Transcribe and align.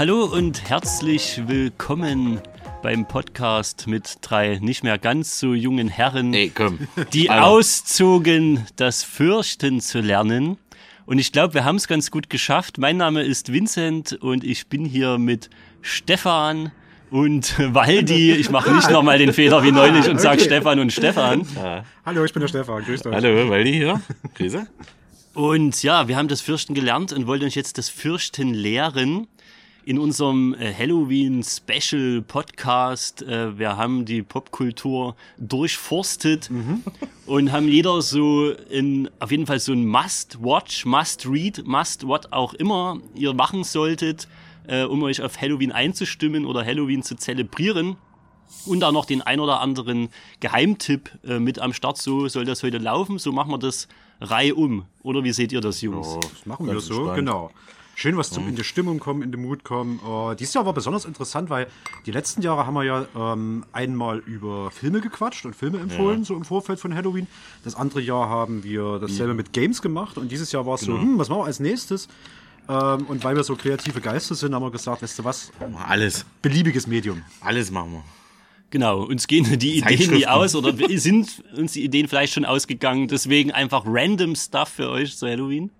Hallo 0.00 0.24
und 0.24 0.66
herzlich 0.66 1.42
willkommen 1.46 2.40
beim 2.82 3.06
Podcast 3.06 3.86
mit 3.86 4.16
drei 4.22 4.58
nicht 4.58 4.82
mehr 4.82 4.96
ganz 4.96 5.38
so 5.38 5.52
jungen 5.52 5.88
Herren, 5.88 6.34
komm. 6.54 6.78
die 7.12 7.28
Alter. 7.28 7.46
auszogen, 7.46 8.64
das 8.76 9.04
Fürchten 9.04 9.82
zu 9.82 10.00
lernen. 10.00 10.56
Und 11.04 11.18
ich 11.18 11.32
glaube, 11.32 11.52
wir 11.52 11.66
haben 11.66 11.76
es 11.76 11.86
ganz 11.86 12.10
gut 12.10 12.30
geschafft. 12.30 12.78
Mein 12.78 12.96
Name 12.96 13.24
ist 13.24 13.52
Vincent 13.52 14.14
und 14.14 14.42
ich 14.42 14.68
bin 14.68 14.86
hier 14.86 15.18
mit 15.18 15.50
Stefan 15.82 16.72
und 17.10 17.58
Waldi. 17.74 18.32
Ich 18.32 18.48
mache 18.48 18.72
nicht 18.72 18.90
nochmal 18.90 19.18
den 19.18 19.34
Fehler 19.34 19.62
wie 19.62 19.70
neulich 19.70 20.08
und 20.08 20.18
sage 20.18 20.38
Okay. 20.40 20.46
Stefan 20.46 20.80
und 20.80 20.94
Stefan. 20.94 21.46
Hallo, 22.06 22.24
ich 22.24 22.32
bin 22.32 22.40
der 22.40 22.48
Stefan. 22.48 22.82
Grüßt 22.84 23.06
euch. 23.06 23.14
Hallo, 23.14 23.50
Waldi 23.50 23.74
hier. 23.74 24.00
Grüße. 24.34 24.66
Und 25.34 25.82
ja, 25.82 26.08
wir 26.08 26.16
haben 26.16 26.28
das 26.28 26.40
Fürchten 26.40 26.72
gelernt 26.72 27.12
und 27.12 27.26
wollen 27.26 27.42
euch 27.44 27.54
jetzt 27.54 27.76
das 27.76 27.90
Fürchten 27.90 28.54
lehren. 28.54 29.26
In 29.86 29.98
unserem 29.98 30.54
äh, 30.54 30.72
Halloween 30.74 31.42
Special 31.42 32.22
Podcast. 32.22 33.22
Äh, 33.22 33.58
wir 33.58 33.76
haben 33.76 34.04
die 34.04 34.22
Popkultur 34.22 35.16
durchforstet 35.38 36.50
und 37.26 37.50
haben 37.50 37.66
jeder 37.66 38.02
so 38.02 38.50
in, 38.50 39.08
auf 39.20 39.30
jeden 39.30 39.46
Fall 39.46 39.58
so 39.58 39.72
ein 39.72 39.86
Must-Watch, 39.86 40.84
Must-Read, 40.84 41.66
Must-What 41.66 42.32
auch 42.32 42.52
immer 42.54 42.98
ihr 43.14 43.32
machen 43.32 43.64
solltet, 43.64 44.28
äh, 44.68 44.84
um 44.84 45.02
euch 45.02 45.22
auf 45.22 45.40
Halloween 45.40 45.72
einzustimmen 45.72 46.44
oder 46.44 46.64
Halloween 46.64 47.02
zu 47.02 47.16
zelebrieren. 47.16 47.96
Und 48.66 48.82
auch 48.84 48.92
noch 48.92 49.04
den 49.04 49.22
ein 49.22 49.38
oder 49.40 49.60
anderen 49.60 50.08
Geheimtipp 50.40 51.08
mit 51.22 51.60
am 51.60 51.72
Start. 51.72 51.98
So 51.98 52.26
soll 52.26 52.44
das 52.44 52.64
heute 52.64 52.78
laufen. 52.78 53.18
So 53.20 53.30
machen 53.30 53.52
wir 53.52 53.58
das 53.58 53.86
reihum. 54.20 54.86
Oder 55.04 55.22
wie 55.22 55.32
seht 55.32 55.52
ihr 55.52 55.60
das, 55.60 55.80
Jungs? 55.80 56.08
Oh, 56.08 56.18
Das 56.20 56.46
machen 56.46 56.66
wir 56.66 56.80
so, 56.80 56.94
entspannt. 56.94 57.16
genau. 57.16 57.50
Schön 58.00 58.16
was 58.16 58.30
zum 58.30 58.48
in 58.48 58.56
die 58.56 58.64
Stimmung 58.64 58.98
kommen, 58.98 59.20
in 59.20 59.30
den 59.30 59.42
Mut 59.42 59.62
kommen. 59.62 60.00
Uh, 60.02 60.32
dieses 60.32 60.54
Jahr 60.54 60.64
war 60.64 60.72
besonders 60.72 61.04
interessant, 61.04 61.50
weil 61.50 61.66
die 62.06 62.12
letzten 62.12 62.40
Jahre 62.40 62.66
haben 62.66 62.72
wir 62.72 62.84
ja 62.84 63.06
ähm, 63.14 63.62
einmal 63.72 64.20
über 64.20 64.70
Filme 64.70 65.02
gequatscht 65.02 65.44
und 65.44 65.54
Filme 65.54 65.80
empfohlen, 65.80 66.24
so 66.24 66.34
im 66.34 66.46
Vorfeld 66.46 66.80
von 66.80 66.94
Halloween. 66.94 67.26
Das 67.62 67.74
andere 67.74 68.00
Jahr 68.00 68.30
haben 68.30 68.64
wir 68.64 69.00
dasselbe 69.00 69.34
mit 69.34 69.52
Games 69.52 69.82
gemacht 69.82 70.16
und 70.16 70.32
dieses 70.32 70.50
Jahr 70.50 70.64
war 70.64 70.76
es 70.76 70.80
so, 70.80 70.94
hm, 70.98 71.18
was 71.18 71.28
machen 71.28 71.42
wir 71.42 71.44
als 71.44 71.60
nächstes? 71.60 72.08
Ähm, 72.70 73.04
und 73.04 73.22
weil 73.22 73.36
wir 73.36 73.44
so 73.44 73.54
kreative 73.54 74.00
Geister 74.00 74.34
sind, 74.34 74.54
haben 74.54 74.62
wir 74.64 74.70
gesagt, 74.70 75.02
weißt 75.02 75.18
du 75.18 75.24
was, 75.24 75.52
Alles. 75.86 76.24
beliebiges 76.40 76.86
Medium. 76.86 77.20
Alles 77.42 77.70
machen 77.70 77.92
wir. 77.92 78.04
Genau, 78.70 79.02
uns 79.02 79.26
gehen 79.26 79.44
die 79.58 79.76
Ideen 79.76 80.14
nie 80.14 80.26
aus 80.26 80.54
oder 80.54 80.72
sind 80.96 81.44
uns 81.54 81.72
die 81.72 81.84
Ideen 81.84 82.08
vielleicht 82.08 82.32
schon 82.32 82.46
ausgegangen. 82.46 83.08
Deswegen 83.08 83.50
einfach 83.52 83.82
random 83.84 84.36
Stuff 84.36 84.70
für 84.70 84.88
euch 84.88 85.18
zu 85.18 85.26
Halloween. 85.28 85.70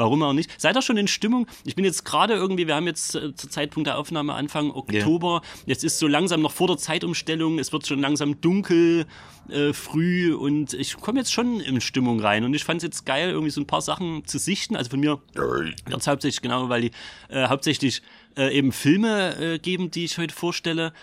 Warum 0.00 0.22
auch 0.22 0.32
nicht? 0.32 0.50
Seid 0.58 0.78
ihr 0.78 0.82
schon 0.82 0.96
in 0.96 1.08
Stimmung? 1.08 1.46
Ich 1.66 1.74
bin 1.74 1.84
jetzt 1.84 2.06
gerade 2.06 2.32
irgendwie, 2.32 2.66
wir 2.66 2.74
haben 2.74 2.86
jetzt 2.86 3.14
äh, 3.14 3.34
zu 3.34 3.50
Zeitpunkt 3.50 3.86
der 3.86 3.98
Aufnahme 3.98 4.32
Anfang 4.32 4.70
Oktober. 4.70 5.42
Jetzt 5.66 5.84
ist 5.84 5.98
so 5.98 6.06
langsam 6.06 6.40
noch 6.40 6.52
vor 6.52 6.68
der 6.68 6.78
Zeitumstellung. 6.78 7.58
Es 7.58 7.70
wird 7.70 7.86
schon 7.86 8.00
langsam 8.00 8.40
dunkel, 8.40 9.04
äh, 9.50 9.74
früh 9.74 10.34
und 10.34 10.72
ich 10.72 10.96
komme 10.96 11.18
jetzt 11.18 11.34
schon 11.34 11.60
in 11.60 11.82
Stimmung 11.82 12.18
rein. 12.18 12.44
Und 12.44 12.54
ich 12.54 12.64
fand 12.64 12.78
es 12.78 12.84
jetzt 12.84 13.04
geil, 13.04 13.28
irgendwie 13.28 13.50
so 13.50 13.60
ein 13.60 13.66
paar 13.66 13.82
Sachen 13.82 14.24
zu 14.24 14.38
sichten. 14.38 14.74
Also 14.74 14.88
von 14.88 15.00
mir 15.00 15.20
es 15.94 16.06
hauptsächlich, 16.06 16.40
genau, 16.40 16.70
weil 16.70 16.80
die 16.80 16.90
äh, 17.28 17.48
hauptsächlich 17.48 18.00
äh, 18.38 18.56
eben 18.56 18.72
Filme 18.72 19.36
äh, 19.36 19.58
geben, 19.58 19.90
die 19.90 20.06
ich 20.06 20.16
heute 20.16 20.34
vorstelle. 20.34 20.94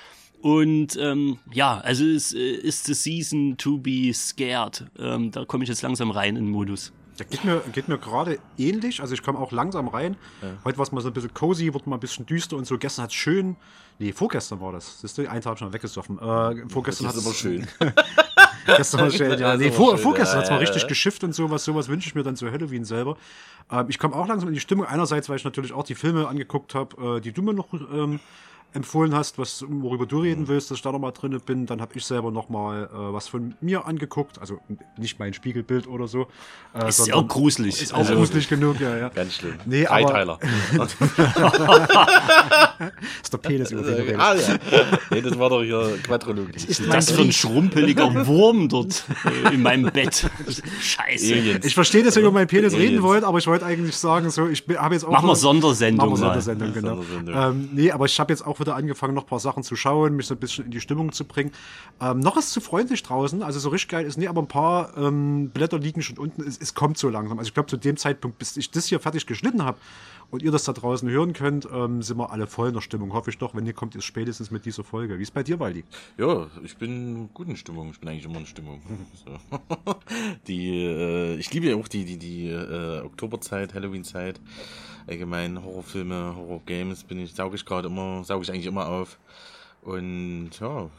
Und 0.41 0.97
ähm, 0.99 1.37
ja, 1.53 1.77
also 1.81 2.03
es 2.03 2.33
äh, 2.33 2.39
ist 2.39 2.85
the 2.85 2.95
season 2.95 3.57
to 3.57 3.77
be 3.77 4.11
scared. 4.11 4.85
Ähm, 4.97 5.29
da 5.29 5.45
komme 5.45 5.63
ich 5.65 5.69
jetzt 5.69 5.83
langsam 5.83 6.09
rein 6.09 6.35
in 6.35 6.45
den 6.45 6.51
Modus. 6.51 6.93
Ja, 7.19 7.25
geht 7.25 7.43
mir, 7.43 7.61
geht 7.71 7.87
mir 7.87 7.97
gerade 7.97 8.39
ähnlich. 8.57 9.01
Also 9.01 9.13
ich 9.13 9.23
komme 9.23 9.39
auch 9.39 9.51
langsam 9.51 9.87
rein. 9.87 10.17
Heute 10.63 10.77
war 10.77 10.83
es 10.83 10.91
mal 10.91 11.01
so 11.01 11.09
ein 11.09 11.13
bisschen 11.13 11.33
cozy, 11.33 11.73
wurde 11.73 11.89
mal 11.89 11.97
ein 11.97 11.99
bisschen 11.99 12.25
düster 12.25 12.55
und 12.55 12.67
so. 12.67 12.77
Gestern 12.77 13.03
hat 13.03 13.09
es 13.09 13.15
schön. 13.15 13.55
Nee, 13.99 14.13
vorgestern 14.13 14.61
war 14.61 14.71
das. 14.71 15.01
Siehst 15.01 15.17
du, 15.17 15.29
einen 15.29 15.41
Tag 15.41 15.57
schon 15.57 15.73
weggesoffen. 15.73 16.19
Äh, 16.19 16.69
vorgestern 16.69 17.07
hat 17.07 17.15
ist 17.15 17.25
aber 17.25 17.33
schön. 17.33 17.67
Gestern 18.65 19.01
war 19.01 19.11
schön, 19.11 19.39
ja. 19.39 19.57
Nee, 19.57 19.71
vor, 19.71 19.91
schön, 19.91 19.99
vorgestern 19.99 20.35
ja, 20.35 20.37
hat 20.37 20.43
es 20.43 20.49
mal 20.49 20.55
ja, 20.57 20.61
richtig 20.61 20.83
ja. 20.83 20.87
geschifft 20.87 21.23
und 21.23 21.33
sowas. 21.33 21.63
Sowas 21.63 21.87
wünsche 21.87 22.07
ich 22.07 22.15
mir 22.15 22.23
dann 22.23 22.35
zu 22.35 22.51
Halloween 22.51 22.85
selber. 22.85 23.17
Ähm, 23.71 23.85
ich 23.89 23.97
komme 23.97 24.15
auch 24.15 24.27
langsam 24.27 24.49
in 24.49 24.53
die 24.53 24.59
Stimmung. 24.59 24.85
Einerseits, 24.85 25.29
weil 25.29 25.37
ich 25.37 25.43
natürlich 25.43 25.73
auch 25.73 25.83
die 25.83 25.95
Filme 25.95 26.27
angeguckt 26.27 26.75
habe, 26.75 27.17
äh, 27.17 27.21
die 27.21 27.31
du 27.31 27.41
mir 27.41 27.53
noch 27.53 27.73
ähm, 27.73 28.19
empfohlen 28.73 29.15
hast, 29.15 29.37
was, 29.39 29.65
worüber 29.67 30.05
du 30.05 30.19
reden 30.19 30.47
willst, 30.47 30.69
dass 30.69 30.77
ich 30.77 30.81
da 30.83 30.91
nochmal 30.91 31.11
drin 31.11 31.39
bin. 31.45 31.65
Dann 31.65 31.81
habe 31.81 31.93
ich 31.95 32.05
selber 32.05 32.29
nochmal 32.31 32.83
äh, 32.93 33.13
was 33.13 33.27
von 33.27 33.55
mir 33.61 33.85
angeguckt. 33.87 34.39
Also 34.39 34.59
nicht 34.97 35.17
mein 35.19 35.33
Spiegelbild 35.33 35.87
oder 35.87 36.07
so. 36.07 36.27
Äh, 36.73 36.87
Ist 36.89 37.11
auch 37.13 37.27
gruselig. 37.27 37.81
Ist 37.81 37.93
auch 37.93 37.99
Also- 37.99 38.15
gruselig 38.15 38.47
genug, 38.47 38.79
ja, 38.79 38.95
ja. 38.97 39.09
Ganz 39.09 39.33
schlimm. 39.35 39.55
Nee, 39.65 39.87
aber- 39.87 40.01
Dreiteiler. 40.11 40.39
ist 43.23 43.33
der 43.33 43.37
Penis 43.39 43.71
über 43.71 43.81
den 43.83 43.95
du 43.95 44.01
redest. 44.03 44.19
ah, 44.19 44.35
ja. 44.35 44.57
Nee, 45.11 45.21
das 45.21 45.37
war 45.39 45.49
doch 45.49 45.63
hier 45.63 45.97
Quadrologie. 46.03 46.55
ist 46.67 46.87
Was 46.87 47.07
das 47.07 47.11
für 47.11 47.21
ein 47.23 47.31
schrumpeliger 47.31 48.25
Wurm 48.27 48.69
dort 48.69 49.03
äh, 49.49 49.53
in 49.55 49.61
meinem 49.61 49.91
Bett. 49.91 50.29
Scheiße. 50.81 51.33
Aliens. 51.33 51.65
Ich 51.65 51.73
verstehe, 51.73 52.03
dass 52.03 52.15
ihr 52.15 52.21
über 52.21 52.31
meinen 52.31 52.47
Penis 52.47 52.73
reden 52.73 52.83
Aliens. 52.87 53.03
wollt, 53.03 53.23
aber 53.23 53.37
ich 53.39 53.47
wollte 53.47 53.65
eigentlich 53.65 53.95
sagen, 53.97 54.29
so, 54.29 54.47
ich 54.47 54.63
habe 54.75 54.93
jetzt 54.95 55.03
auch. 55.05 55.11
Machen 55.11 55.27
wir 55.27 55.35
Sondersendung 55.35 56.09
Machen 56.09 56.19
wir 56.21 56.27
mal. 56.27 56.41
Sondersendung, 56.41 56.73
genau. 56.73 56.95
Sondersendung. 57.01 57.35
Ähm, 57.35 57.69
nee, 57.73 57.91
aber 57.91 58.05
ich 58.05 58.19
habe 58.19 58.31
jetzt 58.33 58.45
auch 58.45 58.56
wieder 58.59 58.75
angefangen, 58.75 59.13
noch 59.13 59.23
ein 59.23 59.29
paar 59.29 59.39
Sachen 59.39 59.63
zu 59.63 59.75
schauen, 59.75 60.15
mich 60.15 60.27
so 60.27 60.35
ein 60.35 60.39
bisschen 60.39 60.65
in 60.65 60.71
die 60.71 60.81
Stimmung 60.81 61.11
zu 61.11 61.25
bringen. 61.25 61.51
Ähm, 62.01 62.19
noch 62.19 62.37
ist 62.37 62.51
zu 62.51 62.61
freundlich 62.61 63.03
draußen, 63.03 63.43
also 63.43 63.59
so 63.59 63.69
richtig 63.69 63.89
geil 63.89 64.05
ist 64.05 64.17
nee, 64.17 64.27
aber 64.27 64.41
ein 64.41 64.47
paar 64.47 64.95
ähm, 64.97 65.49
Blätter 65.49 65.79
liegen 65.79 66.01
schon 66.01 66.17
unten. 66.17 66.41
Es, 66.41 66.57
es 66.57 66.73
kommt 66.73 66.97
so 66.97 67.09
langsam. 67.09 67.37
Also 67.39 67.49
ich 67.49 67.53
glaube, 67.53 67.69
zu 67.69 67.77
dem 67.77 67.97
Zeitpunkt, 67.97 68.37
bis 68.37 68.57
ich 68.57 68.71
das 68.71 68.87
hier 68.87 68.99
fertig 68.99 69.25
geschnitten 69.25 69.63
habe 69.63 69.77
und 70.29 70.43
ihr 70.43 70.51
das 70.51 70.65
da 70.65 70.73
draußen 70.73 71.09
hören 71.09 71.33
könnt, 71.33 71.67
ähm, 71.71 72.01
sind 72.01 72.17
wir 72.17 72.31
alle 72.31 72.47
voll 72.47 72.69
in 72.69 72.73
der 72.73 72.81
Stimmung. 72.81 73.13
Hoffe 73.13 73.29
ich 73.29 73.37
doch, 73.37 73.55
wenn 73.55 73.65
ihr 73.65 73.73
kommt, 73.73 73.95
ist 73.95 74.05
spätestens 74.05 74.51
mit 74.51 74.65
dieser 74.65 74.83
Folge. 74.83 75.17
Wie 75.17 75.23
ist 75.23 75.33
bei 75.33 75.43
dir, 75.43 75.59
Waldi? 75.59 75.83
Ja, 76.17 76.47
ich 76.63 76.77
bin 76.77 77.29
gut 77.33 77.47
in 77.47 77.55
Stimmung. 77.55 77.91
Ich 77.91 77.99
bin 77.99 78.09
eigentlich 78.09 78.25
immer 78.25 78.39
in 78.39 78.45
Stimmung. 78.45 78.81
Die, 80.47 80.83
äh, 80.83 81.35
ich 81.35 81.53
liebe 81.53 81.67
ja 81.67 81.75
auch 81.75 81.87
die, 81.87 82.05
die, 82.05 82.17
die 82.17 82.49
äh, 82.49 83.01
Oktoberzeit, 83.01 83.73
Halloween-Zeit. 83.73 84.39
Allgemein 85.07 85.63
Horrorfilme, 85.63 86.35
Horrorgames 86.35 87.03
bin 87.05 87.19
ich, 87.19 87.33
sauge 87.33 87.55
ich 87.55 87.65
gerade 87.65 87.87
immer, 87.87 88.23
sauge 88.25 88.43
ich 88.43 88.51
eigentlich 88.51 88.65
immer 88.65 88.87
auf. 88.87 89.17
Und 89.81 90.51
ja, 90.59 90.89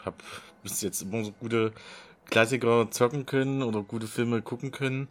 ich 0.00 0.06
habe 0.06 0.16
bis 0.62 0.82
jetzt 0.82 1.00
immer 1.02 1.24
so 1.24 1.32
gute 1.32 1.72
Klassiker 2.26 2.90
zocken 2.90 3.24
können 3.24 3.62
oder 3.62 3.82
gute 3.82 4.06
Filme 4.06 4.42
gucken 4.42 4.72
können. 4.72 5.08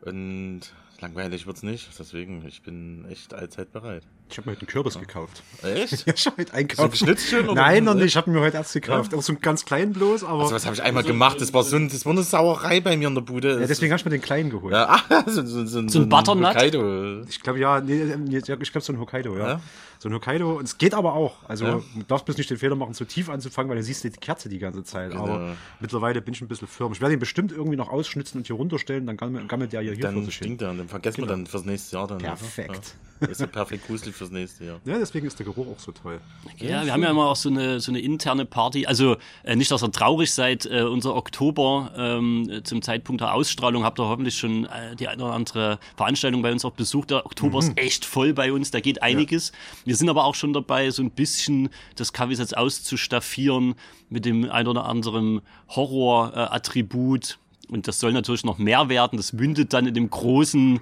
Und 0.00 0.62
langweilig 1.00 1.46
wird's 1.46 1.62
nicht. 1.62 1.90
Deswegen, 1.98 2.46
ich 2.46 2.62
bin 2.62 3.04
echt 3.10 3.34
allzeit 3.34 3.70
bereit. 3.70 4.06
Ich 4.28 4.38
habe 4.38 4.48
mir 4.50 4.56
heute 4.56 4.62
einen 4.62 4.68
Kürbis 4.68 4.98
gekauft. 4.98 5.42
Echt? 5.62 6.04
Ja, 6.06 6.12
ich 6.16 6.26
habe 6.26 6.44
heute 6.52 6.88
geschnitzt 6.90 7.28
schon, 7.30 7.44
oder? 7.48 7.54
Nein, 7.54 7.84
noch 7.84 7.94
nicht. 7.94 8.06
Ich 8.06 8.16
habe 8.16 8.30
mir 8.30 8.40
heute 8.40 8.56
erst 8.56 8.72
gekauft. 8.72 9.14
Auch 9.14 9.22
so 9.22 9.32
einen 9.32 9.40
ganz 9.40 9.64
kleinen 9.64 9.92
bloß, 9.92 10.24
aber. 10.24 10.42
Also 10.42 10.54
was 10.54 10.64
habe 10.66 10.74
ich 10.74 10.82
einmal 10.82 11.04
gemacht? 11.04 11.40
Das 11.40 11.54
war 11.54 11.62
so 11.62 11.76
ein, 11.76 11.88
das 11.88 12.04
war 12.04 12.12
eine 12.12 12.22
Sauerei 12.22 12.80
bei 12.80 12.96
mir 12.96 13.08
in 13.08 13.14
der 13.14 13.22
Bude. 13.22 13.60
ja, 13.60 13.66
deswegen 13.66 13.92
habe 13.92 14.00
ich 14.00 14.04
mir 14.04 14.10
den 14.10 14.20
kleinen 14.20 14.50
geholt. 14.50 14.72
Ja, 14.74 15.00
ah, 15.08 15.24
so, 15.26 15.46
so, 15.46 15.64
so, 15.64 15.88
So 15.88 16.00
ein 16.00 16.08
Butternut? 16.08 16.54
Hokkaido. 16.54 17.22
Ich 17.28 17.40
glaube, 17.40 17.60
ja, 17.60 17.80
nee, 17.80 18.02
ja, 18.30 18.56
ich 18.60 18.72
glaube, 18.72 18.80
so 18.84 18.92
ein 18.92 18.98
Hokkaido, 18.98 19.36
ja. 19.38 19.48
Ja? 19.48 19.60
So 19.98 20.08
ein 20.08 20.14
Hokkaido. 20.14 20.56
Und 20.58 20.64
es 20.64 20.76
geht 20.76 20.92
aber 20.92 21.14
auch. 21.14 21.36
Also, 21.48 21.64
Ja. 21.64 21.74
du 21.94 22.02
darfst 22.08 22.26
bloß 22.26 22.36
nicht 22.36 22.50
den 22.50 22.58
Fehler 22.58 22.74
machen, 22.76 22.94
zu 22.94 23.04
tief 23.04 23.30
anzufangen, 23.30 23.68
weil 23.70 23.76
dann 23.76 23.84
siehst 23.84 24.02
du 24.04 24.10
die 24.10 24.18
Kerze 24.18 24.48
die 24.48 24.58
ganze 24.58 24.82
Zeit. 24.84 25.14
Aber 25.14 25.56
mittlerweile 25.80 26.20
bin 26.20 26.34
ich 26.34 26.40
ein 26.42 26.48
bisschen 26.48 26.68
firm. 26.68 26.92
Ich 26.92 27.00
werde 27.00 27.14
ihn 27.14 27.20
bestimmt 27.20 27.52
irgendwie 27.52 27.76
noch 27.76 27.88
ausschnitzen 27.90 28.40
und 28.40 28.46
hier 28.46 28.56
runterstellen, 28.56 29.06
dann 29.06 29.16
gammelt 29.16 29.72
der 29.72 29.82
ja 29.82 29.92
hier 29.92 30.02
vor 30.02 30.12
Dann 30.12 30.24
sich 30.24 30.34
hin. 30.36 30.46
stinkt 30.46 30.62
er 30.62 30.70
und 30.70 30.78
dann 30.78 30.88
vergessen 30.88 31.18
wir 31.22 31.26
dann 31.28 31.46
fürs 31.46 31.64
nächste 31.64 31.96
Jahr 31.96 32.08
dann. 32.08 32.18
Perfekt. 32.18 32.94
Ja. 33.20 33.28
Ist 33.28 33.40
ja 33.40 33.46
perfekt 33.46 33.86
gruselig 33.86 34.14
fürs 34.16 34.30
nächste 34.30 34.64
Jahr. 34.64 34.80
Ja, 34.84 34.98
deswegen 34.98 35.26
ist 35.26 35.38
der 35.38 35.46
Geruch 35.46 35.66
auch 35.66 35.78
so 35.78 35.92
toll. 35.92 36.20
Ja, 36.58 36.84
wir 36.84 36.92
haben 36.92 37.02
ja 37.02 37.10
immer 37.10 37.26
auch 37.26 37.36
so 37.36 37.48
eine, 37.48 37.80
so 37.80 37.92
eine 37.92 38.00
interne 38.00 38.44
Party. 38.44 38.86
Also 38.86 39.16
äh, 39.44 39.56
nicht, 39.56 39.70
dass 39.70 39.82
ihr 39.82 39.92
traurig 39.92 40.32
seid. 40.32 40.66
Äh, 40.66 40.82
unser 40.82 41.14
Oktober 41.14 41.92
ähm, 41.96 42.48
äh, 42.50 42.62
zum 42.62 42.82
Zeitpunkt 42.82 43.20
der 43.20 43.34
Ausstrahlung 43.34 43.84
habt 43.84 44.00
ihr 44.00 44.06
hoffentlich 44.06 44.36
schon 44.36 44.64
äh, 44.64 44.96
die 44.96 45.08
eine 45.08 45.24
oder 45.24 45.34
andere 45.34 45.78
Veranstaltung 45.96 46.42
bei 46.42 46.52
uns 46.52 46.64
auch 46.64 46.72
besucht. 46.72 47.10
Der 47.10 47.26
Oktober 47.26 47.58
ist 47.58 47.72
echt 47.76 48.04
voll 48.04 48.32
bei 48.32 48.52
uns. 48.52 48.70
Da 48.70 48.80
geht 48.80 49.02
einiges. 49.02 49.52
Wir 49.84 49.96
sind 49.96 50.08
aber 50.08 50.24
auch 50.24 50.34
schon 50.34 50.52
dabei, 50.52 50.90
so 50.90 51.02
ein 51.02 51.10
bisschen 51.10 51.68
das 51.94 52.12
Kaffeesatz 52.12 52.52
auszustaffieren 52.52 53.74
mit 54.08 54.24
dem 54.24 54.50
ein 54.50 54.66
oder 54.66 54.86
anderen 54.86 55.42
Horror-Attribut. 55.68 57.38
Und 57.68 57.88
das 57.88 57.98
soll 57.98 58.12
natürlich 58.12 58.44
noch 58.44 58.58
mehr 58.58 58.88
werden. 58.88 59.16
Das 59.16 59.32
mündet 59.32 59.72
dann 59.72 59.86
in 59.86 59.94
dem 59.94 60.08
großen 60.08 60.80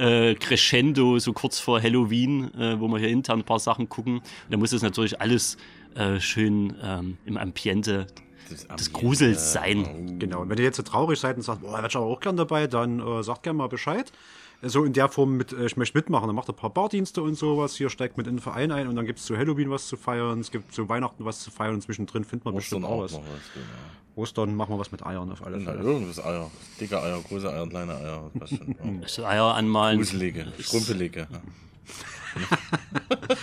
äh, 0.00 0.34
Crescendo, 0.34 1.18
so 1.18 1.32
kurz 1.32 1.60
vor 1.60 1.80
Halloween, 1.80 2.52
äh, 2.54 2.80
wo 2.80 2.88
wir 2.88 2.98
hier 2.98 3.08
intern 3.08 3.40
ein 3.40 3.44
paar 3.44 3.58
Sachen 3.58 3.88
gucken. 3.88 4.16
Und 4.18 4.24
da 4.48 4.56
muss 4.56 4.72
es 4.72 4.82
natürlich 4.82 5.20
alles 5.20 5.56
äh, 5.94 6.18
schön 6.18 6.74
ähm, 6.82 7.18
im 7.26 7.36
Ambiente 7.36 8.06
des 8.76 8.92
Grusels 8.92 9.52
sein. 9.52 10.18
Genau. 10.18 10.40
Und 10.40 10.48
wenn 10.48 10.58
ihr 10.58 10.64
jetzt 10.64 10.76
so 10.76 10.82
traurig 10.82 11.20
seid 11.20 11.36
und 11.36 11.42
sagt, 11.42 11.60
boah, 11.60 11.72
da 11.72 11.78
wäre 11.78 11.88
ich 11.88 11.96
aber 11.96 12.06
auch 12.06 12.20
gern 12.20 12.36
dabei, 12.36 12.66
dann 12.66 13.00
äh, 13.00 13.22
sagt 13.22 13.42
gerne 13.42 13.58
mal 13.58 13.68
Bescheid. 13.68 14.10
So 14.62 14.84
in 14.84 14.92
der 14.92 15.08
Form 15.08 15.36
mit, 15.36 15.52
äh, 15.52 15.66
ich 15.66 15.76
möchte 15.76 15.96
mitmachen, 15.96 16.26
dann 16.26 16.36
macht 16.36 16.48
ihr 16.48 16.52
ein 16.52 16.56
paar 16.56 16.70
Bardienste 16.70 17.22
und 17.22 17.34
sowas, 17.34 17.76
hier 17.76 17.88
steigt 17.90 18.18
mit 18.18 18.26
in 18.26 18.36
den 18.36 18.40
Verein 18.40 18.72
ein 18.72 18.88
und 18.88 18.96
dann 18.96 19.06
gibt 19.06 19.18
es 19.18 19.24
zu 19.24 19.36
Halloween 19.36 19.70
was 19.70 19.86
zu 19.86 19.96
feiern, 19.96 20.40
es 20.40 20.50
gibt 20.50 20.74
zu 20.74 20.88
Weihnachten 20.88 21.24
was 21.24 21.40
zu 21.40 21.50
feiern 21.50 21.74
und 21.74 21.82
zwischendrin 21.82 22.24
findet 22.24 22.44
man 22.44 22.54
Ostern 22.54 22.80
bestimmt 22.80 22.84
auch 22.84 23.02
was. 23.04 23.14
was. 23.14 23.22
Genau. 23.22 23.66
Ostern 24.20 24.54
machen 24.54 24.74
wir 24.74 24.78
was 24.78 24.92
mit 24.92 25.04
Eiern 25.04 25.30
auf 25.32 25.44
alle 25.44 25.60
Fälle. 25.60 25.80
irgendwas 25.80 26.22
Eier. 26.24 26.50
Dicke 26.80 27.02
Eier, 27.02 27.20
große 27.28 27.50
Eier, 27.52 27.66
kleine 27.66 27.94
Eier. 27.96 28.30
Das 28.34 28.50
schon. 28.50 28.76
Ja. 29.16 29.28
Eier 29.28 29.54
anmalen. 29.54 29.98
Gruselige, 29.98 30.46
schrumpelige. 30.60 31.26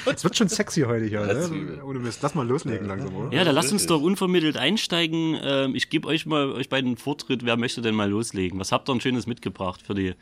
Es 0.06 0.24
wird 0.24 0.38
schon 0.38 0.48
sexy 0.48 0.82
heute 0.84 1.06
hier, 1.06 1.26
ne? 1.26 1.84
Ohne 1.84 2.00
Mist. 2.00 2.22
Lass 2.22 2.36
mal 2.36 2.48
loslegen 2.48 2.88
langsam, 2.88 3.14
oder? 3.16 3.36
Ja, 3.36 3.44
da 3.44 3.52
lasst 3.52 3.72
uns 3.74 3.86
doch 3.86 4.02
unvermittelt 4.02 4.56
einsteigen. 4.56 5.38
Ähm, 5.42 5.76
ich 5.76 5.90
gebe 5.90 6.08
euch 6.08 6.26
mal 6.26 6.52
euch 6.52 6.70
beiden 6.70 6.92
den 6.92 6.98
Vortritt. 6.98 7.46
Wer 7.46 7.58
möchte 7.58 7.82
denn 7.82 7.96
mal 7.96 8.10
loslegen? 8.10 8.60
Was 8.60 8.72
habt 8.72 8.90
ihr 8.90 8.94
ein 8.94 9.02
schönes 9.02 9.28
mitgebracht 9.28 9.82
für 9.86 9.94
die 9.94 10.14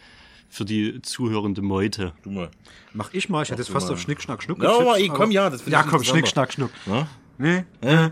für 0.50 0.66
die 0.66 1.01
zuhörende 1.01 1.62
Meute? 1.62 2.13
Du 2.24 2.31
mal. 2.31 2.50
Mach 2.94 3.13
ich 3.13 3.30
mal. 3.30 3.44
Ich 3.44 3.51
hätte 3.51 3.62
jetzt 3.62 3.72
fast 3.72 3.88
mal. 3.88 3.94
auf 3.94 4.00
Schnick, 4.00 4.22
Schnack, 4.22 4.42
Schnuck 4.42 4.60
getippt, 4.60 4.98
ey, 4.98 5.08
komm, 5.10 5.31
ja, 5.31 5.50
das 5.50 5.66
Ja, 5.68 5.84
komm. 5.84 6.04
Schnick, 6.04 6.28
Schnack, 6.28 6.54
Schnuck. 6.54 6.72
Ne? 6.88 7.08
Nee? 7.38 7.64
Ah, 7.82 8.12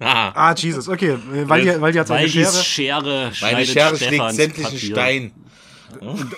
Ah, 0.00 0.54
Jesus, 0.56 0.88
okay. 0.88 1.10
äh, 1.10 1.48
Weil 1.48 1.62
die, 1.62 1.80
weil 1.80 1.92
die 1.92 2.00
hat 2.00 2.08
seine 2.08 2.28
Schere. 2.28 2.62
Schere 2.62 3.02
meine 3.02 3.34
schneidet 3.34 3.68
Schere 3.68 3.96
schlägt 3.96 4.12
Stefans 4.14 4.36
sämtlichen 4.36 4.72
Papier. 4.72 4.94
Stein. 4.94 5.32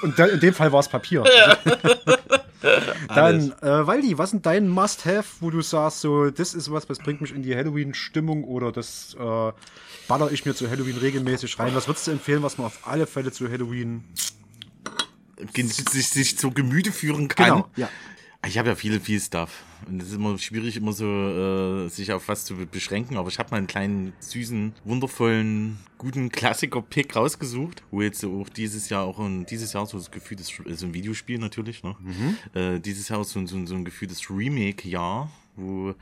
Und 0.03 0.19
da, 0.19 0.27
in 0.27 0.41
dem 0.41 0.55
Fall 0.55 0.73
war 0.73 0.81
es 0.81 0.89
Papier. 0.89 1.25
Dann, 3.09 3.53
äh, 3.61 3.87
Waldi, 3.87 4.17
was 4.19 4.31
sind 4.31 4.47
dein 4.47 4.69
Must-Have, 4.69 5.25
wo 5.41 5.51
du 5.51 5.63
sagst, 5.63 6.01
so, 6.01 6.31
das 6.31 6.55
ist 6.55 6.71
was, 6.71 6.89
was 6.89 6.99
bringt 6.99 7.21
mich 7.21 7.35
in 7.35 7.43
die 7.43 7.55
Halloween-Stimmung 7.55 8.45
oder 8.45 8.73
das 8.73 9.15
äh, 9.19 9.53
baller 10.09 10.31
ich 10.31 10.47
mir 10.47 10.55
zu 10.55 10.71
Halloween 10.71 10.97
regelmäßig 10.97 11.59
rein? 11.59 11.75
Was 11.75 11.87
würdest 11.89 12.07
du 12.07 12.13
empfehlen, 12.13 12.43
was 12.43 12.59
man 12.59 12.69
auf 12.69 12.87
alle 12.87 13.07
Fälle 13.07 13.33
zu 13.33 13.51
Halloween. 13.51 14.05
sich, 15.55 16.09
sich 16.09 16.39
zu 16.39 16.53
Gemüte 16.53 16.93
führen 16.93 17.29
kann. 17.29 17.47
Genau, 17.47 17.69
ja. 17.77 17.89
Ich 18.45 18.59
habe 18.59 18.71
ja 18.71 18.75
viel, 18.75 18.99
viel 18.99 19.21
Stuff. 19.21 19.63
Und 19.87 20.03
es 20.03 20.09
ist 20.09 20.15
immer 20.15 20.37
schwierig, 20.37 20.77
immer 20.77 20.93
so 20.93 21.07
äh, 21.07 21.89
sich 21.89 22.13
auf 22.13 22.27
was 22.27 22.45
zu 22.45 22.57
be- 22.57 22.67
beschränken. 22.67 23.17
Aber 23.17 23.29
ich 23.29 23.39
habe 23.39 23.51
mal 23.53 23.59
einen 23.59 23.69
kleinen, 23.69 24.13
süßen, 24.19 24.73
wundervollen, 24.85 25.79
guten 25.97 26.29
Klassiker-Pick 26.29 27.15
rausgesucht, 27.15 27.85
wo 27.93 28.03
jetzt 28.03 28.21
so 28.21 28.41
auch 28.41 28.49
dieses 28.49 28.89
Jahr 28.89 29.05
auch 29.05 29.21
ein, 29.21 29.47
dieses 29.47 29.73
Jahr 29.73 29.87
so 29.87 29.97
das 29.97 30.11
Gefühl 30.11 30.37
des, 30.37 30.53
also 30.67 30.87
ein 30.87 30.95
Videospiel 30.95 31.39
natürlich, 31.39 31.85
ne? 31.85 31.95
Äh, 32.55 32.81
dieses 32.81 33.09
Jahr 33.09 33.23
so, 33.25 33.39
ein- 33.39 33.47
so, 33.47 33.57
ein- 33.57 33.67
so 33.69 33.77
ein 33.77 33.85
Gefühl 33.85 34.09
des 34.09 34.29
Remake-Jahr, 34.29 35.31
wo 35.55 35.95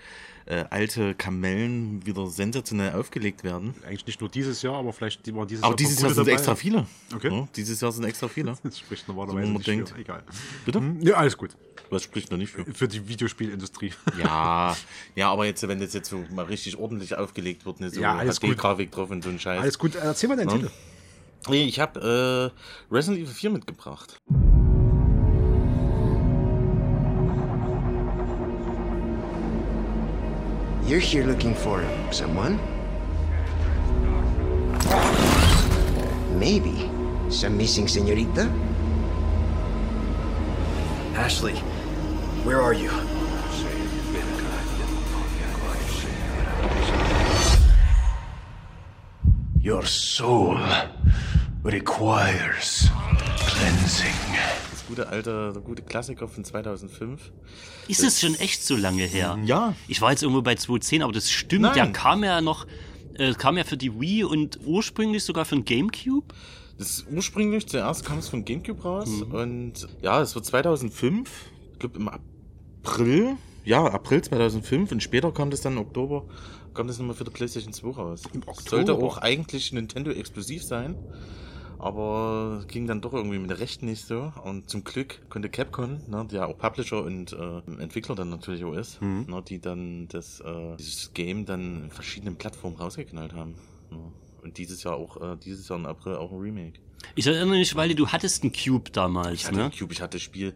äh, 0.50 0.64
alte 0.70 1.14
Kamellen 1.14 2.04
wieder 2.04 2.26
sensationell 2.26 2.92
aufgelegt 2.94 3.44
werden. 3.44 3.72
Eigentlich 3.86 4.06
nicht 4.06 4.20
nur 4.20 4.28
dieses 4.28 4.62
Jahr, 4.62 4.74
aber 4.76 4.92
vielleicht 4.92 5.24
die 5.24 5.34
waren 5.34 5.46
dieses 5.46 5.62
Aber 5.62 5.70
Jahr. 5.72 5.76
dieses 5.76 5.96
noch 5.98 6.08
Jahr 6.08 6.14
sind 6.14 6.26
dabei. 6.26 6.32
extra 6.32 6.54
viele. 6.56 6.86
Okay. 7.14 7.28
Ja, 7.32 7.48
dieses 7.54 7.80
Jahr 7.80 7.92
sind 7.92 8.04
extra 8.04 8.26
viele. 8.28 8.54
Das 8.64 8.78
spricht 8.78 9.06
So, 9.06 9.12
normalerweise 9.12 9.46
man 9.46 9.52
nicht 9.58 9.66
denkt. 9.68 9.90
für. 9.90 9.98
Egal. 10.00 10.22
Bitte? 10.64 10.78
Hm, 10.80 11.00
Ja, 11.02 11.14
alles 11.14 11.36
gut. 11.36 11.56
Was 11.90 12.02
spricht 12.02 12.30
da 12.32 12.36
nicht 12.36 12.50
für? 12.52 12.64
Für 12.64 12.88
die 12.88 13.08
Videospielindustrie. 13.08 13.92
Ja, 14.18 14.76
ja, 15.14 15.30
aber 15.30 15.46
jetzt, 15.46 15.66
wenn 15.66 15.78
das 15.80 15.92
jetzt 15.94 16.10
so 16.10 16.22
mal 16.34 16.44
richtig 16.46 16.76
ordentlich 16.78 17.14
aufgelegt 17.16 17.64
wird, 17.64 17.80
ne, 17.80 17.90
so 17.90 18.00
Ja, 18.00 18.16
alles 18.16 18.40
gut. 18.40 18.50
HD-Grafik 18.56 18.90
drauf 18.90 19.10
und 19.10 19.22
so 19.22 19.30
ein 19.30 19.38
Scheiß. 19.38 19.60
Alles 19.62 19.78
gut, 19.78 19.94
erzähl 19.94 20.28
mal 20.28 20.36
deinen 20.36 20.48
Titel. 20.50 20.70
Nee, 21.48 21.64
ich 21.64 21.80
habe 21.80 22.52
äh, 22.90 22.94
Resident 22.94 23.22
Evil 23.24 23.34
4 23.34 23.50
mitgebracht. 23.50 24.18
You're 30.90 30.98
here 30.98 31.22
looking 31.22 31.54
for 31.54 31.86
someone? 32.10 32.58
Maybe 36.36 36.90
some 37.30 37.56
missing 37.56 37.86
senorita? 37.86 38.50
Ashley, 41.14 41.54
where 42.42 42.60
are 42.60 42.74
you? 42.74 42.90
Your 49.60 49.86
soul 49.86 50.58
requires 51.62 52.88
cleansing. 53.38 54.79
Gute 54.90 55.08
alte, 55.08 55.52
der 55.54 55.62
gute 55.62 55.82
Klassiker 55.82 56.28
von 56.28 56.44
2005. 56.44 57.32
Ist 57.88 58.02
es 58.02 58.20
schon 58.20 58.34
echt 58.34 58.62
so 58.62 58.76
lange 58.76 59.04
her? 59.04 59.38
Ja. 59.44 59.74
Ich 59.88 60.00
war 60.00 60.10
jetzt 60.10 60.22
irgendwo 60.22 60.42
bei 60.42 60.56
210, 60.56 61.02
aber 61.02 61.12
das 61.12 61.30
stimmt. 61.30 61.62
Nein. 61.62 61.74
Der 61.74 61.86
kam 61.92 62.22
ja 62.24 62.40
noch, 62.40 62.66
äh, 63.14 63.32
kam 63.34 63.56
ja 63.56 63.64
für 63.64 63.76
die 63.76 64.00
Wii 64.00 64.24
und 64.24 64.58
ursprünglich 64.64 65.22
sogar 65.24 65.44
für 65.44 65.54
den 65.54 65.64
Gamecube. 65.64 66.26
Das 66.76 66.90
ist 66.90 67.06
ursprünglich, 67.10 67.66
zuerst 67.68 68.04
kam 68.04 68.18
es 68.18 68.28
von 68.28 68.44
Gamecube 68.44 68.82
raus 68.82 69.08
Mhm. 69.08 69.32
und 69.32 69.88
ja, 70.02 70.20
es 70.22 70.34
war 70.34 70.42
2005, 70.42 71.30
ich 71.74 71.78
glaube 71.78 71.98
im 71.98 72.08
April, 72.08 73.36
ja, 73.64 73.84
April 73.84 74.22
2005 74.22 74.90
und 74.92 75.02
später 75.02 75.30
kam 75.32 75.50
das 75.50 75.60
dann 75.60 75.74
im 75.74 75.80
Oktober, 75.80 76.24
kam 76.74 76.86
das 76.86 76.98
nochmal 76.98 77.14
für 77.14 77.24
die 77.24 77.30
PlayStation 77.30 77.72
2 77.72 77.90
raus. 77.90 78.22
Im 78.32 78.40
Oktober? 78.46 78.70
Sollte 78.86 78.94
auch 78.94 79.18
eigentlich 79.18 79.72
Nintendo 79.72 80.10
exklusiv 80.10 80.64
sein, 80.64 80.96
aber 81.80 82.64
ging 82.68 82.86
dann 82.86 83.00
doch 83.00 83.12
irgendwie 83.12 83.38
mit 83.38 83.50
der 83.50 83.58
Rechten 83.60 83.86
nicht 83.86 84.04
so 84.04 84.32
und 84.44 84.68
zum 84.70 84.84
Glück 84.84 85.20
konnte 85.30 85.48
Capcom, 85.48 86.00
ne, 86.08 86.26
der 86.30 86.46
auch 86.48 86.58
Publisher 86.58 87.02
und 87.02 87.32
äh, 87.32 87.58
Entwickler 87.82 88.14
dann 88.14 88.30
natürlich 88.30 88.64
auch 88.64 88.74
ist, 88.74 89.00
Mhm. 89.00 89.26
ne, 89.28 89.42
die 89.46 89.60
dann 89.60 90.08
das, 90.08 90.40
äh, 90.40 90.76
dieses 90.76 91.12
Game 91.14 91.46
dann 91.46 91.84
in 91.84 91.90
verschiedenen 91.90 92.36
Plattformen 92.36 92.76
rausgeknallt 92.76 93.34
haben. 93.34 93.54
Ne. 93.90 93.98
Und 94.42 94.56
dieses 94.58 94.82
Jahr 94.82 94.96
auch, 94.96 95.20
äh, 95.20 95.36
dieses 95.36 95.68
Jahr 95.68 95.78
im 95.78 95.86
April 95.86 96.16
auch 96.16 96.32
ein 96.32 96.38
Remake. 96.38 96.80
Ich 97.14 97.26
erinnere 97.26 97.58
mich, 97.58 97.74
weil 97.76 97.94
du 97.94 98.08
hattest 98.08 98.42
einen 98.42 98.52
Cube 98.52 98.90
damals, 98.92 99.34
Ich 99.34 99.46
hatte 99.46 99.56
ne? 99.56 99.70
Cube, 99.76 99.92
ich 99.92 100.00
hatte 100.00 100.16
das 100.16 100.22
Spiel. 100.22 100.54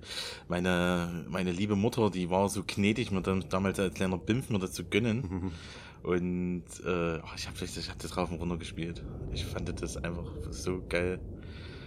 Meine, 0.48 1.24
meine 1.28 1.50
liebe 1.50 1.76
Mutter, 1.76 2.10
die 2.10 2.30
war 2.30 2.48
so 2.48 2.62
gnädig, 2.66 3.10
mir 3.10 3.22
dann 3.22 3.44
damals 3.48 3.78
als 3.78 3.94
kleiner 3.94 4.18
Bimpf 4.18 4.50
mir 4.50 4.58
das 4.58 4.72
zu 4.72 4.84
gönnen. 4.84 5.52
Und 6.04 6.64
äh, 6.84 7.16
ich 7.16 7.46
habe 7.46 7.56
ich 7.64 7.90
hab 7.90 7.98
das 7.98 8.14
rauf 8.14 8.30
und 8.30 8.38
runter 8.38 8.58
gespielt. 8.58 9.02
Ich 9.32 9.46
fand 9.46 9.80
das 9.80 9.96
einfach 9.96 10.26
so 10.50 10.82
geil. 10.86 11.18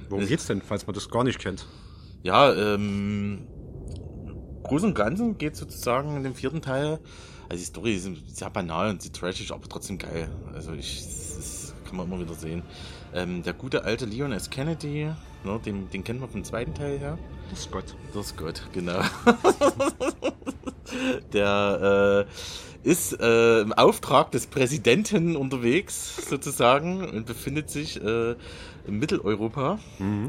Worum 0.10 0.26
geht's 0.26 0.48
denn, 0.48 0.64
falls 0.64 0.88
man 0.88 0.96
das 0.96 1.08
gar 1.08 1.24
nicht 1.24 1.38
kennt? 1.38 1.68
Ja, 2.24 2.52
ähm, 2.52 3.48
groß 4.64 4.86
und 4.86 4.96
ganzen 4.96 5.38
geht 5.38 5.56
sozusagen 5.56 6.18
in 6.18 6.24
dem 6.24 6.34
vierten 6.34 6.64
Teil. 6.64 7.00
Also 7.48 7.62
die 7.62 7.66
Story 7.66 7.94
ist 7.94 8.10
sehr 8.36 8.50
banal 8.50 8.90
und 8.90 9.04
sehr 9.04 9.14
trashig, 9.14 9.52
aber 9.52 9.70
trotzdem 9.70 10.00
geil. 10.00 10.30
Also 10.52 10.74
ich, 10.74 11.04
das 11.04 11.67
kann 11.88 11.98
man 11.98 12.08
immer 12.08 12.20
wieder 12.20 12.34
sehen. 12.34 12.62
Ähm, 13.14 13.44
der 13.44 13.54
gute 13.54 13.84
alte 13.84 14.06
Leon 14.06 14.32
S. 14.32 14.50
Kennedy, 14.50 15.10
ne, 15.44 15.60
den, 15.66 15.90
den 15.90 16.04
kennt 16.04 16.20
man 16.20 16.30
vom 16.30 16.44
zweiten 16.44 16.74
Teil 16.74 17.00
her. 17.00 17.18
Das 17.50 17.60
ist 17.60 17.72
Gott. 17.72 17.96
Das 18.14 18.28
ist 18.28 18.38
gut, 18.38 18.62
genau. 18.74 19.02
Der 21.34 22.26
äh, 22.26 22.90
ist 22.90 23.20
äh, 23.20 23.62
im 23.62 23.74
Auftrag 23.74 24.32
des 24.32 24.48
Präsidenten 24.48 25.36
unterwegs, 25.36 26.30
sozusagen, 26.30 27.04
und 27.04 27.26
befindet 27.26 27.70
sich 27.70 28.02
äh, 28.02 28.36
in 28.88 29.00
Mitteleuropa, 29.00 29.80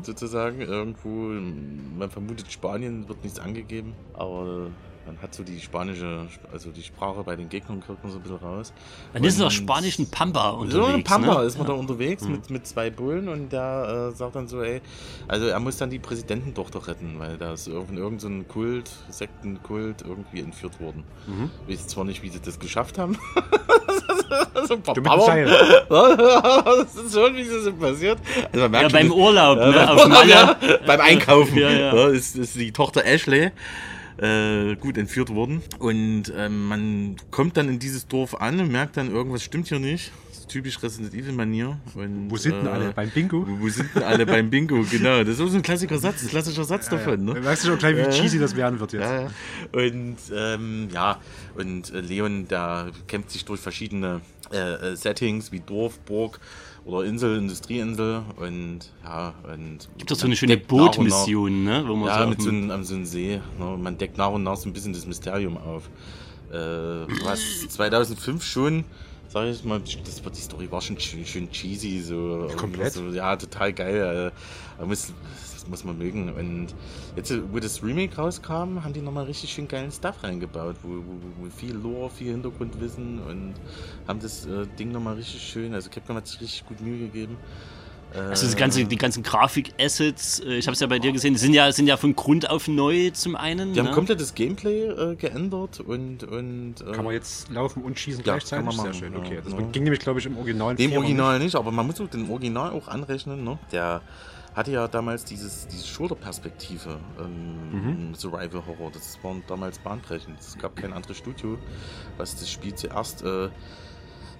sozusagen, 0.02 0.60
irgendwo, 0.60 1.08
man 1.08 2.10
vermutet 2.10 2.50
Spanien, 2.50 3.08
wird 3.08 3.22
nichts 3.22 3.38
angegeben, 3.38 3.94
aber 4.14 4.70
man 5.08 5.22
hat 5.22 5.34
so 5.34 5.42
die 5.42 5.58
spanische, 5.58 6.26
also 6.52 6.70
die 6.70 6.82
Sprache 6.82 7.22
bei 7.24 7.34
den 7.34 7.48
Gegnern 7.48 7.80
kriegt 7.80 8.02
man 8.04 8.12
so 8.12 8.18
ein 8.18 8.22
bisschen 8.22 8.36
raus. 8.36 8.72
Dann 9.14 9.24
ist 9.24 9.38
er 9.40 9.46
Und- 9.46 9.52
spanischen 9.52 10.10
Pampa 10.10 10.50
unterwegs. 10.50 10.74
so 10.86 10.94
in 10.94 11.02
Pampa 11.02 11.40
ne? 11.40 11.46
ist 11.46 11.56
man 11.56 11.66
da 11.66 11.72
unterwegs 11.72 12.24
mit, 12.24 12.50
mit 12.50 12.66
zwei 12.66 12.90
Bullen 12.90 13.28
und 13.28 13.50
der 13.50 14.10
äh, 14.12 14.16
sagt 14.16 14.36
dann 14.36 14.48
so, 14.48 14.62
ey, 14.62 14.80
also 15.26 15.46
er 15.46 15.58
muss 15.60 15.78
dann 15.78 15.88
die 15.90 15.98
Präsidententochter 15.98 16.86
retten, 16.86 17.18
weil 17.18 17.38
da 17.38 17.54
ist 17.54 17.66
in 17.68 17.72
irgendein 17.96 18.18
so 18.18 18.28
ein 18.28 18.46
Kult, 18.48 18.90
Sektenkult 19.08 20.02
irgendwie 20.06 20.40
entführt 20.40 20.78
worden. 20.80 21.04
Mhm. 21.26 21.50
Ich 21.66 21.78
weiß 21.78 21.86
zwar 21.88 22.04
nicht, 22.04 22.22
wie 22.22 22.28
sie 22.28 22.40
das 22.40 22.58
geschafft 22.58 22.98
haben. 22.98 23.16
so 24.66 24.74
ein 24.74 24.82
paar 24.82 24.94
Du 24.94 25.00
das 25.88 26.94
ist 26.96 27.14
schon, 27.14 27.34
wie 27.36 27.44
das 27.44 27.64
so 27.64 27.72
passiert. 27.72 28.18
Also 28.52 28.52
man 28.52 28.60
Ja, 28.62 28.68
merkt 28.68 28.92
beim 28.92 29.08
schon, 29.08 29.16
Urlaub, 29.18 29.58
ja, 29.74 29.94
ne? 29.94 30.08
beim, 30.14 30.28
ja, 30.28 30.56
beim 30.86 31.00
Einkaufen 31.00 31.56
Ja, 31.56 31.70
ja. 31.70 31.94
Ja, 31.94 32.08
ist, 32.08 32.36
ist 32.36 32.54
die 32.56 32.72
Tochter 32.72 33.04
Ashley 33.06 33.50
äh, 34.18 34.76
gut 34.76 34.98
entführt 34.98 35.30
worden. 35.34 35.62
Und 35.78 36.32
ähm, 36.36 36.66
man 36.66 37.16
kommt 37.30 37.56
dann 37.56 37.68
in 37.68 37.78
dieses 37.78 38.06
Dorf 38.06 38.34
an 38.34 38.60
und 38.60 38.70
merkt 38.70 38.96
dann, 38.96 39.10
irgendwas 39.10 39.42
stimmt 39.42 39.68
hier 39.68 39.78
nicht. 39.78 40.12
Typisch 40.48 40.82
Resident 40.82 41.12
Evil-Manier. 41.12 41.78
Und, 41.94 42.30
Wo 42.30 42.36
sind 42.38 42.56
denn 42.56 42.66
äh, 42.66 42.70
alle? 42.70 42.92
Beim 42.92 43.10
Bingo? 43.10 43.46
Wo, 43.46 43.60
wo 43.60 43.68
sind 43.68 43.94
denn 43.94 44.02
alle 44.02 44.24
beim 44.24 44.48
Bingo? 44.48 44.82
Genau, 44.90 45.18
das 45.22 45.38
ist 45.38 45.50
so 45.50 45.56
ein 45.56 45.62
klassischer 45.62 45.98
Satz, 45.98 46.22
ein 46.22 46.28
klassischer 46.28 46.64
Satz 46.64 46.88
davon. 46.88 47.22
Ne? 47.22 47.44
Weißt 47.44 47.64
du 47.64 47.68
schon 47.68 47.78
gleich, 47.78 47.96
wie 47.96 48.00
Äh, 48.00 48.10
cheesy 48.10 48.38
das 48.38 48.56
werden 48.56 48.80
wird 48.80 48.94
jetzt? 48.94 49.02
Ja, 49.02 49.22
ja. 49.22 49.30
Und 49.72 50.16
ähm, 50.34 50.88
ja, 50.90 51.20
und 51.54 51.92
äh, 51.92 52.00
Leon, 52.00 52.48
der 52.48 52.92
kämpft 53.06 53.30
sich 53.30 53.44
durch 53.44 53.60
verschiedene 53.60 54.22
äh, 54.50 54.92
äh, 54.92 54.96
Settings 54.96 55.52
wie 55.52 55.60
Dorf, 55.60 55.98
Burg 56.00 56.40
oder 56.88 57.04
Insel, 57.04 57.36
Industrieinsel 57.36 58.22
und 58.36 58.80
ja, 59.04 59.34
und 59.44 59.88
Gibt 59.98 60.10
doch 60.10 60.16
so 60.16 60.26
eine 60.26 60.36
schöne 60.36 60.56
Bootmission, 60.56 61.64
ne? 61.64 61.84
Wo 61.86 61.94
man 61.94 62.08
Ja, 62.08 62.22
so 62.22 62.28
mit 62.28 62.40
so 62.40 62.48
einem, 62.48 62.84
so 62.84 62.94
einem 62.94 63.04
See. 63.04 63.40
Ne? 63.58 63.76
Man 63.76 63.98
deckt 63.98 64.16
nach 64.16 64.30
und 64.30 64.42
nach 64.42 64.56
so 64.56 64.68
ein 64.68 64.72
bisschen 64.72 64.94
das 64.94 65.06
Mysterium 65.06 65.58
auf. 65.58 65.90
Äh, 66.50 66.54
was 67.24 67.40
2005 67.68 68.42
schon, 68.42 68.84
sag 69.28 69.48
ich 69.48 69.62
mal, 69.64 69.80
das, 69.80 70.22
die 70.22 70.40
Story 70.40 70.72
war 70.72 70.80
schon 70.80 70.98
schön, 70.98 71.26
schön 71.26 71.50
cheesy. 71.50 72.00
So, 72.00 72.48
Komplett? 72.56 72.94
So, 72.94 73.08
ja, 73.10 73.36
total 73.36 73.74
geil. 73.74 74.32
Äh, 74.80 74.82
muss, 75.68 75.80
das 75.80 75.86
man 75.86 75.98
mögen. 75.98 76.32
Und 76.32 76.74
jetzt, 77.16 77.32
wo 77.52 77.58
das 77.58 77.82
Remake 77.82 78.16
rauskam, 78.16 78.82
haben 78.82 78.92
die 78.92 79.00
nochmal 79.00 79.24
richtig 79.24 79.52
schön 79.52 79.68
geilen 79.68 79.90
Stuff 79.90 80.22
reingebaut, 80.22 80.76
wo, 80.82 80.88
wo, 80.88 81.44
wo 81.44 81.50
viel 81.50 81.74
Lore, 81.74 82.10
viel 82.10 82.32
Hintergrundwissen 82.32 83.20
und 83.20 83.54
haben 84.06 84.20
das 84.20 84.46
äh, 84.46 84.66
Ding 84.78 84.92
nochmal 84.92 85.14
richtig 85.14 85.42
schön, 85.42 85.74
also 85.74 85.90
Capcom 85.90 86.16
hat 86.16 86.26
sich 86.26 86.40
richtig 86.40 86.66
gut 86.66 86.80
Mühe 86.80 86.98
gegeben. 86.98 87.36
Also 88.14 88.48
die, 88.48 88.56
ganze, 88.56 88.84
die 88.86 88.96
ganzen 88.96 89.22
Grafik-Assets, 89.22 90.40
äh, 90.40 90.54
ich 90.54 90.66
habe 90.66 90.72
es 90.72 90.80
ja 90.80 90.86
bei 90.86 90.98
dir 90.98 91.12
gesehen, 91.12 91.34
die 91.34 91.38
sind 91.38 91.52
ja, 91.52 91.70
sind 91.72 91.86
ja 91.86 91.98
von 91.98 92.16
Grund 92.16 92.48
auf 92.48 92.66
neu 92.66 93.10
zum 93.10 93.36
einen. 93.36 93.74
Die 93.74 93.80
haben 93.80 93.88
ne? 93.88 93.92
komplett 93.92 94.20
das 94.20 94.34
Gameplay 94.34 94.86
äh, 94.86 95.14
geändert 95.14 95.80
und. 95.80 96.24
und 96.24 96.76
äh, 96.80 96.92
Kann 96.92 97.04
man 97.04 97.12
jetzt 97.12 97.50
laufen 97.50 97.82
und 97.82 97.98
schießen 97.98 98.24
Ja, 98.24 98.32
gleichzeitig? 98.32 98.66
kann 98.66 98.76
man 98.76 98.94
Sehr 98.94 99.08
machen, 99.08 99.12
schön, 99.12 99.12
ja, 99.12 99.18
okay. 99.18 99.40
Das 99.44 99.52
ja. 99.52 99.60
ging 99.72 99.82
nämlich, 99.82 100.00
glaube 100.00 100.20
ich, 100.20 100.26
im 100.26 100.38
Original. 100.38 100.74
Dem 100.74 100.92
Original 100.92 101.38
nicht, 101.38 101.54
aber 101.54 101.70
man 101.70 101.86
muss 101.86 102.00
auch 102.00 102.08
den 102.08 102.30
Original 102.30 102.70
auch 102.70 102.88
anrechnen. 102.88 103.44
Ne? 103.44 103.58
Der 103.72 104.00
hatte 104.58 104.72
ja 104.72 104.88
damals 104.88 105.24
dieses, 105.24 105.68
diese 105.68 105.86
Schulterperspektive 105.86 106.98
ähm, 107.20 108.08
im 108.08 108.14
Survival 108.14 108.66
Horror. 108.66 108.90
Das 108.90 109.16
war 109.22 109.36
damals 109.46 109.78
bahnbrechend. 109.78 110.40
Es 110.40 110.58
gab 110.58 110.74
kein 110.74 110.92
anderes 110.92 111.16
Studio, 111.16 111.58
was 112.16 112.34
das 112.34 112.50
Spiel 112.50 112.74
zuerst, 112.74 113.22
äh, 113.22 113.50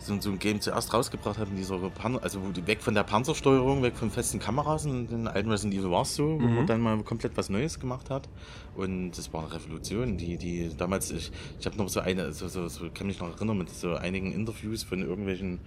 so, 0.00 0.20
so 0.20 0.30
ein 0.30 0.40
Game 0.40 0.60
zuerst 0.60 0.92
rausgebracht 0.92 1.38
hat 1.38 1.48
in 1.48 1.56
dieser 1.56 1.78
Pan 1.90 2.18
also 2.18 2.40
weg 2.66 2.82
von 2.82 2.94
der 2.94 3.04
Panzersteuerung, 3.04 3.82
weg 3.82 3.96
von 3.96 4.10
festen 4.10 4.40
Kameras 4.40 4.86
und 4.86 4.92
in 4.92 5.06
den 5.06 5.28
alten 5.28 5.50
Resident 5.50 5.74
Evil 5.74 5.90
war 5.92 6.02
es 6.02 6.16
so, 6.16 6.40
wo 6.40 6.46
man 6.46 6.66
dann 6.66 6.80
mal 6.80 7.00
komplett 7.04 7.36
was 7.36 7.48
Neues 7.48 7.78
gemacht 7.78 8.10
hat. 8.10 8.28
Und 8.74 9.12
das 9.12 9.32
war 9.32 9.42
eine 9.44 9.52
Revolution, 9.52 10.16
die, 10.16 10.36
die 10.36 10.70
damals, 10.76 11.12
ich, 11.12 11.30
ich 11.60 11.66
habe 11.66 11.76
noch 11.76 11.88
so 11.88 12.00
eine, 12.00 12.32
so, 12.32 12.48
so, 12.48 12.66
so 12.68 12.88
kann 12.92 13.06
mich 13.06 13.20
noch 13.20 13.36
erinnern 13.36 13.58
mit 13.58 13.70
so 13.70 13.94
einigen 13.94 14.32
Interviews 14.32 14.82
von 14.82 15.02
irgendwelchen 15.02 15.60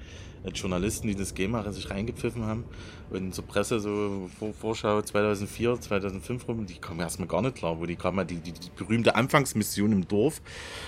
äh, 0.43 0.49
Journalisten, 0.49 1.07
die 1.07 1.15
das 1.15 1.33
Game 1.33 1.55
sich 1.71 1.89
reingepfiffen 1.89 2.45
haben. 2.45 2.65
Und 3.11 3.35
zur 3.35 3.45
Presse, 3.45 3.79
so 3.79 4.29
Vor 4.39 4.53
Vorschau 4.53 5.01
2004, 5.01 5.81
2005 5.81 6.47
rum, 6.47 6.65
die 6.65 6.75
kamen 6.75 6.99
erstmal 7.01 7.27
gar 7.27 7.41
nicht 7.41 7.55
klar, 7.55 7.79
wo 7.79 7.85
die 7.85 7.95
kamen, 7.97 8.25
die, 8.25 8.35
die, 8.35 8.53
die 8.53 8.69
berühmte 8.75 9.15
Anfangsmission 9.15 9.91
im 9.91 10.07
Dorf. 10.07 10.41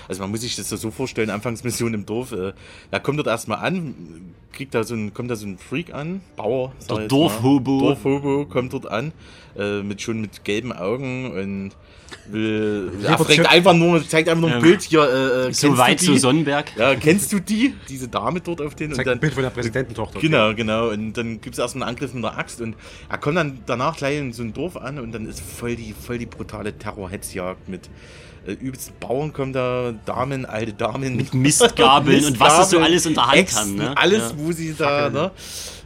Also 0.08 0.22
man 0.22 0.30
muss 0.30 0.40
sich 0.40 0.56
das 0.56 0.68
so 0.70 0.90
vorstellen, 0.90 1.28
Anfangsmission 1.30 1.92
im 1.92 2.06
Dorf, 2.06 2.32
äh, 2.32 2.52
da 2.90 2.98
kommt 2.98 3.18
dort 3.18 3.28
erstmal 3.28 3.58
an, 3.58 3.94
kriegt 4.52 4.74
da 4.74 4.84
so 4.84 4.94
ein, 4.94 5.12
kommt 5.12 5.30
da 5.30 5.36
so 5.36 5.46
ein 5.46 5.58
Freak 5.58 5.92
an, 5.92 6.22
Bauer, 6.36 6.72
Der 6.88 7.08
Dorfhobo. 7.08 7.80
Dorfhobo 7.80 8.46
kommt 8.46 8.72
dort 8.72 8.86
an, 8.86 9.12
äh, 9.58 9.82
mit 9.82 10.00
schon 10.00 10.20
mit 10.20 10.44
gelben 10.44 10.72
Augen 10.72 11.30
und 11.32 11.72
will, 12.30 12.92
er 13.02 13.18
fragt 13.18 13.46
einfach 13.50 13.74
nur, 13.74 14.06
zeigt 14.06 14.28
einfach 14.28 14.40
nur 14.42 14.50
ein 14.50 14.56
Ähm, 14.58 14.62
Bild 14.62 14.82
hier, 14.82 15.02
äh, 15.02 15.48
äh, 15.48 15.52
So 15.52 15.76
weit 15.76 16.00
zu? 16.00 16.16
Sonnenberg. 16.16 16.70
Ja, 16.76 16.94
kennst 16.94 17.32
du 17.32 17.40
die? 17.40 17.74
Diese 17.88 18.08
Dame 18.08 18.40
dort 18.40 18.60
auf 18.60 18.74
den 18.74 18.92
Zeigt 18.92 19.08
ein 19.08 19.18
Bild 19.20 19.34
von 19.34 19.42
der 19.42 19.50
Präsidententochter. 19.50 20.16
okay. 20.18 20.28
Genau, 20.28 20.54
genau. 20.54 20.90
Und 20.90 21.14
dann 21.14 21.40
gibt 21.40 21.54
es 21.54 21.58
erstmal 21.58 21.88
einen 21.88 21.96
Angriff 21.96 22.13
mit 22.14 22.24
der 22.24 22.38
Axt 22.38 22.60
und 22.60 22.76
er 23.08 23.18
kommt 23.18 23.36
dann 23.36 23.60
danach 23.66 23.96
gleich 23.96 24.18
in 24.18 24.32
so 24.32 24.42
ein 24.42 24.52
Dorf 24.52 24.76
an 24.76 24.98
und 24.98 25.12
dann 25.12 25.26
ist 25.26 25.40
voll 25.40 25.76
die, 25.76 25.92
voll 25.92 26.18
die 26.18 26.26
brutale 26.26 26.76
Terror-Hetzjagd 26.78 27.68
mit 27.68 27.88
äh, 28.46 28.52
übelsten 28.52 28.94
Bauern 29.00 29.32
kommen 29.32 29.54
da, 29.54 29.94
Damen, 30.04 30.44
alte 30.44 30.74
Damen. 30.74 31.16
Mit 31.16 31.32
Mistgabeln 31.32 32.26
und 32.26 32.38
was 32.38 32.64
es 32.64 32.70
so 32.70 32.78
Mistgabeln, 32.78 32.84
alles 32.84 33.06
in 33.06 33.14
der 33.14 33.26
Hand 33.26 33.36
Äxten, 33.38 33.60
haben. 33.62 33.74
Ne? 33.76 33.96
Alles, 33.96 34.18
Ja. 34.18 34.32
wo 34.36 34.52
sie 34.52 34.74
da, 34.74 35.08
ne? 35.08 35.30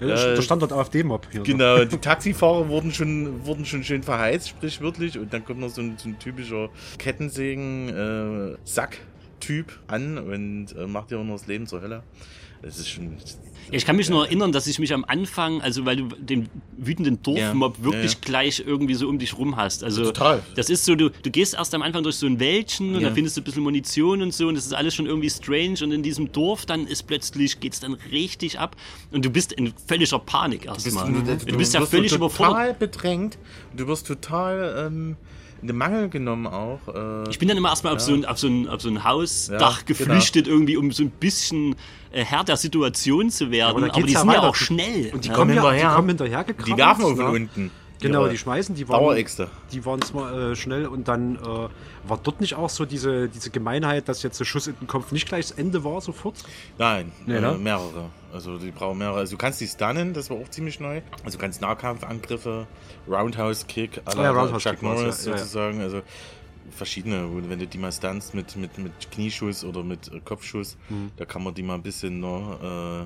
Ja, 0.00 0.06
Äh, 0.08 0.34
da 0.34 0.42
stand 0.42 0.62
dort 0.62 0.72
AfD-Mob 0.72 1.28
hier. 1.30 1.42
Genau, 1.44 1.84
die 1.84 1.98
Taxifahrer 1.98 2.68
wurden 2.68 2.92
schon, 2.92 3.46
wurden 3.46 3.64
schon 3.64 3.84
schön 3.84 4.02
verheizt, 4.02 4.48
sprichwörtlich. 4.48 5.16
Und 5.18 5.32
dann 5.32 5.44
kommt 5.44 5.60
noch 5.60 5.68
so 5.70 5.82
ein, 5.82 5.94
so 5.98 6.08
ein 6.08 6.18
typischer 6.18 6.68
Kettensägen-Sack-Typ 6.98 9.66
an 9.86 10.18
und 10.18 10.66
äh, 10.76 10.86
macht 10.86 11.10
dir 11.10 11.18
auch 11.20 11.24
noch 11.24 11.38
das 11.38 11.46
Leben 11.46 11.66
zur 11.66 11.80
Hölle. 11.80 12.02
Das 12.62 12.78
ist 12.78 12.88
schon. 12.88 13.16
Ich 13.70 13.84
kann 13.84 13.96
mich 13.96 14.08
nur 14.08 14.24
erinnern, 14.26 14.52
dass 14.52 14.66
ich 14.66 14.78
mich 14.78 14.94
am 14.94 15.04
Anfang, 15.04 15.60
also 15.60 15.84
weil 15.84 15.96
du 15.96 16.04
den 16.18 16.48
wütenden 16.76 17.22
Dorfmob 17.22 17.78
Ja, 17.78 17.84
wirklich 17.84 18.12
ja, 18.12 18.18
ja. 18.18 18.24
gleich 18.24 18.62
irgendwie 18.66 18.94
so 18.94 19.08
um 19.08 19.18
dich 19.18 19.36
rum 19.36 19.56
hast. 19.56 19.84
Also 19.84 20.04
Total. 20.04 20.42
das 20.56 20.70
ist 20.70 20.84
so, 20.84 20.94
du, 20.94 21.10
du 21.10 21.30
gehst 21.30 21.54
erst 21.54 21.74
am 21.74 21.82
Anfang 21.82 22.02
durch 22.02 22.16
so 22.16 22.26
ein 22.26 22.40
Wäldchen 22.40 22.94
und 22.94 23.02
Ja. 23.02 23.08
da 23.10 23.14
findest 23.14 23.36
du 23.36 23.40
ein 23.40 23.44
bisschen 23.44 23.62
Munition 23.62 24.22
und 24.22 24.32
so 24.32 24.48
und 24.48 24.54
das 24.54 24.64
ist 24.66 24.72
alles 24.74 24.94
schon 24.94 25.06
irgendwie 25.06 25.30
strange 25.30 25.76
und 25.82 25.92
in 25.92 26.02
diesem 26.02 26.32
Dorf 26.32 26.64
dann 26.66 26.86
ist 26.86 27.06
plötzlich, 27.06 27.60
geht's 27.60 27.80
dann 27.80 27.94
richtig 28.10 28.58
ab 28.58 28.76
und 29.10 29.24
du 29.24 29.30
bist 29.30 29.52
in 29.52 29.72
völliger 29.86 30.18
Panik 30.18 30.66
erstmal. 30.66 31.12
Du, 31.12 31.56
bist 31.56 31.74
ja 31.74 31.80
wirst 31.80 31.90
völlig 31.90 32.10
total 32.12 32.16
überfordert. 32.16 32.78
bedrängt. 32.78 33.38
Du 33.76 33.86
wirst 33.86 34.06
total 34.06 34.86
ähm, 34.86 35.16
in 35.60 35.68
den 35.68 35.76
Mangel 35.76 36.08
genommen 36.08 36.46
auch. 36.46 36.80
Äh, 36.88 37.30
Ich 37.30 37.38
bin 37.38 37.48
dann 37.48 37.56
immer 37.56 37.70
erstmal 37.70 37.94
auf, 37.94 38.00
so 38.00 38.14
ein, 38.14 38.24
auf, 38.24 38.38
so 38.38 38.46
ein, 38.48 38.68
auf 38.68 38.80
so 38.80 38.88
ein 38.88 39.04
Hausdach 39.04 39.58
Ja, 39.60 39.68
genau. 39.84 39.86
geflüchtet, 39.86 40.46
irgendwie, 40.46 40.76
um 40.76 40.92
so 40.92 41.02
ein 41.02 41.10
bisschen 41.10 41.74
äh, 42.12 42.24
Herr 42.24 42.44
der 42.44 42.56
Situation 42.56 43.30
zu 43.30 43.50
werden. 43.50 43.70
aber 43.70 43.80
da 43.80 43.86
Aber, 43.88 43.94
geht's 43.96 44.06
die 44.08 44.12
ja 44.14 44.20
sind 44.20 44.30
ja 44.32 44.42
auch 44.42 44.54
schnell. 44.54 45.10
Und 45.12 45.24
die 45.24 45.28
ja. 45.28 45.34
kommen, 45.34 45.54
ja, 45.54 45.62
die 45.62 45.68
hinterher. 45.68 45.94
kommen 45.96 46.08
hinterher 46.08 46.44
die 46.44 46.76
werfen 46.76 47.04
auf 47.04 47.10
ne? 47.16 47.16
von 47.24 47.34
unten. 47.34 47.70
Genau, 48.00 48.28
die 48.28 48.38
schmeißen, 48.38 48.74
die 48.74 48.88
waren, 48.88 49.00
Daueräxte. 49.00 49.48
die 49.72 49.84
waren 49.84 50.00
zwar 50.02 50.32
äh, 50.52 50.56
schnell 50.56 50.86
und 50.86 51.08
dann 51.08 51.36
äh, 51.36 51.38
war 52.08 52.18
dort 52.22 52.40
nicht 52.40 52.54
auch 52.54 52.70
so 52.70 52.84
diese, 52.84 53.28
diese 53.28 53.50
Gemeinheit, 53.50 54.08
dass 54.08 54.22
jetzt 54.22 54.38
der 54.38 54.44
Schuss 54.44 54.66
in 54.68 54.76
den 54.80 54.86
Kopf 54.86 55.10
nicht 55.10 55.26
gleich 55.26 55.48
das 55.48 55.58
Ende 55.58 55.82
war 55.82 56.00
sofort? 56.00 56.36
Nein, 56.78 57.10
Nee, 57.26 57.36
äh, 57.36 57.40
ne? 57.40 57.58
mehrere. 57.58 58.10
Also 58.32 58.56
die 58.58 58.70
brauchen 58.70 58.98
mehrere. 58.98 59.18
Also 59.18 59.32
du 59.32 59.38
kannst 59.38 59.60
die 59.60 59.66
stunnen, 59.66 60.12
das 60.14 60.30
war 60.30 60.36
auch 60.36 60.48
ziemlich 60.48 60.78
neu. 60.80 61.00
Also 61.24 61.38
du 61.38 61.42
kannst 61.42 61.60
Nahkampfangriffe, 61.60 62.66
Roundhouse 63.08 63.66
Kick, 63.66 64.00
à 64.04 64.14
la 64.16 64.22
Ja, 64.24 64.30
Roundhouse 64.30 64.62
Chuck 64.62 64.82
Norris 64.82 65.24
ja, 65.24 65.30
ja, 65.32 65.36
ja. 65.36 65.38
sozusagen. 65.42 65.80
Also 65.80 66.02
verschiedene, 66.70 67.28
wo- 67.32 67.40
wenn 67.48 67.58
du 67.58 67.66
die 67.66 67.78
mal 67.78 67.90
stunst 67.90 68.34
mit, 68.34 68.54
mit, 68.56 68.78
mit 68.78 68.92
Knieschuss 69.10 69.64
oder 69.64 69.82
mit 69.82 70.12
äh, 70.12 70.20
Kopfschuss, 70.24 70.76
da 71.16 71.24
kann 71.24 71.42
man 71.42 71.54
die 71.54 71.62
mal 71.62 71.74
ein 71.74 71.82
bisschen 71.82 72.20
noch, 72.20 72.58
äh, 72.62 73.04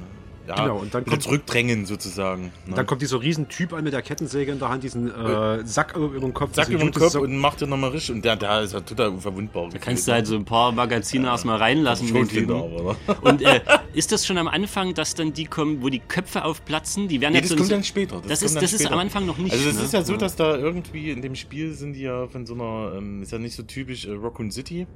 ja, 0.49 0.55
Genau, 0.57 0.79
und 0.79 0.93
dann 0.95 1.05
kommt- 1.05 1.23
zurückdrängen 1.23 1.87
sozusagen. 1.87 2.53
Ne? 2.67 2.75
Dann 2.75 2.87
kommt 2.87 3.01
dieser 3.03 3.21
Riesentyp 3.21 3.73
an 3.73 3.85
mit 3.85 3.93
der 3.93 4.03
Kettensäge 4.03 4.53
in 4.53 4.59
der 4.59 4.69
Hand, 4.69 4.83
diesen 4.83 5.09
äh, 5.09 5.65
Sack 5.65 5.97
über 5.97 6.19
den 6.19 6.35
Kopf. 6.35 6.51
Diese 6.57 6.73
über 6.73 6.83
den 6.85 6.93
Kopf 6.93 7.15
und 7.15 7.37
macht 7.39 7.61
dir 7.61 7.67
nochmal 7.67 7.91
richtig. 7.91 8.17
Und 8.17 8.25
der, 8.25 8.37
der 8.37 8.63
ist 8.63 8.73
ja 8.73 8.81
total 8.81 9.09
unverwundbar. 9.11 9.69
Da 9.71 9.79
kannst 9.79 10.09
du 10.09 10.13
halt 10.13 10.27
so 10.27 10.35
ein 10.35 10.45
paar 10.45 10.73
Magazine 10.73 11.27
erstmal 11.29 11.59
reinlassen. 11.59 12.09
schon 12.09 12.27
Kinder, 12.27 12.57
aber, 12.57 12.93
ne? 12.93 12.97
Und 13.23 13.43
äh, 13.43 13.61
ist 13.95 14.11
das 14.13 14.27
schon 14.27 14.39
am 14.39 14.49
Anfang, 14.49 14.95
dass 14.95 15.15
dann 15.15 15.33
die 15.33 15.45
kommen, 15.45 15.83
wo 15.83 15.89
die 15.89 16.01
Köpfe 16.01 16.45
aufplatzen? 16.45 17.09
Die 17.09 17.21
werden 17.21 17.35
Nee, 17.35 17.41
das 17.43 17.51
so- 17.51 17.57
kommt 17.57 17.71
dann 17.71 17.85
später. 17.85 18.17
Das, 18.17 18.23
kommt 18.23 18.33
ist, 18.43 18.55
dann 18.57 18.63
das 18.63 18.73
ist 18.73 18.81
später. 18.81 18.95
am 18.95 18.99
Anfang 19.01 19.27
noch 19.27 19.39
nicht. 19.39 19.53
Also 19.53 19.67
das 19.67 19.77
ne? 19.77 19.83
ist 19.85 19.93
ja 19.93 20.03
so, 20.03 20.17
dass 20.17 20.37
da 20.37 20.57
irgendwie 20.57 21.11
in 21.11 21.23
dem 21.23 21.35
Spiel 21.35 21.73
sind 21.75 21.93
die 21.95 22.03
ja 22.03 22.27
von 22.27 22.47
so 22.47 22.55
einer, 22.55 22.95
ähm, 22.97 23.23
ist 23.23 23.33
ja 23.33 23.39
nicht 23.39 23.55
so 23.55 23.63
typisch 23.63 24.07
äh, 24.07 24.13
Raccoon 24.13 24.51
City. 24.51 24.87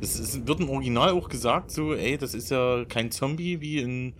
Das 0.00 0.18
ist, 0.18 0.46
wird 0.46 0.60
im 0.60 0.70
Original 0.70 1.10
auch 1.10 1.28
gesagt, 1.28 1.70
so, 1.70 1.94
ey, 1.94 2.18
das 2.18 2.34
ist 2.34 2.50
ja 2.50 2.84
kein 2.86 3.10
Zombie 3.10 3.60
wie 3.60 3.78
in 3.78 4.14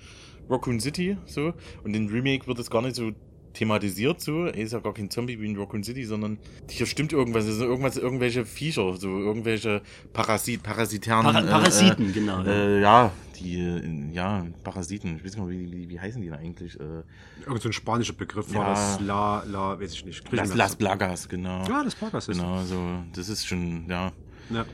Raccoon 0.49 0.81
City, 0.81 1.17
so. 1.27 1.53
Und 1.85 1.95
in 1.95 2.09
Remake 2.09 2.47
wird 2.47 2.59
das 2.59 2.71
gar 2.71 2.83
nicht 2.83 2.97
so 2.97 3.13
thematisiert, 3.55 4.21
so, 4.21 4.47
ey, 4.47 4.63
ist 4.63 4.73
ja 4.73 4.79
gar 4.79 4.95
kein 4.95 5.11
Zombie 5.11 5.41
wie 5.41 5.47
in 5.47 5.59
Raccoon 5.59 5.83
City, 5.83 6.05
sondern 6.05 6.39
hier 6.69 6.87
stimmt 6.87 7.13
irgendwas, 7.13 7.45
also 7.47 7.65
irgendwas, 7.65 7.97
irgendwelche 7.97 8.45
Viecher, 8.45 8.95
so 8.97 9.09
irgendwelche 9.19 9.83
Parasit, 10.13 10.63
parasitären. 10.63 11.25
Para- 11.25 11.43
Parasiten, 11.43 12.13
genau, 12.13 12.43
ja. 12.43 12.53
Äh, 12.53 12.81
ja, 12.83 13.13
die, 13.41 13.59
äh, 13.59 14.13
ja, 14.15 14.47
Parasiten, 14.63 15.17
ich 15.17 15.25
weiß 15.25 15.37
gar 15.37 15.47
nicht, 15.47 15.59
wie, 15.73 15.73
wie, 15.73 15.89
wie 15.89 15.99
heißen 15.99 16.21
die 16.21 16.29
denn 16.29 16.39
eigentlich? 16.39 16.79
Äh, 16.79 17.03
Irgend 17.47 17.63
so 17.63 17.69
ein 17.71 17.73
spanischer 17.73 18.13
Begriff 18.13 18.55
war 18.55 18.63
Ja. 18.65 18.71
das. 18.75 19.01
La, 19.01 19.43
la, 19.45 19.81
weiß 19.81 19.93
ich 19.95 20.05
nicht. 20.05 20.31
Las, 20.31 20.51
Las 20.51 20.57
das- 20.71 20.77
Plagas, 20.77 21.29
genau. 21.29 21.65
Ja, 21.67 21.83
das 21.83 21.95
Plagas 21.97 22.29
ist 22.29 22.37
Genau, 22.39 22.63
so, 22.63 22.81
das 23.15 23.29
ist 23.29 23.45
schon, 23.47 23.87
ja. 23.89 24.13
Ja. 24.51 24.65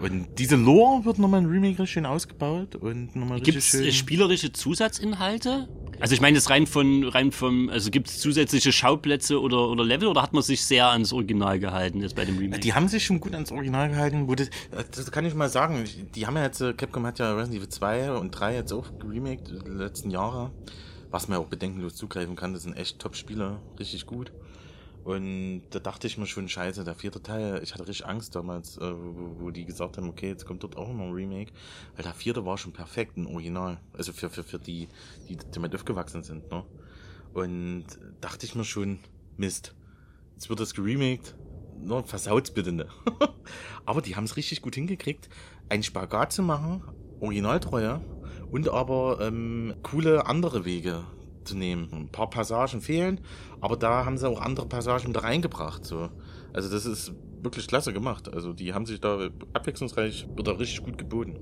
Und 0.00 0.26
diese 0.38 0.56
Lore 0.56 1.04
wird 1.04 1.18
nochmal 1.18 1.42
in 1.42 1.46
Remake 1.46 1.86
schön 1.86 2.06
ausgebaut 2.06 2.74
und 2.74 3.14
nochmal 3.14 3.40
Gibt 3.40 3.58
es 3.58 3.66
schön. 3.66 3.92
spielerische 3.92 4.52
Zusatzinhalte? 4.52 5.68
Also 6.00 6.14
ich 6.14 6.22
meine 6.22 6.36
das 6.36 6.48
rein 6.48 6.66
von 6.66 7.04
rein 7.04 7.30
vom, 7.30 7.68
also 7.68 7.90
gibt 7.90 8.08
es 8.08 8.18
zusätzliche 8.18 8.72
Schauplätze 8.72 9.38
oder, 9.38 9.68
oder 9.68 9.84
Level 9.84 10.08
oder 10.08 10.22
hat 10.22 10.32
man 10.32 10.42
sich 10.42 10.64
sehr 10.64 10.88
ans 10.88 11.12
Original 11.12 11.58
gehalten 11.58 12.00
jetzt 12.00 12.16
bei 12.16 12.24
dem 12.24 12.38
Remake? 12.38 12.60
die 12.60 12.72
haben 12.72 12.88
sich 12.88 13.04
schon 13.04 13.20
gut 13.20 13.34
ans 13.34 13.52
Original 13.52 13.90
gehalten. 13.90 14.26
Wo 14.26 14.34
das, 14.34 14.48
das 14.90 15.12
kann 15.12 15.26
ich 15.26 15.34
mal 15.34 15.50
sagen. 15.50 15.84
Die 16.14 16.26
haben 16.26 16.36
ja 16.36 16.44
jetzt, 16.44 16.62
äh, 16.62 16.72
Capcom 16.72 17.04
hat 17.04 17.18
ja 17.18 17.34
Resident 17.34 17.58
Evil 17.58 17.68
2 17.68 18.12
und 18.12 18.30
3 18.30 18.54
jetzt 18.54 18.72
auch 18.72 18.86
geremaked 18.98 19.48
die 19.48 19.70
letzten 19.70 20.10
Jahre. 20.10 20.50
Was 21.10 21.28
man 21.28 21.38
ja 21.38 21.44
auch 21.44 21.48
bedenkenlos 21.48 21.96
zugreifen 21.96 22.36
kann. 22.36 22.54
Das 22.54 22.62
sind 22.62 22.76
echt 22.76 22.98
Top-Spiele. 23.00 23.58
Richtig 23.78 24.06
gut. 24.06 24.32
Und 25.02 25.62
da 25.70 25.78
dachte 25.78 26.06
ich 26.06 26.18
mir 26.18 26.26
schon, 26.26 26.48
scheiße, 26.48 26.84
der 26.84 26.94
vierte 26.94 27.22
Teil, 27.22 27.60
ich 27.62 27.72
hatte 27.72 27.88
richtig 27.88 28.06
Angst 28.06 28.34
damals, 28.34 28.76
äh, 28.76 28.92
wo, 28.92 29.40
wo 29.40 29.50
die 29.50 29.64
gesagt 29.64 29.96
haben, 29.96 30.08
okay, 30.08 30.28
jetzt 30.28 30.44
kommt 30.44 30.62
dort 30.62 30.76
auch 30.76 30.92
noch 30.92 31.04
ein 31.04 31.12
Remake. 31.12 31.52
Weil 31.96 32.04
der 32.04 32.14
vierte 32.14 32.44
war 32.44 32.58
schon 32.58 32.72
perfekt, 32.72 33.16
ein 33.16 33.26
Original. 33.26 33.80
Also 33.92 34.12
für, 34.12 34.28
für, 34.28 34.44
für 34.44 34.58
die, 34.58 34.88
die 35.28 35.38
damit 35.52 35.74
aufgewachsen 35.74 36.22
sind, 36.22 36.50
ne? 36.50 36.64
Und 37.32 37.86
dachte 38.20 38.44
ich 38.44 38.54
mir 38.54 38.64
schon, 38.64 38.98
Mist. 39.36 39.74
Jetzt 40.34 40.48
wird 40.50 40.60
das 40.60 40.74
geremaked. 40.74 41.34
No, 41.80 42.02
versaut's 42.02 42.50
bitte 42.50 42.72
nicht. 42.72 42.90
aber 43.86 44.02
die 44.02 44.16
haben 44.16 44.24
es 44.24 44.36
richtig 44.36 44.60
gut 44.60 44.74
hingekriegt, 44.74 45.28
einen 45.68 45.82
Spagat 45.82 46.32
zu 46.32 46.42
machen, 46.42 46.82
Originaltreue, 47.20 48.00
und 48.50 48.68
aber 48.68 49.20
ähm, 49.20 49.74
coole 49.82 50.26
andere 50.26 50.64
Wege 50.64 51.04
zu 51.44 51.56
nehmen. 51.56 51.88
Ein 51.92 52.08
paar 52.08 52.30
Passagen 52.30 52.80
fehlen, 52.80 53.20
aber 53.60 53.76
da 53.76 54.04
haben 54.04 54.18
sie 54.18 54.28
auch 54.28 54.40
andere 54.40 54.66
Passagen 54.66 55.12
da 55.12 55.20
reingebracht. 55.20 55.84
So. 55.84 56.10
Also 56.52 56.70
das 56.70 56.86
ist 56.86 57.12
wirklich 57.42 57.66
klasse 57.66 57.92
gemacht. 57.92 58.32
Also 58.32 58.52
die 58.52 58.74
haben 58.74 58.86
sich 58.86 59.00
da 59.00 59.28
abwechslungsreich 59.52 60.26
oder 60.38 60.58
richtig 60.58 60.82
gut 60.84 60.98
geboten. 60.98 61.36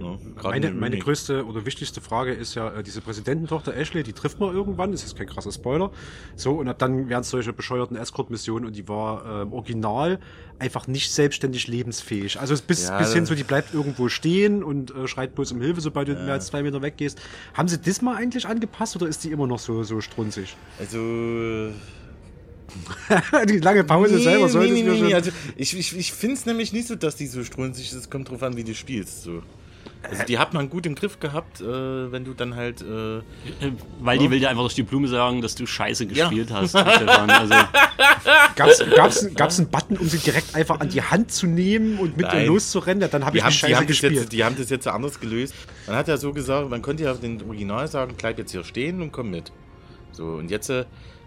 Ja, 0.00 0.18
Meine, 0.42 0.72
meine 0.72 0.98
größte 0.98 1.46
oder 1.46 1.64
wichtigste 1.66 2.00
Frage 2.00 2.32
ist 2.32 2.56
ja, 2.56 2.68
äh, 2.68 2.82
diese 2.82 3.00
Präsidententochter 3.00 3.76
Ashley, 3.76 4.02
die 4.02 4.12
trifft 4.12 4.40
man 4.40 4.52
irgendwann, 4.52 4.90
das 4.90 5.04
ist 5.04 5.16
kein 5.16 5.28
krasser 5.28 5.52
Spoiler. 5.52 5.92
So, 6.34 6.54
und 6.54 6.68
ab 6.68 6.80
dann 6.80 7.08
werden 7.08 7.20
es 7.20 7.30
solche 7.30 7.52
bescheuerten 7.52 7.96
Escort-Missionen 7.96 8.66
und 8.66 8.74
die 8.74 8.88
war 8.88 9.24
äh, 9.24 9.42
im 9.42 9.52
Original 9.52 10.18
einfach 10.58 10.88
nicht 10.88 11.12
selbstständig 11.12 11.68
lebensfähig. 11.68 12.40
Also 12.40 12.54
es 12.54 12.62
bis, 12.62 12.88
Ja, 12.88 12.98
bis 12.98 13.12
hin 13.12 13.24
so, 13.24 13.36
die 13.36 13.44
bleibt 13.44 13.72
irgendwo 13.72 14.08
stehen 14.08 14.64
und 14.64 14.92
äh, 14.94 15.06
schreit 15.06 15.36
bloß 15.36 15.52
um 15.52 15.60
Hilfe, 15.60 15.80
sobald 15.80 16.08
du 16.08 16.14
mehr 16.14 16.32
als 16.32 16.46
zwei 16.46 16.64
Meter 16.64 16.82
weggehst. 16.82 17.20
Haben 17.54 17.68
sie 17.68 17.78
das 17.78 18.02
mal 18.02 18.16
eigentlich 18.16 18.48
angepasst 18.48 18.96
oder 18.96 19.06
ist 19.06 19.22
die 19.22 19.30
immer 19.30 19.46
noch 19.46 19.60
so, 19.60 19.84
so 19.84 20.00
strunzig? 20.00 20.56
Also 20.80 20.98
die 23.48 23.58
lange 23.58 23.84
Pause 23.84 24.18
selber 24.18 24.48
sollte 24.48 24.72
nee, 24.72 24.82
nee, 24.82 24.90
nee, 24.90 25.02
nee. 25.02 25.14
Also 25.14 25.30
ich, 25.56 25.78
ich, 25.78 25.96
ich 25.96 26.12
finde 26.12 26.34
es 26.34 26.46
nämlich 26.46 26.72
nicht 26.72 26.88
so, 26.88 26.96
dass 26.96 27.16
die 27.16 27.26
so 27.26 27.44
strunzig 27.44 27.86
ist. 27.86 27.94
Es 27.94 28.10
kommt 28.10 28.30
drauf 28.30 28.42
an, 28.42 28.56
wie 28.56 28.64
du 28.64 28.74
spielst. 28.74 29.22
So. 29.22 29.42
Also 30.10 30.22
die 30.24 30.38
hat 30.38 30.54
man 30.54 30.68
gut 30.70 30.86
im 30.86 30.94
Griff 30.94 31.18
gehabt, 31.20 31.60
äh, 31.60 31.64
wenn 32.12 32.24
du 32.24 32.34
dann 32.34 32.54
halt. 32.56 32.82
Äh, 32.82 33.20
Weil 34.00 34.18
die 34.18 34.30
will 34.30 34.38
dir 34.40 34.48
einfach 34.50 34.62
durch 34.62 34.74
die 34.74 34.82
Blume 34.82 35.08
sagen, 35.08 35.40
dass 35.42 35.54
du 35.54 35.66
scheiße 35.66 36.04
Ja. 36.04 36.28
gespielt 36.28 36.50
hast. 36.52 36.70
Stefan. 36.70 37.30
Also, 37.30 37.54
Gab's, 38.56 38.82
gab's, 38.94 39.28
gab's 39.34 39.58
einen 39.58 39.68
Button, 39.70 39.96
um 39.98 40.08
sie 40.08 40.18
direkt 40.18 40.54
einfach 40.54 40.80
an 40.80 40.88
die 40.88 41.02
Hand 41.02 41.32
zu 41.32 41.46
nehmen 41.46 41.98
und 41.98 42.16
mit 42.16 42.26
ihr 42.26 42.32
Nein. 42.32 42.46
loszurennen? 42.46 43.00
Ja, 43.02 43.08
Dann 43.08 43.24
habe 43.24 43.32
die, 43.32 43.38
ich 43.38 43.44
haben, 43.44 43.48
mich 43.50 43.56
die, 43.60 43.60
scheiße 43.66 43.76
haben 43.76 43.82
das 43.86 43.88
gespielt. 43.88 44.14
jetzt, 44.14 44.32
die 44.32 44.44
haben 44.44 44.56
das 44.56 44.70
jetzt 44.70 44.86
anders 44.88 45.20
gelöst. 45.20 45.54
Man 45.86 45.96
hat 45.96 46.08
ja 46.08 46.16
so 46.16 46.32
gesagt, 46.32 46.70
man 46.70 46.80
konnte 46.82 47.04
ja 47.04 47.14
den 47.14 47.42
Original 47.42 47.86
sagen, 47.88 48.14
bleib 48.16 48.38
jetzt 48.38 48.52
hier 48.52 48.64
stehen 48.64 49.02
und 49.02 49.12
komm 49.12 49.30
mit. 49.30 49.52
So, 50.12 50.24
und 50.24 50.50
jetzt 50.50 50.70
äh, 50.70 50.84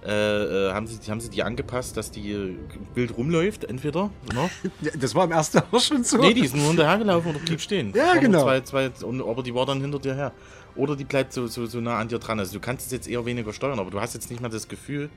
äh, 0.08 0.72
haben, 0.72 0.88
sie, 0.88 1.12
haben 1.12 1.20
sie 1.20 1.30
die 1.30 1.44
angepasst, 1.44 1.98
dass 1.98 2.12
die 2.12 2.32
äh, 2.32 2.56
Bild 2.96 3.18
rumläuft, 3.18 3.66
entweder. 3.66 4.10
Ne? 4.34 4.50
Das 5.00 5.14
war 5.14 5.26
im 5.26 5.32
ersten 5.32 5.62
auch 5.72 5.82
schon 5.82 6.04
so. 6.04 6.18
Nee, 6.18 6.34
die 6.34 6.46
ist 6.46 6.56
nur 6.56 6.68
hinterhergelaufen 6.68 7.32
oder 7.32 7.40
blieb 7.40 7.60
stehen. 7.60 7.92
Ja, 7.94 8.16
genau. 8.16 8.44
Zwei, 8.44 8.62
zwei, 8.62 8.90
und, 9.04 9.22
aber 9.22 9.44
die 9.44 9.54
war 9.54 9.66
dann 9.66 9.82
hinter 9.82 10.00
dir 10.00 10.16
her. 10.16 10.32
Oder 10.76 10.96
die 10.96 11.04
bleibt 11.04 11.34
so, 11.34 11.48
so, 11.48 11.66
so 11.66 11.82
nah 11.82 11.98
an 11.98 12.08
dir 12.08 12.20
dran. 12.20 12.40
Also 12.40 12.54
du 12.54 12.60
kannst 12.60 12.86
es 12.86 12.92
jetzt 12.92 13.10
eher 13.10 13.26
weniger 13.26 13.52
steuern, 13.52 13.80
aber 13.80 13.92
du 13.92 14.00
hast 14.00 14.14
jetzt 14.14 14.30
nicht 14.30 14.40
mehr 14.40 14.50
das 14.50 14.68
Gefühl, 14.68 15.10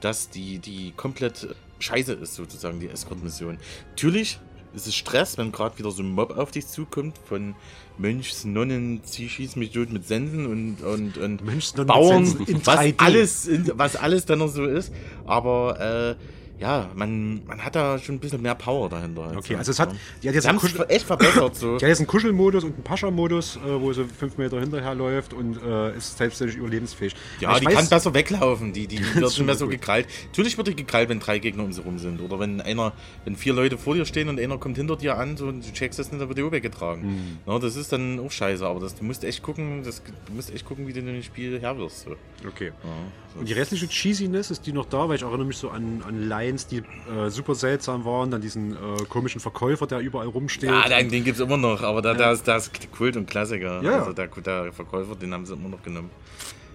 dass 0.00 0.28
die, 0.30 0.58
die 0.58 0.92
komplett 0.96 1.54
scheiße 1.78 2.14
ist, 2.14 2.34
sozusagen, 2.34 2.80
die 2.80 2.88
Escort-Mission. 2.88 3.58
Natürlich 3.90 4.40
ist 4.74 4.86
es 4.86 4.94
Stress, 4.94 5.38
wenn 5.38 5.52
gerade 5.52 5.78
wieder 5.78 5.90
so 5.90 6.02
ein 6.02 6.10
Mob 6.10 6.36
auf 6.36 6.50
dich 6.50 6.66
zukommt 6.66 7.18
von 7.18 7.54
Mönchs, 7.98 8.44
Nonnen, 8.44 9.00
schieß 9.28 9.56
mich 9.56 9.70
tot 9.70 9.92
mit 9.92 10.06
Sensen 10.06 10.46
und, 10.46 10.82
und, 10.82 11.18
und 11.18 11.44
Mönchs, 11.44 11.74
Nonnen 11.76 11.88
mit 11.88 11.94
Bauern, 11.94 12.24
was 12.64 12.78
3D. 12.80 12.94
alles, 12.98 13.50
was 13.74 13.96
alles 13.96 14.26
dann 14.26 14.40
noch 14.40 14.48
so 14.48 14.64
ist. 14.64 14.92
Aber 15.26 16.16
äh, 16.18 16.41
ja, 16.62 16.88
man, 16.94 17.44
man 17.46 17.60
hat 17.64 17.74
da 17.74 17.98
schon 17.98 18.14
ein 18.14 18.18
bisschen 18.20 18.40
mehr 18.40 18.54
Power 18.54 18.88
dahinter. 18.88 19.22
als 19.24 19.36
Okay, 19.36 19.56
also 19.56 19.70
es 19.72 19.78
hat, 19.80 19.92
ja. 19.92 19.98
die 20.22 20.28
hat 20.28 20.34
jetzt 20.36 20.46
einen 20.46 20.58
Kuschel, 20.58 20.84
echt 20.88 21.04
verbessert. 21.06 21.56
So. 21.56 21.76
die 21.78 21.84
hat 21.84 21.88
jetzt 21.90 21.98
einen 21.98 22.06
Kuschelmodus 22.06 22.64
und 22.64 22.74
einen 22.74 22.84
Pascha-Modus, 22.84 23.56
äh, 23.56 23.80
wo 23.80 23.92
sie 23.92 24.04
fünf 24.04 24.38
Meter 24.38 24.60
hinterher 24.60 24.94
läuft 24.94 25.34
und 25.34 25.60
äh, 25.62 25.96
ist 25.96 26.16
selbstständig 26.16 26.56
überlebensfähig. 26.56 27.14
Ja, 27.40 27.54
Ich 27.54 27.60
die 27.60 27.66
weiß- 27.66 27.74
kann 27.74 27.88
besser 27.88 28.14
weglaufen. 28.14 28.72
Die, 28.72 28.86
die 28.86 29.00
wird 29.14 29.32
schon 29.32 29.52
so 29.54 29.64
gut. 29.66 29.72
gekrallt. 29.72 30.06
Natürlich 30.28 30.56
wird 30.56 30.68
die 30.68 30.76
gekrallt, 30.76 31.08
wenn 31.08 31.20
drei 31.20 31.38
Gegner 31.38 31.64
um 31.64 31.72
sie 31.72 31.82
rum 31.82 31.98
sind. 31.98 32.20
Oder 32.20 32.38
wenn 32.38 32.60
einer, 32.60 32.92
wenn 33.24 33.36
vier 33.36 33.52
Leute 33.54 33.76
vor 33.76 33.94
dir 33.94 34.06
stehen 34.06 34.28
und 34.28 34.38
einer 34.40 34.56
kommt 34.58 34.76
hinter 34.76 34.96
dir 34.96 35.18
an 35.18 35.36
so, 35.36 35.46
und 35.46 35.66
du 35.66 35.72
checkst 35.72 35.98
das 35.98 36.10
nicht, 36.12 36.20
dann 36.20 36.28
wird 36.28 36.38
die 36.38 36.50
weggetragen. 36.52 37.02
Mhm. 37.04 37.38
Ja, 37.46 37.58
das 37.58 37.76
ist 37.76 37.92
dann 37.92 38.20
auch 38.20 38.30
scheiße, 38.30 38.64
aber 38.66 38.80
das, 38.80 38.94
du 38.94 39.04
musst 39.04 39.24
echt 39.24 39.42
gucken, 39.42 39.82
das, 39.82 40.02
du 40.26 40.32
musst 40.32 40.54
echt 40.54 40.64
gucken, 40.64 40.86
wie 40.86 40.92
du 40.92 41.00
in 41.00 41.06
dem 41.06 41.22
Spiel 41.22 41.58
her 41.58 41.76
wirst. 41.78 42.04
So. 42.04 42.12
Okay. 42.46 42.66
Ja, 42.68 42.90
so. 43.34 43.40
Und 43.40 43.48
die 43.48 43.52
restliche 43.54 43.88
Cheesiness, 43.88 44.50
ist 44.50 44.66
die 44.66 44.72
noch 44.72 44.86
da? 44.86 45.08
Weil 45.08 45.16
ich 45.16 45.22
erinnere 45.22 45.46
mich 45.46 45.56
so 45.56 45.70
an, 45.70 46.02
an 46.06 46.28
Lines, 46.52 46.66
die 46.66 46.78
äh, 46.78 47.30
super 47.30 47.54
seltsam 47.54 48.04
waren. 48.04 48.30
Dann 48.30 48.40
diesen 48.40 48.72
äh, 48.72 49.04
komischen 49.08 49.40
Verkäufer, 49.40 49.86
der 49.86 50.00
überall 50.00 50.28
rumsteht. 50.28 50.70
Ja, 50.70 50.88
den, 50.88 51.08
den 51.10 51.24
gibt 51.24 51.38
es 51.38 51.44
immer 51.44 51.56
noch, 51.56 51.82
aber 51.82 52.02
da, 52.02 52.14
da, 52.14 52.32
ist, 52.32 52.46
da 52.46 52.56
ist 52.56 52.70
Kult 52.92 53.16
und 53.16 53.28
Klassiker. 53.28 53.82
Ja. 53.82 54.00
Also 54.00 54.12
der, 54.12 54.28
der 54.28 54.72
Verkäufer, 54.72 55.16
den 55.16 55.32
haben 55.32 55.46
sie 55.46 55.54
immer 55.54 55.68
noch 55.68 55.82
genommen. 55.82 56.10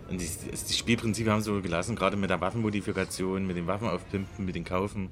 Und 0.10 0.22
die, 0.22 0.28
die 0.28 0.74
Spielprinzip 0.74 1.28
haben 1.28 1.42
sie 1.42 1.54
so 1.54 1.62
gelassen, 1.62 1.96
gerade 1.96 2.16
mit 2.16 2.30
der 2.30 2.40
Waffenmodifikation, 2.40 3.46
mit 3.46 3.58
den 3.58 3.68
Waffen 3.68 3.90
aufpimpen, 3.90 4.46
mit 4.46 4.56
den 4.56 4.64
Kaufen, 4.64 5.10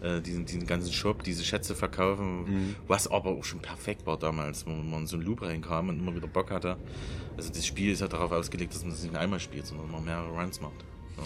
äh, 0.00 0.20
diesen, 0.20 0.46
diesen 0.46 0.66
ganzen 0.68 0.92
Shop, 0.92 1.24
diese 1.24 1.42
Schätze 1.42 1.74
verkaufen, 1.74 2.44
Mhm. 2.44 2.76
was 2.86 3.08
aber 3.08 3.30
auch 3.30 3.42
schon 3.44 3.58
perfekt 3.60 4.06
war 4.06 4.16
damals, 4.16 4.64
wo 4.64 4.70
man 4.70 5.00
in 5.00 5.06
so 5.08 5.16
einen 5.16 5.26
Loop 5.26 5.42
reinkam 5.42 5.88
und 5.88 5.98
immer 5.98 6.14
wieder 6.14 6.28
Bock 6.28 6.52
hatte. 6.52 6.76
Also 7.36 7.52
das 7.52 7.66
Spiel 7.66 7.90
ist 7.92 8.00
ja 8.02 8.06
darauf 8.08 8.30
ausgelegt, 8.30 8.72
dass 8.72 8.82
man 8.82 8.92
das 8.92 9.02
nicht 9.02 9.16
einmal 9.16 9.40
spielt, 9.40 9.66
sondern 9.66 9.90
man 9.90 10.04
mehrere 10.04 10.28
Runs 10.30 10.60
macht. 10.60 10.84
So. 11.16 11.22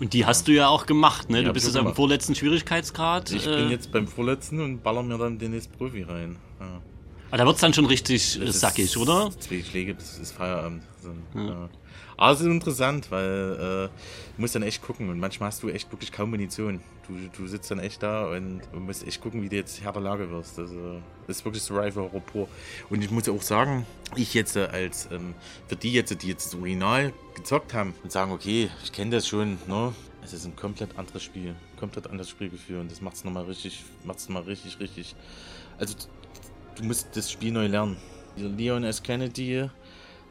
Und 0.00 0.12
die 0.12 0.26
hast 0.26 0.48
du 0.48 0.52
ja 0.52 0.68
auch 0.68 0.86
gemacht, 0.86 1.30
ne? 1.30 1.38
Die 1.40 1.44
Du 1.44 1.52
bist 1.52 1.66
jetzt 1.66 1.76
am 1.76 1.94
vorletzten 1.94 2.34
Schwierigkeitsgrad. 2.34 3.30
Ich 3.32 3.46
äh, 3.46 3.56
bin 3.56 3.70
jetzt 3.70 3.90
beim 3.92 4.06
vorletzten 4.06 4.60
und 4.60 4.82
baller 4.82 5.02
mir 5.02 5.18
dann 5.18 5.38
den 5.38 5.52
nächsten 5.52 5.72
Profi 5.76 6.02
rein. 6.02 6.36
Ja. 6.60 6.80
aber 7.28 7.36
da 7.38 7.46
wird's 7.46 7.60
dann 7.60 7.74
schon 7.74 7.86
richtig 7.86 8.40
äh, 8.40 8.46
Das 8.46 8.60
sackig, 8.60 8.84
ist 8.86 8.96
oder? 8.96 9.30
Zwei 9.38 9.62
Schläge, 9.62 9.94
das 9.94 10.18
ist 10.18 10.32
Feierabend. 10.32 10.82
So, 11.02 11.10
ja. 11.40 11.68
Aber 12.16 12.32
es 12.32 12.40
ist 12.40 12.46
interessant, 12.46 13.10
weil 13.10 13.24
äh, 13.24 13.88
du 14.36 14.40
musst 14.40 14.54
dann 14.54 14.62
echt 14.62 14.82
gucken 14.82 15.08
und 15.10 15.18
manchmal 15.18 15.48
hast 15.48 15.62
du 15.62 15.68
echt 15.68 15.90
wirklich 15.90 16.12
kaum 16.12 16.30
Munition. 16.30 16.80
Du, 17.06 17.14
du 17.36 17.46
sitzt 17.46 17.70
dann 17.70 17.78
echt 17.78 18.02
da 18.02 18.28
und, 18.28 18.62
musst 18.74 19.06
echt 19.06 19.20
gucken, 19.20 19.42
wie 19.42 19.48
du 19.48 19.56
jetzt 19.56 19.82
Herr 19.82 19.92
der 19.92 20.02
Lage 20.02 20.30
wirst. 20.30 20.58
Also, 20.58 21.02
das 21.26 21.38
ist 21.38 21.44
wirklich 21.44 21.62
Survivor 21.62 22.10
Horror. 22.12 22.48
Und 22.88 23.02
ich 23.02 23.10
muss 23.10 23.28
auch 23.28 23.42
sagen, 23.42 23.86
ich 24.16 24.32
jetzt 24.34 24.56
äh, 24.56 24.66
als, 24.66 25.08
ähm, 25.12 25.34
für 25.68 25.76
die 25.76 25.92
jetzt, 25.92 26.22
die 26.22 26.28
jetzt 26.28 26.46
das 26.46 26.54
Original 26.54 27.12
gezockt 27.34 27.74
haben 27.74 27.94
und 28.02 28.10
sagen, 28.10 28.32
okay, 28.32 28.70
ich 28.82 28.92
kenne 28.92 29.10
das 29.10 29.28
schon, 29.28 29.58
ne? 29.66 29.92
Es 30.22 30.32
ist 30.32 30.46
ein 30.46 30.56
komplett 30.56 30.96
anderes 30.96 31.22
Spiel, 31.22 31.54
komplett 31.78 32.06
anderes 32.06 32.30
Spielgefühl 32.30 32.80
und 32.80 32.90
das 32.90 33.02
macht 33.02 33.16
es 33.16 33.24
nochmal 33.24 33.44
richtig, 33.44 33.84
macht's 34.04 34.26
nochmal 34.26 34.44
richtig, 34.44 34.80
richtig. 34.80 35.14
Also 35.76 35.94
du 36.76 36.84
musst 36.84 37.14
das 37.14 37.30
Spiel 37.30 37.52
neu 37.52 37.66
lernen. 37.66 37.98
Leon 38.36 38.84
S. 38.84 39.02
Kennedy, 39.02 39.68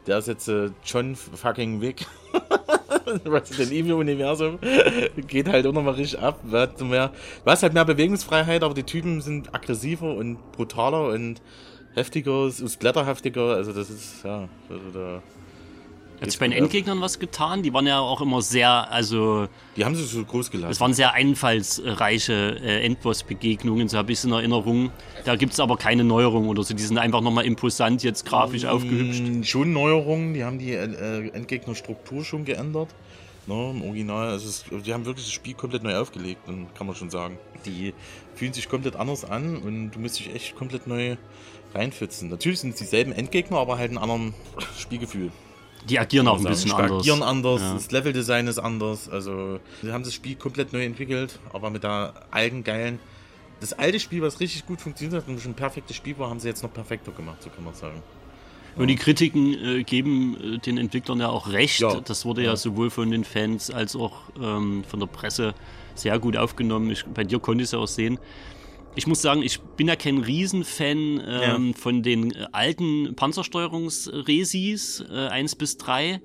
der 0.06 0.18
ist 0.18 0.28
jetzt 0.28 0.48
äh, 0.48 0.70
John 0.84 1.16
fucking 1.16 1.80
Wick. 1.80 2.06
Resident 3.26 3.70
Evil 3.70 3.94
Universum 3.94 4.58
geht 5.28 5.48
halt 5.48 5.66
auch 5.66 5.72
nochmal 5.72 5.94
richtig 5.94 6.18
ab. 6.20 6.40
Du 6.42 7.10
hast 7.46 7.62
halt 7.62 7.74
mehr 7.74 7.84
Bewegungsfreiheit, 7.84 8.62
aber 8.62 8.74
die 8.74 8.82
Typen 8.82 9.20
sind 9.20 9.54
aggressiver 9.54 10.14
und 10.14 10.38
brutaler 10.52 11.08
und 11.08 11.40
heftiger, 11.94 12.50
splatterhaftiger. 12.50 13.54
Also 13.54 13.72
das 13.72 13.90
ist, 13.90 14.24
ja, 14.24 14.48
also 14.68 14.90
da. 14.92 15.22
Hat 16.24 16.30
sich 16.32 16.40
bei 16.40 16.48
den 16.48 16.56
Endgegnern 16.56 17.00
was 17.00 17.18
getan? 17.18 17.62
Die 17.62 17.72
waren 17.72 17.86
ja 17.86 18.00
auch 18.00 18.20
immer 18.20 18.42
sehr, 18.42 18.90
also 18.90 19.48
Die 19.76 19.84
haben 19.84 19.94
sich 19.94 20.06
so 20.06 20.24
groß 20.24 20.50
gelassen. 20.50 20.72
es 20.72 20.80
waren 20.80 20.92
sehr 20.92 21.12
einfallsreiche 21.14 22.58
äh, 22.62 22.84
Endboss-Begegnungen, 22.84 23.88
so 23.88 23.98
habe 23.98 24.12
ich 24.12 24.18
es 24.18 24.24
in 24.24 24.32
Erinnerung. 24.32 24.90
Da 25.24 25.36
gibt's 25.36 25.60
aber 25.60 25.76
keine 25.76 26.04
Neuerung 26.04 26.48
oder 26.48 26.62
so. 26.62 26.74
Die 26.74 26.82
sind 26.82 26.98
einfach 26.98 27.20
nochmal 27.20 27.44
imposant 27.44 28.02
jetzt 28.02 28.24
grafisch 28.26 28.64
aufgehübscht. 28.64 29.22
Mm, 29.22 29.42
Schon 29.42 29.72
Neuerungen, 29.72 30.34
die 30.34 30.44
haben 30.44 30.58
die 30.58 30.72
äh, 30.72 31.28
Endgegnerstruktur 31.30 32.24
schon 32.24 32.44
geändert. 32.44 32.88
Ne, 33.46 33.70
Im 33.72 33.82
Original, 33.82 34.28
also 34.28 34.48
es, 34.48 34.64
die 34.86 34.94
haben 34.94 35.04
wirklich 35.04 35.26
das 35.26 35.32
Spiel 35.34 35.52
komplett 35.52 35.82
neu 35.82 35.94
aufgelegt, 35.96 36.40
dann 36.46 36.66
kann 36.74 36.86
man 36.86 36.96
schon 36.96 37.10
sagen. 37.10 37.38
Die 37.66 37.92
fühlen 38.34 38.54
sich 38.54 38.70
komplett 38.70 38.96
anders 38.96 39.24
an 39.24 39.58
und 39.58 39.90
du 39.90 39.98
musst 39.98 40.18
dich 40.18 40.34
echt 40.34 40.56
komplett 40.56 40.86
neu 40.86 41.16
reinpfützen. 41.74 42.30
Natürlich 42.30 42.60
sind 42.60 42.70
es 42.70 42.76
dieselben 42.78 43.12
Endgegner, 43.12 43.58
aber 43.58 43.76
halt 43.76 43.90
ein 43.92 43.98
anderes 43.98 44.32
Spielgefühl. 44.78 45.30
Die 45.88 45.98
agieren 45.98 46.26
auch 46.28 46.36
ein 46.38 46.42
Die 46.42 46.48
bisschen 46.48 46.72
anders. 46.72 47.00
agieren 47.00 47.22
anders, 47.22 47.60
Ja. 47.60 47.74
das 47.74 47.90
Leveldesign 47.90 48.46
ist 48.46 48.58
anders. 48.58 49.08
Also, 49.08 49.60
sie 49.82 49.92
haben 49.92 50.04
das 50.04 50.14
Spiel 50.14 50.34
komplett 50.36 50.72
neu 50.72 50.84
entwickelt, 50.84 51.38
aber 51.52 51.70
mit 51.70 51.82
der 51.84 52.14
alten, 52.30 52.64
geilen. 52.64 52.98
Das 53.60 53.72
alte 53.72 54.00
Spiel, 54.00 54.22
was 54.22 54.40
richtig 54.40 54.66
gut 54.66 54.80
funktioniert 54.80 55.22
hat 55.22 55.28
und 55.28 55.40
schon 55.40 55.52
ein 55.52 55.56
perfektes 55.56 55.96
Spiel 55.96 56.18
war, 56.18 56.30
haben 56.30 56.40
sie 56.40 56.48
jetzt 56.48 56.62
noch 56.62 56.72
perfekter 56.72 57.12
gemacht, 57.12 57.42
so 57.42 57.50
kann 57.50 57.64
man 57.64 57.74
sagen. 57.74 58.02
Und 58.76 58.88
die 58.88 58.96
Kritiken 58.96 59.54
äh, 59.54 59.82
geben 59.84 60.36
äh, 60.56 60.58
den 60.58 60.78
Entwicklern 60.78 61.20
ja 61.20 61.28
auch 61.28 61.48
recht. 61.52 61.78
Ja. 61.80 62.00
Das 62.00 62.24
wurde 62.24 62.42
ja, 62.42 62.50
Ja. 62.50 62.56
sowohl 62.56 62.90
von 62.90 63.08
den 63.10 63.22
Fans 63.22 63.70
als 63.70 63.94
auch 63.94 64.14
ähm, 64.42 64.82
von 64.88 64.98
der 64.98 65.06
Presse 65.06 65.54
sehr 65.94 66.18
gut 66.18 66.36
aufgenommen. 66.36 66.90
Ich, 66.90 67.04
bei 67.06 67.22
dir 67.22 67.38
konnte 67.38 67.62
ich 67.62 67.68
es 67.68 67.72
ja 67.72 67.78
auch 67.78 67.86
sehen. 67.86 68.18
Ich 68.96 69.06
muss 69.08 69.20
sagen, 69.22 69.42
ich 69.42 69.60
bin 69.60 69.88
ja 69.88 69.96
kein 69.96 70.18
Riesenfan 70.18 71.20
ähm, 71.26 71.74
von 71.74 72.02
den 72.02 72.30
äh, 72.32 72.46
alten 72.52 73.14
Panzersteuerungsresis 73.16 75.04
äh, 75.10 75.28
1 75.28 75.56
bis 75.56 75.78
3 75.78 76.20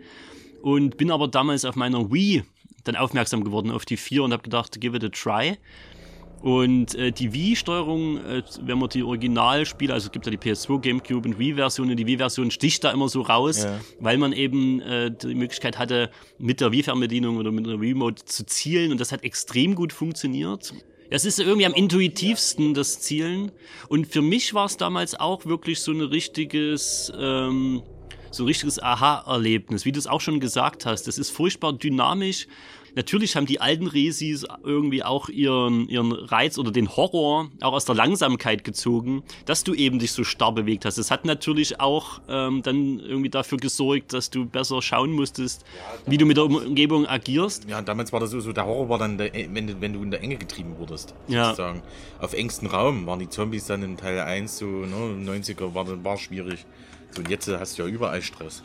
und 0.61 0.97
bin 0.97 1.09
aber 1.11 1.27
damals 1.27 1.65
auf 1.65 1.75
meiner 1.75 2.11
Wii 2.11 2.43
dann 2.83 2.95
aufmerksam 2.95 3.43
geworden 3.43 3.71
auf 3.71 3.85
die 3.85 3.97
4 3.97 4.23
und 4.23 4.33
habe 4.33 4.43
gedacht, 4.43 4.79
give 4.79 4.95
it 4.95 5.03
a 5.03 5.09
try. 5.09 5.57
Und 6.41 6.95
äh, 6.95 7.11
die 7.11 7.33
Wii-Steuerung, 7.33 8.17
äh, 8.23 8.43
wenn 8.61 8.77
man 8.77 8.87
die 8.87 9.03
Originalspiele, 9.03 9.93
also 9.93 10.05
es 10.05 10.11
gibt 10.13 10.25
ja 10.25 10.31
die 10.31 10.37
PS2, 10.37 10.79
GameCube 10.79 11.27
und 11.27 11.37
Wii-Version, 11.37 11.89
und 11.89 11.97
die 11.97 12.07
Wii-Version 12.07 12.49
sticht 12.49 12.83
da 12.85 12.91
immer 12.91 13.09
so 13.09 13.21
raus, 13.23 13.63
Ja. 13.63 13.77
weil 13.99 14.17
man 14.17 14.31
eben 14.31 14.79
äh, 14.79 15.11
die 15.11 15.35
Möglichkeit 15.35 15.77
hatte, 15.77 16.09
mit 16.37 16.61
der 16.61 16.71
Wii-Fernbedienung 16.71 17.35
oder 17.37 17.51
mit 17.51 17.65
der 17.65 17.77
Remote 17.81 18.23
zu 18.23 18.45
zielen 18.45 18.93
und 18.93 19.01
das 19.01 19.11
hat 19.11 19.23
extrem 19.23 19.75
gut 19.75 19.91
funktioniert. 19.91 20.73
Es 21.11 21.25
ist 21.25 21.39
irgendwie 21.39 21.65
am 21.65 21.73
intuitivsten, 21.73 22.75
das 22.75 22.99
Zielen. 23.01 23.51
Und 23.87 24.07
für 24.07 24.21
mich 24.21 24.53
war 24.53 24.65
es 24.65 24.77
damals 24.77 25.19
auch 25.19 25.45
wirklich 25.45 25.81
so 25.81 25.91
ein 25.91 26.01
richtiges, 26.01 27.11
ähm, 27.17 27.81
so 28.29 28.43
ein 28.43 28.47
richtiges 28.47 28.81
Aha-Erlebnis, 28.81 29.85
wie 29.85 29.91
du 29.91 29.97
es 29.97 30.05
auch 30.05 30.21
schon 30.21 30.39
gesagt 30.39 30.85
hast. 30.85 31.07
Das 31.07 31.17
ist 31.17 31.31
furchtbar 31.31 31.73
dynamisch. 31.73 32.47
Natürlich 32.95 33.35
haben 33.35 33.45
die 33.45 33.61
alten 33.61 33.87
Resis 33.87 34.45
irgendwie 34.63 35.03
auch 35.03 35.29
ihren, 35.29 35.87
ihren 35.89 36.11
Reiz 36.11 36.57
oder 36.57 36.71
den 36.71 36.95
Horror 36.95 37.49
auch 37.61 37.73
aus 37.73 37.85
der 37.85 37.95
Langsamkeit 37.95 38.63
gezogen, 38.63 39.23
dass 39.45 39.63
du 39.63 39.73
eben 39.73 39.99
dich 39.99 40.11
so 40.11 40.23
starr 40.23 40.53
bewegt 40.53 40.85
hast. 40.85 40.97
Es 40.97 41.11
hat 41.11 41.25
natürlich 41.25 41.79
auch 41.79 42.21
ähm, 42.27 42.61
dann 42.63 42.99
irgendwie 42.99 43.29
dafür 43.29 43.57
gesorgt, 43.57 44.13
dass 44.13 44.29
du 44.29 44.45
besser 44.45 44.81
schauen 44.81 45.11
musstest, 45.11 45.65
wie 46.05 46.17
du 46.17 46.25
mit 46.25 46.37
der 46.37 46.45
Umgebung 46.45 47.05
agierst. 47.05 47.69
Ja, 47.69 47.81
damals 47.81 48.13
war 48.13 48.19
das 48.19 48.31
so, 48.31 48.39
so 48.39 48.53
der 48.53 48.65
Horror 48.65 48.89
war 48.89 48.97
dann, 48.97 49.17
der, 49.17 49.31
wenn, 49.33 49.67
du, 49.67 49.81
wenn 49.81 49.93
du 49.93 50.03
in 50.03 50.11
der 50.11 50.21
Enge 50.21 50.37
getrieben 50.37 50.77
wurdest. 50.77 51.13
Ja. 51.27 51.45
Sozusagen. 51.45 51.81
Auf 52.19 52.33
engstem 52.33 52.69
Raum 52.69 53.05
waren 53.05 53.19
die 53.19 53.29
Zombies 53.29 53.65
dann 53.65 53.83
in 53.83 53.97
Teil 53.97 54.19
1 54.19 54.57
so, 54.57 54.65
ne, 54.65 55.31
90er 55.31 55.73
war, 55.73 56.03
war 56.03 56.17
schwierig. 56.17 56.65
So, 57.11 57.21
und 57.21 57.29
jetzt 57.29 57.47
hast 57.47 57.77
du 57.77 57.83
ja 57.83 57.87
überall 57.87 58.21
Stress. 58.21 58.63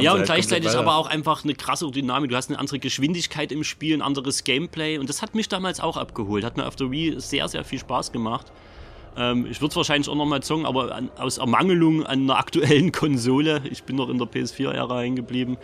Ja, 0.00 0.12
und 0.12 0.18
halt 0.18 0.26
gleichzeitig 0.26 0.70
aber 0.70 0.96
auch 0.96 1.08
einfach 1.08 1.44
eine 1.44 1.54
krasse 1.54 1.90
Dynamik. 1.90 2.30
Du 2.30 2.36
hast 2.36 2.48
eine 2.48 2.58
andere 2.58 2.78
Geschwindigkeit 2.78 3.50
im 3.50 3.64
Spiel, 3.64 3.96
ein 3.96 4.02
anderes 4.02 4.44
Gameplay. 4.44 4.98
Und 4.98 5.08
das 5.08 5.20
hat 5.20 5.34
mich 5.34 5.48
damals 5.48 5.80
auch 5.80 5.96
abgeholt. 5.96 6.44
Hat 6.44 6.56
mir 6.56 6.66
auf 6.66 6.76
der 6.76 6.90
Wii 6.90 7.20
sehr, 7.20 7.48
sehr 7.48 7.64
viel 7.64 7.80
Spaß 7.80 8.12
gemacht. 8.12 8.52
Ähm, 9.16 9.46
ich 9.50 9.60
würde 9.60 9.70
es 9.70 9.76
wahrscheinlich 9.76 10.08
auch 10.08 10.14
nochmal 10.14 10.42
zocken, 10.42 10.64
aber 10.64 10.94
an, 10.94 11.10
aus 11.16 11.38
Ermangelung 11.38 12.04
an 12.04 12.22
einer 12.22 12.38
aktuellen 12.38 12.92
Konsole, 12.92 13.62
ich 13.70 13.82
bin 13.82 13.96
noch 13.96 14.08
in 14.08 14.18
der 14.18 14.26
PS4-Ära 14.26 15.00
hängen 15.00 15.16
geblieben, 15.16 15.58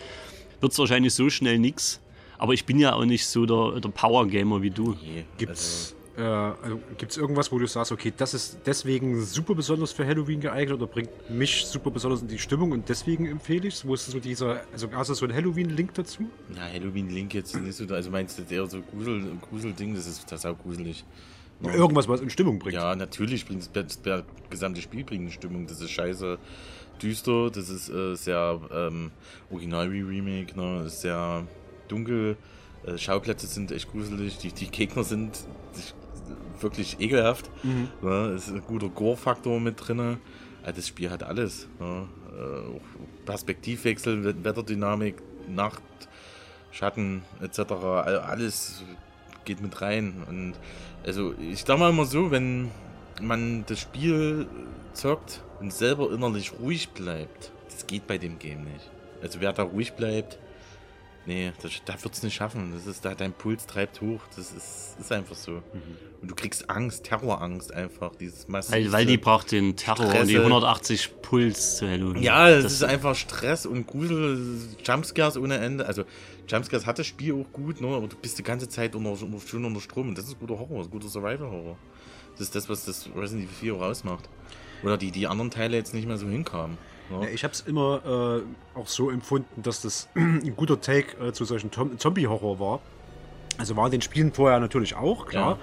wird 0.60 0.72
es 0.72 0.78
wahrscheinlich 0.78 1.14
so 1.14 1.30
schnell 1.30 1.58
nix. 1.58 2.00
Aber 2.36 2.52
ich 2.52 2.66
bin 2.66 2.78
ja 2.78 2.94
auch 2.94 3.04
nicht 3.04 3.26
so 3.26 3.46
der, 3.46 3.80
der 3.80 3.88
Power-Gamer 3.88 4.62
wie 4.62 4.70
du. 4.70 4.96
Nee, 5.02 5.24
Gibt's, 5.38 5.94
äh, 6.18 6.22
also, 6.22 6.80
gibt's 6.96 7.16
irgendwas, 7.16 7.52
wo 7.52 7.58
du 7.58 7.66
sagst, 7.66 7.92
okay, 7.92 8.12
das 8.16 8.34
ist 8.34 8.58
deswegen 8.66 9.22
super 9.22 9.54
besonders 9.54 9.92
für 9.92 10.04
Halloween 10.04 10.40
geeignet 10.40 10.76
oder 10.76 10.88
bringt 10.88 11.10
mich 11.30 11.64
super 11.66 11.90
besonders 11.90 12.22
in 12.22 12.28
die 12.28 12.38
Stimmung 12.38 12.72
und 12.72 12.88
deswegen 12.88 13.26
empfehle 13.26 13.68
ich 13.68 13.74
es? 13.74 13.86
Wo 13.86 13.94
ist 13.94 14.06
so 14.06 14.18
dieser, 14.18 14.62
also 14.72 14.88
hast 14.92 15.10
du 15.10 15.14
so 15.14 15.26
ein 15.26 15.32
Halloween-Link 15.32 15.94
dazu? 15.94 16.28
Na, 16.48 16.62
Halloween 16.62 17.08
Link 17.10 17.34
jetzt 17.34 17.54
nicht 17.54 17.76
so, 17.76 17.86
also 17.94 18.10
meinst 18.10 18.36
du 18.38 18.42
eher 18.52 18.66
so 18.66 18.80
Grusel, 18.82 19.22
Gruselding, 19.48 19.94
das 19.94 20.08
ist 20.08 20.30
das 20.30 20.40
ist 20.40 20.46
auch 20.46 20.58
gruselig. 20.58 21.04
Ja. 21.60 21.74
Irgendwas, 21.74 22.08
was 22.08 22.20
in 22.20 22.30
Stimmung 22.30 22.58
bringt. 22.58 22.74
Ja, 22.74 22.94
natürlich 22.96 23.46
bringt 23.46 23.68
das, 23.74 24.02
das, 24.02 24.24
gesamte 24.50 24.80
Spiel 24.80 25.04
bringt 25.04 25.22
eine 25.22 25.32
Stimmung. 25.32 25.66
Das 25.66 25.80
ist 25.80 25.90
scheiße 25.90 26.38
düster, 27.00 27.50
das 27.50 27.68
ist 27.68 27.88
äh, 27.88 28.14
sehr 28.14 28.60
ähm, 28.72 29.12
original 29.50 29.92
wie 29.92 30.00
Remake, 30.00 30.58
ne? 30.58 30.84
Ist 30.84 31.00
sehr 31.00 31.46
dunkel. 31.86 32.36
Äh, 32.84 32.98
Schauplätze 32.98 33.46
sind 33.46 33.72
echt 33.72 33.90
gruselig, 33.90 34.38
die, 34.38 34.52
die 34.52 34.70
Gegner 34.70 35.04
sind 35.04 35.38
wirklich 36.62 37.00
ekelhaft. 37.00 37.50
Mhm. 37.62 37.88
Ne? 38.02 38.10
Es 38.36 38.48
ist 38.48 38.54
ein 38.54 38.62
guter 38.62 38.88
Gore-Faktor 38.88 39.60
mit 39.60 39.76
drin. 39.86 40.18
Das 40.64 40.86
Spiel 40.86 41.10
hat 41.10 41.22
alles. 41.22 41.66
Ne? 41.80 42.06
Äh, 42.36 42.80
Perspektivwechsel, 43.24 44.42
Wetterdynamik, 44.44 45.16
Nacht, 45.48 45.82
Schatten 46.70 47.22
etc. 47.42 47.58
all- 47.72 48.18
Alles 48.20 48.82
geht 49.44 49.60
mit 49.62 49.80
rein. 49.80 50.24
Und 50.28 50.54
also 51.06 51.34
ich 51.40 51.64
sag 51.64 51.78
mal 51.78 51.90
immer 51.90 52.04
so, 52.04 52.30
wenn 52.30 52.70
man 53.20 53.64
das 53.66 53.80
Spiel 53.80 54.46
zockt 54.92 55.42
und 55.60 55.72
selber 55.72 56.10
innerlich 56.12 56.52
ruhig 56.60 56.90
bleibt, 56.90 57.50
das 57.70 57.86
geht 57.86 58.06
bei 58.06 58.18
dem 58.18 58.38
Game 58.38 58.64
nicht. 58.64 58.90
Also 59.22 59.40
wer 59.40 59.52
da 59.52 59.62
ruhig 59.62 59.92
bleibt, 59.94 60.38
nee, 61.28 61.52
das, 61.62 61.72
da 61.84 62.02
wird's 62.02 62.22
nicht 62.22 62.34
schaffen. 62.34 62.72
Das 62.72 62.86
ist 62.86 63.04
da 63.04 63.14
dein 63.14 63.32
Puls 63.32 63.66
treibt 63.66 64.00
hoch. 64.00 64.20
Das 64.34 64.50
ist, 64.50 64.96
ist 64.98 65.12
einfach 65.12 65.36
so. 65.36 65.52
Mhm. 65.52 65.62
Und 66.20 66.30
du 66.30 66.34
kriegst 66.34 66.68
Angst, 66.68 67.04
Terrorangst 67.04 67.72
einfach, 67.72 68.16
dieses 68.16 68.48
massive. 68.48 68.76
Weil, 68.76 68.92
weil 68.92 69.06
die 69.06 69.18
braucht 69.18 69.52
den 69.52 69.76
Terror 69.76 70.06
und 70.06 70.12
die 70.26 70.34
Stresse. 70.34 70.40
180 70.40 71.22
Puls 71.22 71.76
zu 71.76 71.88
Halloween. 71.88 72.22
Ja, 72.22 72.48
es 72.48 72.64
ist 72.64 72.82
einfach 72.82 73.14
Stress 73.14 73.66
und 73.66 73.86
Grusel, 73.86 74.58
Jumpscares 74.84 75.36
ohne 75.36 75.58
Ende. 75.58 75.86
Also, 75.86 76.04
Jumpscares 76.48 76.86
hat 76.86 76.98
das 76.98 77.06
Spiel 77.06 77.34
auch 77.34 77.52
gut, 77.52 77.80
ne? 77.80 77.88
aber 77.88 78.08
du 78.08 78.16
bist 78.16 78.38
die 78.38 78.42
ganze 78.42 78.68
Zeit 78.68 78.96
unter, 78.96 79.10
unter, 79.10 79.46
schön 79.46 79.64
unter 79.64 79.80
Strom. 79.80 80.08
Und 80.08 80.18
das 80.18 80.26
ist 80.26 80.40
guter 80.40 80.58
Horror, 80.58 80.78
das 80.78 80.90
guter 80.90 81.08
Survival-Horror. 81.08 81.76
Das 82.32 82.40
ist 82.40 82.54
das, 82.54 82.68
was 82.68 82.84
das 82.86 83.08
Resident 83.14 83.48
Evil 83.48 83.56
4 83.60 83.74
auch 83.76 83.82
ausmacht. 83.82 84.28
Oder 84.82 84.96
die, 84.96 85.10
die 85.10 85.26
anderen 85.26 85.50
Teile 85.50 85.76
jetzt 85.76 85.92
nicht 85.92 86.08
mehr 86.08 86.18
so 86.18 86.26
hinkamen. 86.26 86.78
Ja, 87.10 87.28
ich 87.28 87.44
habe 87.44 87.52
es 87.52 87.60
immer 87.62 88.42
äh, 88.74 88.78
auch 88.78 88.86
so 88.86 89.10
empfunden, 89.10 89.62
dass 89.62 89.82
das 89.82 90.08
ein 90.14 90.54
guter 90.56 90.80
Take 90.80 91.16
äh, 91.24 91.32
zu 91.32 91.44
solchen 91.44 91.70
Zombie-Horror 91.72 92.60
war. 92.60 92.80
Also 93.58 93.76
war 93.76 93.86
in 93.86 93.92
den 93.92 94.02
Spielen 94.02 94.32
vorher 94.32 94.60
natürlich 94.60 94.94
auch, 94.94 95.26
klar. 95.26 95.58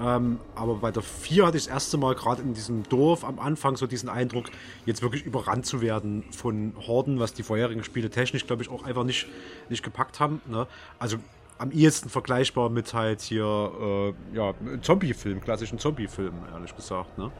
Ähm, 0.00 0.40
aber 0.54 0.76
bei 0.76 0.90
der 0.90 1.02
4 1.02 1.46
hatte 1.46 1.56
ich 1.56 1.64
das 1.64 1.72
erste 1.72 1.96
Mal 1.96 2.14
gerade 2.14 2.42
in 2.42 2.54
diesem 2.54 2.82
Dorf 2.88 3.24
am 3.24 3.38
Anfang 3.38 3.76
so 3.76 3.86
diesen 3.86 4.08
Eindruck, 4.08 4.46
jetzt 4.86 5.02
wirklich 5.02 5.24
überrannt 5.24 5.66
zu 5.66 5.80
werden 5.80 6.24
von 6.32 6.74
Horden, 6.86 7.20
was 7.20 7.34
die 7.34 7.42
vorherigen 7.42 7.84
Spiele 7.84 8.10
technisch, 8.10 8.46
glaube 8.46 8.62
ich, 8.62 8.70
auch 8.70 8.84
einfach 8.84 9.04
nicht, 9.04 9.26
nicht 9.68 9.82
gepackt 9.82 10.18
haben. 10.18 10.40
Ne? 10.46 10.66
Also 10.98 11.18
am 11.58 11.70
ehesten 11.70 12.08
vergleichbar 12.08 12.70
mit 12.70 12.94
halt 12.94 13.20
hier, 13.20 14.14
äh, 14.34 14.36
ja, 14.36 14.54
Zombie-Film, 14.80 15.40
klassischen 15.40 15.78
Zombie-Film, 15.78 16.34
ehrlich 16.52 16.74
gesagt. 16.74 17.18
Ne? 17.18 17.30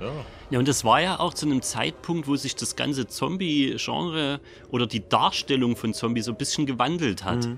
Ja. 0.00 0.12
Ja, 0.50 0.58
und 0.58 0.68
das 0.68 0.84
war 0.84 1.00
ja 1.00 1.18
auch 1.18 1.32
zu 1.32 1.46
einem 1.46 1.62
Zeitpunkt, 1.62 2.28
wo 2.28 2.36
sich 2.36 2.54
das 2.54 2.76
ganze 2.76 3.06
Zombie-Genre 3.06 4.38
oder 4.70 4.86
die 4.86 5.08
Darstellung 5.08 5.76
von 5.76 5.94
Zombies 5.94 6.26
so 6.26 6.32
ein 6.32 6.36
bisschen 6.36 6.66
gewandelt 6.66 7.24
hat. 7.24 7.48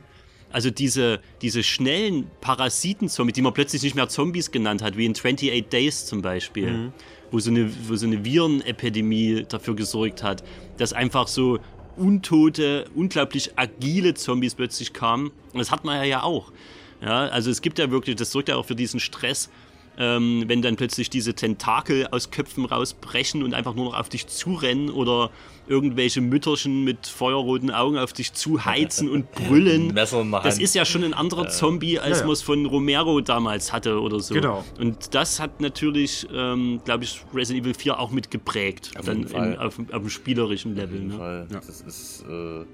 Also 0.52 0.70
diese, 0.70 1.18
diese 1.42 1.64
schnellen 1.64 2.30
Parasiten-Zombies, 2.40 3.34
die 3.34 3.42
man 3.42 3.52
plötzlich 3.52 3.82
nicht 3.82 3.96
mehr 3.96 4.08
Zombies 4.08 4.52
genannt 4.52 4.82
hat, 4.82 4.96
wie 4.96 5.06
in 5.06 5.10
28 5.10 5.66
Days 5.66 6.06
zum 6.06 6.22
Beispiel, 6.22 6.92
wo, 7.32 7.40
so 7.40 7.50
eine, 7.50 7.68
wo 7.88 7.96
so 7.96 8.06
eine 8.06 8.24
Virenepidemie 8.24 9.44
dafür 9.48 9.74
gesorgt 9.74 10.22
hat, 10.22 10.44
dass 10.76 10.92
einfach 10.92 11.26
so 11.26 11.58
untote, 11.96 12.84
unglaublich 12.94 13.58
agile 13.58 14.14
Zombies 14.14 14.54
plötzlich 14.54 14.92
kamen. 14.92 15.32
Und 15.52 15.58
das 15.58 15.72
hat 15.72 15.84
man 15.84 15.96
ja, 15.96 16.04
ja 16.04 16.22
auch. 16.22 16.52
Ja, 17.00 17.26
also 17.26 17.50
es 17.50 17.60
gibt 17.60 17.80
ja 17.80 17.90
wirklich, 17.90 18.14
das 18.14 18.30
sorgt 18.30 18.48
ja 18.48 18.54
auch 18.54 18.64
für 18.64 18.76
diesen 18.76 19.00
Stress, 19.00 19.50
ähm, 19.98 20.44
wenn 20.46 20.62
dann 20.62 20.76
plötzlich 20.76 21.10
diese 21.10 21.34
Tentakel 21.34 22.06
aus 22.10 22.30
Köpfen 22.30 22.64
rausbrechen 22.64 23.42
und 23.42 23.54
einfach 23.54 23.74
nur 23.74 23.86
noch 23.86 23.98
auf 23.98 24.08
dich 24.08 24.26
zurennen 24.26 24.90
oder 24.90 25.30
irgendwelche 25.66 26.20
Mütterchen 26.20 26.84
mit 26.84 27.06
feuerroten 27.06 27.70
Augen 27.70 27.96
auf 27.96 28.12
dich 28.12 28.34
zuheizen 28.34 29.08
und 29.08 29.32
brüllen. 29.32 29.94
Das 29.94 30.58
ist 30.58 30.74
ja 30.74 30.84
schon 30.84 31.04
ein 31.04 31.14
anderer 31.14 31.48
Zombie, 31.48 31.98
als 31.98 32.18
Ja, 32.18 32.20
ja. 32.20 32.26
man 32.26 32.32
es 32.34 32.42
von 32.42 32.66
Romero 32.66 33.20
damals 33.22 33.72
hatte 33.72 33.98
oder 34.00 34.20
so. 34.20 34.34
Genau. 34.34 34.62
Und 34.78 35.14
das 35.14 35.40
hat 35.40 35.60
natürlich, 35.62 36.26
ähm, 36.34 36.80
glaube 36.84 37.04
ich, 37.04 37.20
Resident 37.32 37.64
Evil 37.64 37.74
4 37.74 37.98
auch 37.98 38.10
mit 38.10 38.30
geprägt. 38.30 38.90
Auf 38.98 39.06
dann 39.06 39.18
jeden 39.20 39.30
Fall. 39.30 39.52
in, 39.54 39.58
auf, 39.58 39.78
auf 39.78 40.00
dem 40.02 40.10
spielerischen 40.10 40.74
Level. 40.74 40.84
Auf 40.88 40.92
jeden 40.94 41.08
Ne? 41.08 41.16
Fall. 41.16 41.46
Das 41.50 41.80
ist 41.80 42.24
äh, 42.28 42.64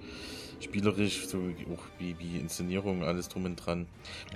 spielerisch, 0.60 1.26
so 1.26 1.38
wie- 1.38 1.66
auch 1.74 1.82
wie, 1.98 2.14
wie 2.18 2.38
Inszenierung, 2.38 3.02
alles 3.02 3.28
drum 3.28 3.44
und 3.46 3.56
dran. 3.56 3.86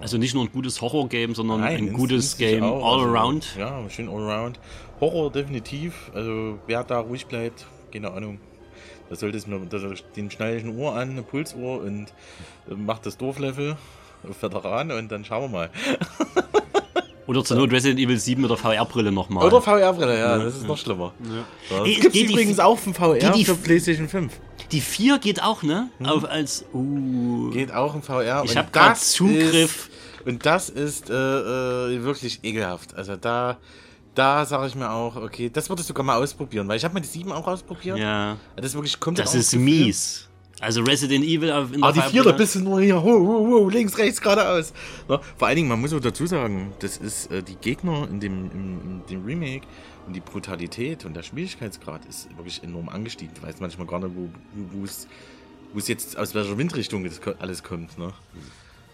Also 0.00 0.16
nicht 0.18 0.34
nur 0.34 0.44
ein 0.44 0.50
gutes 0.52 0.80
Horror-Game, 0.80 1.34
sondern 1.34 1.62
ein 1.62 1.88
ins- 1.88 1.92
gutes 1.96 2.36
Game 2.36 2.62
auch, 2.64 2.84
all 2.84 3.00
also, 3.06 3.14
around. 3.16 3.56
Ja, 3.58 3.78
schön 3.90 4.08
all 4.08 4.22
around. 4.30 4.58
Horror 5.00 5.30
definitiv. 5.30 6.10
Also 6.14 6.58
wer 6.66 6.84
da 6.84 7.00
ruhig 7.00 7.26
bleibt, 7.26 7.66
keine 7.92 8.10
Ahnung. 8.12 8.38
Da 9.10 9.16
sollte 9.16 9.36
es 9.36 9.46
mir, 9.46 9.60
da 9.68 9.78
den 10.16 10.30
schneide 10.30 10.56
ich 10.56 10.64
ein 10.64 10.76
Ohr 10.78 10.94
an, 10.96 11.10
eine 11.10 11.22
Pulsuhr 11.22 11.82
und 11.82 12.06
äh, 12.70 12.74
macht 12.74 13.04
das 13.06 13.18
Dorflevel 13.18 13.76
auf 14.28 14.42
Veteran 14.42 14.90
und 14.92 15.12
dann 15.12 15.24
schauen 15.24 15.42
wir 15.42 15.48
mal. 15.58 15.70
Oder 17.26 17.42
zur 17.42 17.56
Not 17.56 17.72
Resident 17.72 17.98
Evil 18.00 18.18
7 18.18 18.42
mit 18.42 18.50
der 18.50 18.58
VR-Brille 18.58 19.10
nochmal. 19.10 19.46
Oder 19.46 19.62
VR-Brille, 19.62 20.18
ja, 20.18 20.36
das 20.38 20.56
ist 20.56 20.66
noch 20.66 20.76
schlimmer. 20.76 21.14
Ja. 21.70 21.78
Das 22.02 22.12
die- 22.12 22.24
übrigens 22.26 22.58
auch 22.60 22.78
vom 22.78 22.92
VR 22.92 23.14
geht 23.18 23.34
die- 23.34 23.44
für 23.46 23.54
PlayStation 23.54 24.08
5. 24.08 24.38
Die 24.72 24.80
4 24.80 25.18
geht 25.18 25.42
auch, 25.42 25.62
ne? 25.62 25.90
Auf 26.02 26.24
als. 26.24 26.64
Uh, 26.72 27.50
Geht 27.50 27.72
auch 27.72 27.94
im 27.94 28.02
VR. 28.02 28.42
Ich 28.44 28.50
und 28.52 28.56
hab 28.56 28.72
grad 28.72 28.92
das 28.92 29.12
Zugriff. 29.12 29.88
Ist, 29.88 30.26
und 30.26 30.44
das 30.46 30.70
ist 30.70 31.10
äh, 31.10 31.14
äh, 31.14 32.02
wirklich 32.02 32.40
ekelhaft. 32.42 32.94
Also 32.94 33.16
da, 33.16 33.58
da 34.14 34.44
sage 34.46 34.66
ich 34.68 34.74
mir 34.74 34.90
auch, 34.90 35.16
okay, 35.16 35.50
das 35.52 35.68
würde 35.68 35.82
ich 35.82 35.86
sogar 35.86 36.04
mal 36.04 36.16
ausprobieren, 36.16 36.66
weil 36.68 36.76
ich 36.78 36.84
habe 36.84 36.94
mal 36.94 37.00
die 37.00 37.08
7 37.08 37.30
auch 37.32 37.46
ausprobiert. 37.46 37.98
ja. 37.98 38.36
Das 38.56 38.66
ist 38.66 38.74
wirklich 38.74 38.98
komplett 38.98 39.26
Das 39.26 39.34
ist 39.34 39.54
mies. 39.54 40.28
Also 40.60 40.82
Resident 40.82 41.24
Evil 41.24 41.50
auf- 41.52 41.72
in 41.72 41.80
der 41.80 41.90
Ah, 41.90 41.92
die 41.92 42.00
4, 42.00 42.08
da 42.08 42.10
VR-Brille. 42.30 42.32
bist 42.38 42.54
du 42.54 42.60
nur 42.60 42.80
hier, 42.80 42.96
ho, 43.02 43.10
ho, 43.12 43.46
ho, 43.50 43.68
links, 43.68 43.98
rechts, 43.98 44.20
geradeaus. 44.20 44.72
Ne? 45.08 45.20
Vor 45.36 45.48
allen 45.48 45.56
Dingen, 45.56 45.68
man 45.68 45.80
muss 45.80 45.92
auch 45.92 46.00
dazu 46.00 46.26
sagen, 46.26 46.72
das 46.78 46.96
ist 46.96 47.30
äh, 47.30 47.42
die 47.42 47.56
Gegner 47.56 48.08
in 48.08 48.20
dem, 48.20 48.50
im, 48.50 48.80
in 48.82 49.02
dem 49.10 49.24
Remake 49.26 49.66
und 50.06 50.14
die 50.14 50.20
Brutalität 50.20 51.04
und 51.04 51.14
der 51.14 51.22
Schwierigkeitsgrad 51.22 52.04
ist 52.06 52.28
wirklich 52.36 52.62
enorm 52.62 52.88
angestiegen. 52.88 53.34
Du 53.34 53.42
weißt 53.46 53.60
manchmal 53.60 53.86
gar 53.86 54.00
nicht, 54.00 54.12
wo, 54.14 54.84
es 54.84 55.08
wo 55.72 55.78
es 55.78 55.88
jetzt 55.88 56.16
aus 56.18 56.34
welcher 56.34 56.56
Windrichtung 56.58 57.04
das 57.04 57.20
alles 57.38 57.62
kommt. 57.62 57.98
Ne? 57.98 58.12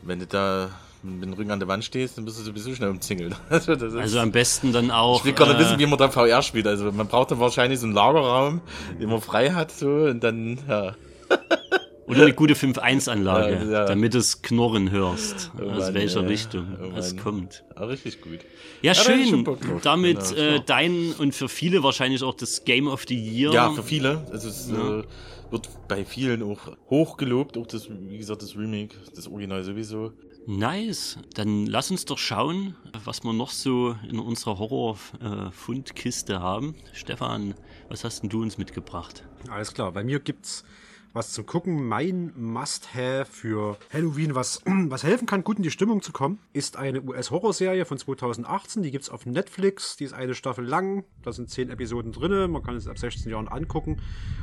Wenn 0.03 0.19
du 0.19 0.27
da 0.27 0.71
mit 1.03 1.23
dem 1.25 1.33
Rücken 1.33 1.51
an 1.51 1.59
der 1.59 1.69
Wand 1.69 1.85
stehst, 1.85 2.17
dann 2.19 2.25
bist 2.25 2.39
du 2.39 2.43
sowieso 2.43 2.75
schnell 2.75 2.91
umzingelt. 2.91 3.35
Also, 3.51 3.75
das 3.75 3.93
ist, 3.93 3.99
Also 3.99 4.19
am 4.21 4.33
besten 4.33 4.73
dann 4.73 4.91
auch. 4.91 5.21
ich 5.21 5.25
will 5.25 5.33
gar 5.33 5.47
nicht 5.49 5.57
äh, 5.57 5.61
wissen, 5.61 5.79
wie 5.79 5.87
man 5.87 5.99
da 5.99 6.09
VR 6.11 6.43
spielt. 6.43 6.67
Also 6.67 6.93
man 6.93 7.07
braucht 7.07 7.31
dann 7.31 7.41
wahrscheinlich 7.41 7.81
so 7.81 7.87
einen 7.87 7.95
Lagerraum, 7.95 8.61
den 9.01 9.09
man 9.09 9.21
frei 9.21 9.51
hat, 9.51 9.73
so 9.73 9.89
und 9.89 10.23
dann, 10.23 10.59
ja. 10.69 10.95
Oder 12.11 12.23
eine 12.23 12.35
gute 12.35 12.55
5.1-Anlage, 12.55 13.65
Ja, 13.67 13.71
ja. 13.71 13.85
damit 13.87 14.15
du 14.15 14.19
es 14.19 14.43
knurren 14.43 14.91
hörst, 14.91 15.51
Oh 15.59 15.63
aus 15.71 15.79
Mann, 15.85 15.95
welcher 15.95 16.21
ey. 16.21 16.27
Richtung 16.27 16.67
Oh 16.83 16.97
es 16.97 17.17
kommt. 17.17 17.65
Ah, 17.75 17.85
richtig 17.85 18.21
gut. 18.21 18.41
Ja, 18.83 18.95
schön. 18.95 19.45
Damit 19.83 20.19
Genau, 20.19 20.41
äh, 20.41 20.61
dein 20.65 21.13
und 21.19 21.35
für 21.35 21.49
viele 21.49 21.83
wahrscheinlich 21.83 22.23
auch 22.23 22.35
das 22.35 22.65
Game 22.65 22.87
of 22.89 23.05
the 23.09 23.17
Year. 23.17 23.53
Ja, 23.53 23.71
für 23.73 23.83
viele. 23.83 24.27
Also 24.33 24.49
es 24.49 24.71
Ja. 24.71 25.01
äh, 25.01 25.05
wird 25.51 25.69
bei 25.89 26.05
vielen 26.05 26.43
auch 26.43 26.77
hochgelobt, 26.91 27.57
auch 27.59 27.67
das, 27.67 27.89
wie 27.91 28.19
gesagt, 28.19 28.43
das 28.43 28.57
Remake, 28.57 28.95
das 29.15 29.27
Original 29.27 29.65
sowieso. 29.65 30.13
Nice. 30.47 31.19
Dann 31.35 31.67
lass 31.67 31.91
uns 31.91 32.05
doch 32.07 32.17
schauen, 32.19 32.75
was 33.05 33.23
wir 33.25 33.33
noch 33.33 33.51
so 33.51 33.95
in 34.09 34.19
unserer 34.19 34.59
Horror-Fundkiste 34.59 36.41
haben. 36.41 36.75
Stefan, 36.93 37.55
was 37.89 38.05
hast 38.05 38.23
denn 38.23 38.31
du 38.31 38.43
uns 38.43 38.59
mitgebracht? 38.59 39.25
Alles 39.51 39.73
klar, 39.75 39.93
bei 39.93 40.03
mir 40.05 40.19
gibt's 40.21 40.65
was 41.13 41.33
zum 41.33 41.47
Gucken. 41.47 41.87
Mein 41.87 42.33
Must-Have 42.37 43.27
für 43.31 43.79
Halloween, 43.93 44.35
was, 44.35 44.63
was 44.67 45.03
helfen 45.03 45.27
kann, 45.27 45.45
gut 45.45 45.57
in 45.57 45.63
die 45.63 45.71
Stimmung 45.71 46.03
zu 46.03 46.13
kommen, 46.13 46.39
ist 46.53 46.77
eine 46.77 47.03
US-Horrorserie 47.03 47.85
von 47.85 47.99
2018. 47.99 48.83
Die 48.83 48.91
gibt's 48.91 49.09
auf 49.09 49.27
Netflix. 49.27 49.97
Die 49.97 50.05
ist 50.05 50.13
eine 50.13 50.35
Staffel 50.35 50.65
lang. 50.65 51.05
Da 51.23 51.33
sind 51.33 51.51
zehn 51.51 51.71
Episoden 51.71 52.13
drin. 52.13 52.51
Man 52.51 52.63
kann 52.63 52.77
es 52.77 52.87
ab 52.87 52.99
16 52.99 53.31
Jahren 53.31 53.49
angucken. 53.49 54.01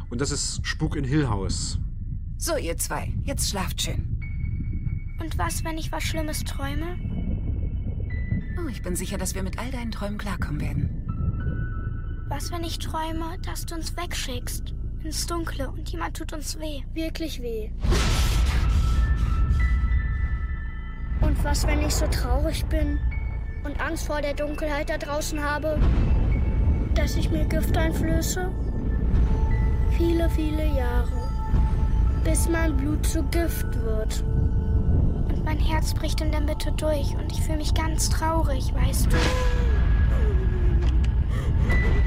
Und 0.09 0.21
das 0.21 0.31
ist 0.31 0.65
Spuk 0.65 0.95
in 0.95 1.03
Hill 1.03 1.29
House. 1.29 1.79
So, 2.37 2.55
ihr 2.55 2.77
zwei, 2.77 3.13
jetzt 3.23 3.49
schlaft 3.49 3.81
schön. 3.81 5.17
Und 5.19 5.37
was, 5.37 5.63
wenn 5.63 5.77
ich 5.77 5.91
was 5.91 6.03
Schlimmes 6.03 6.43
träume? 6.43 6.99
Oh, 8.63 8.67
ich 8.69 8.83
bin 8.83 8.95
sicher, 8.95 9.17
dass 9.17 9.33
wir 9.33 9.41
mit 9.43 9.57
all 9.57 9.71
deinen 9.71 9.91
Träumen 9.91 10.17
klarkommen 10.17 10.61
werden. 10.61 12.25
Was, 12.29 12.51
wenn 12.51 12.63
ich 12.63 12.77
träume, 12.77 13.37
dass 13.43 13.65
du 13.65 13.75
uns 13.75 13.95
wegschickst? 13.95 14.75
Ins 15.03 15.25
Dunkle 15.27 15.69
und 15.69 15.89
jemand 15.89 16.17
tut 16.17 16.33
uns 16.33 16.59
weh. 16.59 16.81
Wirklich 16.93 17.41
weh. 17.41 17.69
Und 21.21 21.43
was, 21.43 21.65
wenn 21.67 21.81
ich 21.81 21.93
so 21.93 22.07
traurig 22.07 22.65
bin 22.65 22.99
und 23.63 23.79
Angst 23.79 24.07
vor 24.07 24.21
der 24.21 24.33
Dunkelheit 24.33 24.89
da 24.89 24.97
draußen 24.97 25.43
habe, 25.43 25.79
dass 26.95 27.15
ich 27.15 27.29
mir 27.29 27.45
Gift 27.45 27.77
einflöße? 27.77 28.49
Viele, 29.97 30.29
viele 30.29 30.65
Jahre, 30.75 31.29
bis 32.23 32.49
mein 32.49 32.75
Blut 32.75 33.05
zu 33.05 33.23
Gift 33.23 33.67
wird. 33.83 34.23
Und 34.23 35.43
mein 35.45 35.59
Herz 35.59 35.93
bricht 35.93 36.21
in 36.21 36.31
der 36.31 36.41
Mitte 36.41 36.71
durch 36.73 37.15
und 37.15 37.31
ich 37.31 37.41
fühle 37.41 37.57
mich 37.57 37.73
ganz 37.73 38.09
traurig, 38.09 38.73
weißt 38.73 39.11
du. 39.11 39.17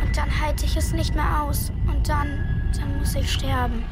Und 0.05 0.17
dann 0.17 0.41
halte 0.41 0.65
ich 0.65 0.77
es 0.77 0.93
nicht 0.93 1.15
mehr 1.15 1.43
aus. 1.43 1.73
Und 1.87 2.09
dann, 2.09 2.60
dann 2.79 2.99
muss 2.99 3.15
ich 3.15 3.33
sterben. 3.33 3.85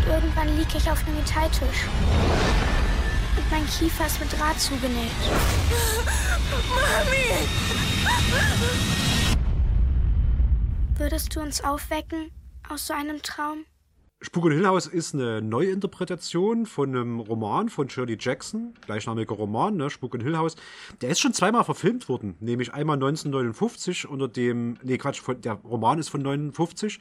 Und 0.00 0.12
irgendwann 0.12 0.48
liege 0.56 0.76
ich 0.76 0.90
auf 0.90 1.06
einem 1.06 1.16
Metalltisch. 1.16 1.86
Und 3.36 3.50
mein 3.50 3.66
Kiefer 3.66 4.06
ist 4.06 4.20
mit 4.20 4.32
Draht 4.32 4.60
zugenäht. 4.60 5.10
Mami! 6.68 7.48
Würdest 10.96 11.34
du 11.34 11.40
uns 11.40 11.62
aufwecken 11.64 12.30
aus 12.68 12.86
so 12.86 12.94
einem 12.94 13.22
Traum? 13.22 13.64
Spuk 14.24 14.46
in 14.46 14.52
Hill 14.52 14.68
House 14.68 14.86
ist 14.86 15.14
eine 15.14 15.42
Neuinterpretation 15.42 16.64
von 16.66 16.90
einem 16.90 17.18
Roman 17.18 17.68
von 17.68 17.90
Shirley 17.90 18.16
Jackson, 18.20 18.72
gleichnamiger 18.86 19.34
Roman, 19.34 19.76
ne, 19.76 19.90
Spuk 19.90 20.14
in 20.14 20.20
Hill 20.20 20.36
House. 20.36 20.54
Der 21.00 21.10
ist 21.10 21.18
schon 21.18 21.32
zweimal 21.34 21.64
verfilmt 21.64 22.08
worden, 22.08 22.36
nämlich 22.38 22.72
einmal 22.72 22.94
1959 22.94 24.08
unter 24.08 24.28
dem, 24.28 24.78
nee 24.84 24.96
Quatsch, 24.96 25.22
der 25.42 25.54
Roman 25.54 25.98
ist 25.98 26.08
von 26.08 26.22
59 26.22 27.00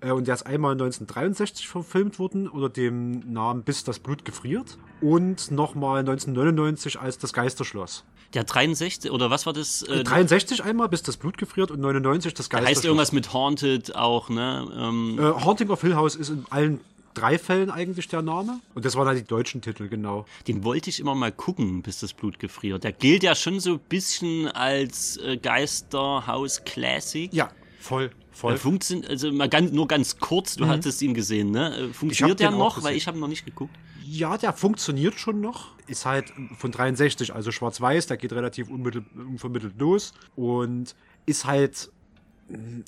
äh, 0.00 0.10
und 0.12 0.26
der 0.26 0.34
ist 0.34 0.44
einmal 0.46 0.72
1963 0.72 1.68
verfilmt 1.68 2.18
worden 2.18 2.48
unter 2.48 2.68
dem 2.68 3.20
Namen 3.32 3.62
Bis 3.62 3.84
das 3.84 3.98
Blut 3.98 4.24
gefriert 4.24 4.78
und 5.00 5.50
nochmal 5.50 6.00
1999 6.00 6.98
als 7.00 7.18
Das 7.18 7.32
Geisterschloss. 7.32 8.04
Der 8.34 8.44
63, 8.44 9.10
oder 9.10 9.30
was 9.30 9.46
war 9.46 9.54
das? 9.54 9.82
Äh, 9.82 10.04
63 10.04 10.62
einmal 10.62 10.88
Bis 10.88 11.02
das 11.02 11.16
Blut 11.16 11.38
gefriert 11.38 11.70
und 11.70 11.80
99 11.80 12.34
Das 12.34 12.50
Geisterschloss. 12.50 12.76
heißt 12.76 12.84
irgendwas 12.84 13.12
mit 13.12 13.32
Haunted 13.32 13.96
auch, 13.96 14.28
ne? 14.28 14.68
Ähm, 14.76 15.18
Äh, 15.18 15.22
Haunting 15.44 15.70
of 15.70 15.80
Hill 15.80 15.94
House 15.96 16.14
ist 16.14 16.28
in 16.28 16.44
allen 16.50 16.80
drei 17.14 17.38
Fällen 17.38 17.70
eigentlich 17.70 18.06
der 18.06 18.22
Name. 18.22 18.60
Und 18.74 18.84
das 18.84 18.94
waren 18.94 19.08
halt 19.08 19.18
die 19.18 19.24
deutschen 19.26 19.60
Titel, 19.60 19.88
genau. 19.88 20.24
Den 20.46 20.62
wollte 20.62 20.90
ich 20.90 21.00
immer 21.00 21.14
mal 21.16 21.32
gucken, 21.32 21.82
bis 21.82 21.98
das 22.00 22.12
Blut 22.12 22.38
gefriert. 22.38 22.84
Der 22.84 22.92
gilt 22.92 23.22
ja 23.24 23.34
schon 23.34 23.58
so 23.60 23.72
ein 23.72 23.78
bisschen 23.80 24.46
als 24.48 25.16
äh, 25.16 25.36
Geisterhaus 25.36 26.62
Classic. 26.64 27.32
Ja, 27.32 27.50
voll, 27.78 28.10
voll. 28.30 28.52
Der 28.52 28.60
funktioniert, 28.60 29.08
also 29.08 29.32
mal 29.32 29.48
ganz, 29.48 29.72
nur 29.72 29.88
ganz 29.88 30.18
kurz, 30.18 30.56
du 30.56 30.66
hattest 30.66 31.00
ihn 31.02 31.14
gesehen, 31.14 31.50
ne? 31.50 31.88
Mhm. 31.88 31.94
Funktioniert 31.94 32.40
der 32.40 32.50
noch? 32.50 32.82
Weil 32.82 32.96
ich 32.96 33.06
habe 33.06 33.18
noch 33.18 33.28
nicht 33.28 33.44
geguckt. 33.44 33.74
Ja, 34.04 34.38
der 34.38 34.54
funktioniert 34.54 35.18
schon 35.18 35.40
noch. 35.40 35.72
Ist 35.86 36.06
halt 36.06 36.32
von 36.56 36.72
63, 36.72 37.34
also 37.34 37.52
schwarz-weiß, 37.52 38.06
der 38.06 38.16
geht 38.16 38.32
relativ 38.32 38.70
unmittel, 38.70 39.04
unvermittelt 39.14 39.78
los. 39.78 40.14
Und 40.34 40.94
ist 41.26 41.44
halt, 41.44 41.90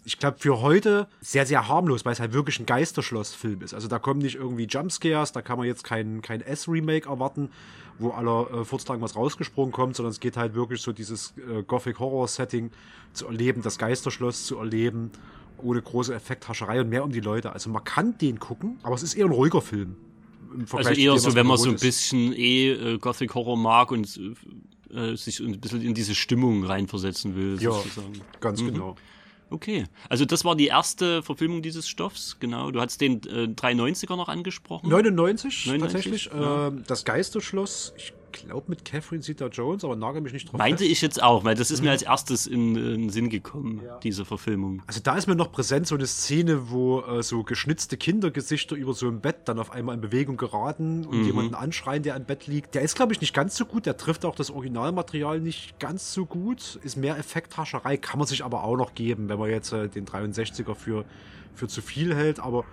ich 0.04 0.18
glaube, 0.18 0.38
für 0.38 0.62
heute 0.62 1.08
sehr, 1.20 1.44
sehr 1.44 1.68
harmlos, 1.68 2.06
weil 2.06 2.14
es 2.14 2.20
halt 2.20 2.32
wirklich 2.32 2.58
ein 2.58 2.64
Geisterschloss-Film 2.64 3.60
ist. 3.60 3.74
Also 3.74 3.86
da 3.86 3.98
kommen 3.98 4.20
nicht 4.20 4.36
irgendwie 4.36 4.64
Jumpscares, 4.64 5.32
da 5.32 5.42
kann 5.42 5.58
man 5.58 5.66
jetzt 5.66 5.84
kein, 5.84 6.22
kein 6.22 6.40
S-Remake 6.40 7.06
erwarten, 7.06 7.50
wo 8.00 8.10
aller 8.10 8.50
äh, 8.52 8.64
Furzlang 8.64 9.00
was 9.00 9.14
rausgesprungen 9.14 9.72
kommt, 9.72 9.94
sondern 9.96 10.10
es 10.10 10.18
geht 10.20 10.36
halt 10.36 10.54
wirklich 10.54 10.80
so 10.82 10.92
dieses 10.92 11.34
äh, 11.36 11.62
Gothic-Horror-Setting 11.62 12.70
zu 13.12 13.26
erleben, 13.26 13.62
das 13.62 13.78
Geisterschloss 13.78 14.46
zu 14.46 14.58
erleben, 14.58 15.10
ohne 15.58 15.80
große 15.82 16.14
Effekthascherei 16.14 16.80
und 16.80 16.88
mehr 16.88 17.04
um 17.04 17.12
die 17.12 17.20
Leute. 17.20 17.52
Also 17.52 17.70
man 17.70 17.84
kann 17.84 18.16
den 18.18 18.40
gucken, 18.40 18.78
aber 18.82 18.94
es 18.94 19.02
ist 19.02 19.14
eher 19.14 19.26
ein 19.26 19.32
ruhiger 19.32 19.60
Film. 19.60 19.96
Also 20.72 20.90
eher 20.90 21.12
dem, 21.12 21.18
so, 21.18 21.34
wenn 21.34 21.46
man 21.46 21.58
so 21.58 21.68
ein 21.68 21.76
ist. 21.76 21.80
bisschen 21.82 22.32
eh 22.32 22.70
äh, 22.72 22.98
Gothic 22.98 23.34
Horror 23.34 23.56
mag 23.56 23.92
und 23.92 24.18
äh, 24.92 25.14
sich 25.16 25.38
ein 25.40 25.60
bisschen 25.60 25.82
in 25.82 25.94
diese 25.94 26.14
Stimmung 26.16 26.64
reinversetzen 26.64 27.36
will, 27.36 27.62
Ja, 27.62 27.70
sozusagen. 27.72 28.20
ganz 28.40 28.60
Mhm. 28.62 28.66
genau. 28.72 28.96
Okay, 29.50 29.84
also 30.08 30.24
das 30.24 30.44
war 30.44 30.54
die 30.54 30.68
erste 30.68 31.22
Verfilmung 31.22 31.60
dieses 31.60 31.88
Stoffs, 31.88 32.36
genau. 32.38 32.70
Du 32.70 32.80
hast 32.80 33.00
den 33.00 33.22
äh, 33.24 33.48
390er 33.48 34.16
noch 34.16 34.28
angesprochen. 34.28 34.88
99, 34.88 35.66
99, 35.66 35.80
tatsächlich. 35.80 36.30
ja. 36.32 36.68
Ähm, 36.68 36.84
das 36.86 37.04
Geisterschloss, 37.04 37.92
ich 37.96 38.12
glaube 38.32 38.66
mit 38.68 38.84
Catherine 38.84 39.22
Zeta-Jones, 39.22 39.84
aber 39.84 39.96
nagel 39.96 40.20
mich 40.22 40.32
nicht 40.32 40.50
drauf 40.50 40.58
Meinte 40.58 40.78
fest. 40.84 40.90
ich 40.92 41.00
jetzt 41.02 41.22
auch, 41.22 41.44
weil 41.44 41.54
das 41.54 41.70
ist 41.70 41.80
Mhm. 41.80 41.84
mir 41.86 41.90
als 41.92 42.02
erstes 42.02 42.46
in, 42.46 42.74
den 42.74 43.10
Sinn 43.10 43.28
gekommen, 43.30 43.82
diese 44.02 44.24
Verfilmung. 44.24 44.82
Also 44.86 45.00
da 45.02 45.16
ist 45.16 45.26
mir 45.26 45.34
noch 45.36 45.52
präsent 45.52 45.86
so 45.86 45.94
eine 45.94 46.06
Szene, 46.06 46.70
wo 46.70 47.00
äh, 47.00 47.22
so 47.22 47.42
geschnitzte 47.42 47.96
Kindergesichter 47.96 48.76
über 48.76 48.94
so 48.94 49.08
ein 49.08 49.20
Bett 49.20 49.36
dann 49.46 49.58
auf 49.58 49.70
einmal 49.72 49.94
in 49.94 50.00
Bewegung 50.00 50.36
geraten 50.36 51.04
und 51.06 51.18
Mhm. 51.20 51.24
jemanden 51.24 51.54
anschreien, 51.54 52.02
der 52.02 52.16
im 52.16 52.24
Bett 52.24 52.46
liegt. 52.46 52.74
Der 52.74 52.82
ist, 52.82 52.94
glaube 52.96 53.12
ich, 53.12 53.20
nicht 53.20 53.34
ganz 53.34 53.56
so 53.56 53.64
gut. 53.66 53.86
Der 53.86 53.96
trifft 53.96 54.24
auch 54.24 54.34
das 54.34 54.50
Originalmaterial 54.50 55.40
nicht 55.40 55.78
ganz 55.78 56.12
so 56.12 56.26
gut. 56.26 56.78
Ist 56.82 56.96
mehr 56.96 57.18
Effekthascherei, 57.18 57.96
kann 57.96 58.18
man 58.18 58.26
sich 58.26 58.44
aber 58.44 58.64
auch 58.64 58.76
noch 58.76 58.94
geben, 58.94 59.28
wenn 59.28 59.38
man 59.38 59.50
jetzt 59.50 59.72
äh, 59.72 59.88
den 59.88 60.06
63er 60.06 60.74
für, 60.74 61.04
für 61.54 61.68
zu 61.68 61.82
viel 61.82 62.14
hält. 62.14 62.40
Aber 62.40 62.64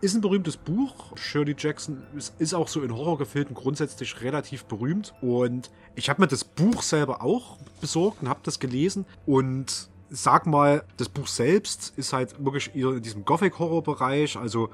ist 0.00 0.14
ein 0.14 0.20
berühmtes 0.20 0.56
Buch. 0.56 1.16
Shirley 1.16 1.54
Jackson 1.56 2.02
ist, 2.16 2.34
ist 2.40 2.54
auch 2.54 2.68
so 2.68 2.82
in 2.82 2.94
Horrorgefilden 2.94 3.54
grundsätzlich 3.54 4.20
relativ 4.22 4.64
berühmt. 4.64 5.14
Und 5.20 5.70
ich 5.94 6.08
habe 6.08 6.22
mir 6.22 6.28
das 6.28 6.44
Buch 6.44 6.82
selber 6.82 7.22
auch 7.22 7.58
besorgt 7.80 8.22
und 8.22 8.28
habe 8.28 8.40
das 8.42 8.58
gelesen. 8.58 9.06
Und 9.24 9.88
sag 10.10 10.46
mal, 10.46 10.84
das 10.96 11.08
Buch 11.08 11.26
selbst 11.26 11.92
ist 11.96 12.12
halt 12.12 12.44
wirklich 12.44 12.74
eher 12.74 12.90
in 12.90 13.02
diesem 13.02 13.24
Gothic-Horror-Bereich. 13.24 14.36
Also 14.36 14.70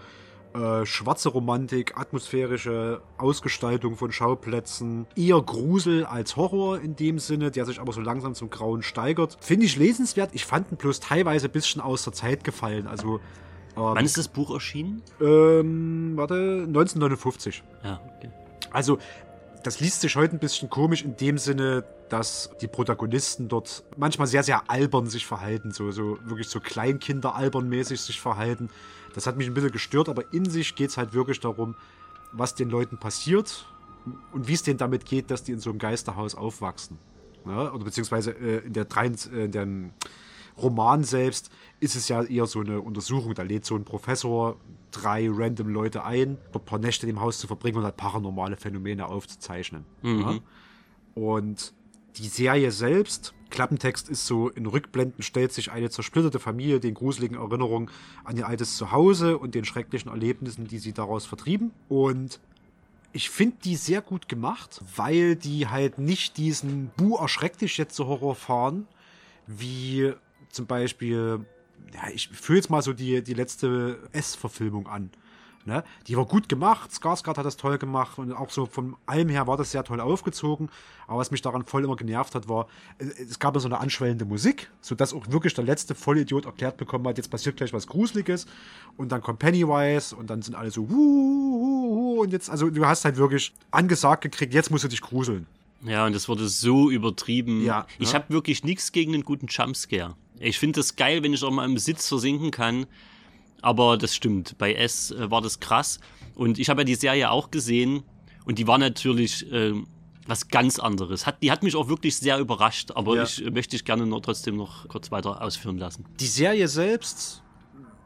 äh, 0.54 0.84
schwarze 0.84 1.30
Romantik, 1.30 1.96
atmosphärische 1.96 3.00
Ausgestaltung 3.16 3.96
von 3.96 4.12
Schauplätzen, 4.12 5.06
eher 5.16 5.40
Grusel 5.40 6.04
als 6.04 6.36
Horror 6.36 6.78
in 6.80 6.94
dem 6.94 7.18
Sinne, 7.18 7.50
der 7.50 7.64
sich 7.64 7.80
aber 7.80 7.92
so 7.92 8.02
langsam 8.02 8.34
zum 8.34 8.50
Grauen 8.50 8.82
steigert. 8.82 9.38
Finde 9.40 9.64
ich 9.64 9.76
lesenswert. 9.76 10.30
Ich 10.34 10.44
fand 10.44 10.70
ihn 10.70 10.76
bloß 10.76 11.00
teilweise 11.00 11.46
ein 11.46 11.52
bisschen 11.52 11.80
aus 11.80 12.04
der 12.04 12.12
Zeit 12.12 12.44
gefallen. 12.44 12.86
Also 12.86 13.20
Wann 13.74 14.04
ist 14.04 14.18
das 14.18 14.28
Buch 14.28 14.52
erschienen? 14.52 15.02
ähm, 15.20 16.12
warte, 16.16 16.64
1959. 16.66 17.62
Ja, 17.84 18.00
okay. 18.16 18.30
Also, 18.70 18.98
das 19.62 19.80
liest 19.80 20.00
sich 20.00 20.16
heute 20.16 20.36
ein 20.36 20.38
bisschen 20.38 20.68
komisch 20.70 21.02
in 21.04 21.16
dem 21.16 21.38
Sinne, 21.38 21.84
dass 22.08 22.50
die 22.60 22.66
Protagonisten 22.66 23.48
dort 23.48 23.84
manchmal 23.96 24.26
sehr, 24.26 24.42
sehr 24.42 24.70
albern 24.70 25.06
sich 25.06 25.26
verhalten, 25.26 25.72
so, 25.72 25.90
so 25.92 26.18
wirklich 26.24 26.48
so 26.48 26.60
Kleinkinder 26.60 27.34
albernmäßig 27.34 28.00
sich 28.00 28.20
verhalten. 28.20 28.68
Das 29.14 29.26
hat 29.26 29.36
mich 29.36 29.46
ein 29.46 29.54
bisschen 29.54 29.72
gestört, 29.72 30.08
aber 30.08 30.32
in 30.32 30.48
sich 30.48 30.74
geht 30.74 30.90
es 30.90 30.96
halt 30.96 31.14
wirklich 31.14 31.40
darum, 31.40 31.74
was 32.32 32.54
den 32.54 32.70
Leuten 32.70 32.98
passiert 32.98 33.66
und 34.32 34.48
wie 34.48 34.54
es 34.54 34.62
denen 34.62 34.78
damit 34.78 35.04
geht, 35.04 35.30
dass 35.30 35.44
die 35.44 35.52
in 35.52 35.60
so 35.60 35.70
einem 35.70 35.78
Geisterhaus 35.78 36.34
aufwachsen. 36.34 36.98
Ja, 37.46 37.72
oder 37.72 37.84
beziehungsweise 37.84 38.32
äh, 38.32 38.58
in 38.66 38.72
der, 38.72 38.84
drei, 38.84 39.06
äh, 39.06 39.44
in 39.44 39.52
dem 39.52 39.90
Roman 40.56 41.04
selbst 41.04 41.50
ist 41.80 41.96
es 41.96 42.08
ja 42.08 42.22
eher 42.22 42.46
so 42.46 42.60
eine 42.60 42.80
Untersuchung. 42.80 43.34
Da 43.34 43.42
lädt 43.42 43.64
so 43.64 43.76
ein 43.76 43.84
Professor 43.84 44.56
drei 44.90 45.28
random 45.30 45.68
Leute 45.68 46.04
ein, 46.04 46.38
ein 46.52 46.64
paar 46.64 46.78
Nächte 46.78 47.06
im 47.06 47.20
Haus 47.20 47.38
zu 47.38 47.46
verbringen 47.46 47.78
und 47.78 47.84
halt 47.84 47.96
paranormale 47.96 48.56
Phänomene 48.56 49.06
aufzuzeichnen. 49.06 49.84
Ja. 50.02 50.38
Und 51.14 51.72
die 52.16 52.28
Serie 52.28 52.70
selbst 52.70 53.34
Klappentext 53.52 54.08
ist 54.08 54.26
so, 54.26 54.48
in 54.48 54.66
Rückblenden 54.66 55.22
stellt 55.22 55.52
sich 55.52 55.70
eine 55.70 55.90
zersplitterte 55.90 56.40
Familie 56.40 56.80
den 56.80 56.94
gruseligen 56.94 57.36
Erinnerungen 57.36 57.90
an 58.24 58.36
ihr 58.36 58.48
altes 58.48 58.76
Zuhause 58.76 59.38
und 59.38 59.54
den 59.54 59.64
schrecklichen 59.64 60.10
Erlebnissen, 60.10 60.66
die 60.66 60.78
sie 60.78 60.92
daraus 60.92 61.26
vertrieben. 61.26 61.70
Und 61.88 62.40
ich 63.12 63.28
finde 63.28 63.58
die 63.62 63.76
sehr 63.76 64.00
gut 64.00 64.28
gemacht, 64.28 64.80
weil 64.96 65.36
die 65.36 65.68
halt 65.68 65.98
nicht 65.98 66.38
diesen 66.38 66.90
Bu 66.96 67.16
erschreck 67.16 67.58
dich 67.58 67.76
jetzt 67.76 67.94
so 67.94 68.06
Horror 68.06 68.34
fahren, 68.34 68.88
wie 69.46 70.14
zum 70.52 70.66
Beispiel, 70.66 71.44
ja, 71.94 72.10
ich 72.14 72.28
fühle 72.28 72.58
jetzt 72.58 72.70
mal 72.70 72.82
so 72.82 72.92
die, 72.92 73.22
die 73.22 73.34
letzte 73.34 73.98
S-Verfilmung 74.12 74.86
an. 74.86 75.10
Ne? 75.64 75.84
Die 76.08 76.16
war 76.16 76.26
gut 76.26 76.48
gemacht, 76.48 76.90
Skarsgård 76.90 77.36
hat 77.36 77.46
das 77.46 77.56
toll 77.56 77.78
gemacht 77.78 78.18
und 78.18 78.32
auch 78.32 78.50
so 78.50 78.66
von 78.66 78.96
allem 79.06 79.28
her 79.28 79.46
war 79.46 79.56
das 79.56 79.70
sehr 79.70 79.84
toll 79.84 80.00
aufgezogen. 80.00 80.68
Aber 81.06 81.20
was 81.20 81.30
mich 81.30 81.40
daran 81.40 81.64
voll 81.64 81.84
immer 81.84 81.94
genervt 81.94 82.34
hat, 82.34 82.48
war, 82.48 82.66
äh, 82.98 83.04
es 83.04 83.38
gab 83.38 83.56
so 83.60 83.68
eine 83.68 83.78
anschwellende 83.78 84.24
Musik, 84.24 84.70
sodass 84.80 85.14
auch 85.14 85.30
wirklich 85.30 85.54
der 85.54 85.62
letzte 85.62 85.94
Vollidiot 85.94 86.46
erklärt 86.46 86.78
bekommen 86.78 87.06
hat, 87.06 87.16
jetzt 87.16 87.30
passiert 87.30 87.56
gleich 87.56 87.72
was 87.72 87.86
Gruseliges 87.86 88.46
und 88.96 89.12
dann 89.12 89.20
kommt 89.20 89.38
Pennywise 89.38 90.16
und 90.16 90.30
dann 90.30 90.42
sind 90.42 90.56
alle 90.56 90.72
so, 90.72 90.90
wuh, 90.90 92.22
und 92.22 92.32
jetzt, 92.32 92.50
also 92.50 92.68
du 92.68 92.84
hast 92.84 93.04
halt 93.04 93.16
wirklich 93.16 93.52
angesagt 93.70 94.22
gekriegt, 94.22 94.52
jetzt 94.54 94.70
musst 94.70 94.82
du 94.82 94.88
dich 94.88 95.00
gruseln. 95.00 95.46
Ja, 95.84 96.06
und 96.06 96.14
das 96.14 96.28
wurde 96.28 96.48
so 96.48 96.90
übertrieben. 96.90 97.64
Ja, 97.64 97.86
ich 97.98 98.12
ja. 98.12 98.14
habe 98.14 98.32
wirklich 98.32 98.64
nichts 98.64 98.92
gegen 98.92 99.14
einen 99.14 99.24
guten 99.24 99.46
Jumpscare. 99.48 100.16
Ich 100.42 100.58
finde 100.58 100.80
das 100.80 100.96
geil, 100.96 101.22
wenn 101.22 101.32
ich 101.32 101.42
auch 101.42 101.50
mal 101.50 101.64
im 101.64 101.78
Sitz 101.78 102.08
versinken 102.08 102.50
kann. 102.50 102.86
Aber 103.60 103.96
das 103.96 104.14
stimmt. 104.14 104.58
Bei 104.58 104.74
S 104.74 105.10
äh, 105.12 105.30
war 105.30 105.40
das 105.40 105.60
krass. 105.60 106.00
Und 106.34 106.58
ich 106.58 106.68
habe 106.68 106.80
ja 106.80 106.84
die 106.84 106.94
Serie 106.96 107.30
auch 107.30 107.50
gesehen. 107.50 108.02
Und 108.44 108.58
die 108.58 108.66
war 108.66 108.78
natürlich 108.78 109.50
äh, 109.52 109.72
was 110.26 110.48
ganz 110.48 110.78
anderes. 110.78 111.26
Hat, 111.26 111.42
die 111.42 111.52
hat 111.52 111.62
mich 111.62 111.76
auch 111.76 111.88
wirklich 111.88 112.16
sehr 112.16 112.38
überrascht. 112.38 112.90
Aber 112.92 113.16
Ja. 113.16 113.22
ich 113.22 113.44
äh, 113.44 113.50
möchte 113.50 113.76
ich 113.76 113.84
gerne 113.84 114.04
noch, 114.06 114.20
trotzdem 114.20 114.56
noch 114.56 114.88
kurz 114.88 115.10
weiter 115.12 115.40
ausführen 115.40 115.78
lassen. 115.78 116.04
Die 116.18 116.26
Serie 116.26 116.66
selbst 116.66 117.42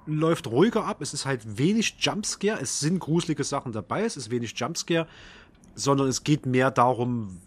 läuft 0.04 0.46
ruhiger 0.46 0.84
ab. 0.84 1.00
Es 1.00 1.14
ist 1.14 1.24
halt 1.24 1.58
wenig 1.58 1.96
Jumpscare. 2.00 2.60
Es 2.60 2.80
sind 2.80 2.98
gruselige 2.98 3.42
Sachen 3.44 3.72
dabei. 3.72 4.04
Es 4.04 4.16
ist 4.16 4.30
wenig 4.30 4.52
Jumpscare. 4.56 5.06
Sondern 5.74 6.08
es 6.08 6.22
geht 6.22 6.44
mehr 6.46 6.70
darum, 6.70 7.38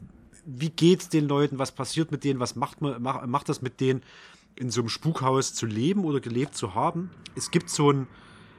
wie 0.45 0.69
geht's 0.69 1.09
den 1.09 1.27
Leuten, 1.27 1.59
was 1.59 1.71
passiert 1.71 2.11
mit 2.11 2.23
denen, 2.23 2.39
was 2.39 2.55
macht, 2.55 2.81
man, 2.81 2.99
macht, 3.01 3.27
macht 3.27 3.49
das 3.49 3.61
mit 3.61 3.79
denen, 3.79 4.01
in 4.59 4.69
so 4.69 4.81
einem 4.81 4.89
Spukhaus 4.89 5.53
zu 5.55 5.65
leben 5.65 6.03
oder 6.03 6.19
gelebt 6.19 6.55
zu 6.55 6.75
haben. 6.75 7.09
Es 7.35 7.49
gibt 7.49 7.69
so 7.69 7.89
einen 7.89 8.07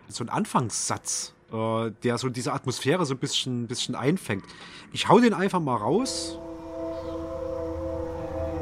so 0.09 0.25
einen 0.25 0.31
Anfangssatz, 0.31 1.35
äh, 1.53 1.91
der 2.03 2.19
so 2.19 2.29
diese 2.29 2.53
Atmosphäre 2.53 3.07
so 3.07 3.15
ein 3.15 3.19
bisschen, 3.19 3.67
bisschen 3.67 3.95
einfängt. 3.95 4.45
Ich 4.93 5.09
hau 5.09 5.21
den 5.21 5.35
einfach 5.35 5.61
mal 5.61 5.77
raus. 5.77 6.37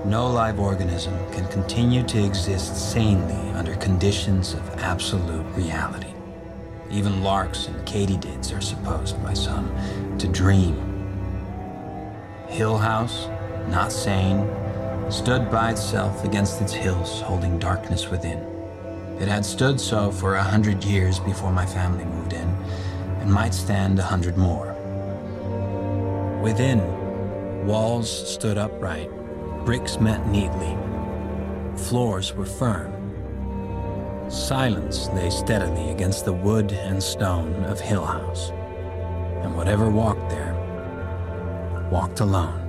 No 0.05 0.33
live 0.33 0.59
organism 0.59 1.11
can 1.33 1.49
continue 1.51 2.03
to 2.05 2.19
exist 2.19 2.93
sanely 2.93 3.35
under 3.59 3.75
conditions 3.77 4.55
of 4.55 4.61
absolute 4.83 5.45
reality. 5.57 6.15
Even 6.91 7.23
larks 7.23 7.69
and 7.69 7.77
katydids 7.87 8.53
are 8.53 8.63
supposed 8.63 9.23
by 9.23 9.35
some 9.35 9.69
to 10.19 10.27
dream. 10.29 10.77
Hill 12.49 12.79
House, 12.79 13.29
not 13.71 13.93
sane, 13.93 14.49
stood 15.11 15.51
by 15.51 15.71
itself 15.71 16.25
against 16.25 16.61
its 16.61 16.73
hills, 16.73 17.21
holding 17.23 17.59
darkness 17.59 18.11
within. 18.11 18.39
It 19.19 19.27
had 19.27 19.45
stood 19.45 19.81
so 19.81 20.11
for 20.11 20.37
a 20.37 20.43
hundred 20.43 20.85
years 20.85 21.19
before 21.19 21.51
my 21.51 21.65
family 21.65 22.05
moved 22.05 22.35
in, 22.35 22.49
and 23.21 23.33
might 23.33 23.55
stand 23.55 23.99
a 23.99 24.03
hundred 24.03 24.37
more. 24.37 24.75
Within, 26.43 26.79
walls 27.67 28.09
stood 28.35 28.59
upright, 28.59 29.11
bricks 29.65 29.99
met 29.99 30.27
neatly, 30.29 30.77
floors 31.77 32.35
were 32.35 32.47
firm. 32.47 32.95
Silence 34.31 35.09
lay 35.15 35.31
steadily 35.31 35.91
against 35.91 36.27
the 36.27 36.33
wood 36.33 36.73
and 36.73 37.03
stone 37.03 37.65
of 37.65 37.81
Hill 37.81 38.05
House, 38.05 38.51
and 39.43 39.57
whatever 39.57 39.89
walked 39.89 40.29
there 40.29 40.55
walked 41.91 42.21
alone. 42.21 42.68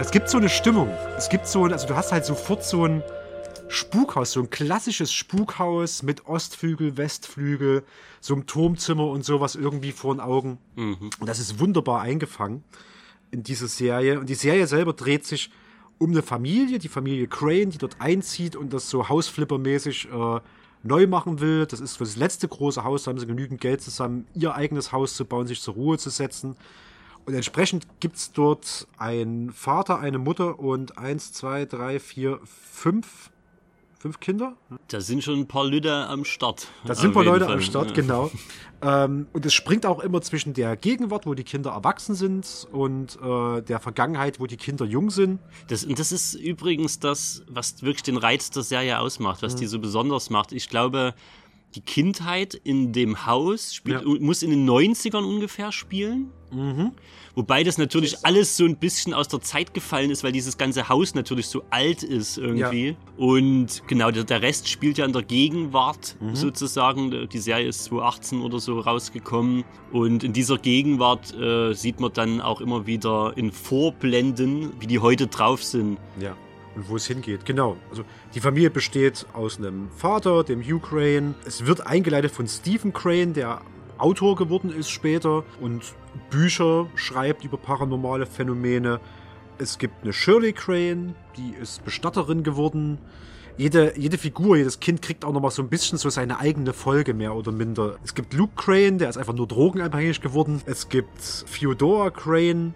Es 0.00 0.12
gibt 0.12 0.30
so 0.30 0.38
eine 0.38 0.48
Stimmung. 0.48 0.88
Es 1.16 1.28
gibt 1.28 1.48
so, 1.48 1.64
also 1.64 1.88
du 1.88 1.96
hast 1.96 2.12
halt 2.12 2.24
sofort 2.24 2.62
so 2.62 2.86
ein 2.86 3.02
Spukhaus, 3.66 4.30
so 4.30 4.40
ein 4.40 4.48
klassisches 4.48 5.12
Spukhaus 5.12 6.04
mit 6.04 6.26
Ostflügel, 6.26 6.96
Westflügel, 6.96 7.82
so 8.20 8.34
einem 8.34 8.46
Turmzimmer 8.46 9.08
und 9.08 9.24
sowas 9.24 9.56
irgendwie 9.56 9.90
vor 9.90 10.14
den 10.14 10.20
Augen. 10.20 10.58
Und 11.18 11.28
das 11.28 11.40
ist 11.40 11.58
wunderbar 11.58 12.00
eingefangen 12.00 12.62
in 13.32 13.42
diese 13.42 13.66
Serie. 13.66 14.20
Und 14.20 14.28
die 14.28 14.36
Serie 14.36 14.68
selber 14.68 14.92
dreht 14.92 15.26
sich 15.26 15.50
um 15.98 16.10
eine 16.10 16.22
Familie, 16.22 16.78
die 16.78 16.88
Familie 16.88 17.26
Crane, 17.26 17.70
die 17.70 17.78
dort 17.78 18.00
einzieht 18.00 18.54
und 18.54 18.72
das 18.72 18.88
so 18.88 19.08
Hausflipper-mäßig 19.08 20.36
äh, 20.36 20.40
neu 20.84 21.08
machen 21.08 21.40
will. 21.40 21.66
Das 21.66 21.80
ist 21.80 22.00
das 22.00 22.14
letzte 22.14 22.46
große 22.46 22.84
Haus, 22.84 23.02
da 23.02 23.10
haben 23.10 23.18
sie 23.18 23.26
genügend 23.26 23.60
Geld 23.60 23.82
zusammen, 23.82 24.28
ihr 24.34 24.54
eigenes 24.54 24.92
Haus 24.92 25.16
zu 25.16 25.24
bauen, 25.24 25.48
sich 25.48 25.60
zur 25.60 25.74
Ruhe 25.74 25.98
zu 25.98 26.10
setzen. 26.10 26.54
Und 27.28 27.34
entsprechend 27.34 27.86
gibt's 28.00 28.32
dort 28.32 28.86
einen 28.96 29.52
Vater, 29.52 29.98
eine 29.98 30.16
Mutter 30.18 30.58
und 30.58 30.96
eins, 30.96 31.30
zwei, 31.30 31.66
drei, 31.66 32.00
vier, 32.00 32.40
fünf, 32.44 33.28
fünf 33.98 34.18
Kinder. 34.18 34.54
Da 34.88 35.02
sind 35.02 35.22
schon 35.22 35.40
ein 35.40 35.46
paar 35.46 35.66
Leute 35.66 35.92
am 36.06 36.24
Start. 36.24 36.68
Da 36.86 36.94
sind 36.94 37.14
wir 37.14 37.20
jeden 37.20 37.34
Leute 37.34 37.44
Fall. 37.44 37.54
am 37.56 37.60
Start, 37.60 37.88
Ja. 37.88 37.94
genau. 37.96 38.30
Ähm, 38.80 39.26
und 39.34 39.44
es 39.44 39.52
springt 39.52 39.84
auch 39.84 40.00
immer 40.00 40.22
zwischen 40.22 40.54
der 40.54 40.74
Gegenwart, 40.74 41.26
wo 41.26 41.34
die 41.34 41.44
Kinder 41.44 41.72
erwachsen 41.72 42.14
sind, 42.14 42.66
und 42.72 43.18
äh, 43.22 43.60
der 43.60 43.78
Vergangenheit, 43.78 44.40
wo 44.40 44.46
die 44.46 44.56
Kinder 44.56 44.86
jung 44.86 45.10
sind. 45.10 45.38
Das, 45.68 45.84
und 45.84 45.98
das 45.98 46.12
ist 46.12 46.32
übrigens 46.32 46.98
das, 46.98 47.42
was 47.46 47.82
wirklich 47.82 48.04
den 48.04 48.16
Reiz 48.16 48.50
der 48.50 48.62
Serie 48.62 49.00
ausmacht, 49.00 49.42
was 49.42 49.54
die 49.54 49.66
so 49.66 49.78
besonders 49.80 50.30
macht. 50.30 50.52
Ich 50.52 50.70
glaube, 50.70 51.12
die 51.74 51.80
Kindheit 51.82 52.54
in 52.54 52.92
dem 52.92 53.26
Haus 53.26 53.74
spielt, 53.74 54.02
Ja. 54.02 54.08
muss 54.20 54.42
in 54.42 54.50
den 54.50 54.64
90ern 54.68 55.24
ungefähr 55.24 55.70
spielen. 55.72 56.30
Wobei 57.34 57.62
das 57.62 57.76
natürlich 57.76 58.24
alles 58.24 58.56
so 58.56 58.64
ein 58.64 58.76
bisschen 58.78 59.12
aus 59.12 59.28
der 59.28 59.42
Zeit 59.42 59.74
gefallen 59.74 60.10
ist, 60.10 60.24
weil 60.24 60.32
dieses 60.32 60.56
ganze 60.56 60.88
Haus 60.88 61.14
natürlich 61.14 61.46
so 61.46 61.62
alt 61.68 62.02
ist 62.02 62.38
irgendwie. 62.38 62.96
Und 63.18 63.82
genau, 63.86 64.10
der, 64.10 64.24
der 64.24 64.40
Rest 64.40 64.66
spielt 64.66 64.96
ja 64.96 65.04
in 65.04 65.12
der 65.12 65.22
Gegenwart 65.22 66.16
sozusagen. 66.32 67.28
Die 67.28 67.38
Serie 67.38 67.68
ist 67.68 67.84
2018 67.84 68.40
oder 68.40 68.60
so 68.60 68.80
rausgekommen. 68.80 69.64
Und 69.92 70.24
in 70.24 70.32
dieser 70.32 70.56
Gegenwart 70.56 71.34
äh, 71.34 71.74
sieht 71.74 72.00
man 72.00 72.14
dann 72.14 72.40
auch 72.40 72.62
immer 72.62 72.86
wieder 72.86 73.34
in 73.36 73.52
Vorblenden, 73.52 74.72
wie 74.80 74.86
die 74.86 74.98
heute 75.00 75.26
drauf 75.26 75.62
sind. 75.62 75.98
Ja. 76.18 76.34
Und 76.78 76.88
wo 76.88 76.94
es 76.94 77.08
hingeht, 77.08 77.44
genau. 77.44 77.76
Also 77.90 78.04
die 78.36 78.40
Familie 78.40 78.70
besteht 78.70 79.26
aus 79.32 79.58
einem 79.58 79.90
Vater, 79.90 80.44
dem 80.44 80.62
Hugh 80.62 80.78
Crane. 80.78 81.34
Es 81.44 81.66
wird 81.66 81.84
eingeleitet 81.84 82.30
von 82.30 82.46
Stephen 82.46 82.92
Crane, 82.92 83.32
der 83.32 83.62
Autor 83.98 84.36
geworden 84.36 84.70
ist 84.70 84.88
später 84.88 85.42
und 85.60 85.82
Bücher 86.30 86.86
schreibt 86.94 87.42
über 87.42 87.56
paranormale 87.56 88.26
Phänomene. 88.26 89.00
Es 89.58 89.78
gibt 89.78 90.04
eine 90.04 90.12
Shirley 90.12 90.52
Crane, 90.52 91.16
die 91.36 91.52
ist 91.60 91.84
Bestatterin 91.84 92.44
geworden. 92.44 92.98
Jede, 93.56 93.98
jede 93.98 94.16
Figur, 94.16 94.56
jedes 94.56 94.78
Kind 94.78 95.02
kriegt 95.02 95.24
auch 95.24 95.32
nochmal 95.32 95.50
so 95.50 95.62
ein 95.62 95.68
bisschen 95.68 95.98
so 95.98 96.10
seine 96.10 96.38
eigene 96.38 96.72
Folge, 96.72 97.12
mehr 97.12 97.34
oder 97.34 97.50
minder. 97.50 97.96
Es 98.04 98.14
gibt 98.14 98.34
Luke 98.34 98.52
Crane, 98.54 98.98
der 98.98 99.08
ist 99.08 99.16
einfach 99.18 99.34
nur 99.34 99.48
drogenabhängig 99.48 100.20
geworden. 100.20 100.62
Es 100.64 100.88
gibt 100.88 101.44
Theodora 101.52 102.10
Crane, 102.10 102.72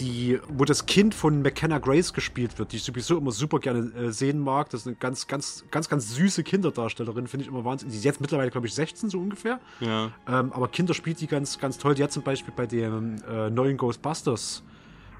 die, 0.00 0.38
wo 0.48 0.64
das 0.64 0.86
Kind 0.86 1.14
von 1.14 1.42
McKenna 1.42 1.78
Grace 1.78 2.12
gespielt 2.12 2.58
wird, 2.58 2.72
die 2.72 2.76
ich 2.76 2.82
sowieso 2.82 3.18
immer 3.18 3.32
super 3.32 3.58
gerne 3.58 3.92
äh, 3.94 4.10
sehen 4.10 4.38
mag. 4.38 4.70
Das 4.70 4.82
ist 4.82 4.86
eine 4.86 4.96
ganz, 4.96 5.26
ganz, 5.26 5.64
ganz, 5.70 5.88
ganz 5.88 6.14
süße 6.14 6.42
Kinderdarstellerin, 6.42 7.26
finde 7.26 7.44
ich 7.44 7.50
immer 7.50 7.64
wahnsinnig. 7.64 7.92
Die 7.92 7.98
ist 7.98 8.04
jetzt 8.04 8.20
mittlerweile, 8.20 8.50
glaube 8.50 8.66
ich, 8.66 8.74
16 8.74 9.10
so 9.10 9.18
ungefähr. 9.18 9.60
Ja. 9.80 10.12
Ähm, 10.28 10.52
aber 10.52 10.68
Kinder 10.68 10.94
spielt 10.94 11.20
die 11.20 11.26
ganz, 11.26 11.58
ganz 11.58 11.78
toll. 11.78 11.94
Die 11.94 12.02
hat 12.02 12.12
zum 12.12 12.22
Beispiel 12.22 12.52
bei 12.56 12.66
dem 12.66 13.16
äh, 13.28 13.50
neuen 13.50 13.76
Ghostbusters, 13.76 14.62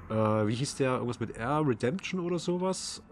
äh, 0.09 0.13
wie 0.13 0.55
hieß 0.55 0.75
der, 0.75 0.93
irgendwas 0.93 1.19
mit 1.19 1.37
R, 1.37 1.63
Redemption 1.67 2.19
oder 2.21 2.39
sowas? 2.39 3.03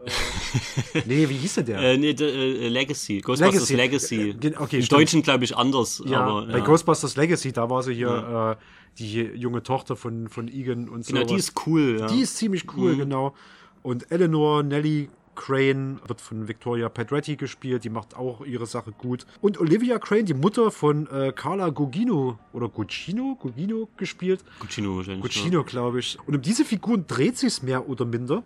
Äh, 0.93 1.01
nee, 1.05 1.29
wie 1.29 1.35
hieß 1.35 1.55
denn 1.55 1.65
der? 1.65 1.79
Äh, 1.79 1.97
nee, 1.97 2.11
äh, 2.11 2.67
Legacy. 2.69 3.19
Ghostbusters 3.21 3.69
Legacy. 3.69 4.15
Legacy. 4.15 4.47
Äh, 4.47 4.57
okay, 4.57 4.77
Im 4.77 4.83
stimmt. 4.83 4.91
Deutschen, 5.01 5.21
glaube 5.21 5.43
ich, 5.43 5.55
anders. 5.55 6.01
ja, 6.05 6.21
aber, 6.21 6.47
bei 6.47 6.57
ja. 6.59 6.63
Ghostbusters 6.63 7.15
Legacy, 7.15 7.51
da 7.51 7.69
war 7.69 7.83
sie 7.83 7.93
hier 7.93 8.57
äh, 8.57 8.63
die 8.99 9.21
junge 9.21 9.63
Tochter 9.63 9.95
von, 9.95 10.27
von 10.29 10.47
Egan 10.47 10.89
und 10.89 11.05
so. 11.05 11.13
Genau, 11.13 11.25
die 11.25 11.35
ist 11.35 11.53
cool. 11.67 11.97
Ja. 11.99 12.07
Die 12.07 12.21
ist 12.21 12.37
ziemlich 12.37 12.65
cool, 12.75 12.93
Mhm. 12.93 12.97
genau. 12.99 13.35
Und 13.83 14.11
Eleanor 14.11 14.63
Nelly 14.63 15.09
Crane 15.35 15.99
wird 16.07 16.19
von 16.19 16.47
Victoria 16.47 16.89
Pedretti 16.89 17.35
gespielt, 17.35 17.83
die 17.83 17.89
macht 17.91 18.15
auch 18.17 18.43
ihre 18.43 18.65
Sache 18.65 18.91
gut. 18.91 19.27
Und 19.39 19.59
Olivia 19.59 19.99
Crane, 19.99 20.25
die 20.25 20.33
Mutter 20.33 20.71
von 20.71 21.05
äh, 21.11 21.31
Carla 21.31 21.69
Gugino 21.69 22.39
oder 22.53 22.67
Gugino, 22.69 23.35
Gugino 23.39 23.87
gespielt. 23.97 24.43
Guccino 24.59 24.97
wahrscheinlich. 24.97 25.21
Gugino, 25.35 25.63
glaube 25.63 25.99
ich. 25.99 26.17
Und 26.25 26.35
um 26.35 26.41
diese 26.41 26.65
Figuren 26.65 27.05
dreht 27.07 27.37
sich 27.37 27.61
mehr 27.61 27.87
oder 27.87 28.03
minder. 28.05 28.41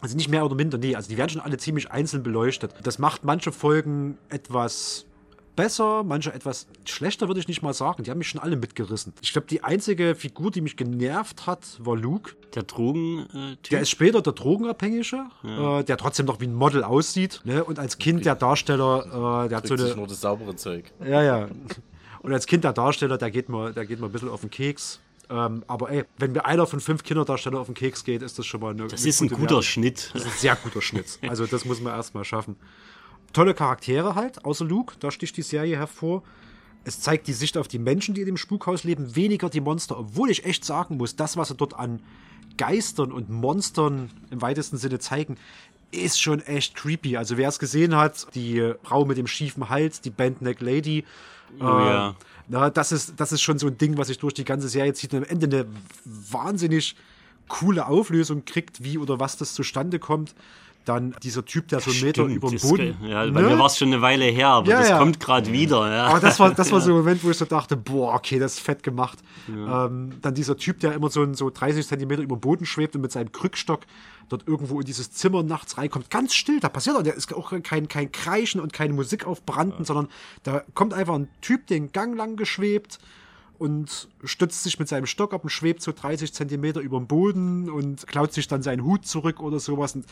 Also 0.00 0.16
nicht 0.16 0.30
mehr 0.30 0.44
oder 0.44 0.56
minder, 0.56 0.78
nee, 0.78 0.96
also 0.96 1.08
die 1.08 1.16
werden 1.16 1.30
schon 1.30 1.42
alle 1.42 1.58
ziemlich 1.58 1.92
einzeln 1.92 2.22
beleuchtet. 2.24 2.74
Das 2.82 2.98
macht 2.98 3.22
manche 3.24 3.52
Folgen 3.52 4.18
etwas 4.30 5.06
besser, 5.56 6.02
manche 6.04 6.32
etwas 6.32 6.66
schlechter, 6.84 7.28
würde 7.28 7.40
ich 7.40 7.48
nicht 7.48 7.62
mal 7.62 7.74
sagen. 7.74 8.04
Die 8.04 8.10
haben 8.10 8.18
mich 8.18 8.28
schon 8.28 8.40
alle 8.40 8.56
mitgerissen. 8.56 9.12
Ich 9.20 9.32
glaube, 9.32 9.46
die 9.48 9.62
einzige 9.64 10.14
Figur, 10.14 10.50
die 10.50 10.60
mich 10.60 10.76
genervt 10.76 11.46
hat, 11.46 11.78
war 11.78 11.96
Luke. 11.96 12.32
Der 12.54 12.62
Drogen-Typ. 12.64 13.70
Der 13.70 13.80
ist 13.80 13.90
später 13.90 14.20
der 14.22 14.32
Drogenabhängige, 14.32 15.24
äh, 15.44 15.84
der 15.84 15.96
trotzdem 15.96 16.26
noch 16.26 16.40
wie 16.40 16.46
ein 16.46 16.54
Model 16.54 16.84
aussieht. 16.84 17.40
Ne? 17.44 17.64
Und 17.64 17.78
als 17.78 17.98
Kind 17.98 18.24
der 18.24 18.34
Darsteller, 18.34 19.44
äh, 19.44 19.48
der 19.48 19.58
hat 19.58 19.66
so 19.66 19.74
Kriegt 19.74 19.80
sich 19.80 19.92
eine. 19.92 19.96
nur 19.96 20.06
das 20.06 20.20
saubere 20.20 20.54
Zeug. 20.56 20.92
Ja, 21.04 21.22
ja. 21.22 21.48
Und 22.20 22.32
als 22.32 22.46
Kind 22.46 22.64
der 22.64 22.72
Darsteller, 22.72 23.18
der 23.18 23.30
geht 23.30 23.48
mir, 23.48 23.72
der 23.72 23.86
geht 23.86 24.00
mir 24.00 24.06
ein 24.06 24.12
bisschen 24.12 24.28
auf 24.28 24.42
den 24.42 24.50
Keks. 24.50 25.00
Ähm, 25.30 25.64
aber 25.66 25.90
ey, 25.90 26.04
wenn 26.18 26.32
mir 26.32 26.44
einer 26.44 26.66
von 26.66 26.80
fünf 26.80 27.04
Kinderdarstellern 27.04 27.58
auf 27.58 27.66
den 27.66 27.74
Keks 27.74 28.04
geht, 28.04 28.22
ist 28.22 28.38
das 28.38 28.44
schon 28.44 28.60
mal 28.60 28.70
eine. 28.70 28.86
das 28.86 29.00
eine 29.00 29.08
ist 29.08 29.20
ein 29.20 29.28
gute 29.28 29.34
guter 29.40 29.50
Wertung. 29.50 29.62
Schnitt. 29.62 30.10
Das 30.12 30.22
ist 30.22 30.28
ein 30.28 30.38
sehr 30.38 30.56
guter 30.56 30.82
Schnitt. 30.82 31.18
Also 31.26 31.46
das 31.46 31.64
muss 31.64 31.80
man 31.80 31.94
erstmal 31.94 32.24
schaffen. 32.24 32.56
Tolle 33.32 33.54
Charaktere 33.54 34.14
halt, 34.14 34.44
außer 34.44 34.64
Luke, 34.64 34.94
da 35.00 35.10
sticht 35.10 35.36
die 35.36 35.42
Serie 35.42 35.76
hervor. 35.76 36.22
Es 36.84 37.00
zeigt 37.00 37.28
die 37.28 37.32
Sicht 37.32 37.56
auf 37.56 37.68
die 37.68 37.78
Menschen, 37.78 38.14
die 38.14 38.20
in 38.22 38.26
dem 38.26 38.36
Spukhaus 38.36 38.84
leben, 38.84 39.14
weniger 39.14 39.48
die 39.48 39.60
Monster, 39.60 39.98
obwohl 39.98 40.30
ich 40.30 40.44
echt 40.44 40.64
sagen 40.64 40.96
muss, 40.96 41.16
das, 41.16 41.36
was 41.36 41.48
sie 41.48 41.54
dort 41.54 41.74
an 41.74 42.02
Geistern 42.58 43.12
und 43.12 43.30
Monstern 43.30 44.10
im 44.30 44.42
weitesten 44.42 44.76
Sinne 44.76 44.98
zeigen, 44.98 45.36
ist 45.92 46.20
schon 46.20 46.40
echt 46.40 46.74
creepy. 46.74 47.16
Also 47.16 47.36
wer 47.36 47.48
es 47.48 47.58
gesehen 47.58 47.94
hat, 47.96 48.26
die 48.34 48.72
Frau 48.82 49.04
mit 49.04 49.16
dem 49.18 49.26
schiefen 49.26 49.68
Hals, 49.68 50.00
die 50.00 50.10
Bandneck 50.10 50.60
Lady, 50.60 51.04
Oh 51.60 51.64
ja. 51.64 52.16
na, 52.48 52.70
das 52.70 52.92
ist, 52.92 53.14
das 53.18 53.30
ist 53.32 53.42
schon 53.42 53.58
so 53.58 53.66
ein 53.66 53.76
Ding, 53.76 53.98
was 53.98 54.06
sich 54.08 54.18
durch 54.18 54.32
die 54.34 54.44
ganze 54.44 54.68
Serie 54.68 54.94
zieht 54.94 55.12
und 55.12 55.18
am 55.18 55.24
Ende 55.24 55.46
eine 55.46 55.66
wahnsinnig 56.04 56.96
coole 57.48 57.86
Auflösung 57.86 58.44
kriegt, 58.46 58.82
wie 58.82 58.96
oder 58.96 59.20
was 59.20 59.36
das 59.36 59.54
zustande 59.54 59.98
kommt. 59.98 60.34
Dann 60.84 61.14
dieser 61.22 61.44
Typ, 61.44 61.68
der 61.68 61.80
so 61.80 61.90
einen 61.92 62.00
Meter 62.00 62.22
Stimmt, 62.24 62.36
über 62.36 62.48
dem 62.50 62.58
Boden. 62.60 62.96
ge- 63.00 63.10
Ja, 63.10 63.24
bei 63.26 63.40
Ne? 63.42 63.48
mir 63.50 63.58
war 63.58 63.66
es 63.66 63.78
schon 63.78 63.88
eine 63.88 64.02
Weile 64.02 64.24
her, 64.24 64.48
aber 64.48 64.68
Ja, 64.68 64.78
das 64.80 64.88
ja. 64.88 64.98
kommt 64.98 65.20
gerade 65.20 65.52
wieder. 65.52 65.88
Ja. 65.88 66.06
Aber 66.06 66.18
das 66.20 66.40
war, 66.40 66.52
das 66.52 66.72
war 66.72 66.80
so 66.80 66.90
ein 66.90 66.96
Moment, 66.98 67.22
wo 67.22 67.30
ich 67.30 67.36
so 67.36 67.44
dachte, 67.44 67.76
boah, 67.76 68.14
okay, 68.14 68.38
das 68.38 68.54
ist 68.54 68.60
fett 68.60 68.82
gemacht. 68.82 69.18
Ähm, 69.48 70.12
dann 70.20 70.34
dieser 70.34 70.56
Typ, 70.56 70.80
der 70.80 70.92
immer 70.94 71.08
so, 71.10 71.32
so 71.34 71.50
30 71.50 71.86
Zentimeter 71.86 72.22
über 72.22 72.36
dem 72.36 72.40
Boden 72.40 72.66
schwebt 72.66 72.96
und 72.96 73.02
mit 73.02 73.12
seinem 73.12 73.30
Krückstock 73.32 73.82
dort 74.28 74.48
irgendwo 74.48 74.80
in 74.80 74.86
dieses 74.86 75.12
Zimmer 75.12 75.42
nachts 75.42 75.78
reinkommt. 75.78 76.10
Ganz 76.10 76.34
still, 76.34 76.58
da 76.60 76.68
passiert 76.68 76.96
auch, 76.96 77.02
da 77.02 77.10
ist 77.10 77.32
auch 77.34 77.52
kein, 77.62 77.86
kein 77.88 78.10
Kreischen 78.10 78.60
und 78.60 78.72
keine 78.72 78.92
Musik 78.94 79.26
auf 79.26 79.44
Branden, 79.44 79.84
sondern 79.84 80.08
da 80.42 80.62
kommt 80.74 80.94
einfach 80.94 81.14
ein 81.14 81.28
Typ 81.42 81.66
den 81.66 81.92
Gang 81.92 82.16
lang 82.16 82.36
geschwebt 82.36 82.98
und 83.58 84.08
stützt 84.24 84.64
sich 84.64 84.78
mit 84.80 84.88
seinem 84.88 85.06
Stock 85.06 85.32
ab 85.34 85.44
und 85.44 85.50
schwebt 85.50 85.82
so 85.82 85.92
30 85.92 86.32
Zentimeter 86.32 86.80
über 86.80 86.98
dem 86.98 87.06
Boden 87.06 87.70
und 87.70 88.06
klaut 88.08 88.32
sich 88.32 88.48
dann 88.48 88.62
seinen 88.62 88.82
Hut 88.84 89.06
zurück 89.06 89.38
oder 89.40 89.60
sowas. 89.60 89.94
Und 89.94 90.06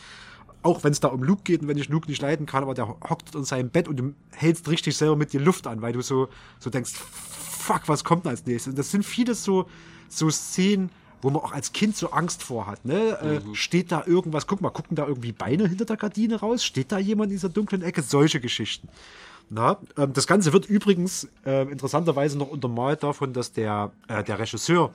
auch 0.63 0.83
wenn 0.83 0.91
es 0.91 0.99
da 0.99 1.07
um 1.07 1.23
Luke 1.23 1.41
geht 1.43 1.61
und 1.61 1.67
wenn 1.67 1.77
ich 1.77 1.89
Luke 1.89 2.07
nicht 2.09 2.21
leiden 2.21 2.45
kann, 2.45 2.63
aber 2.63 2.73
der 2.73 2.87
hockt 2.87 3.35
in 3.35 3.43
seinem 3.43 3.69
Bett 3.69 3.87
und 3.87 3.97
du 3.97 4.13
hältst 4.31 4.69
richtig 4.69 4.95
selber 4.95 5.15
mit 5.15 5.33
dir 5.33 5.39
Luft 5.39 5.67
an, 5.67 5.81
weil 5.81 5.93
du 5.93 6.01
so, 6.01 6.29
so 6.59 6.69
denkst, 6.69 6.91
fuck, 6.93 7.87
was 7.87 8.03
kommt 8.03 8.27
als 8.27 8.45
nächstes? 8.45 8.71
Und 8.71 8.79
das 8.79 8.91
sind 8.91 9.03
vieles 9.03 9.43
so, 9.43 9.67
so 10.07 10.29
Szenen, 10.29 10.89
wo 11.21 11.29
man 11.29 11.41
auch 11.41 11.53
als 11.53 11.71
Kind 11.73 11.95
so 11.95 12.11
Angst 12.11 12.43
vor 12.43 12.67
hat. 12.67 12.85
Ne? 12.85 13.41
Äh, 13.43 13.55
steht 13.55 13.91
da 13.91 14.03
irgendwas, 14.05 14.47
guck 14.47 14.61
mal, 14.61 14.71
gucken 14.71 14.95
da 14.95 15.07
irgendwie 15.07 15.31
Beine 15.31 15.67
hinter 15.67 15.85
der 15.85 15.97
Gardine 15.97 16.39
raus? 16.39 16.63
Steht 16.63 16.91
da 16.91 16.97
jemand 16.97 17.31
in 17.31 17.37
dieser 17.37 17.49
dunklen 17.49 17.81
Ecke? 17.83 18.01
Solche 18.01 18.39
Geschichten. 18.39 18.87
Na, 19.49 19.77
ähm, 19.97 20.13
das 20.13 20.27
Ganze 20.27 20.53
wird 20.53 20.65
übrigens 20.65 21.27
äh, 21.45 21.69
interessanterweise 21.69 22.37
noch 22.37 22.47
untermalt 22.47 23.03
davon, 23.03 23.33
dass 23.33 23.51
der, 23.51 23.91
äh, 24.07 24.23
der 24.23 24.39
Regisseur 24.39 24.91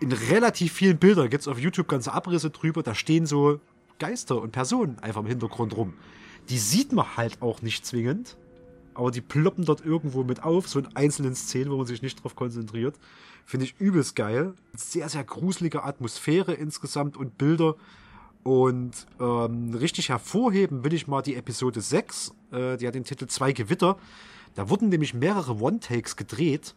in 0.00 0.12
relativ 0.12 0.72
vielen 0.72 0.98
Bildern, 0.98 1.28
gibt 1.28 1.42
es 1.42 1.48
auf 1.48 1.58
YouTube 1.58 1.88
ganze 1.88 2.12
Abrisse 2.12 2.50
drüber, 2.50 2.82
da 2.82 2.94
stehen 2.94 3.26
so 3.26 3.60
Geister 3.98 4.40
und 4.40 4.52
Personen 4.52 4.98
einfach 5.00 5.22
im 5.22 5.26
Hintergrund 5.26 5.76
rum. 5.76 5.94
Die 6.48 6.58
sieht 6.58 6.92
man 6.92 7.16
halt 7.16 7.42
auch 7.42 7.62
nicht 7.62 7.84
zwingend, 7.84 8.36
aber 8.94 9.10
die 9.10 9.20
ploppen 9.20 9.64
dort 9.64 9.84
irgendwo 9.84 10.24
mit 10.24 10.42
auf, 10.42 10.68
so 10.68 10.78
in 10.78 10.94
einzelnen 10.96 11.34
Szenen, 11.34 11.70
wo 11.70 11.76
man 11.76 11.86
sich 11.86 12.02
nicht 12.02 12.22
drauf 12.22 12.36
konzentriert. 12.36 12.96
Finde 13.44 13.66
ich 13.66 13.78
übelst 13.78 14.16
geil. 14.16 14.54
Sehr, 14.76 15.08
sehr 15.08 15.24
gruselige 15.24 15.84
Atmosphäre 15.84 16.54
insgesamt 16.54 17.16
und 17.16 17.38
Bilder. 17.38 17.76
Und 18.42 19.06
ähm, 19.20 19.74
richtig 19.74 20.08
hervorheben 20.08 20.84
will 20.84 20.94
ich 20.94 21.08
mal 21.08 21.20
die 21.20 21.34
Episode 21.34 21.80
6, 21.80 22.32
äh, 22.52 22.76
die 22.76 22.86
hat 22.86 22.94
den 22.94 23.04
Titel 23.04 23.26
Zwei 23.26 23.52
Gewitter. 23.52 23.98
Da 24.54 24.70
wurden 24.70 24.88
nämlich 24.88 25.14
mehrere 25.14 25.56
One-Takes 25.56 26.16
gedreht, 26.16 26.74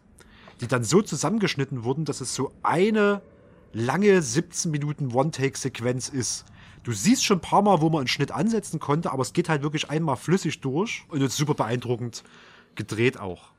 die 0.62 0.68
dann 0.68 0.84
so 0.84 1.02
zusammengeschnitten 1.02 1.84
wurden, 1.84 2.06
dass 2.06 2.22
es 2.22 2.34
so 2.34 2.52
eine 2.64 3.22
lange 3.72 4.22
17 4.22 4.72
Minuten 4.72 5.14
One-Take-Sequenz 5.14 6.10
ist. 6.10 6.46
Du 6.84 6.92
siehst 6.92 7.26
schon 7.26 7.38
ein 7.38 7.42
paar 7.42 7.62
Mal, 7.62 7.82
wo 7.82 7.90
man 7.90 8.00
einen 8.00 8.08
Schnitt 8.08 8.32
ansetzen 8.32 8.80
konnte, 8.80 9.12
aber 9.12 9.22
es 9.22 9.34
geht 9.34 9.50
halt 9.50 9.64
wirklich 9.64 9.90
einmal 9.90 10.16
flüssig 10.16 10.62
durch 10.62 11.04
und 11.10 11.22
ist 11.22 11.36
super 11.36 11.54
beeindruckend 11.54 12.24
gedreht 12.76 13.20
auch. 13.20 13.50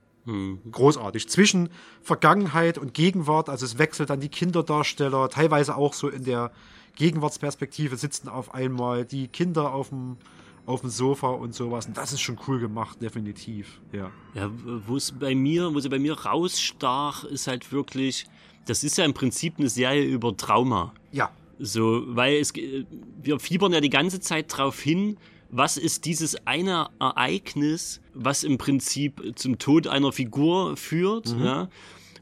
Großartig. 0.70 1.28
Zwischen 1.28 1.70
Vergangenheit 2.02 2.78
und 2.78 2.94
Gegenwart, 2.94 3.48
also 3.48 3.64
es 3.64 3.78
wechselt 3.78 4.10
dann 4.10 4.20
die 4.20 4.28
Kinderdarsteller, 4.28 5.28
teilweise 5.28 5.76
auch 5.76 5.94
so 5.94 6.08
in 6.08 6.24
der 6.24 6.52
Gegenwartsperspektive 6.96 7.96
sitzen 7.96 8.28
auf 8.28 8.54
einmal 8.54 9.04
die 9.04 9.28
Kinder 9.28 9.72
auf 9.72 9.88
dem, 9.88 10.18
auf 10.66 10.82
dem 10.82 10.90
Sofa 10.90 11.28
und 11.28 11.54
sowas. 11.54 11.86
Und 11.86 11.96
das 11.96 12.12
ist 12.12 12.20
schon 12.20 12.38
cool 12.46 12.60
gemacht, 12.60 13.00
definitiv. 13.00 13.80
Ja. 13.92 14.10
Ja, 14.34 14.50
wo 14.86 14.96
es 14.96 15.12
bei 15.12 15.34
mir, 15.34 15.74
wo 15.74 15.80
sie 15.80 15.88
bei 15.88 15.98
mir 15.98 16.18
rausstach, 16.18 17.24
ist 17.24 17.46
halt 17.46 17.72
wirklich, 17.72 18.26
das 18.66 18.84
ist 18.84 18.98
ja 18.98 19.04
im 19.04 19.14
Prinzip 19.14 19.54
eine 19.58 19.68
Serie 19.68 20.04
über 20.04 20.36
Trauma. 20.36 20.92
Ja. 21.12 21.30
So, 21.60 22.02
weil 22.06 22.36
es, 22.36 22.52
wir 22.54 23.38
fiebern 23.38 23.72
ja 23.72 23.80
die 23.80 23.90
ganze 23.90 24.20
Zeit 24.20 24.46
drauf 24.48 24.80
hin, 24.80 25.18
was 25.50 25.76
ist 25.76 26.04
dieses 26.04 26.46
eine 26.46 26.88
Ereignis, 26.98 28.00
was 28.14 28.44
im 28.44 28.56
Prinzip 28.56 29.32
zum 29.36 29.58
Tod 29.58 29.86
einer 29.86 30.12
Figur 30.12 30.76
führt, 30.76 31.36
ja. 31.38 31.68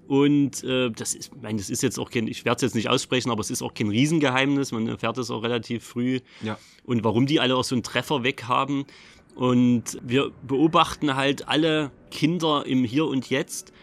Und 0.09 0.65
äh, 0.65 0.91
das 0.91 1.15
ist, 1.15 1.31
ich 1.35 1.43
meine, 1.43 1.59
das 1.59 1.69
ist 1.69 1.83
jetzt 1.83 1.99
auch 1.99 2.11
kein, 2.11 2.29
ich 2.29 2.47
werde 2.47 2.57
es 2.57 2.63
jetzt 2.63 2.75
nicht 2.75 2.89
aussprechen, 2.89 3.31
aber 3.31 3.43
es 3.43 3.51
ist 3.51 3.61
auch 3.61 3.75
kein 3.75 3.91
Riesengeheimnis, 3.91 4.73
man 4.73 4.89
erfährt 4.89 5.19
es 5.19 5.31
auch 5.31 5.43
relativ 5.43 5.85
früh. 5.85 6.21
Ja. 6.43 6.59
Und 6.85 7.05
warum 7.05 7.27
die 7.27 7.41
alle 7.41 7.55
auch 7.55 7.65
so 7.65 7.75
einen 7.75 7.83
Treffer 7.83 8.23
weg 8.23 8.45
haben. 8.45 8.87
Und 9.35 9.99
wir 10.03 10.33
beobachten 10.47 11.15
halt 11.15 11.47
alle 11.47 11.91
Kinder 12.11 12.65
im 12.65 12.85
Hier 12.85 13.07
und 13.07 13.29
Jetzt. 13.29 13.75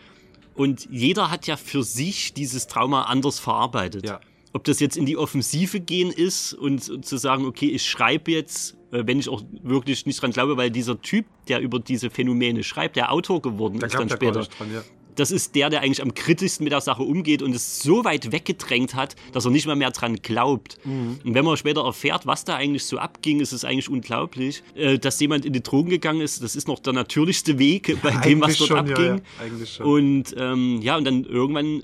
Und 0.56 0.88
jeder 0.90 1.30
hat 1.30 1.46
ja 1.46 1.58
für 1.58 1.84
sich 1.84 2.34
dieses 2.34 2.66
Trauma 2.66 3.04
anders 3.04 3.38
verarbeitet. 3.38 4.08
Ja. 4.08 4.20
Ob 4.56 4.64
das 4.64 4.80
jetzt 4.80 4.96
in 4.96 5.06
die 5.06 5.18
Offensive 5.18 5.82
gehen 5.82 6.12
ist 6.12 6.54
und 6.54 7.06
zu 7.06 7.18
sagen, 7.18 7.46
okay, 7.46 7.66
ich 7.66 7.86
schreibe 7.86 8.32
jetzt, 8.32 8.78
äh, 8.94 9.04
wenn 9.06 9.20
ich 9.20 9.28
auch 9.28 9.44
wirklich 9.64 10.06
nicht 10.06 10.22
dran 10.22 10.32
glaube, 10.32 10.56
weil 10.56 10.72
dieser 10.72 11.02
Typ, 11.02 11.26
der 11.50 11.60
über 11.60 11.78
diese 11.78 12.10
Phänomene 12.10 12.64
schreibt, 12.64 12.96
der 12.96 13.12
Autor 13.12 13.42
geworden 13.42 13.82
Da 13.82 13.88
ist 13.88 13.96
dann 13.96 14.08
er 14.08 14.16
später, 14.16 14.44
dran, 14.44 14.74
ja. 14.74 14.82
das 15.16 15.32
ist 15.32 15.56
der, 15.56 15.70
der 15.70 15.82
eigentlich 15.82 16.02
am 16.02 16.14
kritischsten 16.14 16.64
mit 16.64 16.72
der 16.72 16.80
Sache 16.80 17.04
umgeht 17.04 17.42
und 17.42 17.54
es 17.54 17.82
so 17.82 18.06
weit 18.06 18.32
weggedrängt 18.32 18.96
hat, 18.96 19.18
dass 19.34 19.44
er 19.44 19.52
nicht 19.52 19.68
mal 19.68 19.76
mehr 19.76 19.92
dran 19.92 20.22
glaubt. 20.22 20.78
Mhm. 20.86 21.20
Und 21.26 21.34
wenn 21.34 21.44
man 21.44 21.58
später 21.58 21.84
erfährt, 21.84 22.26
was 22.26 22.46
da 22.46 22.56
eigentlich 22.56 22.86
so 22.86 22.98
abging, 22.98 23.42
ist 23.42 23.52
es 23.52 23.66
eigentlich 23.66 23.90
unglaublich. 23.90 24.64
Äh, 24.74 25.00
dass 25.00 25.20
jemand 25.20 25.44
in 25.44 25.52
die 25.52 25.64
Drogen 25.64 25.90
gegangen 25.90 26.22
ist, 26.22 26.42
das 26.42 26.56
ist 26.56 26.70
noch 26.70 26.80
der 26.80 26.94
natürlichste 26.94 27.60
Weg 27.60 27.98
bei 28.02 28.12
dem, 28.12 28.40
was 28.40 28.56
dort 28.56 28.70
schon, 28.70 28.88
ja, 28.88 28.94
abging. 28.94 29.18
ja. 29.18 29.44
Eigentlich 29.44 29.74
schon. 29.74 29.86
Und 29.86 30.36
ähm, 30.38 30.80
ja, 30.82 30.96
und 30.96 31.04
dann 31.04 31.26
irgendwann 31.26 31.84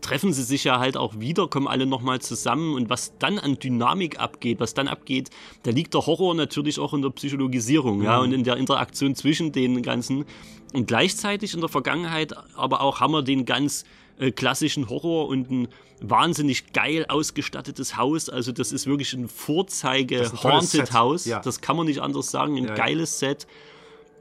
treffen 0.00 0.32
sie 0.32 0.42
sich 0.42 0.64
ja 0.64 0.78
halt 0.80 0.96
auch 0.96 1.18
wieder, 1.20 1.48
kommen 1.48 1.66
alle 1.68 1.86
nochmal 1.86 2.20
zusammen 2.20 2.74
und 2.74 2.90
was 2.90 3.16
dann 3.18 3.38
an 3.38 3.58
Dynamik 3.58 4.18
abgeht, 4.20 4.60
was 4.60 4.74
dann 4.74 4.88
abgeht, 4.88 5.30
da 5.62 5.70
liegt 5.70 5.94
der 5.94 6.04
Horror 6.06 6.34
natürlich 6.34 6.78
auch 6.78 6.92
in 6.94 7.02
der 7.02 7.10
Psychologisierung, 7.10 8.02
ja, 8.02 8.18
Mhm. 8.18 8.22
und 8.24 8.32
in 8.32 8.44
der 8.44 8.56
Interaktion 8.56 9.14
zwischen 9.14 9.52
den 9.52 9.82
ganzen. 9.82 10.24
Und 10.72 10.86
gleichzeitig 10.86 11.54
in 11.54 11.60
der 11.60 11.68
Vergangenheit 11.68 12.34
aber 12.56 12.80
auch 12.80 13.00
haben 13.00 13.12
wir 13.12 13.22
den 13.22 13.44
ganz 13.44 13.84
äh, 14.18 14.30
klassischen 14.30 14.88
Horror 14.88 15.28
und 15.28 15.50
ein 15.50 15.68
wahnsinnig 16.00 16.72
geil 16.72 17.06
ausgestattetes 17.08 17.96
Haus. 17.96 18.28
Also 18.28 18.52
das 18.52 18.72
ist 18.72 18.86
wirklich 18.86 19.12
ein 19.14 19.28
Vorzeige 19.28 20.20
ein 20.22 20.42
Haunted 20.42 20.92
House. 20.92 21.24
ja. 21.24 21.40
Das 21.40 21.60
kann 21.60 21.76
man 21.76 21.86
nicht 21.86 22.00
anders 22.00 22.30
sagen. 22.30 22.56
Ein 22.56 22.64
Ja, 22.64 22.68
ja. 22.70 22.74
geiles 22.76 23.18
Set. 23.18 23.46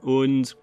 Und 0.02 0.56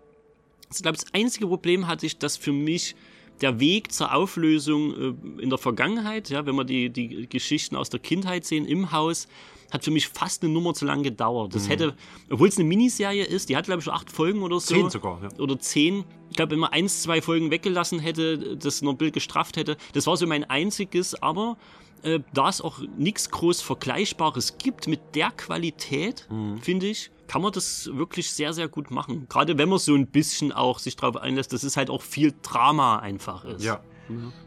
ich 0.72 0.82
glaube, 0.82 0.96
das 0.98 1.06
einzige 1.12 1.46
Problem 1.46 1.86
hatte 1.86 2.06
ich, 2.06 2.18
dass 2.18 2.36
für 2.36 2.52
mich 2.52 2.94
der 3.40 3.60
Weg 3.60 3.92
zur 3.92 4.14
Auflösung 4.14 4.92
äh, 5.38 5.42
in 5.42 5.50
der 5.50 5.58
Vergangenheit, 5.58 6.30
ja, 6.30 6.46
wenn 6.46 6.56
wir 6.56 6.64
die, 6.64 6.90
die 6.90 7.28
Geschichten 7.28 7.76
aus 7.76 7.90
der 7.90 8.00
Kindheit 8.00 8.44
sehen 8.44 8.66
im 8.66 8.92
Haus, 8.92 9.28
hat 9.70 9.84
für 9.84 9.90
mich 9.90 10.08
fast 10.08 10.42
eine 10.42 10.52
Nummer 10.52 10.74
zu 10.74 10.84
lang 10.84 11.02
gedauert. 11.02 11.50
Mhm. 11.50 11.52
Das 11.54 11.68
hätte, 11.68 11.94
obwohl 12.28 12.48
es 12.48 12.56
eine 12.56 12.66
Miniserie 12.68 13.24
ist, 13.24 13.48
die 13.48 13.56
hat 13.56 13.66
glaube 13.66 13.78
ich 13.80 13.84
schon 13.84 13.94
acht 13.94 14.10
Folgen 14.10 14.42
oder 14.42 14.60
so. 14.60 14.74
Zehn 14.74 14.90
sogar, 14.90 15.22
ja. 15.22 15.28
Oder 15.38 15.58
zehn. 15.58 16.04
Ich 16.30 16.36
glaube, 16.36 16.52
wenn 16.52 16.58
man 16.58 16.70
eins, 16.70 17.02
zwei 17.02 17.22
Folgen 17.22 17.50
weggelassen 17.50 17.98
hätte, 17.98 18.56
das 18.56 18.82
noch 18.82 18.92
ein 18.92 18.98
Bild 18.98 19.14
gestrafft 19.14 19.56
hätte, 19.56 19.76
das 19.92 20.06
war 20.06 20.16
so 20.16 20.26
mein 20.26 20.44
einziges, 20.44 21.20
aber 21.22 21.56
äh, 22.04 22.20
da 22.32 22.48
es 22.48 22.60
auch 22.60 22.80
nichts 22.96 23.30
groß 23.30 23.60
Vergleichbares 23.62 24.58
gibt 24.58 24.86
mit 24.88 25.14
der 25.14 25.30
Qualität, 25.30 26.26
Mhm. 26.30 26.58
finde 26.58 26.86
ich, 26.86 27.10
kann 27.26 27.42
man 27.42 27.52
das 27.52 27.88
wirklich 27.94 28.30
sehr, 28.32 28.52
sehr 28.52 28.68
gut 28.68 28.90
machen. 28.90 29.26
Gerade 29.28 29.56
wenn 29.58 29.68
man 29.68 29.78
so 29.78 29.94
ein 29.94 30.06
bisschen 30.06 30.50
auch 30.52 30.78
sich 30.78 30.96
drauf 30.96 31.16
einlässt, 31.16 31.52
dass 31.52 31.62
es 31.62 31.76
halt 31.76 31.88
auch 31.90 32.02
viel 32.02 32.34
Drama 32.42 32.98
einfach 32.98 33.44
ist. 33.44 33.62
Ja. 33.64 33.80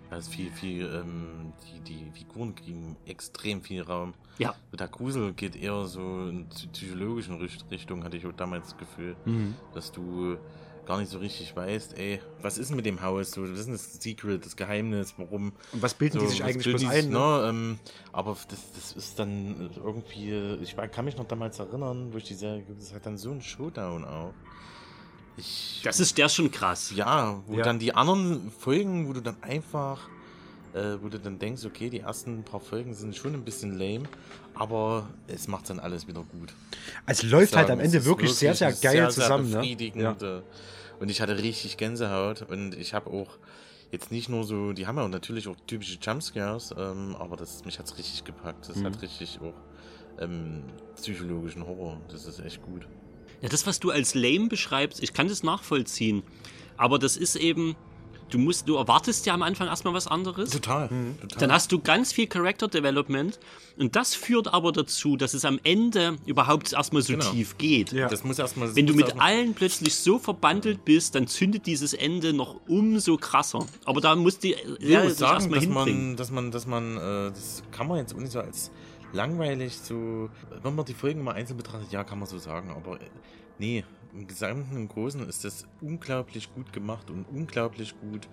Da 0.10 0.18
ist 0.18 0.28
viel, 0.34 0.52
viel, 0.52 0.86
ähm, 0.94 1.54
die, 1.88 1.94
die 1.94 2.12
Figuren 2.12 2.54
kriegen 2.54 2.98
extrem 3.06 3.62
viel 3.62 3.82
Raum. 3.82 4.14
Ja. 4.38 4.54
Der 4.78 4.88
Grusel 4.90 5.32
geht 5.34 5.56
eher 5.56 5.86
so 5.86 6.02
in 6.28 6.50
psy- 6.50 6.68
psychologischen 6.74 7.36
Richt- 7.38 7.66
Richtung, 7.72 8.04
hatte 8.04 8.18
ich 8.18 8.26
auch 8.26 8.34
damals 8.34 8.70
das 8.72 8.78
Gefühl, 8.78 9.16
Mhm. 9.26 9.56
dass 9.74 9.92
du 9.92 10.38
gar 10.86 11.00
nicht 11.00 11.10
so 11.12 11.18
richtig 11.20 11.56
weißt, 11.56 11.98
ey, 11.98 12.22
was 12.42 12.58
ist 12.58 12.70
denn 12.70 12.76
mit 12.76 12.86
dem 12.86 13.02
Haus? 13.02 13.32
So, 13.32 13.44
was 13.44 13.52
ist 13.60 13.66
denn 13.66 13.74
das 13.74 13.94
Secret, 14.02 14.46
das 14.46 14.56
Geheimnis, 14.56 15.14
warum? 15.18 15.54
Und 15.72 15.82
was 15.82 15.94
bilden 15.94 16.20
die 16.20 16.26
So, 16.26 16.32
sich 16.32 16.42
was 16.42 16.50
eigentlich 16.50 16.64
bilden 16.66 16.80
bloß 16.80 16.92
die 16.92 16.96
sich, 16.98 17.06
ein? 17.06 17.12
Ne? 17.12 17.20
Ne? 17.20 17.50
Ähm, 17.50 17.80
aber 18.12 18.38
das, 18.50 18.60
das 18.76 18.92
ist 18.94 19.18
dann 19.20 19.70
irgendwie, 19.76 20.32
ich 20.62 20.76
war- 20.78 20.88
kann 20.88 21.06
mich 21.06 21.18
noch 21.18 21.28
damals 21.28 21.60
erinnern, 21.60 22.10
wo 22.12 22.18
ich 22.18 22.26
die 22.26 22.34
Serie 22.36 22.64
das 22.78 22.94
hat 22.94 23.06
dann 23.06 23.18
so 23.18 23.32
ein 23.32 23.42
Showdown 23.42 24.04
auch. 24.06 24.34
Ich, 25.38 25.82
Das 25.84 26.00
ist 26.00 26.18
der 26.18 26.30
schon 26.30 26.52
krass. 26.52 26.92
ja, 26.96 27.42
wo 27.48 27.56
Ja. 27.58 27.64
dann 27.64 27.80
die 27.80 27.96
anderen 27.96 28.52
Folgen, 28.52 29.08
wo 29.08 29.14
du 29.14 29.22
dann 29.22 29.42
einfach, 29.42 30.08
äh, 30.74 30.98
wo 31.02 31.10
du 31.10 31.20
dann 31.20 31.40
denkst, 31.40 31.66
okay, 31.66 31.90
die 31.90 32.00
ersten 32.00 32.44
paar 32.44 32.60
Folgen 32.60 32.94
sind 32.94 33.16
schon 33.16 33.34
ein 33.34 33.44
bisschen 33.44 33.78
lame, 33.78 34.04
aber 34.56 35.08
es 35.28 35.48
macht 35.48 35.70
dann 35.70 35.80
alles 35.80 36.08
wieder 36.08 36.24
gut. 36.24 36.54
Es 37.06 37.24
läuft 37.24 37.56
halt 37.56 37.70
am 37.70 37.80
es 37.80 37.86
Ende 37.88 37.98
ist 38.00 38.06
wirklich 38.06 38.34
sehr, 38.34 38.56
sehr 38.56 38.72
geil 38.72 38.94
sehr, 38.94 39.10
zusammen. 39.10 39.46
Sehr 39.46 39.56
ne? 39.56 39.62
befriedigend. 39.62 40.22
äh, 40.24 40.42
Und 41.00 41.10
ich 41.10 41.22
hatte 41.22 41.38
richtig 41.38 41.78
Gänsehaut 41.78 42.44
und 42.44 42.76
ich 42.76 42.94
habe 42.94 43.10
auch 43.10 43.38
jetzt 43.92 44.12
nicht 44.12 44.30
nur 44.30 44.44
so, 44.44 44.74
die 44.74 44.88
haben 44.88 44.98
ja 44.98 45.04
auch 45.04 45.10
natürlich 45.10 45.48
auch 45.48 45.56
typische 45.68 45.98
Jumpscares, 46.02 46.74
ähm, 46.78 47.16
aber 47.20 47.36
das, 47.38 47.64
mich 47.66 47.78
hat's 47.78 47.98
richtig 47.98 48.24
gepackt. 48.24 48.68
Das 48.70 48.78
Mhm. 48.78 48.86
hat 48.86 49.02
richtig 49.02 49.40
auch 49.42 49.54
ähm, 50.20 50.64
psychologischen 50.96 51.66
Horror. 51.66 52.00
Das 52.12 52.26
ist 52.26 52.40
echt 52.40 52.62
gut. 52.64 52.88
Ja, 53.42 53.50
das, 53.50 53.68
was 53.68 53.80
du 53.80 53.92
als 53.92 54.16
lame 54.16 54.48
beschreibst, 54.48 55.04
ich 55.04 55.14
kann 55.14 55.28
das 55.28 55.44
nachvollziehen. 55.44 56.24
Aber 56.78 56.98
das 56.98 57.18
ist 57.18 57.36
eben, 57.36 57.76
du 58.34 58.40
musst, 58.40 58.68
du 58.68 58.76
erwartest 58.76 59.26
ja 59.26 59.34
am 59.34 59.42
Anfang 59.44 59.68
erstmal 59.68 59.94
was 59.94 60.08
anderes. 60.08 60.50
Total. 60.52 60.90
total. 61.22 61.40
Dann 61.40 61.52
hast 61.52 61.72
du 61.72 61.80
ganz 61.80 62.12
viel 62.14 62.28
Character 62.28 62.68
Development 62.68 63.40
und 63.78 63.96
das 63.96 64.16
führt 64.16 64.54
aber 64.54 64.72
dazu, 64.72 65.16
dass 65.18 65.34
es 65.34 65.46
am 65.46 65.60
Ende 65.64 66.18
überhaupt 66.26 66.74
erstmal 66.74 67.02
so 67.02 67.14
Genau. 67.14 67.32
tief 67.32 67.58
geht. 67.58 67.92
Ja. 67.92 68.08
das 68.08 68.24
muss 68.24 68.40
erstmal. 68.40 68.76
Wenn 68.76 68.88
du 68.88 68.94
mit 68.94 69.20
allen 69.20 69.54
plötzlich 69.54 69.96
so 69.96 70.20
verbandelt 70.20 70.84
bist, 70.86 71.16
dann 71.16 71.28
zündet 71.28 71.66
dieses 71.66 71.94
Ende 71.94 72.34
noch 72.34 72.60
umso 72.68 73.18
krasser. 73.18 73.66
Aber 73.86 74.02
da 74.02 74.16
muss 74.16 74.40
die 74.40 74.56
muss 74.66 74.80
sich 74.80 75.14
sagen, 75.16 75.34
erstmal 75.36 75.60
dass 75.60 75.64
hinbringen. 75.64 76.08
man, 76.10 76.16
dass 76.18 76.32
man, 76.32 76.52
dass 76.52 76.68
man, 76.68 76.98
äh, 76.98 77.30
das 77.32 77.64
kann 77.72 77.88
man 77.88 77.98
jetzt 78.00 78.14
auch 78.16 78.20
nicht 78.20 78.32
so 78.32 78.40
als 78.40 78.72
langweilig 79.14 79.78
so, 79.78 80.30
wenn 80.62 80.76
man 80.76 80.86
die 80.86 80.94
Folgen 80.94 81.24
mal 81.24 81.34
einzeln 81.34 81.58
betrachtet, 81.58 81.92
ja, 81.92 82.04
kann 82.04 82.20
man 82.20 82.28
so 82.28 82.38
sagen, 82.38 82.72
aber 82.72 82.96
äh, 83.00 83.06
nee, 83.60 83.84
im 84.14 84.28
Gesamten, 84.28 84.76
im 84.76 84.88
Großen 84.88 85.28
ist 85.28 85.44
das 85.44 85.66
unglaublich 85.82 86.54
gut 86.54 86.72
gemacht 86.74 87.10
und 87.10 87.26
unglaublich 87.30 88.00
gut 88.00 88.28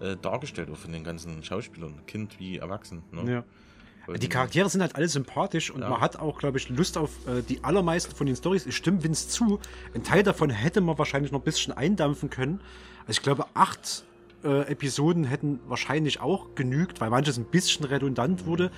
äh, 0.00 0.16
dargestellt, 0.16 0.70
auch 0.70 0.76
von 0.76 0.92
den 0.92 1.04
ganzen 1.04 1.42
Schauspielern, 1.42 2.04
Kind 2.06 2.38
wie 2.38 2.58
Erwachsen. 2.58 3.02
Ne? 3.10 3.32
Ja. 3.32 3.44
Und, 4.06 4.22
Die 4.22 4.28
Charaktere 4.28 4.68
sind 4.68 4.82
halt 4.82 4.96
alle 4.96 5.08
sympathisch 5.08 5.70
und 5.70 5.80
Ja. 5.80 5.88
man 5.88 6.00
hat 6.00 6.16
auch, 6.16 6.38
glaube 6.38 6.58
ich, 6.58 6.68
Lust 6.68 6.98
auf 6.98 7.10
äh, 7.26 7.42
die 7.42 7.64
allermeisten 7.64 8.14
von 8.14 8.26
den 8.26 8.36
Stories. 8.36 8.66
Ich 8.66 8.76
stimme 8.76 9.02
Vince 9.02 9.28
zu. 9.28 9.60
Ein 9.94 10.02
Teil 10.02 10.22
davon 10.22 10.50
hätte 10.50 10.82
man 10.82 10.98
wahrscheinlich 10.98 11.32
noch 11.32 11.40
ein 11.40 11.44
bisschen 11.44 11.72
eindampfen 11.72 12.28
können. 12.28 12.60
Also 13.06 13.12
ich 13.18 13.22
glaube, 13.22 13.46
acht 13.54 14.04
äh, 14.44 14.62
Episoden 14.70 15.24
hätten 15.24 15.60
wahrscheinlich 15.66 16.20
auch 16.20 16.54
genügt, 16.54 17.00
weil 17.00 17.10
manches 17.10 17.38
ein 17.38 17.44
bisschen 17.46 17.84
redundant 17.84 18.46
wurde. 18.46 18.70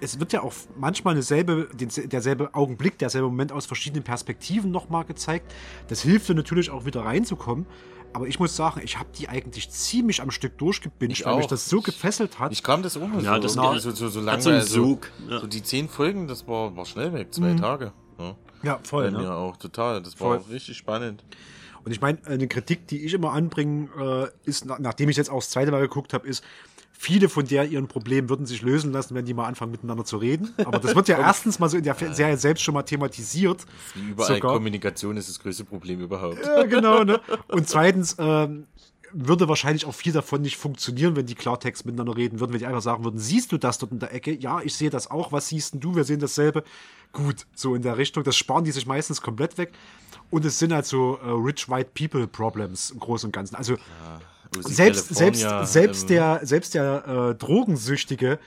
Es 0.00 0.18
wird 0.18 0.32
ja 0.32 0.42
auch 0.42 0.52
manchmal 0.78 1.14
dasselbe, 1.14 1.68
den, 1.74 1.88
derselbe 2.08 2.54
Augenblick, 2.54 2.98
derselbe 2.98 3.28
Moment 3.28 3.52
aus 3.52 3.66
verschiedenen 3.66 4.02
Perspektiven 4.02 4.70
nochmal 4.70 5.04
gezeigt. 5.04 5.52
Das 5.88 6.02
hilft 6.02 6.28
dir 6.28 6.34
natürlich 6.34 6.70
auch 6.70 6.84
wieder 6.84 7.02
reinzukommen. 7.04 7.66
Aber 8.12 8.26
ich 8.26 8.40
muss 8.40 8.56
sagen, 8.56 8.80
ich 8.82 8.98
habe 8.98 9.08
die 9.16 9.28
eigentlich 9.28 9.70
ziemlich 9.70 10.20
am 10.20 10.32
Stück 10.32 10.58
durchgebinged, 10.58 11.20
Ich 11.20 11.24
weil 11.26 11.36
mich 11.36 11.46
das 11.46 11.68
so 11.68 11.80
gefesselt 11.80 12.40
hat. 12.40 12.50
Ich 12.50 12.64
kam 12.64 12.82
das 12.82 12.96
auch 12.96 13.06
mal 13.06 13.22
Ja, 13.22 13.36
so, 13.36 13.40
das 13.42 13.54
geht- 13.56 13.82
so, 13.82 13.90
so, 13.92 14.08
so 14.08 14.20
lange. 14.20 14.42
so 14.42 14.50
einen 14.50 14.58
also, 14.58 14.98
ja. 15.28 15.38
So 15.40 15.46
die 15.46 15.62
zehn 15.62 15.88
Folgen, 15.88 16.26
das 16.26 16.48
war, 16.48 16.74
war 16.76 16.84
schnell 16.86 17.12
weg, 17.12 17.32
zwei 17.32 17.54
Tage. 17.54 17.92
Ne? 18.18 18.34
ja, 18.64 18.80
voll. 18.82 19.04
Bei 19.04 19.10
Ne? 19.16 19.22
mir 19.22 19.32
auch, 19.36 19.56
total. 19.58 20.02
Das 20.02 20.20
war 20.20 20.38
auch 20.40 20.48
richtig 20.50 20.76
spannend. 20.76 21.22
Und 21.84 21.92
ich 21.92 22.00
meine, 22.00 22.18
eine 22.26 22.48
Kritik, 22.48 22.86
die 22.88 23.04
ich 23.04 23.14
immer 23.14 23.32
anbringe, 23.32 23.88
äh, 24.44 24.48
ist, 24.48 24.64
na, 24.66 24.78
nachdem 24.78 25.08
ich 25.08 25.16
jetzt 25.16 25.30
auch 25.30 25.40
das 25.40 25.50
zweite 25.50 25.70
Mal 25.70 25.80
geguckt 25.80 26.12
habe, 26.12 26.26
ist, 26.26 26.44
viele 26.92 27.30
von 27.30 27.46
der 27.46 27.64
ihren 27.64 27.88
Problemen 27.88 28.28
würden 28.28 28.44
sich 28.44 28.60
lösen 28.60 28.92
lassen, 28.92 29.14
wenn 29.14 29.24
die 29.24 29.32
mal 29.32 29.46
anfangen 29.46 29.72
miteinander 29.72 30.04
zu 30.04 30.18
reden. 30.18 30.52
Aber 30.58 30.78
das 30.78 30.94
wird 30.94 31.08
ja 31.08 31.18
erstens 31.20 31.58
mal 31.58 31.70
so 31.70 31.78
in 31.78 31.84
der 31.84 31.94
Serie 31.94 32.36
selbst 32.36 32.62
schon 32.62 32.74
mal 32.74 32.82
thematisiert. 32.82 33.64
Wie 33.94 34.10
überall 34.10 34.34
Sogar. 34.34 34.52
Kommunikation 34.52 35.16
ist 35.16 35.30
das 35.30 35.40
größte 35.40 35.64
Problem 35.64 36.00
überhaupt. 36.00 36.44
Ja, 36.44 36.64
genau, 36.64 37.02
ne? 37.04 37.18
Und 37.48 37.66
zweitens 37.68 38.16
ähm, 38.18 38.66
würde 39.12 39.48
wahrscheinlich 39.48 39.86
auch 39.86 39.94
viel 39.94 40.12
davon 40.12 40.42
nicht 40.42 40.56
funktionieren, 40.56 41.16
wenn 41.16 41.24
die 41.24 41.34
Klartext 41.34 41.86
miteinander 41.86 42.16
reden 42.16 42.38
würden, 42.38 42.52
wenn 42.52 42.58
die 42.58 42.66
einfach 42.66 42.82
sagen 42.82 43.02
würden, 43.02 43.18
siehst 43.18 43.50
du 43.52 43.58
das 43.58 43.78
dort 43.78 43.92
in 43.92 43.98
der 43.98 44.12
Ecke? 44.12 44.34
Ja, 44.34 44.60
ich 44.62 44.74
sehe 44.74 44.90
das 44.90 45.10
auch. 45.10 45.32
Was 45.32 45.48
siehst 45.48 45.74
denn 45.74 45.80
du? 45.80 45.96
Wir 45.96 46.04
sehen 46.04 46.20
dasselbe. 46.20 46.64
Gut, 47.12 47.46
so 47.54 47.74
in 47.74 47.82
der 47.82 47.96
Richtung. 47.96 48.24
Das 48.24 48.36
sparen 48.36 48.64
die 48.64 48.72
sich 48.72 48.86
meistens 48.86 49.20
komplett 49.20 49.58
weg. 49.58 49.72
Und 50.30 50.44
es 50.44 50.58
sind 50.58 50.72
halt 50.72 50.86
so 50.86 51.18
äh, 51.24 51.28
Rich 51.28 51.68
White 51.68 51.90
People 51.94 52.26
Problems 52.26 52.90
im 52.90 53.00
Großen 53.00 53.28
und 53.28 53.32
Ganzen. 53.32 53.56
Also 53.56 53.74
OC 54.56 54.68
selbst, 54.68 55.14
selbst, 55.14 55.42
California, 55.42 55.66
selbst 55.66 56.02
ähm, 56.02 56.08
der, 56.08 56.40
selbst 56.42 56.74
der 56.74 57.06
äh, 57.06 57.34
Drogensüchtige 57.34 58.38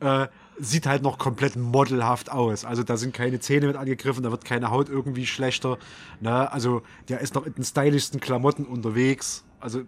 äh, 0.00 0.26
sieht 0.58 0.86
halt 0.86 1.02
noch 1.02 1.18
komplett 1.18 1.56
modelhaft 1.56 2.30
aus. 2.30 2.64
Also 2.64 2.82
da 2.82 2.96
sind 2.96 3.14
keine 3.14 3.40
Zähne 3.40 3.66
mit 3.66 3.76
angegriffen, 3.76 4.22
da 4.22 4.30
wird 4.30 4.44
keine 4.44 4.70
Haut 4.70 4.88
irgendwie 4.88 5.26
schlechter. 5.26 5.78
Ne? 6.20 6.50
Also 6.52 6.82
der 7.08 7.20
ist 7.20 7.34
noch 7.34 7.46
in 7.46 7.54
den 7.54 7.64
stylischsten 7.64 8.20
Klamotten 8.20 8.64
unterwegs. 8.64 9.44
Also, 9.58 9.82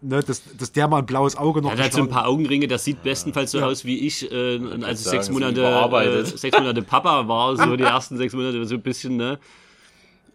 ne, 0.00 0.22
dass, 0.22 0.42
dass 0.56 0.72
der 0.72 0.88
mal 0.88 0.98
ein 0.98 1.06
blaues 1.06 1.36
Auge 1.36 1.62
noch 1.62 1.70
Er 1.70 1.76
hat 1.76 1.82
halt 1.82 1.92
so 1.92 2.02
ein 2.02 2.08
paar 2.08 2.26
Augenringe, 2.26 2.66
das 2.66 2.84
sieht 2.84 3.02
bestenfalls 3.02 3.52
so 3.52 3.60
aus 3.60 3.84
wie 3.84 4.06
ich, 4.06 4.30
äh, 4.30 4.58
als 4.82 5.00
ich 5.00 5.06
sechs 5.06 5.30
Monate, 5.30 5.62
äh, 5.62 6.24
sechs 6.24 6.58
Monate 6.58 6.82
Papa 6.82 7.28
war, 7.28 7.56
so 7.56 7.76
die 7.76 7.82
ersten 7.84 8.16
sechs 8.16 8.34
Monate, 8.34 8.64
so 8.64 8.74
ein 8.74 8.82
bisschen, 8.82 9.16
ne? 9.16 9.38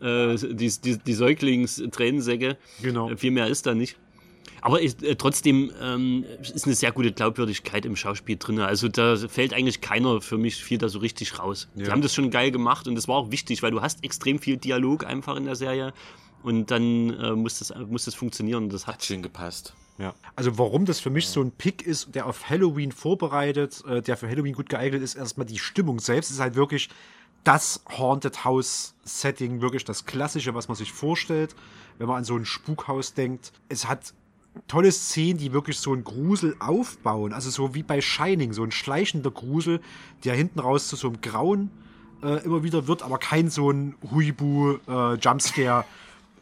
Äh, 0.02 0.36
die, 0.36 0.70
die, 0.70 0.97
die 0.97 1.14
Säuglingstränensäcke. 1.14 2.58
Genau. 2.82 3.10
Äh, 3.10 3.18
Viel 3.18 3.32
mehr 3.32 3.47
ist 3.47 3.66
da 3.66 3.74
nicht. 3.74 3.97
Aber 4.62 4.82
ist, 4.82 5.04
äh, 5.04 5.16
trotzdem 5.16 5.72
ähm, 5.82 6.26
ist 6.41 6.66
eine 6.66 6.76
sehr 6.76 6.91
gute 6.91 7.12
Glaubwürdigkeit 7.12 7.86
im 7.86 7.95
Schauspiel 7.95 8.38
drin. 8.38 8.60
Also 8.60 8.88
da 8.88 9.16
fällt 9.16 9.54
eigentlich 9.54 9.82
keiner 9.82 10.22
für 10.22 10.38
mich 10.38 10.64
viel 10.64 10.78
da 10.78 10.88
so 10.88 10.99
richtig 10.99 11.39
raus. 11.39 11.68
Die 11.76 11.89
haben 11.89 12.02
das 12.02 12.14
schon 12.14 12.30
geil 12.30 12.52
gemacht 12.52 12.88
und 12.88 12.95
das 12.95 13.08
war 13.08 13.16
auch 13.16 13.32
wichtig, 13.32 13.64
weil 13.64 13.72
du 13.72 13.82
hast 13.82 14.04
extrem 14.04 14.39
viel 14.39 14.58
Dialog 14.58 15.06
einfach 15.06 15.36
in 15.36 15.45
der 15.45 15.56
Serie 15.56 15.93
und 16.43 16.70
dann 16.72 17.10
äh, 17.20 17.32
muss, 17.32 17.60
das, 17.60 17.74
muss 17.88 18.06
das 18.06 18.14
funktionieren. 18.16 18.70
Das 18.70 18.88
hat 18.88 18.95
Hat 18.95 19.04
schön 19.04 19.24
gepasst. 19.24 19.74
Ja. 19.97 20.14
Also 20.36 20.58
warum 20.58 20.86
das 20.86 20.99
für 20.99 21.10
mich 21.10 21.28
so 21.28 21.41
ein 21.41 21.52
Pick 21.52 21.86
ist, 21.86 22.16
der 22.16 22.26
auf 22.26 22.49
Halloween 22.49 22.91
vorbereitet, 22.91 23.84
äh, 23.88 24.02
der 24.02 24.18
für 24.18 24.28
Halloween 24.28 24.54
gut 24.54 24.70
geeignet 24.70 25.02
ist, 25.02 25.16
erstmal 25.16 25.45
die 25.45 25.60
Stimmung 25.60 25.99
selbst 25.99 26.32
ist 26.32 26.39
halt 26.39 26.56
wirklich 26.56 26.89
das 27.43 27.83
Haunted 27.97 28.45
House 28.45 28.93
Setting, 29.03 29.61
wirklich 29.61 29.83
das 29.83 30.05
Klassische, 30.05 30.53
was 30.53 30.67
man 30.67 30.77
sich 30.77 30.91
vorstellt, 30.91 31.55
wenn 31.97 32.07
man 32.07 32.17
an 32.17 32.23
so 32.23 32.35
ein 32.35 32.45
Spukhaus 32.45 33.13
denkt. 33.13 33.51
Es 33.69 33.87
hat 33.87 34.13
tolle 34.67 34.91
Szenen, 34.91 35.37
die 35.37 35.53
wirklich 35.53 35.79
so 35.79 35.93
einen 35.93 36.03
Grusel 36.03 36.55
aufbauen, 36.59 37.33
also 37.33 37.49
so 37.49 37.73
wie 37.73 37.83
bei 37.83 38.01
Shining, 38.01 38.53
so 38.53 38.63
ein 38.63 38.71
schleichender 38.71 39.31
Grusel, 39.31 39.81
der 40.23 40.35
hinten 40.35 40.59
raus 40.59 40.87
zu 40.87 40.95
so 40.95 41.07
einem 41.07 41.21
Grauen 41.21 41.71
äh, 42.21 42.43
immer 42.43 42.63
wieder 42.63 42.87
wird, 42.87 43.01
aber 43.01 43.17
kein 43.17 43.49
so 43.49 43.71
ein 43.71 43.95
Huibu 44.11 44.77
äh, 44.87 45.15
Jumpscare 45.15 45.85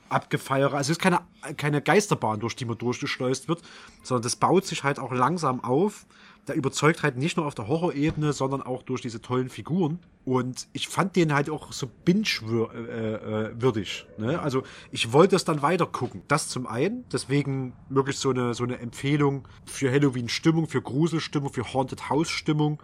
abgefeiere. 0.09 0.73
Also 0.73 0.91
es 0.91 0.97
ist 0.97 1.01
keine, 1.01 1.21
keine 1.57 1.81
Geisterbahn, 1.81 2.39
durch 2.39 2.55
die 2.55 2.65
man 2.65 2.77
durchgeschleust 2.77 3.47
wird, 3.47 3.61
sondern 4.03 4.23
das 4.23 4.35
baut 4.35 4.65
sich 4.65 4.83
halt 4.83 4.99
auch 4.99 5.11
langsam 5.11 5.63
auf. 5.63 6.05
Der 6.47 6.55
überzeugt 6.55 7.03
halt 7.03 7.17
nicht 7.17 7.37
nur 7.37 7.45
auf 7.45 7.53
der 7.53 7.67
Horrorebene, 7.67 8.33
sondern 8.33 8.61
auch 8.61 8.83
durch 8.83 9.01
diese 9.01 9.21
tollen 9.21 9.49
Figuren. 9.49 9.99
Und 10.25 10.67
ich 10.73 10.87
fand 10.87 11.15
den 11.15 11.33
halt 11.33 11.49
auch 11.49 11.71
so 11.71 11.89
binge-würdig. 12.05 14.07
Ne? 14.17 14.39
Also 14.39 14.63
ich 14.91 15.13
wollte 15.13 15.35
es 15.35 15.45
dann 15.45 15.61
weiter 15.61 15.85
gucken. 15.85 16.23
Das 16.27 16.49
zum 16.49 16.67
einen. 16.67 17.05
Deswegen 17.11 17.73
wirklich 17.89 18.17
so 18.17 18.31
eine, 18.31 18.53
so 18.53 18.63
eine 18.63 18.79
Empfehlung 18.79 19.47
für 19.65 19.91
Halloween-Stimmung, 19.91 20.67
für 20.67 20.81
Gruselstimmung, 20.81 21.53
für 21.53 21.73
Haunted 21.73 22.09
House-Stimmung. 22.09 22.81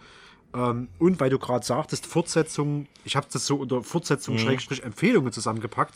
Ähm, 0.56 0.88
und 0.99 1.20
weil 1.20 1.30
du 1.30 1.38
gerade 1.38 1.66
sagtest, 1.66 2.06
Fortsetzung, 2.06 2.88
ich 3.03 3.16
habe 3.16 3.28
das 3.32 3.45
so 3.45 3.58
unter 3.58 3.84
Fortsetzung, 3.84 4.38
Schrägstrich 4.38 4.84
Empfehlungen 4.84 5.32
zusammengepackt. 5.32 5.95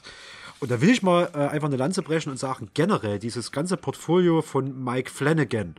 Und 0.60 0.72
da 0.72 0.82
will 0.82 0.90
ich 0.90 1.02
mal 1.02 1.30
äh, 1.34 1.38
einfach 1.38 1.68
eine 1.68 1.78
Lanze 1.78 2.02
brechen 2.02 2.32
und 2.32 2.38
sagen, 2.38 2.70
generell 2.74 3.18
dieses 3.18 3.52
ganze 3.52 3.78
Portfolio 3.78 4.42
von 4.42 4.84
Mike 4.84 5.10
Flanagan, 5.10 5.76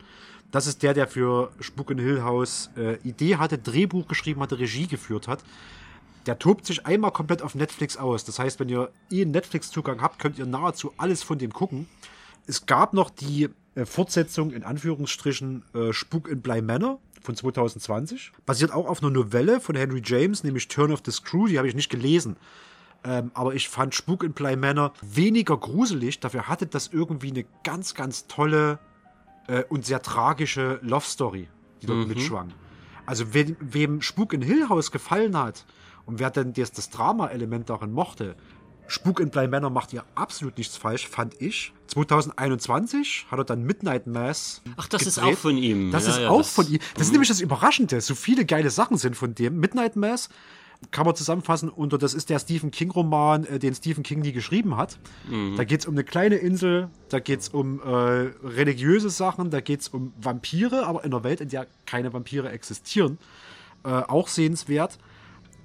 das 0.51 0.67
ist 0.67 0.83
der, 0.83 0.93
der 0.93 1.07
für 1.07 1.51
Spuk 1.59 1.91
in 1.91 1.97
Hill 1.97 2.23
House 2.23 2.69
äh, 2.77 2.97
Idee 3.07 3.37
hatte, 3.37 3.57
Drehbuch 3.57 4.07
geschrieben 4.07 4.41
hatte, 4.41 4.59
Regie 4.59 4.87
geführt 4.87 5.27
hat. 5.27 5.43
Der 6.25 6.37
tobt 6.37 6.65
sich 6.65 6.85
einmal 6.85 7.11
komplett 7.11 7.41
auf 7.41 7.55
Netflix 7.55 7.97
aus. 7.97 8.25
Das 8.25 8.37
heißt, 8.37 8.59
wenn 8.59 8.69
ihr 8.69 8.91
eh 9.09 9.21
einen 9.21 9.31
Netflix-Zugang 9.31 10.01
habt, 10.01 10.19
könnt 10.19 10.37
ihr 10.37 10.45
nahezu 10.45 10.93
alles 10.97 11.23
von 11.23 11.39
dem 11.39 11.51
gucken. 11.51 11.87
Es 12.45 12.65
gab 12.65 12.93
noch 12.93 13.09
die 13.09 13.49
äh, 13.75 13.85
Fortsetzung 13.85 14.51
in 14.51 14.63
Anführungsstrichen 14.63 15.63
äh, 15.73 15.93
Spuk 15.93 16.27
in 16.27 16.41
Bly 16.41 16.61
Manor 16.61 16.99
von 17.21 17.35
2020. 17.35 18.33
Basiert 18.45 18.71
auch 18.71 18.87
auf 18.87 19.01
einer 19.01 19.11
Novelle 19.11 19.61
von 19.61 19.75
Henry 19.75 20.01
James, 20.03 20.43
nämlich 20.43 20.67
Turn 20.67 20.91
of 20.91 21.01
the 21.05 21.11
Screw. 21.11 21.47
Die 21.47 21.57
habe 21.57 21.67
ich 21.67 21.75
nicht 21.75 21.89
gelesen. 21.89 22.35
Ähm, 23.03 23.31
aber 23.33 23.55
ich 23.55 23.69
fand 23.69 23.95
Spuk 23.95 24.23
in 24.23 24.33
Bly 24.33 24.57
Manor 24.57 24.93
weniger 25.01 25.57
gruselig. 25.57 26.19
Dafür 26.19 26.47
hatte 26.47 26.67
das 26.67 26.89
irgendwie 26.91 27.29
eine 27.29 27.45
ganz, 27.63 27.95
ganz 27.95 28.27
tolle 28.27 28.79
äh, 29.47 29.63
und 29.69 29.85
sehr 29.85 30.01
tragische 30.01 30.79
Love 30.81 31.05
Story, 31.05 31.47
die 31.81 31.87
dort 31.87 32.07
mitschwang. 32.07 32.53
Also 33.05 33.33
wem, 33.33 33.55
wem 33.59 34.01
Spuk 34.01 34.33
in 34.33 34.41
Hill 34.41 34.69
House 34.69 34.91
gefallen 34.91 35.37
hat 35.37 35.65
und 36.05 36.19
wer 36.19 36.29
denn 36.29 36.53
das, 36.53 36.71
das 36.71 36.89
Drama-Element 36.89 37.69
darin 37.69 37.91
mochte, 37.91 38.35
Spuk 38.87 39.19
in 39.21 39.29
Bly 39.29 39.47
Manor 39.47 39.69
macht 39.69 39.93
ja 39.93 40.03
absolut 40.15 40.57
nichts 40.57 40.75
falsch, 40.77 41.07
fand 41.07 41.39
ich. 41.41 41.73
2021 41.87 43.27
hat 43.31 43.39
er 43.39 43.45
dann 43.45 43.63
Midnight 43.63 44.07
Mass. 44.07 44.61
Ach, 44.77 44.87
das 44.87 45.03
ist 45.03 45.15
gedreht. 45.15 45.35
auch 45.35 45.37
von 45.39 45.57
ihm. 45.57 45.91
Das 45.91 46.05
Ja, 46.05 46.11
ist 46.11 46.19
ja, 46.19 46.29
auch 46.29 46.37
das- 46.39 46.53
von 46.53 46.67
ihm. 46.67 46.79
Das 46.95 47.07
ist 47.07 47.11
nämlich 47.11 47.29
das 47.29 47.39
Überraschende. 47.41 48.01
So 48.01 48.15
viele 48.15 48.45
geile 48.45 48.69
Sachen 48.69 48.97
sind 48.97 49.15
von 49.15 49.33
dem. 49.35 49.59
Midnight 49.59 49.95
Mass 49.95 50.29
kann 50.89 51.05
man 51.05 51.15
zusammenfassen 51.15 51.69
unter, 51.69 51.97
das 51.99 52.13
ist 52.15 52.29
der 52.31 52.39
Stephen 52.39 52.71
King-Roman, 52.71 53.45
äh, 53.45 53.59
den 53.59 53.75
Stephen 53.75 54.03
King 54.03 54.21
nie 54.21 54.31
geschrieben 54.31 54.77
hat. 54.77 54.97
Mhm. 55.29 55.55
Da 55.55 55.63
geht 55.63 55.81
es 55.81 55.85
um 55.85 55.93
eine 55.93 56.03
kleine 56.03 56.35
Insel, 56.37 56.89
da 57.09 57.19
geht 57.19 57.41
es 57.41 57.49
um 57.49 57.79
äh, 57.81 57.85
religiöse 58.43 59.09
Sachen, 59.11 59.51
da 59.51 59.61
geht 59.61 59.81
es 59.81 59.87
um 59.89 60.11
Vampire, 60.19 60.87
aber 60.87 61.03
in 61.05 61.13
einer 61.13 61.23
Welt, 61.23 61.39
in 61.39 61.49
der 61.49 61.67
keine 61.85 62.11
Vampire 62.13 62.49
existieren. 62.49 63.19
Äh, 63.83 63.89
auch 63.89 64.27
sehenswert. 64.27 64.97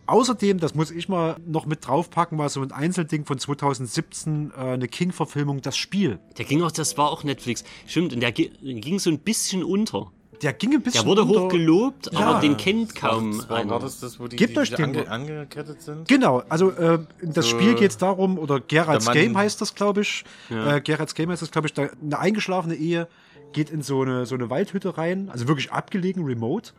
Außerdem, 0.08 0.60
das 0.60 0.74
muss 0.76 0.92
ich 0.92 1.08
mal 1.08 1.36
noch 1.46 1.66
mit 1.66 1.84
draufpacken, 1.86 2.38
war 2.38 2.48
so 2.48 2.60
ein 2.62 2.70
Einzelding 2.70 3.24
von 3.24 3.38
2017, 3.38 4.52
äh, 4.56 4.60
eine 4.60 4.86
King-Verfilmung, 4.86 5.62
das 5.62 5.76
Spiel. 5.76 6.20
Der 6.38 6.44
ging 6.44 6.62
auch, 6.62 6.70
das 6.70 6.96
war 6.96 7.10
auch 7.10 7.24
Netflix. 7.24 7.64
Stimmt, 7.88 8.12
und 8.12 8.20
der 8.20 8.30
gi- 8.30 8.52
ging 8.62 9.00
so 9.00 9.10
ein 9.10 9.18
bisschen 9.18 9.64
unter. 9.64 10.12
Der 10.42 10.52
ging 10.52 10.74
ein 10.74 10.82
bisschen 10.82 11.02
Der 11.02 11.08
wurde 11.08 11.22
unter. 11.22 11.40
hoch 11.44 11.48
gelobt, 11.48 12.10
Ja. 12.12 12.20
aber 12.20 12.40
den 12.40 12.56
kennt 12.56 12.94
kaum 12.94 13.32
Das 13.38 13.48
war, 13.48 13.56
war 13.56 13.58
einer. 13.58 13.78
das 13.78 14.00
das, 14.00 14.20
wo 14.20 14.28
die, 14.28 14.36
Gebt 14.36 14.54
die, 14.54 14.58
euch 14.60 14.70
die 14.70 14.76
den- 14.76 14.84
ange, 15.08 15.08
angekettet 15.10 15.82
sind? 15.82 16.08
Genau, 16.08 16.42
also 16.48 16.70
äh, 16.70 16.98
in 17.20 17.32
das 17.32 17.48
So, 17.48 17.56
Spiel 17.58 17.74
geht 17.74 17.90
es 17.90 17.96
darum, 17.98 18.38
oder 18.38 18.60
Mann- 19.06 19.14
Game 19.14 19.36
heißt 19.36 19.60
das, 19.60 19.74
glaube 19.74 20.02
ich. 20.02 20.24
Äh, 20.50 20.80
Geralds 20.80 21.14
Game 21.14 21.30
heißt 21.30 21.42
das, 21.42 21.50
glaube 21.50 21.68
ich, 21.68 21.74
da, 21.74 21.88
eine 22.02 22.18
eingeschlafene 22.18 22.74
Ehe 22.74 23.08
geht 23.52 23.70
in 23.70 23.82
so 23.82 24.02
eine, 24.02 24.26
so 24.26 24.34
eine 24.34 24.50
Waldhütte 24.50 24.98
rein, 24.98 25.30
also 25.32 25.48
wirklich 25.48 25.72
abgelegen, 25.72 26.24
remote. 26.24 26.72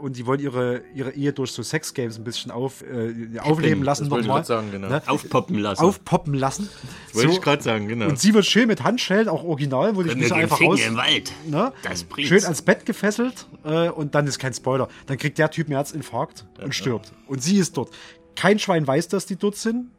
Und 0.00 0.16
die 0.16 0.26
wollen 0.26 0.40
ihre, 0.40 0.82
ihre 0.94 1.12
Ehe 1.12 1.32
durch 1.32 1.52
so 1.52 1.62
Sexgames 1.62 2.16
ein 2.18 2.24
bisschen 2.24 2.50
auf, 2.50 2.82
äh, 2.82 3.38
aufleben 3.38 3.82
lassen 3.84 4.08
das 4.08 4.18
nochmal. 4.20 4.44
sagen, 4.44 4.70
genau. 4.70 4.88
Ne? 4.88 5.02
Aufpoppen 5.06 5.58
lassen. 5.58 5.82
Aufpoppen 5.82 6.34
lassen. 6.34 6.68
Wollte 7.12 7.28
So, 7.28 7.34
ich 7.34 7.42
gerade 7.42 7.62
sagen, 7.62 7.86
genau. 7.86 8.06
und 8.08 8.18
sie 8.18 8.32
wird 8.32 8.46
schön 8.46 8.66
mit 8.66 8.82
Handschellen, 8.82 9.28
auch 9.28 9.44
original, 9.44 9.94
wo 9.96 10.02
ich 10.02 10.14
nicht 10.14 10.32
einfach 10.32 10.60
raus. 10.60 10.80
im 10.80 10.96
Wald. 10.96 11.32
Ne? 11.46 11.72
Das 11.82 12.04
bringt's. 12.04 12.28
Schön 12.30 12.44
ans 12.44 12.62
Bett 12.62 12.86
gefesselt 12.86 13.46
äh, 13.64 13.90
und 13.90 14.14
dann 14.14 14.26
ist 14.26 14.38
kein 14.38 14.54
Spoiler. 14.54 14.88
Dann 15.06 15.18
kriegt 15.18 15.36
der 15.38 15.50
Typ 15.50 15.66
einen 15.66 15.76
Herzinfarkt 15.76 16.46
und 16.62 16.74
stirbt. 16.74 17.12
Und 17.26 17.42
sie 17.42 17.58
ist 17.58 17.76
dort. 17.76 17.90
Kein 18.36 18.58
Schwein 18.58 18.86
weiß, 18.86 19.08
dass 19.08 19.26
die 19.26 19.36
dort 19.36 19.56
sind. 19.56 19.90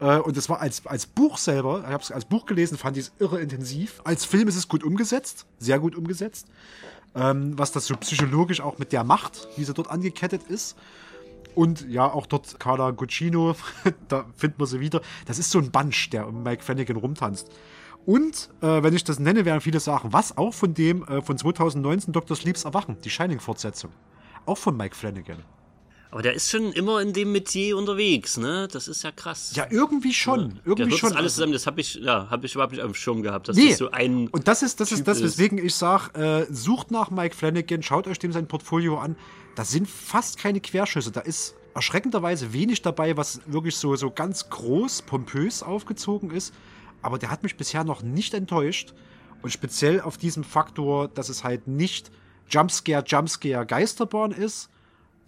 Äh, 0.00 0.18
und 0.18 0.36
das 0.36 0.48
war 0.48 0.60
als, 0.60 0.84
als 0.86 1.06
Buch 1.06 1.38
selber, 1.38 1.80
ich 1.86 1.90
habe 1.92 2.02
es 2.02 2.12
als 2.12 2.24
Buch 2.26 2.44
gelesen, 2.46 2.76
fand 2.78 2.96
ich 2.96 3.04
es 3.06 3.12
irre 3.18 3.40
intensiv. 3.40 4.00
Als 4.04 4.24
Film 4.24 4.46
ist 4.46 4.56
es 4.56 4.68
gut 4.68 4.84
umgesetzt, 4.84 5.46
sehr 5.58 5.78
gut 5.78 5.96
umgesetzt. 5.96 6.46
Ähm, 7.14 7.58
was 7.58 7.72
das 7.72 7.86
so 7.86 7.96
psychologisch 7.96 8.60
auch 8.60 8.78
mit 8.78 8.92
der 8.92 9.04
Macht, 9.04 9.48
wie 9.56 9.64
sie 9.64 9.74
dort 9.74 9.90
angekettet 9.90 10.42
ist. 10.44 10.76
Und 11.54 11.88
ja, 11.88 12.08
auch 12.10 12.26
dort 12.26 12.60
Carla 12.60 12.90
Guccino, 12.90 13.56
da 14.08 14.24
findet 14.36 14.58
man 14.58 14.68
sie 14.68 14.80
wieder. 14.80 15.00
Das 15.26 15.38
ist 15.38 15.50
so 15.50 15.58
ein 15.58 15.70
Bunch, 15.70 16.10
der 16.10 16.28
um 16.28 16.42
Mike 16.42 16.62
Flanagan 16.62 16.96
rumtanzt. 16.96 17.50
Und, 18.06 18.48
äh, 18.62 18.82
wenn 18.82 18.94
ich 18.94 19.04
das 19.04 19.18
nenne, 19.18 19.44
werden 19.44 19.60
viele 19.60 19.80
sagen, 19.80 20.12
was 20.12 20.38
auch 20.38 20.54
von 20.54 20.72
dem, 20.72 21.02
äh, 21.08 21.20
von 21.20 21.36
2019 21.36 22.12
Dr. 22.12 22.36
Sleeps 22.36 22.64
Erwachen, 22.64 22.96
die 23.02 23.10
Shining-Fortsetzung. 23.10 23.90
Auch 24.46 24.56
von 24.56 24.76
Mike 24.76 24.96
Flanagan. 24.96 25.42
Aber 26.10 26.22
der 26.22 26.32
ist 26.32 26.50
schon 26.50 26.72
immer 26.72 27.02
in 27.02 27.12
dem 27.12 27.32
Metier 27.32 27.76
unterwegs, 27.76 28.38
ne? 28.38 28.66
Das 28.72 28.88
ist 28.88 29.02
ja 29.02 29.10
krass. 29.12 29.52
Ja, 29.54 29.66
irgendwie 29.68 30.14
schon. 30.14 30.54
der 30.54 30.66
Irgendwie 30.66 30.96
schon. 30.96 31.10
alles 31.12 31.16
Also- 31.24 31.34
zusammen, 31.34 31.52
das 31.52 31.66
habe 31.66 31.80
ich, 31.82 31.94
ja, 31.96 32.28
habe 32.30 32.46
ich 32.46 32.54
überhaupt 32.54 32.72
nicht 32.72 32.80
auf 32.82 32.90
dem 32.90 32.94
Schirm 32.94 33.22
gehabt, 33.22 33.48
dass 33.48 33.56
Nee. 33.56 33.68
das 33.70 33.78
so 33.78 33.90
ein. 33.90 34.28
Und 34.28 34.48
das 34.48 34.62
ist 34.62 34.80
das, 34.80 34.90
ist 34.90 35.06
das 35.06 35.18
ist. 35.18 35.24
weswegen 35.24 35.58
ich 35.58 35.74
sage, 35.74 36.46
äh, 36.48 36.52
sucht 36.52 36.90
nach 36.90 37.10
Mike 37.10 37.36
Flanagan, 37.36 37.82
schaut 37.82 38.06
euch 38.08 38.18
dem 38.18 38.32
sein 38.32 38.46
Portfolio 38.48 38.98
an. 38.98 39.16
Da 39.54 39.64
sind 39.64 39.88
fast 39.88 40.38
keine 40.38 40.60
Querschüsse. 40.60 41.10
Da 41.10 41.20
ist 41.20 41.54
erschreckenderweise 41.74 42.52
wenig 42.54 42.80
dabei, 42.80 43.16
was 43.18 43.40
wirklich 43.46 43.76
so, 43.76 43.94
so 43.96 44.10
ganz 44.10 44.48
groß, 44.48 45.02
pompös 45.02 45.62
aufgezogen 45.62 46.30
ist. 46.30 46.54
Aber 47.02 47.18
der 47.18 47.30
hat 47.30 47.42
mich 47.42 47.56
bisher 47.56 47.84
noch 47.84 48.02
nicht 48.02 48.32
enttäuscht. 48.34 48.94
Und 49.42 49.50
speziell 49.52 50.00
auf 50.00 50.16
diesem 50.16 50.42
Faktor, 50.42 51.08
dass 51.08 51.28
es 51.28 51.44
halt 51.44 51.68
nicht 51.68 52.10
Jumpscare, 52.50 53.04
Jumpscare, 53.06 53.66
Geisterbahn 53.66 54.32
ist, 54.32 54.70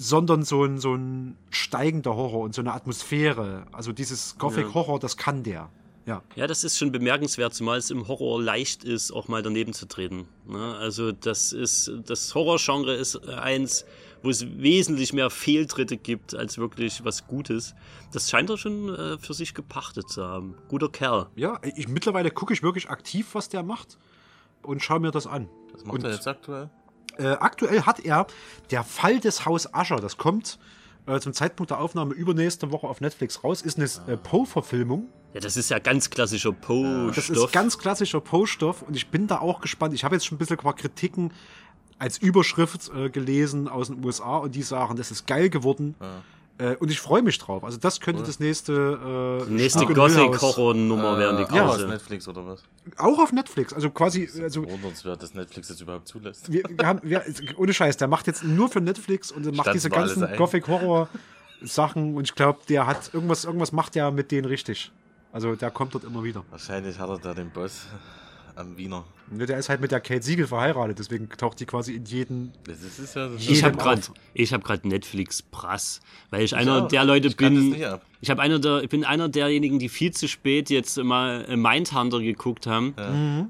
sondern 0.03 0.45
so 0.45 0.65
ein, 0.65 0.79
so 0.79 0.95
ein 0.95 1.37
steigender 1.51 2.17
Horror 2.17 2.41
und 2.41 2.55
so 2.55 2.63
eine 2.63 2.73
Atmosphäre. 2.73 3.67
Also 3.71 3.93
dieses 3.93 4.39
Gothic-Horror, 4.39 4.99
das 4.99 5.19
kann 5.19 5.43
der. 5.43 5.69
Ja. 6.07 6.23
Ja, 6.37 6.47
das 6.47 6.65
ist 6.65 6.79
schon 6.79 6.91
bemerkenswert, 6.91 7.53
zumal 7.53 7.77
es 7.77 7.91
im 7.91 8.09
Horror 8.09 8.43
leicht 8.43 8.83
ist, 8.83 9.13
auch 9.13 9.29
mal 9.29 9.43
daneben 9.43 9.75
zu 9.75 9.87
treten. 9.87 10.27
Ne? 10.49 10.75
Also 10.77 11.13
das 11.13 11.53
ist, 11.53 11.93
das 12.07 12.35
Horrorgenre 12.35 12.95
ist 12.95 13.29
eins, 13.29 13.85
wo 14.23 14.31
es 14.31 14.47
wesentlich 14.59 15.13
mehr 15.13 15.29
Fehltritte 15.29 15.99
gibt 15.99 16.35
als 16.35 16.57
wirklich 16.57 17.05
was 17.05 17.27
Gutes. 17.27 17.75
Das 18.11 18.31
scheint 18.31 18.49
er 18.49 18.57
schon 18.57 18.89
äh, 18.95 19.19
für 19.19 19.35
sich 19.35 19.53
gepachtet 19.53 20.09
zu 20.09 20.25
haben. 20.25 20.55
Guter 20.69 20.89
Kerl. 20.89 21.27
Ja, 21.37 21.61
ich, 21.77 21.89
mittlerweile 21.89 22.31
gucke 22.31 22.55
ich 22.55 22.63
wirklich 22.63 22.89
aktiv, 22.89 23.35
was 23.35 23.51
der 23.51 23.63
macht 23.63 23.99
und 24.63 24.83
schaue 24.83 25.01
mir 25.01 25.11
das 25.11 25.27
an. 25.27 25.51
Was 25.75 25.85
macht 25.85 25.99
und, 25.99 26.05
er 26.05 26.13
jetzt 26.13 26.27
aktuell? 26.27 26.71
Äh, 27.21 27.37
aktuell 27.41 27.83
hat 27.83 28.01
er 28.01 28.27
der 28.71 28.83
Fall 28.83 29.21
des 29.21 29.45
Haus 29.45 29.73
Ascher, 29.75 29.97
das 29.97 30.17
kommt 30.17 30.59
äh, 31.07 31.21
zum 31.21 31.33
Zeitpunkt 31.33 31.71
der 31.71 31.81
Aufnahme 31.81 32.15
übernächste 32.15 32.73
Woche 32.73 32.87
auf 32.87 33.01
Netflix 33.01 33.45
raus, 33.45 33.63
ist 33.63 33.79
eine 33.79 34.15
äh, 34.15 34.17
Poe-Verfilmung. 34.17 35.09
Ja, 35.35 35.41
das 35.41 35.57
ist 35.57 35.71
ja 35.71 35.79
ganz 35.79 36.11
klassischer 36.11 36.53
Poe-Stoff. 36.53 37.15
Das 37.15 37.31
ist 37.31 37.53
ganz 37.53 37.79
klassischer 37.79 38.21
Poe-Stoff 38.21 38.83
und 38.83 38.97
ich 38.97 39.09
bin 39.09 39.27
da 39.27 39.39
auch 39.39 39.61
gespannt. 39.61 39.95
Ich 39.95 40.03
habe 40.05 40.17
jetzt 40.17 40.27
schon 40.27 40.37
ein 40.37 40.39
bisschen 40.39 40.59
ein 40.59 40.63
paar 40.63 40.75
Kritiken 40.75 41.33
als 41.99 42.17
Überschrift 42.19 42.91
äh, 42.95 43.11
gelesen 43.11 43.69
aus 43.69 43.89
den 43.89 44.03
USA 44.05 44.39
und 44.39 44.55
die 44.55 44.63
sagen, 44.63 44.97
das 44.97 45.11
ist 45.11 45.27
geil 45.27 45.51
geworden. 45.51 45.95
Äh, 46.61 46.77
und 46.77 46.91
ich 46.91 47.01
freue 47.01 47.23
mich 47.23 47.39
drauf. 47.39 47.65
Also 47.65 47.79
das 47.79 48.01
könnte 48.01 48.23
das 48.23 48.39
nächste 48.39 49.47
äh, 49.49 49.51
Nächste 49.51 49.87
Gothic-Horror-Nummer 49.87 51.19
werden 51.19 51.47
die 51.47 51.55
ja, 51.55 51.67
große. 51.67 51.87
Netflix 51.87 52.29
oder 52.29 52.47
was? 52.47 52.63
Auch 52.99 53.19
auf 53.19 53.33
Netflix. 53.33 53.73
Also 53.73 53.89
quasi, 53.91 54.29
also 54.43 54.69
Wundernswert, 54.69 55.23
dass 55.23 55.33
Netflix 55.33 55.69
das 55.69 55.81
überhaupt 55.81 56.07
zulässt. 56.07 56.53
wir, 56.53 56.63
wir 56.69 56.87
haben, 56.87 57.01
wir, 57.03 57.25
ohne 57.57 57.73
Scheiß, 57.73 57.97
der 57.97 58.09
macht 58.09 58.27
jetzt 58.27 58.45
nur 58.45 58.69
für 58.69 58.83
Netflix 58.83 59.33
und 59.33 59.47
macht 59.47 59.61
Stand 59.61 59.75
diese 59.75 59.89
ganzen 59.89 60.25
ein. 60.25 60.37
Gothic-Horror-Sachen 60.37 62.15
und 62.15 62.25
ich 62.25 62.35
glaube, 62.35 62.59
der 62.69 62.87
hat 62.87 63.15
irgendwas, 63.15 63.47
irgendwas 63.47 63.73
macht 63.73 63.95
der 63.95 64.11
mit 64.11 64.31
denen 64.31 64.45
richtig. 64.45 64.93
Also 65.33 65.55
der 65.55 65.71
kommt 65.71 65.95
dort 65.95 66.05
immer 66.05 66.23
wieder. 66.23 66.45
Wahrscheinlich 66.51 66.99
hat 66.99 67.09
er 67.09 67.19
da 67.19 67.33
den 67.33 67.51
Boss 67.51 67.87
am 68.55 68.77
Wiener. 68.77 69.05
Ne, 69.33 69.47
Der 69.47 69.59
ist 69.59 69.69
halt 69.69 69.81
mit 69.81 69.93
der 69.93 70.01
Kate 70.01 70.23
Siegel 70.23 70.47
verheiratet, 70.47 70.99
deswegen 70.99 71.29
taucht 71.29 71.61
die 71.61 71.67
quasi 71.67 71.95
in 71.95 72.05
jeden. 72.05 72.53
Das 72.65 72.83
ist, 72.83 72.99
ist 72.99 73.15
ja 73.15 73.29
das 73.29 73.49
Ich 73.49 73.63
habe 73.63 73.77
gerade 73.77 74.01
auf. 74.01 74.13
ich 74.35 74.53
habe 74.53 74.65
gerade 74.65 74.89
Netflix 74.89 75.41
Prass, 75.43 76.01
weil 76.31 76.43
ich 76.43 76.57
einer 76.57 76.85
auch. 76.85 76.89
der 76.89 77.05
Leute 77.05 77.29
Ich 77.29 77.37
bin. 77.37 77.75
Ich 78.23 78.29
habe 78.29 78.43
einer 78.43 78.59
der 78.59 78.83
ich 78.83 78.89
bin 78.89 79.05
einer 79.05 79.29
derjenigen, 79.29 79.79
die 79.79 79.89
viel 79.89 80.13
zu 80.13 80.27
spät 80.29 80.69
jetzt 80.69 80.97
mal 80.99 81.45
äh, 81.49 81.57
Mindhunter 81.57 82.21
geguckt 82.21 82.67
haben. 82.67 82.95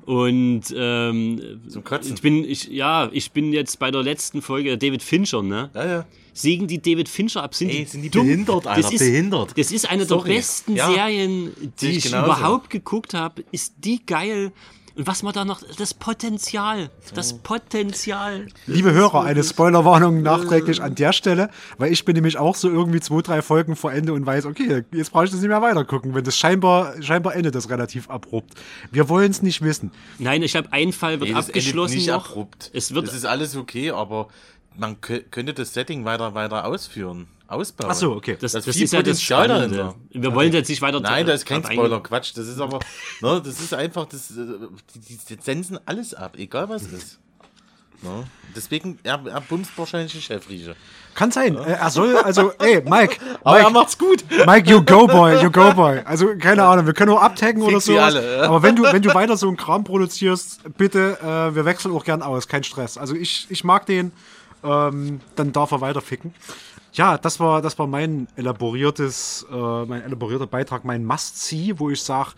Und 0.04 0.62
ähm, 0.76 1.60
Zum 1.68 1.82
Kotzen. 1.84 2.14
ich 2.14 2.22
bin 2.22 2.44
ich 2.44 2.68
ja, 2.68 3.08
ich 3.12 3.32
bin 3.32 3.52
jetzt 3.52 3.78
bei 3.78 3.90
der 3.90 4.02
letzten 4.02 4.42
Folge 4.42 4.76
David 4.78 5.02
Fincher, 5.02 5.42
ne? 5.42 5.70
Ja, 5.74 5.86
ja. 5.86 6.06
Sägen 6.32 6.68
die 6.68 6.80
David 6.80 7.08
Fincher 7.08 7.42
ab, 7.42 7.54
sind 7.56 7.70
Ey, 7.70 7.78
die, 7.78 7.84
sind 7.86 8.02
die 8.02 8.08
behindert, 8.08 8.66
Alter, 8.66 8.80
das 8.82 8.92
ist, 8.92 9.00
behindert. 9.00 9.58
Das 9.58 9.72
ist 9.72 9.90
eine 9.90 10.04
Sorry. 10.04 10.28
der 10.28 10.34
besten 10.36 10.76
Ja. 10.76 10.88
Serien, 10.90 11.50
die 11.80 11.88
ich 11.88 12.06
ich 12.06 12.12
überhaupt 12.12 12.70
geguckt 12.70 13.14
habe. 13.14 13.42
Ist 13.50 13.74
die 13.78 14.04
geil? 14.06 14.52
Und 15.00 15.06
was 15.06 15.22
man 15.22 15.32
da 15.32 15.46
noch, 15.46 15.62
das 15.78 15.94
Potenzial, 15.94 16.90
das 17.14 17.32
Potenzial. 17.38 18.48
Liebe 18.66 18.92
Hörer, 18.92 19.22
eine 19.24 19.42
Spoilerwarnung 19.42 20.20
nachträglich 20.20 20.82
an 20.82 20.94
der 20.94 21.14
Stelle, 21.14 21.48
weil 21.78 21.90
ich 21.90 22.04
bin 22.04 22.16
nämlich 22.16 22.36
auch 22.36 22.54
so 22.54 22.68
irgendwie 22.68 23.00
zwei, 23.00 23.22
drei 23.22 23.40
Folgen 23.40 23.76
vor 23.76 23.94
Ende 23.94 24.12
und 24.12 24.26
weiß, 24.26 24.44
okay, 24.44 24.84
jetzt 24.92 25.10
brauche 25.12 25.24
ich 25.24 25.30
das 25.30 25.40
nicht 25.40 25.48
mehr 25.48 25.62
weitergucken, 25.62 26.14
wenn 26.14 26.22
das 26.24 26.36
scheinbar, 26.36 27.00
scheinbar 27.02 27.34
endet 27.34 27.54
das 27.54 27.70
relativ 27.70 28.10
abrupt. 28.10 28.52
Wir 28.92 29.08
wollen 29.08 29.30
es 29.30 29.40
nicht 29.40 29.62
wissen. 29.62 29.90
Nein, 30.18 30.42
ich 30.42 30.54
habe 30.54 30.70
einen 30.70 30.92
Fall 30.92 31.18
wird 31.20 31.30
Nee, 31.30 31.34
das 31.34 31.46
endet 31.48 31.56
abgeschlossen 31.62 31.94
nicht 31.96 32.08
noch. 32.08 32.28
abrupt. 32.28 32.70
Es 32.74 32.92
wird 32.92 33.06
das 33.08 33.14
ist 33.14 33.24
alles 33.24 33.56
okay, 33.56 33.92
aber 33.92 34.28
man 34.76 34.96
kö- 34.96 35.22
könnte 35.30 35.54
das 35.54 35.72
Setting 35.72 36.04
weiter, 36.04 36.34
weiter 36.34 36.66
ausführen, 36.66 37.26
ausbauen. 37.50 37.90
Ach 37.90 37.94
so, 37.94 38.12
okay. 38.12 38.36
das, 38.40 38.52
da 38.52 38.60
das 38.60 38.76
ist 38.76 38.92
ja 38.92 39.02
das 39.02 39.20
Spannende. 39.20 39.94
Wir 40.10 40.34
wollen 40.34 40.52
jetzt 40.52 40.68
nicht 40.68 40.82
weiter 40.82 41.00
Nein, 41.00 41.26
da 41.26 41.32
ist 41.32 41.46
kein 41.46 41.64
Spoiler. 41.64 42.00
Quatsch. 42.02 42.32
Das 42.36 42.46
ist 42.46 42.60
aber, 42.60 42.78
ne, 43.20 43.42
das 43.44 43.60
ist 43.60 43.74
einfach, 43.74 44.06
das, 44.06 44.30
äh, 44.30 44.34
die, 44.94 45.00
die, 45.00 45.18
die 45.28 45.42
sensen 45.42 45.78
alles 45.86 46.14
ab, 46.14 46.34
egal 46.38 46.68
was 46.68 46.82
ist. 46.84 47.18
Ne? 48.02 48.24
Deswegen, 48.56 48.98
er, 49.02 49.20
er 49.26 49.40
bumst 49.42 49.72
wahrscheinlich 49.76 50.12
die 50.12 50.22
Chefrieche. 50.22 50.74
Kann 51.14 51.30
sein. 51.30 51.56
Äh, 51.56 51.72
Er 51.72 51.90
soll, 51.90 52.16
also, 52.16 52.52
ey, 52.58 52.82
Mike, 52.88 53.16
Aber 53.44 53.58
er 53.58 53.64
Mike, 53.64 53.74
macht's 53.74 53.98
gut. 53.98 54.24
Mike, 54.46 54.70
you 54.70 54.82
go 54.82 55.06
boy, 55.06 55.42
you 55.42 55.50
go 55.50 55.72
boy. 55.74 56.00
Also, 56.06 56.28
keine 56.38 56.64
Ahnung, 56.64 56.86
wir 56.86 56.94
können 56.94 57.10
nur 57.10 57.22
abtaggen 57.22 57.62
oder 57.62 57.80
so. 57.80 57.98
alle, 57.98 58.38
ja. 58.38 58.42
Aber 58.44 58.62
wenn 58.62 58.74
du, 58.76 58.84
wenn 58.84 59.02
du 59.02 59.12
weiter 59.12 59.36
so 59.36 59.48
einen 59.48 59.56
Kram 59.58 59.84
produzierst, 59.84 60.60
bitte, 60.78 61.18
äh, 61.20 61.54
wir 61.54 61.64
wechseln 61.64 61.94
auch 61.94 62.04
gern 62.04 62.22
aus, 62.22 62.48
kein 62.48 62.64
Stress. 62.64 62.96
Also 62.96 63.14
ich, 63.14 63.46
ich 63.50 63.64
mag 63.64 63.84
den, 63.86 64.12
ähm, 64.64 65.20
dann 65.36 65.52
darf 65.52 65.70
er 65.72 65.80
weiter 65.80 66.00
ficken. 66.00 66.34
Ja, 66.92 67.18
das 67.18 67.38
war, 67.38 67.62
das 67.62 67.78
war 67.78 67.86
mein 67.86 68.26
elaboriertes, 68.36 69.46
äh, 69.50 69.84
mein 69.84 70.02
elaborierter 70.02 70.46
Beitrag, 70.46 70.84
mein 70.84 71.04
Must-See, 71.04 71.78
wo 71.78 71.90
ich 71.90 72.02
sage, 72.02 72.32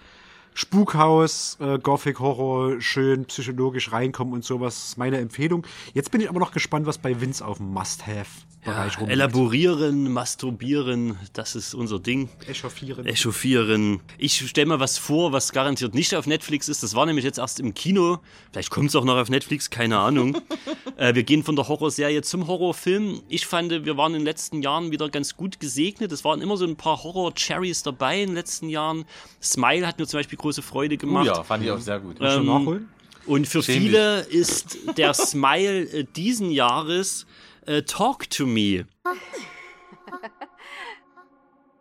Spukhaus, 0.54 1.56
äh, 1.60 1.78
Gothic 1.78 2.20
Horror, 2.20 2.80
schön 2.80 3.24
psychologisch 3.24 3.92
reinkommen 3.92 4.34
und 4.34 4.44
sowas. 4.44 4.96
meine 4.98 5.18
Empfehlung. 5.18 5.66
Jetzt 5.94 6.10
bin 6.10 6.20
ich 6.20 6.28
aber 6.28 6.40
noch 6.40 6.52
gespannt, 6.52 6.86
was 6.86 6.98
bei 6.98 7.20
Vince 7.20 7.44
auf 7.44 7.56
dem 7.56 7.72
Must-Have-Bereich 7.72 8.51
Ja, 8.64 8.82
rumliegt. 8.84 9.10
elaborieren, 9.10 10.12
masturbieren, 10.12 11.18
das 11.32 11.56
ist 11.56 11.74
unser 11.74 11.98
Ding. 11.98 12.28
Echauffieren. 12.46 13.04
Echauffieren. 13.04 14.00
Ich 14.18 14.48
stelle 14.48 14.66
mal 14.66 14.78
was 14.78 14.98
vor, 14.98 15.32
was 15.32 15.52
garantiert 15.52 15.94
nicht 15.94 16.14
auf 16.14 16.28
Netflix 16.28 16.68
ist. 16.68 16.82
Das 16.82 16.94
war 16.94 17.04
nämlich 17.06 17.24
jetzt 17.24 17.38
erst 17.38 17.58
im 17.58 17.74
Kino. 17.74 18.20
Vielleicht 18.52 18.70
kommt 18.70 18.90
es 18.90 18.96
auch 18.96 19.04
noch 19.04 19.16
auf 19.16 19.28
Netflix, 19.28 19.68
keine 19.68 19.98
Ahnung. 19.98 20.40
äh, 20.96 21.12
wir 21.14 21.24
gehen 21.24 21.42
von 21.42 21.56
der 21.56 21.66
Horrorserie 21.66 22.22
zum 22.22 22.46
Horrorfilm. 22.46 23.22
Ich 23.28 23.46
fand, 23.46 23.72
wir 23.84 23.96
waren 23.96 24.14
in 24.14 24.20
den 24.20 24.26
letzten 24.26 24.62
Jahren 24.62 24.92
wieder 24.92 25.08
ganz 25.08 25.36
gut 25.36 25.58
gesegnet. 25.58 26.12
Es 26.12 26.24
waren 26.24 26.40
immer 26.40 26.56
so 26.56 26.64
ein 26.64 26.76
paar 26.76 27.02
Horror-Cherries 27.02 27.82
dabei 27.82 28.22
in 28.22 28.28
den 28.28 28.36
letzten 28.36 28.68
Jahren. 28.68 29.06
Smile 29.42 29.86
hat 29.88 29.98
mir 29.98 30.06
zum 30.06 30.20
Beispiel 30.20 30.38
große 30.38 30.62
Freude 30.62 30.94
Oh 30.94 30.98
gemacht. 30.98 31.26
ja, 31.26 31.42
fand 31.42 31.64
ich 31.64 31.70
auch 31.72 31.80
sehr 31.80 31.98
gut. 31.98 32.18
Schon 32.18 32.28
ähm, 32.42 32.46
nachholen? 32.46 32.88
Und 33.26 33.46
für 33.46 33.62
Schäm 33.62 33.82
viele 33.82 34.20
ist 34.20 34.78
der 34.96 35.14
Smile 35.14 35.82
äh, 35.82 36.04
diesen 36.04 36.50
Jahres 36.50 37.26
äh, 37.66 37.82
Talk 37.82 38.28
to 38.30 38.46
Me. 38.46 38.86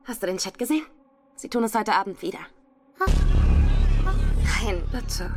Hast 0.06 0.22
du 0.22 0.28
den 0.28 0.38
Chat 0.38 0.58
gesehen? 0.58 0.86
Sie 1.36 1.50
tun 1.50 1.64
es 1.64 1.74
heute 1.76 1.94
Abend 1.94 2.22
wieder. 2.22 2.40
Nein, 4.64 4.84
bitte. 4.92 5.34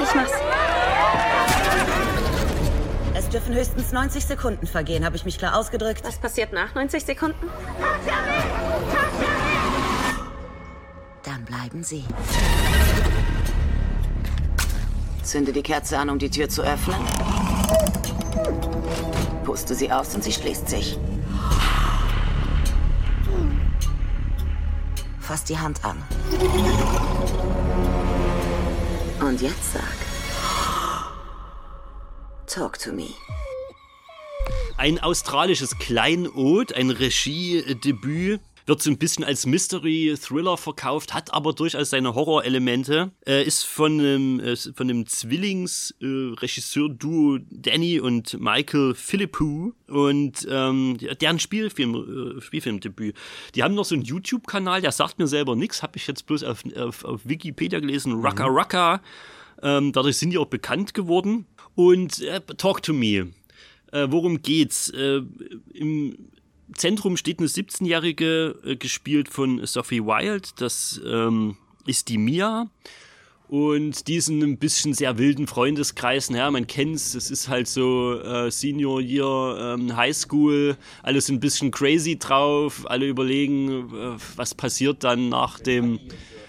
Ich 0.00 0.14
mach's. 0.14 0.32
Es 3.14 3.28
dürfen 3.28 3.54
höchstens 3.54 3.92
90 3.92 4.24
Sekunden 4.24 4.66
vergehen, 4.66 5.04
habe 5.04 5.16
ich 5.16 5.24
mich 5.24 5.38
klar 5.38 5.56
ausgedrückt. 5.56 6.02
Was 6.04 6.18
passiert 6.18 6.52
nach 6.52 6.74
90 6.74 7.04
Sekunden? 7.04 7.48
Dann 11.24 11.44
bleiben 11.44 11.82
Sie. 11.82 12.04
Zünde 15.22 15.52
die 15.52 15.62
Kerze 15.62 15.98
an, 15.98 16.08
um 16.08 16.18
die 16.18 16.30
Tür 16.30 16.48
zu 16.48 16.62
öffnen. 16.62 16.98
Puste 19.44 19.74
sie 19.74 19.92
aus 19.92 20.14
und 20.14 20.24
sie 20.24 20.32
schließt 20.32 20.68
sich. 20.68 20.96
Fass 25.20 25.44
die 25.44 25.58
Hand 25.58 25.84
an. 25.84 26.02
Und 29.20 29.42
jetzt 29.42 29.74
sag. 29.74 29.82
Talk 32.46 32.78
to 32.78 32.92
me. 32.92 33.08
Ein 34.78 34.98
australisches 35.00 35.78
Kleinod, 35.78 36.72
ein 36.72 36.90
Regiedebüt. 36.90 38.40
Wird 38.68 38.82
so 38.82 38.90
ein 38.90 38.98
bisschen 38.98 39.24
als 39.24 39.46
Mystery-Thriller 39.46 40.58
verkauft, 40.58 41.14
hat 41.14 41.32
aber 41.32 41.54
durchaus 41.54 41.88
seine 41.88 42.14
Horrorelemente. 42.14 43.12
Äh, 43.26 43.44
ist 43.44 43.64
von 43.64 43.98
einem, 43.98 44.40
äh, 44.40 44.56
von 44.56 44.90
einem 44.90 45.06
Zwillings-Regisseur-Duo 45.06 47.38
Danny 47.50 47.98
und 47.98 48.38
Michael 48.38 48.94
Philippou 48.94 49.72
und 49.86 50.46
ähm, 50.50 50.98
deren 50.98 51.38
Spielfilm, 51.38 52.36
äh, 52.36 52.42
Spielfilmdebüt. 52.42 53.16
Die 53.54 53.62
haben 53.62 53.74
noch 53.74 53.86
so 53.86 53.94
einen 53.94 54.04
YouTube-Kanal, 54.04 54.82
der 54.82 54.92
sagt 54.92 55.18
mir 55.18 55.28
selber 55.28 55.56
nichts, 55.56 55.82
habe 55.82 55.96
ich 55.96 56.06
jetzt 56.06 56.26
bloß 56.26 56.44
auf, 56.44 56.62
auf, 56.76 57.06
auf 57.06 57.22
Wikipedia 57.24 57.80
gelesen, 57.80 58.20
Raka 58.20 58.44
Raka. 58.46 59.00
Ähm, 59.62 59.92
dadurch 59.92 60.18
sind 60.18 60.28
die 60.28 60.36
auch 60.36 60.44
bekannt 60.44 60.92
geworden. 60.92 61.46
Und 61.74 62.20
äh, 62.20 62.42
Talk 62.58 62.82
to 62.82 62.92
Me. 62.92 63.30
Äh, 63.92 64.08
worum 64.10 64.42
geht's? 64.42 64.90
Äh, 64.90 65.22
Im 65.72 66.28
Zentrum 66.74 67.16
steht 67.16 67.38
eine 67.38 67.48
17-Jährige, 67.48 68.58
äh, 68.64 68.76
gespielt 68.76 69.28
von 69.28 69.64
Sophie 69.66 70.02
Wild. 70.02 70.60
Das 70.60 71.00
ähm, 71.06 71.56
ist 71.86 72.08
die 72.08 72.18
Mia. 72.18 72.68
Und 73.48 74.08
die 74.08 74.16
ist 74.16 74.28
in 74.28 74.42
einem 74.42 74.58
bisschen 74.58 74.92
sehr 74.92 75.16
wilden 75.16 75.46
Freundeskreis. 75.46 76.28
Naja, 76.28 76.50
man 76.50 76.66
kennt's, 76.66 77.14
es 77.14 77.30
ist 77.30 77.48
halt 77.48 77.66
so 77.66 78.20
äh, 78.20 78.50
Senior 78.50 79.00
Year, 79.00 79.74
ähm, 79.74 79.96
High 79.96 80.14
School, 80.14 80.76
alles 81.02 81.30
ein 81.30 81.40
bisschen 81.40 81.70
crazy 81.70 82.18
drauf, 82.18 82.84
alle 82.90 83.08
überlegen, 83.08 83.88
äh, 83.94 84.18
was 84.36 84.54
passiert 84.54 85.02
dann 85.02 85.30
nach 85.30 85.58
dem, 85.60 85.98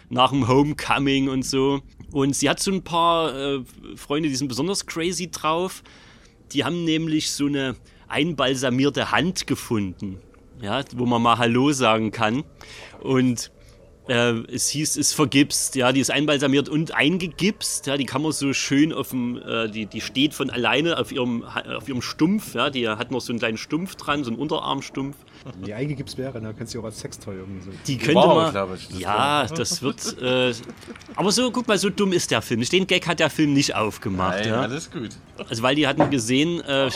nach 0.09 0.31
dem 0.31 0.49
Homecoming 0.49 1.29
und 1.29 1.45
so. 1.45 1.79
Und 2.11 2.35
sie 2.35 2.49
hat 2.49 2.59
so 2.59 2.71
ein 2.71 2.83
paar 2.83 3.33
äh, 3.33 3.63
Freunde, 3.95 4.27
die 4.27 4.35
sind 4.35 4.49
besonders 4.49 4.85
crazy 4.85 5.31
drauf. 5.31 5.83
Die 6.51 6.65
haben 6.65 6.83
nämlich 6.83 7.31
so 7.31 7.45
eine 7.45 7.77
einbalsamierte 8.09 9.11
Hand 9.11 9.47
gefunden, 9.47 10.19
ja, 10.61 10.83
wo 10.95 11.05
man 11.05 11.21
mal 11.21 11.37
Hallo 11.37 11.71
sagen 11.71 12.11
kann. 12.11 12.43
Und 13.01 13.51
äh, 14.07 14.31
es 14.51 14.69
hieß, 14.69 14.97
es 14.97 15.13
vergipst, 15.13 15.75
ja, 15.75 15.91
die 15.91 15.99
ist 15.99 16.09
einbalsamiert 16.09 16.67
und 16.67 16.95
eingegipst, 16.95 17.85
ja, 17.85 17.95
die 17.95 18.05
kann 18.05 18.23
man 18.23 18.31
so 18.31 18.53
schön 18.53 18.91
auf 18.91 19.09
dem, 19.09 19.37
äh, 19.37 19.69
die, 19.69 19.85
die 19.85 20.01
steht 20.01 20.33
von 20.33 20.49
alleine 20.49 20.97
auf 20.97 21.11
ihrem, 21.11 21.43
auf 21.43 21.87
ihrem 21.87 22.01
Stumpf, 22.01 22.55
ja, 22.55 22.71
die 22.71 22.89
hat 22.89 23.11
noch 23.11 23.21
so 23.21 23.31
einen 23.31 23.37
kleinen 23.39 23.57
Stumpf 23.57 23.95
dran, 23.95 24.23
so 24.23 24.31
einen 24.31 24.39
Unterarmstumpf. 24.39 25.15
Wenn 25.45 25.61
die 25.63 25.73
eingegipst 25.75 26.17
wäre, 26.17 26.41
dann 26.41 26.57
kannst 26.57 26.73
du 26.73 26.79
auch 26.81 26.85
als 26.85 26.99
Sextoy 26.99 27.35
irgendwie 27.35 27.61
so. 27.61 27.71
Die 27.87 27.97
könnte 27.97 28.15
Wow, 28.15 28.51
man. 28.51 28.75
ich, 28.75 28.87
das 28.89 28.99
ja, 28.99 29.15
war- 29.15 29.47
das 29.47 29.81
wird. 29.83 30.21
Äh, 30.21 30.53
aber 31.15 31.31
so, 31.31 31.51
guck 31.51 31.67
mal, 31.67 31.77
so 31.77 31.89
dumm 31.91 32.11
ist 32.11 32.31
der 32.31 32.41
Film. 32.41 32.61
Den 32.61 32.87
Gag 32.87 33.07
hat 33.07 33.19
der 33.19 33.29
Film 33.29 33.53
nicht 33.53 33.75
aufgemacht. 33.75 34.39
Nein, 34.39 34.47
ja. 34.49 34.61
alles 34.61 34.89
gut. 34.91 35.09
Also 35.47 35.61
weil 35.63 35.75
die 35.75 35.87
hatten 35.87 36.09
gesehen, 36.09 36.59
äh, 36.61 36.89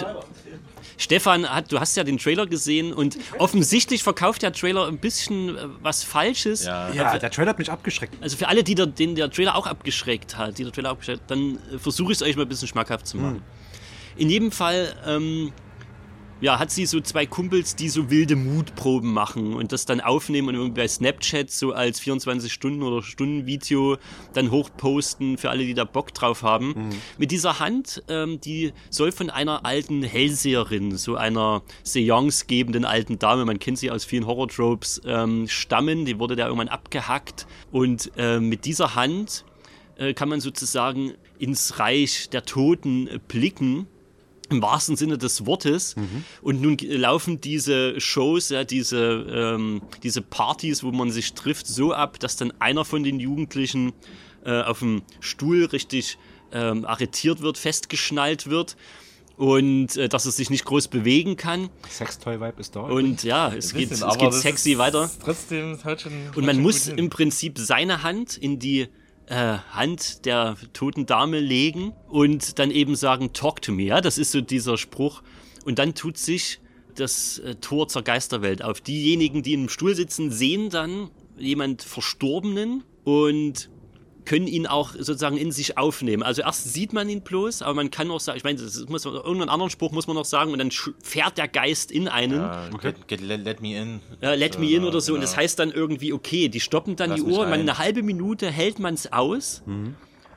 Stefan 0.97 1.49
hat, 1.49 1.71
du 1.71 1.79
hast 1.79 1.95
ja 1.97 2.03
den 2.03 2.17
Trailer 2.17 2.45
gesehen 2.45 2.93
und 2.93 3.17
offensichtlich 3.37 4.03
verkauft 4.03 4.41
der 4.41 4.53
Trailer 4.53 4.87
ein 4.87 4.97
bisschen 4.97 5.57
äh, 5.57 5.61
was 5.81 6.03
Falsches. 6.03 6.65
Ja. 6.65 6.91
Ja, 6.93 7.17
der 7.17 7.31
Trailer 7.31 7.49
hat 7.49 7.59
mich 7.59 7.71
abgeschreckt. 7.71 8.15
Also 8.21 8.37
für 8.37 8.47
alle, 8.47 8.63
die 8.63 8.75
der, 8.75 8.85
den 8.85 9.15
der 9.15 9.29
Trailer 9.29 9.55
auch 9.55 9.67
abgeschreckt 9.67 10.37
hat, 10.37 10.57
die 10.57 10.63
der 10.63 10.73
Trailer 10.73 10.89
abgeschreckt 10.89 11.21
hat, 11.21 11.31
dann 11.31 11.57
äh, 11.73 11.79
versuche 11.79 12.11
ich 12.11 12.17
es 12.17 12.21
euch 12.21 12.35
mal 12.35 12.43
ein 12.43 12.49
bisschen 12.49 12.67
schmackhaft 12.67 13.07
zu 13.07 13.17
machen. 13.17 13.41
In 14.15 14.29
jedem 14.29 14.51
Fall 14.51 14.93
ähm, 15.07 15.51
ja, 16.41 16.59
hat 16.59 16.71
sie 16.71 16.85
so 16.85 16.99
zwei 16.99 17.25
Kumpels, 17.25 17.75
die 17.75 17.89
so 17.89 18.09
wilde 18.09 18.35
Mutproben 18.35 19.13
machen 19.13 19.53
und 19.53 19.71
das 19.71 19.85
dann 19.85 20.01
aufnehmen 20.01 20.49
und 20.49 20.55
irgendwie 20.55 20.81
bei 20.81 20.87
Snapchat 20.87 21.49
so 21.49 21.71
als 21.71 21.99
24 21.99 22.51
Stunden 22.51 22.83
oder 22.83 23.01
Stunden-Video 23.01 23.97
dann 24.33 24.51
hochposten 24.51 25.37
für 25.37 25.49
alle, 25.49 25.65
die 25.65 25.73
da 25.73 25.85
Bock 25.85 26.13
drauf 26.13 26.43
haben. 26.43 26.73
Mit 27.17 27.31
dieser 27.31 27.59
Hand, 27.59 28.03
ähm, 28.09 28.41
die 28.41 28.73
soll 28.89 29.11
von 29.11 29.29
einer 29.29 29.65
alten 29.65 30.03
Hellseherin, 30.03 30.97
so 30.97 31.15
einer 31.15 31.61
seance-gebenden 31.83 32.85
alten 32.85 33.19
Dame, 33.19 33.45
man 33.45 33.59
kennt 33.59 33.77
sie 33.77 33.89
aus 33.89 34.03
vielen 34.03 34.25
Horror-Tropes, 34.25 35.01
ähm, 35.05 35.47
stammen. 35.47 36.05
Die 36.05 36.19
wurde 36.19 36.35
da 36.35 36.45
irgendwann 36.45 36.67
abgehackt 36.67 37.47
und 37.71 38.11
ähm, 38.17 38.49
mit 38.49 38.65
dieser 38.65 38.95
Hand 38.95 39.45
äh, 39.97 40.13
kann 40.13 40.29
man 40.29 40.41
sozusagen 40.41 41.13
ins 41.39 41.79
Reich 41.79 42.29
der 42.29 42.43
Toten 42.43 43.07
äh, 43.07 43.19
blicken 43.27 43.87
im 44.49 44.61
wahrsten 44.61 44.95
Sinne 44.95 45.17
des 45.17 45.45
Wortes. 45.45 45.95
Und 46.41 46.61
nun 46.61 46.77
laufen 46.77 47.41
diese 47.41 47.99
Shows, 47.99 48.49
ja, 48.49 48.63
diese, 48.63 48.97
ähm, 48.99 49.81
diese 50.03 50.21
Partys, 50.21 50.83
wo 50.83 50.91
man 50.91 51.11
sich 51.11 51.33
trifft, 51.33 51.67
so 51.67 51.93
ab, 51.93 52.19
dass 52.19 52.35
dann 52.35 52.53
einer 52.59 52.85
von 52.85 53.03
den 53.03 53.19
Jugendlichen 53.19 53.93
äh, 54.45 54.61
auf 54.61 54.79
dem 54.79 55.03
Stuhl 55.19 55.65
richtig 55.65 56.17
ähm, 56.51 56.85
arretiert 56.85 57.41
wird, 57.41 57.57
festgeschnallt 57.57 58.49
wird 58.49 58.75
und 59.37 59.97
äh, 59.97 60.09
dass 60.09 60.25
er 60.25 60.31
sich 60.31 60.49
nicht 60.49 60.65
groß 60.65 60.87
bewegen 60.87 61.35
kann. 61.35 61.69
Sextoy-Vibe 61.89 62.59
ist 62.59 62.75
da. 62.75 62.81
Und 62.81 63.23
ja, 63.23 63.53
es 63.53 63.73
geht, 63.73 63.89
bisschen, 63.89 64.07
es 64.07 64.17
geht 64.17 64.33
sexy 64.33 64.77
weiter. 64.77 65.09
Trotzdem, 65.23 65.71
es 65.71 66.05
Und 66.35 66.45
man 66.45 66.61
muss 66.61 66.87
im 66.87 67.09
Prinzip 67.09 67.57
seine 67.57 68.03
Hand 68.03 68.37
in 68.37 68.59
die 68.59 68.87
Hand 69.29 70.25
der 70.25 70.57
toten 70.73 71.05
Dame 71.05 71.39
legen 71.39 71.93
und 72.09 72.59
dann 72.59 72.71
eben 72.71 72.95
sagen, 72.95 73.33
talk 73.33 73.61
to 73.61 73.71
me. 73.71 73.83
Ja, 73.83 74.01
das 74.01 74.17
ist 74.17 74.31
so 74.31 74.41
dieser 74.41 74.77
Spruch. 74.77 75.23
Und 75.65 75.79
dann 75.79 75.95
tut 75.95 76.17
sich 76.17 76.59
das 76.95 77.39
äh, 77.39 77.55
Tor 77.55 77.87
zur 77.87 78.03
Geisterwelt 78.03 78.63
auf. 78.63 78.81
Diejenigen, 78.81 79.43
die 79.43 79.53
im 79.53 79.69
Stuhl 79.69 79.95
sitzen, 79.95 80.31
sehen 80.31 80.69
dann 80.69 81.09
jemand 81.37 81.81
Verstorbenen 81.81 82.83
und 83.03 83.69
können 84.25 84.47
ihn 84.47 84.67
auch 84.67 84.91
sozusagen 84.93 85.37
in 85.37 85.51
sich 85.51 85.77
aufnehmen. 85.77 86.23
Also 86.23 86.41
erst 86.41 86.73
sieht 86.73 86.93
man 86.93 87.09
ihn 87.09 87.21
bloß, 87.21 87.61
aber 87.61 87.73
man 87.73 87.91
kann 87.91 88.09
auch 88.11 88.19
sagen, 88.19 88.37
ich 88.37 88.43
meine, 88.43 88.59
das 88.61 88.85
muss 88.87 89.05
man, 89.05 89.15
irgendeinen 89.15 89.49
anderen 89.49 89.69
Spruch 89.69 89.91
muss 89.91 90.07
man 90.07 90.15
noch 90.15 90.25
sagen 90.25 90.51
und 90.51 90.59
dann 90.59 90.71
fährt 91.01 91.37
der 91.37 91.47
Geist 91.47 91.91
in 91.91 92.07
einen. 92.07 92.39
Ja, 92.39 92.69
get, 92.81 93.07
get, 93.07 93.21
let, 93.21 93.43
let 93.43 93.61
me 93.61 93.77
in. 93.77 93.99
Ja, 94.21 94.33
let 94.33 94.55
So, 94.55 94.59
me 94.59 94.71
in 94.71 94.83
oder 94.83 95.01
so. 95.01 95.13
Und 95.13 95.19
genau. 95.19 95.29
das 95.29 95.37
heißt 95.37 95.59
dann 95.59 95.71
irgendwie, 95.71 96.13
okay, 96.13 96.49
die 96.49 96.59
stoppen 96.59 96.95
dann 96.95 97.11
Lass 97.11 97.23
die 97.23 97.25
Uhr, 97.25 97.45
man 97.47 97.59
eine 97.59 97.77
halbe 97.77 98.03
Minute 98.03 98.49
hält 98.49 98.79
man 98.79 98.93
es 98.93 99.11
aus. 99.11 99.63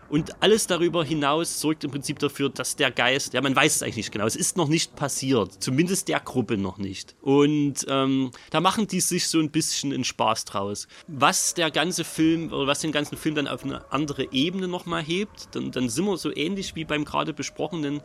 Und 0.08 0.42
alles 0.42 0.66
darüber 0.66 1.04
hinaus 1.04 1.60
sorgt 1.60 1.84
im 1.84 1.90
Prinzip 1.90 2.18
dafür, 2.18 2.48
dass 2.48 2.76
der 2.76 2.90
Geist, 2.90 3.34
ja, 3.34 3.40
man 3.40 3.56
weiß 3.56 3.76
es 3.76 3.82
eigentlich 3.82 3.96
nicht 3.96 4.12
genau, 4.12 4.26
es 4.26 4.36
ist 4.36 4.56
noch 4.56 4.68
nicht 4.68 4.96
passiert, 4.96 5.62
zumindest 5.62 6.08
der 6.08 6.20
Gruppe 6.20 6.56
noch 6.56 6.78
nicht. 6.78 7.16
Und 7.20 7.86
ähm, 7.88 8.30
da 8.50 8.60
machen 8.60 8.86
die 8.86 9.00
sich 9.00 9.28
so 9.28 9.38
ein 9.38 9.50
bisschen 9.50 9.92
einen 9.92 10.04
Spaß 10.04 10.44
draus. 10.44 10.88
Was 11.08 11.54
der 11.54 11.70
ganze 11.70 12.04
Film, 12.04 12.52
oder 12.52 12.66
was 12.66 12.80
den 12.80 12.92
ganzen 12.92 13.16
Film 13.16 13.34
dann 13.34 13.48
auf 13.48 13.64
eine 13.64 13.90
andere 13.92 14.32
Ebene 14.32 14.68
nochmal 14.68 15.02
hebt, 15.02 15.48
dann, 15.52 15.70
dann 15.72 15.88
sind 15.88 16.04
wir 16.04 16.16
so 16.16 16.34
ähnlich 16.34 16.74
wie 16.74 16.84
beim 16.84 17.04
gerade 17.04 17.32
besprochenen 17.32 18.00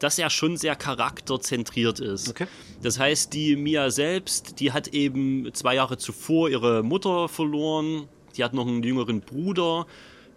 dass 0.00 0.18
er 0.18 0.30
schon 0.30 0.56
sehr 0.56 0.76
charakterzentriert 0.76 2.00
ist. 2.00 2.30
Okay. 2.30 2.46
Das 2.82 2.98
heißt, 2.98 3.32
die 3.32 3.54
Mia 3.54 3.90
selbst, 3.90 4.58
die 4.58 4.72
hat 4.72 4.88
eben 4.88 5.52
zwei 5.52 5.74
Jahre 5.74 5.98
zuvor 5.98 6.48
ihre 6.48 6.82
Mutter 6.82 7.28
verloren. 7.28 8.08
Die 8.36 8.42
hat 8.42 8.54
noch 8.54 8.66
einen 8.66 8.82
jüngeren 8.82 9.20
Bruder. 9.20 9.86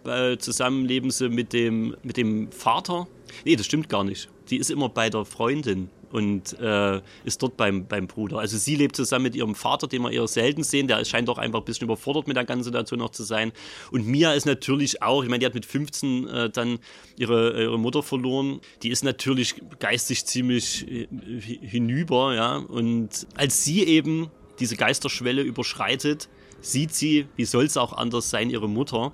Äh, 0.06 0.38
zusammen 0.38 0.84
leben 0.84 1.10
sie 1.10 1.28
mit 1.28 1.52
dem, 1.52 1.96
mit 2.02 2.16
dem 2.16 2.50
Vater. 2.52 3.06
Nee, 3.44 3.56
das 3.56 3.66
stimmt 3.66 3.88
gar 3.88 4.04
nicht. 4.04 4.28
Die 4.50 4.58
ist 4.58 4.70
immer 4.70 4.88
bei 4.88 5.10
der 5.10 5.24
Freundin 5.24 5.88
und 6.14 6.56
äh, 6.60 7.00
ist 7.24 7.42
dort 7.42 7.56
beim, 7.56 7.86
beim 7.86 8.06
Bruder. 8.06 8.38
Also 8.38 8.56
sie 8.56 8.76
lebt 8.76 8.94
zusammen 8.94 9.24
mit 9.24 9.34
ihrem 9.34 9.56
Vater, 9.56 9.88
den 9.88 10.02
wir 10.02 10.12
eher 10.12 10.28
selten 10.28 10.62
sehen. 10.62 10.86
Der 10.86 11.04
scheint 11.04 11.28
doch 11.28 11.38
einfach 11.38 11.58
ein 11.58 11.64
bisschen 11.64 11.86
überfordert 11.86 12.28
mit 12.28 12.36
der 12.36 12.44
ganzen 12.44 12.62
Situation 12.62 13.00
noch 13.00 13.10
zu 13.10 13.24
sein. 13.24 13.50
Und 13.90 14.06
Mia 14.06 14.32
ist 14.32 14.46
natürlich 14.46 15.02
auch, 15.02 15.24
ich 15.24 15.28
meine, 15.28 15.40
die 15.40 15.46
hat 15.46 15.54
mit 15.54 15.66
15 15.66 16.28
äh, 16.28 16.50
dann 16.50 16.78
ihre, 17.16 17.60
ihre 17.60 17.80
Mutter 17.80 18.04
verloren. 18.04 18.60
Die 18.84 18.90
ist 18.90 19.02
natürlich 19.02 19.56
geistig 19.80 20.24
ziemlich 20.24 20.86
äh, 20.88 21.08
hinüber, 21.40 22.32
ja. 22.36 22.58
Und 22.58 23.26
als 23.34 23.64
sie 23.64 23.82
eben 23.82 24.30
diese 24.60 24.76
Geisterschwelle 24.76 25.42
überschreitet, 25.42 26.28
sieht 26.60 26.94
sie, 26.94 27.26
wie 27.34 27.44
soll 27.44 27.64
es 27.64 27.76
auch 27.76 27.92
anders 27.92 28.30
sein, 28.30 28.50
ihre 28.50 28.68
Mutter 28.68 29.12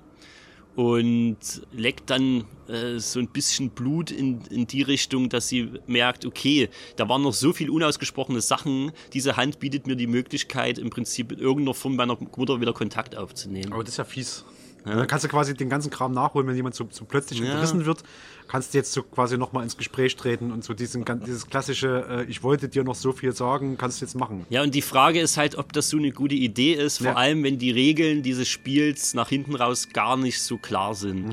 und 0.75 1.37
leckt 1.73 2.09
dann 2.09 2.45
äh, 2.67 2.97
so 2.97 3.19
ein 3.19 3.27
bisschen 3.27 3.71
Blut 3.71 4.11
in, 4.11 4.41
in 4.49 4.67
die 4.67 4.81
Richtung, 4.81 5.29
dass 5.29 5.47
sie 5.47 5.71
merkt, 5.87 6.25
okay, 6.25 6.69
da 6.95 7.09
waren 7.09 7.23
noch 7.23 7.33
so 7.33 7.51
viel 7.53 7.69
unausgesprochene 7.69 8.41
Sachen. 8.41 8.91
Diese 9.13 9.35
Hand 9.37 9.59
bietet 9.59 9.87
mir 9.87 9.95
die 9.95 10.07
Möglichkeit, 10.07 10.77
im 10.77 10.89
Prinzip 10.89 11.31
in 11.31 11.39
irgendeiner 11.39 11.73
Form 11.73 11.95
meiner 11.95 12.17
Mutter 12.17 12.61
wieder 12.61 12.73
Kontakt 12.73 13.17
aufzunehmen. 13.17 13.73
Aber 13.73 13.83
das 13.83 13.93
ist 13.93 13.97
ja 13.97 14.05
fies. 14.05 14.45
Ja. 14.85 14.95
Dann 14.95 15.07
kannst 15.07 15.23
du 15.25 15.29
quasi 15.29 15.53
den 15.55 15.69
ganzen 15.69 15.89
Kram 15.91 16.11
nachholen, 16.11 16.47
wenn 16.47 16.55
jemand 16.55 16.75
so, 16.75 16.87
so 16.89 17.05
plötzlich 17.05 17.39
Ja. 17.39 17.51
entrissen 17.53 17.85
wird. 17.85 18.03
Kannst 18.47 18.73
du 18.73 18.79
jetzt 18.79 18.91
so 18.91 19.03
quasi 19.03 19.37
nochmal 19.37 19.63
ins 19.63 19.77
Gespräch 19.77 20.15
treten 20.15 20.51
und 20.51 20.63
so 20.63 20.73
diesen, 20.73 21.05
dieses 21.25 21.47
klassische, 21.47 22.05
äh, 22.09 22.23
ich 22.25 22.43
wollte 22.43 22.67
dir 22.67 22.83
noch 22.83 22.95
so 22.95 23.11
viel 23.13 23.31
sagen, 23.33 23.77
kannst 23.77 24.01
du 24.01 24.05
jetzt 24.05 24.15
machen. 24.15 24.45
Ja, 24.49 24.61
und 24.63 24.75
die 24.75 24.81
Frage 24.81 25.21
ist 25.21 25.37
halt, 25.37 25.55
ob 25.57 25.71
das 25.71 25.89
so 25.89 25.97
eine 25.97 26.11
gute 26.11 26.35
Idee 26.35 26.73
ist, 26.73 26.97
vor 26.97 27.07
Ja. 27.07 27.13
allem 27.15 27.43
wenn 27.43 27.59
die 27.59 27.71
Regeln 27.71 28.23
dieses 28.23 28.47
Spiels 28.47 29.13
nach 29.13 29.29
hinten 29.29 29.55
raus 29.55 29.87
gar 29.93 30.17
nicht 30.17 30.41
so 30.41 30.57
klar 30.57 30.95
sind. 30.95 31.31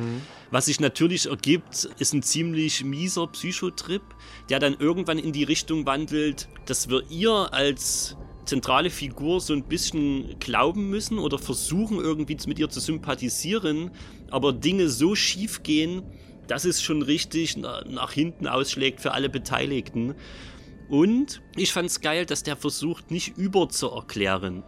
Was 0.51 0.67
sich 0.67 0.79
natürlich 0.81 1.27
ergibt, 1.27 1.89
ist 1.99 2.13
ein 2.15 2.23
ziemlich 2.23 2.85
mieser 2.85 3.27
Psychotrip, 3.27 4.03
der 4.49 4.59
dann 4.61 4.77
irgendwann 4.79 5.19
in 5.19 5.33
die 5.33 5.45
Richtung 5.45 5.87
wandelt, 5.87 6.49
dass 6.67 6.89
wir 6.89 7.03
ihr 7.11 7.53
als 7.53 8.17
zentrale 8.49 8.91
Figur 8.91 9.41
so 9.41 9.53
ein 9.53 9.65
bisschen 9.65 10.39
glauben 10.41 10.89
müssen 10.91 11.19
oder 11.19 11.39
versuchen 11.39 11.99
irgendwie 11.99 12.37
mit 12.47 12.59
ihr 12.59 12.71
zu 12.71 12.81
sympathisieren, 12.81 13.91
aber 14.31 14.53
Dinge 14.53 14.89
so 14.89 15.15
schief 15.15 15.63
gehen, 15.63 16.03
dass 16.47 16.65
es 16.65 16.83
schon 16.83 17.03
richtig 17.03 17.57
na- 17.59 17.85
nach 17.87 18.13
hinten 18.13 18.47
ausschlägt 18.47 19.01
für 19.01 19.13
alle 19.13 19.29
Beteiligten. 19.29 20.15
Und 20.89 21.43
ich 21.57 21.73
fand's 21.73 22.01
geil, 22.01 22.25
dass 22.25 22.43
der 22.43 22.57
versucht, 22.57 23.11
nicht 23.11 23.37
über 23.37 23.69
zu 23.69 23.91
erklären. 23.91 24.63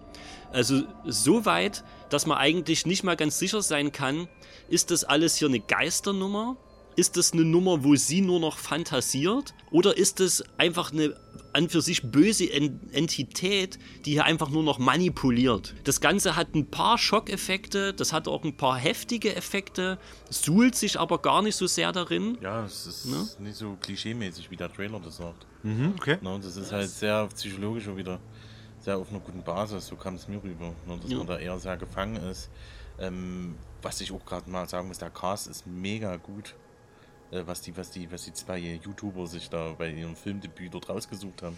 Also 0.52 0.82
so 1.06 1.46
weit, 1.46 1.82
dass 2.10 2.26
man 2.26 2.36
eigentlich 2.36 2.84
nicht 2.84 3.02
mal 3.02 3.16
ganz 3.16 3.38
sicher 3.38 3.62
sein 3.62 3.92
kann, 3.92 4.28
ist 4.68 4.90
das 4.90 5.04
alles 5.04 5.36
hier 5.36 5.48
eine 5.48 5.60
Geisternummer? 5.60 6.58
Ist 6.96 7.16
das 7.16 7.32
eine 7.32 7.44
Nummer, 7.44 7.84
wo 7.84 7.94
sie 7.96 8.20
nur 8.20 8.40
noch 8.40 8.58
fantasiert? 8.58 9.54
Oder 9.70 9.96
ist 9.96 10.20
es 10.20 10.42
einfach 10.58 10.92
eine 10.92 11.14
an 11.52 11.68
für 11.68 11.80
sich 11.80 12.02
böse 12.10 12.44
En 12.52 12.80
Entität, 12.92 13.78
die 14.04 14.12
hier 14.12 14.24
einfach 14.24 14.50
nur 14.50 14.62
noch 14.62 14.78
manipuliert? 14.78 15.74
Das 15.84 16.00
Ganze 16.00 16.36
hat 16.36 16.54
ein 16.54 16.70
paar 16.70 16.98
Schockeffekte, 16.98 17.92
das 17.94 18.12
hat 18.12 18.28
auch 18.28 18.44
ein 18.44 18.56
paar 18.56 18.76
heftige 18.76 19.34
Effekte, 19.34 19.98
suhlt 20.28 20.74
sich 20.76 20.98
aber 21.00 21.18
gar 21.18 21.42
nicht 21.42 21.56
so 21.56 21.66
sehr 21.66 21.90
darin. 21.92 22.38
Ja, 22.40 22.64
es 22.64 22.86
ist 22.86 23.06
Ne? 23.06 23.26
nicht 23.38 23.56
so 23.56 23.76
klischee-mäßig, 23.80 24.50
wie 24.50 24.56
der 24.56 24.72
Trailer 24.72 25.00
das 25.00 25.16
sagt. 25.16 25.46
Mhm, 25.62 25.94
okay. 25.98 26.18
Ne, 26.20 26.38
das 26.42 26.56
ist 26.56 26.70
halt 26.72 26.88
sehr 26.90 27.26
psychologisch 27.28 27.86
und 27.88 27.96
wieder 27.96 28.20
sehr 28.80 28.96
auf 28.98 29.10
einer 29.10 29.20
guten 29.20 29.42
Basis, 29.42 29.86
so 29.86 29.96
kam 29.96 30.14
es 30.14 30.28
mir 30.28 30.42
rüber, 30.42 30.72
ne, 30.86 30.98
dass 31.02 31.10
Ja. 31.10 31.18
man 31.18 31.26
da 31.26 31.38
eher 31.38 31.58
sehr 31.58 31.76
gefangen 31.76 32.16
ist. 32.16 32.48
Ähm, 32.98 33.56
was 33.82 34.00
ich 34.00 34.12
auch 34.12 34.24
gerade 34.24 34.48
mal 34.50 34.68
sagen 34.68 34.88
muss, 34.88 34.98
der 34.98 35.10
Cast 35.10 35.48
ist 35.48 35.66
mega 35.66 36.16
gut. 36.16 36.54
Äh, 37.30 37.46
was, 37.46 37.60
die, 37.62 37.76
was, 37.76 37.90
die, 37.90 38.10
was 38.10 38.24
die 38.24 38.32
zwei 38.32 38.58
YouTuber 38.58 39.26
sich 39.26 39.48
da 39.48 39.74
bei 39.78 39.90
ihrem 39.90 40.16
Filmdebüt 40.16 40.74
dort 40.74 40.88
rausgesucht 40.88 41.42
haben. 41.42 41.56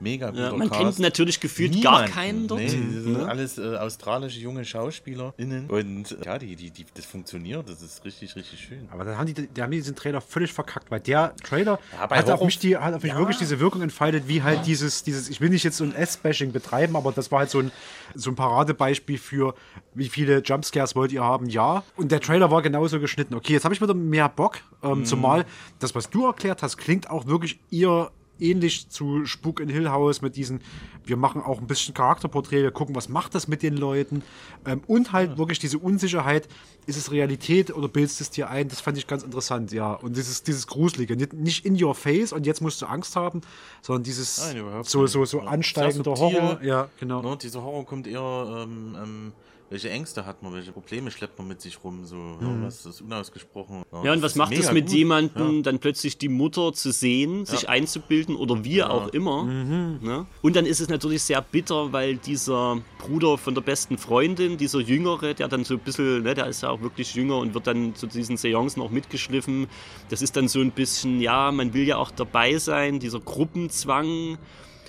Mega 0.00 0.30
guter 0.30 0.42
Ja, 0.50 0.52
man 0.56 0.68
Cast. 0.68 0.80
kennt 0.80 0.98
natürlich 0.98 1.40
gefühlt 1.40 1.72
Niemanden. 1.74 2.00
gar 2.06 2.08
keinen 2.08 2.48
dort. 2.48 2.60
Nee, 2.60 2.74
Ne? 2.74 3.26
alles 3.28 3.58
äh, 3.58 3.76
australische 3.76 4.40
junge 4.40 4.64
SchauspielerInnen. 4.64 5.68
Und 5.70 6.12
äh, 6.12 6.16
ja, 6.26 6.38
die, 6.38 6.56
die, 6.56 6.70
die, 6.70 6.84
das 6.94 7.06
funktioniert, 7.06 7.68
das 7.68 7.80
ist 7.82 8.04
richtig, 8.04 8.34
richtig 8.36 8.60
schön. 8.60 8.88
Aber 8.90 9.04
dann 9.04 9.16
haben 9.18 9.26
die, 9.32 9.46
die 9.46 9.62
haben 9.62 9.70
diesen 9.70 9.94
Trailer 9.94 10.20
völlig 10.20 10.52
verkackt, 10.52 10.90
weil 10.90 11.00
der 11.00 11.34
Trailer 11.36 11.78
Ja, 11.92 12.10
hat 12.10 12.30
auf 12.30 12.42
mich, 12.44 12.58
die, 12.58 12.76
hat 12.76 12.94
auf 12.94 13.02
mich 13.02 13.12
Ja. 13.12 13.18
wirklich 13.18 13.38
diese 13.38 13.60
Wirkung 13.60 13.82
entfaltet, 13.82 14.28
wie 14.28 14.42
halt 14.42 14.66
dieses, 14.66 15.02
dieses, 15.04 15.28
ich 15.28 15.40
will 15.40 15.50
nicht 15.50 15.64
jetzt 15.64 15.76
so 15.76 15.84
ein 15.84 15.94
S-Bashing 15.94 16.52
betreiben, 16.52 16.96
aber 16.96 17.12
das 17.12 17.30
war 17.30 17.40
halt 17.40 17.50
so 17.50 17.60
ein, 17.60 17.70
so 18.14 18.30
ein 18.30 18.36
Paradebeispiel 18.36 19.18
für, 19.18 19.54
wie 19.94 20.08
viele 20.08 20.38
Jumpscares 20.42 20.94
wollt 20.96 21.12
ihr 21.12 21.22
haben, 21.22 21.46
ja. 21.48 21.84
Und 21.96 22.10
der 22.12 22.20
Trailer 22.20 22.50
war 22.50 22.62
genauso 22.62 23.00
geschnitten. 23.00 23.34
Okay, 23.34 23.52
jetzt 23.52 23.64
habe 23.64 23.74
ich 23.74 23.80
wieder 23.80 23.94
mehr 23.94 24.28
Bock, 24.28 24.58
ähm, 24.82 24.98
Mhm. 25.00 25.04
zumal 25.04 25.44
das, 25.78 25.94
was 25.94 26.10
du 26.10 26.26
erklärt 26.26 26.62
hast, 26.62 26.76
klingt 26.76 27.10
auch 27.10 27.26
wirklich 27.26 27.60
eher 27.70 28.10
ähnlich 28.44 28.88
zu 28.88 29.24
Spuk 29.26 29.60
in 29.60 29.68
Hill 29.68 29.90
House 29.90 30.22
mit 30.22 30.36
diesen, 30.36 30.60
wir 31.04 31.16
machen 31.16 31.42
auch 31.42 31.60
ein 31.60 31.66
bisschen 31.66 31.94
Charakterporträt, 31.94 32.62
wir 32.62 32.70
gucken, 32.70 32.94
was 32.94 33.08
macht 33.08 33.34
das 33.34 33.48
mit 33.48 33.62
den 33.62 33.76
Leuten 33.76 34.22
ähm, 34.66 34.82
und 34.86 35.12
halt 35.12 35.38
wirklich 35.38 35.58
diese 35.58 35.78
Unsicherheit, 35.78 36.48
ist 36.86 36.96
es 36.96 37.10
Realität 37.10 37.74
oder 37.74 37.88
bildest 37.88 38.20
du 38.20 38.24
es 38.24 38.30
dir 38.30 38.50
ein, 38.50 38.68
das 38.68 38.80
fand 38.80 38.98
ich 38.98 39.06
ganz 39.06 39.22
interessant, 39.22 39.72
ja. 39.72 39.94
Und 39.94 40.16
dieses, 40.16 40.42
dieses 40.42 40.66
Gruselige, 40.66 41.16
nicht, 41.16 41.64
in 41.64 41.82
your 41.82 41.94
face 41.94 42.32
und 42.32 42.46
jetzt 42.46 42.60
musst 42.60 42.82
du 42.82 42.86
Angst 42.86 43.16
haben, 43.16 43.40
sondern 43.82 44.02
dieses 44.02 44.38
Nein, 44.38 44.64
so, 44.82 45.06
so, 45.06 45.24
so 45.24 45.38
Ja. 45.40 45.46
ansteigender 45.46 46.16
subtil. 46.16 46.40
Horror, 46.40 46.62
ja, 46.62 46.88
genau. 47.00 47.22
Ne, 47.22 47.36
dieser 47.36 47.62
Horror 47.62 47.86
kommt 47.86 48.06
eher, 48.06 48.64
ähm, 48.68 48.96
ähm, 49.02 49.32
welche 49.74 49.90
Ängste 49.90 50.24
hat 50.24 50.40
man, 50.40 50.52
welche 50.52 50.70
Probleme 50.70 51.10
schleppt 51.10 51.36
man 51.36 51.48
mit 51.48 51.60
sich 51.60 51.82
rum, 51.82 52.04
so, 52.04 52.14
ja, 52.14 52.46
Mhm. 52.46 52.62
was 52.62 52.86
ist 52.86 53.00
unausgesprochen. 53.00 53.82
Ja, 54.04 54.12
und 54.12 54.22
was 54.22 54.36
macht 54.36 54.52
es 54.52 54.70
mit 54.70 54.86
gut. 54.86 54.94
jemandem, 54.94 55.64
dann 55.64 55.80
plötzlich 55.80 56.16
die 56.16 56.28
Mutter 56.28 56.72
zu 56.72 56.92
sehen, 56.92 57.44
sich 57.44 57.62
Ja. 57.62 57.70
einzubilden 57.70 58.36
oder 58.36 58.62
wie 58.64 58.84
auch 58.84 59.08
immer? 59.08 59.42
Ne? 59.42 60.26
Und 60.42 60.54
dann 60.54 60.64
ist 60.64 60.78
es 60.80 60.88
natürlich 60.88 61.24
sehr 61.24 61.42
bitter, 61.42 61.92
weil 61.92 62.18
dieser 62.18 62.82
Bruder 63.00 63.36
von 63.36 63.56
der 63.56 63.62
besten 63.62 63.98
Freundin, 63.98 64.58
dieser 64.58 64.78
Jüngere, 64.78 65.34
der 65.34 65.48
dann 65.48 65.64
so 65.64 65.74
ein 65.74 65.80
bisschen, 65.80 66.22
ne, 66.22 66.34
der 66.34 66.46
ist 66.46 66.62
ja 66.62 66.70
auch 66.70 66.80
wirklich 66.80 67.12
jünger 67.16 67.38
und 67.38 67.52
wird 67.54 67.66
dann 67.66 67.96
zu 67.96 68.06
diesen 68.06 68.36
Seancen 68.36 68.80
auch 68.80 68.90
mitgeschliffen. 68.90 69.66
Das 70.08 70.22
ist 70.22 70.36
dann 70.36 70.46
so 70.46 70.60
ein 70.60 70.70
bisschen, 70.70 71.20
ja, 71.20 71.50
man 71.50 71.74
will 71.74 71.82
ja 71.84 71.96
auch 71.96 72.12
dabei 72.12 72.58
sein, 72.58 73.00
dieser 73.00 73.18
Gruppenzwang. 73.18 74.38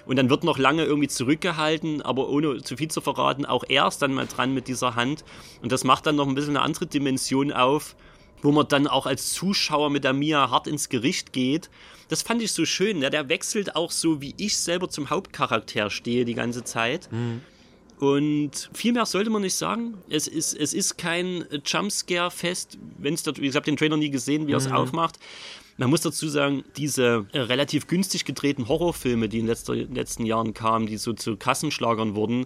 Und 0.06 0.18
dann 0.18 0.30
wird 0.30 0.44
noch 0.44 0.58
lange 0.58 0.84
irgendwie 0.84 1.08
zurückgehalten, 1.08 2.02
aber 2.02 2.30
ohne 2.30 2.62
zu 2.62 2.78
viel 2.78 2.90
zu 2.90 3.02
verraten, 3.02 3.46
auch 3.46 3.64
er 3.68 3.88
ist 3.88 4.00
dann 4.02 4.14
mal 4.14 4.28
dran 4.28 4.54
mit 4.54 4.68
dieser 4.68 4.96
Hand. 4.96 5.24
Und 5.62 5.72
das 5.72 5.84
macht 5.84 6.06
dann 6.06 6.16
noch 6.16 6.28
ein 6.28 6.36
bisschen 6.36 6.56
eine 6.58 6.66
andere 6.66 6.86
Dimension 6.86 7.52
auf, 7.52 7.96
wo 8.42 8.52
man 8.52 8.68
dann 8.68 8.86
auch 8.88 9.08
als 9.08 9.34
Zuschauer 9.34 9.90
mit 9.90 10.04
der 10.04 10.14
Mia 10.14 10.52
hart 10.52 10.68
ins 10.68 10.90
Gericht 10.90 11.34
geht. 11.34 11.70
Das 12.10 12.22
fand 12.22 12.44
ich 12.44 12.52
so 12.52 12.66
schön. 12.66 13.02
Ja, 13.02 13.10
der 13.10 13.30
wechselt 13.30 13.76
auch 13.76 13.90
so, 13.90 14.22
wie 14.22 14.36
ich 14.38 14.58
selber 14.60 14.90
zum 14.90 15.10
Hauptcharakter 15.10 15.90
stehe 15.90 16.24
die 16.26 16.36
ganze 16.36 16.64
Zeit. 16.64 17.10
Und 18.00 18.70
viel 18.74 18.92
mehr 18.94 19.06
sollte 19.06 19.30
man 19.30 19.42
nicht 19.42 19.56
sagen. 19.56 19.96
Es 20.10 20.28
ist, 20.28 20.54
es 20.54 20.74
ist 20.74 20.98
kein 20.98 21.46
Jumpscare-Fest, 21.66 22.78
wenn 23.00 23.14
es 23.14 23.24
dort, 23.24 23.40
wie 23.42 23.46
gesagt, 23.48 23.68
den 23.68 23.78
Trailer 23.78 23.98
nie 23.98 24.10
gesehen, 24.10 24.48
wie 24.48 24.52
er 24.52 24.58
es 24.58 24.68
Mhm. 24.68 24.76
aufmacht. 24.76 25.18
Man 25.78 25.90
muss 25.90 26.02
dazu 26.02 26.30
sagen, 26.30 26.64
diese 26.78 27.26
äh, 27.34 27.40
relativ 27.40 27.88
günstig 27.88 28.24
gedrehten 28.24 28.70
Horrorfilme, 28.70 29.28
die 29.28 29.40
in, 29.40 29.48
den 29.48 29.94
letzten 29.94 30.26
Jahren 30.26 30.54
kamen, 30.54 30.88
die 30.88 30.98
so 30.98 31.12
zu 31.12 31.36
Kassenschlagern 31.36 32.16
wurden, 32.16 32.46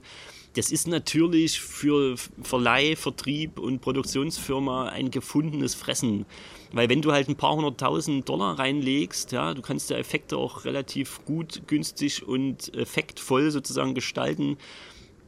das 0.55 0.71
ist 0.71 0.87
natürlich 0.87 1.61
für 1.61 2.15
Verleih, 2.41 2.95
Vertrieb 2.95 3.59
und 3.59 3.81
Produktionsfirma 3.81 4.89
ein 4.89 5.11
gefundenes 5.11 5.75
Fressen. 5.75 6.25
Weil 6.71 6.89
wenn 6.89 7.03
du 7.03 7.11
halt 7.11 7.29
ein 7.29 7.35
paar 7.35 7.55
hunderttausend 7.55 8.27
Dollar 8.27 8.57
reinlegst, 8.57 9.31
ja, 9.31 9.53
du 9.53 9.61
kannst 9.61 9.91
ja 9.91 9.97
Effekte 9.97 10.37
auch 10.37 10.65
relativ 10.65 11.23
gut, 11.25 11.61
günstig 11.67 12.27
und 12.27 12.73
effektvoll 12.75 13.51
sozusagen 13.51 13.93
gestalten. 13.93 14.57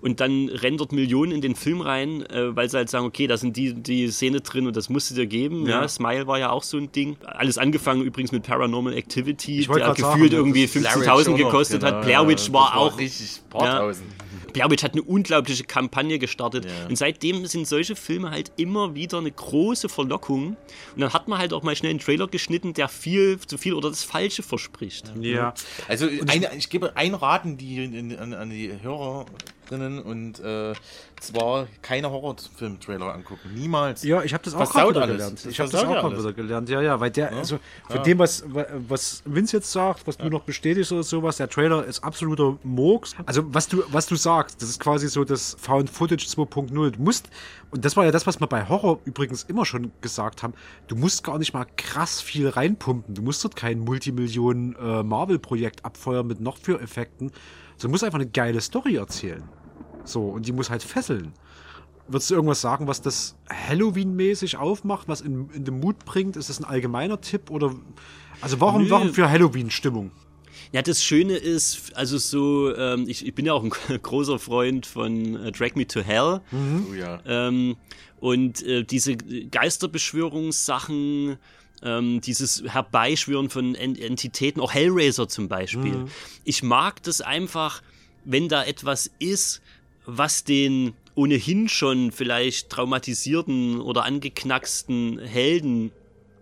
Und 0.02 0.20
dann 0.20 0.50
rendert 0.50 0.92
Millionen 0.92 1.32
in 1.32 1.42
den 1.42 1.56
Film 1.56 1.82
rein, 1.82 2.26
äh, 2.26 2.56
weil 2.56 2.70
sie 2.70 2.78
halt 2.78 2.90
sagen, 2.90 3.06
okay, 3.06 3.28
da 3.28 3.38
sind 3.38 3.56
die, 3.56 3.74
die 3.74 4.10
Szene 4.10 4.42
drin 4.42 4.66
und 4.66 4.76
das 4.76 4.90
musst 4.90 5.12
du 5.12 5.16
dir 5.16 5.28
geben. 5.28 5.68
Ja. 5.68 5.82
Ja. 5.82 5.88
Smile 5.88 6.26
war 6.26 6.40
ja 6.40 6.50
auch 6.50 6.64
so 6.64 6.78
ein 6.78 6.92
Ding. 6.92 7.18
Alles 7.24 7.58
angefangen 7.58 8.02
übrigens 8.02 8.32
mit 8.32 8.44
Paranormal 8.44 8.94
Activity, 8.94 9.68
der 9.68 9.76
sagen, 9.76 9.94
gefühlt 9.96 10.34
das 10.34 10.40
irgendwie 10.40 10.64
ist 10.64 10.74
Blair 10.74 10.92
50.000 10.92 11.00
Witch 11.00 11.08
auch 11.08 11.28
noch, 11.28 11.38
gekostet 11.38 11.82
genau, 11.82 11.94
hat. 11.94 12.02
Blair 12.04 12.28
Witch 12.28 12.48
ja, 12.48 12.54
war 12.54 12.62
war 12.62 12.78
auch 12.78 12.98
richtig 12.98 13.42
paar 13.50 13.80
tausend. 13.80 14.08
Blair 14.54 14.70
Witch 14.70 14.84
hat 14.84 14.94
eine 14.94 15.04
unglaubliche 15.04 15.64
Kampagne 15.64 16.20
gestartet. 16.20 16.68
Und 16.90 16.98
seitdem 16.98 17.46
sind 17.46 17.68
solche 17.68 17.96
Filme 17.96 18.32
halt 18.32 18.52
immer 18.58 18.96
wieder 18.96 19.18
eine 19.18 19.32
große 19.32 19.88
Verlockung. 19.88 20.58
Und 20.96 21.02
dann 21.02 21.14
hat 21.14 21.28
man 21.28 21.40
halt 21.40 21.54
auch 21.54 21.64
mal 21.64 21.76
schnell 21.76 21.92
einen 21.92 22.00
Trailer 22.00 22.28
geschnitten, 22.28 22.74
der 22.74 22.90
viel 22.90 23.40
zu 23.40 23.58
viel 23.58 23.74
oder 23.74 23.90
das 23.90 24.04
Falsche 24.04 24.44
verspricht. 24.44 25.14
Also 25.88 26.08
eine, 26.28 26.54
ich 26.58 26.70
gebe 26.70 26.96
einen 26.98 27.16
Raten 27.16 27.58
die, 27.58 27.84
in, 27.84 28.18
an, 28.18 28.34
an 28.34 28.50
die 28.50 28.72
Hörer 28.82 29.26
drinnen 29.72 30.00
und 30.00 30.40
äh, 30.40 30.74
zwar 31.20 31.68
keine 31.82 32.12
Horrorfilm-Trailer 32.12 33.14
angucken. 33.14 33.54
Niemals. 33.56 34.04
Ja, 34.04 34.22
ich 34.24 34.34
habe 34.34 34.44
das 34.44 34.54
auch 34.54 34.72
gerade 34.72 35.08
gelernt. 35.08 35.46
Ich 35.46 35.60
habe 35.60 35.70
das 35.70 35.84
auch 35.84 35.90
ja 35.90 36.02
gerade 36.02 36.18
wieder 36.18 36.34
gelernt. 36.34 36.70
Ja, 36.70 36.82
ja, 36.82 37.00
weil 37.00 37.12
der, 37.12 37.32
Ja? 37.32 37.38
also 37.38 37.60
von 37.88 37.98
Ja. 37.98 38.04
dem, 38.04 38.20
was, 38.20 38.44
was 38.88 39.22
Vince 39.26 39.58
jetzt 39.58 39.72
sagt, 39.72 40.06
was 40.08 40.18
du 40.18 40.30
noch 40.30 40.44
bestätigst 40.44 40.92
oder 40.92 41.04
sowas, 41.04 41.38
der 41.38 41.50
Trailer 41.50 41.86
ist 41.86 42.04
absoluter 42.04 42.58
Murks. 42.64 43.16
Also 43.26 43.44
was 43.54 43.68
du, 43.68 43.84
was 43.92 44.06
du 44.08 44.16
sagst, 44.16 44.62
das 44.62 44.70
ist 44.70 44.80
quasi 44.80 45.08
so 45.08 45.24
das 45.24 45.56
Found 45.60 45.90
Footage 45.90 46.26
2.0. 46.26 46.92
Du 46.92 47.02
musst, 47.02 47.30
und 47.72 47.86
das 47.86 47.96
war 47.96 48.06
ja 48.06 48.12
das, 48.12 48.28
was 48.28 48.40
wir 48.40 48.48
bei 48.48 48.68
Horror 48.68 49.00
übrigens 49.06 49.44
immer 49.44 49.66
schon 49.66 49.92
gesagt 50.02 50.44
haben, 50.44 50.54
du 50.88 50.96
musst 50.96 51.24
gar 51.24 51.38
nicht 51.38 51.54
mal 51.54 51.66
krass 51.78 52.22
viel 52.22 52.50
reinpumpen. 52.50 53.16
Du 53.16 53.22
musst 53.22 53.44
dort 53.44 53.56
kein 53.56 53.80
Multimillionen 53.80 54.76
äh, 54.76 55.04
Marvel-Projekt 55.04 55.86
abfeuern 55.86 56.28
mit 56.28 56.42
noch 56.42 56.58
für 56.58 56.80
Effekten. 56.82 57.32
Du 57.82 57.90
musst 57.90 58.04
einfach 58.04 58.20
eine 58.20 58.30
geile 58.30 58.62
Story 58.62 58.96
erzählen. 58.98 59.44
So, 60.04 60.30
und 60.30 60.48
die 60.48 60.52
muss 60.52 60.70
halt 60.70 60.84
fesseln. 60.84 61.34
Würdest 62.08 62.30
du 62.30 62.36
irgendwas 62.36 62.62
sagen, 62.62 62.88
was 62.88 63.02
das 63.02 63.36
Halloween-mäßig 63.50 64.58
aufmacht, 64.58 65.08
was 65.08 65.22
in, 65.22 65.50
in 65.52 65.66
den 65.66 65.80
Mut 65.80 66.06
bringt? 66.06 66.36
Ist 66.36 66.50
das 66.50 66.60
ein 66.60 66.66
allgemeiner 66.66 67.22
Tipp 67.22 67.50
oder 67.50 67.74
also 68.42 68.60
warum, 68.60 68.84
Nö. 68.84 68.90
warum 68.90 69.14
für 69.14 69.30
Halloween-Stimmung? 69.30 70.12
Ja, 70.74 70.82
das 70.82 71.04
Schöne 71.04 71.36
ist, 71.36 71.96
also 71.96 72.18
so, 72.18 72.76
ähm, 72.76 73.06
ich, 73.08 73.26
ich 73.26 73.36
bin 73.36 73.46
ja 73.46 73.54
auch 73.54 73.64
ein 73.64 73.72
großer 74.02 74.40
Freund 74.40 74.86
von 74.86 75.36
äh, 75.36 75.52
Drag 75.52 75.76
Me 75.76 75.86
to 75.86 76.00
Hell. 76.02 76.40
Oh 76.52 76.94
ja. 76.94 77.20
Ähm, 77.26 77.76
und 78.20 78.64
äh, 78.64 78.84
diese 78.84 79.18
Geisterbeschwörungssachen, 79.18 81.38
ähm, 81.84 82.22
dieses 82.22 82.64
Herbeischwören 82.66 83.50
von 83.50 83.76
En 83.76 83.96
Entitäten, 83.96 84.62
auch 84.62 84.74
Hellraiser 84.74 85.28
zum 85.28 85.50
Beispiel. 85.50 85.98
Mhm. 85.98 86.08
Ich 86.44 86.64
mag 86.64 87.04
das 87.04 87.22
einfach, 87.22 87.84
wenn 88.24 88.48
da 88.48 88.64
etwas 88.64 89.12
ist, 89.20 89.62
was 90.06 90.44
den 90.44 90.94
ohnehin 91.16 91.68
schon 91.70 92.12
vielleicht 92.12 92.70
traumatisierten 92.70 93.80
oder 93.82 94.06
angeknacksten 94.06 95.20
Helden 95.20 95.92